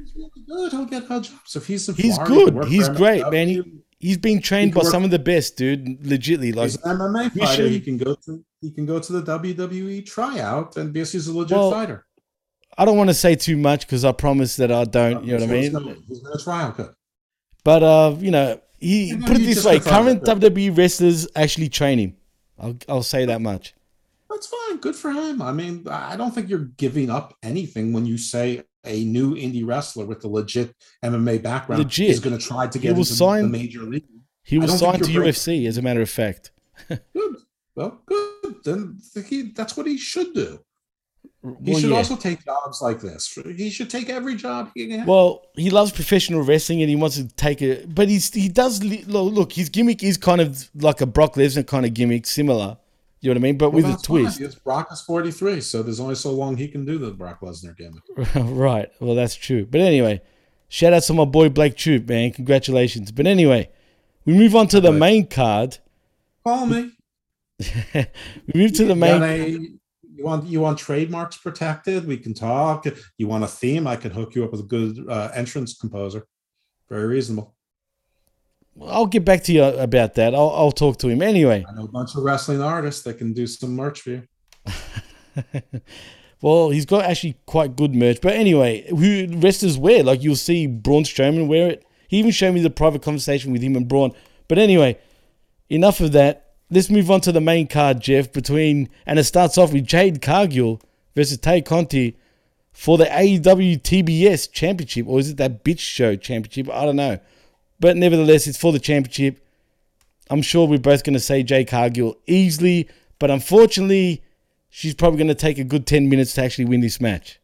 Good. 0.49 0.71
He'll 0.73 0.85
get 0.85 1.05
her 1.05 1.21
jobs 1.21 1.57
if 1.57 1.67
he's 1.67 1.87
he's 1.97 2.19
good. 2.19 2.65
He's 2.67 2.89
great, 2.91 3.29
man. 3.31 3.49
He, 3.49 3.63
he's 3.99 4.19
been 4.19 4.41
trained 4.41 4.73
can 4.73 4.81
by 4.81 4.85
work- 4.85 4.93
some 4.93 5.05
of 5.05 5.11
the 5.11 5.19
best, 5.19 5.57
dude. 5.57 6.01
Legitly, 6.03 6.55
like 6.55 6.67
He's 6.71 6.77
an 6.85 6.99
MMA 6.99 7.33
fighter. 7.33 7.55
should- 7.55 7.71
He 7.73 7.81
can 7.81 7.97
go 7.99 8.15
to 8.15 8.45
he 8.65 8.71
can 8.71 8.87
go 8.87 8.99
to 8.99 9.13
the 9.13 9.23
WWE 9.39 10.05
tryout 10.07 10.77
and 10.77 10.93
because 10.93 11.13
he's 11.13 11.29
a 11.29 11.37
legit 11.37 11.57
Well, 11.57 11.71
fighter. 11.71 12.07
I 12.79 12.85
don't 12.85 12.97
want 12.97 13.11
to 13.11 13.15
say 13.15 13.35
too 13.37 13.57
much 13.57 13.87
because 13.87 14.05
I 14.05 14.13
promise 14.13 14.57
that 14.57 14.73
I 14.73 14.85
don't. 14.85 15.25
You 15.25 15.35
know 15.39 15.45
what 15.47 15.51
I 15.51 15.53
mean? 15.61 15.73
gonna- 15.73 15.97
He's 16.09 16.21
going 16.21 16.37
to 16.39 16.43
try 16.43 16.63
out. 16.63 16.95
But 17.63 17.83
uh, 17.83 18.17
you 18.19 18.31
know, 18.31 18.61
he 18.79 19.07
You 19.11 19.19
know, 19.19 19.27
put 19.27 19.37
it 19.37 19.45
this 19.45 19.65
way: 19.65 19.79
current 19.81 20.23
WWE 20.25 20.77
wrestlers 20.77 21.29
actually 21.37 21.69
train 21.69 21.99
him. 21.99 22.17
I'll 22.59 22.77
I'll 22.89 23.03
say 23.03 23.25
that 23.27 23.41
much. 23.41 23.75
That's 24.31 24.47
fine. 24.49 24.79
Good 24.79 24.97
for 24.97 25.11
him. 25.13 25.41
I 25.41 25.53
mean, 25.53 25.87
I 25.89 26.17
don't 26.17 26.35
think 26.35 26.49
you're 26.49 26.71
giving 26.77 27.09
up 27.11 27.35
anything 27.43 27.93
when 27.93 28.07
you 28.07 28.19
say 28.19 28.65
a 28.85 29.05
new 29.05 29.35
indie 29.35 29.65
wrestler 29.67 30.05
with 30.05 30.25
a 30.25 30.29
legit 30.29 30.75
MMA 31.05 31.43
background 31.43 31.83
Legit. 31.83 32.11
is 32.11 32.21
going 32.21 32.37
to 32.37 32.45
try 32.45 32.67
to 32.67 32.79
He 32.79 32.89
get 32.89 32.97
was 32.97 33.09
into 33.11 33.19
signed- 33.19 33.45
the 33.47 33.59
major 33.59 33.83
league. 33.83 34.05
He 34.43 34.59
was 34.59 34.79
signed 34.79 35.03
to 35.05 35.13
breaking- 35.13 35.23
UFC, 35.23 35.67
as 35.69 35.79
a 35.79 35.83
matter 35.83 36.03
of 36.03 36.11
fact. 36.11 36.51
Good. 36.89 37.37
Well, 37.77 38.01
good. 38.07 38.55
Then 38.65 38.99
he, 39.29 39.53
that's 39.55 39.77
what 39.77 39.87
he 39.87 39.99
should 39.99 40.33
do. 40.35 40.61
He 41.63 41.73
Well, 41.73 41.81
should 41.81 41.91
yeah. 41.91 41.97
also 41.97 42.17
take 42.17 42.45
jobs 42.45 42.81
like 42.81 43.01
this. 43.01 43.37
He 43.57 43.69
should 43.69 43.91
take 43.91 44.09
every 44.09 44.35
job 44.35 44.71
he 44.75 44.87
can. 44.87 45.01
have. 45.01 45.09
Well, 45.09 45.43
he 45.55 45.69
loves 45.71 45.93
professional 45.93 46.43
wrestling 46.43 46.81
and 46.81 46.89
he 46.89 46.97
wants 46.97 47.17
to 47.17 47.29
take 47.29 47.61
it, 47.61 47.95
but 47.95 48.09
he's 48.09 48.33
he 48.33 48.49
does 48.49 48.83
look. 48.83 49.53
His 49.53 49.69
gimmick 49.69 50.03
is 50.03 50.17
kind 50.17 50.41
of 50.41 50.71
like 50.75 51.01
a 51.03 51.07
Brock 51.07 51.35
Lesnar 51.35 51.67
kind 51.67 51.85
of 51.85 51.93
gimmick, 51.93 52.27
similar. 52.27 52.79
You 53.21 53.31
know 53.31 53.35
what 53.35 53.39
I 53.39 53.41
mean? 53.43 53.59
But 53.59 53.71
Well, 53.71 53.83
with 53.83 54.01
a 54.01 54.03
twist. 54.03 54.39
Yes, 54.41 54.55
Brock 54.55 54.89
is 54.93 55.01
43, 55.03 55.61
so 55.63 55.83
there's 55.83 56.01
only 56.01 56.15
so 56.15 56.31
long 56.31 56.57
he 56.57 56.69
can 56.69 56.85
do 56.85 56.99
the 56.99 57.11
Brock 57.11 57.41
Lesnar 57.41 57.77
gimmick. 57.77 58.03
right. 58.35 58.91
Well, 59.01 59.15
that's 59.15 59.35
true. 59.35 59.67
But 59.67 59.81
anyway, 59.81 60.21
shout 60.69 60.93
out 60.93 61.03
to 61.05 61.15
my 61.15 61.25
boy 61.25 61.49
Blake 61.49 61.77
Troop, 61.77 62.09
man. 62.09 62.33
Congratulations. 62.33 63.13
But 63.13 63.27
anyway, 63.27 63.71
we 64.25 64.33
move 64.35 64.55
on 64.55 64.69
to 64.69 64.81
the 64.81 64.93
main 64.93 65.27
card. 65.27 65.79
Call 66.47 66.67
me. 66.67 66.93
We 67.59 68.07
move 68.55 68.73
to 68.75 68.85
the 68.85 68.97
main. 68.97 69.79
you 70.15 70.25
want 70.25 70.47
you 70.47 70.61
want 70.61 70.79
trademarks 70.79 71.37
protected? 71.37 72.07
We 72.07 72.17
can 72.17 72.35
talk. 72.35 72.87
You 73.19 73.29
want 73.29 73.45
a 73.45 73.49
theme? 73.49 73.87
I 73.87 73.97
can 73.97 74.11
hook 74.11 74.35
you 74.35 74.45
up 74.45 74.53
with 74.53 74.61
a 74.61 74.65
good 74.65 75.05
uh, 75.09 75.31
entrance 75.35 75.77
composer. 75.77 76.27
Very 76.89 77.07
reasonable. 77.07 77.55
I'll 78.83 79.07
get 79.07 79.25
back 79.25 79.45
to 79.45 79.53
you 79.53 79.63
about 79.63 80.15
that. 80.15 80.35
I'll, 80.35 80.51
I'll 80.51 80.73
talk 80.73 80.99
to 80.99 81.09
him 81.09 81.23
anyway. 81.23 81.65
I 81.69 81.73
know 81.75 81.85
a 81.85 81.89
bunch 81.89 82.17
of 82.17 82.25
wrestling 82.25 82.61
artists 82.61 83.03
that 83.05 83.19
can 83.19 83.33
do 83.33 83.47
some 83.47 83.77
merch 83.77 84.01
for 84.01 84.11
you. 84.11 84.23
Well, 86.45 86.69
he's 86.69 86.85
got 86.85 87.07
actually 87.07 87.37
quite 87.47 87.75
good 87.75 87.95
merch. 87.95 88.21
But 88.21 88.35
anyway, 88.35 88.87
who 88.91 89.29
wrestlers 89.39 89.79
wear? 89.79 90.03
Like 90.03 90.23
you'll 90.23 90.37
see 90.37 90.67
Braun 90.67 91.05
Strowman 91.05 91.49
wear 91.49 91.71
it. 91.71 91.87
He 92.07 92.19
even 92.19 92.33
showed 92.33 92.53
me 92.53 92.61
the 92.61 92.69
private 92.69 93.01
conversation 93.01 93.51
with 93.51 93.63
him 93.63 93.77
and 93.77 93.89
Braun. 93.89 94.13
But 94.47 94.59
anyway, 94.59 94.99
enough 95.71 96.01
of 96.01 96.13
that. 96.13 96.44
Let's 96.75 96.91
move 96.91 97.09
on 97.09 97.21
to 97.21 97.31
the 97.31 97.41
main 97.41 97.69
card, 97.69 98.01
Jeff. 98.01 98.33
Between 98.33 98.89
and 99.07 99.17
it 99.17 99.25
starts 99.25 99.57
off 99.57 99.73
with 99.73 99.87
Jade 99.87 100.21
Cargill 100.21 100.81
versus 101.15 101.39
Tay 101.39 101.63
Conti 101.63 102.17
for 102.73 102.99
the 102.99 103.05
AEW 103.05 103.81
TBS 103.81 104.51
Championship, 104.51 105.07
or 105.07 105.21
is 105.21 105.31
it 105.31 105.37
that 105.37 105.63
bitch 105.63 105.79
show 105.79 106.17
championship? 106.17 106.69
I 106.75 106.85
don't 106.85 106.97
know. 106.97 107.21
But 107.79 107.97
nevertheless, 107.97 108.49
it's 108.49 108.59
for 108.59 108.73
the 108.73 108.81
championship. 108.81 109.47
I'm 110.29 110.43
sure 110.43 110.67
we're 110.67 110.81
both 110.81 111.05
going 111.05 111.15
to 111.15 111.21
say 111.21 111.45
Jade 111.45 111.69
Cargill 111.69 112.17
easily, 112.27 112.89
but 113.21 113.31
unfortunately, 113.31 114.25
she's 114.69 114.95
probably 114.95 115.19
going 115.19 115.29
to 115.29 115.35
take 115.37 115.59
a 115.59 115.65
good 115.65 115.87
10 115.87 116.09
minutes 116.09 116.35
to 116.35 116.43
actually 116.43 116.65
win 116.65 116.81
this 116.81 117.01
match. 117.01 117.39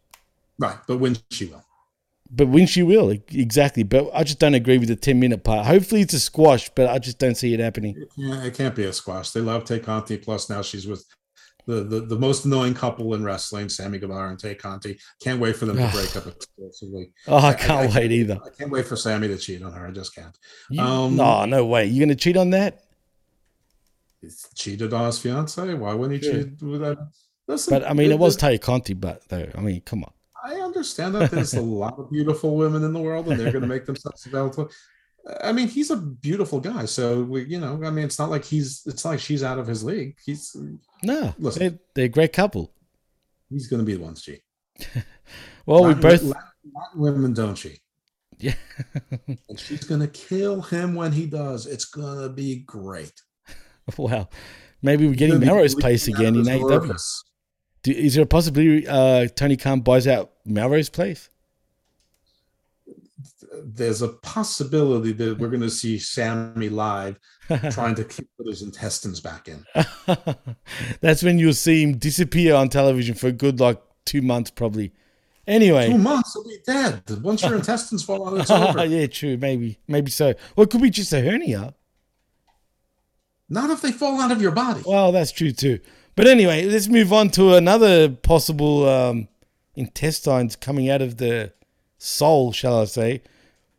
Right, 0.58 0.76
but 0.88 0.96
when 0.96 1.18
she 1.30 1.46
will. 1.46 1.62
But 2.32 2.48
when 2.48 2.66
she 2.66 2.82
will, 2.84 3.10
exactly. 3.10 3.82
But 3.82 4.08
I 4.14 4.22
just 4.22 4.38
don't 4.38 4.54
agree 4.54 4.78
with 4.78 4.88
the 4.88 4.96
10 4.96 5.18
minute 5.18 5.42
part. 5.42 5.66
Hopefully 5.66 6.02
it's 6.02 6.14
a 6.14 6.20
squash, 6.20 6.70
but 6.76 6.88
I 6.88 6.98
just 6.98 7.18
don't 7.18 7.34
see 7.34 7.52
it 7.54 7.60
happening. 7.60 8.04
Yeah, 8.16 8.44
it 8.44 8.54
can't 8.54 8.74
be 8.76 8.84
a 8.84 8.92
squash. 8.92 9.30
They 9.30 9.40
love 9.40 9.64
Tay 9.64 9.80
Conti. 9.80 10.16
Plus, 10.16 10.48
now 10.48 10.62
she's 10.62 10.86
with 10.86 11.04
the, 11.66 11.82
the, 11.82 12.00
the 12.00 12.16
most 12.18 12.44
annoying 12.44 12.74
couple 12.74 13.14
in 13.14 13.24
wrestling, 13.24 13.68
Sammy 13.68 13.98
Guevara 13.98 14.30
and 14.30 14.38
Tay 14.38 14.54
Conti. 14.54 14.98
Can't 15.20 15.40
wait 15.40 15.56
for 15.56 15.66
them 15.66 15.76
to 15.76 15.88
break 15.92 16.14
up 16.16 16.26
exclusively. 16.28 17.10
Oh, 17.26 17.36
I 17.38 17.52
can't 17.52 17.92
wait 17.92 18.12
either. 18.12 18.38
I 18.44 18.50
can't 18.56 18.70
wait 18.70 18.86
for 18.86 18.94
Sammy 18.96 19.26
to 19.26 19.36
cheat 19.36 19.62
on 19.62 19.72
her. 19.72 19.88
I 19.88 19.90
just 19.90 20.14
can't. 20.14 20.36
You- 20.70 20.82
Um, 20.82 21.16
no, 21.16 21.44
no 21.46 21.66
way. 21.66 21.86
You're 21.86 22.06
going 22.06 22.16
to 22.16 22.22
cheat 22.22 22.36
on 22.36 22.50
that? 22.50 22.84
Cheated 24.54 24.92
on 24.92 25.06
his 25.06 25.18
fiance. 25.18 25.74
Why 25.74 25.94
wouldn't 25.94 26.22
he 26.22 26.28
Yeah. 26.28 26.34
cheat 26.44 26.62
with 26.62 26.80
that? 26.82 26.98
Listen, 27.48 27.70
But 27.78 27.90
I 27.90 27.94
mean, 27.94 28.12
it 28.12 28.18
was 28.18 28.36
there- 28.36 28.50
Tay 28.50 28.58
Conti, 28.58 28.94
but 28.94 29.28
though, 29.28 29.48
I 29.54 29.60
mean, 29.60 29.80
come 29.80 30.04
on. 30.04 30.12
I 30.44 30.54
understand 30.54 31.14
that 31.14 31.30
there's 31.30 31.54
a 31.54 31.60
lot 31.60 31.98
of 31.98 32.10
beautiful 32.10 32.56
women 32.56 32.84
in 32.84 32.92
the 32.92 33.00
world, 33.00 33.28
and 33.28 33.38
they're 33.38 33.52
going 33.52 33.62
to 33.62 33.68
make 33.68 33.86
themselves 33.86 34.24
available. 34.26 34.70
I 35.42 35.52
mean, 35.52 35.68
he's 35.68 35.90
a 35.90 35.96
beautiful 35.96 36.60
guy, 36.60 36.86
so 36.86 37.22
we, 37.22 37.44
you 37.44 37.60
know, 37.60 37.80
I 37.84 37.90
mean, 37.90 38.04
it's 38.04 38.18
not 38.18 38.30
like 38.30 38.44
he's, 38.44 38.82
it's 38.86 39.04
not 39.04 39.10
like 39.12 39.20
she's 39.20 39.42
out 39.42 39.58
of 39.58 39.66
his 39.66 39.84
league. 39.84 40.16
He's, 40.24 40.56
No, 41.02 41.34
Listen. 41.38 41.60
they're, 41.60 41.78
they're 41.94 42.04
a 42.06 42.08
great 42.08 42.32
couple. 42.32 42.72
he's 43.50 43.68
going 43.68 43.80
to 43.80 43.86
be 43.86 43.94
the 43.94 44.02
one 44.02 44.14
to 44.14 44.22
cheat. 44.22 44.42
Well, 45.66 45.84
we 45.84 45.94
both. 45.94 46.22
Latin, 46.22 46.28
Latin 46.74 47.00
women 47.00 47.34
don't 47.34 47.54
she? 47.54 47.78
Yeah. 48.38 48.54
and 49.28 49.60
she's 49.60 49.84
going 49.84 50.00
to 50.00 50.08
kill 50.08 50.62
him 50.62 50.94
when 50.94 51.12
he 51.12 51.26
does. 51.26 51.66
It's 51.66 51.84
going 51.84 52.20
to 52.20 52.28
be 52.28 52.60
great. 52.66 53.12
Wow. 53.96 54.28
Maybe 54.82 55.06
we're 55.06 55.14
getting 55.14 55.40
Melrose 55.40 55.74
Place 55.74 56.06
again 56.06 56.36
in 56.36 56.48
orifice. 56.62 57.24
Do, 57.82 57.92
is 57.92 58.14
there 58.14 58.24
a 58.24 58.26
possibility 58.26 58.86
uh, 58.86 59.28
Tony 59.28 59.56
Khan 59.56 59.80
buys 59.80 60.06
out 60.06 60.32
Melrose 60.44 60.90
Place? 60.90 61.30
there's 63.62 64.02
a 64.02 64.08
possibility 64.08 65.12
that 65.12 65.38
we're 65.38 65.48
going 65.48 65.60
to 65.60 65.70
see 65.70 65.98
Sammy 65.98 66.68
live 66.68 67.18
trying 67.70 67.94
to 67.96 68.04
keep 68.04 68.28
his 68.44 68.62
intestines 68.62 69.20
back 69.20 69.48
in. 69.48 69.64
That's 71.00 71.22
when 71.22 71.38
you'll 71.38 71.52
see 71.54 71.82
him 71.82 71.98
disappear 71.98 72.54
on 72.54 72.68
television 72.68 73.14
for 73.14 73.28
a 73.28 73.32
good 73.32 73.60
like 73.60 73.80
two 74.04 74.22
months, 74.22 74.50
probably. 74.50 74.92
Anyway, 75.46 75.88
Two 75.88 75.98
months, 75.98 76.34
he'll 76.34 76.44
be 76.44 76.58
dead. 76.64 77.02
Once 77.22 77.42
your 77.42 77.54
intestines 77.56 78.04
fall 78.04 78.28
out, 78.28 78.40
it's 78.40 78.50
over. 78.50 78.84
yeah, 78.84 79.06
true, 79.06 79.36
maybe, 79.36 79.78
maybe 79.88 80.10
so. 80.10 80.34
Well, 80.54 80.64
it 80.64 80.70
could 80.70 80.82
be 80.82 80.90
just 80.90 81.12
a 81.12 81.20
hernia. 81.20 81.74
Not 83.48 83.70
if 83.70 83.82
they 83.82 83.90
fall 83.90 84.20
out 84.20 84.30
of 84.30 84.40
your 84.40 84.52
body. 84.52 84.82
Well, 84.86 85.10
that's 85.10 85.32
true 85.32 85.50
too. 85.50 85.80
But 86.16 86.26
anyway, 86.26 86.64
let's 86.64 86.88
move 86.88 87.12
on 87.12 87.30
to 87.30 87.54
another 87.54 88.08
possible 88.08 88.88
um, 88.88 89.28
intestines 89.74 90.56
coming 90.56 90.90
out 90.90 91.02
of 91.02 91.16
the 91.16 91.52
soul, 91.98 92.52
shall 92.52 92.80
I 92.80 92.84
say? 92.84 93.22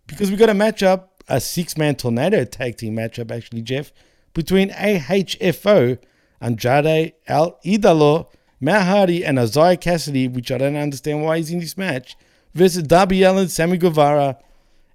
Because 0.07 0.29
we've 0.29 0.39
got 0.39 0.49
a 0.49 0.53
matchup, 0.53 1.07
a 1.27 1.39
six-man 1.39 1.95
tornado 1.95 2.43
tag 2.45 2.77
team 2.77 2.95
matchup, 2.95 3.31
actually, 3.31 3.61
Jeff, 3.61 3.91
between 4.33 4.69
AFO, 4.71 5.97
Andrade 6.41 7.13
El 7.27 7.59
Idolo, 7.65 8.27
Matt 8.59 8.87
Hardy, 8.87 9.25
and 9.25 9.37
Isiah 9.37 9.77
Kassidy, 9.77 10.31
which 10.31 10.51
I 10.51 10.57
don't 10.57 10.75
understand 10.75 11.23
why 11.23 11.37
he's 11.37 11.51
in 11.51 11.59
this 11.59 11.77
match, 11.77 12.15
versus 12.53 12.83
Darby 12.83 13.23
Allin, 13.23 13.49
Sammy 13.49 13.77
Guevara, 13.77 14.37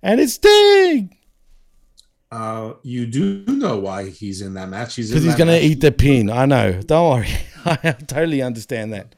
and 0.03 0.21
it's 0.21 0.35
Sting 0.35 1.17
Uh, 2.31 2.75
you 2.83 3.07
do 3.07 3.45
know 3.47 3.79
why 3.79 4.11
he's 4.11 4.43
in 4.43 4.55
that 4.55 4.69
match. 4.69 4.97
He's 4.97 5.11
because 5.11 5.25
he's 5.25 5.37
gonna 5.37 5.59
eat 5.59 5.81
the 5.81 5.93
pin. 5.93 6.29
I 6.31 6.47
know. 6.47 6.81
Don't 6.83 7.11
worry. 7.11 7.29
I 7.65 7.93
totally 7.93 8.43
understand 8.43 8.93
that. 8.93 9.15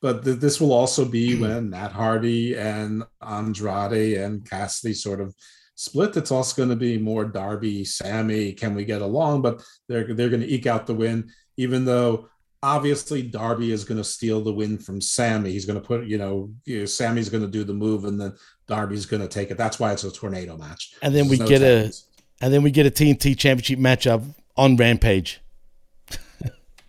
But 0.00 0.24
th- 0.24 0.38
this 0.38 0.60
will 0.60 0.72
also 0.72 1.04
be 1.04 1.40
when 1.40 1.70
Matt 1.70 1.92
Hardy 1.92 2.56
and 2.56 3.04
Andrade 3.20 4.18
and 4.18 4.44
Kassidy 4.44 4.94
sort 4.96 5.20
of 5.20 5.34
split. 5.74 6.16
It's 6.16 6.32
also 6.32 6.56
going 6.56 6.70
to 6.70 6.76
be 6.76 6.98
more 6.98 7.24
Darby, 7.24 7.84
Sammy. 7.84 8.52
Can 8.52 8.74
we 8.74 8.84
get 8.84 9.02
along? 9.02 9.42
But 9.42 9.62
they're 9.88 10.14
they're 10.14 10.28
going 10.28 10.42
to 10.42 10.52
eke 10.52 10.66
out 10.66 10.86
the 10.86 10.94
win, 10.94 11.30
even 11.56 11.84
though 11.84 12.28
obviously 12.62 13.22
Darby 13.22 13.72
is 13.72 13.84
going 13.84 13.98
to 13.98 14.04
steal 14.04 14.40
the 14.40 14.52
win 14.52 14.78
from 14.78 15.00
Sammy. 15.00 15.52
He's 15.52 15.66
going 15.66 15.80
to 15.80 15.86
put 15.86 16.04
you 16.06 16.18
know, 16.18 16.50
you 16.64 16.80
know, 16.80 16.86
Sammy's 16.86 17.28
going 17.28 17.44
to 17.44 17.50
do 17.50 17.64
the 17.64 17.74
move, 17.74 18.04
and 18.04 18.20
then 18.20 18.34
Darby's 18.66 19.06
going 19.06 19.22
to 19.22 19.28
take 19.28 19.50
it. 19.50 19.58
That's 19.58 19.78
why 19.78 19.92
it's 19.92 20.04
a 20.04 20.12
tornado 20.12 20.56
match. 20.56 20.94
And 21.02 21.14
then 21.14 21.28
we 21.28 21.38
no 21.38 21.46
get 21.46 21.62
a. 21.62 21.92
and 22.42 22.52
then 22.52 22.62
we 22.62 22.70
get 22.70 22.84
a 22.86 22.90
TNT 22.90 23.38
Championship 23.38 23.78
matchup 23.78 24.34
on 24.56 24.76
Rampage. 24.76 25.40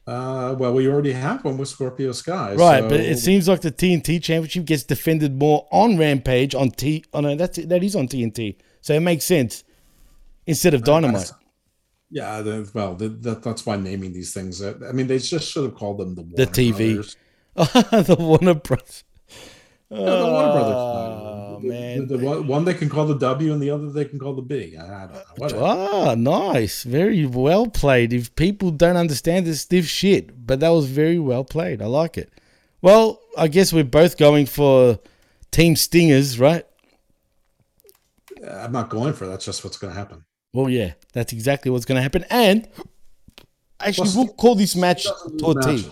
Uh, 0.06 0.54
well, 0.60 0.74
we 0.74 0.86
already 0.86 1.14
have 1.14 1.46
one 1.46 1.58
with 1.58 1.70
Scorpio 1.70 2.12
Sky, 2.12 2.56
Right, 2.56 2.82
so- 2.84 2.90
but 2.90 3.00
it 3.00 3.20
seems 3.20 3.48
like 3.48 3.62
the 3.62 3.72
TNT 3.72 4.22
Championship 4.22 4.66
gets 4.66 4.84
defended 4.84 5.34
more 5.40 5.66
on 5.72 5.98
Rampage 5.98 6.54
on 6.54 6.72
T. 6.72 7.06
Oh 7.14 7.22
no, 7.22 7.36
that's 7.38 7.58
that 7.58 7.82
is 7.82 7.96
on 7.96 8.10
TNT, 8.10 8.58
so 8.82 8.94
it 8.96 9.00
makes 9.00 9.24
sense 9.24 9.64
instead 10.46 10.74
of 10.74 10.84
Dynamite. 10.84 11.32
Yeah, 12.12 12.42
the, 12.42 12.70
well, 12.74 12.96
the, 12.96 13.08
that, 13.08 13.44
that's 13.44 13.66
why 13.66 13.78
naming 13.78 14.12
these 14.12 14.34
things. 14.34 14.62
uh, 14.62 14.74
I 14.86 14.92
mean, 14.92 15.08
they 15.08 15.20
just 15.20 15.50
should 15.50 15.64
have 15.64 15.76
called 15.76 16.00
them 16.00 16.16
the 16.16 16.46
The 16.46 16.48
TV, 16.48 17.16
the 17.56 18.18
Warner 18.20 18.56
Brothers. 18.56 19.06
Yeah, 19.94 20.06
the 20.06 20.26
Warner 20.26 20.52
Brothers. 20.52 20.76
Oh 20.76 21.60
man, 21.62 22.08
The, 22.08 22.18
the 22.18 22.26
one, 22.26 22.48
one 22.48 22.66
they 22.66 22.74
can 22.74 22.90
call 22.90 23.06
the 23.06 23.18
W, 23.18 23.54
and 23.54 23.62
the 23.62 23.70
other 23.70 23.90
they 23.92 24.06
can 24.06 24.20
call 24.20 24.34
the 24.34 24.42
B. 24.42 24.76
I, 24.78 24.84
I 24.84 25.00
don't 25.06 25.14
know. 25.14 25.22
Whatever. 25.38 25.64
Ah, 25.64 26.16
nice, 26.16 26.84
very 26.84 27.26
well 27.26 27.68
played. 27.68 28.12
If 28.14 28.36
people 28.36 28.72
don't 28.72 28.98
understand 28.98 29.46
this 29.46 29.62
stiff 29.62 29.86
shit, 29.86 30.46
but 30.46 30.60
that 30.62 30.70
was 30.70 30.88
very 30.88 31.20
well 31.20 31.44
played. 31.44 31.82
I 31.82 31.86
like 31.86 32.18
it. 32.18 32.32
Well, 32.82 33.22
I 33.38 33.48
guess 33.48 33.72
we're 33.72 33.84
both 33.86 34.18
going 34.18 34.46
for 34.46 35.00
Team 35.52 35.76
Stingers, 35.76 36.40
right? 36.40 36.66
I'm 38.50 38.72
not 38.74 38.90
going 38.90 39.14
for 39.14 39.26
it. 39.26 39.30
That's 39.30 39.46
just 39.46 39.64
what's 39.64 39.78
going 39.78 39.94
to 39.94 39.98
happen. 40.00 40.26
Well, 40.52 40.70
yeah, 40.70 40.94
that's 41.14 41.32
exactly 41.32 41.72
what's 41.72 41.86
going 41.86 41.96
to 41.96 42.02
happen. 42.02 42.26
And 42.30 42.68
actually, 43.80 44.10
Well, 44.10 44.26
we'll 44.26 44.34
call 44.34 44.56
this 44.56 44.76
match 44.76 45.08
Tortilla. 45.40 45.92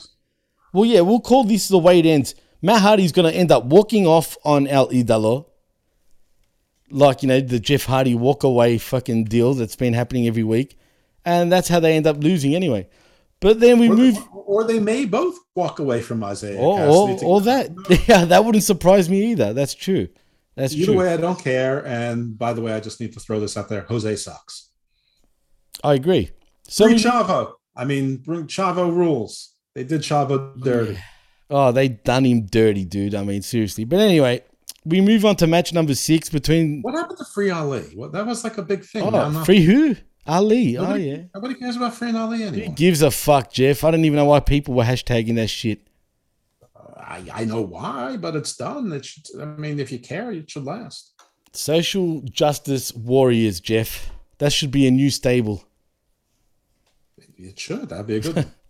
Well, 0.74 0.86
yeah, 0.86 1.02
we'll 1.02 1.22
call 1.22 1.44
this 1.46 1.68
the 1.68 1.78
way 1.80 2.00
it 2.00 2.06
ends. 2.06 2.36
Matt 2.62 2.82
Hardy's 2.82 3.12
going 3.12 3.32
to 3.32 3.38
end 3.38 3.52
up 3.52 3.66
walking 3.66 4.06
off 4.06 4.38
on 4.44 4.68
El 4.68 4.90
Idolo. 4.90 5.48
Like, 6.90 7.24
you 7.24 7.28
know, 7.30 7.40
the 7.40 7.60
Jeff 7.60 7.86
Hardy 7.86 8.16
walk 8.16 8.44
away 8.44 8.78
fucking 8.78 9.26
deal 9.26 9.54
that's 9.54 9.76
been 9.76 9.94
happening 9.94 10.28
every 10.28 10.44
week. 10.44 10.78
And 11.24 11.52
that's 11.52 11.68
how 11.68 11.80
they 11.80 11.96
end 11.96 12.08
up 12.08 12.18
losing 12.24 12.54
anyway. 12.56 12.88
But 13.40 13.60
then 13.60 13.80
we 13.80 13.90
Or, 13.90 13.96
move. 13.96 14.18
or 14.34 14.64
they 14.66 14.80
may 14.80 15.06
both 15.06 15.36
walk 15.56 15.80
away 15.80 16.02
from 16.02 16.24
Isiah. 16.24 16.58
Or, 16.58 16.80
or, 16.82 17.24
or 17.24 17.42
that. 17.42 17.70
Yeah, 18.08 18.26
that 18.26 18.44
wouldn't 18.46 18.64
surprise 18.64 19.10
me 19.10 19.32
either. 19.32 19.54
That's 19.54 19.74
true. 19.74 20.10
That's 20.56 20.74
Either 20.74 20.86
true. 20.86 20.98
way, 20.98 21.14
I 21.14 21.18
don't 21.18 21.40
care. 21.42 21.86
And 21.88 22.38
by 22.38 22.54
the 22.54 22.62
way, 22.62 22.74
I 22.74 22.80
just 22.82 23.00
need 23.00 23.14
to 23.14 23.20
throw 23.20 23.40
this 23.40 23.56
out 23.58 23.70
there. 23.70 23.82
Jose 23.84 24.16
sucks. 24.18 24.70
I 25.84 25.94
agree. 25.94 26.30
So 26.68 26.86
Bring 26.86 26.98
we- 26.98 27.04
Chavo. 27.04 27.54
I 27.76 27.86
mean, 27.86 28.18
bring 28.18 28.48
Chavo 28.48 28.94
rules. 28.94 29.56
They 29.74 29.86
did 29.86 30.02
Chavo 30.02 30.32
oh, 30.32 30.54
dirty. 30.62 30.98
Oh, 31.52 31.74
they 31.74 31.90
done 31.90 32.26
him 32.26 32.44
dirty, 32.46 32.86
dude. 32.86 33.14
I 33.14 33.24
mean, 33.24 33.42
seriously. 33.42 33.84
But 33.84 34.00
anyway, 34.00 34.42
we 34.86 35.02
move 35.02 35.26
on 35.26 35.36
to 35.36 35.48
match 35.48 35.74
number 35.74 35.94
six 35.94 36.30
between. 36.30 36.82
What 36.82 36.96
happened 36.96 37.18
to 37.18 37.26
Free 37.26 37.50
Ali? 37.50 37.82
What 37.94 38.14
that 38.14 38.26
was 38.26 38.44
like 38.46 38.58
a 38.58 38.62
big 38.64 38.86
thing. 38.86 39.04
Oh, 39.04 39.44
free 39.44 39.62
who? 39.62 39.98
Ali. 40.26 40.78
Oh, 40.78 40.94
yeah. 40.96 41.24
nobody 41.36 41.56
cares 41.56 41.76
about 41.76 41.94
Free 41.94 42.16
Ali 42.16 42.44
anymore. 42.44 42.70
Who 42.70 42.74
gives 42.74 43.02
a 43.02 43.12
fuck, 43.12 43.52
Jeff? 43.52 43.84
I 43.84 43.92
don't 43.92 44.06
even 44.06 44.16
know 44.16 44.26
why 44.26 44.40
people 44.40 44.74
were 44.74 44.84
hashtagging 44.84 45.36
that 45.36 45.50
shit. 45.50 45.82
I, 46.76 47.24
I 47.34 47.46
know 47.46 47.62
why, 47.62 48.16
but 48.16 48.36
it's 48.38 48.56
done. 48.56 48.94
It 48.94 49.04
should, 49.04 49.26
I 49.42 49.46
mean, 49.46 49.80
if 49.80 49.92
you 49.92 50.00
care, 50.00 50.32
it 50.32 50.50
should 50.50 50.64
last. 50.64 51.12
Social 51.52 52.22
justice 52.22 52.94
warriors, 52.96 53.60
Jeff. 53.60 54.10
That 54.38 54.54
should 54.54 54.72
be 54.72 54.88
a 54.88 54.92
new 54.92 55.10
stable. 55.10 55.66
It 57.38 57.60
should. 57.60 57.90
That'd 57.90 58.08
be 58.08 58.16
a 58.16 58.20
good 58.22 58.36
one. 58.38 58.54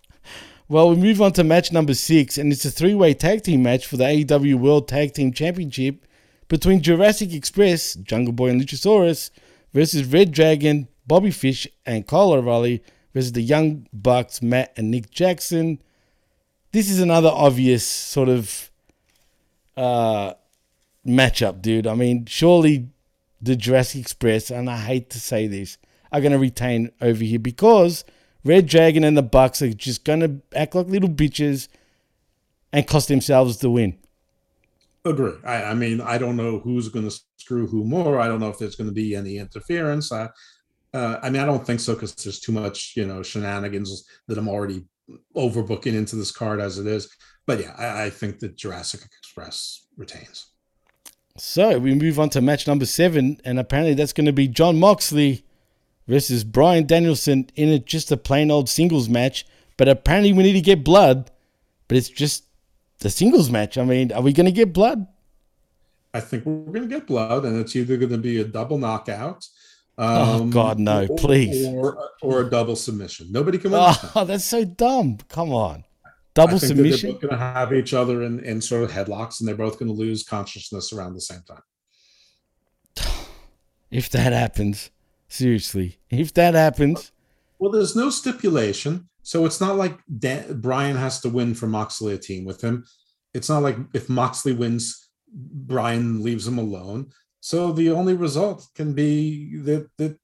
Well, 0.71 0.89
we 0.89 0.95
move 0.95 1.21
on 1.21 1.33
to 1.33 1.43
match 1.43 1.73
number 1.73 1.93
six, 1.93 2.37
and 2.37 2.49
it's 2.49 2.63
a 2.63 2.71
three 2.71 2.93
way 2.93 3.13
tag 3.13 3.43
team 3.43 3.61
match 3.61 3.85
for 3.85 3.97
the 3.97 4.05
AEW 4.05 4.55
World 4.55 4.87
Tag 4.87 5.13
Team 5.13 5.33
Championship 5.33 6.07
between 6.47 6.81
Jurassic 6.81 7.33
Express, 7.33 7.95
Jungle 7.95 8.31
Boy 8.31 8.51
and 8.51 8.61
Luchasaurus, 8.61 9.31
versus 9.73 10.05
Red 10.05 10.31
Dragon, 10.31 10.87
Bobby 11.05 11.29
Fish, 11.29 11.67
and 11.85 12.07
Kyle 12.07 12.31
O'Reilly 12.31 12.81
versus 13.13 13.33
the 13.33 13.41
Young 13.41 13.85
Bucks, 13.91 14.41
Matt 14.41 14.71
and 14.77 14.89
Nick 14.89 15.11
Jackson. 15.11 15.81
This 16.71 16.89
is 16.89 17.01
another 17.01 17.31
obvious 17.33 17.85
sort 17.85 18.29
of 18.29 18.71
uh, 19.75 20.35
matchup, 21.05 21.61
dude. 21.61 21.85
I 21.85 21.95
mean, 21.95 22.27
surely 22.27 22.87
the 23.41 23.57
Jurassic 23.57 23.99
Express, 23.99 24.49
and 24.49 24.69
I 24.69 24.77
hate 24.77 25.09
to 25.09 25.19
say 25.19 25.47
this, 25.47 25.77
are 26.13 26.21
going 26.21 26.31
to 26.31 26.39
retain 26.39 26.91
over 27.01 27.25
here 27.25 27.39
because 27.39 28.05
Red 28.43 28.65
Dragon 28.67 29.03
and 29.03 29.17
the 29.17 29.23
Bucks 29.23 29.61
are 29.61 29.73
just 29.73 30.03
going 30.03 30.19
to 30.21 30.41
act 30.57 30.75
like 30.75 30.87
little 30.87 31.09
bitches 31.09 31.67
and 32.73 32.87
cost 32.87 33.07
themselves 33.07 33.57
the 33.57 33.69
win. 33.69 33.97
Agree. 35.05 35.33
I, 35.43 35.63
I 35.63 35.73
mean, 35.73 35.99
I 36.01 36.17
don't 36.17 36.37
know 36.37 36.59
who's 36.59 36.89
going 36.89 37.09
to 37.09 37.15
screw 37.37 37.67
who 37.67 37.83
more. 37.83 38.19
I 38.19 38.27
don't 38.27 38.39
know 38.39 38.49
if 38.49 38.59
there's 38.59 38.75
going 38.75 38.89
to 38.89 38.93
be 38.93 39.15
any 39.15 39.37
interference. 39.37 40.11
I, 40.11 40.29
uh, 40.93 41.17
I 41.23 41.29
mean, 41.29 41.41
I 41.41 41.45
don't 41.45 41.65
think 41.65 41.79
so 41.79 41.93
because 41.93 42.13
there's 42.15 42.39
too 42.39 42.51
much, 42.51 42.93
you 42.95 43.05
know, 43.05 43.23
shenanigans 43.23 44.05
that 44.27 44.37
I'm 44.37 44.49
already 44.49 44.85
overbooking 45.35 45.93
into 45.93 46.15
this 46.15 46.31
card 46.31 46.59
as 46.59 46.77
it 46.77 46.87
is. 46.87 47.09
But 47.47 47.61
yeah, 47.61 47.73
I, 47.77 48.05
I 48.05 48.09
think 48.09 48.39
that 48.39 48.55
Jurassic 48.57 49.01
Express 49.19 49.87
retains. 49.97 50.47
So 51.37 51.79
we 51.79 51.95
move 51.95 52.19
on 52.19 52.29
to 52.31 52.41
match 52.41 52.67
number 52.67 52.85
seven, 52.85 53.39
and 53.45 53.57
apparently 53.57 53.93
that's 53.93 54.13
going 54.13 54.25
to 54.25 54.33
be 54.33 54.47
Jon 54.47 54.79
Moxley 54.79 55.43
versus 56.07 56.43
Bryan 56.43 56.85
Danielson 56.85 57.49
in 57.55 57.69
a, 57.69 57.79
just 57.79 58.11
a 58.11 58.17
plain 58.17 58.51
old 58.51 58.69
singles 58.69 59.09
match. 59.09 59.45
But 59.77 59.87
apparently 59.87 60.33
we 60.33 60.43
need 60.43 60.53
to 60.53 60.61
get 60.61 60.83
blood, 60.83 61.31
but 61.87 61.97
it's 61.97 62.09
just 62.09 62.45
the 62.99 63.09
singles 63.09 63.49
match. 63.49 63.77
I 63.77 63.83
mean, 63.83 64.11
are 64.11 64.21
we 64.21 64.33
going 64.33 64.45
to 64.45 64.51
get 64.51 64.73
blood? 64.73 65.07
I 66.13 66.19
think 66.19 66.45
we're 66.45 66.73
going 66.73 66.89
to 66.89 66.95
get 66.95 67.07
blood, 67.07 67.45
and 67.45 67.59
it's 67.59 67.75
either 67.75 67.97
going 67.97 68.11
to 68.11 68.17
be 68.17 68.39
a 68.41 68.43
double 68.43 68.77
knockout. 68.77 69.45
Oh, 69.97 70.41
um, 70.41 70.49
God, 70.49 70.79
no, 70.79 71.05
or- 71.05 71.17
please. 71.17 71.65
Or, 71.67 72.09
or 72.21 72.41
a 72.41 72.49
double 72.49 72.75
submission. 72.75 73.31
Nobody 73.31 73.57
can 73.57 73.71
win. 73.71 73.81
Oh, 74.15 74.25
that's 74.25 74.45
so 74.45 74.65
dumb. 74.65 75.17
Come 75.29 75.53
on. 75.53 75.83
I 76.05 76.09
Double 76.33 76.59
think 76.59 76.77
that 76.77 76.83
They're 76.83 77.11
both 77.11 77.21
going 77.21 77.31
to 77.31 77.37
have 77.37 77.73
each 77.73 77.93
other 77.93 78.23
in, 78.23 78.39
in 78.39 78.61
sort 78.61 78.83
of 78.83 78.91
headlocks, 78.91 79.39
and 79.39 79.47
they're 79.47 79.55
both 79.55 79.77
going 79.77 79.89
to 79.89 79.97
lose 79.97 80.23
consciousness 80.23 80.93
around 80.93 81.13
the 81.13 81.21
same 81.21 81.41
time. 81.47 81.61
If 83.91 84.09
that 84.11 84.31
happens, 84.31 84.89
seriously, 85.31 85.99
if 86.09 86.33
that 86.33 86.53
happens, 86.53 87.11
Well, 87.59 87.71
there's 87.71 87.95
no 87.95 88.09
stipulation, 88.09 89.09
so 89.23 89.45
it's 89.45 89.61
not 89.61 89.75
like 89.77 89.99
Dan, 90.19 90.59
Bryan 90.61 90.97
has 90.97 91.21
to 91.21 91.29
win 91.29 91.53
for 91.53 91.67
Moxley 91.67 92.13
a 92.13 92.17
team 92.17 92.45
with 92.45 92.61
him. 92.61 92.85
It's 93.33 93.49
not 93.49 93.63
like 93.63 93.77
if 93.93 94.09
Moxley 94.09 94.53
wins, 94.53 95.09
Bryan 95.33 96.23
leaves 96.23 96.47
him 96.47 96.57
alone. 96.57 97.11
So 97.39 97.71
the 97.71 97.91
only 97.91 98.13
result 98.13 98.67
can 98.75 98.93
be 98.93 99.57
that 99.57 99.89
that 99.97 100.17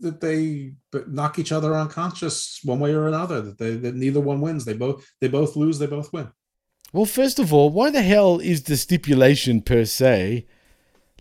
that 0.00 0.20
they 0.20 0.74
knock 1.06 1.38
each 1.38 1.52
other 1.52 1.74
unconscious 1.74 2.60
one 2.64 2.80
way 2.80 2.92
or 2.92 3.06
another. 3.06 3.40
That 3.40 3.58
they 3.58 3.76
that 3.76 3.94
neither 3.94 4.20
one 4.20 4.40
wins. 4.40 4.64
They 4.64 4.74
both 4.74 5.04
they 5.20 5.28
both 5.28 5.56
lose. 5.56 5.78
They 5.78 5.86
both 5.86 6.12
win. 6.12 6.30
Well, 6.92 7.06
first 7.06 7.38
of 7.38 7.52
all, 7.52 7.70
why 7.70 7.90
the 7.90 8.02
hell 8.02 8.38
is 8.38 8.64
the 8.64 8.76
stipulation 8.76 9.62
per 9.62 9.84
se 9.84 10.46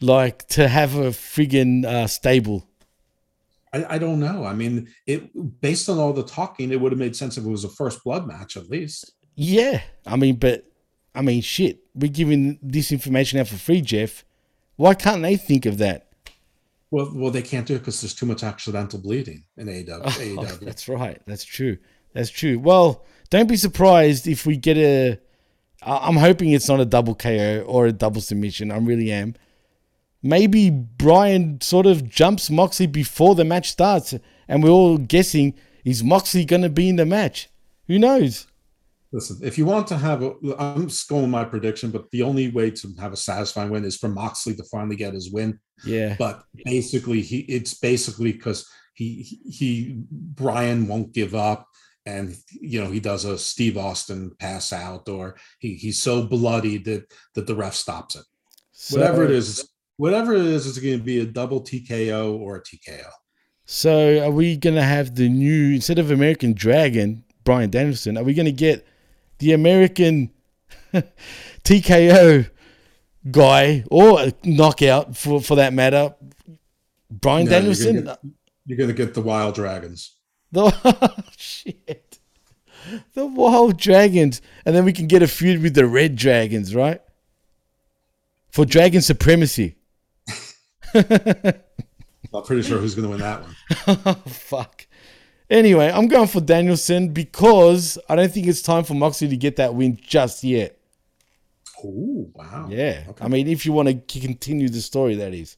like 0.01 0.47
to 0.49 0.67
have 0.67 0.95
a 0.95 1.09
friggin' 1.09 1.83
uh, 1.83 2.07
stable? 2.07 2.67
I, 3.73 3.95
I 3.95 3.97
don't 3.97 4.19
know. 4.19 4.45
I 4.45 4.53
mean, 4.53 4.87
it 5.07 5.61
based 5.61 5.89
on 5.89 5.97
all 5.97 6.13
the 6.13 6.23
talking, 6.23 6.71
it 6.71 6.79
would 6.79 6.91
have 6.91 6.99
made 6.99 7.15
sense 7.15 7.37
if 7.37 7.45
it 7.45 7.49
was 7.49 7.63
a 7.63 7.69
first 7.69 8.03
blood 8.03 8.27
match 8.27 8.55
at 8.55 8.69
least. 8.69 9.11
Yeah, 9.35 9.81
I 10.05 10.15
mean, 10.15 10.35
but 10.35 10.65
I 11.15 11.21
mean, 11.21 11.41
shit, 11.41 11.79
we're 11.95 12.11
giving 12.11 12.59
this 12.61 12.91
information 12.91 13.39
out 13.39 13.47
for 13.47 13.55
free, 13.55 13.81
Jeff. 13.81 14.23
Why 14.75 14.93
can't 14.93 15.21
they 15.21 15.37
think 15.37 15.65
of 15.65 15.77
that? 15.79 16.07
Well, 16.91 17.11
well, 17.15 17.31
they 17.31 17.41
can't 17.41 17.65
do 17.65 17.75
it 17.75 17.79
because 17.79 18.01
there's 18.01 18.13
too 18.13 18.27
much 18.27 18.43
accidental 18.43 18.99
bleeding 18.99 19.45
in 19.57 19.67
AEW. 19.67 19.87
Oh, 20.05 20.43
AEW. 20.43 20.59
that's 20.59 20.87
right. 20.87 21.19
That's 21.25 21.43
true. 21.43 21.77
That's 22.13 22.29
true. 22.29 22.59
Well, 22.59 23.03
don't 23.31 23.49
be 23.49 23.55
surprised 23.57 24.27
if 24.27 24.45
we 24.45 24.57
get 24.57 24.77
a. 24.77 25.19
I'm 25.81 26.15
hoping 26.15 26.51
it's 26.51 26.69
not 26.69 26.79
a 26.79 26.85
double 26.85 27.15
KO 27.15 27.65
or 27.67 27.87
a 27.87 27.91
double 27.91 28.21
submission. 28.21 28.71
I 28.71 28.77
really 28.77 29.11
am. 29.11 29.35
Maybe 30.23 30.69
Bryan 30.69 31.59
sort 31.61 31.85
of 31.85 32.09
jumps 32.09 32.49
Moxley 32.49 32.87
before 32.87 33.35
the 33.35 33.43
match 33.43 33.69
starts, 33.69 34.15
and 34.47 34.63
we're 34.63 34.69
all 34.69 34.97
guessing 34.97 35.53
is 35.83 36.03
Moxley 36.03 36.45
going 36.45 36.61
to 36.61 36.69
be 36.69 36.87
in 36.87 36.95
the 36.95 37.05
match? 37.05 37.49
Who 37.87 37.99
knows? 37.99 38.47
Listen, 39.11 39.37
if 39.43 39.57
you 39.59 39.65
want 39.65 39.85
to 39.87 39.97
have 39.97 40.23
a, 40.23 40.33
I'm 40.57 40.85
with 40.85 41.11
my 41.11 41.43
prediction, 41.43 41.91
but 41.91 42.09
the 42.11 42.23
only 42.23 42.49
way 42.49 42.71
to 42.71 42.87
have 42.99 43.13
a 43.13 43.17
satisfying 43.17 43.69
win 43.69 43.85
is 43.85 43.97
for 43.97 44.09
Moxley 44.09 44.55
to 44.55 44.63
finally 44.63 44.95
get 44.95 45.13
his 45.13 45.31
win. 45.31 45.59
Yeah. 45.85 46.15
But 46.17 46.43
basically, 46.65 47.21
he 47.21 47.39
it's 47.41 47.75
basically 47.75 48.31
because 48.31 48.67
he 48.95 49.39
he 49.45 50.01
Bryan 50.09 50.87
won't 50.87 51.13
give 51.13 51.35
up, 51.35 51.67
and 52.07 52.35
you 52.49 52.81
know 52.81 52.89
he 52.89 52.99
does 52.99 53.25
a 53.25 53.37
Steve 53.37 53.77
Austin 53.77 54.31
pass 54.39 54.73
out, 54.73 55.07
or 55.07 55.35
he 55.59 55.75
he's 55.75 56.01
so 56.01 56.25
bloody 56.25 56.77
that 56.79 57.13
that 57.35 57.45
the 57.45 57.55
ref 57.55 57.75
stops 57.75 58.15
it. 58.15 58.25
whatever 58.89 59.25
it 59.25 59.31
is, 59.31 59.69
whatever 59.97 60.33
it 60.33 60.45
is, 60.45 60.65
it's 60.67 60.77
going 60.79 60.97
to 60.97 61.03
be 61.03 61.19
a 61.19 61.25
double 61.25 61.61
TKO 61.61 62.37
or 62.39 62.57
a 62.57 62.61
TKO. 62.61 63.05
So 63.65 64.23
are 64.25 64.31
we 64.31 64.57
going 64.57 64.75
to 64.75 64.83
have 64.83 65.15
the 65.15 65.29
new 65.29 65.75
instead 65.75 65.99
of 65.99 66.11
American 66.11 66.53
Dragon 66.53 67.23
Bryan 67.43 67.69
Danielson? 67.69 68.17
Are 68.17 68.23
we 68.23 68.33
going 68.33 68.45
to 68.45 68.51
get 68.51 68.85
the 69.39 69.53
American 69.53 70.31
TKO 71.63 72.49
guy 73.31 73.83
or 73.89 74.19
a 74.21 74.33
knockout 74.43 75.15
for 75.15 75.41
for 75.41 75.55
that 75.55 75.73
matter? 75.73 76.15
Bryan 77.09 77.45
No, 77.45 77.51
you're 77.51 77.59
Danielson. 77.59 77.95
gonna 78.03 78.05
get- 78.23 78.31
You're 78.65 78.77
going 78.77 78.89
to 78.89 78.95
get 78.95 79.13
the 79.13 79.21
Wild 79.21 79.55
Dragons. 79.55 80.15
The 80.51 80.63
oh, 80.85 81.23
shit. 81.37 82.19
The 83.13 83.25
Wild 83.25 83.77
Dragons, 83.77 84.41
and 84.65 84.75
then 84.75 84.83
we 84.85 84.91
can 84.93 85.07
get 85.07 85.21
a 85.23 85.27
feud 85.27 85.61
with 85.61 85.73
the 85.73 85.85
Red 85.87 86.15
Dragons, 86.15 86.75
right? 86.75 87.01
For 88.51 88.65
Dragon 88.65 89.01
Supremacy. 89.01 89.77
I'm 90.95 92.43
pretty 92.43 92.63
sure 92.63 92.79
who's 92.79 92.95
going 92.95 93.05
to 93.05 93.09
win 93.11 93.19
that 93.19 93.41
one. 93.41 94.15
Fuck. 94.27 94.87
Anyway, 95.49 95.91
I'm 95.93 96.07
going 96.07 96.27
for 96.27 96.41
Danielson 96.41 97.09
because 97.09 97.97
I 98.09 98.15
don't 98.15 98.31
think 98.31 98.47
it's 98.47 98.61
time 98.61 98.83
for 98.83 98.93
Moxley 98.95 99.27
to 99.27 99.37
get 99.37 99.57
that 99.57 99.75
win 99.75 99.97
just 100.01 100.43
yet. 100.43 100.77
Oh 101.85 102.31
wow! 102.33 102.67
Yeah, 102.69 103.03
I 103.19 103.27
mean, 103.27 103.47
if 103.47 103.65
you 103.65 103.73
want 103.73 103.89
to 103.89 104.19
continue 104.19 104.69
the 104.69 104.79
story, 104.81 105.15
that 105.15 105.33
is. 105.33 105.57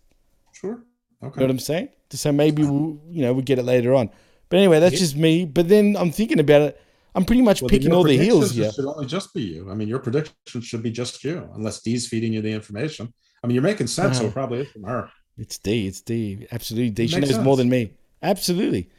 Sure. 0.54 0.84
You 1.22 1.28
Okay. 1.28 1.40
know 1.40 1.46
what 1.46 1.52
I'm 1.52 1.60
saying? 1.60 1.90
So 2.12 2.32
maybe 2.32 2.64
we'll, 2.64 3.00
you 3.10 3.22
know, 3.22 3.34
we'll 3.34 3.44
get 3.44 3.60
it 3.60 3.64
later 3.64 3.94
on. 3.94 4.10
But 4.50 4.58
anyway, 4.58 4.80
that's 4.80 4.94
Yeah. 4.94 5.00
just 5.00 5.16
me. 5.16 5.46
But 5.46 5.68
then 5.70 5.96
I'm 5.98 6.12
thinking 6.12 6.40
about 6.40 6.62
it. 6.64 6.82
I'm 7.14 7.26
pretty 7.26 7.42
much 7.42 7.62
Well, 7.62 7.70
picking 7.70 7.94
all 7.94 8.04
the 8.04 8.18
heels 8.18 8.52
here. 8.52 8.72
Should 8.72 8.86
only 8.86 9.06
just 9.06 9.34
be 9.34 9.42
you. 9.44 9.70
I 9.72 9.76
mean, 9.76 9.88
your 9.88 10.00
prediction 10.00 10.62
should 10.62 10.82
be 10.84 10.92
just 10.92 11.24
you, 11.24 11.48
unless 11.56 11.82
Dee's 11.82 12.08
feeding 12.08 12.34
you 12.34 12.42
the 12.42 12.52
information. 12.52 13.14
I 13.44 13.48
mean, 13.48 13.56
you're 13.56 13.64
making 13.64 13.88
sense, 13.88 14.18
so 14.18 14.24
Uh-huh. 14.24 14.30
it 14.30 14.34
probably 14.34 14.60
is 14.62 14.72
from 14.72 14.84
her. 14.84 15.10
It's 15.38 15.58
D. 15.58 15.88
It's 15.88 16.02
D. 16.02 16.48
Absolutely 16.52 16.92
D. 16.92 17.08
Knows 17.08 17.30
makes 17.30 17.38
more 17.38 17.58
than 17.58 17.70
me. 17.70 17.92
Absolutely. 18.22 18.90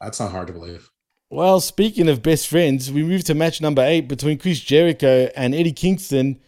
That's 0.00 0.18
not 0.20 0.30
hard 0.30 0.46
to 0.48 0.52
believe. 0.52 0.90
Well, 1.28 1.60
speaking 1.60 2.08
of 2.08 2.22
best 2.22 2.48
friends, 2.48 2.90
we 2.90 3.02
move 3.02 3.24
to 3.24 3.34
match 3.34 3.60
number 3.60 3.82
eight 3.82 4.08
between 4.08 4.38
Chris 4.38 4.58
Jericho 4.58 5.28
and 5.36 5.54
Eddie 5.54 5.72
Kingston 5.72 6.40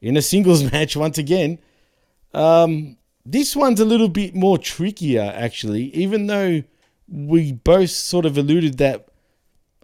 in 0.00 0.16
a 0.16 0.22
singles 0.22 0.62
match 0.72 0.96
once 0.96 1.18
again. 1.18 1.58
Um, 2.34 2.98
this 3.24 3.56
one's 3.56 3.80
a 3.80 3.84
little 3.84 4.08
bit 4.08 4.34
more 4.34 4.58
trickier, 4.58 5.32
actually, 5.34 5.84
even 5.94 6.26
though 6.26 6.62
we 7.08 7.52
both 7.52 7.90
sort 7.90 8.26
of 8.26 8.36
alluded 8.38 8.78
that 8.78 9.08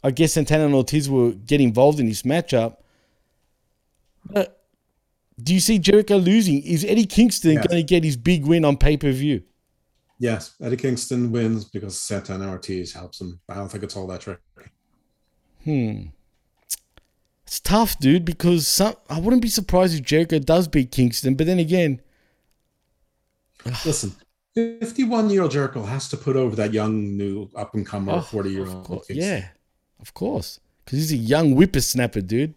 I 0.05 0.11
guess 0.11 0.35
Santana 0.35 0.67
and 0.67 0.75
Ortiz 0.75 1.09
will 1.09 1.33
get 1.33 1.63
involved 1.63 1.99
in 1.99 2.07
this 2.07 2.23
matchup. 2.23 2.77
But 4.31 4.64
do 5.43 5.53
you 5.55 5.61
see 5.61 5.79
Jericho 5.79 6.17
losing? 6.17 6.63
Is 6.63 6.85
Eddie 6.85 7.07
Kingston 7.07 7.53
Yes. 7.55 7.67
going 7.67 7.81
to 7.81 7.87
get 7.87 8.05
his 8.05 8.17
big 8.17 8.47
win 8.47 8.65
on 8.65 8.77
pay 8.77 8.97
per 8.97 9.11
view? 9.13 9.43
Yes, 10.19 10.55
Eddie 10.63 10.77
Kingston 10.77 11.33
wins 11.33 11.65
because 11.65 11.99
Santana 11.99 12.49
Ortiz 12.49 12.93
helps 12.93 13.21
him. 13.21 13.41
I 13.49 13.55
don't 13.55 13.69
think 13.69 13.83
it's 13.85 13.97
all 13.97 14.07
that 14.07 14.21
tricky. 14.21 14.41
Hmm. 15.65 16.03
It's 17.47 17.61
tough, 17.61 17.99
dude, 17.99 18.25
because 18.25 18.67
some, 18.69 18.95
I 19.11 19.19
wouldn't 19.21 19.43
be 19.43 19.49
surprised 19.49 19.95
if 19.99 20.03
Jericho 20.05 20.39
does 20.39 20.67
beat 20.69 20.91
Kingston, 20.93 21.35
but 21.35 21.47
then 21.47 21.59
again, 21.59 22.01
Listen, 23.85 24.13
51 24.55 25.31
year 25.31 25.43
old 25.43 25.51
Jericho 25.51 25.83
has 25.85 26.09
to 26.11 26.17
put 26.17 26.37
over 26.37 26.55
that 26.57 26.73
young, 26.73 27.17
new, 27.17 27.49
up 27.57 27.75
and 27.75 27.87
comer, 27.87 28.13
Oh, 28.15 28.21
40 28.21 28.51
year 28.51 28.63
of 28.63 28.91
old. 28.91 29.05
yeah, 29.09 29.49
of 30.01 30.13
course, 30.15 30.61
because 30.85 30.99
he's 30.99 31.13
a 31.13 31.17
young 31.17 31.53
whippersnapper, 31.55 32.21
dude. 32.21 32.55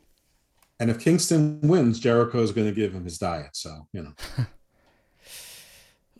And 0.80 0.92
if 0.92 1.00
Kingston 1.00 1.60
wins, 1.62 2.00
Jericho 2.00 2.42
is 2.42 2.52
going 2.52 2.68
to 2.68 2.74
give 2.74 2.94
him 2.94 3.04
his 3.04 3.18
diet. 3.18 3.50
So, 3.54 3.88
you 3.94 4.04
know. 4.04 4.14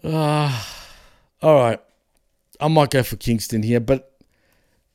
Uh, 0.04 0.64
all 1.42 1.56
right. 1.56 1.80
I 2.60 2.68
might 2.68 2.90
go 2.90 3.04
for 3.04 3.18
Kingston 3.18 3.62
here, 3.62 3.80
but 3.80 4.18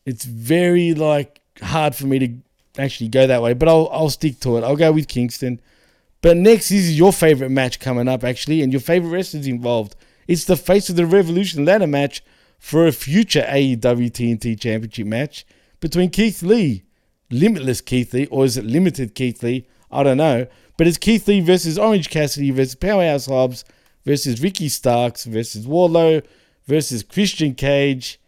it's 0.05 0.25
very 0.25 0.95
like 0.95 1.41
hard 1.61 1.95
for 1.95 2.07
me 2.07 2.19
to 2.19 2.35
actually 2.77 3.09
go 3.09 3.27
that 3.27 3.43
way. 3.43 3.53
But 3.55 3.69
I'll 3.69 3.89
I'll 3.93 4.11
stick 4.11 4.41
to 4.41 4.57
it. 4.57 4.65
I'll 4.65 4.77
go 4.77 4.91
with 4.93 5.07
Kingston. 5.09 5.61
But 6.23 6.37
next 6.37 6.71
is 6.71 6.97
your 6.97 7.13
favorite 7.13 7.51
match 7.51 7.81
coming 7.81 8.09
up, 8.09 8.23
actually, 8.25 8.63
and 8.63 8.73
your 8.73 8.81
favorite 8.81 9.11
wrestlers 9.11 9.47
involved. 9.47 9.97
It's 10.29 10.45
the 10.45 10.57
Face 10.57 10.89
of 10.89 10.95
the 10.97 11.05
Revolution 11.05 11.65
ladder 11.65 11.89
match 11.89 12.23
for 12.59 12.87
a 12.87 12.93
future 12.93 13.45
AEW 13.49 13.81
TNT 13.81 14.59
Championship 14.59 15.07
match 15.07 15.45
between 15.81 16.11
Keith 16.11 16.45
Lee, 16.45 16.85
Limitless 17.33 17.81
Keith 17.81 18.13
Lee, 18.13 18.27
or 18.27 18.45
is 18.45 18.57
it 18.57 18.65
Limited 18.65 19.15
Keith 19.15 19.43
Lee? 19.43 19.67
I 19.91 20.03
don't 20.03 20.17
know. 20.17 20.47
But 20.77 20.87
it's 20.87 20.99
Keith 20.99 21.29
Lee 21.29 21.41
versus 21.41 21.79
Orange 21.79 22.11
Cassidy 22.11 22.51
versus 22.51 22.75
Powerhouse 22.75 23.27
Hobbs 23.27 23.65
versus 24.05 24.41
Ricky 24.41 24.69
Starks 24.69 25.25
versus 25.25 25.67
Wardlow 25.67 26.25
versus 26.67 27.03
Christian 27.03 27.55
Cage 27.55 28.19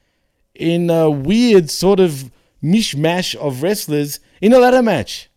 in 0.55 0.91
a 0.91 1.11
weird 1.11 1.71
sort 1.71 2.01
of 2.01 2.31
mishmash 2.63 3.35
of 3.35 3.63
wrestlers 3.63 4.21
in 4.41 4.53
a 4.53 4.59
ladder 4.59 4.83
match. 4.83 5.31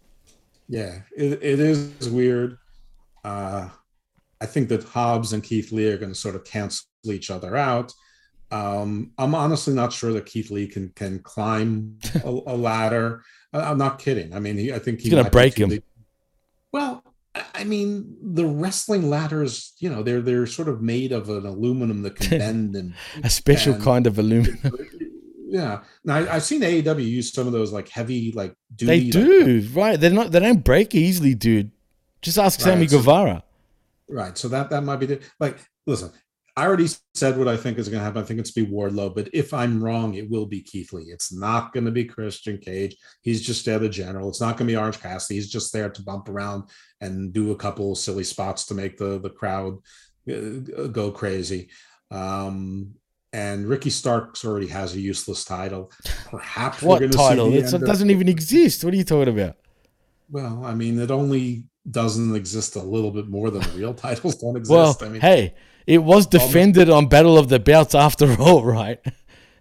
Yeah, 0.67 0.99
it, 1.15 1.33
it 1.41 1.59
is 1.59 2.09
weird. 2.09 2.57
Uh, 3.23 3.69
I 4.39 4.45
think 4.45 4.69
that 4.69 4.83
Hobbs 4.83 5.33
and 5.33 5.43
Keith 5.43 5.71
Lee 5.71 5.87
are 5.87 5.97
going 5.97 6.11
to 6.11 6.17
sort 6.17 6.35
of 6.35 6.43
cancel 6.43 6.87
each 7.05 7.31
other 7.31 7.55
out. 7.55 7.93
Um, 8.51 9.11
I'm 9.17 9.35
honestly 9.35 9.73
not 9.73 9.91
sure 9.91 10.13
that 10.13 10.25
Keith 10.25 10.51
Lee 10.51 10.67
can 10.67 10.89
can 10.89 11.19
climb 11.19 11.97
a, 12.23 12.29
a 12.29 12.55
ladder. 12.55 13.23
I'm 13.53 13.77
not 13.77 13.99
kidding. 13.99 14.33
I 14.33 14.39
mean, 14.39 14.57
he, 14.57 14.73
I 14.73 14.79
think 14.79 14.99
He's 15.01 15.11
gonna 15.11 15.29
break 15.29 15.57
him. 15.57 15.69
big. 15.69 15.83
Well, 16.71 17.03
I- 17.53 17.63
mean, 17.63 18.17
the 18.21 18.45
wrestling 18.45 19.09
ladders, 19.09 19.73
you 19.79 19.89
know, 19.89 20.03
they're 20.03 20.21
they're 20.21 20.45
sort 20.47 20.67
of 20.67 20.81
made 20.81 21.11
of 21.11 21.29
an 21.29 21.45
aluminum 21.45 22.01
that 22.03 22.15
can 22.15 22.39
bend 22.39 22.75
and 22.75 22.93
A 23.23 23.29
special 23.29 23.73
and- 23.75 23.83
kind 23.83 24.07
of 24.07 24.17
aluminum. 24.19 24.59
Yeah. 25.49 25.79
Now 26.03 26.15
I, 26.17 26.35
I've 26.35 26.43
seen 26.43 26.59
AEW 26.61 27.05
use 27.05 27.31
some 27.31 27.47
of 27.47 27.53
those 27.53 27.71
like 27.71 27.87
heavy, 27.87 28.33
like 28.33 28.53
they 28.77 29.09
duty, 29.09 29.19
like, 29.37 29.45
do, 29.45 29.69
right? 29.79 29.97
They're 29.97 30.11
not. 30.11 30.29
They 30.33 30.41
don't 30.41 30.61
break 30.61 30.93
easily, 30.93 31.35
dude. 31.35 31.71
Just 32.21 32.37
ask 32.37 32.59
Sammy 32.59 32.85
so- 32.85 32.97
Guevara. 32.97 33.43
Right. 34.09 34.37
So 34.37 34.49
that 34.49 34.69
that 34.71 34.81
might 34.83 34.97
be 34.97 35.05
the 35.05 35.21
like. 35.39 35.57
Listen, 35.85 36.11
I 36.57 36.65
already 36.65 36.87
said 37.13 37.37
what 37.37 37.47
I 37.47 37.55
think 37.55 37.77
is 37.77 37.87
going 37.87 37.99
to 37.99 38.03
happen. 38.03 38.19
I 38.19 38.25
think 38.25 38.39
it's 38.39 38.49
be 38.49 38.65
Wardlow, 38.65 39.13
but 39.13 39.29
if 39.31 39.53
I'm 39.53 39.81
wrong, 39.81 40.15
it 40.15 40.27
will 40.27 40.47
be 40.47 40.61
Keith 40.61 40.91
Lee. 40.91 41.03
It's 41.03 41.31
not 41.31 41.71
going 41.71 41.85
to 41.85 41.91
be 41.91 42.03
Christian 42.03 42.57
Cage. 42.57 42.97
He's 43.21 43.45
just 43.45 43.63
there, 43.63 43.77
the 43.77 43.87
general. 43.87 44.27
It's 44.27 44.41
not 44.41 44.57
going 44.57 44.67
to 44.67 44.73
be 44.73 44.75
Orange 44.75 44.99
Cassidy. 44.99 45.35
He's 45.35 45.51
just 45.51 45.71
there 45.71 45.91
to 45.91 46.01
bump 46.01 46.29
around 46.29 46.63
and 46.99 47.31
do 47.31 47.51
a 47.51 47.55
couple 47.55 47.93
silly 47.93 48.23
spots 48.23 48.65
to 48.65 48.73
make 48.73 48.97
the 48.97 49.19
the 49.19 49.29
crowd 49.29 49.77
uh, 50.27 50.87
go 50.87 51.11
crazy. 51.11 51.69
Um, 52.09 52.95
and 53.33 53.67
Ricky 53.67 53.91
Starks 53.91 54.43
already 54.43 54.67
has 54.67 54.95
a 54.95 54.99
useless 54.99 55.45
title. 55.45 55.91
Perhaps 56.31 56.81
we're 56.81 56.87
What 56.87 57.11
title? 57.11 57.53
it 57.53 57.69
doesn't 57.69 58.09
even 58.09 58.27
exist. 58.27 58.83
What 58.83 58.95
are 58.95 58.97
you 58.97 59.03
talking 59.03 59.31
about? 59.31 59.57
Well, 60.31 60.65
I 60.65 60.73
mean, 60.73 60.99
it 60.99 61.11
only 61.11 61.65
doesn't 61.89 62.35
exist 62.35 62.75
a 62.75 62.81
little 62.81 63.11
bit 63.11 63.27
more 63.27 63.49
than 63.49 63.61
the 63.61 63.69
real 63.77 63.93
titles 64.05 64.35
don't 64.35 64.55
exist. 64.57 64.71
Well, 64.71 64.97
I 65.01 65.09
mean, 65.09 65.21
hey, 65.21 65.55
it 65.85 65.99
was 65.99 66.25
defended 66.27 66.89
on 66.89 67.07
Battle 67.07 67.37
of 67.37 67.49
the 67.49 67.59
Belts 67.59 67.95
after 67.95 68.35
all, 68.41 68.63
right? 68.63 68.99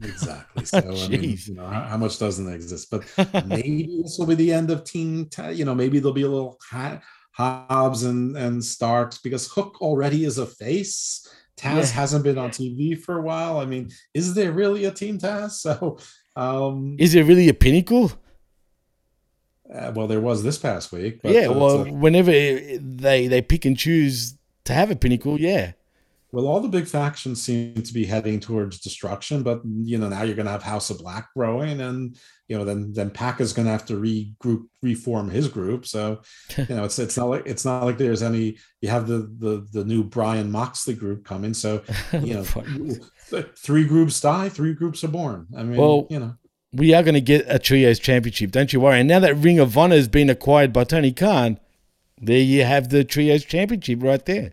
Exactly. 0.02 0.64
So, 0.66 0.78
I 0.78 1.08
mean, 1.08 1.38
you 1.46 1.54
know, 1.54 1.66
how, 1.66 1.96
much 1.96 2.18
doesn't 2.18 2.52
exist? 2.52 2.90
But 2.90 3.04
maybe 3.46 4.00
this 4.02 4.16
will 4.18 4.26
be 4.26 4.34
the 4.34 4.52
end 4.52 4.70
of 4.70 4.84
Team. 4.84 5.26
Ti- 5.26 5.52
You 5.52 5.64
know, 5.64 5.74
maybe 5.74 5.98
there'll 5.98 6.12
be 6.14 6.22
a 6.22 6.28
little 6.28 6.58
hi- 6.70 7.00
Hobbs 7.32 8.02
and 8.04 8.36
and 8.36 8.64
Starks 8.64 9.18
because 9.18 9.46
Hook 9.52 9.80
already 9.82 10.24
is 10.24 10.38
a 10.38 10.46
face. 10.46 11.28
Taz 11.58 11.76
Yeah. 11.90 12.00
hasn't 12.00 12.24
been 12.24 12.38
on 12.38 12.50
TV 12.50 12.98
for 12.98 13.18
a 13.18 13.22
while. 13.22 13.58
I 13.58 13.64
mean, 13.66 13.90
is 14.14 14.34
there 14.34 14.52
really 14.52 14.84
a 14.86 14.90
team 14.90 15.18
Taz? 15.18 15.52
So, 15.52 15.98
um, 16.34 16.96
Is 16.98 17.14
it 17.14 17.22
really 17.24 17.48
a 17.48 17.54
pinnacle? 17.54 18.10
Uh, 19.72 19.92
well, 19.94 20.06
there 20.06 20.20
was 20.20 20.42
this 20.42 20.58
past 20.58 20.92
week. 20.92 21.20
But 21.22 21.32
yeah, 21.32 21.48
well, 21.48 21.82
a- 21.86 21.92
whenever 21.92 22.30
they 22.30 23.26
they 23.26 23.42
pick 23.42 23.64
and 23.64 23.76
choose 23.78 24.36
to 24.64 24.72
have 24.72 24.90
a 24.90 24.96
pinnacle, 24.96 25.40
yeah. 25.40 25.72
well, 26.32 26.46
all 26.46 26.60
the 26.60 26.68
big 26.68 26.86
factions 26.86 27.42
seem 27.42 27.74
to 27.74 27.92
be 27.94 28.04
heading 28.04 28.40
towards 28.40 28.80
destruction. 28.80 29.42
But 29.42 29.62
you 29.64 29.98
know, 29.98 30.08
now 30.08 30.22
you're 30.22 30.36
going 30.36 30.46
to 30.46 30.52
have 30.52 30.62
House 30.62 30.90
of 30.90 30.98
Black 30.98 31.28
growing, 31.34 31.80
and 31.80 32.16
you 32.48 32.56
know, 32.56 32.64
then 32.64 32.92
then 32.92 33.10
Pac 33.10 33.40
is 33.40 33.52
going 33.52 33.66
to 33.66 33.72
have 33.72 33.86
to 33.86 33.94
regroup, 33.94 34.66
reform 34.82 35.28
his 35.30 35.48
group. 35.48 35.84
So, 35.86 36.22
you 36.56 36.66
know, 36.74 36.84
it's 36.84 36.98
it's 36.98 37.16
not 37.16 37.26
like 37.26 37.42
it's 37.46 37.64
not 37.64 37.84
like 37.84 37.98
there's 37.98 38.22
any. 38.22 38.58
You 38.80 38.88
have 38.90 39.08
the 39.08 39.30
the 39.38 39.66
the 39.72 39.84
new 39.84 40.04
Bryan 40.04 40.50
Moxley 40.50 40.94
group 40.94 41.24
coming. 41.24 41.54
So, 41.54 41.82
you 42.12 42.34
know, 42.34 42.44
three 43.56 43.84
groups 43.84 44.20
die, 44.20 44.48
three 44.48 44.74
groups 44.74 45.02
are 45.02 45.08
born. 45.08 45.46
I 45.56 45.62
mean, 45.64 45.76
Well, 45.76 46.06
you 46.08 46.20
know. 46.20 46.34
We 46.76 46.94
are 46.94 47.02
going 47.02 47.14
to 47.14 47.20
get 47.20 47.46
a 47.48 47.58
trios 47.58 47.98
championship. 47.98 48.50
Don't 48.50 48.72
you 48.72 48.80
worry. 48.80 49.00
And 49.00 49.08
now 49.08 49.20
that 49.20 49.34
Ring 49.34 49.58
of 49.58 49.76
Honor 49.76 49.96
has 49.96 50.08
been 50.08 50.28
acquired 50.28 50.72
by 50.72 50.84
Tony 50.84 51.12
Khan, 51.12 51.58
there 52.20 52.38
you 52.38 52.64
have 52.64 52.90
the 52.90 53.04
trios 53.04 53.44
championship 53.44 54.02
right 54.02 54.24
there. 54.24 54.52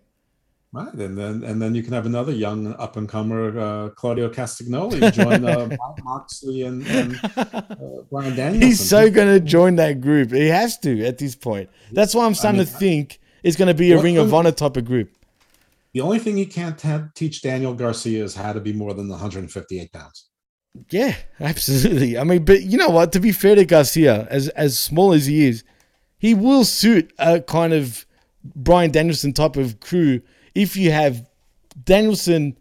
Right, 0.72 0.92
and 0.94 1.16
then 1.16 1.44
and 1.44 1.62
then 1.62 1.76
you 1.76 1.84
can 1.84 1.94
have 1.94 2.08
another 2.08 2.32
young 2.32 2.74
up 2.78 2.98
and 2.98 3.08
comer, 3.08 3.60
uh, 3.60 3.90
Claudio 3.90 4.28
Castagnoli, 4.28 5.14
join 5.14 5.46
uh, 5.46 5.70
Moxley 6.04 6.64
and, 6.64 6.84
and 6.88 7.20
uh, 7.38 7.62
Bryan 8.10 8.36
Danielson. 8.36 8.62
He's 8.62 8.90
so 8.90 9.12
going 9.12 9.28
to 9.28 9.40
join 9.40 9.76
that 9.76 10.02
group. 10.02 10.32
He 10.32 10.48
has 10.48 10.80
to 10.80 11.06
at 11.06 11.20
this 11.20 11.36
point. 11.36 11.70
That's 11.92 12.16
why 12.16 12.26
I'm 12.26 12.34
starting 12.34 12.58
mean, 12.58 12.66
to 12.66 12.74
think 12.74 13.20
it's 13.44 13.56
going 13.56 13.68
to 13.68 13.76
be 13.76 13.92
a 13.92 14.02
Ring 14.02 14.18
of 14.18 14.34
Honor 14.34 14.52
type 14.52 14.76
of 14.76 14.86
group. 14.86 15.16
The 15.94 16.02
only 16.02 16.18
thing 16.18 16.38
he 16.38 16.48
can't 16.48 16.82
teach 17.14 17.44
Daniel 17.44 17.76
Garcia 17.76 18.24
is 18.24 18.34
how 18.34 18.52
to 18.52 18.60
be 18.60 18.74
more 18.74 18.96
than 18.96 19.10
158 19.10 19.92
pounds. 19.92 20.30
Yeah, 20.90 21.16
absolutely. 21.40 22.18
I 22.18 22.24
mean, 22.24 22.46
but 22.46 22.64
you 22.64 22.78
know 22.78 22.90
what? 22.90 23.12
To 23.14 23.20
be 23.20 23.32
fair 23.32 23.56
to 23.56 23.66
Garcia, 23.66 24.28
as 24.30 24.50
as 24.50 24.78
small 24.78 25.14
as 25.14 25.26
he 25.26 25.46
is, 25.46 25.64
he 26.18 26.34
will 26.34 26.66
suit 26.66 27.14
a 27.20 27.42
kind 27.42 27.74
of 27.74 28.06
Bryan 28.44 28.92
Danielson 28.92 29.34
type 29.34 29.56
of 29.56 29.80
crew. 29.80 30.22
If 30.56 30.76
you 30.76 30.92
have 30.92 31.28
Danielson, 31.84 32.58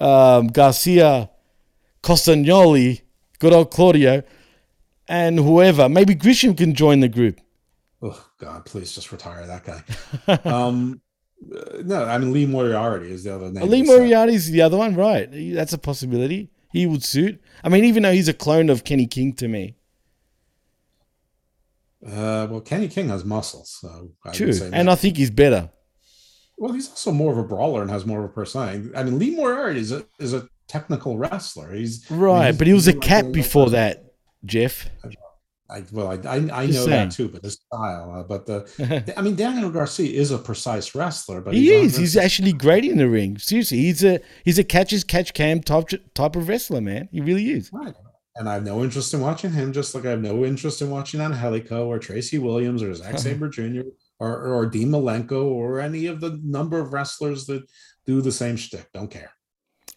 um, 0.00 0.48
Garcia, 0.48 1.30
Castagnoli, 2.02 3.02
good 3.38 3.52
old 3.52 3.70
Claudio, 3.70 4.22
and 5.08 5.38
whoever, 5.38 5.88
maybe 5.88 6.14
Gresham 6.14 6.54
can 6.54 6.74
join 6.74 7.00
the 7.00 7.08
group. 7.08 7.40
Oh 8.02 8.24
God, 8.38 8.64
please 8.64 8.94
just 8.94 9.10
retire 9.12 9.46
that 9.46 9.64
guy. 9.64 10.50
um, 10.50 11.00
uh, 11.56 11.82
no, 11.84 12.04
I 12.04 12.18
mean 12.18 12.32
Lee 12.32 12.46
Moriarty 12.46 13.10
is 13.10 13.24
the 13.24 13.34
other 13.34 13.50
name. 13.50 13.68
Lee. 13.68 13.82
Moriarty 13.82 14.34
is 14.34 14.50
the 14.50 14.62
other 14.62 14.76
one, 14.76 14.94
right? 14.94 15.28
That's 15.32 15.72
a 15.72 15.78
possibility. 15.78 16.50
He 16.74 16.86
would 16.86 17.04
suit. 17.04 17.40
I 17.62 17.68
mean, 17.68 17.84
even 17.84 18.02
though 18.02 18.10
he's 18.12 18.26
a 18.26 18.32
clone 18.34 18.68
of 18.68 18.82
Kenny 18.82 19.06
King 19.06 19.32
to 19.34 19.46
me. 19.46 19.76
Uh, 22.04 22.48
well, 22.50 22.60
Kenny 22.60 22.88
King 22.88 23.10
has 23.10 23.24
muscles, 23.24 23.78
so 23.80 24.10
I 24.24 24.28
would 24.30 24.34
True. 24.34 24.70
And. 24.72 24.90
I 24.90 24.96
think 24.96 25.16
he's 25.16 25.30
better. 25.30 25.70
Well, 26.58 26.72
he's 26.72 26.88
also 26.90 27.12
more 27.12 27.30
of 27.30 27.38
a 27.38 27.44
brawler 27.44 27.80
and 27.80 27.92
has 27.92 28.04
more 28.04 28.18
of 28.18 28.24
a 28.24 28.32
personality. 28.32 28.90
I 28.96 29.04
mean, 29.04 29.20
Lee 29.20 29.36
Moriarty 29.36 29.78
is 29.78 29.92
a 29.92 30.04
is 30.18 30.32
a 30.32 30.48
technical 30.66 31.16
wrestler. 31.16 31.72
He's 31.72 32.10
I 32.10 32.14
mean, 32.14 32.22
Right, 32.22 32.44
he's- 32.46 32.58
but 32.58 32.66
he 32.66 32.72
was 32.72 32.88
a 32.88 32.92
cat 32.92 33.26
like 33.26 33.34
before 33.34 33.70
that, 33.70 34.12
Jeff. 34.44 34.90
I, 35.74 35.84
well, 35.90 36.08
I 36.08 36.14
I, 36.28 36.36
I 36.36 36.66
know 36.66 36.72
saying. 36.72 36.88
that 36.88 37.10
too, 37.10 37.28
but 37.28 37.42
the 37.42 37.50
style. 37.50 38.12
Uh, 38.14 38.22
but 38.22 38.46
the 38.46 39.14
I 39.16 39.22
mean, 39.22 39.34
Daniel 39.34 39.70
Garcia 39.70 40.10
is 40.10 40.30
a 40.30 40.38
precise 40.38 40.94
wrestler, 40.94 41.40
but 41.40 41.54
he 41.54 41.62
he's 41.62 41.92
is. 41.92 41.96
He's 41.96 42.16
actually 42.16 42.52
great 42.52 42.84
in 42.84 42.98
the 42.98 43.08
ring. 43.08 43.38
Seriously, 43.38 43.78
he's 43.78 44.04
a 44.04 44.20
he's 44.44 44.58
a 44.58 44.64
catch 44.64 44.92
as 44.92 45.02
catch 45.04 45.34
can 45.34 45.60
type 45.62 45.88
type 46.14 46.36
of 46.36 46.48
wrestler, 46.48 46.80
man. 46.80 47.08
He 47.10 47.20
really 47.20 47.50
is. 47.50 47.70
Right. 47.72 47.94
And 48.36 48.48
I 48.48 48.54
have 48.54 48.64
no 48.64 48.82
interest 48.82 49.14
in 49.14 49.20
watching 49.20 49.52
him, 49.52 49.72
just 49.72 49.94
like 49.94 50.04
I 50.06 50.10
have 50.10 50.20
no 50.20 50.44
interest 50.44 50.82
in 50.82 50.90
watching 50.90 51.20
Angelico 51.20 51.86
or 51.86 52.00
Tracy 52.00 52.38
Williams 52.38 52.82
or 52.82 52.92
Zack 52.94 53.18
Sabre 53.20 53.48
Jr. 53.48 53.82
or 54.18 54.54
or 54.54 54.66
Dean 54.66 54.88
Malenko 54.88 55.44
or 55.44 55.80
any 55.80 56.06
of 56.06 56.20
the 56.20 56.40
number 56.42 56.78
of 56.78 56.92
wrestlers 56.92 57.46
that 57.46 57.64
do 58.06 58.20
the 58.20 58.32
same 58.32 58.56
shtick. 58.56 58.92
Don't 58.92 59.10
care. 59.10 59.30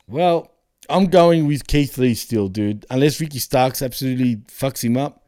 Well, 0.08 0.52
I'm 0.90 1.08
going 1.08 1.48
with 1.48 1.68
Keith 1.68 1.98
Lee 1.98 2.14
still, 2.14 2.48
dude. 2.48 2.86
Unless 2.90 3.20
Ricky 3.20 3.40
Starks 3.40 3.82
absolutely 3.82 4.38
fucks 4.48 4.84
him 4.84 4.98
up, 4.98 5.27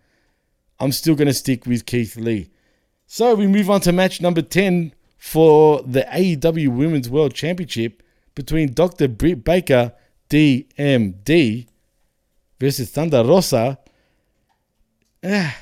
I'm 0.79 0.91
still 0.91 1.15
going 1.15 1.27
to 1.27 1.33
stick 1.33 1.65
with 1.65 1.85
Keith 1.85 2.15
Lee. 2.15 2.49
So 3.07 3.35
we 3.35 3.47
move 3.47 3.69
on 3.69 3.81
to 3.81 3.91
match 3.91 4.21
number 4.21 4.41
10 4.41 4.93
for 5.17 5.81
the 5.81 6.01
AEW 6.01 6.69
Women's 6.69 7.09
World 7.09 7.33
Championship 7.33 8.01
between 8.35 8.73
Dr. 8.73 9.07
Britt 9.07 9.43
Baker, 9.43 9.93
DMD, 10.29 11.67
versus 12.59 12.89
Thunder 12.91 13.23
Rosa. 13.23 13.79
Ah. 15.23 15.57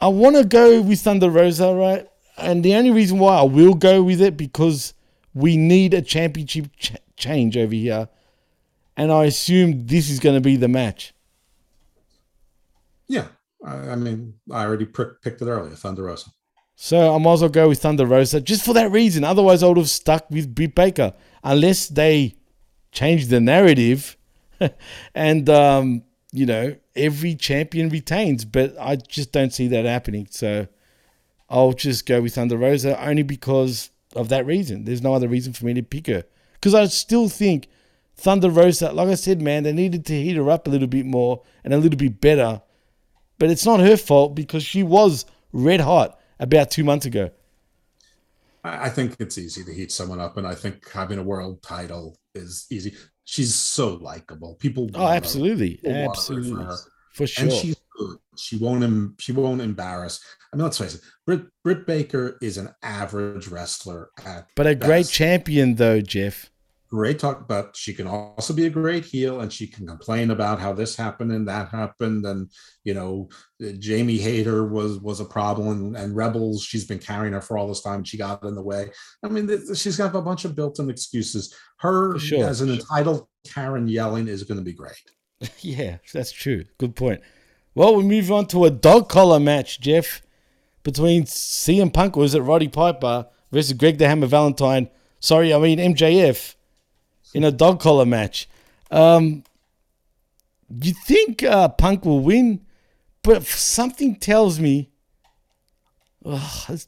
I 0.00 0.08
want 0.08 0.36
to 0.36 0.44
go 0.44 0.82
with 0.82 1.00
Thunder 1.00 1.30
Rosa, 1.30 1.74
right? 1.74 2.08
And 2.36 2.64
the 2.64 2.74
only 2.74 2.90
reason 2.90 3.18
why 3.18 3.38
I 3.38 3.44
will 3.44 3.74
go 3.74 4.02
with 4.02 4.20
it 4.20 4.36
because 4.36 4.94
we 5.32 5.56
need 5.56 5.94
a 5.94 6.02
championship 6.02 6.68
ch- 6.76 6.96
change 7.16 7.56
over 7.56 7.74
here, 7.74 8.08
and 8.96 9.12
I 9.12 9.24
assume 9.24 9.86
this 9.86 10.10
is 10.10 10.18
going 10.18 10.34
to 10.34 10.40
be 10.40 10.56
the 10.56 10.68
match. 10.68 11.14
Yeah. 13.06 13.28
I, 13.64 13.96
mean, 13.96 14.34
I 14.50 14.64
already 14.64 14.86
picked 14.86 15.24
it 15.24 15.42
earlier, 15.42 15.74
Thunder 15.74 16.04
Rosa. 16.04 16.30
So 16.74 17.14
I 17.14 17.18
might 17.18 17.34
as 17.34 17.40
well 17.42 17.50
go 17.50 17.68
with 17.68 17.80
Thunder 17.80 18.06
Rosa 18.06 18.40
just 18.40 18.64
for 18.64 18.74
that 18.74 18.90
reason. 18.90 19.24
Otherwise, 19.24 19.62
I 19.62 19.68
would 19.68 19.76
have 19.76 19.90
stuck 19.90 20.28
with 20.30 20.54
Britt 20.54 20.74
Baker 20.74 21.14
unless 21.44 21.88
they 21.88 22.34
change 22.90 23.26
the 23.28 23.40
narrative, 23.40 24.16
and 25.14 25.48
um, 25.48 26.02
you 26.32 26.46
know 26.46 26.76
every 26.96 27.34
champion 27.34 27.88
retains. 27.88 28.44
But 28.44 28.74
I 28.80 28.96
just 28.96 29.32
don't 29.32 29.52
see 29.52 29.68
that 29.68 29.84
happening. 29.84 30.26
So 30.30 30.66
I'll 31.48 31.72
just 31.72 32.06
go 32.06 32.22
with 32.22 32.34
Thunder 32.34 32.56
Rosa 32.56 33.00
only 33.04 33.22
because 33.22 33.90
of 34.16 34.28
that 34.30 34.46
reason. 34.46 34.84
There's 34.84 35.02
no 35.02 35.14
other 35.14 35.28
reason 35.28 35.52
for 35.52 35.66
me 35.66 35.74
to 35.74 35.82
pick 35.82 36.06
her 36.06 36.24
because 36.54 36.74
I 36.74 36.86
still 36.86 37.28
think 37.28 37.68
Thunder 38.16 38.50
Rosa, 38.50 38.92
like 38.92 39.08
I 39.08 39.14
said, 39.14 39.42
man, 39.42 39.62
they 39.64 39.72
needed 39.72 40.06
to 40.06 40.14
heat 40.14 40.36
her 40.36 40.50
up 40.50 40.66
a 40.66 40.70
little 40.70 40.88
bit 40.88 41.06
more 41.06 41.42
and 41.64 41.74
a 41.74 41.78
little 41.78 41.98
bit 41.98 42.20
better. 42.20 42.62
But 43.42 43.50
it's 43.50 43.66
not 43.66 43.80
her 43.80 43.96
fault 43.96 44.36
because 44.36 44.62
she 44.62 44.84
was 44.84 45.26
red 45.52 45.80
hot 45.80 46.16
about 46.38 46.70
two 46.70 46.84
months 46.84 47.06
ago. 47.06 47.32
I, 48.62 48.88
think 48.88 49.16
it's 49.18 49.36
easy 49.36 49.64
to 49.64 49.74
heat 49.74 49.90
someone 49.90 50.20
up, 50.20 50.36
and 50.36 50.46
I 50.46 50.54
think 50.54 50.88
having 50.88 51.18
a 51.18 51.24
world 51.24 51.60
title 51.60 52.16
is 52.36 52.68
easy. 52.70 52.94
She's 53.24 53.52
so 53.52 53.94
likable. 53.94 54.54
People. 54.60 54.88
Oh, 54.94 55.08
absolutely, 55.08 55.78
people 55.78 55.90
absolutely, 55.90 56.62
her. 56.62 56.76
for 57.14 57.26
sure. 57.26 57.46
And 57.46 57.52
she's 57.52 57.74
good. 57.98 58.16
She 58.38 58.58
won't. 58.58 58.84
Em, 58.84 59.16
she 59.18 59.32
won't 59.32 59.60
embarrass. 59.60 60.24
I 60.52 60.56
mean, 60.56 60.62
let's 60.62 60.78
face 60.78 60.94
it. 60.94 61.00
Britt, 61.26 61.46
Britt 61.64 61.84
Baker 61.84 62.38
is 62.40 62.58
an 62.58 62.68
average 62.84 63.48
wrestler 63.48 64.10
at 64.24 64.46
but 64.54 64.68
a 64.68 64.76
great 64.76 65.08
champion, 65.08 65.74
though, 65.74 66.00
Jeff. 66.00 66.51
Great 66.92 67.18
talk, 67.18 67.48
but 67.48 67.74
she 67.74 67.94
can 67.94 68.06
also 68.06 68.52
be 68.52 68.66
a 68.66 68.70
great 68.70 69.02
heel, 69.02 69.40
and 69.40 69.50
she 69.50 69.66
can 69.66 69.86
complain 69.86 70.30
about 70.30 70.60
how 70.60 70.74
this 70.74 70.94
happened 70.94 71.32
and 71.32 71.48
that 71.48 71.70
happened, 71.70 72.26
and 72.26 72.50
you 72.84 72.92
know, 72.92 73.30
uh, 73.64 73.72
Jamie 73.78 74.18
Hayter 74.18 74.66
was 74.66 74.98
was 74.98 75.18
a 75.18 75.24
problem, 75.24 75.68
and, 75.68 75.96
and 75.96 76.14
Rebels. 76.14 76.62
She's 76.62 76.84
been 76.84 76.98
carrying 76.98 77.32
her 77.32 77.40
for 77.40 77.56
all 77.56 77.66
this 77.66 77.80
time. 77.80 78.04
She 78.04 78.18
got 78.18 78.44
in 78.44 78.54
the 78.54 78.62
way. 78.62 78.90
I 79.24 79.28
mean, 79.28 79.48
th- 79.48 79.74
she's 79.76 79.96
got 79.96 80.14
a 80.14 80.20
bunch 80.20 80.44
of 80.44 80.54
built-in 80.54 80.90
excuses. 80.90 81.54
Her 81.78 82.18
sure. 82.18 82.44
as 82.44 82.60
an 82.60 82.70
entitled 82.70 83.26
Karen 83.48 83.88
yelling 83.88 84.28
is 84.28 84.44
going 84.44 84.58
to 84.58 84.64
be 84.64 84.74
great. 84.74 85.10
yeah, 85.60 85.96
that's 86.12 86.30
true. 86.30 86.64
Good 86.76 86.94
point. 86.94 87.22
Well, 87.74 87.96
we 87.96 88.04
move 88.04 88.30
on 88.30 88.46
to 88.48 88.66
a 88.66 88.70
dog 88.70 89.08
collar 89.08 89.40
match, 89.40 89.80
Jeff, 89.80 90.20
between 90.82 91.24
CM 91.24 91.90
Punk, 91.90 92.18
or 92.18 92.24
is 92.24 92.34
it 92.34 92.40
Roddy 92.40 92.68
Piper, 92.68 93.26
versus 93.50 93.72
Greg 93.72 93.96
the 93.96 94.06
Hammer 94.08 94.26
Valentine. 94.26 94.90
Sorry, 95.20 95.54
I 95.54 95.58
mean 95.58 95.78
MJF 95.78 96.54
in 97.34 97.44
a 97.44 97.50
dog 97.50 97.80
collar 97.80 98.06
match. 98.06 98.48
Um, 98.90 99.44
you 100.80 100.92
think 100.92 101.42
uh, 101.42 101.68
Punk 101.68 102.04
will 102.04 102.20
win, 102.20 102.60
but 103.22 103.44
something 103.44 104.16
tells 104.16 104.58
me. 104.58 104.90
Ugh, 106.24 106.80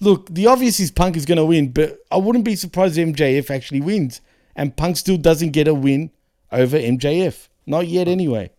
look, 0.00 0.28
the 0.28 0.46
obvious 0.46 0.80
is 0.80 0.90
Punk 0.90 1.16
is 1.16 1.26
going 1.26 1.38
to 1.38 1.44
win, 1.44 1.72
but 1.72 1.98
I 2.10 2.16
wouldn't 2.16 2.44
be 2.44 2.56
surprised 2.56 2.98
if 2.98 3.08
MJF 3.08 3.50
actually 3.50 3.80
wins, 3.80 4.20
and 4.54 4.76
Punk 4.76 4.96
still 4.96 5.16
doesn't 5.16 5.50
get 5.50 5.68
a 5.68 5.74
win 5.74 6.10
over 6.50 6.78
MJF. 6.78 7.48
Not 7.66 7.86
yet, 7.88 8.08
anyway. 8.08 8.50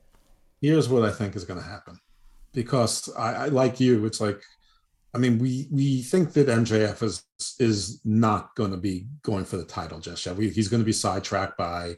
Here's 0.62 0.88
what 0.88 1.04
I 1.04 1.12
think 1.12 1.36
is 1.36 1.44
going 1.44 1.60
to 1.60 1.66
happen, 1.66 2.00
because 2.54 3.10
I, 3.18 3.34
I 3.34 3.46
like 3.48 3.80
you. 3.80 4.06
It's 4.06 4.22
like, 4.22 4.42
I 5.14 5.20
mean, 5.20 5.38
we 5.38 5.68
we 5.72 6.02
think 6.02 6.34
that 6.34 6.48
MJF 6.48 7.04
is 7.04 7.24
is 7.60 8.02
not 8.04 8.56
going 8.56 8.72
to 8.72 8.78
be 8.78 9.08
going 9.22 9.46
for 9.46 9.58
the 9.58 9.66
title 9.66 10.00
just 10.00 10.26
yet. 10.26 10.36
We, 10.36 10.50
he's 10.50 10.70
going 10.70 10.82
to 10.82 10.86
be 10.86 10.92
sidetracked 10.92 11.58
by 11.58 11.98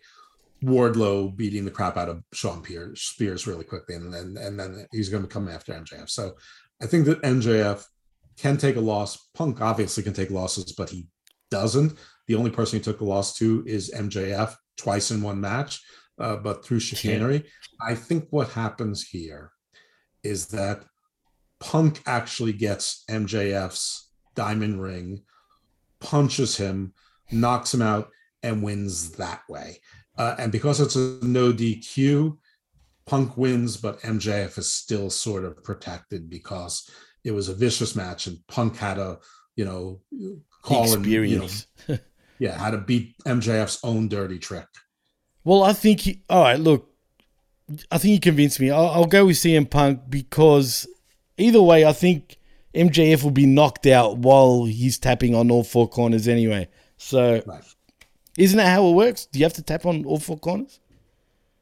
Wardlow 0.64 1.36
beating 1.36 1.64
the 1.64 1.72
crap 1.72 1.96
out 1.96 2.10
of 2.10 2.24
Sean 2.34 2.62
Pierce, 2.62 3.02
Spears 3.02 3.48
really 3.48 3.64
quickly, 3.64 3.96
and 3.96 4.14
then 4.14 4.36
and 4.38 4.60
then 4.60 4.86
he's 4.92 5.10
going 5.10 5.24
to 5.24 5.30
come 5.30 5.48
after 5.48 5.74
MJF. 5.74 6.10
So 6.10 6.36
I 6.82 6.88
think 6.88 7.06
that 7.06 7.22
MJF 7.22 7.86
can 8.38 8.58
take 8.58 8.76
a 8.76 8.82
loss. 8.82 9.30
Punk 9.34 9.62
obviously 9.62 10.04
can 10.04 10.14
take 10.14 10.30
losses, 10.30 10.74
but 10.74 10.90
he 10.90 11.08
doesn't. 11.50 11.98
The 12.28 12.36
only 12.36 12.52
person 12.52 12.80
he 12.80 12.84
took 12.84 13.02
a 13.02 13.06
loss 13.06 13.38
to 13.38 13.64
is 13.66 13.92
MJF 13.92 14.56
twice 14.78 15.12
in 15.12 15.22
one 15.22 15.40
match, 15.40 15.82
uh, 16.20 16.36
but 16.36 16.66
through 16.66 16.80
chicanery. 16.80 17.46
I 17.80 17.96
think 17.96 18.28
what 18.32 18.50
happens 18.50 19.08
here 19.08 19.52
is 20.24 20.48
that 20.48 20.84
Punk 21.60 22.02
actually 22.06 22.54
gets 22.54 23.04
MJF's 23.10 24.10
diamond 24.36 24.82
ring, 24.82 25.22
punches 26.00 26.58
him, 26.58 26.94
knocks 27.32 27.74
him 27.74 27.82
out, 27.82 28.10
and 28.44 28.62
wins 28.62 29.12
that 29.12 29.42
way. 29.50 29.80
Uh, 30.18 30.36
and 30.38 30.52
because 30.52 30.80
it's 30.80 30.96
a 30.96 31.18
no 31.22 31.52
DQ, 31.52 32.38
Punk 33.06 33.38
wins, 33.38 33.78
but 33.78 34.00
MJF 34.02 34.58
is 34.58 34.72
still 34.72 35.10
sort 35.10 35.46
of 35.46 35.64
protected 35.64 36.30
because 36.30 36.90
it 37.24 37.32
was 37.32 37.50
a 37.50 37.56
vicious 37.56 37.96
match 37.96 38.28
and 38.28 38.38
Punk 38.48 38.78
had 38.78 38.98
a, 38.98 39.20
you 39.56 39.66
know, 39.66 40.02
call 40.62 40.94
and, 40.94 41.06
you 41.06 41.38
know, 41.38 41.44
Experience. 41.44 41.68
yeah, 42.40 42.58
how 42.58 42.72
to 42.72 42.78
beat 42.78 43.16
MJF's 43.26 43.80
own 43.84 44.08
dirty 44.08 44.40
trick. 44.40 44.68
Well, 45.44 45.64
I 45.64 45.74
think 45.74 46.02
he. 46.02 46.24
All 46.30 46.42
right, 46.42 46.60
look, 46.60 46.90
I 47.92 47.98
think 47.98 48.14
you 48.14 48.20
convinced 48.20 48.60
me. 48.60 48.72
I'll, 48.72 48.88
I'll 48.88 49.06
go 49.06 49.26
with 49.26 49.38
CM 49.38 49.70
Punk 49.70 50.02
because 50.10 50.88
either 51.38 51.62
way, 51.62 51.86
I 51.86 51.94
think 51.94 52.38
MJF 52.74 53.24
will 53.24 53.32
be 53.32 53.46
knocked 53.46 53.86
out 53.86 54.18
while 54.18 54.66
he's 54.66 54.98
tapping 54.98 55.36
on 55.36 55.52
all 55.52 55.64
four 55.64 55.88
corners 55.88 56.28
anyway. 56.28 56.68
So, 56.98 57.42
isn't 58.38 58.58
that 58.58 58.68
how 58.68 58.88
it 58.88 58.94
works? 58.94 59.26
Do 59.26 59.40
you 59.40 59.46
have 59.46 59.54
to 59.54 59.64
tap 59.64 59.86
on 59.86 60.06
all 60.06 60.20
four 60.20 60.38
corners? 60.38 60.80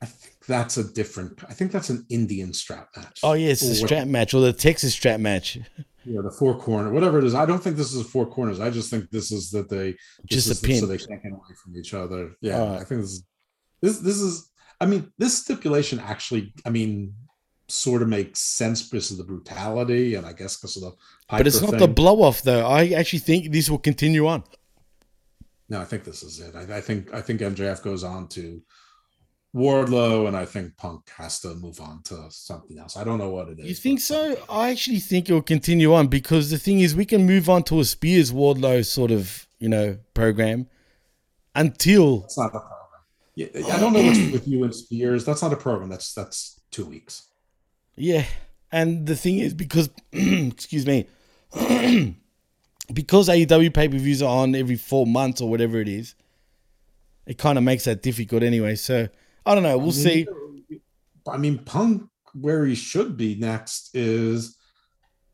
I 0.02 0.06
think 0.06 0.34
that's 0.48 0.77
a 0.77 0.84
different. 0.84 1.43
I 1.48 1.53
think 1.53 1.72
that's 1.72 1.90
an 1.90 2.06
Indian 2.10 2.53
strap 2.53 2.90
match. 2.95 3.19
Oh 3.24 3.34
yeah, 3.34 3.50
it's 3.50 3.61
the 3.61 3.76
strap 3.76 4.08
match 4.08 4.34
or 4.34 4.42
the 4.42 4.53
Texas 4.53 4.93
strap 4.93 5.19
match. 5.19 5.60
Yeah, 6.06 6.19
the 6.22 6.32
four 6.32 6.60
corner, 6.60 6.92
whatever 6.92 7.18
it 7.18 7.24
is. 7.24 7.34
I 7.34 7.45
don't 7.45 7.64
think 7.64 7.77
this 7.77 7.93
is 7.93 8.06
four 8.06 8.26
corners. 8.26 8.60
I 8.60 8.69
just 8.69 8.90
think 8.90 9.10
this 9.10 9.32
is 9.32 9.52
that 9.52 9.69
they 9.69 9.95
Just 10.26 10.52
a 10.52 10.68
pin. 10.68 10.82
so 10.82 10.85
they 10.85 10.98
can't 10.98 11.24
get 11.24 11.32
away 11.32 11.56
from 11.64 11.77
each 11.77 11.93
other. 11.93 12.32
Yeah, 12.42 12.60
right. 12.60 12.82
I 12.82 12.84
think 12.84 13.02
this 13.02 13.11
is 13.11 13.24
this 13.82 14.00
this 14.00 14.19
is. 14.19 14.52
I 14.82 14.85
mean, 14.85 15.14
this 15.18 15.38
stipulation 15.38 16.02
actually, 16.02 16.53
I 16.66 16.72
mean, 16.72 17.14
sort 17.74 18.02
of 18.02 18.08
makes 18.08 18.40
sense 18.40 18.88
because 18.88 19.11
of 19.11 19.18
the 19.18 19.24
brutality, 19.24 20.16
and 20.16 20.26
I 20.26 20.34
guess 20.34 20.56
because 20.56 20.77
of 20.77 20.84
the. 20.84 20.92
but 21.30 21.48
it's 21.48 21.61
not 21.61 21.77
the 21.77 21.88
blow 21.88 22.22
off 22.22 22.42
though. 22.42 22.66
I 22.66 22.90
actually 22.90 23.19
think 23.19 23.52
this 23.52 23.69
will 23.69 23.80
continue 23.80 24.27
on. 24.27 24.43
No, 25.69 25.82
I 25.82 25.85
think 25.85 26.03
this 26.03 26.24
is 26.24 26.40
it. 26.40 26.56
I, 26.56 26.77
I 26.77 26.82
think 26.82 27.14
I 27.14 27.22
think 27.22 27.42
MJF 27.42 27.82
goes 27.82 28.03
on 28.03 28.27
to 28.30 28.61
Wardlow, 29.56 30.27
and 30.27 30.38
I 30.38 30.45
think 30.45 30.77
Punk 30.77 31.10
has 31.18 31.40
to 31.42 31.56
move 31.56 31.80
on 31.80 32.03
to 32.03 32.26
something 32.30 32.77
else. 32.77 32.95
I 32.95 33.03
don't 33.03 33.18
know 33.18 33.30
what 33.30 33.50
it 33.50 33.60
is. 33.60 33.66
You 33.66 33.76
think 33.76 34.00
so? 34.00 34.38
I 34.50 34.69
actually 34.69 35.00
think 35.00 35.30
it 35.30 35.34
will 35.34 35.42
continue 35.42 35.93
on 35.93 36.08
because 36.08 36.52
the 36.52 36.58
thing 36.60 36.80
is, 36.80 36.95
we 36.95 37.06
can 37.06 37.26
move 37.26 37.50
on 37.50 37.64
to 37.64 37.80
a 37.80 37.85
Spears 37.85 38.32
Wardlow 38.32 38.85
sort 38.85 39.11
of 39.11 39.48
you 39.60 39.69
know 39.69 39.98
program 40.14 40.68
until 41.56 42.24
It's 42.26 42.38
not 42.38 42.48
a 42.48 42.60
program. 42.60 42.69
Yeah, 43.35 43.48
I 43.74 43.80
don't 43.80 43.93
know 43.93 44.03
what's 44.03 44.32
with 44.32 44.48
you 44.48 44.64
and 44.64 44.76
Spears. 44.76 45.26
That's 45.26 45.42
not 45.42 45.53
a 45.53 45.58
program. 45.58 45.90
That's 45.90 46.14
that's 46.14 46.61
two 46.69 46.85
weeks. 46.85 47.30
Yeah, 47.96 48.26
and 48.72 49.06
the 49.06 49.16
thing 49.16 49.40
is 49.40 49.54
because 49.54 49.90
excuse 50.12 50.86
me, 50.86 51.08
because 52.94 53.30
AEW 53.30 53.74
pay 53.74 53.88
per 53.88 53.98
views 53.98 54.22
are 54.22 54.44
on 54.44 54.56
every 54.56 54.76
four 54.76 55.06
months 55.06 55.42
or 55.42 55.50
whatever 55.50 55.80
it 55.80 55.88
is, 55.88 56.16
it 57.26 57.38
kind 57.38 57.58
of 57.58 57.64
makes 57.64 57.86
that 57.86 58.02
difficult 58.02 58.44
anyway. 58.44 58.76
So 58.76 59.08
I 59.46 59.54
don't 59.54 59.64
know. 59.64 59.78
We'll 59.78 59.92
I 59.92 59.94
mean, 59.94 60.04
see. 60.04 60.28
I 61.28 61.38
mean, 61.38 61.60
Punk, 61.60 62.10
where 62.34 62.66
he 62.66 62.76
should 62.76 63.16
be 63.16 63.36
next 63.36 63.96
is, 63.96 64.58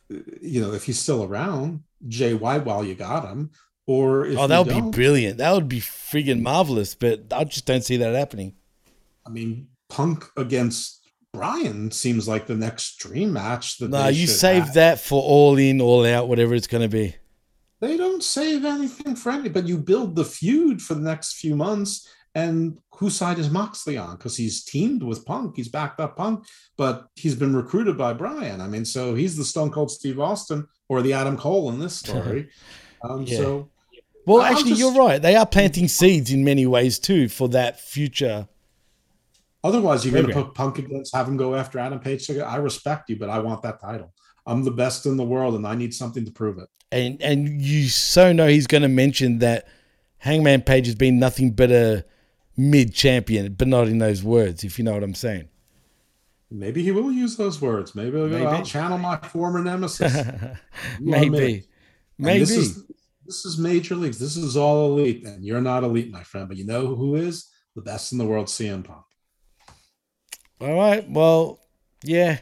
you 0.10 0.62
know, 0.62 0.74
if 0.74 0.84
he's 0.84 1.00
still 1.00 1.24
around, 1.24 1.84
Jay 2.08 2.34
White 2.34 2.66
while 2.66 2.84
you 2.84 2.94
got 2.96 3.28
him, 3.28 3.52
or 3.88 4.26
if 4.26 4.38
Oh, 4.38 4.48
that 4.48 4.66
would 4.66 4.76
be 4.76 4.92
brilliant. 4.92 5.38
That 5.38 5.54
would 5.54 5.70
be 5.70 5.80
friggin' 5.80 6.42
marvelous. 6.42 6.94
But 6.94 7.32
I 7.32 7.46
just 7.46 7.66
don't 7.66 7.84
see 7.84 7.98
that 7.98 8.16
happening. 8.16 8.54
I 9.26 9.30
mean, 9.30 9.68
Punk 9.90 10.26
against 10.38 10.99
Bryan 11.33 11.91
seems 11.91 12.27
like 12.27 12.48
the 12.48 12.56
next 12.56 12.98
dream 12.98 13.33
match. 13.33 13.77
That 13.77 13.90
No, 13.91 14.08
you 14.08 14.27
save 14.27 14.64
have. 14.66 14.74
that 14.74 14.99
for 14.99 15.22
all 15.22 15.58
in, 15.58 15.80
all 15.82 16.06
out, 16.06 16.27
whatever 16.27 16.56
it's 16.56 16.67
going 16.67 16.82
to 16.90 16.90
be. 16.90 17.16
They 17.82 17.95
don't 17.98 18.24
save 18.24 18.66
anything 18.66 19.16
for 19.16 19.32
any, 19.32 19.48
but 19.49 19.67
you 19.67 19.77
build 19.77 20.16
the 20.16 20.25
feud 20.25 20.82
for 20.82 20.95
the 20.95 21.01
next 21.01 21.33
few 21.38 21.56
months. 21.56 22.08
And 22.35 22.77
whose 22.93 23.16
side 23.16 23.40
is 23.40 23.49
Moxley 23.49 23.98
on? 23.98 24.17
Because 24.17 24.35
he's 24.38 24.64
teamed 24.64 25.01
with 25.01 25.25
Punk, 25.25 25.56
he's 25.56 25.67
backed 25.69 25.99
up 25.99 26.16
Punk, 26.17 26.45
but 26.77 27.08
he's 27.16 27.35
been 27.35 27.56
recruited 27.56 27.98
by 27.98 28.14
Bryan. 28.14 28.61
I 28.61 28.67
mean, 28.67 28.85
so 28.85 29.16
he's 29.16 29.35
the 29.38 29.43
Stone 29.45 29.72
Cold 29.72 29.90
Steve 29.91 30.19
Austin 30.19 30.67
or 30.90 31.01
the 31.01 31.14
Adam 31.14 31.38
Cole 31.38 31.69
in 31.69 31.80
this 31.80 31.95
story. 31.95 32.49
Um, 33.01 33.22
Yeah. 33.22 33.38
So, 33.38 33.69
Well, 34.25 34.41
I'll 34.41 34.51
actually, 34.51 34.72
just- 34.72 34.82
you're 34.82 34.91
right. 34.93 35.22
They 35.22 35.38
are 35.38 35.45
planting 35.45 35.88
seeds 35.88 36.32
in 36.32 36.43
many 36.43 36.66
ways 36.67 36.99
too 36.99 37.30
for 37.30 37.48
that 37.48 37.80
future. 37.80 38.49
Otherwise, 39.64 40.06
you're 40.06 40.14
going 40.14 40.28
to 40.28 40.44
put 40.44 40.54
Punk 40.54 40.80
against, 40.80 41.16
have 41.16 41.28
him 41.28 41.38
go 41.38 41.56
after 41.56 41.80
Adam 41.80 42.00
Page. 42.00 42.30
I 42.32 42.58
respect 42.58 43.10
you, 43.10 43.18
but 43.18 43.30
I 43.30 43.40
want 43.40 43.62
that 43.64 43.80
title. 43.80 44.14
I'm 44.46 44.64
the 44.64 44.72
best 44.72 45.06
in 45.06 45.18
the 45.18 45.24
world, 45.24 45.56
and 45.56 45.68
I 45.68 45.76
need 45.76 45.94
something 45.94 46.26
to 46.26 46.32
prove 46.32 46.58
it. 46.58 46.68
And 46.92 47.22
and 47.22 47.62
you 47.62 47.88
so 47.88 48.34
know 48.34 48.48
he's 48.48 48.66
going 48.66 48.82
to 48.82 48.88
mention 48.88 49.40
that 49.40 49.68
Hangman 50.18 50.64
Page 50.64 50.88
has 50.88 50.96
been 50.96 51.20
nothing 51.20 51.52
but 51.52 51.72
a 51.72 52.06
mid 52.58 52.94
champion, 52.94 53.54
but 53.54 53.68
not 53.68 53.88
in 53.88 54.00
those 54.00 54.24
words, 54.24 54.64
if 54.64 54.78
you 54.78 54.86
know 54.86 54.94
what 54.94 55.04
I'm 55.04 55.16
saying. 55.16 55.50
Maybe 56.52 56.82
he 56.82 56.92
will 56.92 57.12
use 57.12 57.38
those 57.38 57.62
words. 57.62 57.94
Maybe, 57.94 58.18
Maybe. 58.18 58.46
I'll 58.46 58.66
channel 58.66 58.98
my 58.98 59.18
former 59.18 59.64
nemesis. 59.64 60.14
Maybe. 61.00 61.66
Maybe. 62.18 62.40
This 62.40 62.52
is, 62.52 62.86
this 63.26 63.46
is 63.46 63.60
major 63.60 63.96
leagues. 63.96 64.18
This 64.18 64.36
is 64.36 64.58
all 64.58 64.92
elite, 64.92 65.26
and 65.26 65.46
you're 65.46 65.62
not 65.62 65.84
elite, 65.84 66.12
my 66.12 66.24
friend. 66.24 66.48
But 66.48 66.58
you 66.58 66.66
know 66.66 66.96
who 66.96 67.16
is 67.16 67.50
the 67.76 67.82
best 67.82 68.12
in 68.12 68.18
the 68.18 68.26
world? 68.26 68.48
CM 68.48 68.84
Punk. 68.84 69.04
All 70.62 70.76
right. 70.76 71.10
Well, 71.10 71.60
yeah. 72.04 72.40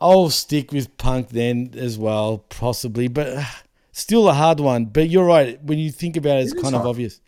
I'll 0.00 0.30
stick 0.30 0.72
with 0.72 0.96
Punk 0.96 1.28
then 1.28 1.74
as 1.76 1.98
well, 1.98 2.38
possibly, 2.48 3.06
but 3.08 3.26
uh, 3.28 3.44
still 3.92 4.28
a 4.28 4.32
hard 4.32 4.58
one. 4.58 4.86
But 4.86 5.10
you're 5.10 5.26
right. 5.26 5.62
When 5.62 5.78
you 5.78 5.90
think 5.90 6.16
about 6.16 6.38
it, 6.38 6.44
it's 6.44 6.52
It 6.54 6.62
kind 6.62 6.74
of 6.74 6.86
obvious. 6.86 7.20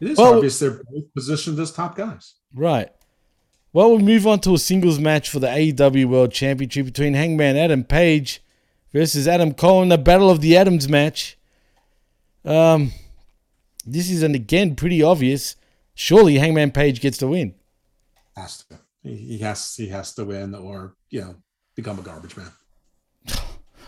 It 0.00 0.10
is 0.10 0.18
Well- 0.18 0.34
obvious 0.34 0.58
they're 0.58 0.82
both 0.90 1.12
positioned 1.14 1.58
as 1.58 1.72
top 1.72 1.96
guys. 1.96 2.34
Right. 2.54 2.90
Well, 3.72 3.96
we 3.96 4.02
move 4.02 4.26
on 4.26 4.38
to 4.40 4.54
a 4.54 4.58
singles 4.58 4.98
match 5.00 5.28
for 5.28 5.40
the 5.40 5.48
AEW 5.48 6.04
World 6.06 6.30
Championship 6.30 6.84
between 6.86 7.14
Hangman 7.14 7.56
Adam 7.56 7.82
Page 7.84 8.40
versus 8.92 9.26
Adam 9.26 9.52
Cole 9.54 9.82
in 9.82 9.88
the 9.88 9.98
Battle 9.98 10.30
of 10.30 10.40
the 10.42 10.56
Adams 10.56 10.88
match. 10.88 11.36
Um, 12.44 12.92
this 13.86 14.10
is 14.10 14.22
an 14.22 14.34
again 14.34 14.76
pretty 14.76 15.02
obvious. 15.02 15.56
Surely 15.94 16.36
Hangman 16.38 16.70
Page 16.70 17.00
gets 17.00 17.18
the 17.18 17.26
win. 17.26 17.54
Has 18.36 18.58
to. 18.64 18.78
He 19.04 19.38
has. 19.38 19.76
He 19.76 19.88
has 19.88 20.14
to 20.14 20.24
win, 20.24 20.54
or 20.54 20.94
you 21.10 21.20
know, 21.20 21.36
become 21.76 21.98
a 21.98 22.02
garbage 22.02 22.36
man. 22.36 22.50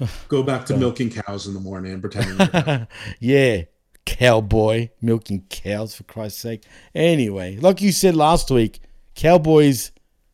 Go 0.28 0.42
back 0.42 0.66
to 0.66 0.76
milking 0.76 1.10
cows 1.10 1.46
in 1.46 1.54
the 1.54 1.60
morning 1.60 1.92
and 1.94 2.02
pretending. 2.02 2.36
you're 2.36 2.48
a 2.48 2.62
cow. 2.62 2.86
yeah, 3.18 3.62
cowboy 4.04 4.90
milking 5.00 5.44
cows 5.48 5.94
for 5.94 6.04
Christ's 6.04 6.40
sake. 6.40 6.64
Anyway, 6.94 7.56
like 7.56 7.80
you 7.80 7.92
said 7.92 8.14
last 8.14 8.50
week, 8.50 8.80
cowboys 9.14 9.90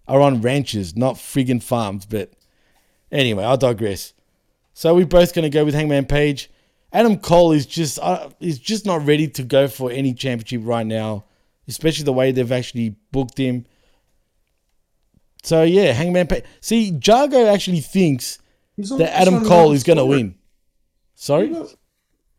are 0.08 0.20
on 0.20 0.42
ranches, 0.42 0.96
not 0.96 1.14
friggin' 1.14 1.62
farms. 1.62 2.04
But 2.04 2.32
anyway, 3.12 3.44
I 3.44 3.54
digress. 3.54 4.14
So 4.74 4.94
we're 4.94 5.06
both 5.06 5.32
going 5.34 5.44
to 5.44 5.50
go 5.50 5.64
with 5.64 5.74
Hangman 5.74 6.06
Page. 6.06 6.50
Adam 6.92 7.18
Cole 7.18 7.52
is 7.52 7.66
just 7.66 7.98
uh, 8.00 8.30
is 8.40 8.58
just 8.58 8.84
not 8.84 9.06
ready 9.06 9.28
to 9.28 9.42
go 9.44 9.68
for 9.68 9.90
any 9.92 10.12
championship 10.12 10.62
right 10.64 10.86
now, 10.86 11.24
especially 11.68 12.04
the 12.04 12.12
way 12.12 12.32
they've 12.32 12.50
actually 12.50 12.96
booked 13.12 13.38
him. 13.38 13.64
So 15.42 15.62
yeah, 15.64 15.92
Hangman 15.92 16.26
Page. 16.28 16.44
See, 16.60 16.92
Jargo 16.92 17.52
actually 17.52 17.80
thinks 17.80 18.38
on- 18.90 18.98
that 18.98 19.12
Adam 19.18 19.44
Cole 19.44 19.72
is 19.72 19.82
going 19.82 19.98
to 19.98 20.06
win. 20.06 20.34
Sorry. 21.14 21.54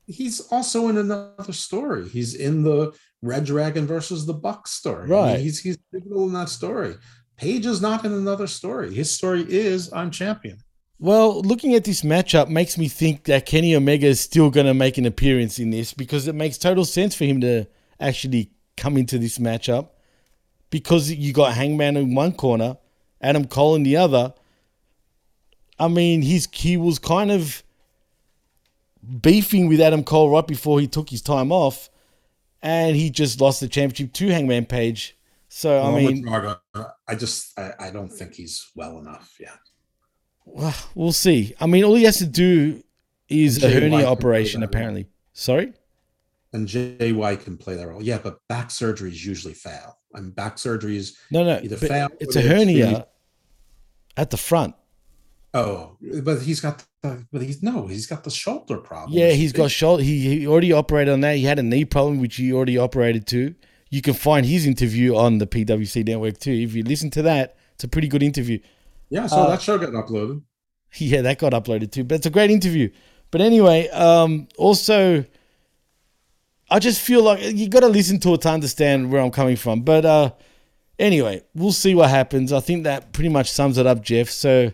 He's 0.08 0.42
also 0.52 0.90
in 0.90 0.98
another 0.98 1.54
story. 1.54 2.10
He's 2.10 2.36
in 2.36 2.64
the 2.64 2.94
Red 3.22 3.46
Dragon 3.46 3.88
versus 3.88 4.26
the 4.26 4.34
Buck 4.34 4.68
story. 4.68 5.04
I 5.04 5.08
mean, 5.08 5.12
Right. 5.12 5.40
he's 5.40 5.60
he's 5.62 5.78
pivotal 5.94 6.28
in 6.28 6.34
that 6.34 6.50
story. 6.50 6.96
Page 7.38 7.66
is 7.66 7.82
not 7.82 8.04
in 8.06 8.12
another 8.12 8.48
story. 8.48 8.94
His 8.94 9.10
story 9.12 9.46
is 9.48 9.92
I'm 9.94 10.12
champion. 10.12 10.58
Well, 11.00 11.42
looking 11.42 11.74
at 11.74 11.84
this 11.86 12.02
matchup 12.02 12.50
makes 12.50 12.78
me 12.78 12.88
think 12.88 13.24
that 13.26 13.46
Kenny 13.46 13.76
Omega 13.76 14.08
is 14.08 14.20
still 14.22 14.50
going 14.50 14.68
to 14.68 14.74
make 14.74 14.98
an 14.98 15.06
appearance 15.06 15.58
in 15.60 15.70
this 15.72 15.94
because 15.94 16.28
it 16.28 16.36
makes 16.36 16.58
total 16.58 16.86
sense 16.86 17.16
for 17.16 17.26
him 17.26 17.42
to 17.42 17.66
actually 18.00 18.52
come 18.78 18.98
into 18.98 19.18
this 19.18 19.38
matchup 19.38 19.90
because 20.70 21.12
you 21.12 21.34
got 21.34 21.54
Hangman 21.56 21.98
in 21.98 22.14
one 22.16 22.34
corner, 22.34 22.78
Adam 23.24 23.46
Cole 23.48 23.76
in 23.76 23.84
the 23.84 23.96
other. 23.96 24.34
I 25.80 25.88
mean, 25.88 26.22
he's 26.22 26.48
he 26.52 26.78
was 26.78 27.00
kind 27.00 27.32
of 27.32 27.64
beefing 29.22 29.68
with 29.68 29.82
Adam 29.82 30.04
Cole 30.04 30.30
right 30.30 30.46
before 30.46 30.80
he 30.80 30.88
took 30.88 31.10
his 31.10 31.22
time 31.22 31.52
off, 31.52 31.90
and 32.62 32.96
he 32.96 33.10
just 33.10 33.42
lost 33.42 33.60
the 33.60 33.68
championship 33.68 34.14
to 34.14 34.28
Hangman 34.28 34.66
Page. 34.66 35.18
So 35.50 35.78
I 35.78 35.88
Along 35.90 35.96
mean, 35.96 36.28
I 37.08 37.16
just 37.16 37.58
I, 37.58 37.74
I 37.80 37.90
don't 37.92 38.10
think 38.10 38.34
he's 38.36 38.72
well 38.76 39.00
enough 39.00 39.36
yet. 39.40 39.58
Well, 40.46 40.76
we'll 40.94 41.12
see. 41.14 41.56
I 41.60 41.66
mean, 41.68 41.84
all 41.84 41.96
he 41.96 42.04
has 42.04 42.18
to 42.18 42.26
do 42.26 42.84
is 43.30 43.58
a 43.64 43.70
Jay 43.70 43.74
hernia 43.80 44.06
operation, 44.06 44.62
apparently. 44.64 45.08
Sorry? 45.34 45.74
And 46.52 46.68
JY 46.68 47.44
can 47.44 47.58
play 47.58 47.76
that 47.76 47.88
role. 47.88 48.04
Yeah, 48.04 48.20
but 48.22 48.40
back 48.48 48.70
surgeries 48.70 49.26
usually 49.26 49.54
fail. 49.56 49.98
I 50.14 50.20
mean, 50.20 50.32
back 50.32 50.58
surgeries 50.58 51.16
No, 51.32 51.44
no. 51.44 51.60
either 51.64 51.78
fail. 51.78 52.10
it's 52.20 52.36
a 52.36 52.42
hernia 52.42 53.08
at 54.18 54.30
the 54.30 54.38
front. 54.38 54.76
Oh, 55.54 55.98
but 56.24 56.42
he's 56.42 56.60
got 56.60 56.84
the, 57.04 57.26
but 57.32 57.44
he's 57.44 57.62
no, 57.62 57.86
he's 57.88 58.08
got 58.08 58.24
the 58.24 58.32
shoulder 58.32 58.78
problem. 58.78 59.18
Yeah, 59.18 59.32
he's 59.32 59.54
got 59.54 59.70
shoulder. 59.70 60.02
He, 60.02 60.40
he 60.40 60.48
already 60.48 60.74
operated 60.74 61.14
on 61.14 61.22
that. 61.22 61.36
He 61.36 61.44
had 61.44 61.60
a 61.60 61.64
knee 61.64 61.86
problem, 61.86 62.20
which 62.20 62.38
he 62.38 62.52
already 62.52 62.78
operated 62.78 63.28
to. 63.28 63.54
You 63.92 64.02
can 64.02 64.16
find 64.16 64.46
his 64.48 64.66
interview 64.66 65.16
on 65.16 65.38
the 65.38 65.46
PWC 65.46 66.08
network 66.08 66.40
too. 66.40 66.52
If 66.52 66.74
you 66.74 66.84
listen 66.84 67.12
to 67.12 67.22
that, 67.24 67.58
it's 67.76 67.84
a 67.84 67.88
pretty 67.88 68.08
good 68.08 68.24
interview. 68.24 68.60
Yeah, 69.10 69.28
so 69.28 69.38
Uh, 69.38 69.50
that 69.50 69.62
show 69.62 69.78
got 69.78 69.90
uploaded. 69.92 70.42
Yeah, 70.98 71.22
that 71.22 71.40
got 71.40 71.54
uploaded 71.54 71.92
too. 71.92 72.04
But 72.04 72.16
it's 72.16 72.26
a 72.26 72.32
great 72.32 72.50
interview. 72.52 72.90
But 73.30 73.42
anyway, 73.42 73.90
um, 73.90 74.48
also, 74.58 75.26
I 76.70 76.80
just 76.80 77.02
feel 77.02 77.24
like 77.24 77.42
you 77.42 77.68
got 77.68 77.80
to 77.82 77.88
listen 77.88 78.20
to 78.22 78.34
it 78.36 78.42
to 78.42 78.50
understand 78.50 79.12
where 79.12 79.22
I'm 79.22 79.32
coming 79.32 79.56
from. 79.56 79.82
But 79.82 80.06
uh, 80.06 80.32
anyway, 81.00 81.42
we'll 81.56 81.72
see 81.72 81.96
what 81.96 82.10
happens. 82.10 82.52
I 82.54 82.60
think 82.60 82.84
that 82.84 83.14
pretty 83.14 83.30
much 83.30 83.52
sums 83.52 83.78
it 83.78 83.86
up, 83.88 84.02
Jeff. 84.02 84.30
So 84.30 84.72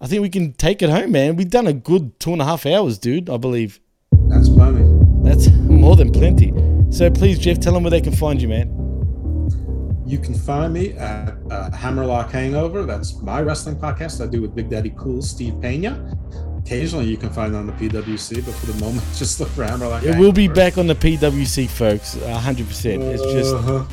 I 0.00 0.06
think 0.06 0.22
we 0.22 0.28
can 0.28 0.52
take 0.52 0.82
it 0.82 0.90
home, 0.90 1.12
man. 1.12 1.36
We've 1.36 1.50
done 1.50 1.66
a 1.66 1.72
good 1.72 2.18
two 2.20 2.32
and 2.32 2.42
a 2.42 2.44
half 2.44 2.66
hours, 2.66 2.98
dude. 2.98 3.28
I 3.30 3.36
believe 3.36 3.80
That's 4.28 4.48
plenty. 4.48 4.84
that's 5.22 5.50
more 5.52 5.96
than 5.96 6.12
plenty. 6.12 6.52
So 6.90 7.10
please, 7.10 7.38
Jeff, 7.38 7.58
tell 7.60 7.72
them 7.72 7.82
where 7.82 7.90
they 7.90 8.00
can 8.00 8.14
find 8.14 8.40
you, 8.40 8.48
man. 8.48 8.80
You 10.06 10.18
can 10.18 10.34
find 10.34 10.72
me 10.74 10.92
at 10.92 11.34
uh, 11.50 11.70
Hammerlock 11.70 12.30
Hangover. 12.30 12.84
That's 12.84 13.14
my 13.22 13.40
wrestling 13.40 13.76
podcast 13.76 14.22
I 14.22 14.30
do 14.30 14.42
with 14.42 14.54
Big 14.54 14.68
Daddy 14.68 14.92
Cool, 14.98 15.22
Steve 15.22 15.54
Pena. 15.62 16.14
Occasionally 16.58 17.06
you 17.06 17.16
can 17.16 17.30
find 17.30 17.54
it 17.54 17.56
on 17.58 17.66
the 17.66 17.72
PWC, 17.72 18.44
but 18.44 18.54
for 18.54 18.66
the 18.66 18.78
moment, 18.84 19.02
just 19.16 19.40
look 19.40 19.48
for 19.50 19.64
Hammerlock 19.64 20.02
It 20.02 20.18
will 20.18 20.32
be 20.32 20.46
back 20.48 20.76
on 20.78 20.86
the 20.86 20.94
PWC, 20.94 21.68
folks. 21.68 22.14
hundred 22.22 22.66
percent. 22.68 23.02
It's 23.02 23.22
just 23.22 23.54
Uh-huh. 23.54 23.84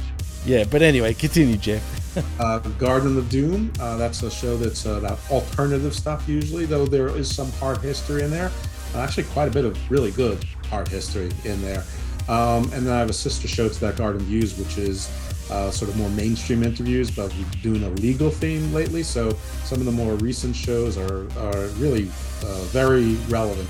Yeah. 0.46 0.64
But 0.64 0.82
anyway, 0.82 1.14
continue, 1.14 1.58
Jeff. 1.58 1.84
uh, 2.40 2.60
Garden 2.60 3.18
of 3.18 3.30
Doom. 3.30 3.72
Uh, 3.80 3.98
that's 3.98 4.24
a 4.24 4.32
show 4.32 4.58
that's 4.58 4.86
uh, 4.86 4.94
about 4.94 5.20
alternative 5.30 5.94
stuff 5.94 6.28
usually, 6.28 6.66
though 6.66 6.86
there 6.86 7.10
is 7.10 7.34
some 7.34 7.52
hard 7.54 7.78
history 7.80 8.24
in 8.24 8.32
there. 8.32 8.52
Uh, 8.94 9.00
actually, 9.00 9.24
quite 9.24 9.48
a 9.48 9.52
bit 9.52 9.66
of 9.66 9.92
really 9.92 10.12
good 10.12 10.44
hard 10.70 10.88
history 10.88 11.32
in 11.46 11.62
there. 11.62 11.84
Um, 12.28 12.64
and 12.74 12.86
then 12.86 12.94
I 12.94 13.00
have 13.00 13.10
a 13.10 13.14
sister 13.14 13.48
show 13.48 13.68
to 13.70 13.80
that 13.82 13.98
Garden 13.98 14.22
Views, 14.22 14.58
which 14.58 14.78
is 14.78 15.10
uh, 15.50 15.70
sort 15.72 15.90
of 15.90 15.98
more 15.98 16.10
mainstream 16.10 16.64
interviews, 16.64 17.12
but 17.12 17.34
we're 17.34 17.62
doing 17.62 17.84
a 17.84 17.90
legal 18.02 18.30
theme 18.30 18.74
lately. 18.74 19.04
So 19.04 19.32
some 19.64 19.80
of 19.80 19.86
the 19.86 19.92
more 19.92 20.14
recent 20.16 20.56
shows 20.56 20.98
are, 20.98 21.28
are 21.40 21.68
really 21.78 22.10
uh, 22.44 22.62
very 22.70 23.16
relevant. 23.28 23.70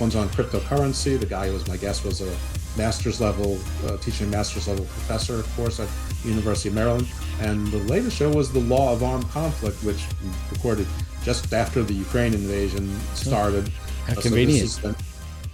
One's 0.00 0.16
on 0.16 0.28
cryptocurrency. 0.30 1.18
The 1.18 1.26
guy 1.26 1.48
who 1.48 1.52
was 1.52 1.68
my 1.68 1.76
guest 1.76 2.04
was 2.04 2.20
a 2.20 2.36
master's 2.76 3.20
level, 3.20 3.58
uh, 3.86 3.96
teaching 3.98 4.26
a 4.28 4.30
master's 4.30 4.68
level 4.68 4.84
professor, 4.86 5.36
of 5.36 5.56
course, 5.56 5.80
at 5.80 5.88
University 6.24 6.68
of 6.68 6.74
Maryland. 6.74 7.06
And 7.40 7.66
the 7.68 7.78
latest 7.78 8.16
show 8.16 8.30
was 8.30 8.52
the 8.52 8.60
Law 8.60 8.92
of 8.92 9.02
Armed 9.02 9.28
Conflict, 9.30 9.82
which 9.84 10.02
we 10.22 10.30
recorded 10.52 10.86
just 11.24 11.52
after 11.52 11.82
the 11.82 11.94
Ukraine 11.94 12.34
invasion 12.34 12.98
started. 13.14 13.70
How 14.06 14.14
Uh, 14.14 14.20
convenient. 14.20 14.70
the- 14.82 14.96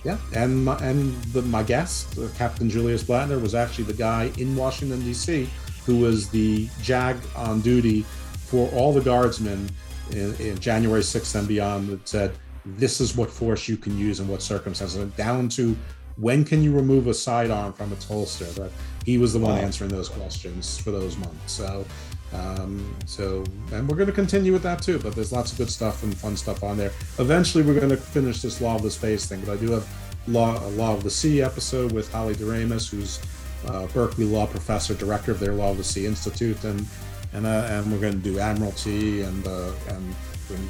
yeah, 0.04 0.18
and 0.34 0.64
my, 0.64 0.76
and 0.78 1.20
the, 1.32 1.42
my 1.42 1.62
guest, 1.64 2.16
uh, 2.18 2.28
Captain 2.38 2.70
Julius 2.70 3.02
Blattner, 3.02 3.40
was 3.40 3.54
actually 3.54 3.84
the 3.84 3.92
guy 3.92 4.30
in 4.38 4.54
Washington 4.54 5.02
D.C. 5.04 5.48
who 5.84 5.96
was 5.98 6.28
the 6.28 6.68
JAG 6.82 7.16
on 7.34 7.60
duty 7.60 8.04
for 8.46 8.68
all 8.70 8.92
the 8.92 9.00
guardsmen 9.00 9.68
in, 10.12 10.32
in 10.36 10.58
January 10.60 11.02
6th 11.02 11.34
and 11.34 11.48
beyond. 11.48 11.88
That 11.88 12.08
said, 12.08 12.32
this 12.64 13.00
is 13.00 13.16
what 13.16 13.30
force 13.30 13.68
you 13.68 13.76
can 13.76 13.98
use 13.98 14.20
in 14.20 14.28
what 14.28 14.42
circumstances, 14.42 14.96
and 14.96 15.14
down 15.16 15.48
to 15.50 15.76
when 16.16 16.44
can 16.44 16.62
you 16.62 16.72
remove 16.72 17.06
a 17.06 17.14
sidearm 17.14 17.72
from 17.72 17.92
its 17.92 18.04
holster. 18.04 18.44
That 18.44 18.70
he 19.04 19.18
was 19.18 19.32
the 19.32 19.38
one 19.38 19.52
Wow. 19.56 19.60
answering 19.62 19.90
those 19.90 20.08
questions 20.08 20.78
for 20.78 20.90
those 20.90 21.16
months. 21.16 21.52
So. 21.52 21.84
Um, 22.32 22.94
so, 23.06 23.44
and 23.72 23.88
we're 23.88 23.96
going 23.96 24.08
to 24.08 24.12
continue 24.12 24.52
with 24.52 24.64
that 24.64 24.82
too, 24.82 24.98
but 24.98 25.14
there's 25.14 25.32
lots 25.32 25.52
of 25.52 25.58
good 25.58 25.70
stuff 25.70 26.02
and 26.02 26.14
fun 26.14 26.36
stuff 26.36 26.64
on 26.64 26.76
there. 26.76 26.90
Eventually, 27.20 27.62
we're 27.62 27.78
going 27.78 27.88
to 27.88 27.96
finish 27.96 28.42
this 28.42 28.60
Law 28.60 28.74
of 28.74 28.82
the 28.82 28.90
Space 28.90 29.26
thing, 29.26 29.40
but 29.46 29.52
I 29.52 29.56
do 29.56 29.70
have 29.70 29.86
Law, 30.26 30.58
a 30.66 30.68
Law 30.70 30.92
of 30.92 31.04
the 31.04 31.10
Sea 31.10 31.40
episode 31.40 31.92
with 31.92 32.12
Holly 32.12 32.34
Doremus, 32.34 32.90
who's 32.90 33.20
uh, 33.68 33.86
Berkeley 33.86 34.24
Law 34.24 34.44
Professor, 34.46 34.92
Director 34.94 35.30
of 35.30 35.38
their 35.38 35.54
Law 35.54 35.70
of 35.70 35.78
the 35.78 35.84
Sea 35.84 36.04
Institute, 36.04 36.62
and 36.64 36.84
and 37.32 37.46
uh, 37.46 37.68
and 37.70 37.90
we're 37.92 38.00
going 38.00 38.14
to 38.14 38.18
do 38.18 38.38
Admiralty 38.40 39.22
and 39.22 39.46
uh, 39.46 39.70
and, 39.90 40.14
and 40.50 40.68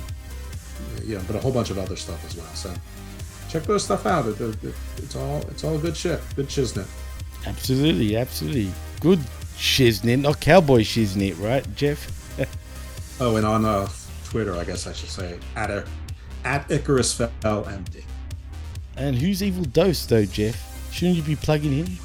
yeah, 1.05 1.20
but 1.26 1.36
a 1.36 1.41
whole 1.41 1.52
bunch 1.52 1.70
of 1.70 1.78
other 1.78 1.97
stuff 1.97 2.23
as 2.26 2.36
well. 2.36 2.47
So 2.55 2.73
check 3.56 3.66
those 3.66 3.84
stuff 3.84 4.04
out. 4.04 4.26
It, 4.26 4.40
it, 4.40 4.74
it's 4.98 5.16
all 5.16 5.38
it's 5.48 5.64
all 5.64 5.78
good 5.78 5.96
shit, 5.96 6.20
good 6.34 6.48
shiznit. 6.48 6.86
Absolutely, 7.46 8.16
absolutely. 8.16 8.70
Good 9.00 9.20
shiznit, 9.56 10.20
not 10.20 10.40
cowboy 10.40 10.80
shiznit, 10.82 11.40
right, 11.40 11.64
Jeff? 11.74 12.12
Oh, 13.18 13.36
and 13.36 13.46
on 13.46 13.64
uh, 13.64 13.88
Twitter, 14.24 14.54
I 14.54 14.64
guess 14.64 14.86
I 14.86 14.92
should 14.92 15.08
say 15.08 15.38
at 15.54 15.70
a, 15.70 15.86
at 16.44 16.70
Icarus 16.70 17.14
fell 17.14 17.64
MD. 17.64 18.04
and 18.98 19.16
who's 19.16 19.42
Evil 19.42 19.64
Dose 19.64 20.04
though, 20.04 20.26
Jeff? 20.26 20.92
Shouldn't 20.92 21.16
you 21.16 21.22
be 21.22 21.34
plugging 21.34 21.72
him? 21.72 21.98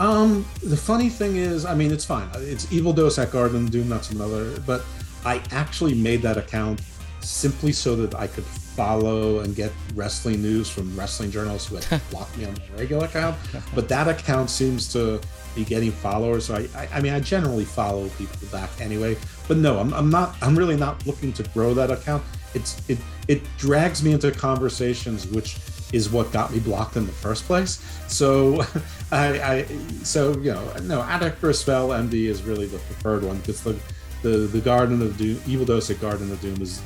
Um, 0.00 0.46
the 0.62 0.78
funny 0.78 1.10
thing 1.10 1.36
is, 1.36 1.66
I 1.66 1.74
mean, 1.74 1.92
it's 1.92 2.06
fine. 2.06 2.26
It's 2.36 2.72
Evil 2.72 2.94
Dose 2.94 3.18
at 3.18 3.30
Garden 3.30 3.66
Doom, 3.66 3.90
that's 3.90 4.10
another. 4.10 4.58
But 4.60 4.82
I 5.26 5.42
actually 5.50 5.92
made 5.92 6.22
that 6.22 6.38
account 6.38 6.80
simply 7.20 7.72
so 7.72 7.94
that 7.96 8.14
I 8.14 8.28
could 8.28 8.46
follow 8.78 9.40
and 9.40 9.56
get 9.56 9.72
wrestling 9.96 10.40
news 10.40 10.70
from 10.70 10.96
wrestling 10.96 11.32
journalists 11.32 11.68
who 11.68 11.74
had 11.74 12.00
blocked 12.10 12.38
me 12.38 12.44
on 12.44 12.54
my 12.54 12.78
regular 12.78 13.06
account. 13.06 13.36
But 13.74 13.88
that 13.88 14.06
account 14.06 14.50
seems 14.50 14.90
to 14.92 15.20
be 15.56 15.64
getting 15.64 15.90
followers. 15.90 16.44
So 16.46 16.54
I, 16.54 16.68
I, 16.76 16.88
I 16.94 17.00
mean, 17.00 17.12
I 17.12 17.18
generally 17.18 17.64
follow 17.64 18.08
people 18.10 18.38
back 18.52 18.70
anyway. 18.80 19.16
But 19.48 19.56
no, 19.56 19.80
I'm, 19.80 19.92
I'm 19.92 20.10
not. 20.10 20.36
I'm 20.40 20.56
really 20.56 20.76
not 20.76 21.04
looking 21.08 21.32
to 21.32 21.42
grow 21.54 21.74
that 21.74 21.90
account. 21.90 22.22
It's 22.54 22.80
it 22.88 22.98
it 23.26 23.42
drags 23.58 24.02
me 24.02 24.12
into 24.12 24.30
conversations 24.30 25.26
which 25.26 25.58
is 25.92 26.08
what 26.08 26.30
got 26.32 26.52
me 26.52 26.60
blocked 26.60 26.96
in 26.96 27.04
the 27.04 27.12
first 27.12 27.46
place. 27.46 27.82
So 28.06 28.62
I, 29.10 29.40
I 29.40 29.64
so 30.04 30.38
you 30.38 30.52
know 30.52 30.72
no 30.82 31.02
Attic 31.02 31.34
Spell 31.52 31.88
MD 31.88 32.26
is 32.26 32.42
really 32.44 32.66
the 32.66 32.78
preferred 32.78 33.24
one 33.24 33.38
because 33.38 33.60
the 33.64 33.76
the 34.22 34.30
the 34.46 34.60
Garden 34.60 35.02
of 35.02 35.16
Doom 35.16 35.40
Evil 35.48 35.66
Dose 35.66 35.90
at 35.90 36.00
Garden 36.00 36.30
of 36.30 36.40
Doom 36.40 36.62
is 36.62 36.80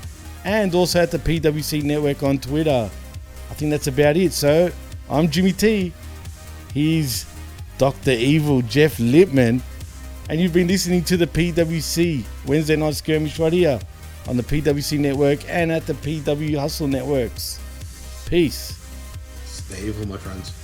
and 0.44 0.74
also 0.74 1.02
at 1.02 1.12
the 1.12 1.20
PWC 1.20 1.84
Network 1.84 2.24
on 2.24 2.38
Twitter. 2.40 2.90
I 3.50 3.54
think 3.54 3.72
that's 3.72 3.88
about 3.88 4.18
it. 4.18 4.34
So 4.34 4.72
I'm 5.10 5.30
Jimmy 5.30 5.54
T. 5.54 5.94
He's 6.74 7.26
Dr. 7.78 8.12
Evil 8.12 8.62
Jeff 8.62 8.98
Lippman. 9.00 9.62
And 10.30 10.40
you've 10.40 10.54
been 10.54 10.68
listening 10.68 11.04
to 11.06 11.18
the 11.18 11.28
PWC 11.28 12.24
Wednesday 12.46 12.76
Night 12.76 12.96
Skirmish 12.96 13.38
right 13.40 13.52
here 13.52 13.80
on 14.28 14.38
the 14.38 14.44
PWC 14.44 15.00
Network 15.00 15.40
and 15.50 15.72
at 15.72 15.86
the 15.86 15.94
PW 15.94 16.58
Hustle 16.58 16.88
Networks. 16.88 17.60
Peace. 18.26 18.80
stay 19.46 19.88
evil 19.88 20.08
my 20.08 20.18
friends 20.18 20.61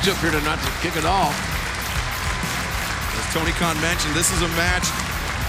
physical 0.00 0.12
matchup 0.12 0.20
here 0.22 0.40
tonight 0.40 0.60
to 0.64 0.70
kick 0.80 0.96
it 0.96 1.04
off. 1.04 1.34
As 3.18 3.34
Tony 3.34 3.52
Khan 3.52 3.80
mentioned, 3.80 4.14
this 4.14 4.32
is 4.32 4.42
a 4.42 4.48
match 4.56 4.88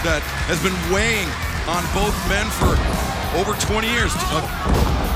that 0.04 0.22
has 0.48 0.60
been 0.62 0.74
weighing 0.92 1.28
on 1.68 1.82
both 1.94 2.14
men 2.28 2.46
for 2.60 2.76
over 3.38 3.56
20 3.58 3.88
years. 3.88 4.12
Uh, 4.30 4.44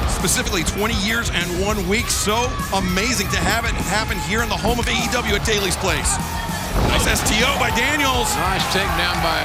specifically 0.09 0.65
20 0.65 0.95
years 1.05 1.31
and 1.31 1.47
one 1.61 1.77
week. 1.89 2.09
So 2.09 2.49
amazing 2.75 3.29
to 3.31 3.39
have 3.39 3.65
it 3.65 3.75
happen 3.93 4.19
here 4.25 4.43
in 4.43 4.49
the 4.49 4.57
home 4.57 4.79
of 4.79 4.87
AEW 4.87 5.37
at 5.37 5.45
Daily's 5.45 5.77
Place. 5.77 6.17
Nice 6.89 7.05
STO 7.21 7.59
by 7.61 7.71
Daniels. 7.77 8.33
Nice 8.41 8.65
takedown 8.73 9.17
by 9.21 9.45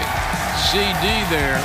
CD 0.72 1.04
there. 1.28 1.60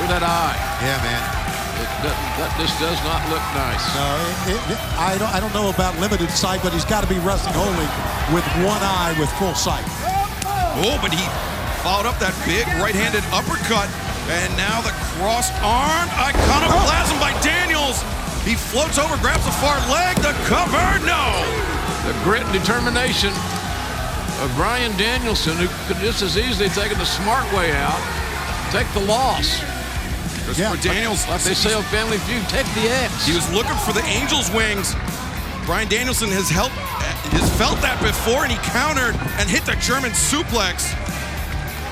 Look 0.00 0.10
at 0.10 0.20
that 0.20 0.24
eye. 0.24 0.56
Yeah, 0.80 0.98
man. 1.04 1.43
It 1.74 1.90
doesn't, 2.06 2.30
that 2.38 2.54
this 2.54 2.70
does 2.78 3.00
not 3.02 3.18
look 3.26 3.42
nice. 3.58 3.82
No, 3.98 4.06
it, 4.46 4.60
it, 4.70 4.80
I 4.94 5.18
don't. 5.18 5.32
I 5.34 5.42
don't 5.42 5.50
know 5.50 5.74
about 5.74 5.98
limited 5.98 6.30
sight, 6.30 6.62
but 6.62 6.70
he's 6.70 6.86
got 6.86 7.02
to 7.02 7.10
be 7.10 7.18
wrestling 7.26 7.58
only 7.58 7.88
with 8.30 8.46
one 8.62 8.78
eye 8.78 9.10
with 9.18 9.26
full 9.42 9.58
sight. 9.58 9.82
Oh, 10.78 10.94
but 11.02 11.10
he 11.10 11.22
followed 11.82 12.06
up 12.06 12.18
that 12.22 12.34
big 12.46 12.62
right-handed 12.78 13.26
uppercut, 13.34 13.90
and 14.30 14.50
now 14.54 14.78
the 14.86 14.94
cross-arm 15.18 16.06
iconoclasm 16.14 17.18
by 17.18 17.34
Daniels. 17.42 18.00
He 18.46 18.54
floats 18.54 18.98
over, 18.98 19.18
grabs 19.18 19.42
the 19.42 19.56
far 19.58 19.76
leg, 19.90 20.14
the 20.22 20.36
cover, 20.46 20.86
no. 21.02 21.42
The 22.06 22.14
grit 22.22 22.46
and 22.46 22.54
determination 22.54 23.34
of 24.42 24.52
Bryan 24.54 24.94
Danielson, 24.94 25.56
who 25.58 25.66
could 25.90 25.98
just 26.02 26.22
as 26.22 26.38
easily 26.38 26.68
taken 26.70 26.98
the 26.98 27.08
smart 27.08 27.50
way 27.50 27.72
out, 27.74 27.98
take 28.70 28.86
the 28.94 29.02
loss. 29.10 29.58
Christopher 30.44 30.76
Daniels, 30.82 31.26
like 31.26 31.42
they 31.42 31.54
say 31.54 31.72
on 31.72 31.82
Family 31.84 32.18
Feud, 32.28 32.44
take 32.52 32.68
the 32.76 32.88
X. 33.02 33.26
He 33.26 33.32
was 33.32 33.48
looking 33.52 33.76
for 33.80 33.92
the 33.96 34.04
Angels 34.04 34.52
wings. 34.52 34.94
Bryan 35.64 35.88
Danielson 35.88 36.28
has 36.28 36.52
helped, 36.52 36.76
has 37.32 37.48
felt 37.56 37.80
that 37.80 37.96
before, 38.04 38.44
and 38.44 38.52
he 38.52 38.60
countered 38.60 39.16
and 39.40 39.48
hit 39.48 39.64
the 39.64 39.72
German 39.80 40.12
suplex. 40.12 40.92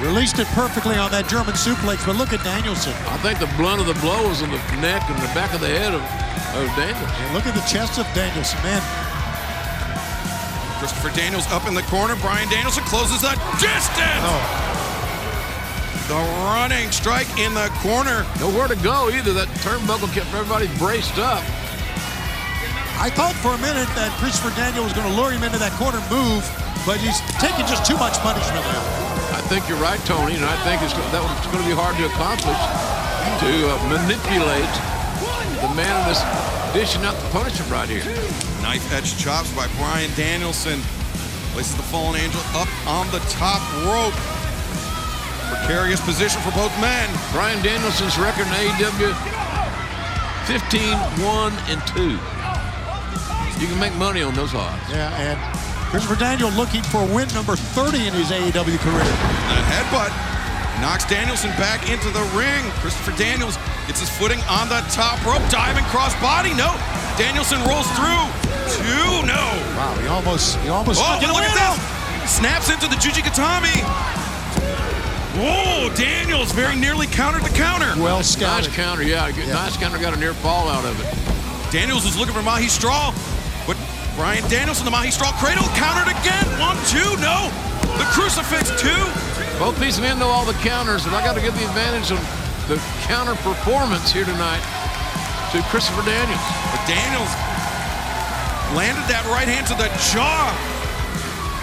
Released 0.05 0.37
it 0.37 0.51
perfectly 0.53 1.01
on 1.01 1.09
that 1.17 1.33
German 1.33 1.57
suplex, 1.57 2.05
but 2.05 2.21
look 2.21 2.37
at 2.37 2.45
Danielson. 2.45 2.93
I 3.09 3.17
think 3.25 3.41
the 3.41 3.49
blunt 3.57 3.81
of 3.81 3.89
the 3.89 3.97
blow 4.05 4.29
was 4.29 4.45
on 4.45 4.53
the 4.53 4.61
neck 4.85 5.01
and 5.09 5.17
the 5.17 5.33
back 5.33 5.57
of 5.57 5.65
the 5.65 5.73
head 5.73 5.97
of, 5.97 6.05
of 6.53 6.69
Danielson. 6.77 7.09
And 7.09 7.33
look 7.33 7.49
at 7.49 7.57
the 7.57 7.65
chest 7.65 7.97
of 7.97 8.05
Danielson, 8.13 8.61
man. 8.61 8.85
Christopher 10.77 11.15
Daniels 11.17 11.49
up 11.49 11.65
in 11.65 11.73
the 11.73 11.87
corner. 11.89 12.17
Bryan 12.21 12.51
Danielson 12.53 12.85
closes 12.85 13.23
the 13.23 13.33
distance. 13.57 14.21
Oh. 14.29 14.72
The 16.13 16.21
running 16.45 16.93
strike 16.93 17.41
in 17.41 17.57
the 17.57 17.73
corner. 17.81 18.29
Nowhere 18.37 18.69
to 18.69 18.77
go 18.85 19.09
either. 19.09 19.33
That 19.33 19.49
turnbuckle 19.65 20.13
kept 20.13 20.29
everybody 20.37 20.69
braced 20.77 21.17
up. 21.17 21.41
I 23.01 23.09
thought 23.09 23.33
for 23.41 23.57
a 23.57 23.61
minute 23.65 23.89
that 23.97 24.13
Christopher 24.21 24.53
Daniel 24.53 24.85
was 24.85 24.93
going 24.93 25.09
to 25.09 25.17
lure 25.17 25.33
him 25.33 25.41
into 25.41 25.57
that 25.57 25.73
corner 25.81 26.05
move, 26.13 26.45
but 26.85 27.01
he's 27.01 27.17
taking 27.41 27.65
just 27.65 27.89
too 27.89 27.97
much 27.97 28.13
punishment 28.21 28.61
now. 28.61 28.85
I 29.33 29.41
think 29.49 29.65
you're 29.73 29.81
right, 29.81 29.97
Tony, 30.05 30.37
and 30.37 30.45
I 30.45 30.53
think 30.69 30.85
it's, 30.85 30.93
that 30.93 31.25
was 31.25 31.33
going 31.49 31.65
to 31.65 31.71
be 31.73 31.73
hard 31.73 31.97
to 31.97 32.05
accomplish 32.05 32.61
to 33.41 33.51
uh, 33.73 33.81
manipulate 33.89 34.69
the 35.65 35.73
man 35.73 35.97
in 35.97 36.13
this 36.13 36.21
dishing 36.77 37.09
out 37.09 37.17
the 37.25 37.31
punishment 37.33 37.73
right 37.73 37.89
here. 37.89 38.05
Knife 38.61 38.85
edge 38.93 39.17
chops 39.17 39.49
by 39.57 39.65
Bryan 39.81 40.13
Danielson. 40.13 40.77
Places 41.57 41.73
the 41.81 41.89
fallen 41.89 42.21
angel 42.21 42.45
up 42.53 42.69
on 42.85 43.09
the 43.17 43.25
top 43.33 43.65
rope. 43.89 44.42
Precarious 45.63 46.01
position 46.01 46.43
for 46.43 46.51
both 46.59 46.75
men. 46.83 47.07
Bryan 47.31 47.63
Danielson's 47.63 48.19
record 48.19 48.47
in 48.51 48.53
AEW 48.67 49.15
15 50.51 50.99
1 51.23 51.53
and 51.71 51.79
2. 51.95 52.19
You 53.63 53.71
can 53.71 53.79
make 53.79 53.95
money 53.95 54.23
on 54.23 54.35
those 54.35 54.55
odds. 54.59 54.83
Yeah, 54.91 55.15
and 55.23 55.39
Christopher 55.95 56.19
Daniel 56.19 56.51
looking 56.59 56.83
for 56.83 57.07
win 57.07 57.29
number 57.31 57.55
30 57.55 58.11
in 58.11 58.13
his 58.13 58.35
AEW 58.35 58.75
career. 58.83 59.07
The 59.55 59.63
headbutt 59.71 60.11
knocks 60.83 61.07
Danielson 61.07 61.51
back 61.63 61.89
into 61.89 62.11
the 62.11 62.27
ring. 62.35 62.67
Christopher 62.83 63.15
Daniels 63.15 63.55
gets 63.87 64.01
his 64.01 64.11
footing 64.11 64.43
on 64.51 64.69
the 64.69 64.83
top 64.91 65.23
rope, 65.25 65.47
diving 65.47 65.85
cross 65.95 66.11
body. 66.19 66.51
No, 66.59 66.75
Danielson 67.15 67.63
rolls 67.71 67.87
through. 67.95 68.27
Two, 68.67 69.23
no. 69.31 69.47
Wow, 69.79 69.95
he 70.03 70.09
almost, 70.09 70.59
he 70.59 70.69
almost. 70.69 70.99
Oh, 70.99 71.23
look 71.23 71.47
at 71.47 71.55
this! 71.55 72.35
Snaps 72.35 72.69
into 72.69 72.89
the 72.89 72.97
Juji 72.97 73.23
Gatame. 73.23 73.79
Whoa, 75.35 75.89
Daniels 75.97 76.53
very 76.53 76.77
nearly 76.77 77.07
countered 77.07 77.43
the 77.43 77.57
counter. 77.57 77.89
Well 77.97 78.19
Nice 78.19 78.37
counter, 78.37 79.03
yeah. 79.03 79.29
yeah. 79.29 79.53
Nice 79.53 79.77
counter, 79.77 79.99
got 79.99 80.13
a 80.13 80.21
near 80.21 80.35
fall 80.35 80.69
out 80.69 80.85
of 80.85 80.93
it. 81.01 81.09
Daniels 81.73 82.05
was 82.05 82.19
looking 82.19 82.35
for 82.35 82.45
Mahistrol, 82.45 83.17
but 83.65 83.81
Bryan 84.15 84.45
Danielson, 84.53 84.85
the 84.85 84.93
Mahistrol 84.93 85.33
cradle, 85.41 85.65
countered 85.73 86.13
again. 86.13 86.45
One, 86.61 86.77
two, 86.93 87.17
no. 87.25 87.49
The 87.97 88.05
crucifix, 88.13 88.69
two. 88.77 89.05
Both 89.57 89.81
these 89.81 89.97
men 90.01 90.19
know 90.19 90.29
all 90.29 90.45
the 90.45 90.59
counters, 90.61 91.07
and 91.07 91.17
I 91.17 91.25
got 91.25 91.33
to 91.33 91.41
give 91.41 91.57
the 91.57 91.65
advantage 91.65 92.13
on 92.13 92.21
the 92.69 92.77
counter 93.09 93.35
performance 93.41 94.13
here 94.13 94.29
tonight 94.29 94.61
to 95.57 95.65
Christopher 95.73 96.05
Daniels. 96.05 96.45
But 96.77 96.85
Daniels 96.85 97.33
landed 98.77 99.09
that 99.09 99.25
right 99.33 99.49
hand 99.49 99.65
to 99.73 99.77
the 99.81 99.89
jaw, 100.13 100.53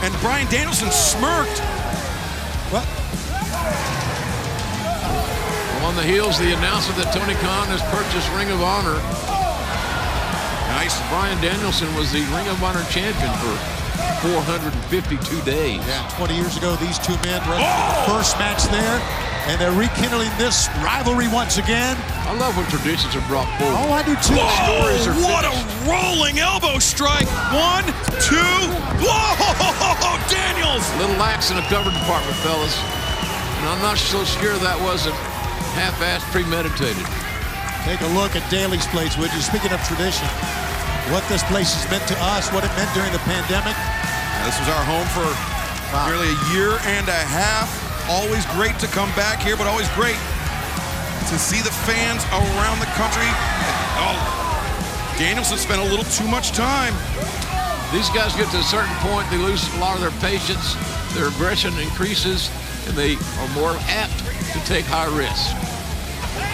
and 0.02 0.10
Bryan 0.26 0.50
Danielson 0.50 0.90
smirked. 0.90 1.62
Well, 2.74 2.86
On 5.90 5.96
the 5.98 6.06
heels, 6.06 6.38
the 6.38 6.54
announcement 6.54 7.02
that 7.02 7.10
Tony 7.10 7.34
Khan 7.42 7.66
has 7.74 7.82
purchased 7.90 8.30
Ring 8.38 8.54
of 8.54 8.62
Honor. 8.62 8.94
Nice. 10.78 10.94
Bryan 11.10 11.34
Danielson 11.42 11.90
was 11.98 12.14
the 12.14 12.22
Ring 12.30 12.46
of 12.46 12.62
Honor 12.62 12.86
champion 12.94 13.34
for 13.42 13.50
452 14.22 15.18
days. 15.50 15.82
Yeah, 15.90 16.06
20 16.14 16.38
years 16.38 16.54
ago, 16.62 16.78
these 16.78 17.02
two 17.02 17.18
men 17.26 17.42
wrestled 17.50 17.66
the 17.66 18.06
oh! 18.06 18.14
first 18.22 18.38
match 18.38 18.70
there, 18.70 19.02
and 19.50 19.58
they're 19.58 19.74
rekindling 19.74 20.30
this 20.38 20.70
rivalry 20.86 21.26
once 21.26 21.58
again. 21.58 21.98
I 22.30 22.38
love 22.38 22.54
when 22.54 22.70
traditions 22.70 23.18
are 23.18 23.26
brought 23.26 23.50
forward. 23.58 23.82
Oh, 23.82 23.90
I 23.90 24.06
do 24.06 24.14
too. 24.22 24.38
Stories 24.70 25.10
are 25.10 25.18
what 25.26 25.42
a 25.42 25.58
rolling 25.90 26.38
elbow 26.38 26.78
strike. 26.78 27.26
One, 27.50 27.82
two, 28.22 28.62
whoa, 29.02 30.22
Daniels. 30.30 30.86
A 30.86 30.98
little 31.02 31.18
lax 31.18 31.50
in 31.50 31.58
the 31.58 31.66
cover 31.66 31.90
department, 31.90 32.38
fellas. 32.46 32.78
And 32.78 33.74
I'm 33.74 33.82
not 33.82 33.98
so 33.98 34.22
sure 34.22 34.54
that 34.62 34.78
wasn't 34.86 35.18
half-assed 35.78 36.26
premeditated. 36.32 37.06
Take 37.86 38.02
a 38.02 38.12
look 38.18 38.36
at 38.36 38.44
Daily's 38.52 38.86
place, 38.92 39.18
would 39.18 39.32
you? 39.34 39.42
Speaking 39.42 39.72
of 39.72 39.82
tradition, 39.88 40.28
what 41.10 41.26
this 41.32 41.42
place 41.50 41.74
has 41.74 41.86
meant 41.90 42.06
to 42.12 42.18
us, 42.34 42.52
what 42.54 42.62
it 42.62 42.72
meant 42.78 42.92
during 42.94 43.10
the 43.12 43.24
pandemic. 43.26 43.74
Now, 43.74 44.46
this 44.46 44.60
was 44.60 44.70
our 44.70 44.84
home 44.86 45.08
for 45.16 45.26
nearly 46.06 46.30
a 46.30 46.40
year 46.54 46.78
and 46.86 47.08
a 47.10 47.22
half. 47.34 47.70
Always 48.10 48.46
great 48.54 48.78
to 48.82 48.88
come 48.94 49.10
back 49.18 49.42
here, 49.42 49.58
but 49.58 49.66
always 49.66 49.90
great 49.98 50.20
to 51.30 51.38
see 51.38 51.62
the 51.62 51.74
fans 51.86 52.26
around 52.34 52.78
the 52.82 52.90
country. 52.98 53.30
Oh, 54.02 54.18
Danielson 55.18 55.58
spent 55.58 55.82
a 55.82 55.86
little 55.86 56.06
too 56.14 56.28
much 56.28 56.52
time. 56.52 56.94
These 57.94 58.10
guys 58.14 58.36
get 58.38 58.50
to 58.52 58.62
a 58.62 58.70
certain 58.70 58.94
point, 59.02 59.30
they 59.30 59.38
lose 59.38 59.66
a 59.76 59.80
lot 59.80 59.96
of 59.98 60.02
their 60.02 60.14
patience, 60.22 60.78
their 61.14 61.28
aggression 61.28 61.74
increases, 61.80 62.50
and 62.88 62.96
they 62.96 63.18
are 63.42 63.50
more 63.58 63.74
apt 63.90 64.29
to 64.54 64.60
take 64.66 64.86
high 64.86 65.10
risks. 65.16 65.54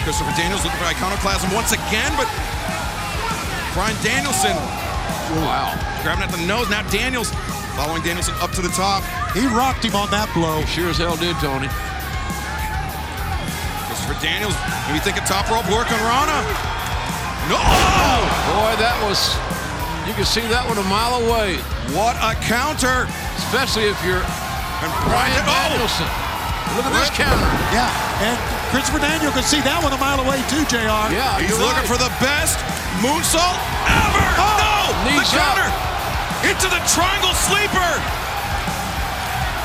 Christopher 0.04 0.34
Daniels 0.38 0.62
looking 0.62 0.78
for 0.78 0.86
iconoclasm 0.86 1.50
once 1.54 1.72
again, 1.72 2.12
but 2.16 2.28
Bryan 3.74 3.96
Danielson 4.02 4.56
Wow. 5.42 5.74
grabbing 6.02 6.22
at 6.22 6.30
the 6.30 6.40
nose. 6.46 6.70
Now 6.70 6.82
Daniels 6.88 7.30
following 7.74 8.02
Danielson 8.02 8.34
up 8.40 8.52
to 8.52 8.62
the 8.62 8.70
top. 8.70 9.02
He 9.34 9.44
rocked 9.50 9.84
him 9.84 9.96
on 9.98 10.08
that 10.14 10.30
blow. 10.32 10.64
Sure 10.70 10.88
as 10.88 10.98
hell 11.02 11.16
did, 11.18 11.34
Tony. 11.42 11.66
Christopher 13.90 14.16
Daniels, 14.22 14.54
maybe 14.86 15.02
think 15.02 15.18
a 15.18 15.24
top 15.26 15.50
rope 15.50 15.66
work 15.68 15.90
on 15.90 16.00
Rana. 16.06 16.38
No! 17.50 17.58
Boy, 18.54 18.72
that 18.78 18.94
was, 19.02 19.34
you 20.06 20.14
can 20.14 20.24
see 20.26 20.46
that 20.46 20.62
one 20.66 20.78
a 20.78 20.86
mile 20.90 21.22
away, 21.26 21.58
What 21.94 22.14
a 22.22 22.34
counter! 22.46 23.06
especially 23.38 23.86
if 23.86 23.98
you're 24.02 24.22
And 24.82 24.90
Bryan 25.06 25.42
Bryan, 25.46 25.78
oh! 25.78 26.25
Danielson. 26.66 26.76
Look 26.76 26.86
at 26.90 26.94
this 26.98 27.12
counter. 27.14 27.50
Yeah, 27.72 27.90
and 28.26 28.36
Christopher 28.74 28.98
Daniel 29.00 29.30
could 29.32 29.46
see 29.46 29.62
that 29.62 29.78
one 29.82 29.92
a 29.94 30.00
mile 30.02 30.18
away 30.20 30.42
too, 30.50 30.62
JR. 30.66 30.90
Yeah, 31.14 31.38
He's 31.38 31.50
you're 31.54 31.62
looking 31.62 31.86
right. 31.86 31.90
for 31.90 31.98
the 32.00 32.10
best 32.18 32.58
moonsault 33.00 33.58
ever. 33.86 34.24
Oh, 34.40 34.54
no, 34.58 34.74
the 35.06 35.16
Knees 35.16 35.30
up. 35.32 35.40
counter 35.40 35.68
into 36.50 36.66
the 36.68 36.82
triangle 36.90 37.32
sleeper. 37.48 37.90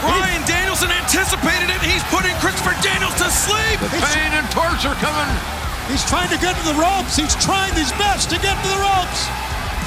Bryan 0.01 0.41
Danielson 0.49 0.89
anticipated 0.89 1.69
it. 1.69 1.77
He's 1.85 2.01
putting 2.09 2.33
Christopher 2.41 2.73
Daniels 2.81 3.13
to 3.21 3.29
sleep. 3.29 3.77
The 3.85 4.01
pain 4.01 4.33
and 4.33 4.45
torture 4.49 4.97
coming. 4.97 5.29
He's 5.93 6.01
trying 6.09 6.29
to 6.33 6.39
get 6.41 6.57
to 6.57 6.65
the 6.65 6.77
ropes. 6.79 7.13
He's 7.13 7.37
trying 7.37 7.73
his 7.77 7.91
best 8.01 8.29
to 8.33 8.37
get 8.41 8.57
to 8.57 8.69
the 8.71 8.81
ropes. 8.81 9.29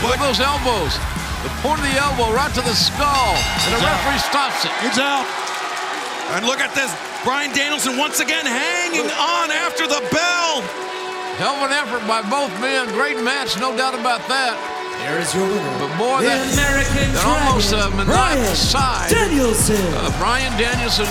Look 0.07 0.15
at 0.15 0.23
those 0.23 0.39
elbows. 0.39 0.95
The 1.43 1.51
point 1.67 1.83
of 1.83 1.87
the 1.91 1.99
elbow 1.99 2.31
right 2.31 2.53
to 2.55 2.63
the 2.63 2.73
skull, 2.79 3.35
and 3.67 3.71
the 3.75 3.83
referee 3.83 4.23
stops 4.23 4.65
it. 4.65 4.73
It's 4.87 4.99
out. 5.03 5.27
And 6.33 6.47
look 6.47 6.61
at 6.61 6.75
this. 6.75 6.89
Bryan 7.25 7.53
Danielson 7.55 7.97
once 7.97 8.21
again 8.21 8.45
hanging 8.47 9.09
on 9.13 9.51
after 9.51 9.87
the 9.87 10.01
bell. 10.13 10.61
Hell 11.37 11.57
of 11.59 11.71
an 11.71 11.75
effort 11.75 12.07
by 12.07 12.23
both 12.31 12.53
men. 12.61 12.89
Great 12.95 13.19
match, 13.23 13.59
no 13.59 13.77
doubt 13.77 13.95
about 13.95 14.23
that. 14.29 14.55
Here 15.03 15.19
is 15.19 15.35
your 15.35 15.45
winner. 15.45 15.75
But 15.83 15.93
boy, 15.99 16.23
the 16.23 16.31
that, 16.31 16.55
American 16.55 17.11
that 17.13 17.27
almost 17.27 17.75
uh, 17.75 17.91
Dragon, 17.91 18.07
maniacal 18.09 18.55
side. 18.55 19.11
Danielson. 19.11 19.83
Uh, 19.99 20.15
Bryan 20.23 20.55
Danielson 20.55 21.11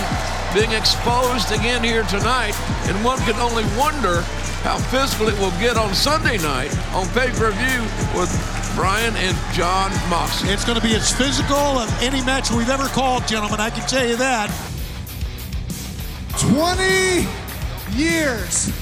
being 0.56 0.72
exposed 0.72 1.52
again 1.52 1.84
here 1.84 2.02
tonight, 2.08 2.56
and 2.88 2.96
one 3.04 3.18
can 3.28 3.36
only 3.36 3.64
wonder 3.76 4.22
how 4.64 4.78
physical 4.88 5.28
it 5.28 5.36
will 5.38 5.52
get 5.60 5.76
on 5.76 5.92
Sunday 5.92 6.38
night 6.38 6.72
on 6.96 7.04
pay-per-view 7.12 7.80
with 8.16 8.32
Bryan 8.74 9.14
and 9.20 9.36
Jon 9.52 9.92
Moxley. 10.08 10.50
It's 10.50 10.64
going 10.64 10.80
to 10.80 10.84
be 10.84 10.94
as 10.96 11.12
physical 11.12 11.78
as 11.84 11.92
any 12.02 12.24
match 12.24 12.50
we've 12.50 12.70
ever 12.70 12.88
called, 12.88 13.28
gentlemen. 13.28 13.60
I 13.60 13.68
can 13.68 13.86
tell 13.86 14.08
you 14.08 14.16
that. 14.16 14.48
20 16.38 17.26
years 17.96 18.72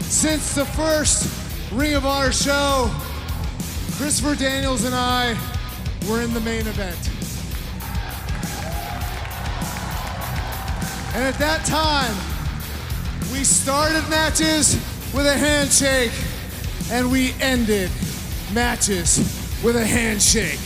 since 0.00 0.54
the 0.54 0.64
first 0.64 1.72
Ring 1.72 1.94
of 1.94 2.04
Honor 2.04 2.32
show, 2.32 2.90
Christopher 3.96 4.34
Daniels 4.34 4.84
and 4.84 4.94
I 4.94 5.38
were 6.08 6.22
in 6.22 6.34
the 6.34 6.40
main 6.40 6.66
event. 6.66 6.98
And 11.14 11.24
at 11.24 11.38
that 11.38 11.64
time, 11.64 12.14
we 13.32 13.44
started 13.44 14.08
matches 14.10 14.74
with 15.14 15.26
a 15.26 15.34
handshake 15.34 16.12
and 16.90 17.10
we 17.10 17.32
ended 17.40 17.90
matches 18.52 19.18
with 19.62 19.76
a 19.76 19.86
handshake. 19.86 20.60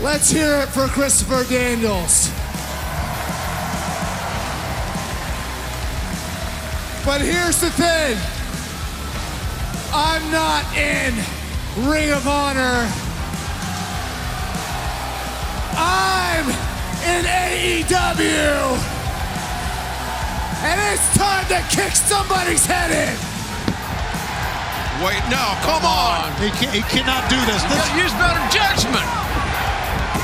Let's 0.00 0.30
hear 0.30 0.60
it 0.60 0.68
for 0.68 0.86
Christopher 0.86 1.42
Daniels. 1.50 2.30
But 7.04 7.20
here's 7.20 7.60
the 7.60 7.70
thing 7.70 8.16
I'm 9.92 10.22
not 10.30 10.62
in 10.76 11.14
Ring 11.90 12.12
of 12.12 12.28
Honor. 12.28 12.86
I'm 15.74 16.46
in 17.02 17.24
AEW. 17.26 18.78
And 20.62 20.80
it's 20.94 21.10
time 21.18 21.44
to 21.48 21.58
kick 21.74 21.96
somebody's 21.96 22.64
head 22.64 22.92
in. 22.94 23.18
Wait, 25.04 25.22
no, 25.26 25.42
come 25.66 25.84
on. 25.84 26.30
He, 26.38 26.50
can, 26.50 26.72
he 26.72 26.82
cannot 26.82 27.28
do 27.28 27.38
this. 27.46 27.62
You 27.64 27.68
this 27.70 27.78
gotta 27.78 28.02
use 28.02 28.12
better 28.14 28.42
judgment. 28.54 29.28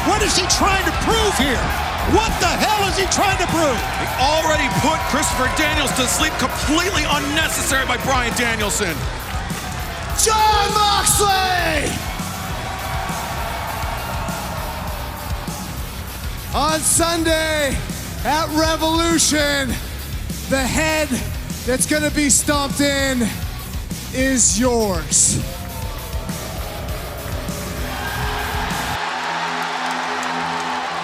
What 0.06 0.22
is 0.22 0.36
he 0.36 0.46
trying 0.48 0.84
to 0.84 0.92
prove 1.00 1.34
here? 1.38 1.64
What 2.12 2.28
the 2.38 2.52
hell 2.52 2.86
is 2.88 2.98
he 2.98 3.06
trying 3.08 3.38
to 3.38 3.46
prove? 3.48 3.80
He 3.96 4.06
already 4.20 4.68
put 4.84 5.00
Christopher 5.08 5.48
Daniels 5.56 5.90
to 5.96 6.04
sleep 6.06 6.32
completely 6.36 7.04
unnecessary 7.08 7.86
by 7.86 7.96
Bryan 8.04 8.36
Danielson. 8.36 8.92
Jon 10.20 10.74
Moxley! 10.74 11.88
On 16.54 16.78
Sunday 16.80 17.74
at 18.24 18.46
Revolution, 18.54 19.68
the 20.50 20.60
head 20.60 21.08
that's 21.64 21.86
gonna 21.86 22.10
be 22.10 22.28
stomped 22.28 22.80
in 22.80 23.26
is 24.12 24.60
yours. 24.60 25.42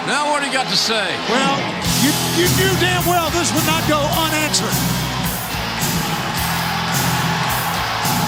Now 0.09 0.33
what 0.33 0.41
do 0.41 0.49
you 0.49 0.53
got 0.53 0.65
to 0.65 0.75
say? 0.75 1.13
Well, 1.29 1.57
you, 2.01 2.09
you 2.33 2.49
knew 2.57 2.73
damn 2.81 3.05
well 3.05 3.29
this 3.29 3.53
would 3.53 3.67
not 3.69 3.85
go 3.85 4.01
unanswered. 4.01 4.73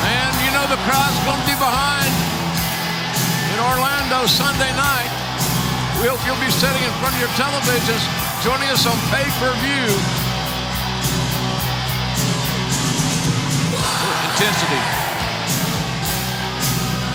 And 0.06 0.34
you 0.46 0.54
know 0.54 0.70
the 0.70 0.78
crowd's 0.86 1.18
going 1.26 1.42
to 1.42 1.48
be 1.50 1.58
behind 1.58 2.14
in 3.50 3.58
Orlando 3.58 4.30
Sunday 4.30 4.70
night. 4.78 5.10
We 5.98 6.14
hope 6.14 6.22
you'll 6.30 6.38
be 6.46 6.54
sitting 6.54 6.84
in 6.86 6.94
front 7.02 7.18
of 7.18 7.22
your 7.26 7.34
televisions, 7.42 8.06
joining 8.46 8.70
us 8.70 8.86
on 8.86 8.94
pay-per-view. 9.10 9.90
Intensity. 14.30 14.82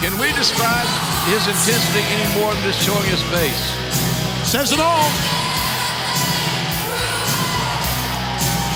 Can 0.02 0.18
we 0.18 0.34
describe 0.34 0.86
his 1.30 1.46
intensity 1.46 2.02
any 2.10 2.26
more 2.40 2.54
than 2.54 2.62
just 2.64 2.82
showing 2.82 3.06
his 3.06 3.22
face? 3.30 4.17
Says 4.48 4.72
it 4.72 4.80
all. 4.80 5.04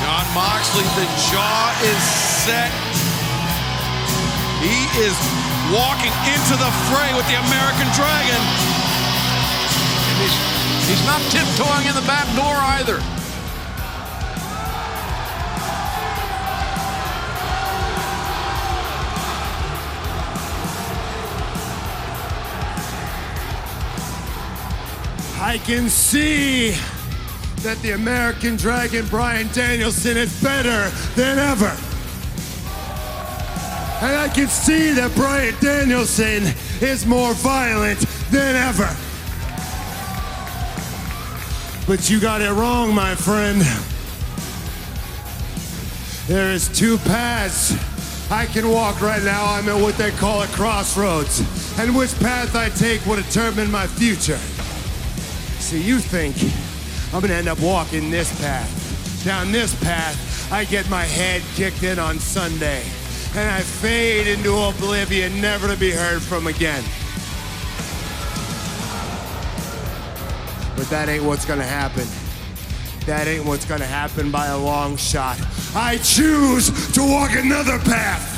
Jon 0.04 0.26
Moxley, 0.36 0.84
the 1.00 1.08
jaw 1.32 1.72
is 1.80 2.02
set. 2.44 2.68
He 4.60 4.84
is 5.00 5.16
walking 5.72 6.12
into 6.28 6.60
the 6.60 6.68
fray 6.92 7.16
with 7.16 7.24
the 7.24 7.40
American 7.48 7.88
Dragon. 7.96 8.42
And 10.12 10.16
he's, 10.20 10.36
he's 10.92 11.04
not 11.08 11.24
tiptoeing 11.32 11.88
in 11.88 11.94
the 11.96 12.04
back 12.04 12.28
door 12.36 12.52
either. 12.76 13.00
I 25.42 25.58
can 25.58 25.88
see 25.88 26.70
that 27.62 27.76
the 27.82 27.90
American 27.90 28.54
Dragon 28.54 29.04
Bryan 29.08 29.48
Danielson 29.52 30.16
is 30.16 30.40
better 30.40 30.88
than 31.16 31.36
ever. 31.36 31.76
And 34.06 34.16
I 34.18 34.30
can 34.32 34.46
see 34.46 34.92
that 34.92 35.12
Bryan 35.16 35.54
Danielson 35.60 36.44
is 36.80 37.04
more 37.06 37.34
violent 37.34 37.98
than 38.30 38.54
ever. 38.54 38.88
But 41.88 42.08
you 42.08 42.20
got 42.20 42.40
it 42.40 42.52
wrong, 42.52 42.94
my 42.94 43.16
friend. 43.16 43.62
There 46.28 46.52
is 46.52 46.68
two 46.68 46.98
paths 46.98 47.74
I 48.30 48.46
can 48.46 48.68
walk 48.68 49.02
right 49.02 49.22
now. 49.24 49.44
I'm 49.44 49.68
at 49.68 49.82
what 49.82 49.98
they 49.98 50.12
call 50.12 50.42
a 50.42 50.46
crossroads. 50.46 51.40
And 51.80 51.96
which 51.96 52.16
path 52.20 52.54
I 52.54 52.68
take 52.68 53.04
will 53.06 53.16
determine 53.16 53.72
my 53.72 53.88
future. 53.88 54.38
See, 55.72 55.80
you 55.80 56.00
think 56.00 56.36
I'm 57.14 57.22
gonna 57.22 57.32
end 57.32 57.48
up 57.48 57.58
walking 57.58 58.10
this 58.10 58.28
path. 58.42 59.24
Down 59.24 59.52
this 59.52 59.74
path, 59.82 60.52
I 60.52 60.66
get 60.66 60.86
my 60.90 61.04
head 61.04 61.40
kicked 61.54 61.82
in 61.82 61.98
on 61.98 62.18
Sunday. 62.18 62.82
And 63.34 63.50
I 63.50 63.60
fade 63.60 64.26
into 64.26 64.54
oblivion, 64.54 65.40
never 65.40 65.68
to 65.68 65.76
be 65.78 65.90
heard 65.90 66.20
from 66.20 66.46
again. 66.46 66.84
But 70.76 70.90
that 70.90 71.08
ain't 71.08 71.24
what's 71.24 71.46
gonna 71.46 71.64
happen. 71.64 72.06
That 73.06 73.26
ain't 73.26 73.46
what's 73.46 73.64
gonna 73.64 73.86
happen 73.86 74.30
by 74.30 74.48
a 74.48 74.58
long 74.58 74.98
shot. 74.98 75.38
I 75.74 75.96
choose 76.04 76.92
to 76.92 77.00
walk 77.00 77.30
another 77.32 77.78
path. 77.78 78.28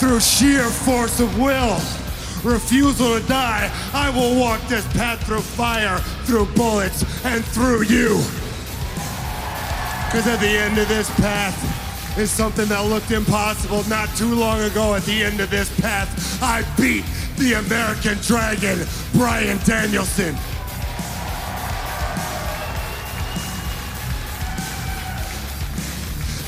Through 0.00 0.20
sheer 0.20 0.64
force 0.70 1.20
of 1.20 1.38
will, 1.38 1.78
refusal 2.44 3.18
to 3.18 3.26
die, 3.28 3.70
I 3.92 4.10
will 4.10 4.38
walk 4.38 4.60
this 4.68 4.86
path 4.94 5.24
through 5.26 5.40
fire, 5.40 5.98
through 6.24 6.46
bullets, 6.54 7.02
and 7.24 7.44
through 7.44 7.82
you. 7.82 8.20
Because 10.06 10.26
at 10.26 10.40
the 10.40 10.48
end 10.48 10.78
of 10.78 10.88
this 10.88 11.08
path 11.16 12.18
is 12.18 12.30
something 12.30 12.66
that 12.68 12.84
looked 12.86 13.10
impossible 13.10 13.82
not 13.88 14.14
too 14.16 14.34
long 14.34 14.60
ago. 14.60 14.94
At 14.94 15.04
the 15.04 15.22
end 15.22 15.40
of 15.40 15.50
this 15.50 15.74
path, 15.80 16.42
I 16.42 16.62
beat 16.80 17.04
the 17.38 17.54
American 17.54 18.18
Dragon, 18.18 18.86
Bryan 19.14 19.58
Danielson. 19.64 20.36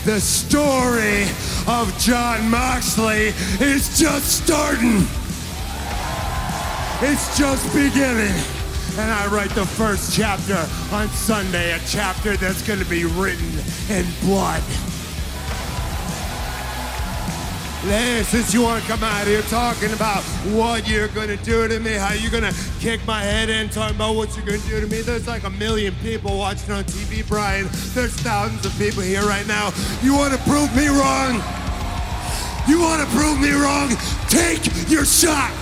The 0.04 0.20
story 0.20 1.22
of 1.66 1.98
Jon 1.98 2.50
Moxley 2.50 3.32
is 3.58 3.98
just 3.98 4.44
starting. 4.44 5.06
It's 7.06 7.36
just 7.36 7.66
beginning. 7.74 8.32
And 8.96 9.12
I 9.12 9.26
write 9.26 9.50
the 9.50 9.66
first 9.66 10.16
chapter 10.16 10.56
on 10.90 11.06
Sunday, 11.08 11.72
a 11.72 11.78
chapter 11.80 12.34
that's 12.34 12.66
going 12.66 12.78
to 12.78 12.86
be 12.86 13.04
written 13.04 13.46
in 13.90 14.06
blood. 14.22 14.62
Hey, 17.82 18.22
since 18.22 18.54
you 18.54 18.62
want 18.62 18.82
to 18.82 18.88
come 18.88 19.04
out 19.04 19.26
here 19.26 19.42
talking 19.42 19.92
about 19.92 20.22
what 20.56 20.88
you're 20.88 21.08
going 21.08 21.28
to 21.28 21.36
do 21.36 21.68
to 21.68 21.78
me, 21.78 21.92
how 21.92 22.14
you're 22.14 22.30
going 22.30 22.50
to 22.50 22.54
kick 22.80 23.06
my 23.06 23.20
head 23.20 23.50
in, 23.50 23.68
talking 23.68 23.96
about 23.96 24.16
what 24.16 24.34
you're 24.34 24.46
going 24.46 24.62
to 24.62 24.68
do 24.68 24.80
to 24.80 24.86
me, 24.86 25.02
there's 25.02 25.26
like 25.26 25.44
a 25.44 25.50
million 25.50 25.94
people 25.96 26.38
watching 26.38 26.70
on 26.70 26.84
TV, 26.84 27.28
Bryan. 27.28 27.68
There's 27.92 28.14
thousands 28.14 28.64
of 28.64 28.72
people 28.78 29.02
here 29.02 29.24
right 29.24 29.46
now. 29.46 29.72
You 30.02 30.14
want 30.14 30.32
to 30.32 30.38
prove 30.48 30.74
me 30.74 30.88
wrong? 30.88 31.34
You 32.66 32.80
want 32.80 33.02
to 33.02 33.08
prove 33.14 33.38
me 33.38 33.50
wrong? 33.50 33.90
Take 34.30 34.88
your 34.88 35.04
shot. 35.04 35.52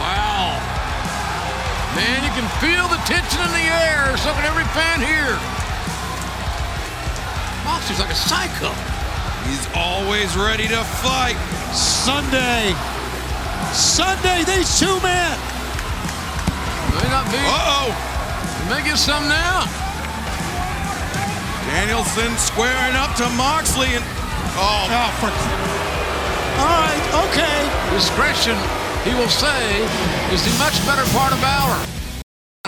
Wow. 0.00 0.56
Man, 1.94 2.24
you 2.24 2.32
can 2.32 2.48
feel 2.58 2.88
the 2.88 3.00
tension 3.04 3.40
in 3.44 3.52
the 3.52 3.68
air. 3.68 4.16
So 4.16 4.32
can 4.32 4.44
every 4.44 4.64
fan 4.72 4.98
here. 5.04 5.38
He's 7.90 7.98
like 7.98 8.10
a 8.10 8.14
psycho. 8.14 8.70
He's 9.50 9.66
always 9.74 10.36
ready 10.36 10.68
to 10.68 10.78
fight. 11.02 11.34
Sunday. 11.74 12.70
Sunday, 13.74 14.46
these 14.46 14.78
two 14.78 14.94
men. 15.02 15.34
May 16.94 17.08
not 17.10 17.26
be. 17.34 17.42
Uh-oh. 17.42 17.90
May 18.70 18.86
get 18.86 18.94
some 18.94 19.26
now. 19.26 19.66
Danielson 21.66 22.30
squaring 22.38 22.94
up 22.94 23.16
to 23.18 23.26
Moxley 23.34 23.90
and 23.90 24.04
oh, 24.54 24.86
Oh, 24.86 25.10
for... 25.18 25.34
All 26.62 26.78
right, 26.78 27.06
okay. 27.26 27.58
Discretion, 27.90 28.54
he 29.04 29.12
will 29.16 29.32
say, 29.32 29.60
is 30.32 30.42
the 30.44 30.54
much 30.60 30.76
better 30.84 31.06
part 31.16 31.32
of 31.32 31.40
valor. 31.40 31.80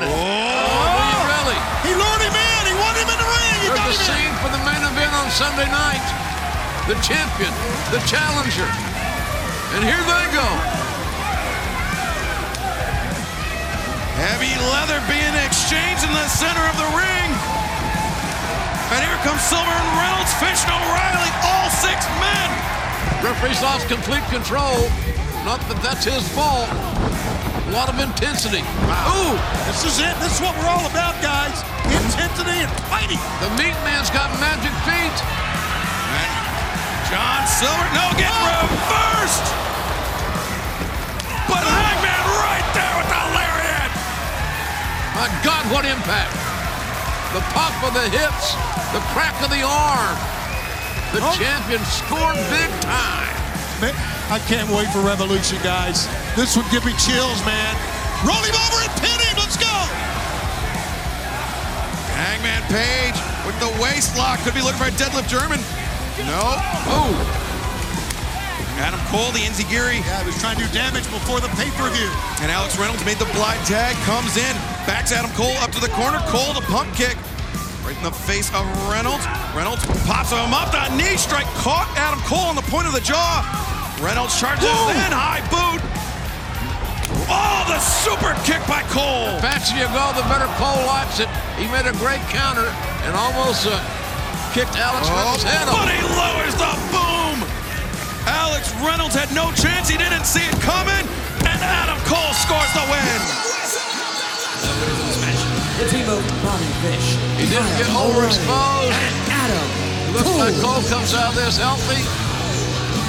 Oh, 0.00 1.18
really? 1.28 1.58
He 1.84 1.92
lured 1.92 2.22
him 2.24 2.34
in. 2.34 2.62
He 2.68 2.74
won 2.76 2.94
him 2.96 3.08
in 3.08 3.18
the 3.18 3.30
ring. 3.30 3.56
He 3.60 3.68
There's 3.68 3.78
got 3.78 3.92
the 3.92 3.98
in. 3.98 4.08
scene 4.08 4.34
for 4.40 4.50
the 4.52 4.62
main 4.64 4.82
event 4.82 5.12
on 5.12 5.28
Sunday 5.30 5.68
night. 5.68 6.04
The 6.88 6.96
champion, 7.04 7.52
the 7.92 8.00
challenger. 8.08 8.68
And 9.76 9.84
here 9.84 10.02
they 10.02 10.24
go. 10.32 10.48
heavy 14.22 14.54
leather 14.70 15.02
being 15.10 15.34
exchanged 15.42 16.06
in 16.06 16.12
the 16.14 16.28
center 16.30 16.62
of 16.70 16.76
the 16.78 16.90
ring. 16.94 17.28
And 18.94 19.00
here 19.02 19.18
comes 19.26 19.42
Silver 19.42 19.66
and 19.66 19.90
Reynolds, 19.98 20.30
Fish 20.38 20.62
and 20.62 20.70
O'Reilly, 20.78 21.32
all 21.42 21.66
six 21.82 21.98
men. 22.22 22.48
Referee's 23.24 23.58
lost 23.64 23.88
complete 23.88 24.22
control. 24.30 24.86
Not 25.44 25.58
that 25.66 25.78
that's 25.82 26.06
his 26.06 26.22
fault. 26.38 26.70
A 26.70 27.70
lot 27.74 27.90
of 27.90 27.98
intensity. 27.98 28.62
Ooh, 28.62 29.34
This 29.66 29.82
is 29.82 29.98
it. 29.98 30.14
This 30.22 30.38
is 30.38 30.40
what 30.40 30.54
we're 30.54 30.70
all 30.70 30.86
about, 30.86 31.18
guys. 31.18 31.66
Intensity 31.90 32.62
and 32.62 32.70
fighting. 32.86 33.18
the 33.42 33.50
meat 33.58 33.74
man's 33.82 34.06
got 34.14 34.30
magic 34.38 34.70
feet. 34.86 35.16
John 37.10 37.42
Silver, 37.44 37.88
no, 37.92 38.06
get 38.14 38.30
oh. 38.30 38.70
reversed. 38.70 39.46
But 41.50 41.60
Hangman 41.66 42.24
right 42.38 42.68
there 42.72 42.94
with 43.02 43.10
the 43.10 43.22
lariat. 43.34 43.92
My 45.18 45.28
God, 45.42 45.62
what 45.74 45.84
impact! 45.84 46.32
The 47.34 47.42
pop 47.52 47.74
of 47.82 47.92
the 47.98 48.06
hips, 48.14 48.54
the 48.94 49.02
crack 49.12 49.34
of 49.42 49.50
the 49.50 49.60
arm. 49.66 50.16
The 51.12 51.20
Oh. 51.20 51.34
champion 51.36 51.82
scored 51.84 52.38
big 52.48 52.70
time. 52.80 53.31
I 53.90 54.38
can't 54.46 54.70
wait 54.70 54.86
for 54.94 55.00
Revolution, 55.02 55.58
guys. 55.66 56.06
This 56.36 56.56
would 56.56 56.68
give 56.70 56.86
me 56.86 56.94
chills, 56.94 57.42
man. 57.42 57.74
Roll 58.22 58.38
him 58.38 58.54
over 58.54 58.78
and 58.86 58.92
pin 59.02 59.18
him. 59.18 59.34
Let's 59.34 59.58
go. 59.58 59.74
Hangman 62.14 62.62
Page 62.70 63.18
with 63.42 63.58
the 63.58 63.72
waist 63.82 64.14
lock. 64.16 64.38
Could 64.46 64.54
be 64.54 64.62
looking 64.62 64.78
for 64.78 64.86
a 64.86 64.94
deadlift 64.94 65.26
German. 65.26 65.58
No. 66.30 66.54
Oh, 66.86 67.10
Adam 68.78 69.00
Cole, 69.10 69.30
the 69.32 69.42
enziguri. 69.42 70.02
Yeah, 70.02 70.20
he 70.22 70.26
was 70.26 70.38
trying 70.38 70.56
to 70.58 70.66
do 70.66 70.70
damage 70.72 71.04
before 71.10 71.40
the 71.40 71.48
pay-per-view. 71.54 72.10
And 72.42 72.50
Alex 72.50 72.78
Reynolds 72.78 73.04
made 73.04 73.18
the 73.18 73.30
blind 73.34 73.62
tag, 73.66 73.94
comes 74.02 74.36
in, 74.36 74.54
backs 74.86 75.12
Adam 75.12 75.30
Cole 75.32 75.54
up 75.62 75.70
to 75.72 75.80
the 75.80 75.90
corner. 75.94 76.18
Cole, 76.26 76.54
the 76.54 76.66
pump 76.66 76.94
kick. 76.94 77.16
Right 77.84 77.96
in 77.96 78.02
the 78.02 78.10
face 78.10 78.48
of 78.54 78.66
Reynolds. 78.90 79.26
Reynolds 79.54 79.84
pops 80.06 80.30
him 80.30 80.54
up. 80.54 80.70
that 80.70 80.94
knee 80.94 81.16
strike 81.18 81.46
caught 81.58 81.90
Adam 81.98 82.20
Cole 82.26 82.46
on 82.46 82.54
the 82.54 82.66
point 82.70 82.86
of 82.86 82.92
the 82.92 83.00
jaw. 83.00 83.61
Reynolds 84.02 84.34
charges 84.34 84.66
in, 84.66 85.12
high 85.14 85.38
boot. 85.46 85.78
Oh, 87.30 87.62
the 87.70 87.78
super 87.78 88.34
kick 88.42 88.58
by 88.66 88.82
Cole. 88.90 89.38
faster 89.38 89.78
you 89.78 89.86
go, 89.94 90.10
the 90.18 90.26
better 90.26 90.50
Cole 90.58 90.82
likes 90.90 91.22
it. 91.22 91.30
He 91.54 91.70
made 91.70 91.86
a 91.86 91.94
great 92.02 92.20
counter 92.34 92.66
and 93.06 93.14
almost 93.14 93.62
uh, 93.70 93.78
kicked 94.50 94.74
Alex 94.74 95.06
Oh, 95.06 95.14
Reynolds' 95.14 95.46
head 95.46 95.70
off. 95.70 95.78
but 95.78 95.88
he 95.94 96.02
lowers 96.02 96.54
the 96.58 96.72
boom. 96.90 97.36
Alex 98.26 98.74
Reynolds 98.82 99.14
had 99.14 99.30
no 99.30 99.54
chance. 99.54 99.86
He 99.86 99.94
didn't 99.98 100.26
see 100.26 100.42
it 100.42 100.58
coming. 100.66 101.06
And 101.46 101.58
Adam 101.62 101.98
Cole 102.10 102.34
scores 102.42 102.70
the 102.74 102.82
win. 102.90 103.20
The 105.78 105.86
team 105.90 106.06
of 106.10 106.22
Bobby 106.42 106.70
Fish. 106.82 107.14
He 107.38 107.46
didn't 107.46 107.74
get 107.78 107.90
overexposed. 107.94 108.94
Adam. 109.30 109.66
Looks 110.14 110.34
like 110.42 110.54
Cole 110.58 110.82
comes 110.90 111.14
out 111.14 111.32
of 111.32 111.34
this 111.38 111.56
healthy 111.58 112.02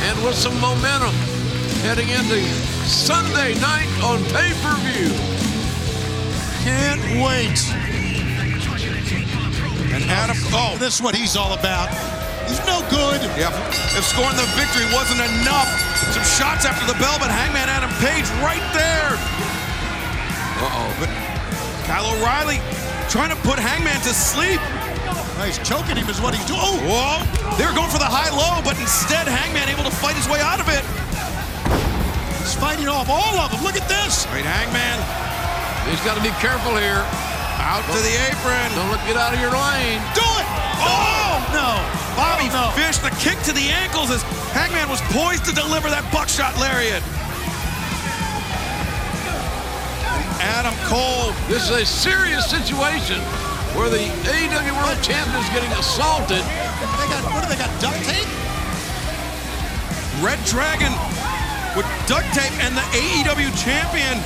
and 0.03 0.15
with 0.23 0.35
some 0.35 0.59
momentum 0.59 1.13
heading 1.87 2.09
into 2.09 2.39
Sunday 2.83 3.55
night 3.59 3.87
on 4.03 4.19
pay-per-view. 4.35 5.11
Can't 6.63 7.03
wait. 7.23 7.59
And 9.93 10.03
Adam, 10.11 10.35
oh, 10.51 10.75
This 10.79 10.95
is 10.95 11.01
what 11.01 11.15
he's 11.15 11.35
all 11.35 11.53
about. 11.53 11.87
He's 12.47 12.59
no 12.65 12.83
good. 12.89 13.21
yeah. 13.39 13.51
If 13.95 14.03
scoring 14.03 14.35
the 14.35 14.47
victory 14.59 14.83
wasn't 14.91 15.23
enough, 15.23 15.69
some 16.11 16.27
shots 16.27 16.65
after 16.65 16.85
the 16.85 16.97
bell, 16.99 17.15
but 17.19 17.31
Hangman 17.31 17.69
Adam 17.69 17.91
Page 18.03 18.27
right 18.43 18.63
there. 18.75 19.15
Uh-oh, 20.59 20.89
but 20.99 21.09
Kyle 21.87 22.07
O'Reilly 22.15 22.59
trying 23.09 23.29
to 23.29 23.39
put 23.47 23.59
Hangman 23.59 23.99
to 24.01 24.13
sleep. 24.13 24.59
He's 25.43 25.59
choking 25.59 25.99
him 25.99 26.07
is 26.07 26.23
what 26.23 26.31
he's 26.31 26.47
doing. 26.47 26.63
Oh, 26.63 26.79
Whoa! 26.87 27.19
They 27.59 27.67
were 27.67 27.75
going 27.75 27.91
for 27.91 27.99
the 27.99 28.07
high-low, 28.07 28.63
but 28.63 28.79
instead 28.79 29.27
Hangman 29.27 29.67
able 29.67 29.83
to 29.83 29.91
fight 29.91 30.15
his 30.15 30.23
way 30.31 30.39
out 30.39 30.63
of 30.63 30.71
it. 30.71 30.79
he's 32.39 32.55
fighting 32.55 32.87
off 32.87 33.11
all 33.11 33.35
of 33.43 33.51
them. 33.51 33.59
Look 33.59 33.75
at 33.75 33.83
this. 33.91 34.23
Right, 34.31 34.47
Hangman 34.47 34.97
He's 35.91 35.99
got 36.07 36.15
to 36.15 36.23
be 36.23 36.31
careful 36.39 36.79
here. 36.79 37.03
out 37.59 37.83
to 37.91 37.99
the 37.99 38.15
apron. 38.31 38.71
Don't 38.71 38.87
let 38.87 39.03
get 39.03 39.19
out 39.19 39.35
of 39.35 39.39
your 39.43 39.51
lane. 39.51 39.99
Do 40.15 40.23
it. 40.23 40.47
Oh! 40.79 41.43
No. 41.51 41.75
Bobby 42.15 42.47
Oh, 42.55 42.71
no. 42.71 42.79
Fish, 42.79 43.03
the 43.03 43.11
kick 43.19 43.35
to 43.43 43.51
the 43.51 43.67
ankles 43.67 44.11
as 44.11 44.23
Hangman 44.55 44.87
was 44.87 45.03
poised 45.11 45.43
to 45.45 45.51
deliver 45.51 45.91
that 45.91 46.07
buckshot 46.15 46.55
lariat. 46.55 47.03
Adam 50.39 50.75
Cole, 50.87 51.35
This 51.51 51.67
is 51.67 51.75
a 51.75 51.85
serious 51.85 52.47
situation 52.49 53.19
where 53.75 53.89
the 53.89 54.05
AEW 54.29 54.73
World 54.77 55.01
Champion 55.01 55.37
is 55.41 55.49
getting 55.49 55.71
assaulted. 55.73 56.41
They 56.41 57.07
got 57.09 57.23
what 57.33 57.43
do 57.43 57.49
they 57.49 57.57
got? 57.57 57.73
Duct 57.81 57.97
tape? 58.05 58.29
Red 60.21 60.39
Dragon 60.45 60.93
with 61.75 61.89
duct 62.07 62.25
tape, 62.33 62.53
and 62.61 62.77
the 62.77 62.85
AEW 62.93 63.49
champion 63.57 64.21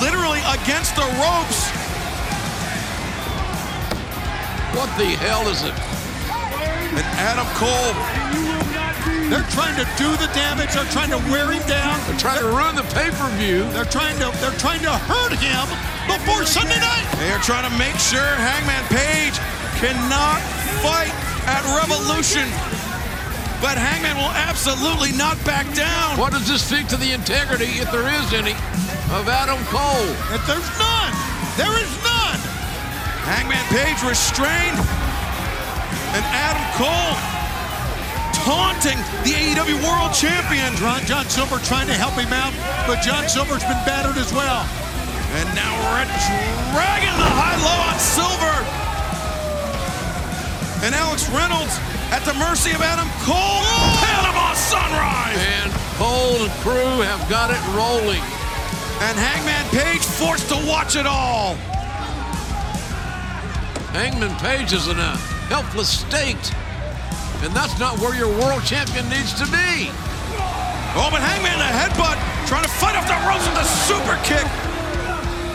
literally 0.00 0.38
against 0.46 0.94
the 0.94 1.02
ropes. 1.18 1.70
What 4.78 4.90
the 4.98 5.10
hell 5.18 5.48
is 5.48 5.62
it? 5.62 5.74
And 6.94 7.06
Adam 7.18 7.46
Cole, 7.58 7.94
They're 9.32 9.46
trying 9.56 9.76
to 9.80 9.88
do 9.96 10.12
the 10.20 10.28
damage. 10.36 10.76
They're 10.76 10.92
trying 10.92 11.08
to 11.08 11.20
wear 11.32 11.48
him 11.50 11.64
down. 11.64 11.96
They're 12.04 12.20
trying 12.20 12.40
to 12.44 12.48
ruin 12.52 12.76
the 12.76 12.84
pay-per-view. 12.92 13.72
They're 13.72 13.88
trying 13.88 14.20
to 14.20 14.28
they're 14.44 14.58
trying 14.60 14.84
to 14.84 14.92
hurt 15.08 15.32
him 15.40 15.64
before 16.04 16.44
Sunday 16.44 16.76
night. 16.76 17.08
they 17.16 17.32
are 17.32 17.40
trying 17.40 17.64
to 17.64 17.74
make 17.80 17.96
sure 17.96 18.20
Hangman 18.20 18.84
Page 18.92 19.36
cannot 19.80 20.44
fight 20.84 21.12
at 21.48 21.64
Revolution. 21.72 22.44
But 23.64 23.80
Hangman 23.80 24.20
will 24.20 24.34
absolutely 24.44 25.16
not 25.16 25.40
back 25.48 25.64
down. 25.72 26.20
What 26.20 26.32
does 26.32 26.46
this 26.46 26.60
speak 26.60 26.88
to 26.92 26.98
the 27.00 27.12
integrity, 27.12 27.80
if 27.80 27.88
there 27.90 28.12
is 28.20 28.28
any, 28.36 28.52
of 29.16 29.24
Adam 29.24 29.56
Cole? 29.72 30.08
If 30.36 30.44
there's 30.44 30.68
none, 30.76 31.12
there 31.56 31.72
is 31.80 31.92
none. 32.04 32.40
Hangman 33.24 33.64
Page 33.72 34.04
restrained. 34.04 34.76
And 36.12 36.24
Adam 36.30 36.62
Cole 36.76 37.33
taunting 38.44 39.00
the 39.24 39.32
AEW 39.32 39.80
World 39.80 40.12
Champion. 40.12 40.76
John, 40.76 41.24
Silver 41.32 41.58
trying 41.64 41.88
to 41.88 41.96
help 41.96 42.12
him 42.12 42.32
out, 42.32 42.52
but 42.86 43.00
John 43.00 43.26
Silver's 43.28 43.64
been 43.64 43.80
battered 43.88 44.20
as 44.20 44.32
well. 44.32 44.68
And 45.40 45.48
now 45.56 45.72
Red 45.96 46.06
Dragon 46.76 47.14
the 47.16 47.30
high 47.32 47.56
low 47.64 47.80
on 47.88 47.96
Silver. 47.96 48.56
And 50.84 50.94
Alex 50.94 51.24
Reynolds 51.32 51.80
at 52.12 52.20
the 52.28 52.36
mercy 52.36 52.70
of 52.76 52.84
Adam 52.84 53.08
Cole. 53.24 53.64
Panama 54.04 54.52
Sunrise. 54.52 55.40
And 55.40 55.72
Cole 55.96 56.44
and 56.44 56.52
crew 56.60 57.00
have 57.00 57.24
got 57.32 57.48
it 57.48 57.60
rolling. 57.72 58.22
And 59.08 59.16
Hangman 59.18 59.64
Page 59.72 60.04
forced 60.04 60.48
to 60.50 60.60
watch 60.68 60.96
it 60.96 61.06
all. 61.06 61.56
Hangman 63.96 64.36
Page 64.36 64.72
is 64.74 64.88
in 64.88 64.98
a 64.98 65.16
helpless 65.48 65.88
state. 65.88 66.52
And 67.44 67.52
that's 67.52 67.76
not 67.76 68.00
where 68.00 68.16
your 68.16 68.32
world 68.40 68.64
champion 68.64 69.04
needs 69.12 69.36
to 69.36 69.44
be. 69.52 69.92
Oh, 70.96 71.12
but 71.12 71.20
Hangman 71.20 71.60
a 71.60 71.68
headbutt, 71.68 72.16
trying 72.48 72.64
to 72.64 72.72
fight 72.80 72.96
off 72.96 73.04
the 73.04 73.12
ropes 73.28 73.44
with 73.44 73.60
a 73.60 73.68
super 73.84 74.16
kick. 74.24 74.48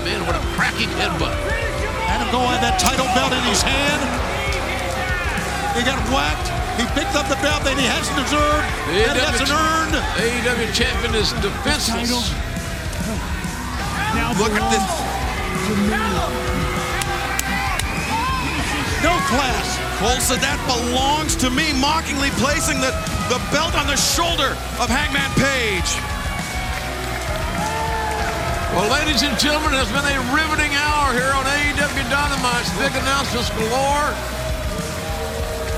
Man, 0.05 0.21
what 0.29 0.37
a 0.37 0.43
cracking 0.53 0.93
headbutt. 1.01 1.33
Had 2.05 2.21
him 2.21 2.29
go 2.29 2.45
had 2.45 2.61
that 2.61 2.77
title 2.77 3.09
belt 3.17 3.33
in 3.33 3.41
his 3.49 3.65
hand. 3.65 4.05
He 5.73 5.81
got 5.81 5.97
whacked. 6.13 6.53
He 6.77 6.85
picked 6.93 7.17
up 7.17 7.25
the 7.25 7.41
belt 7.41 7.65
that 7.65 7.73
he 7.73 7.89
hasn't 7.89 8.21
deserved. 8.21 8.69
The 8.93 9.09
That 9.09 9.17
he 9.17 9.25
hasn't 9.25 9.49
earned. 9.49 9.97
AEW 10.21 10.69
champion 10.77 11.17
is 11.17 11.33
defenseless. 11.41 12.29
Look 14.37 14.53
at 14.53 14.65
this. 14.69 16.58
No 18.99 19.15
class. 19.31 19.79
Cole 20.03 20.19
said 20.19 20.43
that 20.43 20.59
belongs 20.67 21.35
to 21.39 21.49
me, 21.49 21.71
mockingly 21.79 22.31
placing 22.35 22.83
the, 22.83 22.91
the 23.31 23.39
belt 23.47 23.71
on 23.79 23.87
the 23.87 23.95
shoulder 23.95 24.51
of 24.75 24.91
Hangman 24.91 25.31
Page. 25.39 25.87
Well, 28.75 28.91
ladies 28.91 29.23
and 29.23 29.31
gentlemen, 29.39 29.71
it 29.71 29.79
has 29.79 29.91
been 29.95 30.03
a 30.03 30.19
riveting 30.35 30.75
hour 30.75 31.15
here 31.15 31.31
on 31.31 31.47
AEW 31.47 32.05
Dynamite. 32.11 32.67
Big 32.75 32.91
announcements 32.99 33.47
galore. 33.55 34.11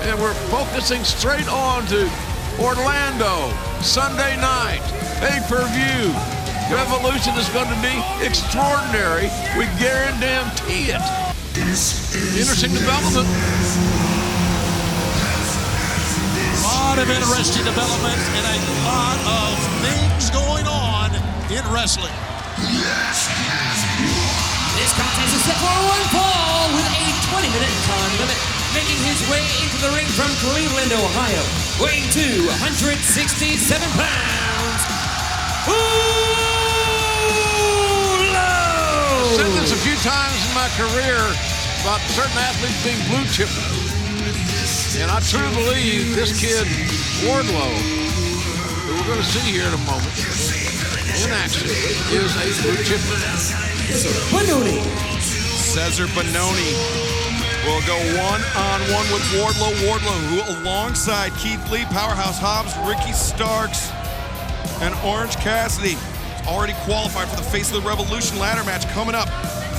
And 0.09 0.17
we're 0.17 0.37
focusing 0.49 1.05
straight 1.05 1.47
on 1.47 1.85
to 1.93 2.09
Orlando, 2.57 3.53
Sunday 3.85 4.33
night, 4.41 4.81
pay-per-view. 5.21 6.09
Revolution 6.73 7.37
is 7.37 7.49
going 7.53 7.69
to 7.69 7.79
be 7.85 7.95
extraordinary. 8.25 9.29
We 9.53 9.69
guarantee 9.77 10.89
it. 10.89 11.30
Interesting 11.51 12.71
development. 12.71 13.27
A 16.47 16.63
lot 16.63 16.95
of 16.95 17.09
interesting 17.11 17.65
development 17.65 18.15
and 18.15 18.45
a 18.47 18.57
lot 18.87 19.19
of 19.27 19.59
things 19.83 20.31
going 20.31 20.63
on 20.63 21.11
in 21.51 21.59
wrestling. 21.67 22.13
This 24.79 24.95
contest 24.95 25.35
is 25.35 25.43
set 25.43 25.59
for 25.59 25.75
one 25.91 26.05
fall 26.15 26.71
with 26.71 26.87
a 26.87 27.03
20-minute 27.35 27.75
time 27.83 28.13
limit. 28.23 28.39
Making 28.71 29.03
his 29.03 29.19
way 29.27 29.43
into 29.59 29.75
the 29.83 29.91
ring 29.91 30.07
from 30.15 30.31
Cleveland, 30.39 30.95
Ohio, 30.95 31.43
weighing 31.83 32.07
267 32.15 33.91
pounds. 33.99 34.81
I've 39.31 39.37
said 39.37 39.63
this 39.63 39.71
a 39.71 39.79
few 39.79 39.95
times 40.03 40.35
in 40.43 40.51
my 40.51 40.67
career 40.75 41.23
about 41.87 42.03
certain 42.11 42.35
athletes 42.35 42.83
being 42.83 42.99
blue 43.07 43.23
chip. 43.31 43.47
And 44.99 45.07
I 45.07 45.23
truly 45.23 45.55
believe 45.55 46.19
this 46.19 46.35
kid, 46.35 46.67
Wardlow, 47.23 47.71
who 48.83 48.91
we're 48.91 49.07
going 49.07 49.23
to 49.23 49.31
see 49.31 49.55
here 49.55 49.63
in 49.63 49.71
a 49.71 49.83
moment, 49.87 50.11
in 51.15 51.31
action, 51.31 51.63
is 52.11 52.35
a 52.35 52.51
blue 52.59 52.75
chipper. 52.83 53.15
Bononi. 54.35 54.83
Cesar 55.23 56.11
Bononi 56.11 56.75
will 57.63 57.79
go 57.87 57.95
one-on-one 58.19 59.07
with 59.15 59.23
Wardlow. 59.39 59.71
Wardlow, 59.87 60.19
who 60.27 60.59
alongside 60.59 61.31
Keith 61.39 61.63
Lee, 61.71 61.85
Powerhouse 61.85 62.37
Hobbs, 62.37 62.75
Ricky 62.83 63.13
Starks, 63.13 63.91
and 64.83 64.93
Orange 65.07 65.37
Cassidy, 65.37 65.95
is 65.95 66.10
already 66.47 66.73
qualified 66.85 67.27
for 67.27 67.35
the 67.35 67.47
Face 67.49 67.69
of 67.71 67.81
the 67.81 67.87
Revolution 67.87 68.39
ladder 68.39 68.63
match 68.63 68.87
coming 68.93 69.15
up 69.15 69.29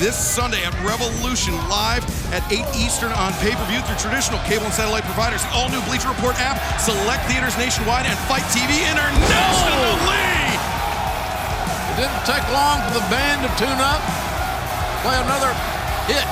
this 0.01 0.17
Sunday 0.17 0.63
at 0.65 0.73
Revolution, 0.81 1.53
live 1.69 2.01
at 2.33 2.41
8 2.49 2.65
Eastern 2.75 3.13
on 3.13 3.31
pay-per-view 3.39 3.81
through 3.85 3.99
traditional 4.01 4.41
cable 4.49 4.65
and 4.65 4.73
satellite 4.73 5.05
providers, 5.05 5.45
the 5.45 5.53
all-new 5.53 5.81
Bleacher 5.85 6.09
Report 6.09 6.33
app, 6.41 6.57
select 6.81 7.23
theaters 7.29 7.53
nationwide, 7.61 8.09
and 8.09 8.17
FITE 8.25 8.43
TV 8.49 8.83
internationally. 8.89 10.25
It 11.93 11.95
didn't 12.01 12.25
take 12.25 12.41
long 12.49 12.81
for 12.89 12.97
the 12.97 13.05
band 13.13 13.45
to 13.45 13.49
tune 13.53 13.79
up, 13.79 14.01
play 15.05 15.13
another 15.13 15.53
hit. 16.09 16.31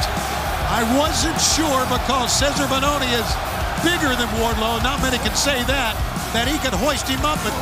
I 0.74 0.82
wasn't 0.98 1.38
sure 1.38 1.86
because 1.86 2.34
Cesar 2.34 2.66
Bononi 2.66 3.12
is 3.14 3.28
bigger 3.86 4.16
than 4.18 4.26
Wardlow. 4.42 4.82
Not 4.82 5.02
many 5.06 5.20
can 5.22 5.36
say 5.36 5.62
that, 5.70 5.94
that 6.34 6.48
he 6.48 6.58
could 6.64 6.74
hoist 6.74 7.06
him 7.08 7.22
up, 7.22 7.38
but 7.46 7.54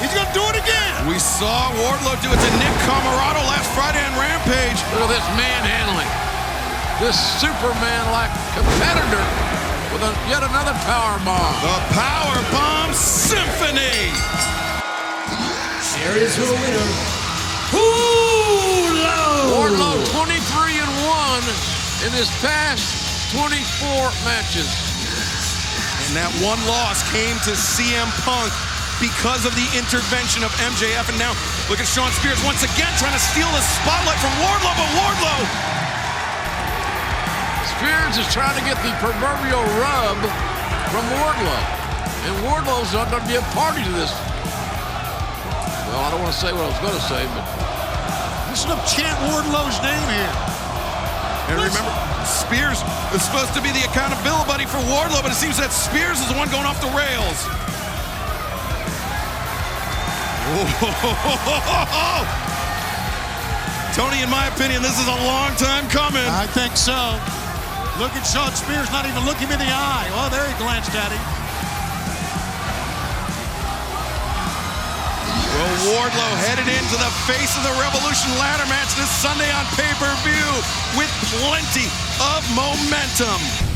he's 0.00 0.12
going 0.12 0.26
to 0.26 0.36
do 0.36 0.44
it 0.48 0.56
again. 0.56 1.06
We 1.06 1.20
saw 1.20 1.70
Wardlow 1.76 2.16
do 2.24 2.32
it 2.32 2.40
to 2.40 2.50
Nick 2.58 2.74
Comoroto 2.88 3.44
last 3.48 3.68
Friday 3.76 4.00
on 4.00 4.16
Rampage. 4.16 4.80
Look 4.96 5.08
at 5.08 5.12
this 5.12 5.28
manhandling. 5.36 6.10
This 7.00 7.16
Superman-like 7.40 8.32
competitor 8.52 9.24
with 9.92 10.04
a, 10.04 10.12
yet 10.28 10.44
another 10.44 10.76
power 10.84 11.16
bomb. 11.24 11.54
The 11.64 11.78
power 11.96 12.38
bomb 12.52 12.92
symphony. 12.92 14.12
Here 16.00 16.16
is 16.16 16.36
your 16.36 16.52
winner, 16.52 16.88
Wardlow 19.52 20.00
23 20.12 20.80
and 20.80 20.92
1 21.08 22.08
in 22.08 22.12
his 22.16 22.30
past 22.40 23.32
24 23.36 24.12
matches. 24.24 24.68
And 26.06 26.16
that 26.16 26.32
one 26.42 26.58
loss 26.66 27.04
came 27.12 27.36
to 27.44 27.52
CM 27.52 28.08
Punk 28.24 28.52
because 29.00 29.48
of 29.48 29.56
the 29.56 29.66
intervention 29.74 30.44
of 30.44 30.52
MJF. 30.60 31.08
And 31.08 31.18
now 31.18 31.32
look 31.66 31.80
at 31.80 31.88
Shawn 31.88 32.12
Spears 32.20 32.38
once 32.44 32.62
again 32.62 32.92
trying 33.00 33.16
to 33.16 33.24
steal 33.32 33.48
the 33.50 33.64
spotlight 33.80 34.20
from 34.20 34.32
Wardlow, 34.44 34.74
but 34.76 34.88
Wardlow 35.00 35.40
Spears 37.74 38.20
is 38.20 38.28
trying 38.28 38.54
to 38.60 38.64
get 38.68 38.76
the 38.84 38.92
proverbial 39.00 39.64
rub 39.80 40.18
from 40.92 41.04
Wardlow. 41.16 41.62
And 42.28 42.34
Wardlow's 42.44 42.92
not 42.92 43.08
going 43.08 43.24
to 43.24 43.28
be 43.28 43.40
a 43.40 43.46
party 43.56 43.82
to 43.82 43.92
this. 43.96 44.12
Well, 45.88 46.04
I 46.04 46.08
don't 46.12 46.20
want 46.20 46.32
to 46.32 46.38
say 46.38 46.52
what 46.52 46.62
I 46.62 46.70
was 46.70 46.78
going 46.84 46.94
to 46.94 47.06
say, 47.08 47.24
but 47.32 47.70
Listen 48.50 48.74
to 48.74 48.74
him 48.74 48.82
chant 48.90 49.14
Wardlow's 49.30 49.78
name 49.78 50.06
here. 50.10 50.34
And 51.54 51.62
remember, 51.62 51.86
Spears 52.26 52.82
is 53.14 53.22
supposed 53.22 53.54
to 53.54 53.62
be 53.62 53.70
the 53.70 53.86
accountability 53.86 54.42
buddy 54.50 54.66
for 54.66 54.82
Wardlow, 54.90 55.22
but 55.22 55.30
it 55.30 55.38
seems 55.38 55.54
that 55.62 55.70
Spears 55.70 56.18
is 56.18 56.26
the 56.26 56.34
one 56.34 56.50
going 56.50 56.66
off 56.66 56.82
the 56.82 56.90
rails. 56.90 57.46
Tony, 63.94 64.18
in 64.18 64.26
my 64.26 64.50
opinion, 64.50 64.82
this 64.82 64.98
is 64.98 65.06
a 65.06 65.20
long 65.22 65.54
time 65.54 65.86
coming. 65.94 66.26
I 66.26 66.50
think 66.50 66.74
so. 66.74 67.14
Look 68.02 68.10
at 68.18 68.26
Shawn 68.26 68.50
Spears 68.58 68.90
not 68.90 69.06
even 69.06 69.22
looking 69.22 69.46
him 69.46 69.54
in 69.54 69.62
the 69.62 69.70
eye. 69.70 70.10
Oh, 70.18 70.26
there 70.26 70.42
he 70.42 70.50
glanced 70.58 70.90
at 70.98 71.14
him. 71.14 71.22
Well, 75.54 75.70
Wardlow 75.86 76.34
headed 76.42 76.66
into 76.66 76.98
the 76.98 77.14
face 77.30 77.54
of 77.54 77.62
the 77.62 77.70
Revolution 77.78 78.34
ladder 78.42 78.66
match 78.66 78.90
this 78.98 79.06
Sunday 79.22 79.54
on 79.54 79.62
pay-per-view 79.78 80.50
with 80.98 81.14
plenty 81.38 81.86
of 82.18 82.42
momentum. 82.58 83.69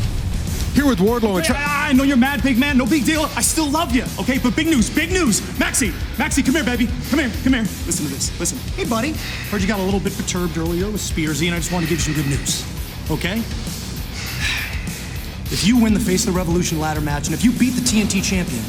Here 0.74 0.84
with 0.84 0.98
Wardlow 0.98 1.38
and 1.38 1.56
I 1.56 1.92
know 1.92 2.02
you're 2.02 2.16
mad, 2.16 2.42
big 2.42 2.58
man. 2.58 2.76
No 2.76 2.84
big 2.84 3.04
deal. 3.04 3.30
I 3.36 3.42
still 3.42 3.70
love 3.70 3.94
you. 3.94 4.02
Okay, 4.18 4.38
but 4.38 4.56
big 4.56 4.66
news, 4.66 4.90
big 4.90 5.12
news. 5.12 5.40
Maxie, 5.56 5.92
Maxie, 6.18 6.42
come 6.42 6.56
here, 6.56 6.64
baby. 6.64 6.88
Come 7.10 7.20
here, 7.20 7.30
come 7.44 7.52
here. 7.52 7.62
Listen 7.86 8.06
to 8.06 8.12
this. 8.12 8.36
Listen. 8.40 8.58
Hey, 8.74 8.84
buddy. 8.84 9.12
Heard 9.50 9.62
you 9.62 9.68
got 9.68 9.78
a 9.78 9.82
little 9.84 10.00
bit 10.00 10.16
perturbed 10.16 10.58
earlier 10.58 10.86
with 10.86 11.00
Spearsy, 11.00 11.46
and 11.46 11.54
I 11.54 11.58
just 11.58 11.70
want 11.70 11.84
to 11.84 11.88
give 11.88 11.98
you 11.98 12.12
some 12.12 12.14
good 12.14 12.28
news. 12.28 12.64
Okay? 13.08 13.38
If 15.52 15.64
you 15.64 15.80
win 15.80 15.94
the 15.94 16.00
Face 16.00 16.26
of 16.26 16.32
the 16.34 16.36
Revolution 16.36 16.80
ladder 16.80 17.00
match, 17.00 17.28
and 17.28 17.34
if 17.34 17.44
you 17.44 17.52
beat 17.52 17.74
the 17.74 17.80
TNT 17.80 18.24
champion, 18.24 18.64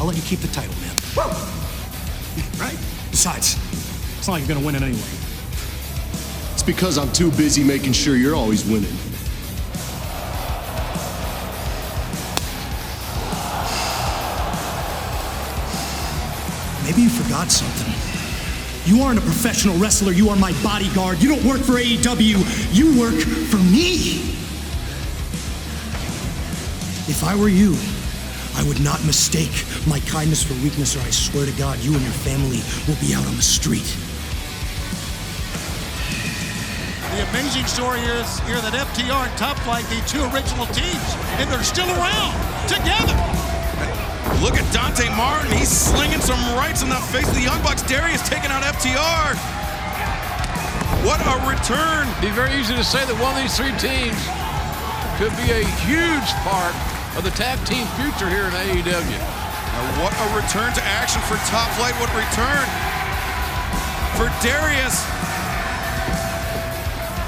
I'll 0.00 0.06
let 0.06 0.16
you 0.16 0.22
keep 0.22 0.40
the 0.40 0.48
title, 0.48 0.74
man. 0.80 0.96
Right? 2.58 2.78
Besides, 3.10 3.58
it's 4.16 4.26
not 4.26 4.34
like 4.34 4.46
you're 4.46 4.54
gonna 4.54 4.64
win 4.64 4.74
it 4.74 4.82
anyway. 4.82 5.02
It's 6.54 6.62
because 6.62 6.96
I'm 6.96 7.12
too 7.12 7.30
busy 7.32 7.62
making 7.62 7.92
sure 7.92 8.16
you're 8.16 8.34
always 8.34 8.64
winning. 8.64 8.96
You 17.44 17.48
something. 17.48 17.94
You 18.84 19.02
aren't 19.02 19.18
a 19.18 19.22
professional 19.22 19.78
wrestler. 19.78 20.12
You 20.12 20.28
are 20.28 20.36
my 20.36 20.52
bodyguard. 20.62 21.22
You 21.22 21.30
don't 21.30 21.44
work 21.44 21.60
for 21.60 21.80
AEW. 21.80 22.36
You 22.74 23.00
work 23.00 23.14
for 23.48 23.56
me. 23.56 24.36
If 27.08 27.24
I 27.24 27.34
were 27.34 27.48
you, 27.48 27.76
I 28.56 28.62
would 28.68 28.80
not 28.80 29.02
mistake 29.06 29.64
my 29.86 30.00
kindness 30.00 30.42
for 30.42 30.52
weakness, 30.62 30.96
or 30.96 31.00
I 31.00 31.08
swear 31.10 31.46
to 31.46 31.52
God, 31.52 31.78
you 31.78 31.94
and 31.94 32.02
your 32.02 32.12
family 32.12 32.60
will 32.86 33.00
be 33.00 33.14
out 33.14 33.26
on 33.26 33.36
the 33.36 33.42
street. 33.42 33.88
The 37.16 37.28
amazing 37.30 37.64
story 37.64 38.00
is 38.00 38.38
here 38.40 38.60
that 38.60 38.74
FTR 38.74 39.28
and 39.28 39.38
Top 39.38 39.58
Flight, 39.60 39.86
the 39.86 40.02
two 40.06 40.22
original 40.34 40.66
teams, 40.66 41.16
and 41.40 41.50
they're 41.50 41.64
still 41.64 41.88
around 41.88 42.36
together. 42.68 43.49
Look 44.40 44.56
at 44.56 44.64
Dante 44.72 45.04
Martin. 45.20 45.52
He's 45.52 45.68
slinging 45.68 46.24
some 46.24 46.40
rights 46.56 46.80
in 46.80 46.88
the 46.88 46.96
face 47.12 47.28
of 47.28 47.36
the 47.36 47.44
Young 47.44 47.60
Bucks. 47.60 47.84
Darius 47.84 48.24
taking 48.24 48.48
out 48.48 48.64
FTR. 48.64 49.36
What 51.04 51.20
a 51.28 51.36
return. 51.44 52.08
Be 52.24 52.32
very 52.32 52.56
easy 52.56 52.72
to 52.72 52.84
say 52.84 53.04
that 53.04 53.16
one 53.20 53.36
of 53.36 53.40
these 53.44 53.52
three 53.52 53.76
teams 53.76 54.16
could 55.20 55.36
be 55.36 55.52
a 55.52 55.60
huge 55.84 56.28
part 56.40 56.72
of 57.20 57.28
the 57.28 57.32
tag 57.36 57.60
team 57.68 57.84
future 58.00 58.32
here 58.32 58.48
in 58.48 58.56
AEW. 58.56 59.20
Now, 59.20 59.84
what 60.00 60.16
a 60.16 60.26
return 60.32 60.72
to 60.72 60.82
action 60.88 61.20
for 61.28 61.36
Top 61.52 61.68
Flight. 61.76 61.92
What 62.00 62.08
a 62.08 62.16
return 62.16 62.64
for 64.16 64.32
Darius. 64.40 65.19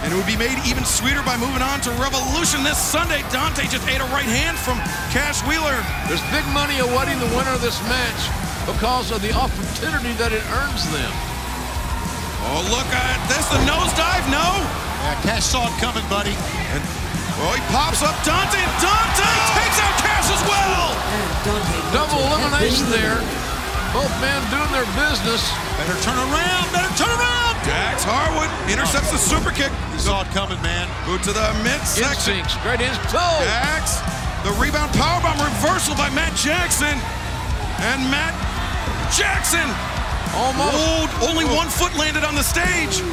And 0.03 0.11
it 0.11 0.17
would 0.19 0.27
be 0.27 0.37
made 0.37 0.59
even 0.67 0.83
sweeter 0.85 1.23
by 1.23 1.39
moving 1.39 1.63
on 1.63 1.79
to 1.87 1.91
Revolution 2.03 2.67
this 2.67 2.79
Sunday. 2.79 3.23
Dante 3.31 3.71
just 3.71 3.87
ate 3.87 4.03
a 4.03 4.11
right 4.11 4.27
hand 4.27 4.59
from 4.59 4.79
Cash 5.15 5.47
Wheeler. 5.47 5.79
There's 6.11 6.23
big 6.35 6.43
money 6.51 6.83
awaiting 6.83 7.23
the 7.23 7.31
winner 7.39 7.55
of 7.55 7.63
this 7.63 7.79
match 7.87 8.21
because 8.67 9.15
of 9.15 9.23
the 9.23 9.31
opportunity 9.31 10.11
that 10.19 10.35
it 10.35 10.43
earns 10.59 10.83
them. 10.91 11.13
Oh, 12.51 12.67
look 12.75 12.91
at 12.91 13.19
this. 13.31 13.47
The 13.55 13.63
nosedive, 13.63 14.27
no. 14.27 14.43
Yeah, 15.07 15.15
Cash 15.23 15.47
saw 15.47 15.71
it 15.71 15.77
coming, 15.79 16.03
buddy. 16.11 16.35
And, 16.75 16.83
Oh, 17.43 17.55
he 17.57 17.63
pops 17.73 18.03
up 18.05 18.15
Dante, 18.29 18.61
and 18.61 18.75
Dante 18.79 19.31
takes 19.57 19.79
out 19.81 19.97
Cash 20.05 20.29
as 20.31 20.43
well. 20.47 20.95
Double 21.91 22.21
elimination 22.29 22.91
there. 22.91 23.19
Both 23.95 24.13
men 24.21 24.39
doing 24.53 24.71
their 24.71 24.87
business. 24.95 25.43
Better 25.79 25.97
turn 26.03 26.19
around. 26.19 26.73
Better 26.73 26.93
turn 26.95 27.09
around. 27.09 27.42
Dax 27.93 28.09
Harwood 28.09 28.49
intercepts 28.73 29.13
the 29.13 29.21
super 29.21 29.53
kick. 29.53 29.69
He 29.93 30.01
saw 30.01 30.25
it 30.25 30.31
coming, 30.33 30.57
man. 30.65 30.89
Boot 31.05 31.21
to 31.29 31.33
the 31.37 31.45
midsection. 31.61 32.41
Instincts. 32.41 32.57
Great 32.65 32.81
instinct. 32.81 33.13
Oh! 33.13 33.37
Dax. 33.45 34.01
The 34.49 34.53
rebound 34.57 34.97
powerbomb 34.97 35.37
reversal 35.37 35.93
by 35.93 36.09
Matt 36.17 36.33
Jackson. 36.33 36.97
And 37.85 38.01
Matt 38.09 38.33
Jackson. 39.13 39.69
Almost. 40.33 41.13
Only 41.21 41.45
one 41.45 41.69
foot 41.69 41.93
landed 42.01 42.25
on 42.25 42.33
the 42.33 42.41
stage. 42.41 43.05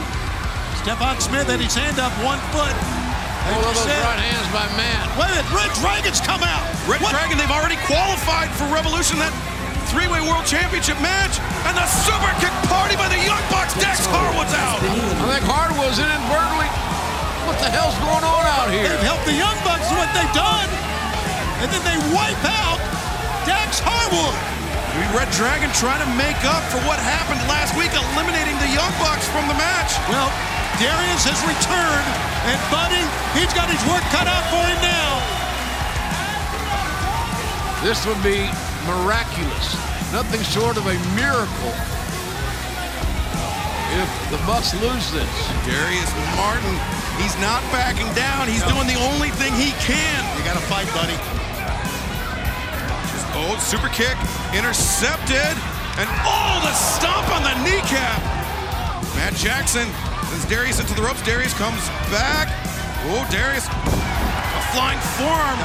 Stephon 0.80 1.20
Smith 1.20 1.52
had 1.52 1.60
his 1.60 1.76
hand 1.76 2.00
up 2.00 2.16
one 2.24 2.40
foot. 2.56 2.72
Oh, 2.72 3.60
those 3.60 3.84
right 3.84 4.16
hands 4.16 4.48
by 4.56 4.64
Matt. 4.80 5.12
Wait 5.20 5.28
a 5.28 5.44
minute, 5.44 5.52
Red 5.52 5.76
Dragon's 5.84 6.24
come 6.24 6.40
out. 6.40 6.64
Red 6.88 7.04
What? 7.04 7.12
Dragon, 7.12 7.36
they've 7.36 7.52
already 7.52 7.76
qualified 7.84 8.48
for 8.56 8.64
Revolution, 8.72 9.20
that 9.20 9.36
three-way 9.90 10.22
world 10.22 10.46
championship 10.46 11.02
match. 11.02 11.42
And 11.66 11.74
the 11.74 11.86
super 11.90 12.30
kick 12.38 12.54
party 12.70 12.94
by 12.94 13.10
the 13.10 13.18
Young 13.26 13.42
Bucks. 13.50 13.74
Dax 13.82 14.06
Harwood's 14.06 14.54
out. 14.54 14.80
I 14.82 15.38
think 15.38 15.46
Harwood's 15.50 15.98
inadvertently. 15.98 16.70
What 17.50 17.58
the 17.58 17.70
hell's 17.74 17.98
going 17.98 18.22
on 18.22 18.44
out 18.46 18.70
here? 18.70 18.86
They've 18.86 19.10
helped 19.10 19.26
the 19.26 19.34
Young 19.34 19.58
Bucks 19.66 19.90
with 19.90 19.98
what 19.98 20.12
they've 20.14 20.36
done. 20.38 20.70
And 21.66 21.68
then 21.74 21.82
they 21.82 21.98
wipe 22.14 22.44
out 22.46 22.78
Dax 23.50 23.82
Harwood. 23.82 24.38
We 24.94 25.06
Red 25.18 25.30
Dragon 25.34 25.74
trying 25.74 26.02
to 26.06 26.12
make 26.14 26.38
up 26.46 26.62
for 26.70 26.78
what 26.86 27.02
happened 27.02 27.42
last 27.50 27.74
week, 27.74 27.90
eliminating 27.90 28.58
the 28.62 28.70
Young 28.70 28.94
Bucks 29.02 29.26
from 29.34 29.50
the 29.50 29.58
match. 29.58 29.98
Well, 30.06 30.30
Darius 30.78 31.26
has 31.26 31.42
returned, 31.44 32.10
and 32.46 32.60
Buddy, 32.70 33.02
he's 33.34 33.52
got 33.58 33.68
his 33.70 33.82
work 33.90 34.06
cut 34.14 34.30
out 34.30 34.46
for 34.54 34.64
him 34.64 34.80
now. 34.86 35.12
This 37.82 38.06
would 38.06 38.22
be 38.22 38.50
miraculous. 38.90 39.78
Nothing 40.10 40.42
short 40.42 40.78
of 40.78 40.86
a 40.90 40.98
miracle 41.14 41.74
if 43.98 44.10
the 44.30 44.42
Bucks 44.46 44.74
lose 44.82 45.10
this. 45.14 45.34
Darius 45.66 46.10
Martin, 46.38 46.74
he's 47.22 47.34
not 47.42 47.62
backing 47.70 48.10
down. 48.14 48.48
He's 48.48 48.66
doing 48.66 48.86
the 48.86 48.98
only 49.14 49.30
thing 49.30 49.54
he 49.54 49.74
can. 49.82 50.22
You 50.38 50.42
got 50.46 50.58
to 50.58 50.66
fight, 50.66 50.90
buddy. 50.94 51.18
Oh, 53.38 53.56
super 53.62 53.90
kick, 53.94 54.18
intercepted, 54.58 55.54
and 56.02 56.10
oh, 56.26 56.60
the 56.66 56.74
stomp 56.74 57.30
on 57.30 57.46
the 57.46 57.56
kneecap. 57.62 58.20
Matt 59.16 59.34
Jackson 59.38 59.86
sends 60.30 60.46
Darius 60.50 60.80
into 60.80 60.94
the 60.94 61.02
ropes. 61.02 61.22
Darius 61.24 61.54
comes 61.54 61.82
back. 62.10 62.50
Oh, 63.10 63.26
Darius, 63.30 63.66
a 63.70 64.62
flying 64.74 65.00
forearm. 65.18 65.58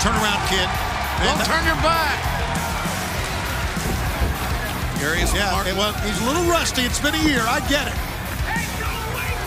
turn 0.00 0.16
around, 0.16 0.40
kid. 0.48 0.68
Don't 1.22 1.44
turn 1.44 1.64
your 1.68 1.80
back. 1.84 2.39
Darius 5.00 5.32
Yeah, 5.34 5.50
Martin. 5.52 5.76
well, 5.76 5.92
he's 6.04 6.20
a 6.20 6.26
little 6.28 6.44
rusty. 6.44 6.82
It's 6.82 7.00
been 7.00 7.14
a 7.16 7.24
year. 7.24 7.40
I 7.48 7.60
get 7.72 7.88
it. 7.88 7.96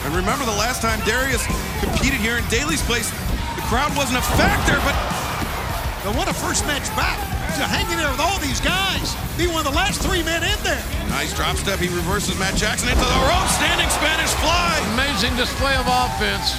And 0.06 0.12
remember 0.16 0.44
the 0.44 0.58
last 0.60 0.82
time 0.82 1.00
Darius 1.08 1.46
competed 1.80 2.20
here 2.20 2.38
in 2.38 2.44
Daily's 2.52 2.82
place, 2.84 3.08
the 3.56 3.64
crowd 3.72 3.96
wasn't 3.96 4.20
a 4.20 4.26
factor, 4.36 4.76
but 4.84 4.96
But 6.04 6.20
what 6.20 6.28
a 6.28 6.34
first 6.36 6.68
match 6.68 6.84
back. 7.00 7.16
To 7.56 7.64
hang 7.70 7.86
in 7.94 8.02
there 8.02 8.10
with 8.10 8.20
all 8.20 8.36
these 8.42 8.60
guys. 8.60 9.14
Be 9.38 9.46
one 9.48 9.62
of 9.64 9.70
the 9.70 9.78
last 9.78 10.02
three 10.02 10.26
men 10.26 10.42
in 10.44 10.58
there. 10.66 10.82
nice 11.08 11.32
drop 11.38 11.56
step. 11.56 11.78
He 11.80 11.88
reverses 11.88 12.34
Matt 12.42 12.58
Jackson 12.58 12.90
into 12.90 13.06
the 13.06 13.22
rope. 13.30 13.48
Standing 13.62 13.88
Spanish 13.94 14.34
fly. 14.42 14.74
Amazing 14.98 15.38
display 15.38 15.78
of 15.78 15.86
offense. 15.88 16.58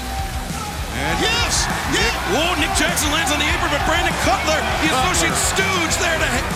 And 0.94 1.18
Yes! 1.20 1.66
Nick, 1.90 2.14
whoa, 2.32 2.55
Nick 2.62 2.70
Jackson 2.78 3.10
lands 3.10 3.34
on 3.34 3.42
the 3.42 3.48
apron, 3.50 3.68
but 3.74 3.82
Brandon 3.84 4.14
Cutler, 4.23 4.56
the 4.86 4.94
associate 4.94 5.34
stooge, 5.34 5.94
there 5.98 6.14
to 6.23 6.28
he- 6.31 6.47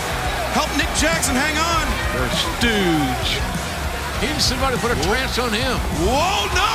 help 0.57 0.70
Nick 0.77 0.91
Jackson 0.97 1.35
hang 1.35 1.57
on. 1.59 1.85
Their 2.15 2.31
stooge. 2.33 3.31
He 4.23 4.27
needs 4.33 4.44
somebody 4.44 4.75
to 4.77 4.83
put 4.83 4.91
a 4.91 4.99
trance 5.07 5.39
on 5.39 5.52
him. 5.55 5.78
Whoa, 6.02 6.51
no! 6.51 6.70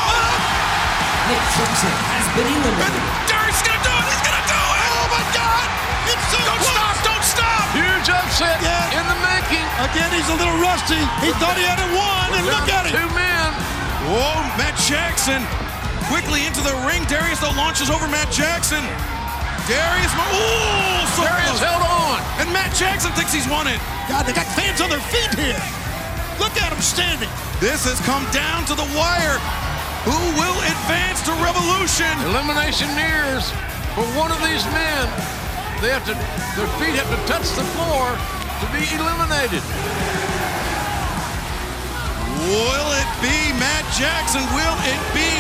Nick 1.28 1.44
Jackson 1.56 1.92
has 2.16 2.28
been 2.36 2.48
eliminated. 2.48 3.04
Darius 3.28 3.56
is 3.60 3.64
gonna 3.68 3.84
do 3.84 3.92
it! 3.96 4.06
He's 4.12 4.24
gonna 4.24 4.46
do 4.48 4.60
it! 4.60 4.80
Oh 4.96 5.08
my 5.12 5.24
God! 5.36 5.68
It's 6.08 6.26
so 6.32 6.40
Don't 6.40 6.60
close. 6.60 6.72
stop! 6.72 6.96
Don't 7.04 7.26
stop! 7.26 7.64
Huge 7.76 8.08
upset 8.12 8.58
Yeah. 8.64 9.00
in 9.00 9.04
the 9.08 9.18
making. 9.24 9.66
Again, 9.92 10.10
he's 10.16 10.28
a 10.32 10.38
little 10.40 10.60
rusty. 10.64 11.00
He 11.24 11.32
thought 11.40 11.56
he 11.60 11.64
had 11.68 11.80
it 11.80 11.92
won, 11.96 12.28
and 12.36 12.44
look 12.48 12.68
at 12.72 12.88
him. 12.88 12.96
Two 12.96 13.10
men. 13.16 13.50
Whoa, 14.12 14.40
Matt 14.60 14.76
Jackson 14.84 15.40
quickly 16.12 16.44
into 16.48 16.60
the 16.64 16.76
ring. 16.88 17.04
Darius 17.08 17.40
though 17.40 17.56
launches 17.56 17.88
over 17.92 18.08
Matt 18.12 18.28
Jackson. 18.32 18.84
Darius, 19.68 20.12
oh, 20.20 21.08
so 21.16 21.24
Darius 21.24 21.56
close. 21.56 21.64
held 21.64 21.84
on. 21.88 22.20
And 22.44 22.52
Matt 22.52 22.76
Jackson 22.76 23.16
thinks 23.16 23.32
he's 23.32 23.48
won 23.48 23.68
it. 23.72 23.80
God, 24.12 24.28
they 24.28 24.36
got 24.36 24.48
fans 24.60 24.84
on 24.84 24.92
their 24.92 25.04
feet 25.08 25.32
here. 25.40 25.64
Look 26.42 26.52
at 26.60 26.74
him 26.74 26.84
standing. 26.84 27.32
This 27.64 27.88
has 27.88 28.02
come 28.04 28.28
down 28.36 28.68
to 28.68 28.76
the 28.76 28.84
wire. 28.92 29.40
Who 30.04 30.20
will 30.36 30.60
advance 30.68 31.24
to 31.24 31.32
Revolution? 31.40 32.12
Elimination 32.28 32.92
nears 32.92 33.48
for 33.96 34.04
one 34.20 34.36
of 34.36 34.40
these 34.44 34.66
men. 34.76 35.08
They 35.80 35.96
have 35.96 36.04
to, 36.12 36.16
their 36.60 36.68
feet 36.76 37.00
have 37.00 37.08
to 37.08 37.20
touch 37.24 37.48
the 37.56 37.64
floor 37.80 38.12
to 38.12 38.66
be 38.76 38.84
eliminated. 39.00 39.64
Will 42.52 42.90
it 43.00 43.10
be 43.24 43.56
Matt 43.56 43.88
Jackson? 43.96 44.44
Will 44.52 44.78
it 44.84 45.00
be 45.16 45.32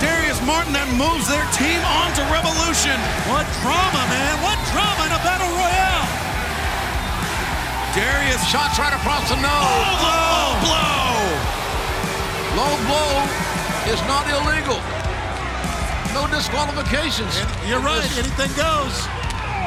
Darius 0.00 0.38
Martin 0.46 0.72
that 0.78 0.86
moves 0.94 1.26
their 1.26 1.42
team 1.54 1.80
on 1.98 2.14
to 2.14 2.22
Revolution? 2.30 2.94
What 3.26 3.46
drama, 3.62 4.02
man. 4.06 4.34
What 4.46 4.58
drama 4.70 5.10
in 5.10 5.12
a 5.14 5.20
battle 5.26 5.50
royale. 5.58 6.06
Darius 7.96 8.42
Shots 8.46 8.78
right 8.78 8.94
across 8.94 9.26
the 9.26 9.34
Oh, 9.34 9.42
nose. 9.42 9.98
the 9.98 10.06
low 10.06 10.54
oh, 10.54 10.54
blow! 10.62 11.18
Low 12.62 12.74
blow 12.86 13.14
is 13.90 13.98
not 14.06 14.22
illegal. 14.30 14.78
No 16.14 16.30
disqualifications. 16.30 17.34
You're 17.66 17.82
right. 17.82 18.06
Anything 18.14 18.52
goes. 18.54 18.94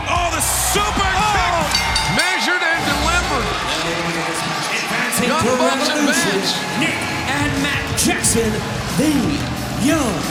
Oh, 0.07 0.31
the 0.31 0.39
super 0.41 0.95
oh. 0.95 1.31
kick! 1.35 1.53
Measured 2.15 2.63
and 2.63 2.81
delivered. 2.87 3.47
Advancing 4.79 5.27
Young 5.27 5.43
to 5.43 5.53
Revolution. 5.59 6.07
advance. 6.07 6.55
Nick 6.79 6.95
and 7.27 7.51
Matt 7.63 7.83
Jackson, 7.99 8.51
the 8.95 9.11
Young 9.81 10.21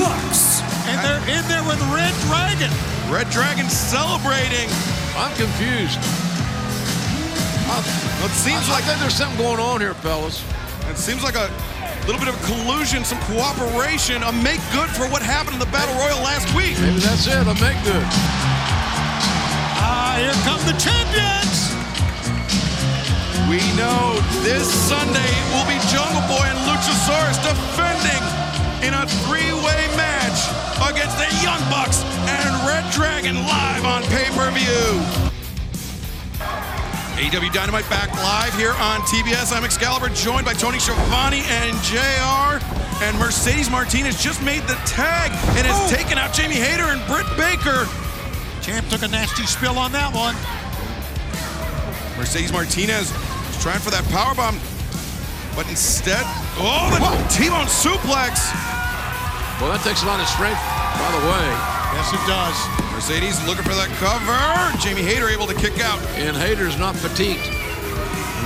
Bucks. 0.00 0.64
And 0.88 0.96
they're 1.04 1.20
in 1.28 1.44
there 1.48 1.64
with 1.68 1.80
Red 1.92 2.14
Dragon. 2.24 2.72
Red 3.12 3.28
Dragon 3.28 3.68
celebrating. 3.68 4.72
I'm 5.16 5.34
confused. 5.36 6.00
It 8.24 8.32
seems 8.32 8.68
I 8.68 8.80
like 8.80 8.84
think 8.84 9.00
there's 9.00 9.14
something 9.14 9.36
going 9.36 9.60
on 9.60 9.80
here, 9.80 9.92
fellas. 9.94 10.42
it 10.88 10.96
seems 10.96 11.22
like 11.22 11.34
a 11.34 11.50
little 12.06 12.18
bit 12.18 12.32
of 12.32 12.38
collusion, 12.46 13.04
some 13.04 13.20
cooperation, 13.28 14.22
a 14.22 14.32
make 14.32 14.62
good 14.72 14.88
for 14.88 15.04
what 15.12 15.20
happened 15.20 15.54
in 15.54 15.60
the 15.60 15.72
Battle 15.74 15.92
Royal 16.00 16.22
last 16.24 16.48
week. 16.56 16.78
Maybe 16.80 17.00
that's 17.00 17.26
it. 17.26 17.44
A 17.44 17.54
make 17.60 17.76
good. 17.84 18.06
Ah, 19.82 20.16
here 20.16 20.32
come 20.48 20.62
the 20.64 20.78
champions. 20.80 21.68
We 23.50 23.60
know 23.76 24.16
this 24.42 24.66
Sunday 24.66 25.32
will 25.52 25.68
be 25.68 25.78
Jungle 25.92 26.24
Boy 26.26 26.48
and 26.48 26.58
Luchasaurus 26.64 27.38
defending 27.44 28.35
in 28.86 28.94
a 28.94 29.04
three-way 29.26 29.82
match 29.98 30.46
against 30.88 31.18
the 31.18 31.26
Young 31.42 31.58
Bucks 31.68 32.04
and 32.30 32.54
Red 32.68 32.88
Dragon 32.92 33.34
live 33.34 33.84
on 33.84 34.02
pay-per-view. 34.04 35.02
AEW 37.18 37.52
Dynamite 37.52 37.88
back 37.90 38.12
live 38.14 38.54
here 38.54 38.74
on 38.74 39.00
TBS. 39.00 39.52
I'm 39.52 39.64
Excalibur, 39.64 40.08
joined 40.10 40.44
by 40.44 40.52
Tony 40.52 40.78
Schiavone 40.78 41.42
and 41.48 41.76
JR. 41.82 42.62
And 43.02 43.18
Mercedes 43.18 43.68
Martinez 43.68 44.22
just 44.22 44.40
made 44.42 44.62
the 44.62 44.78
tag 44.86 45.32
and 45.56 45.66
has 45.66 45.92
oh. 45.92 45.96
taken 45.96 46.16
out 46.16 46.32
Jamie 46.32 46.54
Hayter 46.54 46.84
and 46.84 47.04
Britt 47.08 47.26
Baker. 47.36 47.88
Champ 48.62 48.86
took 48.88 49.02
a 49.02 49.08
nasty 49.08 49.46
spill 49.46 49.78
on 49.78 49.90
that 49.92 50.14
one. 50.14 50.36
Mercedes 52.16 52.52
Martinez 52.52 53.10
is 53.10 53.62
trying 53.62 53.80
for 53.80 53.90
that 53.90 54.04
power 54.10 54.34
bomb, 54.36 54.54
but 55.56 55.68
instead, 55.68 56.22
oh, 56.58 56.86
the 56.94 57.34
T-bone 57.34 57.66
suplex. 57.66 58.75
Well, 59.60 59.72
that 59.72 59.80
takes 59.80 60.04
a 60.04 60.06
lot 60.06 60.20
of 60.20 60.28
strength, 60.28 60.60
by 61.00 61.08
the 61.16 61.22
way. 61.32 61.48
Yes, 61.96 62.12
it 62.12 62.20
does. 62.28 62.56
Mercedes 62.92 63.40
looking 63.48 63.64
for 63.64 63.72
that 63.72 63.88
cover. 63.96 64.36
Jamie 64.84 65.00
Hayter 65.00 65.32
able 65.32 65.48
to 65.48 65.56
kick 65.56 65.80
out. 65.80 65.96
And 66.20 66.36
Hayter's 66.36 66.76
not 66.76 66.92
fatigued. 66.92 67.48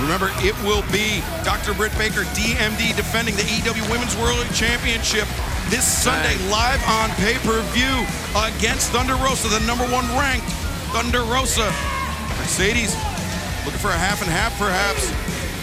Remember, 0.07 0.31
it 0.39 0.55
will 0.63 0.87
be 0.87 1.19
Dr. 1.43 1.75
Britt 1.75 1.91
Baker, 1.99 2.23
DMD, 2.31 2.95
defending 2.95 3.35
the 3.35 3.43
EW 3.43 3.83
Women's 3.91 4.15
World 4.23 4.39
Championship 4.55 5.27
this 5.67 5.83
Sunday 5.83 6.39
live 6.47 6.79
on 6.87 7.11
pay-per-view 7.19 8.07
against 8.47 8.95
Thunder 8.95 9.19
Rosa, 9.19 9.51
the 9.51 9.59
number 9.67 9.83
one 9.91 10.07
ranked 10.15 10.47
Thunder 10.95 11.27
Rosa. 11.27 11.67
Mercedes 12.39 12.95
looking 13.67 13.83
for 13.83 13.91
a 13.91 13.99
half 13.99 14.23
and 14.23 14.31
half, 14.31 14.55
perhaps. 14.55 15.11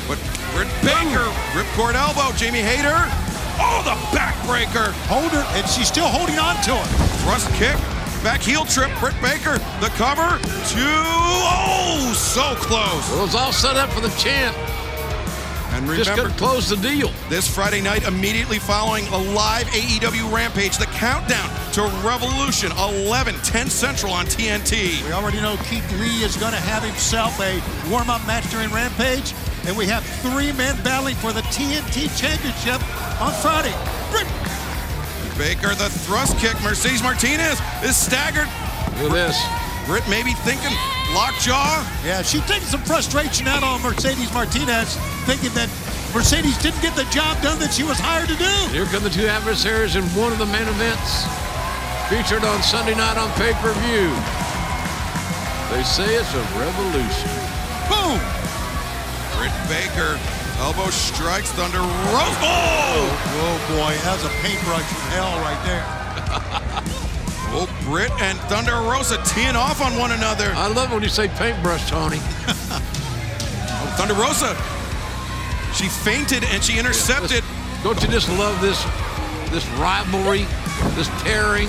But 0.05 0.21
Britt 0.53 0.69
Baker, 0.85 1.25
ripcord 1.57 1.97
elbow. 1.97 2.37
Jamie 2.37 2.61
Hayter. 2.61 3.01
Oh, 3.61 3.83
the 3.85 3.97
backbreaker. 4.17 4.93
Hold 5.09 5.33
her, 5.33 5.45
and 5.57 5.69
she's 5.69 5.89
still 5.89 6.09
holding 6.09 6.39
on 6.39 6.57
to 6.63 6.73
it. 6.73 6.87
Thrust 7.23 7.53
kick. 7.55 7.77
Back 8.23 8.41
heel 8.41 8.65
trip, 8.65 8.91
Britt 8.99 9.15
Baker, 9.23 9.59
the 9.79 9.91
cover, 9.95 10.43
two, 10.67 10.83
oh, 10.83 12.13
so 12.17 12.57
close. 12.57 13.17
It 13.17 13.23
was 13.23 13.37
all 13.37 13.53
set 13.53 13.77
up 13.77 13.91
for 13.91 14.01
the 14.01 14.11
chant. 14.19 14.57
And 15.79 15.87
Just 15.87 16.11
remember, 16.11 16.31
couldn't 16.31 16.39
close 16.39 16.69
the 16.69 16.77
deal. 16.77 17.13
This 17.29 17.47
Friday 17.47 17.81
night, 17.81 18.03
immediately 18.03 18.59
following 18.59 19.07
a 19.09 19.17
live 19.17 19.69
AEW 19.69 20.35
Rampage, 20.35 20.77
the 20.77 20.87
countdown 20.87 21.49
to 21.75 21.83
Revolution, 22.05 22.73
11, 22.73 23.37
10 23.45 23.71
Central 23.71 24.13
on 24.13 24.27
TNT. 24.27 25.07
We 25.07 25.13
already 25.13 25.41
know 25.41 25.57
Keith 25.71 25.89
Lee 26.01 26.25
is 26.25 26.37
going 26.37 26.51
to 26.51 26.59
have 26.59 26.83
himself 26.83 27.39
a 27.41 27.63
warm-up 27.89 28.27
match 28.27 28.51
during 28.51 28.71
Rampage, 28.71 29.33
and 29.67 29.77
we 29.77 29.87
have 29.87 30.05
three 30.19 30.51
men 30.51 30.75
battling 30.83 31.15
for 31.15 31.33
the 31.33 31.43
TNT 31.55 32.11
Championship 32.19 32.83
on 33.23 33.33
Friday. 33.35 33.75
Britt 34.11 34.27
Baker, 35.39 35.77
the 35.77 35.89
thrust 35.89 36.37
kick. 36.39 36.61
Mercedes 36.61 37.05
Martinez 37.05 37.61
is 37.85 37.97
staggered. 37.97 38.49
Look 38.99 39.13
at 39.13 39.31
this. 39.31 39.39
Britt 39.87 40.03
maybe 40.11 40.33
thinking 40.43 40.75
lockjaw. 41.15 41.87
Yeah, 42.05 42.23
she's 42.23 42.45
taking 42.47 42.67
some 42.67 42.83
frustration 42.83 43.47
out 43.47 43.63
on 43.63 43.81
Mercedes 43.81 44.33
Martinez, 44.35 44.99
thinking 45.29 45.53
that 45.53 45.69
Mercedes 46.17 46.57
didn't 46.57 46.81
get 46.81 46.97
the 46.97 47.05
job 47.13 47.37
done 47.45 47.61
that 47.61 47.69
she 47.69 47.85
was 47.85 48.01
hired 48.01 48.33
to 48.33 48.39
do. 48.41 48.55
Here 48.73 48.89
come 48.89 49.05
the 49.05 49.13
two 49.13 49.29
adversaries 49.29 49.93
in 49.93 50.01
one 50.17 50.33
of 50.33 50.41
the 50.41 50.49
main 50.49 50.65
events 50.65 51.29
featured 52.09 52.49
on 52.49 52.65
Sunday 52.65 52.97
night 52.97 53.21
on 53.21 53.29
pay-per-view. 53.37 54.09
They 55.69 55.85
say 55.85 56.17
it's 56.17 56.33
a 56.33 56.45
revolution. 56.57 57.29
Boom! 57.93 58.17
Britt 59.37 59.53
Baker, 59.69 60.17
elbow 60.65 60.89
strikes 60.89 61.53
Thunder 61.53 61.85
Rose. 61.85 62.39
Oh! 62.41 63.05
Whoa, 63.37 63.53
boy, 63.77 63.93
that's 64.09 64.25
a 64.25 64.33
paintbrush 64.41 64.89
from 64.89 65.05
hell 65.13 65.37
right 65.45 65.61
there. 65.69 65.85
Oh, 67.51 67.67
Britt 67.87 68.11
and 68.21 68.39
Thunder 68.41 68.73
Rosa 68.73 69.17
teeing 69.25 69.57
off 69.57 69.81
on 69.81 69.97
one 69.97 70.13
another. 70.13 70.53
I 70.55 70.69
love 70.69 70.93
when 70.93 71.03
you 71.03 71.09
say 71.09 71.29
paintbrush, 71.29 71.89
Tony. 71.89 72.19
oh, 72.21 73.95
Thunder 73.97 74.13
Rosa. 74.13 74.55
She 75.79 75.87
fainted 75.87 76.43
and 76.51 76.59
she 76.59 76.77
intercepted. 76.77 77.45
Don't 77.85 78.03
you 78.03 78.09
just 78.09 78.29
love 78.35 78.61
this 78.61 78.83
this 79.55 79.65
rivalry, 79.79 80.43
this 80.99 81.07
pairing? 81.23 81.69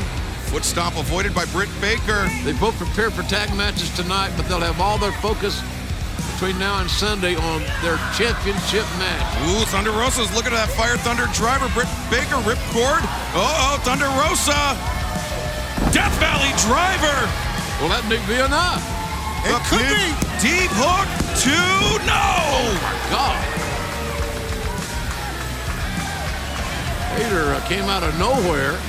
Foot 0.50 0.66
stomp 0.66 0.98
avoided 0.98 1.36
by 1.36 1.46
Britt 1.54 1.70
Baker. 1.80 2.26
They 2.42 2.54
both 2.54 2.74
prepare 2.82 3.12
for 3.12 3.22
tag 3.30 3.56
matches 3.56 3.94
tonight, 3.96 4.34
but 4.36 4.50
they'll 4.50 4.66
have 4.66 4.82
all 4.82 4.98
their 4.98 5.12
focus 5.22 5.62
between 6.34 6.58
now 6.58 6.82
and 6.82 6.90
Sunday 6.90 7.36
on 7.36 7.62
their 7.86 8.02
championship 8.18 8.90
match. 8.98 9.30
Ooh, 9.46 9.62
Thunder 9.70 9.94
Rosa's 9.94 10.34
looking 10.34 10.58
at 10.58 10.66
that 10.66 10.74
Fire 10.74 10.98
Thunder 11.06 11.30
driver. 11.38 11.70
Britt 11.78 11.86
Baker 12.10 12.42
ripcord. 12.50 13.06
Uh 13.38 13.46
oh, 13.46 13.78
Thunder 13.86 14.10
Rosa. 14.18 14.74
Death 15.94 16.18
Valley 16.18 16.50
driver. 16.66 17.30
Will 17.78 17.94
that 17.94 18.02
be 18.10 18.42
enough. 18.42 18.82
It 19.46 19.62
could 19.70 19.86
be. 19.86 20.10
Deep 20.42 20.74
hook. 20.82 21.06
Two. 21.38 21.54
No. 22.10 22.18
Oh 22.18 22.74
my 22.82 22.98
God. 23.14 23.59
Hayter 27.20 27.52
uh, 27.52 27.60
came 27.68 27.84
out 27.92 28.02
of 28.02 28.18
nowhere 28.18 28.80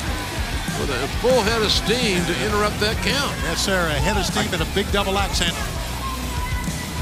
with 0.79 0.87
a 0.87 1.09
full 1.19 1.43
head 1.43 1.63
of 1.63 1.71
steam 1.73 2.23
to 2.31 2.35
interrupt 2.47 2.79
that 2.79 2.95
count. 3.03 3.35
Yes, 3.43 3.59
sir. 3.67 3.91
A 3.91 3.99
head 3.99 4.17
of 4.17 4.23
steam 4.23 4.47
and 4.55 4.63
a 4.63 4.71
big 4.71 4.87
double 4.95 5.19
accent. 5.19 5.51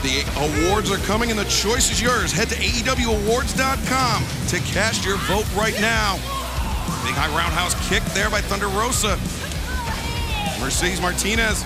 The 0.00 0.24
awards 0.40 0.90
are 0.90 0.97
coming 1.05 1.28
and 1.28 1.39
the 1.39 1.44
choice 1.44 1.92
is 1.92 2.00
yours. 2.00 2.32
Head 2.32 2.48
to 2.48 2.57
AEWAwards.com 2.57 4.24
to 4.48 4.57
cast 4.73 5.05
your 5.05 5.18
vote 5.28 5.44
right 5.52 5.76
now. 5.84 6.16
Big 7.05 7.12
high 7.12 7.28
roundhouse 7.36 7.76
kick 7.92 8.02
there 8.16 8.31
by 8.31 8.40
Thunder 8.40 8.73
Rosa. 8.73 9.20
Mercedes 10.65 11.02
Martinez. 11.02 11.60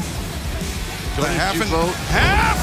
The 1.15 1.23
Tony, 1.23 1.39
half 1.39 1.55
and 1.55 1.71
you 1.71 1.71
vote? 1.71 1.95
half. 2.11 2.59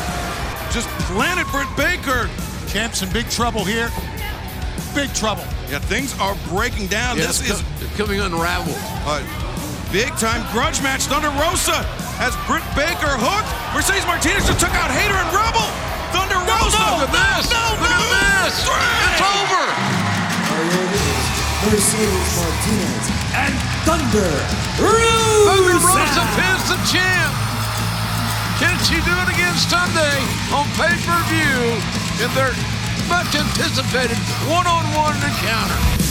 Just 0.73 0.89
planted 1.07 1.47
Britt 1.47 1.71
Baker. 1.79 2.27
Champ's 2.67 3.01
in 3.01 3.09
big 3.13 3.29
trouble 3.29 3.63
here. 3.63 3.87
Big 4.99 5.15
trouble. 5.15 5.47
Yeah, 5.71 5.79
things 5.79 6.11
are 6.19 6.35
breaking 6.51 6.87
down. 6.91 7.15
Yeah, 7.15 7.31
this 7.31 7.39
it's 7.39 7.63
is 7.63 7.63
co- 7.95 8.03
coming 8.03 8.19
unraveled. 8.19 8.75
a 9.07 9.23
big 9.95 10.11
time 10.19 10.43
grudge 10.51 10.83
match. 10.83 11.07
Thunder 11.07 11.31
Rosa 11.39 11.87
has 12.19 12.35
Britt 12.43 12.67
Baker 12.75 13.07
hooked. 13.15 13.47
Mercedes 13.71 14.03
Martinez 14.03 14.43
just 14.43 14.59
took 14.59 14.75
out 14.75 14.91
Hayter 14.91 15.15
and 15.15 15.31
Rebel. 15.31 15.63
Thunder 16.11 16.35
Rosa. 16.43 16.83
Look 16.99 17.07
at 17.07 17.15
this. 17.15 17.47
Look 17.79 17.79
at 17.95 18.03
this. 18.11 18.55
It's 18.59 19.23
over. 19.23 19.63
Mercedes 21.63 22.29
Martinez 22.35 23.05
and 23.39 23.53
Thunder 23.87 24.31
Rosa. 24.83 25.47
Thunder 25.47 25.79
Rosa. 25.79 25.95
Rosa 25.95 26.23
pins 26.35 26.65
the 26.75 26.79
champ. 26.91 27.31
Can 28.59 28.75
she 28.83 28.99
do 29.07 29.15
it 29.15 29.29
again 29.31 29.55
Sunday 29.63 30.19
on 30.51 30.67
pay-per-view 30.75 31.79
in 32.19 32.29
their 32.35 32.51
much 33.09 33.35
anticipated 33.35 34.17
one-on-one 34.47 35.15
encounter? 35.15 36.08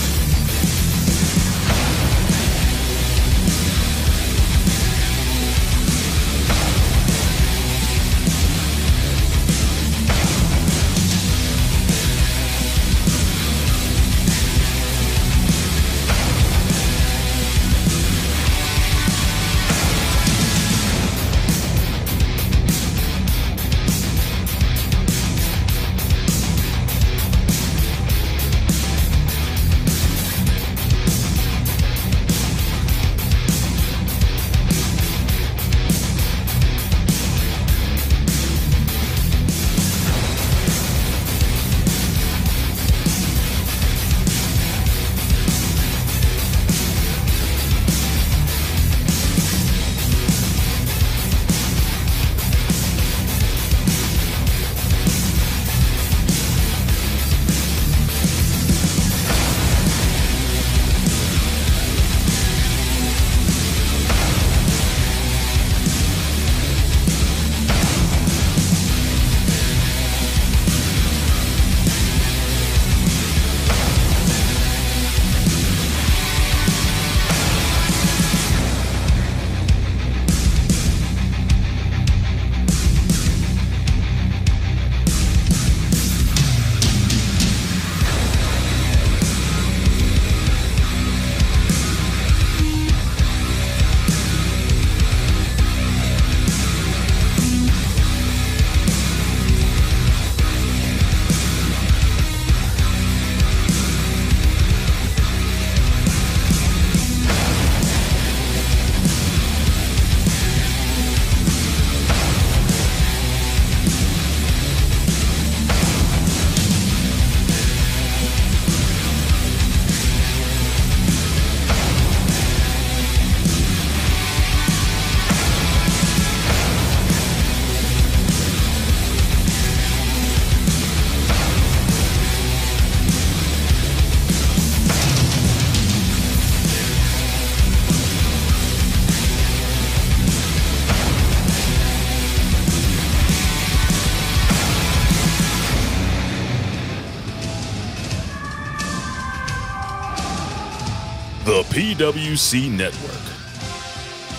PWC 151.98 152.70
Network. 152.70 153.10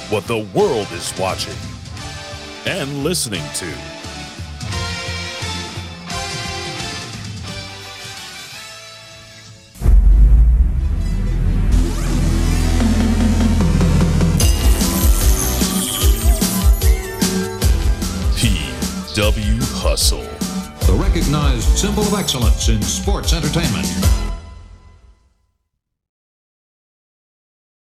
What 0.10 0.26
the 0.28 0.48
world 0.58 0.88
is 0.94 1.14
watching 1.20 1.58
and 2.66 3.04
listening 3.04 3.44
to. 3.56 3.66
PW 18.38 19.60
Hustle. 19.82 20.22
The 20.88 20.98
recognized 20.98 21.78
symbol 21.78 22.04
of 22.04 22.14
excellence 22.14 22.70
in 22.70 22.82
sports 22.82 23.34
entertainment. 23.34 24.29